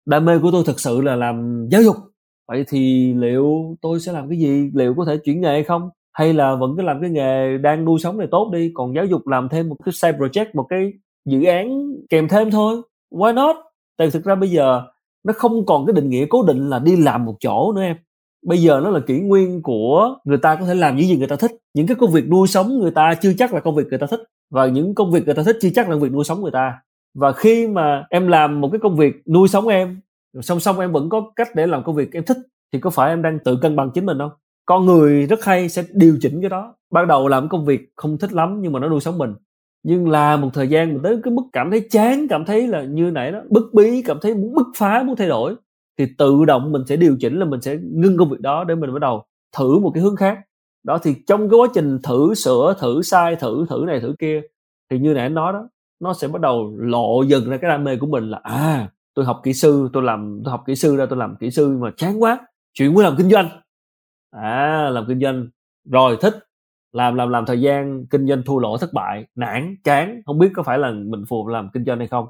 đam 0.06 0.24
mê 0.24 0.38
của 0.38 0.50
tôi 0.52 0.62
thực 0.66 0.80
sự 0.80 1.00
là 1.00 1.16
làm 1.16 1.66
giáo 1.70 1.82
dục. 1.82 1.96
Vậy 2.48 2.64
thì 2.68 3.14
liệu 3.14 3.76
tôi 3.82 4.00
sẽ 4.00 4.12
làm 4.12 4.28
cái 4.28 4.38
gì? 4.38 4.70
Liệu 4.74 4.94
có 4.94 5.04
thể 5.04 5.16
chuyển 5.16 5.40
nghề 5.40 5.48
hay 5.48 5.64
không? 5.64 5.90
Hay 6.12 6.32
là 6.32 6.54
vẫn 6.54 6.74
cứ 6.76 6.82
làm 6.82 7.00
cái 7.00 7.10
nghề 7.10 7.58
đang 7.58 7.84
nuôi 7.84 7.98
sống 7.98 8.18
này 8.18 8.28
tốt 8.30 8.50
đi, 8.52 8.70
còn 8.74 8.94
giáo 8.94 9.04
dục 9.04 9.26
làm 9.26 9.48
thêm 9.48 9.68
một 9.68 9.76
cái 9.84 9.92
side 9.92 10.18
project, 10.18 10.46
một 10.54 10.66
cái 10.68 10.92
dự 11.24 11.44
án 11.44 11.92
kèm 12.08 12.28
thêm 12.28 12.50
thôi? 12.50 12.82
Why 13.12 13.34
not? 13.34 13.56
Tại 13.98 14.10
thực 14.10 14.24
ra 14.24 14.34
bây 14.34 14.50
giờ 14.50 14.82
nó 15.24 15.32
không 15.36 15.66
còn 15.66 15.86
cái 15.86 15.94
định 15.94 16.10
nghĩa 16.10 16.26
cố 16.28 16.42
định 16.42 16.70
là 16.70 16.78
đi 16.78 16.96
làm 16.96 17.24
một 17.24 17.36
chỗ 17.40 17.72
nữa 17.72 17.82
em 17.82 17.96
bây 18.46 18.58
giờ 18.58 18.80
nó 18.84 18.90
là 18.90 19.00
kỷ 19.00 19.20
nguyên 19.20 19.62
của 19.62 20.16
người 20.24 20.38
ta 20.38 20.56
có 20.56 20.66
thể 20.66 20.74
làm 20.74 20.96
những 20.96 21.06
gì 21.06 21.16
người 21.16 21.28
ta 21.28 21.36
thích. 21.36 21.50
Những 21.74 21.86
cái 21.86 21.96
công 22.00 22.12
việc 22.12 22.28
nuôi 22.28 22.48
sống 22.48 22.78
người 22.78 22.90
ta 22.90 23.14
chưa 23.22 23.32
chắc 23.38 23.54
là 23.54 23.60
công 23.60 23.74
việc 23.74 23.86
người 23.90 23.98
ta 23.98 24.06
thích. 24.10 24.20
Và 24.50 24.66
những 24.66 24.94
công 24.94 25.12
việc 25.12 25.24
người 25.26 25.34
ta 25.34 25.42
thích 25.42 25.56
chưa 25.60 25.68
chắc 25.74 25.88
là 25.88 25.94
công 25.94 26.02
việc 26.02 26.12
nuôi 26.12 26.24
sống 26.24 26.42
người 26.42 26.50
ta. 26.50 26.72
Và 27.14 27.32
khi 27.32 27.66
mà 27.68 28.04
em 28.10 28.28
làm 28.28 28.60
một 28.60 28.68
cái 28.72 28.78
công 28.78 28.96
việc 28.96 29.14
nuôi 29.26 29.48
sống 29.48 29.68
em 29.68 30.00
song 30.40 30.60
song 30.60 30.80
em 30.80 30.92
vẫn 30.92 31.08
có 31.08 31.32
cách 31.36 31.48
để 31.54 31.66
làm 31.66 31.84
công 31.84 31.94
việc 31.94 32.12
em 32.12 32.24
thích, 32.24 32.36
thì 32.72 32.80
có 32.80 32.90
phải 32.90 33.10
em 33.10 33.22
đang 33.22 33.38
tự 33.44 33.56
cân 33.62 33.76
bằng 33.76 33.90
chính 33.94 34.06
mình 34.06 34.18
không? 34.18 34.30
Con 34.66 34.86
người 34.86 35.26
rất 35.26 35.44
hay 35.44 35.68
sẽ 35.68 35.84
điều 35.92 36.18
chỉnh 36.20 36.40
cái 36.40 36.50
đó. 36.50 36.74
Ban 36.90 37.08
đầu 37.08 37.28
làm 37.28 37.48
công 37.48 37.64
việc 37.64 37.80
không 37.96 38.18
thích 38.18 38.32
lắm 38.32 38.58
nhưng 38.60 38.72
mà 38.72 38.80
nó 38.80 38.88
nuôi 38.88 39.00
sống 39.00 39.18
mình. 39.18 39.34
Nhưng 39.82 40.08
là 40.10 40.36
một 40.36 40.50
thời 40.54 40.68
gian 40.68 40.88
mình 40.88 41.02
tới 41.02 41.18
cái 41.22 41.32
mức 41.32 41.42
cảm 41.52 41.70
thấy 41.70 41.86
chán, 41.90 42.28
cảm 42.28 42.44
thấy 42.44 42.68
là 42.68 42.82
như 42.82 43.10
nãy 43.10 43.32
đó, 43.32 43.40
bức 43.50 43.70
bí, 43.74 44.02
cảm 44.02 44.18
thấy 44.22 44.34
muốn 44.34 44.54
bứt 44.54 44.66
phá, 44.76 45.02
muốn 45.02 45.16
thay 45.16 45.28
đổi 45.28 45.54
thì 45.98 46.06
tự 46.18 46.44
động 46.44 46.72
mình 46.72 46.82
sẽ 46.86 46.96
điều 46.96 47.16
chỉnh 47.20 47.38
là 47.38 47.44
mình 47.44 47.60
sẽ 47.60 47.76
ngưng 47.82 48.16
công 48.16 48.30
việc 48.30 48.40
đó 48.40 48.64
để 48.64 48.74
mình 48.74 48.92
bắt 48.92 48.98
đầu 49.00 49.24
thử 49.56 49.78
một 49.78 49.90
cái 49.94 50.02
hướng 50.02 50.16
khác. 50.16 50.38
Đó, 50.84 50.98
thì 51.02 51.14
trong 51.26 51.50
cái 51.50 51.58
quá 51.58 51.68
trình 51.74 51.98
thử 52.02 52.34
sửa, 52.34 52.74
thử 52.80 53.02
sai, 53.02 53.36
thử 53.36 53.66
thử 53.68 53.84
này, 53.86 54.00
thử 54.00 54.14
kia, 54.18 54.42
thì 54.90 54.98
như 54.98 55.14
nãy 55.14 55.22
anh 55.22 55.34
nói 55.34 55.52
đó, 55.52 55.68
nó 56.00 56.12
sẽ 56.12 56.28
bắt 56.28 56.40
đầu 56.40 56.74
lộ 56.78 57.22
dần 57.22 57.50
ra 57.50 57.56
cái 57.56 57.70
đam 57.70 57.84
mê 57.84 57.96
của 57.96 58.06
mình 58.06 58.30
là 58.30 58.40
à 58.42 58.88
tôi 59.14 59.24
học 59.24 59.40
kỹ 59.42 59.52
sư, 59.52 59.88
tôi 59.92 60.02
làm, 60.02 60.40
tôi 60.44 60.50
học 60.50 60.62
kỹ 60.66 60.74
sư 60.74 60.96
ra, 60.96 61.06
tôi 61.06 61.18
làm 61.18 61.36
kỹ 61.36 61.50
sư 61.50 61.78
mà 61.78 61.90
chán 61.96 62.22
quá, 62.22 62.46
chuyện 62.74 62.94
muốn 62.94 63.04
làm 63.04 63.14
kinh 63.18 63.30
doanh. 63.30 63.48
À 64.30 64.88
làm 64.92 65.04
kinh 65.08 65.20
doanh, 65.20 65.48
rồi 65.90 66.16
thích, 66.20 66.34
làm 66.92 67.14
làm 67.14 67.28
làm 67.28 67.46
thời 67.46 67.60
gian, 67.60 68.06
kinh 68.06 68.26
doanh 68.26 68.42
thua 68.46 68.58
lỗ, 68.58 68.78
thất 68.78 68.92
bại, 68.92 69.26
nản, 69.34 69.76
chán, 69.84 70.20
không 70.26 70.38
biết 70.38 70.50
có 70.54 70.62
phải 70.62 70.78
là 70.78 70.90
mình 70.90 71.24
phù 71.28 71.44
hợp 71.44 71.50
làm 71.52 71.68
kinh 71.72 71.84
doanh 71.84 71.98
hay 71.98 72.08
không. 72.08 72.26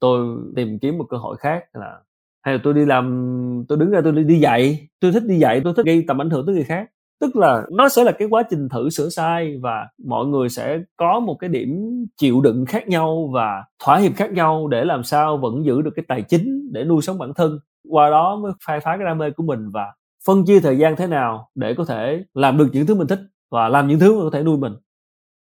Tôi 0.00 0.36
tìm 0.56 0.78
kiếm 0.78 0.98
một 0.98 1.06
cơ 1.10 1.16
hội 1.16 1.36
khác 1.36 1.64
là 1.72 2.00
hay 2.42 2.54
là 2.54 2.60
tôi 2.64 2.74
đi 2.74 2.84
làm 2.84 3.64
tôi 3.68 3.78
đứng 3.78 3.90
ra 3.90 4.00
tôi 4.04 4.12
đi, 4.12 4.24
đi 4.24 4.40
dạy 4.40 4.88
tôi 5.00 5.12
thích 5.12 5.22
đi 5.26 5.38
dạy 5.38 5.60
tôi 5.64 5.74
thích 5.76 5.86
gây 5.86 6.04
tầm 6.08 6.20
ảnh 6.20 6.30
hưởng 6.30 6.46
tới 6.46 6.54
người 6.54 6.64
khác. 6.64 6.88
Tức 7.20 7.36
là 7.36 7.66
nó 7.72 7.88
sẽ 7.88 8.04
là 8.04 8.12
cái 8.12 8.28
quá 8.28 8.42
trình 8.50 8.68
thử 8.68 8.90
sửa 8.90 9.08
sai 9.08 9.58
và 9.62 9.88
mọi 10.06 10.26
người 10.26 10.48
sẽ 10.48 10.78
có 10.96 11.20
một 11.20 11.36
cái 11.40 11.50
điểm 11.50 11.68
chịu 12.16 12.40
đựng 12.40 12.64
khác 12.66 12.88
nhau 12.88 13.30
và 13.34 13.64
thỏa 13.84 13.98
hiệp 13.98 14.12
khác 14.16 14.32
nhau 14.32 14.68
để 14.68 14.84
làm 14.84 15.02
sao 15.02 15.36
vẫn 15.36 15.64
giữ 15.64 15.82
được 15.82 15.90
cái 15.96 16.04
tài 16.08 16.22
chính 16.22 16.72
để 16.72 16.84
nuôi 16.84 17.02
sống 17.02 17.18
bản 17.18 17.34
thân. 17.34 17.58
Qua 17.88 18.10
đó 18.10 18.36
mới 18.36 18.52
khai 18.66 18.80
phá 18.80 18.96
cái 18.96 19.06
đam 19.06 19.18
mê 19.18 19.30
của 19.30 19.42
mình 19.42 19.70
và 19.70 19.92
phân 20.26 20.44
chia 20.44 20.60
thời 20.60 20.78
gian 20.78 20.96
thế 20.96 21.06
nào 21.06 21.48
để 21.54 21.74
có 21.74 21.84
thể 21.84 22.24
làm 22.34 22.58
được 22.58 22.68
những 22.72 22.86
thứ 22.86 22.94
mình 22.94 23.06
thích 23.06 23.20
và 23.50 23.68
làm 23.68 23.88
những 23.88 23.98
thứ 23.98 24.14
mà 24.14 24.20
có 24.24 24.30
thể 24.30 24.42
nuôi 24.42 24.58
mình. 24.58 24.72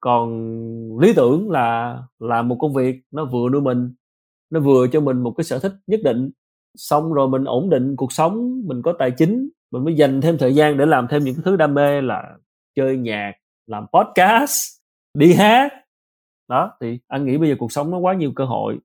Còn 0.01 0.29
lý 1.01 1.13
tưởng 1.13 1.51
là 1.51 1.99
làm 2.19 2.49
một 2.49 2.57
công 2.61 2.75
việc 2.75 2.97
nó 3.11 3.25
vừa 3.25 3.49
nuôi 3.53 3.63
mình 3.63 3.95
nó 4.51 4.61
vừa 4.61 4.87
cho 4.93 5.01
mình 5.01 5.23
một 5.23 5.35
cái 5.37 5.45
sở 5.45 5.59
thích 5.59 5.73
nhất 5.87 6.01
định 6.05 6.31
xong 6.77 7.13
rồi 7.13 7.29
mình 7.29 7.45
ổn 7.45 7.71
định 7.71 7.97
cuộc 7.97 8.13
sống, 8.13 8.63
mình 8.67 8.83
có 8.83 8.93
tài 8.99 9.11
chính, 9.11 9.49
mình 9.71 9.85
mới 9.85 9.95
dành 9.95 10.21
thêm 10.21 10.39
thời 10.39 10.55
gian 10.55 10.77
để 10.77 10.87
làm 10.87 11.09
thêm 11.09 11.25
những 11.25 11.37
thứ 11.45 11.57
đam 11.57 11.75
mê 11.75 12.01
là 12.01 12.37
chơi 12.77 12.97
nhạc, 12.97 13.33
làm 13.67 13.87
podcast, 13.93 14.79
đi 15.15 15.35
hát. 15.35 15.73
Đó, 16.49 16.73
thì 16.81 16.99
anh 17.09 17.25
nghĩ 17.25 17.39
bây 17.39 17.49
giờ 17.49 17.55
cuộc 17.59 17.73
sống 17.73 17.91
nó 17.91 17.99
quá 17.99 18.15
nhiều 18.15 18.33
cơ 18.37 18.45
hội, 18.45 18.79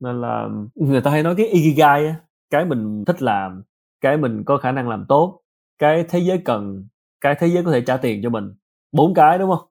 nên 0.00 0.20
là 0.20 0.48
người 0.74 1.00
ta 1.00 1.10
hay 1.10 1.22
nói 1.22 1.34
cái 1.36 1.46
ikigai 1.46 2.06
á, 2.06 2.14
cái 2.50 2.64
mình 2.64 3.04
thích 3.04 3.22
làm, 3.22 3.62
cái 4.00 4.16
mình 4.16 4.42
có 4.44 4.56
khả 4.56 4.72
năng 4.72 4.88
làm 4.88 5.04
tốt, 5.08 5.40
cái 5.78 6.04
thế 6.08 6.18
giới 6.18 6.38
cần, 6.38 6.86
cái 7.20 7.34
thế 7.40 7.46
giới 7.46 7.64
có 7.64 7.72
thể 7.72 7.80
trả 7.80 7.96
tiền 7.96 8.20
cho 8.22 8.30
mình. 8.30 8.54
Bốn 8.92 9.14
cái, 9.14 9.38
đúng 9.38 9.50
không? 9.50 9.68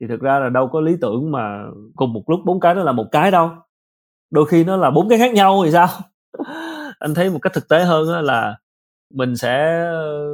Thì 0.00 0.06
thực 0.06 0.20
ra 0.20 0.38
là 0.38 0.48
đâu 0.48 0.68
có 0.68 0.80
lý 0.80 0.96
tưởng 1.00 1.30
mà 1.30 1.64
cùng 1.96 2.12
một 2.12 2.30
lúc 2.30 2.40
bốn 2.44 2.60
cái 2.60 2.74
nó 2.74 2.82
là 2.82 2.92
một 2.92 3.06
cái 3.12 3.30
đâu. 3.30 3.50
Đôi 4.30 4.46
khi 4.46 4.64
nó 4.64 4.76
là 4.76 4.90
bốn 4.90 5.08
cái 5.08 5.18
khác 5.18 5.34
nhau 5.34 5.62
thì 5.64 5.70
sao? 5.70 5.88
Anh 6.98 7.14
thấy 7.14 7.30
một 7.30 7.38
cách 7.42 7.52
thực 7.52 7.68
tế 7.68 7.84
hơn 7.84 8.24
là 8.24 8.58
mình 9.14 9.36
sẽ 9.36 9.84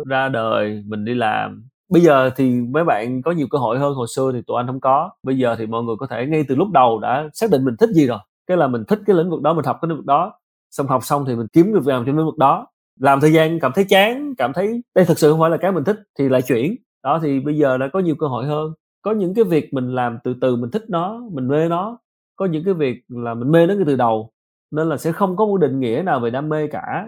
ra 0.06 0.28
đời, 0.28 0.82
mình 0.86 1.04
đi 1.04 1.14
làm. 1.14 1.68
Bây 1.88 2.02
giờ 2.02 2.30
thì 2.36 2.60
mấy 2.60 2.84
bạn 2.84 3.22
có 3.22 3.30
nhiều 3.32 3.46
cơ 3.50 3.58
hội 3.58 3.78
hơn 3.78 3.94
hồi 3.94 4.06
xưa 4.16 4.32
thì 4.32 4.42
tụi 4.46 4.56
anh 4.56 4.66
không 4.66 4.80
có. 4.80 5.10
Bây 5.22 5.38
giờ 5.38 5.56
thì 5.58 5.66
mọi 5.66 5.82
người 5.82 5.96
có 5.98 6.06
thể 6.06 6.26
ngay 6.26 6.44
từ 6.48 6.54
lúc 6.54 6.68
đầu 6.70 6.98
đã 6.98 7.28
xác 7.34 7.50
định 7.50 7.64
mình 7.64 7.76
thích 7.76 7.90
gì 7.90 8.06
rồi, 8.06 8.18
cái 8.46 8.56
là 8.56 8.66
mình 8.66 8.84
thích 8.88 8.98
cái 9.06 9.16
lĩnh 9.16 9.30
vực 9.30 9.42
đó, 9.42 9.54
mình 9.54 9.64
học 9.64 9.78
cái 9.82 9.88
lĩnh 9.88 9.96
vực 9.96 10.06
đó. 10.06 10.32
Xong 10.70 10.86
học 10.86 11.04
xong 11.04 11.24
thì 11.24 11.36
mình 11.36 11.46
kiếm 11.52 11.74
được 11.74 11.86
làm 11.86 12.04
trong 12.06 12.16
lĩnh 12.16 12.26
vực 12.26 12.38
đó. 12.38 12.66
Làm 13.00 13.20
thời 13.20 13.32
gian 13.32 13.60
cảm 13.60 13.72
thấy 13.74 13.84
chán, 13.88 14.34
cảm 14.38 14.52
thấy 14.52 14.82
đây 14.94 15.04
thực 15.04 15.18
sự 15.18 15.30
không 15.30 15.40
phải 15.40 15.50
là 15.50 15.56
cái 15.56 15.72
mình 15.72 15.84
thích 15.84 15.96
thì 16.18 16.28
lại 16.28 16.42
chuyển. 16.42 16.76
Đó, 17.04 17.20
thì 17.22 17.40
bây 17.40 17.56
giờ 17.56 17.78
đã 17.78 17.88
có 17.92 17.98
nhiều 17.98 18.14
cơ 18.18 18.26
hội 18.26 18.46
hơn. 18.46 18.72
Có 19.02 19.12
những 19.12 19.34
cái 19.34 19.44
việc 19.44 19.74
mình 19.74 19.94
làm 19.94 20.18
từ 20.24 20.34
từ 20.40 20.56
mình 20.56 20.70
thích 20.70 20.84
nó, 20.88 21.20
mình 21.32 21.48
mê 21.48 21.68
nó. 21.68 21.98
Có 22.36 22.46
những 22.46 22.64
cái 22.64 22.74
việc 22.74 23.04
là 23.08 23.34
mình 23.34 23.50
mê 23.50 23.66
nó 23.66 23.74
ngay 23.74 23.84
từ 23.86 23.96
đầu 23.96 24.30
nên 24.72 24.88
là 24.88 24.96
sẽ 24.96 25.12
không 25.12 25.36
có 25.36 25.46
một 25.46 25.56
định 25.56 25.80
nghĩa 25.80 26.02
nào 26.06 26.20
về 26.20 26.30
đam 26.30 26.48
mê 26.48 26.66
cả. 26.66 27.06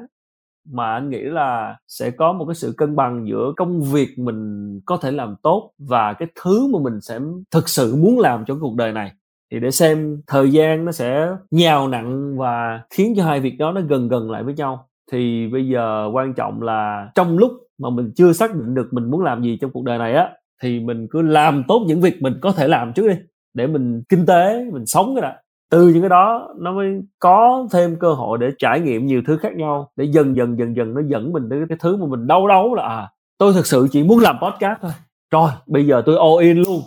Mà 0.71 0.95
anh 0.95 1.11
nghĩ 1.11 1.23
là 1.23 1.77
sẽ 1.89 2.11
có 2.11 2.33
một 2.33 2.45
cái 2.45 2.55
sự 2.55 2.75
cân 2.77 2.97
bằng 2.97 3.27
giữa 3.29 3.53
công 3.57 3.83
việc 3.83 4.09
mình 4.19 4.71
có 4.87 4.97
thể 4.97 5.11
làm 5.11 5.37
tốt 5.43 5.73
và 5.79 6.13
cái 6.13 6.29
thứ 6.43 6.67
mà 6.73 6.79
mình 6.83 7.01
sẽ 7.01 7.19
thực 7.51 7.69
sự 7.69 7.97
muốn 7.97 8.19
làm 8.19 8.45
trong 8.45 8.61
cuộc 8.61 8.77
đời 8.77 8.93
này. 8.93 9.13
Thì 9.53 9.61
để 9.61 9.71
xem 9.71 10.23
thời 10.27 10.51
gian 10.53 10.85
nó 10.85 10.93
sẽ 10.93 11.29
nhào 11.51 11.89
nặng 11.89 12.39
và 12.39 12.81
khiến 12.91 13.15
cho 13.17 13.25
hai 13.25 13.41
việc 13.41 13.59
đó 13.59 13.73
nó 13.73 13.81
gần 13.81 14.09
gần 14.09 14.31
lại 14.31 14.43
với 14.43 14.55
nhau. 14.55 14.89
Thì 15.13 15.49
bây 15.53 15.69
giờ 15.69 16.11
quan 16.13 16.35
trọng 16.35 16.63
là 16.63 17.11
trong 17.15 17.39
lúc 17.39 17.53
mà 17.79 17.91
mình 17.91 18.13
chưa 18.17 18.33
xác 18.33 18.55
định 18.55 18.75
được 18.75 18.89
mình 18.93 19.11
muốn 19.11 19.21
làm 19.23 19.43
gì 19.43 19.59
trong 19.61 19.71
cuộc 19.71 19.85
đời 19.85 19.99
này 19.99 20.15
á, 20.15 20.31
thì 20.63 20.81
mình 20.81 21.07
cứ 21.11 21.23
làm 21.23 21.63
tốt 21.69 21.85
những 21.87 22.01
việc 22.01 22.23
mình 22.23 22.35
có 22.41 22.53
thể 22.53 22.69
làm 22.69 22.93
trước 22.93 23.09
đi. 23.09 23.15
Để 23.55 23.67
mình 23.67 24.03
kinh 24.09 24.27
tế, 24.27 24.65
mình 24.73 24.87
sống 24.87 25.15
cái 25.15 25.23
đã 25.23 25.43
từ 25.75 25.89
những 25.89 26.03
cái 26.03 26.09
đó, 26.09 26.55
nó 26.59 26.73
mới 26.73 27.03
có 27.19 27.69
thêm 27.73 27.97
cơ 28.01 28.13
hội 28.13 28.39
để 28.39 28.51
trải 28.59 28.81
nghiệm 28.81 29.07
nhiều 29.07 29.23
thứ 29.27 29.37
khác 29.37 29.57
nhau, 29.57 29.91
để 29.97 30.05
dần 30.05 30.37
dần 30.37 30.59
dần 30.59 30.77
dần 30.77 30.95
nó 30.95 31.01
dẫn 31.07 31.33
mình 31.33 31.47
tới 31.51 31.59
cái 31.69 31.79
thứ 31.81 31.97
mà 31.97 32.07
mình 32.07 32.27
đau 32.27 32.49
đấu 32.49 32.75
là 32.75 32.83
à 32.83 33.11
tôi 33.39 33.53
thực 33.53 33.67
sự 33.67 33.89
chỉ 33.93 34.03
muốn 34.03 34.19
làm 34.19 34.37
podcast 34.43 34.81
thôi. 34.83 34.91
Rồi, 35.31 35.51
bây 35.67 35.87
giờ 35.87 36.03
tôi 36.07 36.17
all 36.19 36.49
in 36.49 36.63
luôn. 36.63 36.83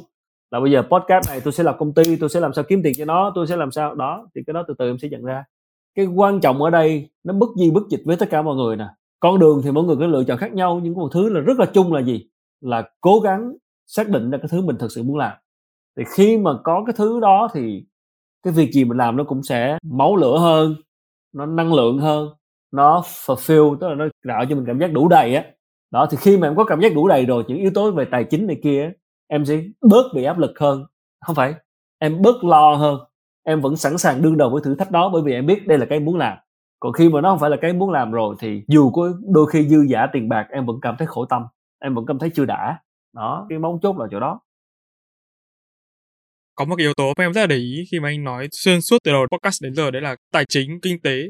Là 0.52 0.60
bây 0.60 0.72
giờ 0.72 0.82
podcast 0.82 1.30
này 1.30 1.42
tôi 1.44 1.54
sẽ 1.54 1.64
làm 1.64 1.76
công 1.78 1.94
ty, 1.94 2.16
tôi 2.16 2.30
sẽ 2.30 2.40
làm 2.40 2.54
sao 2.54 2.64
kiếm 2.68 2.82
tiền 2.84 2.94
cho 2.98 3.06
nó, 3.06 3.32
tôi 3.36 3.48
sẽ 3.48 3.56
làm 3.56 3.72
sao, 3.72 3.96
đó, 3.96 4.28
thì 4.36 4.42
cái 4.48 4.54
đó 4.54 4.64
từ 4.68 4.74
từ 4.78 4.88
em 4.88 4.98
sẽ 4.98 5.10
nhận 5.10 5.24
ra. 5.24 5.44
Cái 5.96 6.06
quan 6.06 6.40
trọng 6.40 6.62
ở 6.62 6.70
đây, 6.70 7.10
nó 7.24 7.34
bất 7.34 7.50
di 7.60 7.72
bất 7.72 7.84
dịch 7.90 8.02
với 8.06 8.16
tất 8.16 8.30
cả 8.30 8.42
mọi 8.42 8.56
người 8.56 8.76
nè. 8.76 8.86
Con 9.20 9.40
đường 9.40 9.62
thì 9.64 9.72
mỗi 9.72 9.84
người 9.84 9.96
có 9.96 10.08
lựa 10.08 10.24
chọn 10.24 10.38
khác 10.38 10.54
nhau, 10.54 10.80
nhưng 10.84 10.94
một 10.94 11.10
thứ 11.14 11.30
là 11.30 11.40
rất 11.40 11.60
là 11.60 11.66
chung 11.66 11.94
là 11.94 12.02
gì? 12.02 12.30
Là 12.62 12.90
cố 13.02 13.20
gắng 13.20 13.54
xác 13.88 14.10
định 14.10 14.30
ra 14.30 14.38
cái 14.38 14.48
thứ 14.52 14.62
mình 14.62 14.78
thực 14.78 14.92
sự 14.92 15.04
muốn 15.04 15.18
làm. 15.18 15.38
Thì 15.98 16.04
khi 16.16 16.38
mà 16.38 16.52
có 16.64 16.84
cái 16.86 16.94
thứ 16.98 17.20
đó 17.20 17.48
thì 17.54 17.86
cái 18.44 18.54
việc 18.54 18.72
gì 18.72 18.86
mình 18.86 18.98
làm 18.98 19.18
nó 19.18 19.24
cũng 19.24 19.44
sẽ 19.44 19.78
máu 19.84 20.16
lửa 20.16 20.38
hơn, 20.40 20.76
nó 21.34 21.46
năng 21.46 21.74
lượng 21.74 22.00
hơn, 22.00 22.30
nó 22.72 23.02
fulfill, 23.06 23.78
tức 23.78 23.88
là 23.88 23.96
nó 23.96 24.06
tạo 24.28 24.46
cho 24.50 24.56
mình 24.56 24.66
cảm 24.68 24.80
giác 24.80 24.92
đủ 24.92 25.08
đầy 25.08 25.36
á. 25.36 25.44
Đó, 25.92 26.08
thì 26.12 26.18
khi 26.22 26.38
mà 26.38 26.48
em 26.48 26.56
có 26.56 26.64
cảm 26.64 26.82
giác 26.82 26.96
đủ 26.96 27.08
đầy 27.08 27.26
rồi, 27.26 27.44
những 27.48 27.58
yếu 27.58 27.72
tố 27.74 27.92
về 27.92 28.06
tài 28.12 28.24
chính 28.24 28.48
này 28.48 28.60
kia 28.64 28.92
em 29.28 29.46
sẽ 29.46 29.62
bớt 29.82 30.04
bị 30.16 30.24
áp 30.24 30.38
lực 30.38 30.60
hơn. 30.60 30.86
Không 31.26 31.36
phải, 31.36 31.54
em 32.00 32.22
bớt 32.22 32.44
lo 32.44 32.74
hơn. 32.74 33.00
Em 33.44 33.62
vẫn 33.62 33.76
sẵn 33.76 33.98
sàng 33.98 34.22
đương 34.22 34.38
đầu 34.38 34.50
với 34.50 34.62
thử 34.66 34.76
thách 34.76 34.92
đó 34.92 35.10
bởi 35.14 35.22
vì 35.22 35.34
em 35.34 35.46
biết 35.46 35.68
đây 35.68 35.78
là 35.78 35.86
cái 35.86 35.96
em 35.98 36.06
muốn 36.06 36.18
làm. 36.18 36.38
Còn 36.80 36.94
khi 36.94 37.10
mà 37.10 37.22
nó 37.22 37.30
không 37.30 37.40
phải 37.40 37.50
là 37.50 37.58
cái 37.62 37.70
em 37.70 37.80
muốn 37.80 37.92
làm 37.92 38.12
rồi, 38.12 38.36
thì 38.40 38.64
dù 38.68 38.92
có 38.92 39.10
đôi 39.34 39.48
khi 39.48 39.68
dư 39.68 39.82
giả 39.82 40.08
tiền 40.14 40.30
bạc, 40.30 40.48
em 40.52 40.66
vẫn 40.66 40.76
cảm 40.82 40.96
thấy 40.98 41.08
khổ 41.08 41.26
tâm, 41.26 41.44
em 41.80 41.96
vẫn 41.96 42.06
cảm 42.06 42.20
thấy 42.20 42.30
chưa 42.30 42.46
đã. 42.46 42.80
Đó, 43.16 43.46
cái 43.50 43.60
móng 43.60 43.80
chốt 43.82 43.98
là 43.98 44.08
chỗ 44.12 44.20
đó 44.20 44.40
có 46.58 46.66
một 46.66 46.76
cái 46.76 46.84
yếu 46.84 46.94
tố 46.98 47.14
mà 47.18 47.26
em 47.26 47.34
rất 47.34 47.42
là 47.42 47.48
để 47.48 47.56
ý 47.56 47.84
khi 47.92 48.00
mà 48.00 48.10
anh 48.10 48.24
nói 48.24 48.48
xuyên 48.52 48.82
suốt 48.82 48.98
từ 49.04 49.12
đầu 49.12 49.26
podcast 49.32 49.64
đến 49.64 49.76
giờ, 49.76 49.92
đấy 49.92 50.02
là 50.02 50.16
tài 50.34 50.46
chính, 50.50 50.82
kinh 50.82 51.02
tế. 51.02 51.24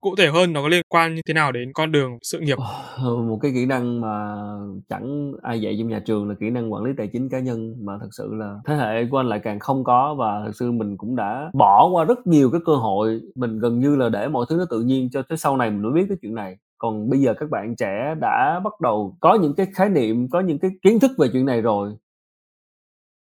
Cụ 0.00 0.14
thể 0.18 0.26
hơn 0.26 0.52
nó 0.52 0.62
có 0.62 0.68
liên 0.68 0.82
quan 0.88 1.14
như 1.14 1.20
thế 1.28 1.34
nào 1.34 1.52
đến 1.52 1.72
con 1.74 1.92
đường 1.92 2.10
sự 2.22 2.40
nghiệp? 2.40 2.58
Ờ, 2.96 3.16
một 3.16 3.38
cái 3.42 3.52
kỹ 3.54 3.66
năng 3.66 4.00
mà 4.00 4.36
chẳng 4.88 5.32
ai 5.42 5.60
dạy 5.60 5.76
trong 5.78 5.88
nhà 5.88 6.02
trường 6.06 6.28
là 6.28 6.34
kỹ 6.40 6.50
năng 6.50 6.72
quản 6.72 6.84
lý 6.84 6.90
tài 6.98 7.08
chính 7.12 7.28
cá 7.28 7.38
nhân, 7.40 7.74
mà 7.86 7.92
thật 8.00 8.08
sự 8.18 8.34
là 8.34 8.54
thế 8.66 8.74
hệ 8.74 9.04
của 9.10 9.16
anh 9.16 9.28
lại 9.28 9.40
càng 9.44 9.58
không 9.58 9.84
có, 9.84 10.14
và 10.18 10.42
thật 10.46 10.52
sự 10.54 10.72
mình 10.72 10.96
cũng 10.96 11.16
đã 11.16 11.50
bỏ 11.54 11.88
qua 11.92 12.04
rất 12.04 12.26
nhiều 12.26 12.50
cái 12.50 12.60
cơ 12.66 12.76
hội. 12.76 13.20
Mình 13.34 13.58
gần 13.58 13.80
như 13.80 13.96
là 13.96 14.08
để 14.08 14.28
mọi 14.28 14.46
thứ 14.48 14.56
nó 14.56 14.64
tự 14.70 14.80
nhiên 14.80 15.08
cho 15.12 15.22
tới 15.22 15.38
sau 15.38 15.56
này 15.56 15.70
mình 15.70 15.82
mới 15.82 15.92
biết 15.92 16.06
cái 16.08 16.18
chuyện 16.22 16.34
này. 16.34 16.56
Còn 16.78 17.10
bây 17.10 17.20
giờ 17.20 17.34
các 17.34 17.50
bạn 17.50 17.76
trẻ 17.76 18.14
đã 18.20 18.60
bắt 18.64 18.80
đầu 18.80 19.16
có 19.20 19.34
những 19.34 19.54
cái 19.54 19.66
khái 19.74 19.88
niệm, 19.88 20.28
có 20.30 20.40
những 20.40 20.58
cái 20.58 20.70
kiến 20.82 21.00
thức 21.00 21.10
về 21.18 21.28
chuyện 21.32 21.46
này 21.46 21.60
rồi 21.60 21.92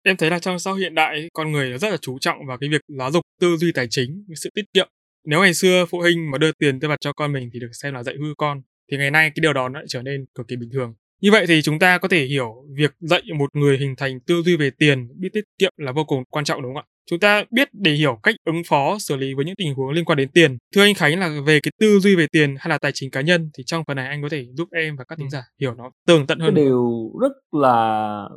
em 0.07 0.17
thấy 0.17 0.31
là 0.31 0.39
trong 0.39 0.59
xã 0.59 0.71
hội 0.71 0.81
hiện 0.81 0.95
đại 0.95 1.29
con 1.33 1.53
người 1.53 1.79
rất 1.79 1.91
là 1.91 1.97
chú 1.97 2.19
trọng 2.19 2.47
vào 2.49 2.59
cái 2.59 2.71
việc 2.71 2.81
giáo 2.99 3.11
dục 3.13 3.23
tư 3.41 3.57
duy 3.57 3.73
tài 3.73 3.87
chính 3.91 4.25
sự 4.35 4.51
tiết 4.55 4.65
kiệm 4.75 4.89
nếu 5.27 5.41
ngày 5.41 5.55
xưa 5.55 5.87
phụ 5.91 5.99
huynh 5.99 6.31
mà 6.31 6.39
đưa 6.39 6.53
tiền 6.53 6.81
tiêu 6.81 6.91
vặt 6.91 7.01
cho 7.01 7.13
con 7.13 7.33
mình 7.33 7.51
thì 7.53 7.61
được 7.61 7.71
xem 7.73 7.95
là 7.95 8.03
dạy 8.03 8.15
hư 8.21 8.35
con, 8.39 8.63
thì 8.91 8.97
ngày 8.97 9.11
nay 9.11 9.31
cái 9.35 9.41
điều 9.41 9.53
đó 9.53 9.69
nó 9.69 9.79
lại 9.79 9.87
trở 9.89 10.03
nên 10.03 10.25
cực 10.35 10.49
kỳ 10.49 10.57
bình 10.57 10.71
thường. 10.73 10.95
Như 11.21 11.31
vậy 11.33 11.47
thì 11.49 11.63
chúng 11.63 11.79
ta 11.79 11.99
có 11.99 12.09
thể 12.09 12.25
hiểu 12.25 12.55
việc 12.77 12.95
dạy 13.01 13.23
một 13.39 13.57
người 13.57 13.79
hình 13.79 13.95
thành 13.97 14.21
tư 14.21 14.43
duy 14.45 14.57
về 14.57 14.71
tiền, 14.79 15.09
biết 15.21 15.29
tiết 15.33 15.45
kiệm 15.59 15.73
là 15.77 15.93
vô 15.93 16.05
cùng 16.05 16.25
quan 16.31 16.45
trọng 16.45 16.63
đúng 16.63 16.75
không 16.75 16.85
ạ? 16.89 16.93
Chúng 17.11 17.21
ta 17.21 17.45
biết 17.51 17.69
để 17.73 17.93
hiểu 17.93 18.19
cách 18.23 18.35
ứng 18.45 18.63
phó, 18.67 18.99
xử 18.99 19.17
lý 19.17 19.35
với 19.35 19.45
những 19.45 19.55
tình 19.57 19.75
huống 19.75 19.91
liên 19.91 20.05
quan 20.05 20.19
đến 20.19 20.29
tiền. 20.29 20.59
Thưa 20.75 20.83
anh 20.83 20.95
Khánh 20.95 21.21
là 21.21 21.41
về 21.47 21.61
cái 21.61 21.73
tư 21.81 21.99
duy 21.99 22.17
về 22.17 22.27
tiền 22.33 22.55
hay 22.59 22.69
là 22.69 22.79
tài 22.79 22.93
chính 22.95 23.11
cá 23.11 23.21
nhân 23.21 23.51
thì 23.59 23.63
trong 23.67 23.85
phần 23.87 23.97
này 23.97 24.07
anh 24.07 24.23
có 24.23 24.29
thể 24.29 24.47
giúp 24.53 24.69
em 24.73 24.97
và 24.97 25.05
các 25.05 25.19
thính 25.19 25.31
giả 25.31 25.43
hiểu 25.61 25.75
nó 25.75 25.91
tường 26.07 26.27
tận 26.27 26.39
hơn. 26.39 26.55
Cái 26.55 26.65
điều 26.65 27.11
rất 27.21 27.33
là 27.53 28.29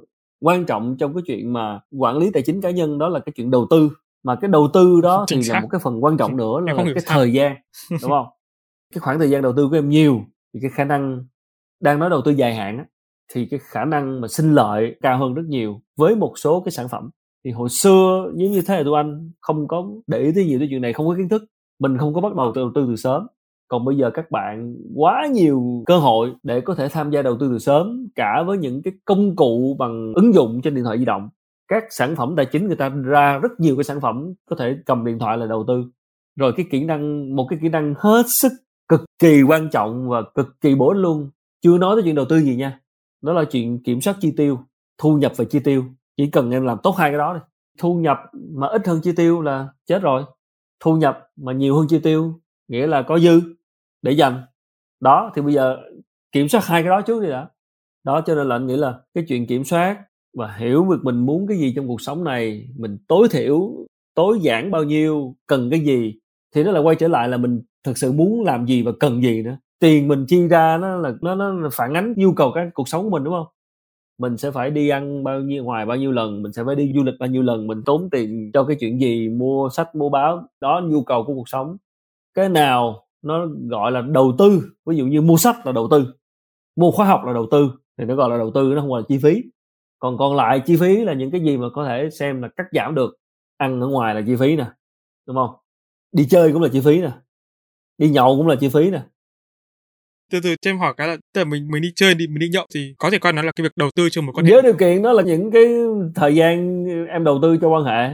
quan 0.41 0.66
trọng 0.66 0.98
trong 0.99 1.14
cái 1.14 1.24
chuyện 1.28 1.53
mà 1.53 1.80
quản 1.99 2.18
lý 2.18 2.32
tài 2.34 2.44
chính 2.44 2.61
cá 2.61 2.70
nhân 2.70 2.98
đó 2.98 3.10
là 3.10 3.20
cái 3.20 3.34
chuyện 3.36 3.52
đầu 3.52 3.68
tư. 3.70 3.90
Mà 4.24 4.36
cái 4.36 4.49
đầu 4.49 4.70
tư 4.74 5.02
đó 5.02 5.24
Chính 5.28 5.40
thì 5.40 5.44
xác. 5.44 5.53
là 5.53 5.60
một 5.60 5.68
cái 5.72 5.80
phần 5.84 6.03
quan 6.03 6.18
trọng 6.18 6.38
nữa 6.38 6.60
là, 6.66 6.74
là 6.74 6.84
cái 6.84 7.03
sao. 7.06 7.18
thời 7.18 7.34
gian 7.34 7.56
đúng 8.02 8.11
không? 8.11 8.26
Cái 8.94 8.99
khoảng 8.99 9.20
thời 9.20 9.30
gian 9.30 9.41
đầu 9.41 9.53
tư 9.57 9.68
của 9.70 9.76
em 9.76 9.90
nhiều 9.90 10.22
thì 10.53 10.60
cái 10.61 10.72
khả 10.74 10.84
năng 10.84 11.26
đang 11.80 11.99
nói 11.99 12.10
đầu 12.10 12.22
tư 12.26 12.32
dài 12.32 12.56
hạn 12.56 12.78
á, 12.78 12.86
thì 13.34 13.45
cái 13.52 13.60
khả 13.64 13.86
năng 13.86 14.22
mà 14.22 14.28
sinh 14.28 14.53
lợi 14.56 14.95
cao 15.02 15.18
hơn 15.20 15.34
rất 15.34 15.44
nhiều. 15.48 15.82
Với 15.98 16.16
một 16.16 16.34
số 16.36 16.61
cái 16.66 16.72
sản 16.72 16.88
phẩm 16.90 17.10
thì 17.45 17.52
hồi 17.52 17.70
xưa 17.70 18.32
giống 18.36 18.52
như 18.52 18.61
thế 18.61 18.76
hệ 18.76 18.84
tụi 18.84 18.95
anh 18.95 19.32
không 19.40 19.68
có 19.68 19.88
để 20.07 20.20
ý 20.20 20.32
tới 20.36 20.45
nhiều 20.45 20.60
tới 20.60 20.68
chuyện 20.72 20.82
này 20.82 20.94
không 20.94 21.07
có 21.07 21.16
kiến 21.18 21.30
thức. 21.30 21.44
Mình 21.80 21.98
không 21.98 22.14
có 22.14 22.22
bắt 22.22 22.36
đầu 22.36 22.52
đầu 22.56 22.72
tư 22.76 22.86
từ 22.88 22.95
sớm 22.95 23.28
còn 23.70 23.86
bây 23.86 23.98
giờ 23.98 24.12
các 24.14 24.32
bạn 24.32 24.76
quá 24.96 25.28
nhiều 25.34 25.84
cơ 25.86 25.98
hội 25.98 26.34
để 26.44 26.62
có 26.62 26.76
thể 26.76 26.88
tham 26.90 27.12
gia 27.12 27.22
đầu 27.22 27.38
tư 27.40 27.50
từ 27.52 27.60
sớm, 27.60 28.08
cả 28.16 28.44
với 28.48 28.58
những 28.58 28.82
cái 28.82 28.94
công 29.06 29.36
cụ 29.36 29.76
bằng 29.80 30.14
ứng 30.16 30.34
dụng 30.34 30.62
trên 30.62 30.76
điện 30.76 30.84
thoại 30.84 30.98
di 31.00 31.06
động. 31.06 31.30
Các 31.68 31.84
sản 31.90 32.16
phẩm 32.16 32.34
tài 32.38 32.46
chính 32.46 32.68
người 32.68 32.76
ta 32.76 32.90
ra 32.90 33.40
rất 33.40 33.52
nhiều 33.60 33.76
cái 33.76 33.84
sản 33.84 34.02
phẩm 34.02 34.34
có 34.50 34.56
thể 34.56 34.78
cầm 34.86 35.06
điện 35.06 35.20
thoại 35.20 35.38
là 35.38 35.46
đầu 35.46 35.66
tư. 35.68 35.84
Rồi 36.36 36.54
cái 36.58 36.66
kỹ 36.72 36.84
năng, 36.84 37.36
một 37.36 37.48
cái 37.50 37.60
kỹ 37.62 37.70
năng 37.70 37.94
hết 37.98 38.24
sức 38.28 38.52
cực 38.88 39.02
kỳ 39.20 39.41
quan 39.44 39.70
trọng 39.70 40.10
và 40.10 40.22
cực 40.36 40.62
kỳ 40.62 40.76
bổ 40.76 40.88
ích 40.88 40.98
luôn. 40.98 41.30
Chưa 41.62 41.78
nói 41.78 41.96
tới 41.96 42.04
chuyện 42.04 42.16
đầu 42.16 42.26
tư 42.30 42.40
gì 42.40 42.56
nha. 42.56 42.80
Đó 43.22 43.34
là 43.34 43.44
chuyện 43.44 43.84
kiểm 43.84 44.02
soát 44.02 44.18
chi 44.22 44.34
tiêu, 44.38 44.60
thu 44.98 45.18
nhập 45.18 45.32
và 45.38 45.46
chi 45.46 45.60
tiêu. 45.60 45.84
Chỉ 46.18 46.28
cần 46.28 46.52
em 46.52 46.64
làm 46.64 46.78
tốt 46.84 46.96
hai 46.98 47.10
cái 47.12 47.18
đó 47.18 47.34
đi. 47.34 47.40
Thu 47.80 47.96
nhập 47.96 48.18
mà 48.34 48.68
ít 48.68 48.88
hơn 48.88 49.00
chi 49.04 49.12
tiêu 49.16 49.41
là 49.41 49.68
chết 49.88 50.02
rồi. 50.02 50.24
Thu 50.80 50.96
nhập 50.96 51.20
mà 51.36 51.54
nhiều 51.54 51.76
hơn 51.76 51.88
chi 51.90 52.00
tiêu 52.00 52.34
nghĩa 52.68 52.88
là 52.88 53.02
có 53.02 53.20
dư 53.20 53.41
để 54.02 54.12
dành. 54.12 54.42
Đó, 55.00 55.32
thì 55.36 55.42
bây 55.42 55.54
giờ 55.54 55.78
kiểm 56.32 56.48
soát 56.48 56.66
hai 56.66 56.82
cái 56.82 56.90
đó 56.90 57.02
trước 57.02 57.22
đi 57.22 57.30
đã. 57.30 57.48
Đó, 58.06 58.22
cho 58.26 58.36
nên 58.36 58.48
là 58.48 58.56
anh 58.56 58.68
nghĩ 58.68 58.78
là 58.78 59.00
cái 59.14 59.24
chuyện 59.28 59.48
kiểm 59.48 59.64
soát 59.64 59.98
và 60.38 60.56
hiểu 60.58 60.88
được 60.90 61.00
mình 61.04 61.26
muốn 61.26 61.48
cái 61.48 61.58
gì 61.58 61.74
trong 61.76 61.88
cuộc 61.88 62.02
sống 62.02 62.24
này, 62.24 62.70
mình 62.78 62.98
tối 63.08 63.28
thiểu, 63.32 63.72
tối 64.16 64.40
giản 64.42 64.72
bao 64.72 64.84
nhiêu, 64.84 65.36
cần 65.48 65.70
cái 65.70 65.80
gì, 65.80 66.14
thì 66.56 66.64
nó 66.64 66.72
là 66.72 66.80
quay 66.80 66.96
trở 66.96 67.08
lại 67.08 67.30
là 67.30 67.38
mình 67.38 67.62
thực 67.84 67.98
sự 67.98 68.12
muốn 68.12 68.44
làm 68.44 68.66
gì 68.66 68.84
và 68.84 68.92
cần 69.00 69.22
gì 69.22 69.42
nữa. 69.42 69.58
Tiền 69.80 70.08
mình 70.08 70.26
chi 70.28 70.48
ra 70.48 70.78
nó 70.78 70.98
là, 70.98 71.14
nó 71.22 71.36
nó 71.36 71.70
phản 71.74 71.94
ánh 71.94 72.14
nhu 72.18 72.34
cầu 72.34 72.52
cái 72.56 72.70
cuộc 72.74 72.88
sống 72.88 73.04
của 73.04 73.10
mình, 73.10 73.24
đúng 73.24 73.34
không? 73.34 73.48
Mình 74.20 74.38
sẽ 74.38 74.52
phải 74.52 74.72
đi 74.72 74.90
ăn 74.90 75.24
bao 75.24 75.42
nhiêu, 75.42 75.64
ngoài 75.64 75.86
bao 75.86 75.98
nhiêu 75.98 76.12
lần, 76.12 76.42
mình 76.44 76.54
sẽ 76.54 76.64
phải 76.66 76.76
đi 76.76 76.94
du 76.96 77.04
lịch 77.04 77.16
bao 77.20 77.30
nhiêu 77.30 77.42
lần, 77.42 77.68
mình 77.68 77.84
tốn 77.86 78.10
tiền 78.12 78.52
cho 78.54 78.64
cái 78.64 78.78
chuyện 78.80 79.00
gì, 79.00 79.30
mua 79.30 79.70
sách, 79.70 79.96
mua 79.96 80.10
báo. 80.10 80.48
Đó, 80.62 80.82
nhu 80.86 81.04
cầu 81.04 81.24
của 81.24 81.34
cuộc 81.34 81.50
sống. 81.50 81.78
Cái 82.34 82.50
nào 82.50 83.04
nó 83.22 83.48
gọi 83.70 83.91
là 83.91 84.02
đầu 84.02 84.36
tư. 84.38 84.62
Ví 84.86 84.98
dụ 84.98 85.06
như 85.06 85.22
mua 85.22 85.38
sách 85.38 85.66
là 85.66 85.72
đầu 85.72 85.88
tư. 85.91 86.14
Mua 86.76 86.91
khóa 86.91 87.06
học 87.06 87.22
là 87.26 87.34
đầu 87.34 87.48
tư. 87.52 87.72
Thì 87.98 88.06
nó 88.06 88.16
gọi 88.16 88.30
là 88.30 88.38
đầu 88.38 88.52
tư 88.56 88.72
nó 88.76 88.82
không 88.82 88.90
gọi 88.90 89.02
là 89.02 89.06
chi 89.10 89.18
phí. 89.18 89.44
Còn 90.00 90.18
còn 90.18 90.36
lại 90.36 90.62
chi 90.66 90.78
phí 90.78 91.04
là 91.04 91.14
những 91.14 91.32
cái 91.32 91.41
gì 91.41 91.58
mà 91.58 91.68
có 91.74 91.86
thể 91.86 92.10
xem 92.10 92.41
là 92.41 92.50
cắt 92.56 92.66
giảm 92.72 92.96
được. 92.96 93.16
Ăn 93.58 93.82
ở 93.82 93.88
ngoài 93.88 94.16
là 94.16 94.22
chi 94.28 94.36
phí 94.36 94.56
nè 94.56 94.66
đúng 95.28 95.36
không? 95.36 95.56
Đi 96.12 96.28
chơi 96.30 96.54
cũng 96.54 96.62
là 96.62 96.70
chi 96.74 96.82
phí 96.82 97.02
nè. 97.02 97.12
Đi 97.98 98.10
nhậu 98.10 98.38
cũng 98.38 98.48
là 98.48 98.56
chi 98.56 98.70
phí 98.70 98.91
nè. 98.91 99.02
Từ 100.32 100.40
từ 100.44 100.56
cho 100.62 100.72
em 100.72 100.80
hỏi 100.80 100.94
cái 100.98 101.08
là 101.08 101.18
tức 101.34 101.41
là 101.41 101.46
mình 101.46 101.68
mình 101.72 101.82
đi 101.82 101.91
chơi 101.96 102.14
đi 102.14 102.28
mình 102.28 102.40
đi 102.40 102.50
nhậu 102.50 102.66
thì 102.76 102.94
có 102.98 103.10
thể 103.10 103.20
coi 103.20 103.34
nó 103.34 103.41
là 103.41 103.52
cái 103.56 103.64
việc 103.64 103.72
đầu 103.76 103.90
tư 103.96 104.10
cho 104.10 104.22
một 104.22 104.32
con 104.36 104.46
với 104.46 104.62
điều 104.62 104.74
kiện 104.74 105.02
đó 105.02 105.14
là 105.14 105.24
những 105.24 105.52
cái 105.52 105.66
thời 106.16 106.36
gian 106.36 106.86
em 107.10 107.24
đầu 107.24 107.40
tư 107.41 107.58
cho 107.62 107.70
quan 107.70 107.84
hệ 107.84 108.10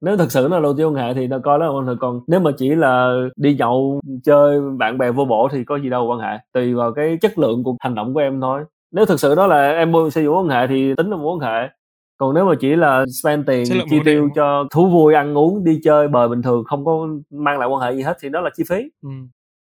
nếu 0.00 0.16
thật 0.16 0.32
sự 0.32 0.48
nó 0.50 0.60
đầu 0.60 0.74
tư 0.78 0.86
quan 0.86 0.94
hệ 0.94 1.14
thì 1.14 1.26
nó 1.26 1.38
coi 1.38 1.58
đó 1.58 1.66
là 1.66 1.72
quan 1.72 1.86
hệ 1.86 1.92
còn 2.00 2.20
nếu 2.26 2.40
mà 2.40 2.50
chỉ 2.58 2.68
là 2.68 3.12
đi 3.36 3.54
nhậu 3.54 4.00
chơi 4.24 4.60
bạn 4.78 4.98
bè 4.98 5.10
vô 5.10 5.24
bổ 5.24 5.48
thì 5.52 5.64
có 5.64 5.76
gì 5.76 5.90
đâu 5.90 6.06
quan 6.06 6.20
hệ. 6.20 6.38
Tùy 6.52 6.74
vào 6.74 6.92
cái 6.92 7.18
chất 7.20 7.38
lượng 7.38 7.64
của 7.64 7.76
hành 7.80 7.94
động 7.94 8.14
của 8.14 8.20
em 8.20 8.40
thôi. 8.40 8.64
Nếu 8.92 9.06
thực 9.06 9.20
sự 9.20 9.34
đó 9.34 9.46
là 9.46 9.72
em 9.72 9.92
xây 10.12 10.24
dựng 10.24 10.36
quan 10.36 10.48
hệ 10.48 10.66
thì 10.66 10.94
tính 10.96 11.10
là 11.10 11.16
mối 11.16 11.36
quan 11.36 11.52
hệ. 11.52 11.68
Còn 12.16 12.34
nếu 12.34 12.44
mà 12.44 12.54
chỉ 12.60 12.76
là 12.76 13.04
spend 13.22 13.46
tiền 13.46 13.64
chi 13.90 13.98
tiêu 14.04 14.28
cho 14.34 14.64
thú 14.70 14.88
vui 14.88 15.14
ăn 15.14 15.38
uống 15.38 15.64
đi 15.64 15.80
chơi 15.84 16.08
bời 16.08 16.28
bình 16.28 16.42
thường 16.42 16.64
không 16.64 16.84
có 16.84 17.08
mang 17.30 17.58
lại 17.58 17.68
quan 17.68 17.82
hệ 17.82 17.92
gì 17.96 18.02
hết 18.02 18.16
thì 18.20 18.28
đó 18.28 18.40
là 18.40 18.50
chi 18.56 18.64
phí. 18.68 18.76
Ừ. 19.02 19.10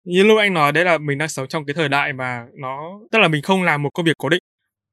như 0.04 0.24
lúc 0.24 0.38
anh 0.38 0.54
nói 0.54 0.72
đấy 0.72 0.84
là 0.84 0.98
mình 0.98 1.18
đang 1.18 1.28
sống 1.28 1.46
trong 1.48 1.64
cái 1.66 1.74
thời 1.74 1.88
đại 1.88 2.12
mà 2.12 2.46
nó 2.54 3.00
tức 3.12 3.18
là 3.18 3.28
mình 3.28 3.42
không 3.42 3.62
làm 3.62 3.82
một 3.82 3.90
công 3.94 4.06
việc 4.06 4.12
cố 4.18 4.28
định 4.28 4.42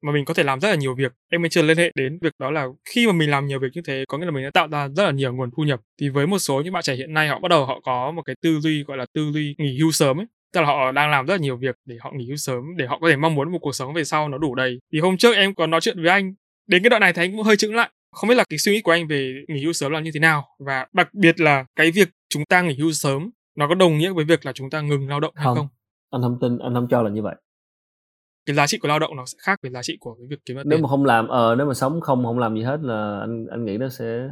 mà 0.02 0.12
mình 0.12 0.26
có 0.26 0.34
thể 0.34 0.44
làm 0.44 0.60
rất 0.60 0.70
là 0.70 0.76
nhiều 0.76 0.96
việc. 0.96 1.14
Em 1.32 1.42
mới 1.42 1.50
chưa 1.50 1.62
liên 1.62 1.78
hệ 1.78 1.92
đến 1.96 2.20
việc 2.22 2.34
đó 2.40 2.52
là 2.52 2.68
khi 2.90 3.08
mà 3.08 3.14
mình 3.14 3.30
làm 3.30 3.48
nhiều 3.48 3.60
việc 3.60 3.68
như 3.74 3.82
thế 3.86 4.06
có 4.08 4.18
nghĩa 4.18 4.26
là 4.26 4.32
mình 4.32 4.44
đã 4.44 4.50
tạo 4.54 4.68
ra 4.68 4.88
rất 4.88 5.04
là 5.04 5.12
nhiều 5.12 5.34
nguồn 5.34 5.50
thu 5.58 5.64
nhập. 5.64 5.82
Thì 6.02 6.10
với 6.10 6.28
một 6.28 6.40
số 6.40 6.62
những 6.62 6.74
bạn 6.74 6.84
trẻ 6.84 6.96
hiện 6.96 7.14
nay 7.14 7.28
họ 7.28 7.40
bắt 7.40 7.50
đầu 7.50 7.66
họ 7.66 7.80
có 7.80 8.12
một 8.12 8.22
cái 8.26 8.36
tư 8.44 8.60
duy 8.60 8.84
gọi 8.84 8.98
là 8.98 9.06
tư 9.14 9.32
duy 9.34 9.56
nghỉ 9.58 9.80
hưu 9.80 9.92
sớm 9.92 10.20
ấy. 10.20 10.26
Tức 10.54 10.62
là 10.62 10.68
họ 10.68 10.92
đang 10.92 11.12
làm 11.12 11.26
rất 11.26 11.34
là 11.34 11.40
nhiều 11.40 11.58
việc 11.58 11.76
để 11.86 11.96
họ 12.00 12.12
nghỉ 12.16 12.28
hưu 12.28 12.38
sớm 12.38 12.64
để 12.78 12.86
họ 12.86 13.00
có 13.00 13.10
thể 13.10 13.16
mong 13.16 13.36
muốn 13.36 13.52
một 13.52 13.60
cuộc 13.62 13.76
sống 13.76 13.94
về 13.94 14.04
sau 14.04 14.30
nó 14.30 14.38
đủ 14.38 14.56
đầy. 14.56 14.80
Thì 14.94 15.00
hôm 15.00 15.18
trước 15.18 15.36
em 15.36 15.56
có 15.56 15.68
nói 15.68 15.82
chuyện 15.82 16.02
với 16.02 16.10
anh 16.10 16.34
đến 16.68 16.84
cái 16.84 16.90
đoạn 16.90 17.00
này 17.00 17.14
thấy 17.14 17.26
anh 17.26 17.32
cũng 17.32 17.46
hơi 17.46 17.58
chững 17.58 17.76
lại. 17.76 17.90
Không 18.12 18.30
biết 18.30 18.36
là 18.36 18.44
cái 18.50 18.60
suy 18.60 18.72
nghĩ 18.72 18.82
của 18.82 18.92
anh 18.92 19.08
về 19.08 19.34
nghỉ 19.48 19.64
hưu 19.64 19.74
sớm 19.74 19.92
là 19.92 20.00
như 20.00 20.12
thế 20.14 20.20
nào? 20.20 20.48
Và 20.60 20.88
đặc 20.94 21.14
biệt 21.14 21.40
là 21.40 21.66
cái 21.76 21.92
việc 21.92 22.10
chúng 22.30 22.46
ta 22.46 22.62
nghỉ 22.62 22.76
hưu 22.80 22.92
sớm 22.92 23.30
nó 23.58 23.68
có 23.68 23.76
đồng 23.76 23.98
nghĩa 23.98 24.12
với 24.12 24.26
việc 24.26 24.46
là 24.46 24.54
chúng 24.54 24.70
ta 24.70 24.82
ngừng 24.82 25.10
lao 25.10 25.20
động 25.20 25.34
hay 25.36 25.46
không, 25.46 25.56
không? 25.56 25.68
anh 26.10 26.22
không 26.22 26.38
tin 26.42 26.58
anh 26.58 26.74
không 26.74 26.88
cho 26.90 27.02
là 27.02 27.10
như 27.10 27.22
vậy 27.22 27.36
cái 28.46 28.56
giá 28.56 28.68
trị 28.68 28.78
của 28.78 28.88
lao 28.88 29.00
động 29.00 29.16
nó 29.16 29.26
sẽ 29.26 29.38
khác 29.42 29.60
với 29.62 29.72
giá 29.72 29.82
trị 29.84 29.98
của 30.00 30.14
cái 30.14 30.28
việc 30.30 30.40
kiếm 30.46 30.58
nếu 30.58 30.78
tiền. 30.78 30.82
mà 30.82 30.88
không 30.90 31.06
làm 31.06 31.28
ờ 31.28 31.56
nếu 31.56 31.68
mà 31.68 31.74
sống 31.74 32.02
không 32.02 32.26
không 32.26 32.40
làm 32.40 32.56
gì 32.56 32.62
hết 32.64 32.80
là 32.82 33.20
anh 33.20 33.46
anh 33.52 33.66
nghĩ 33.66 33.78
nó 33.78 33.90
sẽ 33.90 34.30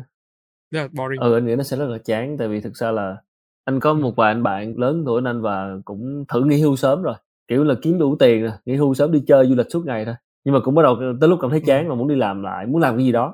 rất 0.72 0.82
là 0.82 0.88
boring. 0.92 1.20
Ừ 1.20 1.34
anh 1.34 1.46
nghĩ 1.46 1.56
nó 1.56 1.64
sẽ 1.64 1.78
rất 1.78 1.86
là 1.88 1.98
chán 1.98 2.38
tại 2.38 2.48
vì 2.48 2.62
thực 2.62 2.76
ra 2.76 2.92
là 2.92 3.18
anh 3.66 3.80
có 3.80 3.94
một 3.94 4.16
vài 4.16 4.32
anh 4.32 4.44
bạn 4.44 4.74
lớn 4.78 5.04
tuổi 5.06 5.22
anh 5.26 5.42
và 5.42 5.78
cũng 5.86 6.26
thử 6.28 6.44
nghỉ 6.44 6.62
hưu 6.62 6.76
sớm 6.76 7.02
rồi. 7.02 7.16
Kiểu 7.48 7.64
là 7.64 7.76
kiếm 7.82 8.00
đủ 8.00 8.16
tiền 8.20 8.42
rồi 8.42 8.52
nghỉ 8.66 8.76
hưu 8.76 8.94
sớm 8.94 9.12
đi 9.12 9.24
chơi 9.28 9.48
du 9.48 9.56
lịch 9.56 9.68
suốt 9.70 9.86
ngày 9.86 10.06
thôi. 10.06 10.16
Nhưng 10.46 10.54
mà 10.54 10.60
cũng 10.64 10.76
bắt 10.76 10.84
đầu 10.84 10.98
tới 11.22 11.30
lúc 11.30 11.40
cảm 11.42 11.52
thấy 11.52 11.62
chán 11.66 11.90
và 11.90 11.96
muốn 11.96 12.08
đi 12.08 12.16
làm 12.16 12.44
lại 12.44 12.66
muốn 12.66 12.82
làm 12.82 12.98
cái 12.98 13.06
gì 13.06 13.12
đó. 13.12 13.34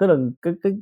Tức 0.00 0.06
là 0.06 0.14
cái 0.42 0.52
cái 0.62 0.72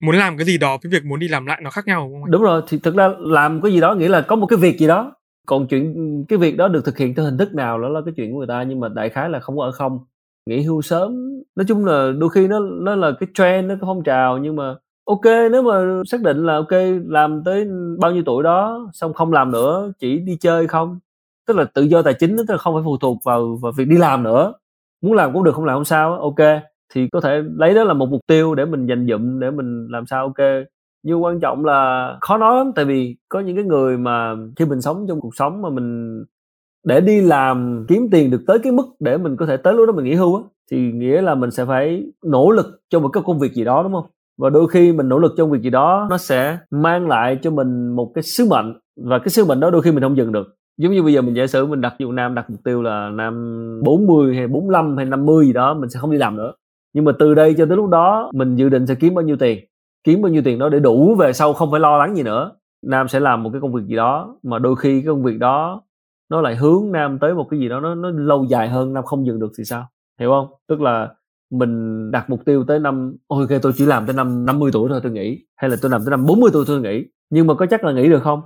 muốn 0.00 0.16
làm 0.16 0.36
cái 0.36 0.46
gì 0.46 0.58
đó 0.58 0.78
với 0.82 0.92
việc 0.92 1.04
muốn 1.04 1.18
đi 1.18 1.28
làm 1.28 1.46
lại 1.46 1.60
nó 1.62 1.70
khác 1.70 1.86
nhau 1.86 2.08
đúng 2.12 2.22
không? 2.22 2.30
Đúng 2.30 2.42
rồi 2.42 2.62
thì 2.68 2.78
thực 2.78 2.96
ra 2.96 3.08
làm 3.18 3.60
cái 3.62 3.72
gì 3.72 3.80
đó 3.80 3.94
nghĩa 3.94 4.08
là 4.08 4.20
có 4.20 4.36
một 4.36 4.46
cái 4.46 4.56
việc 4.56 4.78
gì 4.78 4.86
đó 4.86 5.12
còn 5.46 5.66
chuyện, 5.66 6.24
cái 6.28 6.38
việc 6.38 6.56
đó 6.56 6.68
được 6.68 6.84
thực 6.84 6.98
hiện 6.98 7.14
theo 7.14 7.24
hình 7.24 7.38
thức 7.38 7.54
nào 7.54 7.80
đó 7.82 7.88
là 7.88 8.00
cái 8.04 8.14
chuyện 8.16 8.32
của 8.32 8.38
người 8.38 8.46
ta, 8.46 8.62
nhưng 8.62 8.80
mà 8.80 8.88
đại 8.88 9.08
khái 9.08 9.30
là 9.30 9.40
không 9.40 9.56
có 9.56 9.64
ở 9.64 9.72
không. 9.72 9.98
Nghỉ 10.46 10.62
hưu 10.62 10.82
sớm. 10.82 11.40
Nói 11.56 11.64
chung 11.68 11.84
là 11.84 12.12
đôi 12.18 12.30
khi 12.30 12.48
nó 12.48 12.60
nó 12.60 12.94
là 12.94 13.12
cái 13.20 13.28
trend, 13.34 13.68
nó 13.68 13.74
cái 13.74 13.82
phong 13.82 14.02
trào, 14.02 14.38
nhưng 14.38 14.56
mà 14.56 14.76
ok, 15.04 15.24
nếu 15.52 15.62
mà 15.62 16.02
xác 16.06 16.22
định 16.22 16.46
là 16.46 16.54
ok, 16.56 16.72
làm 17.06 17.42
tới 17.44 17.68
bao 17.98 18.12
nhiêu 18.12 18.22
tuổi 18.26 18.42
đó, 18.42 18.88
xong 18.92 19.12
không 19.14 19.32
làm 19.32 19.52
nữa, 19.52 19.92
chỉ 19.98 20.18
đi 20.18 20.36
chơi 20.40 20.66
không? 20.66 20.98
Tức 21.46 21.56
là 21.56 21.64
tự 21.64 21.82
do 21.82 22.02
tài 22.02 22.14
chính, 22.14 22.36
tức 22.36 22.44
là 22.48 22.56
không 22.56 22.74
phải 22.74 22.82
phụ 22.84 22.96
thuộc 22.98 23.18
vào 23.24 23.58
vào 23.62 23.72
việc 23.72 23.84
đi 23.88 23.96
làm 23.98 24.22
nữa. 24.22 24.52
Muốn 25.02 25.12
làm 25.12 25.32
cũng 25.32 25.44
được, 25.44 25.54
không 25.54 25.64
làm 25.64 25.76
không 25.76 25.84
sao, 25.84 26.20
ok. 26.20 26.62
Thì 26.94 27.08
có 27.12 27.20
thể 27.20 27.42
lấy 27.56 27.74
đó 27.74 27.84
là 27.84 27.94
một 27.94 28.08
mục 28.08 28.20
tiêu 28.26 28.54
để 28.54 28.64
mình 28.64 28.86
dành 28.86 29.06
dụm, 29.10 29.40
để 29.40 29.50
mình 29.50 29.86
làm 29.90 30.06
sao, 30.06 30.22
ok 30.22 30.46
nhưng 31.06 31.24
quan 31.24 31.40
trọng 31.40 31.64
là 31.64 32.10
khó 32.20 32.38
nói 32.38 32.56
lắm, 32.56 32.72
tại 32.74 32.84
vì 32.84 33.16
có 33.28 33.40
những 33.40 33.56
cái 33.56 33.64
người 33.64 33.98
mà 33.98 34.34
khi 34.56 34.64
mình 34.64 34.80
sống 34.80 35.06
trong 35.08 35.20
cuộc 35.20 35.36
sống 35.36 35.62
mà 35.62 35.70
mình, 35.70 36.18
để 36.86 37.00
đi 37.00 37.20
làm 37.20 37.84
kiếm 37.88 38.08
tiền 38.12 38.30
được 38.30 38.40
tới 38.46 38.58
cái 38.58 38.72
mức 38.72 38.86
để 39.00 39.16
mình 39.16 39.36
có 39.36 39.46
thể 39.46 39.56
tới 39.56 39.74
lúc 39.74 39.86
đó 39.86 39.92
mình 39.92 40.04
nghỉ 40.04 40.14
hưu 40.14 40.36
á, 40.36 40.42
thì 40.70 40.92
nghĩa 40.92 41.22
là 41.22 41.34
mình 41.34 41.50
sẽ 41.50 41.64
phải 41.64 42.06
nỗ 42.24 42.50
lực 42.50 42.66
cho 42.90 43.00
một 43.00 43.08
cái 43.08 43.22
công 43.26 43.38
việc 43.38 43.52
gì 43.52 43.64
đó, 43.64 43.82
đúng 43.82 43.92
không? 43.92 44.06
Và 44.38 44.50
đôi 44.50 44.68
khi 44.68 44.92
mình 44.92 45.08
nỗ 45.08 45.18
lực 45.18 45.34
trong 45.36 45.50
việc 45.50 45.60
gì 45.62 45.70
đó, 45.70 46.06
nó 46.10 46.18
sẽ 46.18 46.58
mang 46.70 47.08
lại 47.08 47.38
cho 47.42 47.50
mình 47.50 47.88
một 47.88 48.12
cái 48.14 48.22
sứ 48.22 48.46
mệnh, 48.50 48.78
và 49.02 49.18
cái 49.18 49.28
sứ 49.28 49.44
mệnh 49.44 49.60
đó 49.60 49.70
đôi 49.70 49.82
khi 49.82 49.92
mình 49.92 50.02
không 50.02 50.16
dừng 50.16 50.32
được. 50.32 50.56
Giống 50.78 50.92
như 50.92 51.02
bây 51.02 51.12
giờ 51.12 51.22
mình 51.22 51.34
giả 51.36 51.46
sử 51.46 51.66
mình 51.66 51.80
đặt 51.80 51.94
dụ 51.98 52.12
nam, 52.12 52.34
đặt 52.34 52.50
mục 52.50 52.60
tiêu 52.64 52.82
là 52.82 53.10
năm 53.10 53.34
40 53.84 54.36
hay 54.36 54.46
45 54.46 54.96
hay 54.96 55.06
50 55.06 55.46
gì 55.46 55.52
đó, 55.52 55.74
mình 55.74 55.90
sẽ 55.90 56.00
không 56.00 56.10
đi 56.10 56.18
làm 56.18 56.36
nữa. 56.36 56.52
Nhưng 56.94 57.04
mà 57.04 57.12
từ 57.18 57.34
đây 57.34 57.54
cho 57.54 57.66
tới 57.66 57.76
lúc 57.76 57.90
đó, 57.90 58.30
mình 58.34 58.56
dự 58.56 58.68
định 58.68 58.86
sẽ 58.86 58.94
kiếm 58.94 59.14
bao 59.14 59.22
nhiêu 59.22 59.36
tiền? 59.36 59.58
Kiếm 60.06 60.22
bao 60.22 60.32
nhiêu 60.32 60.42
tiền 60.44 60.58
đó 60.58 60.68
để 60.68 60.80
đủ 60.80 61.14
về 61.14 61.32
sau 61.32 61.52
không 61.52 61.70
phải 61.70 61.80
lo 61.80 61.98
lắng 61.98 62.16
gì 62.16 62.22
nữa. 62.22 62.52
Nam 62.86 63.08
sẽ 63.08 63.20
làm 63.20 63.42
một 63.42 63.50
cái 63.52 63.60
công 63.60 63.72
việc 63.72 63.82
gì 63.86 63.96
đó 63.96 64.38
mà 64.42 64.58
đôi 64.58 64.76
khi 64.76 65.00
cái 65.00 65.06
công 65.06 65.22
việc 65.22 65.38
đó 65.38 65.82
nó 66.30 66.40
lại 66.40 66.56
hướng 66.56 66.92
nam 66.92 67.18
tới 67.18 67.34
một 67.34 67.46
cái 67.50 67.60
gì 67.60 67.68
đó 67.68 67.80
nó 67.80 67.94
nó 67.94 68.10
lâu 68.10 68.44
dài 68.44 68.68
hơn, 68.68 68.92
nam 68.92 69.04
không 69.04 69.26
dừng 69.26 69.40
được 69.40 69.50
thì 69.58 69.64
sao? 69.64 69.88
Hiểu 70.20 70.30
không? 70.30 70.46
Tức 70.68 70.80
là 70.80 71.14
mình 71.52 72.10
đặt 72.10 72.30
mục 72.30 72.40
tiêu 72.44 72.64
tới 72.68 72.78
năm, 72.78 73.16
ôi, 73.26 73.46
ok, 73.50 73.62
tôi 73.62 73.72
chỉ 73.76 73.86
làm 73.86 74.06
tới 74.06 74.16
năm 74.16 74.46
50 74.46 74.70
tuổi 74.72 74.88
thôi 74.88 75.00
tôi 75.02 75.12
nghĩ, 75.12 75.38
hay 75.56 75.70
là 75.70 75.76
tôi 75.82 75.90
làm 75.90 76.00
tới 76.04 76.10
năm 76.10 76.26
40 76.26 76.50
tuổi 76.52 76.64
tôi 76.68 76.80
nghĩ. 76.80 77.04
Nhưng 77.30 77.46
mà 77.46 77.54
có 77.54 77.66
chắc 77.66 77.84
là 77.84 77.92
nghĩ 77.92 78.08
được 78.08 78.22
không? 78.22 78.40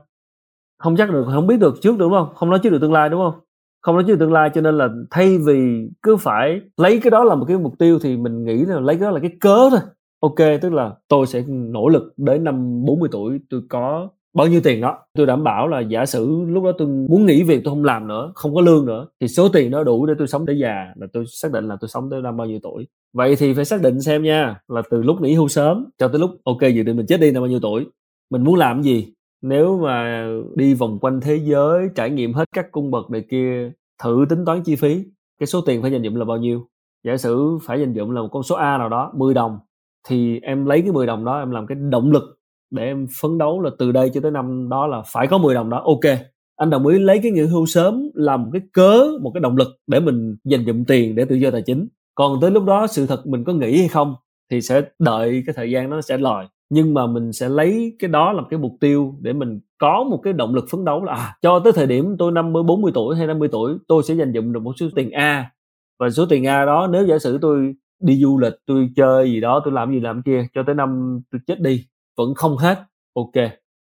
Không 0.79 0.97
chắc 0.97 1.11
được, 1.11 1.25
không 1.35 1.47
biết 1.47 1.61
được 1.61 1.75
trước 1.83 1.99
đúng 1.99 2.13
không? 2.13 2.29
Không 2.35 2.51
nói 2.51 2.59
trước 2.63 2.71
được 2.71 2.79
tương 2.81 2.93
lai 2.93 3.09
đúng 3.09 3.21
không? 3.21 3.41
Không 3.83 3.95
nói 3.95 4.05
trước 4.07 4.13
được 4.13 4.21
tương 4.21 4.33
lai 4.33 4.51
cho 4.55 4.61
nên 4.61 4.79
là 4.79 4.89
thay 5.11 5.39
vì 5.39 5.89
cứ 6.03 6.17
phải 6.17 6.61
lấy 6.77 7.01
cái 7.03 7.11
đó 7.11 7.25
là 7.25 7.35
một 7.35 7.45
cái 7.49 7.59
mục 7.59 7.75
tiêu 7.79 7.99
thì 8.03 8.17
mình 8.17 8.45
nghĩ 8.45 8.65
là 8.65 8.81
lấy 8.81 8.97
cái 8.97 9.05
đó 9.05 9.11
là 9.11 9.21
cái 9.21 9.31
cớ 9.41 9.71
thôi 9.71 9.81
ok, 10.21 10.37
tức 10.63 10.73
là 10.73 10.95
tôi 11.09 11.27
sẽ 11.27 11.45
nỗ 11.49 11.89
lực 11.89 12.15
đến 12.17 12.45
năm 12.45 12.85
40 12.85 13.09
tuổi 13.13 13.41
tôi 13.51 13.63
có 13.69 14.09
bao 14.35 14.47
nhiêu 14.47 14.61
tiền 14.61 14.81
đó. 14.81 14.99
Tôi 15.15 15.27
đảm 15.27 15.45
bảo 15.45 15.69
là 15.69 15.81
giả 15.81 16.07
sử 16.07 16.45
lúc 16.47 16.65
đó 16.65 16.73
tôi 16.79 16.89
muốn 16.89 17.27
nghỉ 17.27 17.43
việc 17.43 17.61
tôi 17.65 17.75
không 17.75 17.85
làm 17.85 18.09
nữa, 18.09 18.33
không 18.35 18.55
có 18.55 18.61
lương 18.61 18.87
nữa, 18.87 19.07
thì 19.21 19.29
số 19.29 19.49
tiền 19.49 19.71
đó 19.71 19.85
đủ 19.85 20.07
để 20.07 20.15
tôi 20.19 20.27
sống 20.27 20.47
tới 20.47 20.59
già, 20.59 20.93
là 20.97 21.07
tôi 21.13 21.25
xác 21.27 21.53
định 21.53 21.69
là 21.69 21.77
tôi 21.81 21.89
sống 21.89 22.11
tới 22.11 22.23
năm 22.23 22.37
bao 22.37 22.47
nhiêu 22.47 22.59
tuổi. 22.63 22.87
Vậy 23.13 23.37
thì 23.37 23.55
phải 23.55 23.65
xác 23.65 23.83
định 23.83 24.01
xem 24.01 24.23
nha, 24.23 24.61
là 24.69 24.83
từ 24.91 25.03
lúc 25.03 25.21
nghỉ 25.21 25.35
hưu 25.35 25.49
sớm 25.49 25.87
cho 25.99 26.09
tới 26.09 26.19
lúc, 26.19 26.31
ok, 26.45 26.61
dự 26.61 26.83
định 26.83 26.97
mình 26.97 27.07
chết 27.07 27.21
đi 27.21 27.31
năm 27.31 27.43
bao 27.43 27.51
nhiêu 27.51 27.61
tuổi, 27.63 27.87
mình 28.31 28.45
muốn 28.45 28.55
làm 28.55 28.83
gì? 28.83 29.13
Nếu 29.43 29.79
mà 29.79 30.29
đi 30.55 30.75
vòng 30.75 30.99
quanh 30.99 31.21
thế 31.21 31.37
giới, 31.37 31.89
trải 31.95 32.11
nghiệm 32.11 32.33
hết 32.33 32.45
các 32.55 32.73
cung 32.73 32.91
bậc 32.91 33.11
này 33.11 33.25
kia, 33.31 33.73
thử 34.03 34.27
tính 34.29 34.45
toán 34.45 34.63
chi 34.63 34.77
phí, 34.77 35.05
cái 35.39 35.47
số 35.47 35.61
tiền 35.61 35.83
phải 35.83 35.93
dành 35.93 36.03
dụm 36.05 36.15
là 36.15 36.25
bao 36.25 36.37
nhiêu? 36.37 36.67
Giả 37.05 37.17
sử 37.17 37.59
phải 37.63 37.81
dành 37.81 37.95
dụm 37.95 38.11
là 38.11 38.23
một 38.23 38.29
con 38.33 38.43
số 38.43 38.57
a 38.57 38.79
nào 38.79 38.89
đó 38.89 39.13
10 39.17 39.35
đồng 39.35 39.59
thì 40.09 40.41
em 40.43 40.67
lấy 40.67 40.83
cái 40.83 40.93
10 40.93 41.07
đồng 41.07 41.25
đó 41.25 41.39
em 41.39 41.51
làm 41.51 41.67
cái 41.67 41.79
động 41.91 42.11
lực 42.11 42.41
để 42.71 42.85
em 42.85 43.07
phấn 43.21 43.39
đấu 43.39 43.61
là 43.61 43.71
từ 43.79 43.93
đây 43.93 44.11
cho 44.15 44.21
tới 44.21 44.31
năm 44.31 44.69
đó 44.69 44.87
là 44.87 45.03
phải 45.13 45.27
có 45.27 45.39
10 45.39 45.55
đồng 45.55 45.71
đó 45.71 45.83
ok. 45.87 46.19
Anh 46.57 46.71
đồng 46.71 46.87
ý 46.87 46.99
lấy 46.99 47.21
cái 47.23 47.33
nghỉ 47.33 47.43
hưu 47.43 47.67
sớm 47.67 48.11
làm 48.15 48.43
một 48.43 48.49
cái 48.53 48.63
cớ 48.73 49.07
một 49.23 49.31
cái 49.35 49.41
động 49.41 49.57
lực 49.57 49.69
để 49.87 50.01
mình 50.01 50.37
dành 50.45 50.65
dụm 50.67 50.85
tiền 50.85 51.15
để 51.15 51.25
tự 51.25 51.37
do 51.37 51.51
tài 51.51 51.63
chính. 51.63 51.89
Còn 52.15 52.41
tới 52.41 52.51
lúc 52.51 52.65
đó 52.65 52.87
sự 52.87 53.07
thật 53.07 53.27
mình 53.27 53.45
có 53.45 53.53
nghĩ 53.53 53.79
hay 53.79 53.89
không 53.89 54.15
thì 54.51 54.61
sẽ 54.61 54.83
đợi 54.99 55.43
cái 55.47 55.55
thời 55.55 55.71
gian 55.71 55.91
nó 55.91 56.01
sẽ 56.01 56.19
lòi. 56.19 56.47
Nhưng 56.71 56.95
mà 56.95 57.07
mình 57.07 57.33
sẽ 57.33 57.49
lấy 57.49 57.97
cái 57.99 58.11
đó 58.11 58.33
làm 58.33 58.45
cái 58.51 58.59
mục 58.59 58.73
tiêu 58.81 59.15
để 59.21 59.33
mình 59.33 59.61
có 59.79 60.05
một 60.11 60.21
cái 60.23 60.33
động 60.33 60.55
lực 60.55 60.65
phấn 60.71 60.85
đấu 60.85 61.05
là 61.05 61.15
à, 61.15 61.37
cho 61.43 61.59
tới 61.59 61.73
thời 61.73 61.87
điểm 61.87 62.17
tôi 62.19 62.33
50 62.33 62.63
40 62.63 62.93
tuổi 62.95 63.17
hay 63.17 63.27
50 63.27 63.49
tuổi 63.53 63.75
tôi 63.89 64.03
sẽ 64.03 64.15
dành 64.15 64.33
dụm 64.35 64.53
được 64.53 64.63
một 64.63 64.73
số 64.77 64.87
tiền 64.95 65.11
A. 65.11 65.51
Và 65.99 66.11
số 66.11 66.27
tiền 66.27 66.47
A 66.47 66.65
đó 66.65 66.89
nếu 66.93 67.07
giả 67.07 67.19
sử 67.19 67.39
tôi 67.43 67.75
đi 68.01 68.23
du 68.23 68.39
lịch 68.39 68.55
tôi 68.67 68.91
chơi 68.97 69.31
gì 69.31 69.41
đó 69.41 69.61
tôi 69.65 69.73
làm 69.75 69.93
gì 69.93 70.01
làm 70.01 70.23
kia 70.23 70.47
cho 70.55 70.63
tới 70.67 70.75
năm 70.75 71.21
tôi 71.31 71.41
chết 71.47 71.61
đi 71.61 71.87
vẫn 72.17 72.35
không 72.35 72.57
hết. 72.57 72.85
Ok 73.15 73.35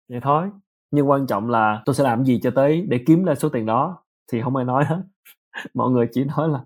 nghe 0.10 0.20
thôi. 0.20 0.50
Nhưng 0.92 1.10
quan 1.10 1.28
trọng 1.28 1.50
là 1.50 1.82
tôi 1.86 1.96
sẽ 1.96 2.04
làm 2.04 2.26
gì 2.26 2.40
cho 2.44 2.52
tới 2.52 2.86
để 2.90 3.04
kiếm 3.08 3.24
ra 3.26 3.36
số 3.36 3.50
tiền 3.50 3.66
đó 3.66 4.04
thì 4.32 4.42
không 4.42 4.56
ai 4.56 4.66
nói 4.66 4.86
hết. 4.86 5.02
Mọi 5.74 5.92
người 5.92 6.08
chỉ 6.12 6.24
nói 6.24 6.50
là 6.50 6.60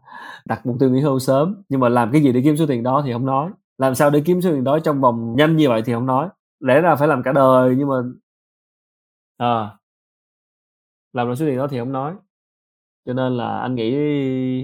đặt 0.45 0.65
mục 0.65 0.75
tiêu 0.79 0.89
nghỉ 0.89 1.01
hưu 1.01 1.19
sớm 1.19 1.63
nhưng 1.69 1.79
mà 1.79 1.89
làm 1.89 2.11
cái 2.11 2.21
gì 2.23 2.31
để 2.31 2.41
kiếm 2.43 2.57
số 2.57 2.65
tiền 2.67 2.83
đó 2.83 3.01
thì 3.05 3.13
không 3.13 3.25
nói. 3.25 3.51
Làm 3.77 3.95
sao 3.95 4.09
để 4.09 4.21
kiếm 4.25 4.41
số 4.41 4.51
tiền 4.51 4.63
đó 4.63 4.79
trong 4.79 5.01
vòng 5.01 5.35
nhanh 5.37 5.55
như 5.55 5.69
vậy 5.69 5.81
thì 5.85 5.93
không 5.93 6.05
nói. 6.05 6.29
Lẽ 6.59 6.81
ra 6.81 6.95
phải 6.95 7.07
làm 7.07 7.23
cả 7.23 7.31
đời 7.31 7.75
nhưng 7.77 7.87
mà 7.87 7.95
à, 9.37 9.77
làm 11.13 11.27
được 11.27 11.35
số 11.35 11.45
tiền 11.45 11.57
đó 11.57 11.67
thì 11.67 11.79
không 11.79 11.91
nói 11.91 12.13
cho 13.05 13.13
nên 13.13 13.37
là 13.37 13.59
anh 13.59 13.75
nghĩ 13.75 13.91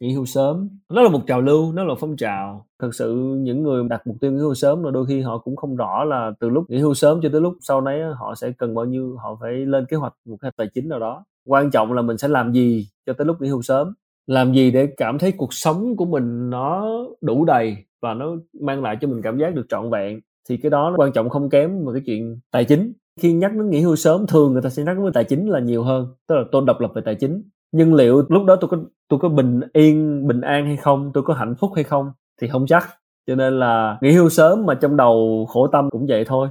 nghỉ 0.02 0.14
hưu 0.14 0.26
sớm. 0.26 0.70
Nó 0.90 1.02
là 1.02 1.10
một 1.10 1.22
trào 1.28 1.42
lưu, 1.42 1.72
nó 1.74 1.84
là 1.84 1.94
phong 2.00 2.18
trào. 2.18 2.66
Thực 2.82 2.96
sự 2.96 3.16
những 3.40 3.64
người 3.64 3.84
đặt 3.90 4.08
mục 4.08 4.18
tiêu 4.22 4.32
nghỉ 4.32 4.40
hưu 4.40 4.54
sớm 4.54 4.84
là 4.84 4.92
đôi 4.92 5.06
khi 5.06 5.22
họ 5.22 5.38
cũng 5.38 5.56
không 5.56 5.76
rõ 5.76 6.04
là 6.04 6.32
từ 6.40 6.50
lúc 6.50 6.70
nghỉ 6.70 6.78
hưu 6.80 6.94
sớm 6.94 7.20
cho 7.24 7.30
tới 7.32 7.42
lúc 7.42 7.54
sau 7.62 7.82
đấy 7.82 8.02
họ 8.20 8.36
sẽ 8.36 8.52
cần 8.52 8.76
bao 8.76 8.86
nhiêu, 8.86 9.18
họ 9.18 9.38
phải 9.42 9.54
lên 9.54 9.86
kế 9.86 9.98
hoạch 9.98 10.14
một 10.26 10.38
cái 10.42 10.52
tài 10.58 10.68
chính 10.74 10.90
nào 10.90 11.00
đó. 11.00 11.26
Quan 11.46 11.72
trọng 11.72 11.94
là 11.94 12.02
mình 12.02 12.18
sẽ 12.18 12.28
làm 12.28 12.54
gì 12.54 12.88
cho 13.06 13.14
tới 13.14 13.26
lúc 13.26 13.42
nghỉ 13.42 13.50
hưu 13.50 13.62
sớm? 13.62 13.94
Làm 14.28 14.54
gì 14.54 14.72
để 14.72 14.88
cảm 14.98 15.20
thấy 15.20 15.32
cuộc 15.32 15.54
sống 15.54 15.96
của 15.96 16.06
mình 16.06 16.50
nó 16.50 16.88
đủ 17.22 17.46
đầy 17.46 17.78
và 18.02 18.14
nó 18.14 18.36
mang 18.62 18.84
lại 18.84 18.98
cho 19.02 19.08
mình 19.08 19.22
cảm 19.22 19.38
giác 19.38 19.56
được 19.56 19.66
trọn 19.70 19.90
vẹn? 19.90 20.20
Thì 20.50 20.58
cái 20.58 20.70
đó 20.70 20.90
nó 20.90 20.96
quan 20.98 21.12
trọng 21.12 21.30
không 21.30 21.50
kém 21.50 21.86
một 21.86 21.92
cái 21.94 22.02
chuyện 22.06 22.40
tài 22.52 22.66
chính. 22.66 22.94
Khi 23.22 23.34
nhắc 23.34 23.54
đến 23.54 23.70
nghỉ 23.70 23.82
hưu 23.82 23.96
sớm, 23.96 24.28
thường 24.28 24.54
người 24.54 24.62
ta 24.62 24.70
sẽ 24.70 24.84
nhắc 24.84 24.98
đến 24.98 25.14
tài 25.14 25.24
chính 25.24 25.50
là 25.50 25.60
nhiều 25.60 25.84
hơn, 25.84 26.08
tức 26.28 26.36
là 26.36 26.44
tôi 26.52 26.64
độc 26.68 26.82
lập 26.82 26.92
về 26.96 27.02
tài 27.06 27.16
chính 27.16 27.44
nhưng 27.72 27.94
liệu 27.94 28.24
lúc 28.30 28.46
đó 28.46 28.56
tôi 28.56 28.70
có 28.70 28.78
tôi 29.08 29.20
có 29.20 29.30
bình 29.30 29.62
yên, 29.74 30.28
bình 30.28 30.42
an 30.42 30.66
hay 30.66 30.78
không? 30.78 31.12
Tôi 31.14 31.24
có 31.24 31.34
hạnh 31.34 31.56
phúc 31.60 31.72
hay 31.76 31.84
không? 31.84 32.12
Thì 32.42 32.48
không 32.48 32.66
chắc. 32.68 32.90
Cho 33.28 33.36
nên 33.36 33.60
là 33.60 33.98
nghỉ 34.02 34.12
hưu 34.12 34.30
sớm 34.30 34.66
mà 34.66 34.74
trong 34.74 34.98
đầu 34.98 35.46
khổ 35.50 35.68
tâm 35.68 35.90
cũng 35.90 36.06
vậy 36.10 36.26
thôi. 36.26 36.48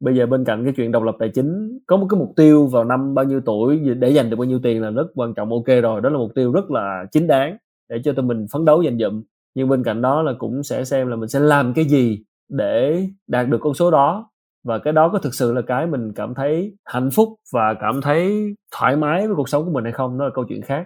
Bây 0.00 0.16
giờ 0.16 0.26
bên 0.26 0.44
cạnh 0.44 0.64
cái 0.64 0.72
chuyện 0.76 0.92
độc 0.92 1.02
lập 1.02 1.16
tài 1.18 1.28
chính, 1.28 1.78
có 1.86 1.96
một 1.96 2.06
cái 2.10 2.20
mục 2.20 2.32
tiêu 2.36 2.66
vào 2.66 2.84
năm 2.84 3.14
bao 3.14 3.24
nhiêu 3.24 3.40
tuổi 3.40 3.78
để 3.78 4.10
dành 4.10 4.30
được 4.30 4.36
bao 4.36 4.44
nhiêu 4.44 4.60
tiền 4.62 4.82
là 4.82 4.90
rất 4.90 5.06
quan 5.14 5.34
trọng, 5.34 5.50
ok 5.50 5.66
rồi, 5.82 6.00
đó 6.00 6.10
là 6.10 6.18
mục 6.18 6.34
tiêu 6.34 6.52
rất 6.52 6.70
là 6.70 7.04
chính 7.12 7.26
đáng 7.26 7.56
để 7.90 8.00
cho 8.04 8.12
tụi 8.12 8.24
mình 8.24 8.46
phấn 8.52 8.64
đấu 8.64 8.82
dành 8.82 8.98
dụm. 8.98 9.22
Nhưng 9.54 9.68
bên 9.68 9.84
cạnh 9.84 10.02
đó 10.02 10.22
là 10.22 10.32
cũng 10.38 10.62
sẽ 10.62 10.84
xem 10.84 11.08
là 11.08 11.16
mình 11.16 11.28
sẽ 11.28 11.40
làm 11.40 11.74
cái 11.74 11.84
gì 11.84 12.24
để 12.48 13.06
đạt 13.26 13.48
được 13.48 13.58
con 13.60 13.74
số 13.74 13.90
đó 13.90 14.30
và 14.64 14.78
cái 14.84 14.92
đó 14.92 15.10
có 15.12 15.18
thực 15.18 15.34
sự 15.34 15.52
là 15.52 15.62
cái 15.66 15.86
mình 15.86 16.12
cảm 16.16 16.34
thấy 16.34 16.72
hạnh 16.84 17.10
phúc 17.14 17.28
và 17.52 17.74
cảm 17.80 18.00
thấy 18.02 18.32
thoải 18.72 18.96
mái 18.96 19.26
với 19.26 19.36
cuộc 19.36 19.48
sống 19.48 19.64
của 19.64 19.70
mình 19.70 19.84
hay 19.84 19.92
không? 19.92 20.18
Đó 20.18 20.24
là 20.24 20.30
câu 20.34 20.44
chuyện 20.48 20.62
khác. 20.62 20.84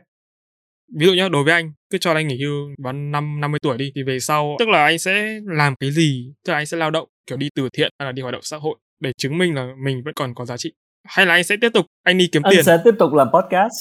Ví 0.98 1.06
dụ 1.06 1.12
nhá 1.12 1.28
đối 1.28 1.44
với 1.44 1.52
anh 1.52 1.72
cứ 1.90 1.98
cho 1.98 2.12
anh 2.12 2.28
nghỉ 2.28 2.44
hưu 2.44 2.54
vào 2.84 2.92
năm 2.92 3.40
50 3.40 3.58
tuổi 3.62 3.76
đi 3.76 3.92
thì 3.94 4.02
về 4.02 4.18
sau 4.20 4.56
tức 4.58 4.68
là 4.68 4.84
anh 4.84 4.98
sẽ 4.98 5.40
làm 5.44 5.74
cái 5.80 5.90
gì? 5.90 6.32
Tức 6.44 6.52
là 6.52 6.58
anh 6.58 6.66
sẽ 6.66 6.76
lao 6.76 6.90
động 6.90 7.08
kiểu 7.26 7.38
đi 7.38 7.48
từ 7.54 7.68
thiện 7.72 7.92
hay 7.98 8.06
là 8.06 8.12
đi 8.12 8.22
hoạt 8.22 8.32
động 8.32 8.42
xã 8.42 8.56
hội 8.56 8.76
để 9.00 9.12
chứng 9.18 9.38
minh 9.38 9.54
là 9.54 9.66
mình 9.84 10.02
vẫn 10.04 10.14
còn 10.14 10.34
có 10.34 10.44
giá 10.44 10.56
trị? 10.56 10.72
Hay 11.04 11.26
là 11.26 11.34
anh 11.34 11.44
sẽ 11.44 11.56
tiếp 11.60 11.70
tục 11.74 11.86
anh 12.02 12.18
đi 12.18 12.28
kiếm 12.32 12.42
anh 12.42 12.50
tiền? 12.50 12.58
anh 12.58 12.64
sẽ 12.64 12.78
tiếp 12.84 12.94
tục 12.98 13.12
làm 13.12 13.28
podcast. 13.32 13.72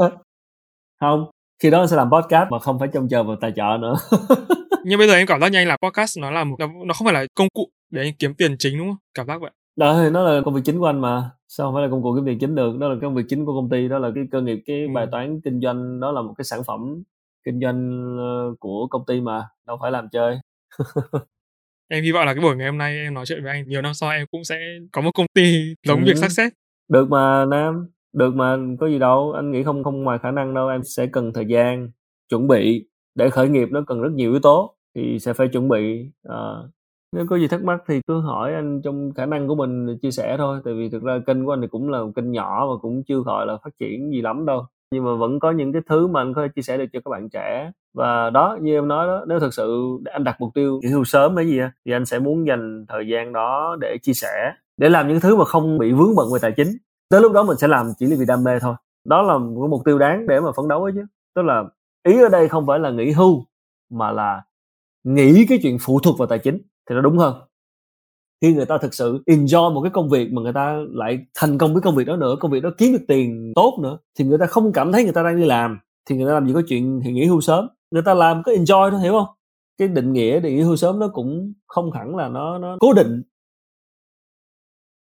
Không 1.00 1.30
khi 1.62 1.70
đó 1.70 1.78
anh 1.78 1.88
sẽ 1.88 1.96
làm 1.96 2.10
podcast 2.10 2.50
mà 2.50 2.58
không 2.58 2.78
phải 2.78 2.88
trông 2.92 3.08
chờ 3.08 3.22
vào 3.22 3.36
tài 3.40 3.52
trợ 3.56 3.76
nữa. 3.80 3.94
Nhưng 4.84 4.98
bây 4.98 5.08
giờ 5.08 5.14
em 5.14 5.26
cảm 5.26 5.40
giác 5.40 5.52
như 5.52 5.58
anh 5.58 5.68
làm 5.68 5.78
podcast 5.82 6.18
nó 6.18 6.30
là 6.30 6.44
một 6.44 6.56
nó 6.86 6.94
không 6.94 7.04
phải 7.04 7.14
là 7.14 7.26
công 7.34 7.48
cụ 7.54 7.70
để 7.90 8.02
anh 8.02 8.14
kiếm 8.18 8.34
tiền 8.34 8.56
chính 8.58 8.78
đúng 8.78 8.88
không? 8.88 8.96
Cảm 9.14 9.26
giác 9.26 9.40
vậy. 9.40 9.50
Thì 9.76 10.10
nó 10.10 10.22
là 10.22 10.40
công 10.44 10.54
việc 10.54 10.60
chính 10.64 10.78
của 10.78 10.86
anh 10.86 11.00
mà. 11.00 11.30
Sao 11.48 11.66
không 11.66 11.74
phải 11.74 11.82
là 11.82 11.88
công 11.90 12.02
cụ 12.02 12.14
kiếm 12.14 12.26
tiền 12.26 12.38
chính 12.38 12.54
được? 12.54 12.78
Đó 12.78 12.88
là 12.88 12.96
công 13.02 13.14
việc 13.14 13.22
chính 13.28 13.46
của 13.46 13.54
công 13.54 13.70
ty 13.70 13.88
đó 13.88 13.98
là 13.98 14.10
cái 14.14 14.24
cơ 14.30 14.42
nghiệp 14.42 14.58
cái 14.66 14.82
ừ. 14.82 14.88
bài 14.94 15.06
toán 15.12 15.40
kinh 15.40 15.60
doanh. 15.60 16.00
Đó 16.00 16.12
là 16.12 16.22
một 16.22 16.34
cái 16.38 16.44
sản 16.44 16.64
phẩm 16.64 17.02
kinh 17.44 17.60
doanh 17.60 18.00
ờ, 18.18 18.54
của 18.60 18.86
công 18.90 19.06
ty 19.06 19.20
mà. 19.20 19.48
Đâu 19.66 19.78
phải 19.82 19.90
làm 19.90 20.08
chơi. 20.12 20.38
Em 21.90 22.04
hy 22.04 22.12
vọng 22.12 22.26
là 22.26 22.34
cái 22.34 22.42
buổi 22.42 22.56
ngày 22.56 22.66
hôm 22.66 22.78
nay 22.78 22.96
em 22.96 23.14
nói 23.14 23.26
chuyện 23.26 23.42
với 23.42 23.52
anh 23.52 23.68
nhiều 23.68 23.82
năm 23.82 23.94
sau 23.94 24.10
em 24.10 24.26
cũng 24.30 24.44
sẽ 24.44 24.60
có 24.92 25.00
một 25.00 25.10
công 25.14 25.26
ty 25.34 25.74
giống 25.86 26.00
ừ. 26.00 26.04
việc 26.06 26.16
success. 26.16 26.54
Được 26.88 27.10
mà 27.10 27.44
nam. 27.44 27.88
Được 28.12 28.34
mà 28.34 28.56
có 28.80 28.86
gì 28.86 28.98
đâu. 28.98 29.32
Anh 29.32 29.50
nghĩ 29.50 29.62
không 29.62 29.84
không 29.84 30.02
ngoài 30.02 30.18
khả 30.22 30.30
năng 30.30 30.54
đâu. 30.54 30.68
Em 30.68 30.82
sẽ 30.84 31.06
cần 31.06 31.32
thời 31.32 31.44
gian 31.46 31.90
chuẩn 32.28 32.46
bị 32.46 32.88
để 33.14 33.30
khởi 33.30 33.48
nghiệp. 33.48 33.68
Nó 33.70 33.82
cần 33.86 34.00
rất 34.00 34.12
nhiều 34.12 34.30
yếu 34.30 34.40
tố 34.40 34.76
thì 34.94 35.18
sẽ 35.18 35.32
phải 35.32 35.48
chuẩn 35.48 35.68
bị 35.68 36.10
uh, 36.28 36.70
nếu 37.12 37.26
có 37.30 37.36
gì 37.36 37.48
thắc 37.48 37.64
mắc 37.64 37.82
thì 37.88 38.00
cứ 38.06 38.20
hỏi 38.20 38.54
anh 38.54 38.80
trong 38.82 39.12
khả 39.14 39.26
năng 39.26 39.48
của 39.48 39.54
mình 39.54 39.98
chia 39.98 40.10
sẻ 40.10 40.36
thôi. 40.38 40.60
Tại 40.64 40.74
vì 40.74 40.88
thực 40.88 41.02
ra 41.02 41.18
kênh 41.26 41.44
của 41.44 41.52
anh 41.52 41.60
thì 41.60 41.66
cũng 41.66 41.90
là 41.90 42.02
một 42.02 42.10
kênh 42.14 42.32
nhỏ 42.32 42.66
và 42.70 42.76
cũng 42.82 43.02
chưa 43.02 43.20
gọi 43.20 43.46
là 43.46 43.56
phát 43.64 43.70
triển 43.78 44.10
gì 44.10 44.22
lắm 44.22 44.46
đâu. 44.46 44.66
Nhưng 44.92 45.04
mà 45.04 45.14
vẫn 45.14 45.40
có 45.40 45.50
những 45.50 45.72
cái 45.72 45.82
thứ 45.88 46.06
mà 46.06 46.20
anh 46.20 46.34
có 46.34 46.42
thể 46.42 46.48
chia 46.48 46.62
sẻ 46.62 46.78
được 46.78 46.84
cho 46.92 47.00
các 47.04 47.10
bạn 47.10 47.28
trẻ. 47.28 47.72
Và 47.94 48.30
đó 48.30 48.58
như 48.60 48.74
em 48.74 48.88
nói 48.88 49.06
đó 49.06 49.24
nếu 49.28 49.40
thực 49.40 49.54
sự 49.54 49.98
anh 50.04 50.24
đặt 50.24 50.40
mục 50.40 50.54
tiêu 50.54 50.80
nghỉ 50.82 50.88
hưu 50.88 51.04
sớm 51.04 51.36
hay 51.36 51.46
gì 51.46 51.58
á, 51.58 51.72
thì 51.86 51.92
anh 51.92 52.06
sẽ 52.06 52.18
muốn 52.18 52.46
dành 52.46 52.84
thời 52.88 53.08
gian 53.08 53.32
đó 53.32 53.76
để 53.80 53.96
chia 54.02 54.12
sẻ 54.12 54.52
để 54.76 54.88
làm 54.88 55.08
những 55.08 55.20
thứ 55.20 55.36
mà 55.36 55.44
không 55.44 55.78
bị 55.78 55.92
vướng 55.92 56.16
bận 56.16 56.26
về 56.34 56.38
tài 56.42 56.52
chính. 56.56 56.68
Tới 57.10 57.20
lúc 57.20 57.32
đó 57.32 57.42
mình 57.42 57.56
sẽ 57.56 57.68
làm 57.68 57.86
chỉ 57.98 58.06
vì 58.06 58.26
đam 58.28 58.44
mê 58.44 58.58
thôi. 58.60 58.74
Đó 59.06 59.22
là 59.22 59.38
một 59.38 59.68
mục 59.70 59.82
tiêu 59.84 59.98
đáng 59.98 60.26
để 60.26 60.40
mà 60.40 60.52
phấn 60.56 60.68
đấu 60.68 60.82
ấy 60.82 60.92
chứ. 60.94 61.04
Tức 61.34 61.42
là 61.42 61.64
ý 62.06 62.22
ở 62.22 62.28
đây 62.28 62.48
không 62.48 62.66
phải 62.66 62.78
là 62.78 62.90
nghỉ 62.90 63.10
hưu 63.10 63.44
mà 63.90 64.10
là 64.10 64.42
nghĩ 65.04 65.46
cái 65.48 65.58
chuyện 65.62 65.76
phụ 65.80 66.00
thuộc 66.00 66.18
vào 66.18 66.28
tài 66.28 66.38
chính 66.38 66.58
thì 66.88 66.94
nó 66.94 67.00
đúng 67.00 67.18
hơn. 67.18 67.34
Khi 68.42 68.54
người 68.54 68.66
ta 68.66 68.78
thực 68.78 68.94
sự 68.94 69.22
enjoy 69.26 69.74
một 69.74 69.82
cái 69.82 69.90
công 69.90 70.08
việc 70.08 70.32
mà 70.32 70.42
người 70.42 70.52
ta 70.52 70.76
lại 70.90 71.18
thành 71.34 71.58
công 71.58 71.72
với 71.72 71.82
công 71.82 71.94
việc 71.96 72.06
đó 72.06 72.16
nữa, 72.16 72.36
công 72.40 72.50
việc 72.50 72.62
đó 72.62 72.70
kiếm 72.78 72.92
được 72.92 73.04
tiền 73.08 73.52
tốt 73.54 73.78
nữa, 73.82 73.98
thì 74.18 74.24
người 74.24 74.38
ta 74.38 74.46
không 74.46 74.72
cảm 74.72 74.92
thấy 74.92 75.04
người 75.04 75.12
ta 75.12 75.22
đang 75.22 75.36
đi 75.40 75.46
làm, 75.46 75.78
thì 76.08 76.16
người 76.16 76.26
ta 76.26 76.32
làm 76.34 76.46
gì 76.46 76.52
có 76.54 76.62
chuyện 76.68 77.00
thì 77.04 77.12
nghỉ 77.12 77.24
hưu 77.24 77.40
sớm. 77.40 77.68
Người 77.90 78.02
ta 78.02 78.14
làm 78.14 78.42
có 78.42 78.52
enjoy 78.52 78.90
thôi, 78.90 79.00
hiểu 79.00 79.12
không? 79.12 79.26
Cái 79.78 79.88
định 79.88 80.12
nghĩa 80.12 80.40
để 80.40 80.52
nghỉ 80.52 80.60
hưu 80.60 80.76
sớm 80.76 80.98
nó 80.98 81.08
cũng 81.08 81.52
không 81.66 81.92
hẳn 81.92 82.16
là 82.16 82.28
nó 82.28 82.58
nó 82.58 82.76
cố 82.80 82.92
định. 82.92 83.22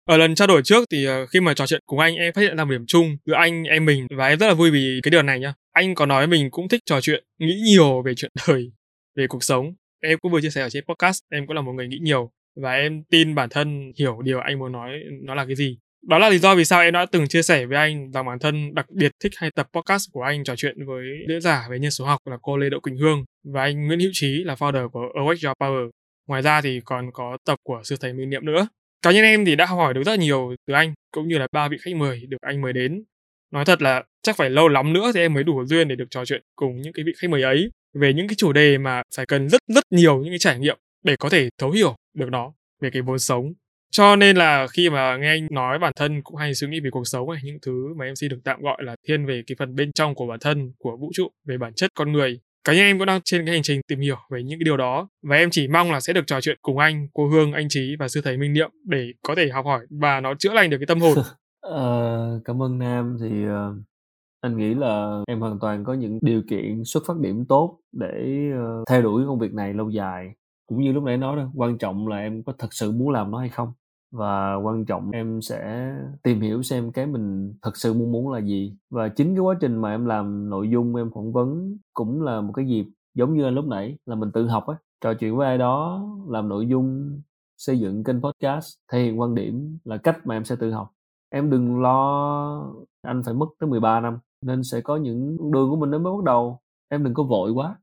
Ở 0.06 0.18
lần 0.18 0.36
trao 0.36 0.48
đổi 0.48 0.62
trước 0.64 0.86
thì 0.92 1.06
ờ, 1.06 1.26
khi 1.26 1.40
mà 1.40 1.54
trò 1.54 1.68
chuyện 1.68 1.82
cùng 1.86 2.00
anh, 2.00 2.16
em 2.16 2.34
phát 2.34 2.42
hiện 2.42 2.58
ra 2.58 2.64
một 2.66 2.72
điểm 2.72 2.86
chung 2.88 3.18
giữa 3.26 3.34
anh, 3.34 3.64
em 3.64 3.86
mình 3.86 4.08
và 4.18 4.28
em 4.28 4.40
rất 4.40 4.48
là 4.48 4.54
vui 4.54 4.72
vì 4.72 5.00
cái 5.04 5.12
điều 5.12 5.22
này 5.22 5.40
nhá. 5.40 5.54
Anh 5.72 5.96
có 5.96 6.06
nói 6.06 6.28
mình 6.28 6.52
cũng 6.52 6.68
thích 6.68 6.82
trò 6.86 7.02
chuyện, 7.02 7.24
nghĩ 7.40 7.62
nhiều 7.66 8.02
về 8.02 8.14
chuyện 8.16 8.32
đời, 8.48 8.72
về 9.16 9.26
cuộc 9.30 9.44
sống 9.44 9.66
em 10.08 10.20
cũng 10.20 10.32
vừa 10.32 10.42
chia 10.42 10.50
sẻ 10.50 10.62
ở 10.62 10.70
trên 10.70 10.84
podcast, 10.86 11.20
em 11.32 11.48
cũng 11.48 11.56
là 11.56 11.62
một 11.62 11.74
người 11.74 11.88
nghĩ 11.88 12.00
nhiều 12.02 12.32
và 12.56 12.74
em 12.74 13.04
tin 13.04 13.36
bản 13.36 13.50
thân 13.50 13.92
hiểu 14.00 14.22
điều 14.22 14.40
anh 14.40 14.60
muốn 14.60 14.72
nói, 14.72 14.92
nó 15.24 15.36
là 15.36 15.46
cái 15.46 15.56
gì 15.56 15.78
đó 16.08 16.20
là 16.20 16.30
lý 16.30 16.38
do 16.38 16.56
vì 16.56 16.66
sao 16.66 16.82
em 16.82 16.94
đã 16.94 17.06
từng 17.06 17.28
chia 17.28 17.42
sẻ 17.42 17.66
với 17.66 17.78
anh 17.78 18.12
rằng 18.12 18.26
bản 18.26 18.40
thân 18.40 18.76
đặc 18.76 18.86
biệt 18.90 19.12
thích 19.24 19.32
hay 19.38 19.52
tập 19.52 19.68
podcast 19.74 20.12
của 20.12 20.22
anh, 20.22 20.44
trò 20.44 20.56
chuyện 20.56 20.86
với 20.86 21.06
diễn 21.30 21.42
giả 21.42 21.68
về 21.70 21.80
nhân 21.80 21.92
số 21.92 22.06
học 22.06 22.20
là 22.26 22.38
cô 22.42 22.58
Lê 22.58 22.70
Đậu 22.70 22.80
Quỳnh 22.80 22.98
Hương 22.98 23.26
và 23.54 23.62
anh 23.62 23.88
Nguyễn 23.88 24.00
Hữu 24.00 24.10
Trí 24.14 24.44
là 24.44 24.54
founder 24.54 24.90
của 24.90 25.00
Awake 25.00 25.48
Your 25.48 25.58
Power. 25.60 25.90
Ngoài 26.28 26.42
ra 26.42 26.62
thì 26.62 26.82
còn 26.86 27.12
có 27.14 27.38
tập 27.46 27.60
của 27.64 27.82
sư 27.84 27.96
thầy 28.02 28.14
Minh 28.14 28.30
Niệm 28.30 28.46
nữa. 28.46 28.68
Cá 29.02 29.12
nhân 29.12 29.24
em 29.24 29.46
thì 29.46 29.56
đã 29.56 29.66
học 29.66 29.78
hỏi 29.78 29.94
được 29.94 30.04
rất 30.06 30.20
nhiều 30.20 30.56
từ 30.68 30.74
anh, 30.74 30.94
cũng 31.12 31.28
như 31.28 31.38
là 31.38 31.48
ba 31.52 31.68
vị 31.68 31.78
khách 31.82 31.96
mời 31.96 32.22
được 32.30 32.38
anh 32.42 32.62
mời 32.62 32.74
đến. 32.74 33.04
Nói 33.52 33.66
thật 33.66 33.82
là 33.82 34.04
chắc 34.24 34.38
phải 34.38 34.50
lâu 34.50 34.68
lắm 34.68 34.94
nữa 34.94 35.12
thì 35.14 35.22
em 35.22 35.34
mới 35.34 35.44
đủ 35.44 35.66
duyên 35.66 35.88
để 35.88 35.96
được 35.96 36.08
trò 36.10 36.26
chuyện 36.26 36.42
cùng 36.56 36.82
những 36.82 36.94
cái 36.94 37.06
vị 37.06 37.14
khách 37.22 37.30
mời 37.30 37.42
ấy 37.42 37.70
về 38.00 38.14
những 38.14 38.28
cái 38.28 38.36
chủ 38.36 38.54
đề 38.54 38.78
mà 38.78 39.02
phải 39.16 39.26
cần 39.26 39.50
rất 39.50 39.62
rất 39.68 39.84
nhiều 39.92 40.18
những 40.18 40.32
cái 40.32 40.40
trải 40.40 40.60
nghiệm 40.60 40.78
để 41.04 41.16
có 41.16 41.30
thể 41.30 41.50
thấu 41.58 41.72
hiểu 41.72 41.96
được 42.14 42.30
nó 42.32 42.54
về 42.82 42.90
cái 42.94 43.02
vốn 43.02 43.20
sống. 43.20 43.54
Cho 43.92 44.16
nên 44.16 44.38
là 44.38 44.68
khi 44.68 44.90
mà 44.90 45.18
nghe 45.18 45.28
anh 45.28 45.48
nói 45.52 45.80
bản 45.80 45.94
thân 45.96 46.22
cũng 46.24 46.36
hay 46.36 46.54
suy 46.54 46.68
nghĩ 46.68 46.80
về 46.80 46.90
cuộc 46.90 47.08
sống 47.08 47.32
này 47.32 47.42
những 47.44 47.58
thứ 47.66 47.94
mà 47.98 48.06
em 48.06 48.16
xin 48.16 48.30
được 48.30 48.40
tạm 48.44 48.62
gọi 48.62 48.84
là 48.84 48.96
thiên 49.08 49.26
về 49.26 49.42
cái 49.48 49.56
phần 49.60 49.76
bên 49.76 49.92
trong 49.92 50.16
của 50.16 50.28
bản 50.28 50.40
thân 50.42 50.72
của 50.80 50.98
vũ 50.98 51.12
trụ 51.14 51.28
về 51.48 51.58
bản 51.58 51.74
chất 51.74 51.92
con 51.94 52.12
người. 52.12 52.40
Cá 52.64 52.74
nhân 52.74 52.82
em 52.82 52.98
cũng 52.98 53.06
đang 53.06 53.22
trên 53.26 53.46
cái 53.46 53.54
hành 53.56 53.64
trình 53.64 53.82
tìm 53.88 54.00
hiểu 54.00 54.18
về 54.32 54.44
những 54.44 54.60
cái 54.60 54.64
điều 54.64 54.78
đó 54.78 55.10
và 55.24 55.36
em 55.36 55.50
chỉ 55.50 55.68
mong 55.68 55.92
là 55.92 56.00
sẽ 56.00 56.14
được 56.14 56.28
trò 56.28 56.42
chuyện 56.42 56.58
cùng 56.62 56.78
anh 56.78 57.08
cô 57.14 57.28
hương 57.28 57.54
anh 57.54 57.70
trí 57.70 57.96
và 58.00 58.08
sư 58.08 58.22
thầy 58.24 58.38
minh 58.38 58.54
niệm 58.54 58.72
để 58.84 59.08
có 59.22 59.36
thể 59.36 59.50
học 59.50 59.66
hỏi 59.66 59.86
và 59.90 60.20
nó 60.20 60.34
chữa 60.40 60.54
lành 60.54 60.70
được 60.70 60.78
cái 60.78 60.88
tâm 60.88 61.00
hồn. 61.00 61.18
Ờ, 61.62 62.42
cảm 62.46 62.62
ơn 62.62 62.78
nam. 62.78 63.18
Thì 63.22 63.46
uh, 63.46 63.86
anh 64.46 64.58
nghĩ 64.58 64.74
là 64.74 65.22
em 65.28 65.40
hoàn 65.40 65.60
toàn 65.60 65.84
có 65.84 65.94
những 65.94 66.20
điều 66.22 66.42
kiện 66.50 66.84
xuất 66.86 67.04
phát 67.08 67.18
điểm 67.18 67.46
tốt 67.46 67.80
để 67.92 68.50
ờ, 68.56 68.82
uh, 68.82 68.88
theo 68.90 69.02
đuổi 69.02 69.24
công 69.28 69.40
việc 69.40 69.54
này 69.54 69.74
lâu 69.74 69.90
dài. 69.90 70.34
Cũng 70.68 70.82
như 70.82 70.92
lúc 70.92 71.04
nãy 71.04 71.18
nói 71.18 71.38
đó 71.38 71.50
quan 71.56 71.78
trọng 71.78 72.08
là 72.08 72.18
em 72.18 72.44
có 72.44 72.54
thật 72.58 72.74
sự 72.74 72.92
muốn 72.92 73.10
làm 73.10 73.32
nó 73.32 73.38
hay 73.38 73.50
không? 73.50 73.74
Và 74.12 74.56
quan 74.56 74.86
trọng 74.86 75.12
em 75.12 75.42
sẽ 75.42 75.94
tìm 76.24 76.42
hiểu 76.42 76.62
xem 76.64 76.92
cái 76.92 77.08
mình 77.08 77.54
thật 77.62 77.78
sự 77.78 77.94
muốn 77.94 78.12
muốn 78.12 78.32
là 78.32 78.40
gì. 78.40 78.78
Và 78.90 79.10
chính 79.10 79.36
cái 79.36 79.40
quá 79.40 79.56
trình 79.62 79.82
mà 79.82 79.90
em 79.92 80.06
làm 80.06 80.50
nội 80.50 80.70
dung 80.70 80.96
em 80.96 81.12
phỏng 81.14 81.34
vấn 81.34 81.78
cũng 81.94 82.22
là 82.22 82.42
một 82.42 82.54
cái 82.56 82.66
dịp 82.68 82.86
giống 83.16 83.34
như 83.34 83.50
lúc 83.50 83.66
nãy 83.66 83.98
là 84.06 84.16
mình 84.16 84.32
tự 84.32 84.48
học 84.48 84.68
á 84.68 84.76
trò 85.02 85.14
chuyện 85.14 85.38
với 85.38 85.48
ai 85.48 85.58
đó 85.58 86.04
làm 86.30 86.50
nội 86.50 86.68
dung 86.68 87.22
xây 87.58 87.80
dựng 87.80 88.04
kênh 88.04 88.22
podcast 88.22 88.68
thể 88.92 89.04
hiện 89.04 89.20
quan 89.20 89.36
điểm 89.36 89.78
là 89.84 89.98
cách 89.98 90.18
mà 90.28 90.36
em 90.36 90.46
sẽ 90.46 90.56
tự 90.56 90.72
học. 90.72 90.92
Em 91.30 91.50
đừng 91.50 91.82
lo 91.82 92.72
anh 93.02 93.22
phải 93.26 93.34
mất 93.34 93.46
tới 93.60 93.70
13 93.70 94.00
năm 94.00 94.20
nên 94.42 94.64
sẽ 94.64 94.82
có 94.82 94.98
những 94.98 95.52
đường 95.52 95.70
của 95.70 95.76
mình 95.76 95.92
nó 95.92 95.98
mới 95.98 96.14
bắt 96.14 96.24
đầu. 96.24 96.60
Em 96.90 97.04
đừng 97.04 97.14
có 97.14 97.24
vội 97.24 97.52
quá. 97.52 97.76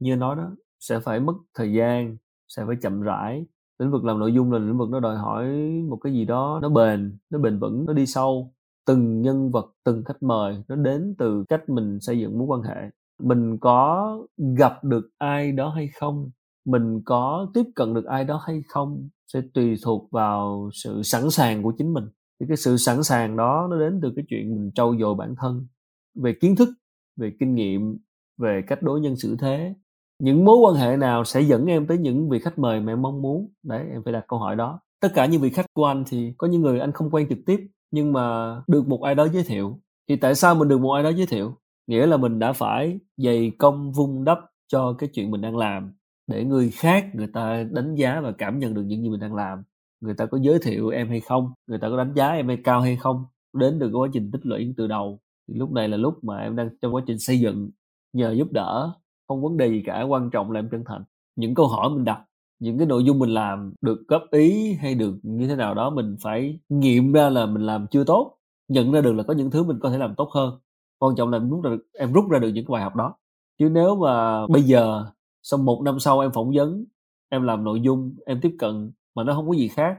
Như 0.00 0.16
nói 0.16 0.36
đó, 0.36 0.50
sẽ 0.80 1.00
phải 1.00 1.20
mất 1.20 1.34
thời 1.54 1.72
gian, 1.72 2.16
sẽ 2.48 2.64
phải 2.66 2.76
chậm 2.82 3.00
rãi. 3.00 3.46
Lĩnh 3.78 3.90
vực 3.90 4.04
làm 4.04 4.18
nội 4.18 4.34
dung 4.34 4.52
là 4.52 4.58
lĩnh 4.58 4.78
vực 4.78 4.90
nó 4.90 5.00
đòi 5.00 5.16
hỏi 5.16 5.46
một 5.88 5.96
cái 5.96 6.12
gì 6.12 6.24
đó 6.24 6.58
nó 6.62 6.68
bền 6.68 7.18
nó 7.30 7.38
bền 7.38 7.58
vững, 7.58 7.84
nó 7.86 7.92
đi 7.92 8.06
sâu. 8.06 8.52
Từng 8.86 9.22
nhân 9.22 9.50
vật, 9.50 9.72
từng 9.84 10.04
khách 10.04 10.22
mời 10.22 10.64
nó 10.68 10.76
đến 10.76 11.14
từ 11.18 11.44
cách 11.48 11.68
mình 11.68 12.00
xây 12.00 12.18
dựng 12.20 12.38
mối 12.38 12.46
quan 12.46 12.62
hệ. 12.62 12.90
Mình 13.22 13.58
có 13.58 14.18
gặp 14.58 14.84
được 14.84 15.08
ai 15.18 15.52
đó 15.52 15.68
hay 15.68 15.88
không? 15.94 16.30
Mình 16.64 17.02
có 17.04 17.50
tiếp 17.54 17.64
cận 17.74 17.94
được 17.94 18.04
ai 18.04 18.24
đó 18.24 18.40
hay 18.46 18.62
không? 18.68 19.08
Sẽ 19.32 19.40
tùy 19.54 19.76
thuộc 19.84 20.10
vào 20.10 20.70
sự 20.72 21.02
sẵn 21.02 21.30
sàng 21.30 21.62
của 21.62 21.72
chính 21.78 21.92
mình. 21.92 22.04
Thì 22.40 22.46
cái 22.48 22.56
sự 22.56 22.76
sẵn 22.76 23.02
sàng 23.02 23.36
đó 23.36 23.68
nó 23.70 23.78
đến 23.78 24.00
từ 24.02 24.12
cái 24.16 24.24
chuyện 24.28 24.54
mình 24.54 24.70
trau 24.74 24.94
dồi 25.00 25.14
bản 25.14 25.34
thân 25.38 25.66
về 26.14 26.34
kiến 26.40 26.56
thức, 26.56 26.68
về 27.16 27.32
kinh 27.40 27.54
nghiệm, 27.54 27.98
về 28.38 28.62
cách 28.66 28.82
đối 28.82 29.00
nhân 29.00 29.16
xử 29.16 29.36
thế. 29.36 29.74
Những 30.18 30.44
mối 30.44 30.56
quan 30.56 30.74
hệ 30.74 30.96
nào 30.96 31.24
sẽ 31.24 31.40
dẫn 31.40 31.66
em 31.66 31.86
tới 31.86 31.98
những 31.98 32.28
vị 32.28 32.38
khách 32.38 32.58
mời 32.58 32.80
mà 32.80 32.92
em 32.92 33.02
mong 33.02 33.22
muốn? 33.22 33.52
Đấy, 33.62 33.86
em 33.92 34.02
phải 34.04 34.12
đặt 34.12 34.24
câu 34.28 34.38
hỏi 34.38 34.56
đó. 34.56 34.80
Tất 35.00 35.08
cả 35.14 35.26
những 35.26 35.40
vị 35.40 35.50
khách 35.50 35.66
của 35.74 35.84
anh 35.84 36.04
thì 36.06 36.34
có 36.38 36.46
những 36.46 36.62
người 36.62 36.80
anh 36.80 36.92
không 36.92 37.10
quen 37.10 37.26
trực 37.28 37.38
tiếp, 37.46 37.60
nhưng 37.90 38.12
mà 38.12 38.56
được 38.66 38.88
một 38.88 39.02
ai 39.02 39.14
đó 39.14 39.28
giới 39.28 39.44
thiệu. 39.44 39.80
Thì 40.08 40.16
tại 40.16 40.34
sao 40.34 40.54
mình 40.54 40.68
được 40.68 40.80
một 40.80 40.92
ai 40.92 41.02
đó 41.02 41.08
giới 41.08 41.26
thiệu? 41.26 41.54
Nghĩa 41.86 42.06
là 42.06 42.16
mình 42.16 42.38
đã 42.38 42.52
phải 42.52 42.98
dày 43.16 43.52
công 43.58 43.92
vung 43.92 44.24
đắp 44.24 44.38
cho 44.68 44.92
cái 44.98 45.08
chuyện 45.14 45.30
mình 45.30 45.40
đang 45.40 45.56
làm 45.56 45.92
để 46.26 46.44
người 46.44 46.70
khác, 46.70 47.06
người 47.14 47.26
ta 47.26 47.64
đánh 47.70 47.94
giá 47.94 48.20
và 48.20 48.32
cảm 48.32 48.58
nhận 48.58 48.74
được 48.74 48.82
những 48.82 49.02
gì 49.02 49.08
mình 49.08 49.20
đang 49.20 49.34
làm. 49.34 49.62
Người 50.00 50.14
ta 50.14 50.26
có 50.26 50.38
giới 50.42 50.58
thiệu 50.62 50.88
em 50.88 51.08
hay 51.08 51.20
không? 51.20 51.52
Người 51.66 51.78
ta 51.78 51.88
có 51.88 51.96
đánh 51.96 52.12
giá 52.14 52.28
em 52.28 52.48
hay 52.48 52.58
cao 52.64 52.80
hay 52.80 52.96
không? 52.96 53.24
Đến 53.52 53.78
từ 53.80 53.90
quá 53.92 54.08
trình 54.12 54.30
tích 54.30 54.46
lũy 54.46 54.74
từ 54.76 54.86
đầu 54.86 55.20
thì 55.48 55.54
lúc 55.54 55.72
này 55.72 55.88
là 55.88 55.96
lúc 55.96 56.24
mà 56.24 56.38
em 56.38 56.56
đang 56.56 56.68
trong 56.82 56.94
quá 56.94 57.02
trình 57.06 57.18
xây 57.18 57.40
dựng 57.40 57.70
nhờ 58.12 58.32
giúp 58.32 58.52
đỡ 58.52 58.92
không 59.28 59.42
vấn 59.42 59.56
đề 59.56 59.68
gì 59.68 59.82
cả 59.86 60.02
quan 60.02 60.30
trọng 60.30 60.50
là 60.50 60.60
em 60.60 60.68
chân 60.70 60.84
thành. 60.86 61.04
Những 61.36 61.54
câu 61.54 61.66
hỏi 61.68 61.90
mình 61.90 62.04
đặt 62.04 62.22
những 62.58 62.78
cái 62.78 62.86
nội 62.86 63.04
dung 63.04 63.18
mình 63.18 63.30
làm 63.30 63.72
được 63.80 64.04
góp 64.08 64.22
ý 64.30 64.72
hay 64.74 64.94
được 64.94 65.18
như 65.22 65.48
thế 65.48 65.56
nào 65.56 65.74
đó 65.74 65.90
mình 65.90 66.16
phải 66.20 66.60
nghiệm 66.68 67.12
ra 67.12 67.30
là 67.30 67.46
mình 67.46 67.62
làm 67.66 67.86
chưa 67.90 68.04
tốt 68.04 68.38
nhận 68.68 68.92
ra 68.92 69.00
được 69.00 69.12
là 69.12 69.22
có 69.22 69.34
những 69.34 69.50
thứ 69.50 69.64
mình 69.64 69.78
có 69.80 69.90
thể 69.90 69.98
làm 69.98 70.14
tốt 70.16 70.30
hơn. 70.34 70.60
Quan 70.98 71.14
trọng 71.16 71.30
là 71.30 71.38
em 71.38 71.50
rút 71.50 71.64
ra 71.64 71.70
được, 71.70 71.86
em 71.92 72.12
rút 72.12 72.30
ra 72.30 72.38
được 72.38 72.48
những 72.48 72.64
cái 72.66 72.72
bài 72.72 72.82
học 72.82 72.96
đó. 72.96 73.14
Chứ 73.58 73.68
nếu 73.68 73.96
mà 73.96 74.46
bây 74.46 74.62
giờ 74.62 75.06
sau 75.42 75.58
một 75.58 75.82
năm 75.84 76.00
sau 76.00 76.20
em 76.20 76.32
phỏng 76.32 76.50
vấn 76.54 76.84
em 77.28 77.42
làm 77.42 77.64
nội 77.64 77.80
dung 77.80 78.14
em 78.26 78.40
tiếp 78.42 78.56
cận 78.58 78.92
mà 79.14 79.24
nó 79.24 79.34
không 79.34 79.48
có 79.48 79.54
gì 79.56 79.68
khác 79.68 79.98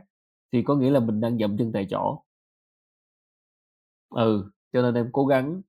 thì 0.52 0.64
có 0.64 0.76
nghĩa 0.76 0.90
là 0.92 1.00
mình 1.00 1.22
đang 1.22 1.38
dậm 1.38 1.58
chân 1.58 1.72
tại 1.74 1.88
chỗ. 1.90 2.24
Ừ 4.10 4.50
cho 4.74 4.82
nên 4.82 4.94
em 4.94 5.10
cố 5.12 5.26
gắng. 5.26 5.62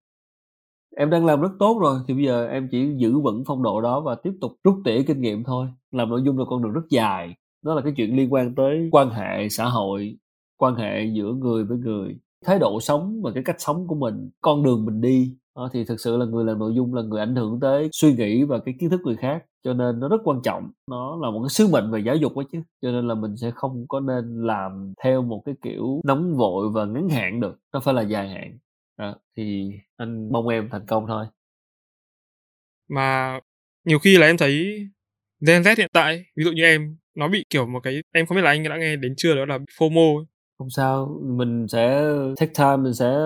Em 0.96 1.10
đang 1.10 1.26
làm 1.26 1.40
rất 1.40 1.52
tốt 1.58 1.78
rồi, 1.80 2.00
thì 2.08 2.14
bây 2.14 2.24
giờ 2.24 2.46
em 2.46 2.68
chỉ 2.70 2.94
giữ 2.96 3.18
vững 3.18 3.44
phong 3.46 3.62
độ 3.62 3.80
đó 3.80 4.00
và 4.00 4.14
tiếp 4.14 4.32
tục 4.40 4.52
rút 4.64 4.76
tỉa 4.84 5.02
kinh 5.06 5.20
nghiệm 5.20 5.44
thôi, 5.44 5.66
làm 5.92 6.08
nội 6.08 6.22
dung 6.24 6.38
là 6.38 6.44
con 6.48 6.62
đường 6.62 6.72
rất 6.72 6.84
dài. 6.90 7.34
Đó 7.62 7.74
là 7.74 7.80
cái 7.80 7.92
chuyện 7.96 8.16
liên 8.16 8.32
quan 8.32 8.54
tới 8.54 8.88
quan 8.92 9.10
hệ 9.10 9.48
xã 9.48 9.64
hội, 9.64 10.16
quan 10.56 10.74
hệ 10.74 11.04
giữa 11.04 11.32
người 11.32 11.64
với 11.64 11.78
người, 11.78 12.18
thái 12.44 12.58
độ 12.58 12.80
sống 12.80 13.22
và 13.22 13.30
cái 13.34 13.42
cách 13.44 13.56
sống 13.58 13.86
của 13.86 13.94
mình, 13.94 14.30
con 14.40 14.62
đường 14.62 14.84
mình 14.84 15.00
đi. 15.00 15.36
Thì 15.72 15.84
thực 15.84 16.00
sự 16.00 16.16
là 16.16 16.24
người 16.24 16.44
làm 16.44 16.58
nội 16.58 16.74
dung 16.74 16.94
là 16.94 17.02
người 17.02 17.20
ảnh 17.20 17.36
hưởng 17.36 17.60
tới 17.60 17.88
suy 17.92 18.14
nghĩ 18.14 18.44
và 18.44 18.58
cái 18.58 18.74
kiến 18.80 18.90
thức 18.90 19.00
người 19.04 19.16
khác, 19.16 19.44
cho 19.64 19.72
nên 19.72 20.00
nó 20.00 20.08
rất 20.08 20.20
quan 20.24 20.40
trọng. 20.42 20.70
Nó 20.90 21.16
là 21.16 21.30
một 21.30 21.42
cái 21.42 21.48
sứ 21.48 21.68
mệnh 21.72 21.90
về 21.90 22.00
giáo 22.00 22.16
dục 22.16 22.36
đó 22.36 22.42
chứ, 22.52 22.58
cho 22.82 22.90
nên 22.92 23.08
là 23.08 23.14
mình 23.14 23.36
sẽ 23.36 23.50
không 23.50 23.84
có 23.88 24.00
nên 24.00 24.46
làm 24.46 24.92
theo 25.04 25.22
một 25.22 25.42
cái 25.44 25.54
kiểu 25.62 26.00
nóng 26.04 26.36
vội 26.36 26.68
và 26.70 26.84
ngắn 26.84 27.08
hạn 27.08 27.40
được. 27.40 27.58
Nó 27.72 27.80
phải 27.80 27.94
là 27.94 28.02
dài 28.02 28.28
hạn 28.28 28.58
đó, 28.98 29.16
thì 29.36 29.70
anh 29.96 30.32
mong 30.32 30.48
em 30.48 30.68
thành 30.72 30.86
công 30.86 31.06
thôi. 31.08 31.26
Mà 32.88 33.40
nhiều 33.84 33.98
khi 33.98 34.18
là 34.18 34.26
em 34.26 34.36
thấy 34.36 34.86
Gen 35.46 35.62
Z 35.62 35.74
hiện 35.78 35.90
tại 35.92 36.24
ví 36.36 36.44
dụ 36.44 36.50
như 36.52 36.62
em 36.62 36.96
nó 37.14 37.28
bị 37.28 37.44
kiểu 37.50 37.66
một 37.66 37.80
cái 37.82 38.02
em 38.12 38.26
không 38.26 38.36
biết 38.36 38.42
là 38.42 38.50
anh 38.50 38.62
đã 38.62 38.76
nghe 38.78 38.96
đến 38.96 39.14
chưa 39.16 39.34
đó 39.36 39.44
là 39.44 39.58
FOMO 39.58 40.18
ấy. 40.18 40.26
không 40.58 40.70
sao 40.70 41.20
mình 41.22 41.68
sẽ 41.68 42.04
take 42.36 42.52
time 42.58 42.76
mình 42.76 42.94
sẽ 42.94 43.16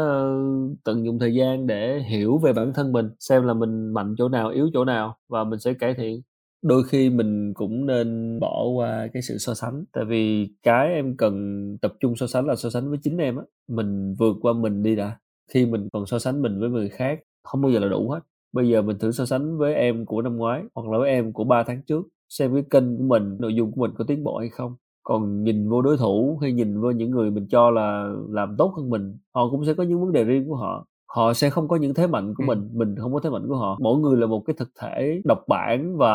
tận 0.84 1.04
dụng 1.04 1.18
thời 1.18 1.34
gian 1.34 1.66
để 1.66 2.00
hiểu 2.08 2.38
về 2.38 2.52
bản 2.52 2.72
thân 2.74 2.92
mình 2.92 3.06
xem 3.20 3.42
là 3.46 3.54
mình 3.54 3.92
mạnh 3.94 4.14
chỗ 4.18 4.28
nào 4.28 4.48
yếu 4.50 4.70
chỗ 4.74 4.84
nào 4.84 5.18
và 5.28 5.44
mình 5.44 5.60
sẽ 5.60 5.74
cải 5.74 5.94
thiện. 5.94 6.22
Đôi 6.62 6.82
khi 6.88 7.10
mình 7.10 7.54
cũng 7.54 7.86
nên 7.86 8.38
bỏ 8.40 8.64
qua 8.76 9.08
cái 9.12 9.22
sự 9.22 9.38
so 9.38 9.54
sánh 9.54 9.84
tại 9.92 10.04
vì 10.08 10.48
cái 10.62 10.92
em 10.94 11.16
cần 11.16 11.34
tập 11.82 11.92
trung 12.00 12.16
so 12.16 12.26
sánh 12.26 12.46
là 12.46 12.56
so 12.56 12.70
sánh 12.70 12.88
với 12.90 12.98
chính 13.02 13.18
em 13.18 13.36
á 13.36 13.42
mình 13.68 14.14
vượt 14.18 14.36
qua 14.40 14.52
mình 14.52 14.82
đi 14.82 14.96
đã 14.96 15.18
khi 15.48 15.66
mình 15.66 15.88
còn 15.92 16.06
so 16.06 16.18
sánh 16.18 16.42
mình 16.42 16.60
với 16.60 16.70
người 16.70 16.88
khác 16.88 17.20
không 17.42 17.60
bao 17.62 17.72
giờ 17.72 17.78
là 17.78 17.88
đủ 17.88 18.10
hết. 18.10 18.20
Bây 18.52 18.68
giờ 18.68 18.82
mình 18.82 18.98
thử 18.98 19.12
so 19.12 19.26
sánh 19.26 19.58
với 19.58 19.74
em 19.74 20.06
của 20.06 20.22
năm 20.22 20.36
ngoái 20.36 20.62
hoặc 20.74 20.88
là 20.88 20.98
với 20.98 21.10
em 21.10 21.32
của 21.32 21.44
3 21.44 21.62
tháng 21.62 21.82
trước 21.82 22.08
xem 22.28 22.54
cái 22.54 22.62
kênh 22.70 22.96
của 22.96 23.04
mình 23.04 23.36
nội 23.40 23.54
dung 23.54 23.72
của 23.72 23.80
mình 23.80 23.90
có 23.98 24.04
tiến 24.08 24.24
bộ 24.24 24.38
hay 24.38 24.48
không. 24.48 24.76
Còn 25.02 25.44
nhìn 25.44 25.68
vô 25.68 25.82
đối 25.82 25.96
thủ 25.96 26.38
hay 26.42 26.52
nhìn 26.52 26.80
vô 26.80 26.90
những 26.90 27.10
người 27.10 27.30
mình 27.30 27.46
cho 27.50 27.70
là 27.70 28.12
làm 28.30 28.56
tốt 28.56 28.74
hơn 28.76 28.90
mình 28.90 29.16
họ 29.34 29.50
cũng 29.50 29.64
sẽ 29.64 29.74
có 29.74 29.82
những 29.82 30.00
vấn 30.00 30.12
đề 30.12 30.24
riêng 30.24 30.48
của 30.48 30.56
họ. 30.56 30.86
Họ 31.06 31.32
sẽ 31.32 31.50
không 31.50 31.68
có 31.68 31.76
những 31.76 31.94
thế 31.94 32.06
mạnh 32.06 32.34
của 32.34 32.44
ừ. 32.44 32.46
mình 32.46 32.70
mình 32.72 32.96
không 32.98 33.14
có 33.14 33.20
thế 33.20 33.30
mạnh 33.30 33.48
của 33.48 33.56
họ. 33.56 33.78
Mỗi 33.80 33.98
người 33.98 34.16
là 34.16 34.26
một 34.26 34.42
cái 34.46 34.54
thực 34.58 34.68
thể 34.80 35.20
độc 35.24 35.44
bản 35.48 35.96
và 35.96 36.08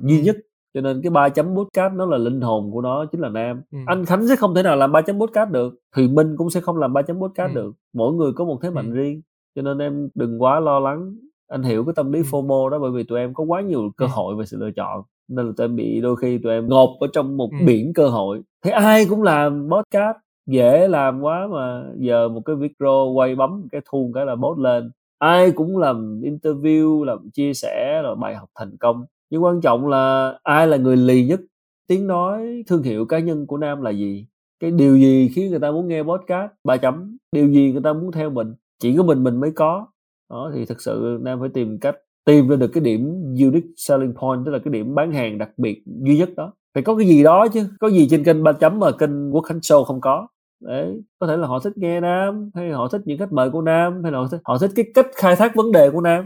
duy 0.00 0.22
nhất 0.22 0.36
cho 0.74 0.80
nên 0.80 1.02
cái 1.02 1.10
ba 1.10 1.28
chấm 1.28 1.46
podcast 1.56 1.94
nó 1.94 2.06
là 2.06 2.18
linh 2.18 2.40
hồn 2.40 2.70
của 2.72 2.80
nó 2.80 3.04
chính 3.12 3.20
là 3.20 3.28
nam. 3.28 3.62
Ừ. 3.70 3.78
anh 3.86 4.04
khánh 4.04 4.28
sẽ 4.28 4.36
không 4.36 4.54
thể 4.54 4.62
nào 4.62 4.76
làm 4.76 4.92
ba 4.92 5.00
chấm 5.00 5.20
podcast 5.20 5.50
được 5.50 5.74
thùy 5.96 6.08
minh 6.08 6.36
cũng 6.36 6.50
sẽ 6.50 6.60
không 6.60 6.76
làm 6.76 6.92
ba 6.92 7.02
chấm 7.02 7.20
podcast 7.20 7.54
ừ. 7.54 7.54
được. 7.54 7.74
Mỗi 7.94 8.12
người 8.14 8.32
có 8.32 8.44
một 8.44 8.58
thế 8.62 8.70
mạnh 8.70 8.90
ừ. 8.90 8.94
riêng. 8.94 9.22
Cho 9.56 9.62
nên 9.62 9.78
em 9.78 10.08
đừng 10.14 10.42
quá 10.42 10.60
lo 10.60 10.80
lắng. 10.80 11.14
Anh 11.48 11.62
hiểu 11.62 11.84
cái 11.84 11.92
tâm 11.96 12.12
lý 12.12 12.22
FOMO 12.22 12.68
đó 12.68 12.78
bởi 12.78 12.90
vì 12.90 13.04
tụi 13.04 13.18
em 13.18 13.34
có 13.34 13.44
quá 13.44 13.60
nhiều 13.60 13.90
cơ 13.96 14.06
hội 14.06 14.36
về 14.36 14.46
sự 14.46 14.56
lựa 14.60 14.70
chọn 14.76 15.02
nên 15.28 15.46
là 15.46 15.52
tụi 15.56 15.64
em 15.64 15.76
bị 15.76 16.00
đôi 16.00 16.16
khi 16.16 16.38
tụi 16.38 16.52
em 16.52 16.68
ngộp 16.68 16.90
ở 17.00 17.06
trong 17.12 17.36
một 17.36 17.50
biển 17.66 17.92
cơ 17.94 18.08
hội. 18.08 18.42
Thế 18.64 18.70
ai 18.70 19.06
cũng 19.08 19.22
làm 19.22 19.68
podcast 19.70 20.16
dễ 20.46 20.88
làm 20.88 21.20
quá 21.20 21.48
mà 21.52 21.84
giờ 21.96 22.28
một 22.28 22.40
cái 22.44 22.56
video 22.56 23.12
quay 23.14 23.34
bấm 23.34 23.68
cái 23.72 23.80
thu 23.90 24.10
cái 24.14 24.26
là 24.26 24.34
post 24.34 24.58
lên. 24.58 24.90
Ai 25.18 25.50
cũng 25.50 25.78
làm 25.78 26.20
interview 26.20 27.04
làm 27.04 27.30
chia 27.32 27.54
sẻ 27.54 28.00
rồi 28.02 28.16
bài 28.16 28.34
học 28.34 28.48
thành 28.54 28.76
công 28.80 29.04
nhưng 29.30 29.44
quan 29.44 29.60
trọng 29.60 29.88
là 29.88 30.38
ai 30.42 30.66
là 30.66 30.76
người 30.76 30.96
lì 30.96 31.26
nhất? 31.26 31.40
Tiếng 31.86 32.06
nói 32.06 32.64
thương 32.66 32.82
hiệu 32.82 33.06
cá 33.06 33.18
nhân 33.18 33.46
của 33.46 33.56
nam 33.56 33.82
là 33.82 33.90
gì? 33.90 34.26
Cái 34.60 34.70
điều 34.70 34.96
gì 34.96 35.30
khiến 35.34 35.50
người 35.50 35.60
ta 35.60 35.70
muốn 35.70 35.88
nghe 35.88 36.02
podcast 36.02 36.50
ba 36.64 36.76
chấm? 36.76 37.16
Điều 37.32 37.48
gì 37.48 37.72
người 37.72 37.82
ta 37.84 37.92
muốn 37.92 38.12
theo 38.12 38.30
mình? 38.30 38.54
Chỉ 38.78 38.96
có 38.96 39.02
mình 39.02 39.24
mình 39.24 39.40
mới 39.40 39.50
có. 39.50 39.86
Đó 40.30 40.50
thì 40.54 40.64
thực 40.64 40.80
sự 40.80 41.18
nam 41.22 41.40
phải 41.40 41.48
tìm 41.48 41.78
cách 41.78 41.96
tìm 42.24 42.48
ra 42.48 42.56
được 42.56 42.68
cái 42.72 42.84
điểm 42.84 43.00
unique 43.22 43.68
selling 43.76 44.14
point 44.14 44.44
tức 44.44 44.52
là 44.52 44.58
cái 44.58 44.72
điểm 44.72 44.94
bán 44.94 45.12
hàng 45.12 45.38
đặc 45.38 45.50
biệt 45.56 45.82
duy 45.86 46.18
nhất 46.18 46.30
đó. 46.36 46.52
Phải 46.74 46.82
có 46.82 46.96
cái 46.96 47.06
gì 47.06 47.22
đó 47.22 47.48
chứ 47.48 47.68
có 47.80 47.88
gì 47.88 48.08
trên 48.10 48.24
kênh 48.24 48.42
ba 48.42 48.52
chấm 48.52 48.78
mà 48.78 48.90
kênh 48.92 49.34
quốc 49.34 49.42
khánh 49.42 49.58
show 49.58 49.84
không 49.84 50.00
có. 50.00 50.28
Đấy 50.60 51.02
có 51.18 51.26
thể 51.26 51.36
là 51.36 51.46
họ 51.46 51.58
thích 51.58 51.72
nghe 51.76 52.00
nam 52.00 52.50
hay 52.54 52.70
họ 52.70 52.88
thích 52.88 53.00
những 53.04 53.18
khách 53.18 53.32
mời 53.32 53.50
của 53.50 53.62
nam 53.62 54.02
hay 54.02 54.12
là 54.12 54.18
họ 54.18 54.28
thích, 54.30 54.40
họ 54.44 54.58
thích 54.58 54.70
cái 54.76 54.84
cách 54.94 55.06
khai 55.14 55.36
thác 55.36 55.54
vấn 55.56 55.72
đề 55.72 55.90
của 55.90 56.00
nam. 56.00 56.24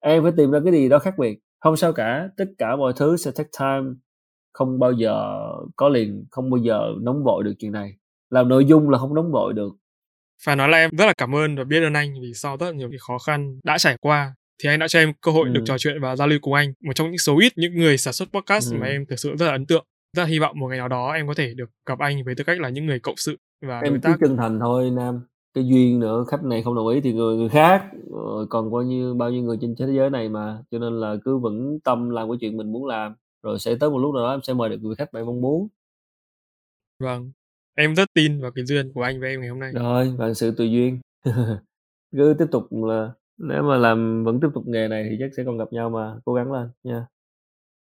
Em 0.00 0.22
phải 0.22 0.32
tìm 0.36 0.50
ra 0.50 0.60
cái 0.64 0.72
gì 0.72 0.88
đó 0.88 0.98
khác 0.98 1.14
biệt 1.18 1.40
không 1.60 1.76
sao 1.76 1.92
cả 1.92 2.28
tất 2.36 2.44
cả 2.58 2.76
mọi 2.76 2.92
thứ 2.96 3.16
sẽ 3.16 3.30
take 3.36 3.50
time. 3.60 3.94
Không 4.52 4.78
bao 4.78 4.92
giờ 4.92 5.38
có 5.76 5.88
liền 5.88 6.24
không 6.30 6.50
bao 6.50 6.58
giờ 6.58 6.80
nóng 7.00 7.24
vội 7.24 7.44
được 7.44 7.52
chuyện 7.58 7.72
này. 7.72 7.92
Làm 8.30 8.48
nội 8.48 8.64
dung 8.64 8.90
là 8.90 8.98
không 8.98 9.14
nóng 9.14 9.32
vội 9.32 9.52
được. 9.52 9.72
Phải 10.44 10.56
nói 10.56 10.68
là 10.68 10.78
em 10.78 10.90
rất 10.98 11.06
là 11.06 11.12
cảm 11.18 11.34
ơn 11.34 11.56
và 11.56 11.64
biết 11.64 11.82
ơn 11.82 11.92
anh 11.92 12.14
vì 12.22 12.32
sau 12.34 12.56
rất 12.56 12.74
nhiều 12.74 12.88
cái 12.90 12.98
khó 13.06 13.18
khăn 13.18 13.60
đã 13.64 13.78
trải 13.78 13.96
qua 14.00 14.34
thì 14.62 14.68
anh 14.68 14.78
đã 14.78 14.88
cho 14.88 14.98
em 14.98 15.12
cơ 15.20 15.32
hội 15.32 15.48
ừ. 15.48 15.52
được 15.52 15.62
trò 15.64 15.78
chuyện 15.78 16.00
và 16.02 16.16
giao 16.16 16.28
lưu 16.28 16.38
cùng 16.42 16.54
anh. 16.54 16.72
Một 16.84 16.92
trong 16.94 17.10
những 17.10 17.18
số 17.18 17.38
ít 17.40 17.52
những 17.56 17.74
người 17.74 17.98
sản 17.98 18.12
xuất 18.12 18.28
podcast 18.32 18.72
ừ. 18.72 18.78
mà 18.80 18.86
em 18.86 19.06
thực 19.06 19.18
sự 19.18 19.36
rất 19.36 19.46
là 19.46 19.52
ấn 19.52 19.66
tượng. 19.66 19.84
Rất 20.16 20.22
là 20.22 20.28
hy 20.28 20.38
vọng 20.38 20.58
một 20.58 20.68
ngày 20.68 20.78
nào 20.78 20.88
đó 20.88 21.12
em 21.12 21.26
có 21.28 21.34
thể 21.34 21.54
được 21.54 21.70
gặp 21.86 21.98
anh 21.98 22.24
với 22.24 22.34
tư 22.34 22.44
cách 22.44 22.60
là 22.60 22.68
những 22.68 22.86
người 22.86 23.00
cộng 23.00 23.16
sự 23.16 23.36
và 23.66 23.80
em 23.80 24.00
cứ 24.00 24.12
chân 24.20 24.36
thành 24.36 24.60
thôi 24.60 24.90
nam 24.90 25.20
cái 25.58 25.66
duyên 25.68 26.00
nữa 26.00 26.24
khách 26.28 26.44
này 26.44 26.62
không 26.62 26.74
đồng 26.74 26.88
ý 26.88 27.00
thì 27.00 27.12
người 27.12 27.36
người 27.36 27.48
khác. 27.48 27.84
Rồi 28.10 28.46
còn 28.50 28.72
bao 28.72 28.82
nhiêu 28.82 29.14
bao 29.14 29.30
nhiêu 29.30 29.42
người 29.42 29.58
trên 29.60 29.74
thế 29.78 29.86
giới 29.96 30.10
này 30.10 30.28
mà 30.28 30.62
cho 30.70 30.78
nên 30.78 31.00
là 31.00 31.16
cứ 31.24 31.38
vững 31.38 31.80
tâm 31.84 32.10
làm 32.10 32.28
cái 32.28 32.38
chuyện 32.40 32.56
mình 32.56 32.72
muốn 32.72 32.86
làm 32.86 33.14
rồi 33.42 33.58
sẽ 33.58 33.76
tới 33.80 33.90
một 33.90 33.98
lúc 33.98 34.14
nào 34.14 34.22
đó 34.24 34.30
em 34.30 34.40
sẽ 34.42 34.54
mời 34.54 34.68
được 34.68 34.82
người 34.82 34.94
khách 34.94 35.12
bạn 35.12 35.26
mong 35.26 35.40
muốn. 35.40 35.68
Vâng 36.98 37.30
em 37.74 37.94
rất 37.94 38.08
tin 38.14 38.40
vào 38.40 38.50
cái 38.50 38.64
duyên 38.64 38.92
của 38.92 39.02
anh 39.02 39.20
với 39.20 39.30
em 39.30 39.40
ngày 39.40 39.48
hôm 39.48 39.58
nay. 39.58 39.72
Rồi 39.74 40.14
và 40.18 40.34
sự 40.34 40.54
tùy 40.56 40.70
duyên. 40.70 41.00
Cứ 42.16 42.34
tiếp 42.38 42.46
tục 42.50 42.64
là 42.72 43.12
nếu 43.38 43.62
mà 43.62 43.76
làm 43.76 44.24
vẫn 44.24 44.40
tiếp 44.40 44.48
tục 44.54 44.64
nghề 44.66 44.88
này 44.88 45.06
thì 45.10 45.16
chắc 45.18 45.30
sẽ 45.36 45.42
còn 45.46 45.58
gặp 45.58 45.72
nhau 45.72 45.90
mà 45.90 46.14
cố 46.24 46.34
gắng 46.34 46.52
lên 46.52 46.68
nha 46.84 47.06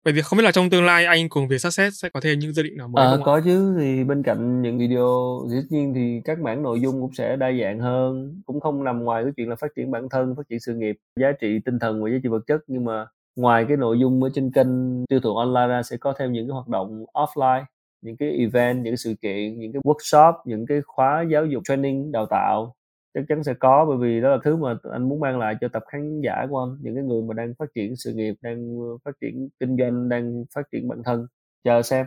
Vậy 0.04 0.12
thì 0.16 0.22
không 0.22 0.36
biết 0.36 0.42
là 0.44 0.52
trong 0.52 0.70
tương 0.70 0.84
lai 0.84 1.04
anh 1.04 1.28
cùng 1.28 1.48
việc 1.48 1.58
Success 1.58 2.02
sẽ 2.02 2.08
có 2.08 2.20
thêm 2.20 2.38
những 2.38 2.52
dự 2.52 2.62
định 2.62 2.76
nào 2.76 2.88
mới 2.88 3.06
à, 3.06 3.10
không 3.10 3.24
có 3.24 3.40
chứ. 3.44 3.76
Thì 3.80 4.04
bên 4.04 4.22
cạnh 4.22 4.62
những 4.62 4.78
video 4.78 5.40
dĩ 5.48 5.56
nhiên 5.70 5.94
thì 5.94 6.20
các 6.24 6.40
mảng 6.40 6.62
nội 6.62 6.80
dung 6.80 7.00
cũng 7.00 7.14
sẽ 7.14 7.36
đa 7.36 7.52
dạng 7.62 7.80
hơn. 7.80 8.40
Cũng 8.46 8.60
không 8.60 8.84
nằm 8.84 9.04
ngoài 9.04 9.24
cái 9.24 9.32
chuyện 9.36 9.48
là 9.48 9.56
phát 9.56 9.70
triển 9.76 9.90
bản 9.90 10.08
thân 10.08 10.34
phát 10.36 10.42
triển 10.48 10.60
sự 10.60 10.74
nghiệp 10.74 10.96
giá 11.20 11.32
trị 11.40 11.58
tinh 11.64 11.78
thần 11.78 12.02
và 12.02 12.10
giá 12.10 12.16
trị 12.22 12.28
vật 12.28 12.42
chất. 12.46 12.60
Nhưng 12.66 12.84
mà 12.84 13.06
ngoài 13.36 13.64
cái 13.68 13.76
nội 13.76 13.98
dung 13.98 14.22
ở 14.22 14.30
trên 14.34 14.50
kênh 14.52 15.06
tiêu 15.06 15.20
thụ 15.20 15.36
online 15.36 15.66
ra 15.66 15.82
sẽ 15.82 15.96
có 15.96 16.14
thêm 16.18 16.32
những 16.32 16.46
cái 16.48 16.52
hoạt 16.52 16.68
động 16.68 17.04
offline 17.14 17.64
những 18.02 18.16
cái 18.16 18.30
event 18.30 18.76
những 18.76 18.92
cái 18.92 18.96
sự 18.96 19.14
kiện 19.22 19.58
những 19.58 19.72
cái 19.72 19.82
workshop 19.84 20.32
những 20.44 20.66
cái 20.66 20.80
khóa 20.86 21.24
giáo 21.30 21.46
dục 21.46 21.62
training 21.68 22.12
đào 22.12 22.26
tạo 22.26 22.74
chắc 23.14 23.24
chắn 23.28 23.44
sẽ 23.44 23.55
có, 23.60 23.84
bởi 23.89 23.98
vì 24.01 24.20
đó 24.20 24.30
là 24.30 24.39
thứ 24.44 24.56
mà 24.56 24.76
anh 24.93 25.09
muốn 25.09 25.20
mang 25.20 25.39
lại 25.39 25.55
cho 25.60 25.68
tập 25.68 25.82
khán 25.93 26.20
giả 26.20 26.47
của 26.51 26.59
anh, 26.60 26.78
những 26.82 26.94
cái 26.94 27.05
người 27.05 27.22
mà 27.22 27.34
đang 27.34 27.55
phát 27.59 27.66
triển 27.74 27.97
sự 27.97 28.12
nghiệp, 28.14 28.34
đang 28.40 28.78
ờ, 28.80 28.98
phát 29.05 29.12
triển 29.20 29.48
kinh 29.60 29.76
doanh, 29.76 30.09
đang 30.09 30.44
phát 30.55 30.62
triển 30.72 30.89
bản 30.89 31.02
thân. 31.05 31.26
Chờ 31.64 31.82
xem. 31.82 32.06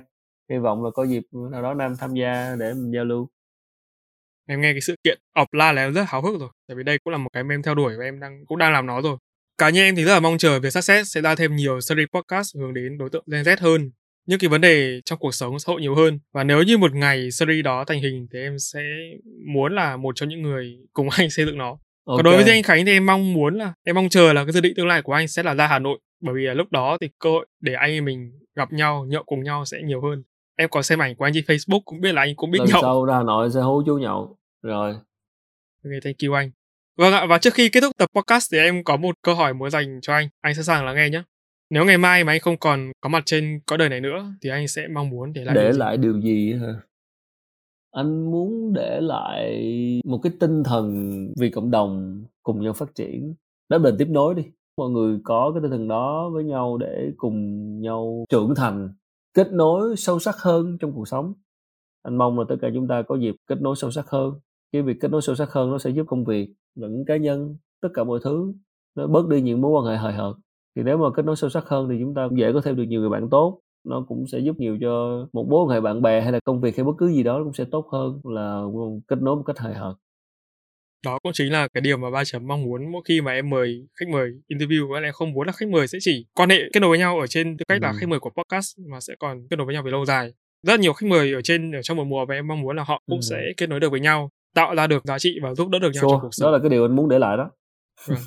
Hy 0.50 0.58
vọng 0.58 0.84
là 0.84 0.90
có 0.94 1.04
dịp 1.04 1.24
nào 1.52 1.62
đó 1.62 1.74
nam 1.74 1.96
tham 2.00 2.14
gia 2.14 2.56
để 2.60 2.74
mình 2.74 2.92
giao 2.94 3.06
lưu. 3.06 3.30
Em 4.48 4.62
nghe 4.62 4.74
cái 4.74 4.82
sự 4.82 4.96
kiện 5.04 5.20
offline 5.36 5.74
là 5.74 5.82
em 5.82 5.94
rất 5.94 6.04
háo 6.08 6.22
hức 6.22 6.40
rồi, 6.40 6.50
tại 6.68 6.76
vì 6.76 6.84
đây 6.84 6.98
cũng 7.04 7.12
là 7.12 7.18
một 7.18 7.30
cái 7.34 7.44
mà 7.44 7.54
em 7.54 7.62
theo 7.64 7.76
đuổi 7.76 7.98
và 7.98 8.04
em 8.04 8.20
đang, 8.20 8.46
cũng 8.46 8.58
đang 8.58 8.74
làm 8.74 8.86
nó 8.86 9.02
rồi. 9.02 9.18
Cá 9.58 9.70
nhân 9.70 9.84
em 9.84 9.96
thì 9.96 10.04
rất 10.04 10.14
là 10.14 10.20
mong 10.20 10.38
chờ 10.38 10.60
việc 10.60 10.70
success 10.70 11.16
sẽ 11.16 11.22
ra 11.22 11.36
thêm 11.36 11.56
nhiều 11.56 11.82
series 11.82 12.08
podcast 12.14 12.56
hướng 12.58 12.74
đến 12.74 12.98
đối 12.98 13.10
tượng 13.10 13.24
Gen 13.32 13.44
Z 13.44 13.56
hơn 13.60 13.92
những 14.26 14.40
cái 14.40 14.48
vấn 14.48 14.62
đề 14.62 15.02
trong 15.06 15.20
cuộc 15.20 15.36
sống 15.36 15.60
xã 15.60 15.72
hội 15.72 15.82
nhiều 15.82 15.96
hơn. 15.96 16.20
Và 16.34 16.44
nếu 16.44 16.64
như 16.64 16.78
một 16.78 16.94
ngày 16.94 17.32
series 17.32 17.66
đó 17.66 17.84
thành 17.88 18.02
hình 18.02 18.28
thì 18.34 18.40
em 18.40 18.60
sẽ 18.60 18.82
muốn 19.54 19.76
là 19.76 19.98
một 19.98 20.16
trong 20.16 20.30
những 20.30 20.42
người 20.42 20.78
cùng 20.94 21.10
anh 21.18 21.30
xây 21.30 21.46
dựng 21.46 21.58
nó. 21.58 21.78
Okay. 22.06 22.18
còn 22.18 22.24
đối 22.24 22.44
với 22.44 22.54
anh 22.54 22.64
Khánh 22.64 22.86
thì 22.86 22.92
em 22.92 23.06
mong 23.06 23.34
muốn 23.34 23.58
là 23.58 23.74
em 23.84 23.96
mong 23.96 24.10
chờ 24.10 24.34
là 24.34 24.44
cái 24.44 24.52
dự 24.52 24.62
định 24.62 24.74
tương 24.76 24.88
lai 24.88 25.02
của 25.02 25.14
anh 25.14 25.28
sẽ 25.28 25.44
là 25.44 25.54
ra 25.56 25.68
Hà 25.68 25.80
Nội. 25.80 26.00
Bởi 26.22 26.36
vì 26.36 26.42
là 26.42 26.54
lúc 26.54 26.72
đó 26.72 26.98
thì 27.02 27.10
cơ 27.20 27.30
hội 27.30 27.46
để 27.60 27.74
anh 27.74 28.06
mình 28.06 28.32
gặp 28.56 28.74
nhau 28.74 29.06
nhậu 29.10 29.24
cùng 29.24 29.44
nhau 29.44 29.66
sẽ 29.66 29.82
nhiều 29.82 30.02
hơn. 30.02 30.24
Em 30.58 30.70
có 30.70 30.82
xem 30.82 31.02
ảnh 31.02 31.16
của 31.16 31.26
anh 31.26 31.34
trên 31.34 31.44
Facebook 31.44 31.82
cũng 31.86 32.02
biết 32.02 32.12
là 32.12 32.22
anh 32.22 32.36
cũng 32.36 32.52
biết 32.52 32.60
Lần 32.60 32.68
nhậu. 32.70 32.82
sau 32.82 33.06
ra 33.06 33.18
Hà 33.18 33.24
Nội 33.24 33.52
sẽ 33.52 33.60
hú 33.62 33.84
chú 33.86 33.98
nhậu. 33.98 34.38
Rồi. 34.64 34.94
Ok 35.84 35.92
thank 36.04 36.16
you 36.28 36.34
anh. 36.34 36.52
Vâng 36.98 37.14
ạ 37.14 37.26
và 37.26 37.38
trước 37.38 37.54
khi 37.54 37.70
kết 37.70 37.82
thúc 37.82 37.92
tập 37.98 38.10
podcast 38.16 38.52
thì 38.52 38.58
em 38.58 38.84
có 38.84 38.98
một 38.98 39.16
câu 39.22 39.36
hỏi 39.36 39.54
muốn 39.54 39.70
dành 39.70 40.00
cho 40.02 40.14
anh. 40.14 40.28
Anh 40.42 40.56
sẵn 40.56 40.64
sàng 40.64 40.86
lắng 40.86 40.96
nghe 40.96 41.10
nhé 41.10 41.24
nếu 41.70 41.86
ngày 41.86 41.98
mai 41.98 42.24
mà 42.24 42.32
anh 42.32 42.40
không 42.40 42.58
còn 42.58 42.92
có 43.02 43.10
mặt 43.10 43.24
trên 43.26 43.60
có 43.66 43.78
đời 43.78 43.90
này 43.90 44.02
nữa 44.02 44.26
thì 44.42 44.50
anh 44.50 44.68
sẽ 44.68 44.88
mong 44.88 45.10
muốn 45.10 45.34
để 45.34 45.44
lại 45.44 45.56
để 45.56 45.64
điều 45.64 45.72
gì? 45.74 45.80
lại 45.80 45.98
điều 45.98 46.22
gì 46.22 46.54
hả? 46.54 46.74
Anh 47.92 48.32
muốn 48.32 48.74
để 48.74 49.02
lại 49.02 49.62
một 50.06 50.20
cái 50.24 50.32
tinh 50.40 50.64
thần 50.64 51.10
vì 51.40 51.50
cộng 51.50 51.72
đồng 51.72 52.24
cùng 52.44 52.62
nhau 52.62 52.74
phát 52.74 52.96
triển. 52.96 53.36
Đó 53.70 53.80
bền 53.80 53.96
tiếp 53.98 54.08
nối 54.10 54.36
đi. 54.36 54.44
Mọi 54.78 54.90
người 54.90 55.20
có 55.24 55.52
cái 55.54 55.62
tinh 55.62 55.72
thần 55.72 55.88
đó 55.88 56.30
với 56.34 56.44
nhau 56.44 56.78
để 56.78 57.12
cùng 57.18 57.80
nhau 57.82 58.26
trưởng 58.30 58.56
thành 58.56 58.90
kết 59.34 59.52
nối 59.52 59.96
sâu 59.98 60.20
sắc 60.20 60.36
hơn 60.38 60.78
trong 60.80 60.92
cuộc 60.96 61.08
sống. 61.08 61.34
Anh 62.04 62.18
mong 62.18 62.40
là 62.40 62.46
tất 62.50 62.56
cả 62.62 62.68
chúng 62.74 62.88
ta 62.88 63.02
có 63.02 63.16
dịp 63.16 63.36
kết 63.48 63.62
nối 63.62 63.76
sâu 63.76 63.92
sắc 63.92 64.10
hơn. 64.10 64.34
Cái 64.72 64.82
việc 64.82 64.98
kết 65.02 65.12
nối 65.12 65.22
sâu 65.22 65.36
sắc 65.36 65.52
hơn 65.52 65.72
nó 65.72 65.78
sẽ 65.78 65.90
giúp 65.90 66.06
công 66.08 66.26
việc 66.26 66.54
lẫn 66.76 67.04
cá 67.08 67.18
nhân 67.18 67.56
tất 67.82 67.90
cả 67.94 68.04
mọi 68.04 68.20
thứ 68.24 68.54
nó 68.96 69.08
bớt 69.08 69.28
đi 69.28 69.42
những 69.42 69.62
mối 69.62 69.72
quan 69.72 69.86
hệ 69.86 69.98
hời 69.98 70.14
hợt 70.14 70.34
thì 70.76 70.84
nếu 70.84 70.98
mà 70.98 71.06
kết 71.16 71.26
nối 71.26 71.36
sâu 71.36 71.50
sắc 71.50 71.64
hơn 71.68 71.88
thì 71.90 71.96
chúng 72.00 72.14
ta 72.14 72.28
cũng 72.30 72.40
dễ 72.40 72.54
có 72.54 72.62
thêm 72.62 72.76
được 72.76 72.84
nhiều 72.84 73.02
người 73.02 73.10
bạn 73.10 73.30
tốt 73.30 73.60
nó 73.86 74.06
cũng 74.08 74.28
sẽ 74.28 74.40
giúp 74.40 74.56
nhiều 74.60 74.78
cho 74.82 75.28
một 75.34 75.48
mối 75.50 75.66
quan 75.66 75.70
hệ 75.70 75.82
bạn 75.82 76.02
bè 76.02 76.22
hay 76.22 76.32
là 76.32 76.40
công 76.46 76.62
việc 76.62 76.78
hay 76.78 76.84
bất 76.84 76.94
cứ 76.98 77.08
gì 77.08 77.24
đó 77.24 77.42
cũng 77.44 77.54
sẽ 77.54 77.66
tốt 77.72 77.90
hơn 77.92 78.22
là 78.24 78.62
kết 79.08 79.22
nối 79.22 79.36
một 79.36 79.44
cách 79.46 79.60
hời 79.60 79.74
hợt 79.74 79.96
đó 81.06 81.20
cũng 81.24 81.32
chính 81.34 81.52
là 81.52 81.68
cái 81.68 81.82
điều 81.82 81.98
mà 81.98 82.10
ba 82.10 82.24
chấm 82.24 82.48
mong 82.48 82.64
muốn 82.64 82.92
mỗi 82.92 83.02
khi 83.06 83.22
mà 83.22 83.32
em 83.32 83.50
mời 83.50 83.88
khách 84.00 84.10
mời 84.10 84.32
interview 84.50 85.04
em 85.04 85.14
không 85.14 85.34
muốn 85.34 85.48
là 85.48 85.54
khách 85.54 85.70
mời 85.70 85.88
sẽ 85.88 85.98
chỉ 86.02 86.26
quan 86.34 86.50
hệ 86.50 86.60
kết 86.74 86.80
nối 86.80 86.90
với 86.90 87.00
nhau 87.00 87.20
ở 87.20 87.28
trên 87.28 87.58
tư 87.58 87.64
cách 87.68 87.82
ừ. 87.82 87.86
là 87.86 87.94
khách 88.00 88.10
mời 88.10 88.20
của 88.20 88.30
podcast 88.30 88.80
mà 88.92 89.00
sẽ 89.00 89.16
còn 89.20 89.48
kết 89.50 89.56
nối 89.56 89.66
với 89.66 89.74
nhau 89.74 89.84
về 89.84 89.92
lâu 89.92 90.06
dài 90.06 90.34
rất 90.64 90.80
nhiều 90.80 90.94
khách 90.94 91.08
mời 91.10 91.34
ở 91.34 91.42
trên 91.42 91.72
ở 91.72 91.82
trong 91.82 91.98
một 91.98 92.04
mùa 92.04 92.26
và 92.26 92.36
em 92.36 92.48
mong 92.48 92.62
muốn 92.62 92.76
là 92.76 92.84
họ 92.84 93.02
cũng 93.06 93.20
ừ. 93.20 93.22
sẽ 93.22 93.38
kết 93.58 93.70
nối 93.70 93.80
được 93.80 93.92
với 93.92 94.00
nhau 94.00 94.30
tạo 94.56 94.76
ra 94.76 94.88
được 94.88 95.06
giá 95.06 95.20
trị 95.20 95.40
và 95.44 95.54
giúp 95.54 95.70
đỡ 95.70 95.80
được 95.80 95.92
nhau 95.94 96.02
sure. 96.02 96.12
trong 96.12 96.22
cuộc 96.22 96.30
sống 96.32 96.46
đó 96.46 96.52
là 96.52 96.60
cái 96.60 96.70
điều 96.70 96.86
anh 96.86 96.96
muốn 96.96 97.10
để 97.10 97.20
lại 97.20 97.38
đó 97.38 97.52
vâng, 98.08 98.20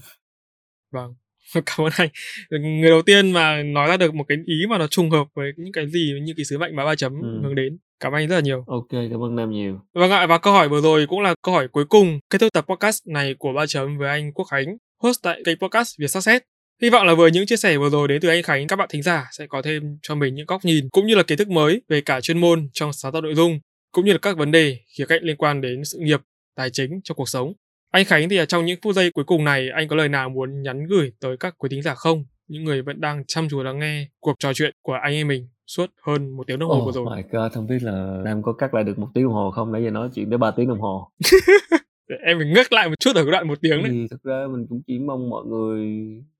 vâng. 0.93 1.15
cảm 1.67 1.87
ơn 1.87 1.93
anh. 1.97 2.09
Người 2.51 2.91
đầu 2.91 3.03
tiên 3.03 3.31
mà 3.31 3.63
nói 3.63 3.89
ra 3.89 3.97
được 3.97 4.15
một 4.15 4.25
cái 4.29 4.39
ý 4.47 4.55
mà 4.69 4.79
nó 4.79 4.87
trùng 4.87 5.11
hợp 5.11 5.27
với 5.35 5.53
những 5.57 5.73
cái 5.73 5.89
gì 5.89 6.13
những 6.23 6.37
cái 6.37 6.45
sứ 6.45 6.59
mệnh 6.59 6.77
mà 6.77 6.85
ba 6.85 6.95
chấm 6.95 7.13
ừ. 7.21 7.41
hướng 7.43 7.55
đến. 7.55 7.79
Cảm 8.01 8.13
ơn 8.13 8.17
anh 8.17 8.29
rất 8.29 8.35
là 8.35 8.41
nhiều. 8.41 8.65
Ok 8.67 8.89
cảm 8.91 9.23
ơn 9.23 9.37
nam 9.37 9.51
nhiều. 9.51 9.81
Vâng 9.95 10.11
ạ 10.11 10.27
và 10.27 10.39
câu 10.39 10.53
hỏi 10.53 10.69
vừa 10.69 10.81
rồi 10.81 11.07
cũng 11.07 11.21
là 11.21 11.35
câu 11.43 11.55
hỏi 11.55 11.69
cuối 11.69 11.85
cùng. 11.85 12.19
Kết 12.31 12.39
thúc 12.39 12.53
tập 12.53 12.65
podcast 12.69 13.07
này 13.07 13.35
của 13.39 13.53
ba 13.53 13.67
chấm 13.67 13.99
với 13.99 14.09
anh 14.09 14.33
quốc 14.33 14.45
khánh 14.45 14.77
host 15.03 15.23
tại 15.23 15.43
kênh 15.45 15.59
podcast 15.59 15.99
việt 15.99 16.09
success 16.09 16.45
Hy 16.83 16.91
vọng 16.91 17.07
là 17.07 17.15
với 17.15 17.31
những 17.31 17.47
chia 17.47 17.57
sẻ 17.57 17.79
vừa 17.79 17.91
rồi 17.91 18.09
đến 18.09 18.21
từ 18.21 18.29
anh 18.29 18.43
Khánh, 18.43 18.67
các 18.67 18.77
bạn 18.77 18.89
thính 18.91 19.03
giả 19.03 19.29
sẽ 19.33 19.47
có 19.47 19.63
thêm 19.63 19.99
cho 20.03 20.15
mình 20.15 20.35
những 20.35 20.47
góc 20.47 20.65
nhìn 20.65 20.89
cũng 20.93 21.07
như 21.07 21.15
là 21.15 21.23
kiến 21.23 21.39
thức 21.39 21.49
mới 21.49 21.83
về 21.89 22.01
cả 22.01 22.21
chuyên 22.21 22.39
môn 22.39 22.69
trong 22.73 22.93
sáng 22.93 23.13
tạo 23.13 23.23
nội 23.23 23.35
dung, 23.35 23.59
cũng 23.93 24.05
như 24.05 24.13
là 24.13 24.19
các 24.19 24.37
vấn 24.37 24.51
đề 24.51 24.77
khía 24.99 25.07
cạnh 25.09 25.23
liên 25.23 25.37
quan 25.37 25.61
đến 25.61 25.85
sự 25.85 25.99
nghiệp, 26.01 26.21
tài 26.57 26.71
chính 26.71 27.01
trong 27.05 27.17
cuộc 27.17 27.29
sống. 27.29 27.53
Anh 27.91 28.05
Khánh 28.05 28.29
thì 28.29 28.39
trong 28.49 28.65
những 28.65 28.79
phút 28.83 28.95
giây 28.95 29.11
cuối 29.11 29.25
cùng 29.25 29.45
này, 29.45 29.69
anh 29.75 29.89
có 29.89 29.97
lời 29.97 30.09
nào 30.09 30.29
muốn 30.29 30.63
nhắn 30.63 30.87
gửi 30.87 31.13
tới 31.21 31.37
các 31.37 31.55
quý 31.59 31.69
thính 31.69 31.83
giả 31.83 31.95
không? 31.95 32.25
Những 32.49 32.65
người 32.65 32.83
vẫn 32.83 33.01
đang 33.01 33.25
chăm 33.27 33.49
chú 33.51 33.63
lắng 33.63 33.79
nghe 33.79 34.09
cuộc 34.21 34.37
trò 34.39 34.53
chuyện 34.55 34.75
của 34.83 34.93
anh 34.93 35.15
em 35.15 35.29
mình 35.29 35.49
suốt 35.67 35.87
hơn 36.07 36.37
một 36.37 36.47
tiếng 36.47 36.59
đồng 36.59 36.69
hồ 36.69 36.79
oh 36.79 36.87
vừa 36.87 36.93
rồi. 36.93 37.17
my 37.17 37.23
god, 37.31 37.53
không 37.53 37.67
biết 37.67 37.83
là 37.83 38.21
Nam 38.25 38.43
có 38.43 38.53
cắt 38.53 38.75
lại 38.75 38.85
được 38.85 38.99
một 38.99 39.09
tiếng 39.15 39.25
đồng 39.25 39.33
hồ 39.33 39.51
không? 39.51 39.73
Nãy 39.73 39.85
giờ 39.85 39.91
nói 39.91 40.09
chuyện 40.15 40.31
đến 40.31 40.41
ba 40.41 40.51
tiếng 40.51 40.69
đồng 40.69 40.81
hồ. 40.81 41.11
em 42.27 42.39
mình 42.39 42.53
ngước 42.53 42.73
lại 42.73 42.89
một 42.89 42.95
chút 43.01 43.17
ở 43.17 43.25
cái 43.25 43.33
đoạn 43.33 43.49
một 43.49 43.59
tiếng 43.61 43.83
đấy. 43.83 43.91
Thì 43.91 44.07
thực 44.11 44.23
ra 44.23 44.47
mình 44.53 44.67
cũng 44.69 44.83
chỉ 44.87 44.99
mong 44.99 45.31
mọi 45.31 45.45
người 45.47 45.87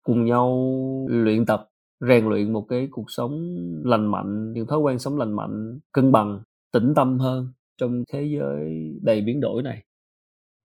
cùng 0.03 0.25
nhau 0.25 0.77
luyện 1.11 1.47
tập, 1.47 1.69
rèn 2.09 2.29
luyện 2.29 2.53
một 2.53 2.67
cái 2.69 2.89
cuộc 2.91 3.07
sống 3.09 3.57
lành 3.85 4.11
mạnh, 4.11 4.53
những 4.53 4.67
thói 4.67 4.79
quen 4.79 4.99
sống 4.99 5.19
lành 5.19 5.37
mạnh, 5.37 5.79
cân 5.93 6.13
bằng, 6.13 6.43
tĩnh 6.73 6.93
tâm 6.97 7.19
hơn 7.19 7.53
trong 7.81 8.05
thế 8.13 8.29
giới 8.39 8.91
đầy 9.03 9.21
biến 9.21 9.41
đổi 9.41 9.63
này 9.63 9.83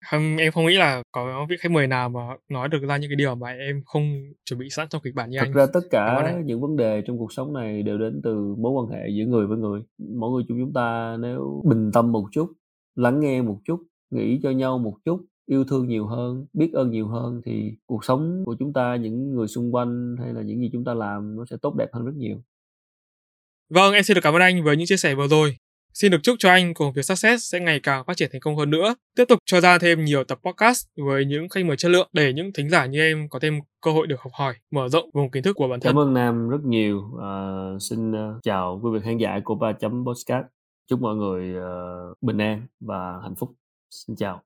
không 0.06 0.36
em 0.36 0.52
không 0.52 0.66
nghĩ 0.66 0.76
là 0.76 1.02
có 1.12 1.46
vị 1.48 1.56
khách 1.60 1.72
mời 1.72 1.86
nào 1.86 2.08
mà 2.08 2.20
nói 2.48 2.68
được 2.68 2.82
ra 2.88 2.96
những 2.96 3.10
cái 3.10 3.16
điều 3.16 3.34
mà 3.34 3.50
em 3.50 3.82
không 3.86 4.32
chuẩn 4.44 4.60
bị 4.60 4.70
sẵn 4.70 4.88
trong 4.88 5.02
kịch 5.04 5.14
bản 5.14 5.30
như 5.30 5.38
Thật 5.38 5.46
anh. 5.46 5.52
ra 5.52 5.66
tất 5.72 5.80
cả 5.90 6.34
những 6.44 6.60
vấn 6.60 6.76
đề 6.76 7.02
trong 7.06 7.18
cuộc 7.18 7.32
sống 7.32 7.52
này 7.52 7.82
đều 7.82 7.98
đến 7.98 8.20
từ 8.24 8.54
mối 8.58 8.72
quan 8.72 8.88
hệ 8.88 9.08
giữa 9.08 9.24
người 9.24 9.46
với 9.46 9.58
người. 9.58 9.80
Mỗi 9.98 10.30
người 10.30 10.44
chung 10.48 10.58
chúng 10.60 10.72
ta 10.72 11.16
nếu 11.20 11.62
bình 11.64 11.90
tâm 11.92 12.12
một 12.12 12.24
chút, 12.32 12.52
lắng 12.96 13.20
nghe 13.20 13.42
một 13.42 13.60
chút, 13.64 13.82
nghĩ 14.10 14.40
cho 14.42 14.50
nhau 14.50 14.78
một 14.78 14.94
chút, 15.04 15.20
yêu 15.50 15.64
thương 15.64 15.88
nhiều 15.88 16.06
hơn 16.06 16.46
biết 16.52 16.70
ơn 16.72 16.90
nhiều 16.90 17.08
hơn 17.08 17.40
thì 17.46 17.72
cuộc 17.86 18.04
sống 18.04 18.42
của 18.46 18.56
chúng 18.58 18.72
ta 18.72 18.96
những 18.96 19.34
người 19.34 19.48
xung 19.48 19.74
quanh 19.74 20.16
hay 20.18 20.32
là 20.34 20.42
những 20.42 20.60
gì 20.60 20.70
chúng 20.72 20.84
ta 20.84 20.94
làm 20.94 21.36
nó 21.36 21.44
sẽ 21.50 21.56
tốt 21.62 21.74
đẹp 21.78 21.86
hơn 21.92 22.04
rất 22.04 22.14
nhiều 22.16 22.42
vâng 23.70 23.94
em 23.94 24.02
xin 24.02 24.14
được 24.14 24.20
cảm 24.24 24.34
ơn 24.34 24.42
anh 24.42 24.64
với 24.64 24.76
những 24.76 24.86
chia 24.86 24.96
sẻ 24.96 25.14
vừa 25.14 25.28
rồi 25.28 25.56
Xin 25.94 26.12
được 26.12 26.18
chúc 26.22 26.36
cho 26.38 26.50
anh 26.50 26.74
cùng 26.74 26.92
việc 26.92 27.02
Success 27.02 27.52
sẽ 27.52 27.60
ngày 27.60 27.80
càng 27.82 28.04
phát 28.06 28.16
triển 28.16 28.28
thành 28.32 28.40
công 28.40 28.56
hơn 28.56 28.70
nữa, 28.70 28.94
tiếp 29.16 29.24
tục 29.28 29.38
cho 29.46 29.60
ra 29.60 29.78
thêm 29.78 30.04
nhiều 30.04 30.24
tập 30.24 30.38
podcast 30.44 30.86
với 30.96 31.24
những 31.24 31.48
khách 31.48 31.64
mời 31.64 31.76
chất 31.76 31.88
lượng 31.88 32.08
để 32.12 32.32
những 32.32 32.52
thính 32.52 32.70
giả 32.70 32.86
như 32.86 33.00
em 33.00 33.28
có 33.28 33.38
thêm 33.38 33.58
cơ 33.82 33.90
hội 33.90 34.06
được 34.06 34.20
học 34.20 34.32
hỏi, 34.34 34.54
mở 34.70 34.88
rộng 34.88 35.10
vùng 35.12 35.30
kiến 35.30 35.42
thức 35.42 35.56
của 35.56 35.68
bản 35.68 35.80
thân. 35.80 35.90
Cảm 35.90 35.98
ơn 35.98 36.14
Nam 36.14 36.48
rất 36.48 36.60
nhiều. 36.64 36.98
Uh, 36.98 37.82
xin 37.82 38.10
uh, 38.10 38.42
chào 38.42 38.80
quý 38.82 38.90
vị 38.94 39.00
khán 39.04 39.18
giả 39.18 39.40
của 39.44 39.54
3 39.54 39.72
chấm 39.72 40.04
podcast. 40.06 40.44
Chúc 40.90 41.00
mọi 41.00 41.16
người 41.16 41.54
uh, 41.56 42.16
bình 42.20 42.38
an 42.38 42.66
và 42.80 43.20
hạnh 43.22 43.34
phúc. 43.38 43.50
Xin 43.90 44.16
chào. 44.16 44.42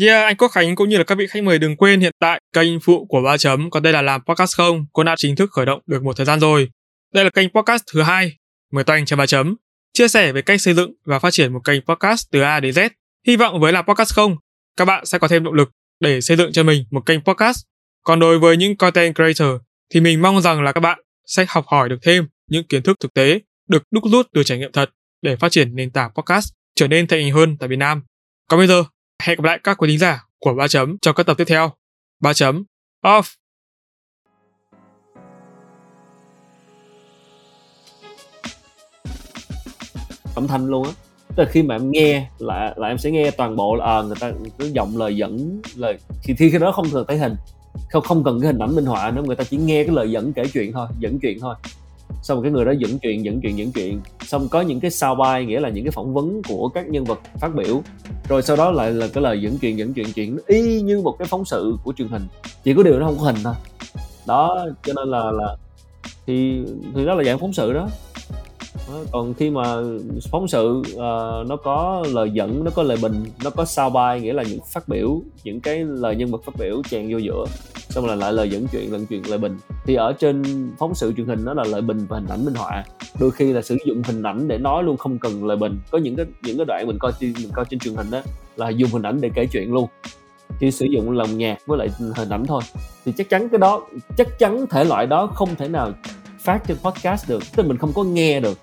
Yeah, 0.00 0.24
anh 0.24 0.36
Quốc 0.36 0.48
Khánh 0.48 0.74
cũng 0.74 0.88
như 0.88 0.98
là 0.98 1.04
các 1.04 1.18
vị 1.18 1.26
khách 1.26 1.42
mời 1.42 1.58
đừng 1.58 1.76
quên 1.76 2.00
hiện 2.00 2.12
tại 2.18 2.40
kênh 2.52 2.80
phụ 2.80 3.06
của 3.06 3.22
3 3.22 3.36
chấm 3.36 3.70
còn 3.70 3.82
đây 3.82 3.92
là 3.92 4.02
làm 4.02 4.20
podcast 4.24 4.56
không 4.56 4.86
cũng 4.92 5.04
đã 5.04 5.14
chính 5.18 5.36
thức 5.36 5.50
khởi 5.52 5.66
động 5.66 5.80
được 5.86 6.02
một 6.02 6.16
thời 6.16 6.26
gian 6.26 6.40
rồi. 6.40 6.68
Đây 7.14 7.24
là 7.24 7.30
kênh 7.30 7.48
podcast 7.48 7.82
thứ 7.92 8.02
hai. 8.02 8.32
Mời 8.72 8.84
toanh 8.84 9.04
cho 9.04 9.16
3 9.16 9.26
chấm 9.26 9.56
chia 9.96 10.08
sẻ 10.08 10.32
về 10.32 10.42
cách 10.42 10.60
xây 10.60 10.74
dựng 10.74 10.92
và 11.04 11.18
phát 11.18 11.30
triển 11.30 11.52
một 11.52 11.60
kênh 11.64 11.80
podcast 11.80 12.30
từ 12.30 12.40
A 12.40 12.60
đến 12.60 12.74
Z. 12.74 12.90
Hy 13.26 13.36
vọng 13.36 13.60
với 13.60 13.72
là 13.72 13.82
podcast 13.82 14.14
không, 14.14 14.36
các 14.76 14.84
bạn 14.84 15.06
sẽ 15.06 15.18
có 15.18 15.28
thêm 15.28 15.44
động 15.44 15.54
lực 15.54 15.70
để 16.00 16.20
xây 16.20 16.36
dựng 16.36 16.52
cho 16.52 16.62
mình 16.62 16.84
một 16.90 17.06
kênh 17.06 17.20
podcast. 17.20 17.58
Còn 18.04 18.20
đối 18.20 18.38
với 18.38 18.56
những 18.56 18.76
content 18.76 19.14
creator 19.14 19.60
thì 19.94 20.00
mình 20.00 20.22
mong 20.22 20.40
rằng 20.40 20.62
là 20.62 20.72
các 20.72 20.80
bạn 20.80 20.98
sẽ 21.26 21.44
học 21.48 21.64
hỏi 21.66 21.88
được 21.88 21.98
thêm 22.02 22.28
những 22.50 22.64
kiến 22.64 22.82
thức 22.82 23.00
thực 23.00 23.14
tế 23.14 23.40
được 23.68 23.82
đúc 23.90 24.04
rút 24.06 24.26
từ 24.34 24.42
trải 24.42 24.58
nghiệm 24.58 24.72
thật 24.72 24.90
để 25.22 25.36
phát 25.36 25.52
triển 25.52 25.76
nền 25.76 25.90
tảng 25.90 26.10
podcast 26.14 26.52
trở 26.74 26.88
nên 26.88 27.06
thành 27.06 27.20
hình 27.20 27.34
hơn 27.34 27.56
tại 27.56 27.68
Việt 27.68 27.76
Nam. 27.76 28.02
Còn 28.48 28.58
bây 28.58 28.66
giờ, 28.66 28.84
hẹn 29.22 29.36
gặp 29.36 29.44
lại 29.44 29.60
các 29.64 29.78
quý 29.78 29.88
thính 29.88 29.98
giả 29.98 30.24
của 30.40 30.54
ba 30.54 30.68
chấm 30.68 30.98
trong 31.02 31.14
các 31.14 31.26
tập 31.26 31.34
tiếp 31.38 31.44
theo. 31.44 31.72
Ba 32.20 32.32
chấm 32.32 32.64
off. 33.04 33.34
Âm 40.36 40.46
thanh 40.46 40.66
luôn 40.66 40.84
á. 40.84 40.92
Tức 41.36 41.42
là 41.44 41.50
khi 41.50 41.62
mà 41.62 41.74
em 41.74 41.90
nghe 41.90 42.26
là 42.38 42.74
là 42.76 42.88
em 42.88 42.98
sẽ 42.98 43.10
nghe 43.10 43.30
toàn 43.30 43.56
bộ 43.56 43.76
là 43.76 43.84
à, 43.84 44.02
người 44.02 44.16
ta 44.20 44.32
cứ 44.58 44.66
giọng 44.66 44.96
lời 44.96 45.16
dẫn 45.16 45.60
lời 45.76 45.98
thì 46.22 46.34
khi 46.34 46.50
cái 46.50 46.60
đó 46.60 46.72
không 46.72 46.86
cần 46.92 47.04
thấy 47.08 47.18
hình. 47.18 47.34
Không 47.90 48.02
không 48.02 48.24
cần 48.24 48.40
cái 48.40 48.52
hình 48.52 48.58
ảnh 48.58 48.74
minh 48.74 48.86
họa 48.86 49.10
nữa 49.10 49.22
người 49.26 49.36
ta 49.36 49.44
chỉ 49.44 49.56
nghe 49.56 49.84
cái 49.84 49.94
lời 49.94 50.10
dẫn 50.10 50.32
kể 50.32 50.44
chuyện 50.52 50.72
thôi 50.72 50.86
dẫn 50.98 51.18
chuyện 51.18 51.40
thôi. 51.40 51.54
Xong 52.22 52.42
cái 52.42 52.52
người 52.52 52.64
đó 52.64 52.72
dẫn 52.78 52.98
chuyện 52.98 53.24
dẫn 53.24 53.40
chuyện 53.40 53.58
dẫn 53.58 53.72
chuyện. 53.72 54.00
Xong 54.20 54.48
có 54.48 54.60
những 54.60 54.80
cái 54.80 54.90
soundbite 54.90 55.44
nghĩa 55.44 55.60
là 55.60 55.68
những 55.68 55.84
cái 55.84 55.90
phỏng 55.90 56.14
vấn 56.14 56.42
của 56.48 56.68
các 56.68 56.88
nhân 56.88 57.04
vật 57.04 57.20
phát 57.40 57.54
biểu. 57.54 57.82
Rồi 58.28 58.42
sau 58.42 58.56
đó 58.56 58.70
lại 58.70 58.90
là 58.90 59.08
cái 59.08 59.22
lời 59.22 59.42
dẫn 59.42 59.58
chuyện 59.58 59.78
dẫn 59.78 59.94
chuyện 59.94 60.12
chuyện 60.12 60.38
y 60.46 60.80
như 60.80 61.00
một 61.00 61.16
cái 61.18 61.28
phóng 61.28 61.44
sự 61.44 61.76
của 61.84 61.92
truyền 61.92 62.08
hình. 62.08 62.26
Chỉ 62.64 62.74
có 62.74 62.82
điều 62.82 62.98
nó 62.98 63.06
không 63.06 63.18
có 63.18 63.24
hình 63.24 63.36
thôi. 63.44 63.54
Đó 64.26 64.66
cho 64.82 64.92
nên 64.96 65.08
là 65.08 65.30
là 65.30 65.56
thì 66.26 66.62
thì 66.94 67.04
đó 67.06 67.14
là 67.14 67.24
dạng 67.24 67.38
phóng 67.38 67.52
sự 67.52 67.72
đó 67.72 67.88
còn 69.12 69.34
khi 69.34 69.50
mà 69.50 69.76
phóng 70.30 70.48
sự 70.48 70.82
uh, 70.92 71.46
nó 71.48 71.56
có 71.64 72.04
lời 72.12 72.30
dẫn 72.30 72.64
nó 72.64 72.70
có 72.74 72.82
lời 72.82 72.96
bình 73.02 73.24
nó 73.44 73.50
có 73.50 73.64
sao 73.64 73.90
bài 73.90 74.20
nghĩa 74.20 74.32
là 74.32 74.42
những 74.42 74.60
phát 74.72 74.88
biểu 74.88 75.22
những 75.44 75.60
cái 75.60 75.84
lời 75.84 76.16
nhân 76.16 76.30
vật 76.30 76.44
phát 76.44 76.56
biểu 76.58 76.82
chèn 76.90 77.12
vô 77.12 77.18
giữa 77.18 77.44
xong 77.96 78.06
là 78.06 78.14
lại 78.14 78.32
lời 78.32 78.50
dẫn 78.50 78.66
chuyện 78.72 78.92
lần 78.92 79.06
chuyện 79.06 79.22
lời 79.28 79.38
bình. 79.38 79.58
Thì 79.84 79.94
ở 79.94 80.12
trên 80.12 80.42
phóng 80.78 80.94
sự 80.94 81.12
truyền 81.16 81.26
hình 81.26 81.44
nó 81.44 81.54
là 81.54 81.64
lời 81.64 81.80
bình 81.80 82.06
và 82.08 82.18
hình 82.18 82.28
ảnh 82.28 82.44
minh 82.44 82.54
họa. 82.54 82.84
Đôi 83.20 83.30
khi 83.30 83.52
là 83.52 83.62
sử 83.62 83.76
dụng 83.86 84.02
hình 84.02 84.22
ảnh 84.22 84.48
để 84.48 84.58
nói 84.58 84.82
luôn 84.82 84.96
không 84.96 85.18
cần 85.18 85.46
lời 85.46 85.56
bình. 85.56 85.78
Có 85.90 85.98
những 85.98 86.16
cái 86.16 86.26
những 86.42 86.56
cái 86.56 86.64
đoạn 86.64 86.86
mình 86.86 86.98
coi 87.00 87.12
mình 87.20 87.50
coi 87.52 87.64
trên 87.70 87.80
truyền 87.80 87.94
hình 87.94 88.10
đó 88.10 88.20
là 88.56 88.68
dùng 88.68 88.90
hình 88.90 89.02
ảnh 89.02 89.20
để 89.20 89.30
kể 89.34 89.46
chuyện 89.52 89.72
luôn. 89.72 89.88
Chỉ 90.60 90.70
sử 90.70 90.86
dụng 90.86 91.10
lòng 91.10 91.38
nhạc 91.38 91.58
với 91.66 91.78
lại 91.78 91.88
hình 92.16 92.28
ảnh 92.28 92.46
thôi. 92.46 92.62
Thì 93.04 93.12
chắc 93.18 93.28
chắn 93.28 93.48
cái 93.48 93.58
đó 93.58 93.82
chắc 94.16 94.38
chắn 94.38 94.66
thể 94.70 94.84
loại 94.84 95.06
đó 95.06 95.26
không 95.26 95.54
thể 95.56 95.68
nào 95.68 95.92
phát 96.38 96.62
trên 96.66 96.76
podcast 96.76 97.28
được. 97.28 97.42
Tức 97.56 97.62
là 97.62 97.68
mình 97.68 97.78
không 97.78 97.92
có 97.94 98.04
nghe 98.04 98.40
được 98.40 98.58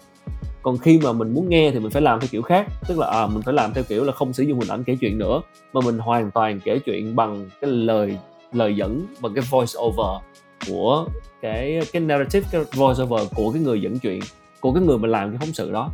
còn 0.64 0.78
khi 0.78 1.00
mà 1.04 1.14
mình 1.14 1.34
muốn 1.34 1.50
nghe 1.50 1.72
thì 1.72 1.80
mình 1.80 1.92
phải 1.92 2.02
làm 2.02 2.20
theo 2.20 2.28
kiểu 2.32 2.42
khác 2.42 2.68
tức 2.88 3.00
là 3.00 3.08
à, 3.08 3.28
mình 3.28 3.42
phải 3.42 3.54
làm 3.54 3.74
theo 3.74 3.84
kiểu 3.84 4.04
là 4.04 4.14
không 4.14 4.34
sử 4.34 4.44
dụng 4.44 4.60
hình 4.60 4.70
ảnh 4.70 4.84
kể 4.84 4.98
chuyện 5.02 5.18
nữa 5.18 5.42
mà 5.74 5.82
mình 5.86 5.98
hoàn 5.98 6.32
toàn 6.32 6.60
kể 6.60 6.80
chuyện 6.80 7.16
bằng 7.16 7.50
cái 7.62 7.72
lời 7.72 8.18
lời 8.52 8.76
dẫn 8.76 9.06
bằng 9.22 9.34
cái 9.34 9.44
voice 9.50 9.74
over 9.80 10.22
của 10.68 11.08
cái 11.42 11.80
cái 11.94 12.02
narrative 12.02 12.48
cái 12.52 12.62
voice 12.76 13.04
over 13.04 13.28
của 13.36 13.52
cái 13.52 13.62
người 13.62 13.82
dẫn 13.82 14.00
chuyện 14.00 14.20
của 14.60 14.74
cái 14.74 14.84
người 14.84 14.98
mà 14.98 15.08
làm 15.08 15.30
cái 15.30 15.38
phóng 15.40 15.54
sự 15.54 15.72
đó. 15.72 15.90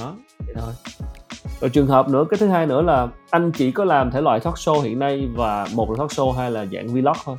Đó 0.00 0.14
vậy 0.46 0.54
thôi. 0.58 0.72
Rồi 1.60 1.70
trường 1.70 1.86
hợp 1.86 2.08
nữa 2.08 2.24
cái 2.30 2.38
thứ 2.38 2.46
hai 2.46 2.66
nữa 2.66 2.82
là 2.82 3.08
anh 3.30 3.52
chỉ 3.52 3.70
có 3.70 3.84
làm 3.84 4.10
thể 4.10 4.20
loại 4.20 4.40
talk 4.40 4.54
show 4.54 4.80
hiện 4.80 4.98
nay 4.98 5.28
và 5.34 5.66
một 5.74 5.90
là 5.90 5.96
talk 5.98 6.10
show 6.10 6.32
hay 6.32 6.50
là 6.50 6.66
dạng 6.72 6.88
vlog 6.88 7.16
thôi 7.24 7.36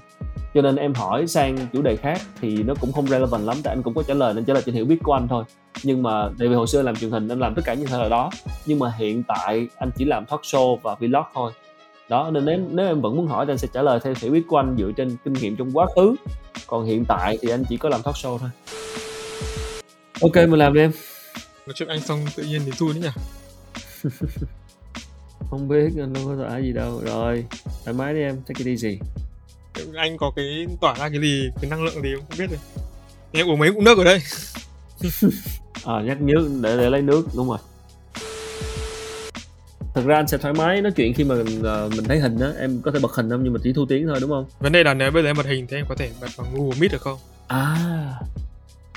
cho 0.58 0.62
nên 0.62 0.76
em 0.76 0.94
hỏi 0.94 1.28
sang 1.28 1.58
chủ 1.74 1.82
đề 1.82 1.96
khác 1.96 2.22
thì 2.42 2.64
nó 2.64 2.74
cũng 2.82 2.92
không 2.92 3.08
relevant 3.08 3.44
lắm 3.44 3.58
tại 3.64 3.74
anh 3.74 3.84
cũng 3.84 3.94
có 3.94 4.04
trả 4.04 4.14
lời 4.14 4.34
nên 4.34 4.46
trả 4.46 4.54
lời 4.54 4.64
trên 4.66 4.76
hiểu 4.76 4.86
biết 4.86 4.98
của 5.04 5.14
anh 5.14 5.28
thôi. 5.28 5.44
Nhưng 5.84 6.04
mà 6.04 6.30
tại 6.40 6.48
vì 6.48 6.56
hồi 6.56 6.68
xưa 6.68 6.82
làm 6.82 6.96
truyền 6.96 7.12
hình 7.12 7.28
anh 7.28 7.40
làm 7.40 7.56
tất 7.56 7.62
cả 7.66 7.74
những 7.74 7.92
loại 7.92 8.10
đó. 8.10 8.32
Nhưng 8.66 8.80
mà 8.80 8.94
hiện 8.98 9.24
tại 9.24 9.68
anh 9.78 9.90
chỉ 9.98 10.06
làm 10.06 10.26
talk 10.26 10.42
show 10.42 10.78
và 10.78 10.96
vlog 11.00 11.24
thôi. 11.34 11.52
Đó 12.10 12.30
nên 12.32 12.46
nếu 12.46 12.60
nếu 12.72 12.88
em 12.88 13.02
vẫn 13.02 13.16
muốn 13.16 13.28
hỏi 13.28 13.46
thì 13.46 13.52
anh 13.52 13.58
sẽ 13.58 13.68
trả 13.74 13.82
lời 13.82 14.00
theo 14.04 14.14
hiểu 14.22 14.32
biết 14.32 14.44
của 14.48 14.58
anh 14.58 14.76
dựa 14.78 14.92
trên 14.98 15.18
kinh 15.24 15.34
nghiệm 15.34 15.56
trong 15.56 15.72
quá 15.74 15.88
khứ. 15.96 16.16
Còn 16.68 16.86
hiện 16.86 17.06
tại 17.06 17.38
thì 17.42 17.50
anh 17.50 17.64
chỉ 17.70 17.78
có 17.78 17.90
làm 17.90 18.02
talk 18.02 18.16
show 18.16 18.38
thôi. 18.38 18.50
Ok 20.22 20.36
mình 20.36 20.60
làm 20.60 20.74
đi 20.74 20.82
em. 20.82 20.92
Nói 21.68 21.74
chuyện 21.76 21.90
anh 21.90 22.02
xong 22.02 22.26
tự 22.36 22.44
nhiên 22.44 22.62
thì 22.66 22.72
thui 22.78 22.94
đấy 22.94 23.02
nhỉ? 23.02 23.22
Không 25.50 25.68
biết 25.68 25.90
anh 25.98 26.14
đâu 26.14 26.24
có 26.26 26.44
tỏa 26.44 26.58
gì 26.58 26.72
đâu. 26.72 27.02
Rồi 27.06 27.46
thoải 27.86 27.94
mái 27.94 28.14
đi 28.14 28.20
em 28.20 28.42
take 28.48 28.64
it 28.64 28.68
easy 28.68 29.00
anh 29.96 30.18
có 30.18 30.32
cái 30.36 30.68
tỏa 30.82 30.94
ra 30.94 31.10
cái 31.10 31.22
gì 31.22 31.50
cái 31.62 31.70
năng 31.70 31.84
lượng 31.84 32.02
gì 32.02 32.10
không 32.16 32.38
biết 32.40 32.50
rồi 32.50 32.60
em 33.32 33.50
uống 33.50 33.60
mấy 33.60 33.72
ngụm 33.72 33.84
nước 33.84 33.98
ở 33.98 34.04
đây. 34.04 34.20
À 35.86 36.02
nhắc 36.06 36.22
nhớ 36.22 36.34
để 36.62 36.78
để 36.78 36.90
lấy 36.90 37.02
nước 37.02 37.28
đúng 37.36 37.50
rồi. 37.50 37.58
Thật 39.94 40.02
ra 40.06 40.16
anh 40.16 40.28
sẽ 40.28 40.38
thoải 40.38 40.54
mái 40.54 40.82
nói 40.82 40.92
chuyện 40.96 41.14
khi 41.14 41.24
mà 41.24 41.36
mình, 41.36 41.60
uh, 41.60 41.92
mình 41.92 42.04
thấy 42.04 42.20
hình 42.20 42.40
á 42.40 42.52
em 42.60 42.82
có 42.82 42.92
thể 42.92 43.00
bật 43.00 43.12
hình 43.12 43.30
không 43.30 43.44
nhưng 43.44 43.54
mà 43.54 43.60
chỉ 43.64 43.74
thu 43.74 43.86
tiếng 43.90 44.08
thôi 44.08 44.18
đúng 44.22 44.30
không? 44.30 44.46
Vấn 44.60 44.72
đề 44.72 44.84
là 44.84 44.94
nếu 44.94 45.12
bây 45.12 45.24
giờ 45.24 45.30
em 45.30 45.38
bật 45.38 45.46
hình 45.46 45.68
thì 45.70 45.78
em 45.78 45.86
có 45.90 45.96
thể 45.96 46.12
bật 46.22 46.28
bằng 46.38 46.48
Google 46.54 46.78
Meet 46.80 46.92
được 46.92 47.02
không? 47.02 47.18
À 47.48 47.78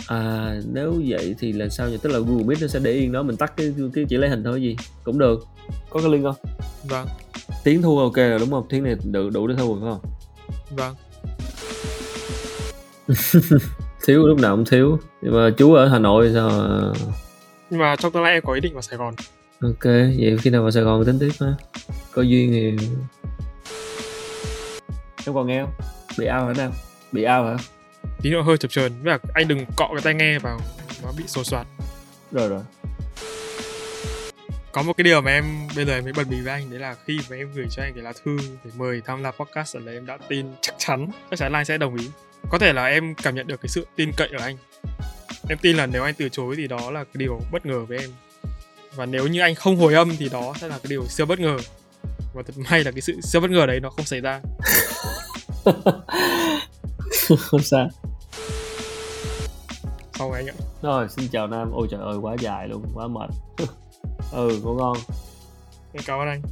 à 0.06 0.54
nếu 0.72 1.02
vậy 1.06 1.34
thì 1.38 1.52
là 1.52 1.68
sao 1.68 1.88
nhỉ? 1.88 1.98
Tức 2.02 2.10
là 2.10 2.18
Google 2.18 2.44
Meet 2.44 2.60
nó 2.60 2.66
sẽ 2.66 2.78
để 2.78 2.92
yên 2.92 3.12
đó 3.12 3.22
mình 3.22 3.36
tắt 3.36 3.52
cái 3.56 3.74
cái 3.94 4.04
chỉ 4.08 4.16
lấy 4.16 4.30
hình 4.30 4.44
thôi 4.44 4.62
gì? 4.62 4.76
Cũng 5.04 5.18
được. 5.18 5.46
Có 5.90 6.00
cái 6.00 6.10
link 6.10 6.24
không? 6.24 6.36
Vâng. 6.84 7.06
Tiếng 7.64 7.82
thu 7.82 7.98
ok 7.98 8.16
rồi 8.16 8.38
đúng 8.38 8.50
không? 8.50 8.66
Tiếng 8.68 8.84
này 8.84 8.96
đủ 9.04 9.30
đủ 9.30 9.46
để 9.46 9.54
thu 9.58 9.74
rồi 9.74 9.78
phải 9.82 9.90
không 9.90 10.19
vâng. 10.70 10.94
Thiếu 14.04 14.26
lúc 14.26 14.38
nào 14.38 14.56
cũng 14.56 14.64
thiếu. 14.64 14.98
Nhưng 15.22 15.34
mà 15.34 15.50
chú 15.56 15.74
ở 15.74 15.88
hà 15.88 15.98
nội 15.98 16.30
sao 16.34 16.50
mà... 16.50 16.92
nhưng 17.70 17.80
mà 17.80 17.96
trong 17.96 18.12
tương 18.12 18.22
lai 18.22 18.32
em 18.32 18.42
có 18.46 18.52
ý 18.52 18.60
định 18.60 18.72
vào 18.72 18.82
sài 18.82 18.98
gòn. 18.98 19.14
Ok 19.62 19.84
vậy 19.84 20.38
khi 20.42 20.50
nào 20.50 20.62
vào 20.62 20.70
sài 20.70 20.82
gòn 20.82 21.04
tính 21.04 21.18
tiếp 21.18 21.32
ha. 21.40 21.54
Có 22.12 22.22
duyên 22.22 22.50
thì 22.52 22.86
em 25.26 25.34
còn 25.34 25.46
nghe 25.46 25.62
không? 25.62 25.72
Bị 26.18 26.26
ao 26.26 26.46
hả 26.46 26.52
nào? 26.58 26.72
Bị 27.12 27.22
ao 27.22 27.44
hả? 27.44 27.56
Tí 28.22 28.30
nữa 28.30 28.42
hơi 28.46 28.58
chập 28.58 28.70
chờn. 28.70 28.92
Với 29.02 29.12
là 29.12 29.18
anh 29.34 29.48
đừng 29.48 29.66
cọ 29.76 29.88
cái 29.92 30.02
tai 30.02 30.14
nghe 30.14 30.38
vào. 30.38 30.60
Nó 31.02 31.12
bị 31.18 31.24
sổ 31.26 31.44
soạt. 31.44 31.66
Rồi 32.32 32.48
rồi 32.48 32.60
có 34.72 34.82
một 34.82 34.92
cái 34.96 35.04
điều 35.04 35.20
mà 35.20 35.30
em 35.30 35.68
bây 35.76 35.84
giờ 35.84 36.00
mới 36.02 36.12
bật 36.12 36.28
mí 36.28 36.40
với 36.40 36.52
anh 36.52 36.70
đấy 36.70 36.80
là 36.80 36.96
khi 37.04 37.20
mà 37.30 37.36
em 37.36 37.52
gửi 37.54 37.66
cho 37.70 37.82
anh 37.82 37.94
cái 37.94 38.02
lá 38.02 38.12
thư 38.24 38.36
để 38.64 38.70
mời 38.76 39.02
tham 39.06 39.22
gia 39.22 39.30
podcast 39.30 39.76
ở 39.76 39.80
đây 39.84 39.94
em 39.94 40.06
đã 40.06 40.18
tin 40.28 40.46
chắc 40.60 40.74
chắn 40.78 41.06
chắc 41.30 41.38
chắn 41.38 41.52
là 41.52 41.58
anh 41.58 41.64
sẽ 41.64 41.78
đồng 41.78 41.96
ý. 41.96 42.10
Có 42.50 42.58
thể 42.58 42.72
là 42.72 42.86
em 42.86 43.14
cảm 43.14 43.34
nhận 43.34 43.46
được 43.46 43.60
cái 43.62 43.68
sự 43.68 43.86
tin 43.96 44.12
cậy 44.16 44.28
ở 44.38 44.44
anh. 44.44 44.56
Em 45.48 45.58
tin 45.62 45.76
là 45.76 45.86
nếu 45.86 46.02
anh 46.02 46.14
từ 46.14 46.28
chối 46.28 46.54
thì 46.56 46.66
đó 46.66 46.90
là 46.90 47.04
cái 47.04 47.14
điều 47.14 47.40
bất 47.52 47.66
ngờ 47.66 47.84
với 47.84 47.98
em. 47.98 48.10
Và 48.94 49.06
nếu 49.06 49.26
như 49.26 49.40
anh 49.40 49.54
không 49.54 49.76
hồi 49.76 49.94
âm 49.94 50.16
thì 50.16 50.28
đó 50.28 50.54
sẽ 50.60 50.68
là 50.68 50.78
cái 50.78 50.90
điều 50.90 51.06
siêu 51.06 51.26
bất 51.26 51.40
ngờ. 51.40 51.56
Và 52.34 52.42
thật 52.46 52.54
may 52.70 52.84
là 52.84 52.90
cái 52.90 53.00
sự 53.00 53.20
siêu 53.22 53.40
bất 53.40 53.50
ngờ 53.50 53.66
đấy 53.66 53.80
nó 53.80 53.90
không 53.90 54.04
xảy 54.04 54.20
ra. 54.20 54.40
Không 57.38 57.62
sao. 57.62 57.88
Sau 60.18 60.32
anh 60.32 60.46
ạ. 60.46 60.54
Rồi 60.82 61.08
xin 61.08 61.28
chào 61.28 61.46
nam. 61.46 61.70
Ôi 61.72 61.88
trời 61.90 62.00
ơi 62.00 62.16
quá 62.20 62.36
dài 62.40 62.68
luôn 62.68 62.84
quá 62.94 63.08
mệt 63.08 63.30
ừ 64.32 64.60
ngủ 64.62 64.74
ngon. 64.74 64.96
Em 65.92 66.02
cảm 66.06 66.18
ơn 66.18 66.28
anh. 66.28 66.42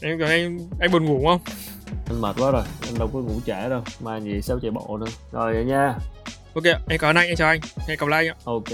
Em 0.00 0.20
anh 0.20 0.58
anh 0.80 0.90
buồn 0.92 1.04
ngủ 1.04 1.26
không? 1.26 1.40
Anh 2.06 2.20
mệt 2.20 2.36
quá 2.38 2.50
rồi 2.50 2.64
anh 2.82 2.98
đâu 2.98 3.10
có 3.12 3.18
ngủ 3.18 3.40
trễ 3.46 3.68
đâu. 3.68 3.82
Mai 4.00 4.22
gì 4.22 4.42
sao 4.42 4.58
chạy 4.62 4.70
bộ 4.70 4.96
nữa. 4.96 5.10
Rồi 5.32 5.54
vậy 5.54 5.64
nha. 5.64 5.94
Ok 6.54 6.64
em 6.64 6.98
cảm 6.98 7.10
ơn 7.10 7.16
anh 7.16 7.28
em 7.28 7.36
chào 7.36 7.48
anh. 7.48 7.60
Hẹn 7.88 7.98
gặp 7.98 8.08
lại 8.08 8.26
anh 8.26 8.36
ạ. 8.36 8.40
Ok. 8.44 8.64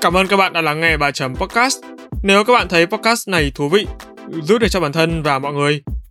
Cảm 0.00 0.16
ơn 0.16 0.26
các 0.26 0.36
bạn 0.36 0.52
đã 0.52 0.60
lắng 0.60 0.80
nghe 0.80 0.96
bài 0.96 1.12
chấm 1.12 1.36
podcast. 1.36 1.76
Nếu 2.22 2.44
các 2.44 2.52
bạn 2.52 2.68
thấy 2.68 2.86
podcast 2.86 3.28
này 3.28 3.52
thú 3.54 3.68
vị, 3.68 3.86
giúp 4.42 4.58
được 4.58 4.68
cho 4.70 4.80
bản 4.80 4.92
thân 4.92 5.22
và 5.22 5.38
mọi 5.38 5.52
người, 5.52 5.82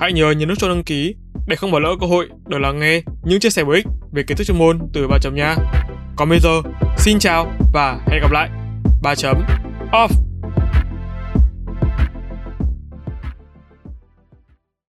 Hãy 0.00 0.12
nhớ 0.12 0.30
nhấn 0.30 0.48
nút 0.48 0.58
cho 0.58 0.68
đăng 0.68 0.84
ký 0.84 1.14
để 1.46 1.56
không 1.56 1.70
bỏ 1.70 1.78
lỡ 1.78 1.96
cơ 2.00 2.06
hội 2.06 2.28
được 2.46 2.58
lắng 2.58 2.80
nghe 2.80 3.02
những 3.24 3.40
chia 3.40 3.50
sẻ 3.50 3.64
bổ 3.64 3.72
ích 3.72 3.86
về 4.12 4.22
kiến 4.22 4.36
thức 4.36 4.44
chuyên 4.44 4.58
môn 4.58 4.78
từ 4.92 5.08
ba 5.08 5.18
chấm 5.18 5.34
nha. 5.34 5.56
Còn 6.16 6.28
bây 6.28 6.38
giờ, 6.40 6.50
xin 6.98 7.18
chào 7.18 7.52
và 7.72 8.00
hẹn 8.06 8.20
gặp 8.20 8.32
lại. 8.32 8.50
3 9.02 9.14
chấm 9.14 9.36
off 9.92 10.08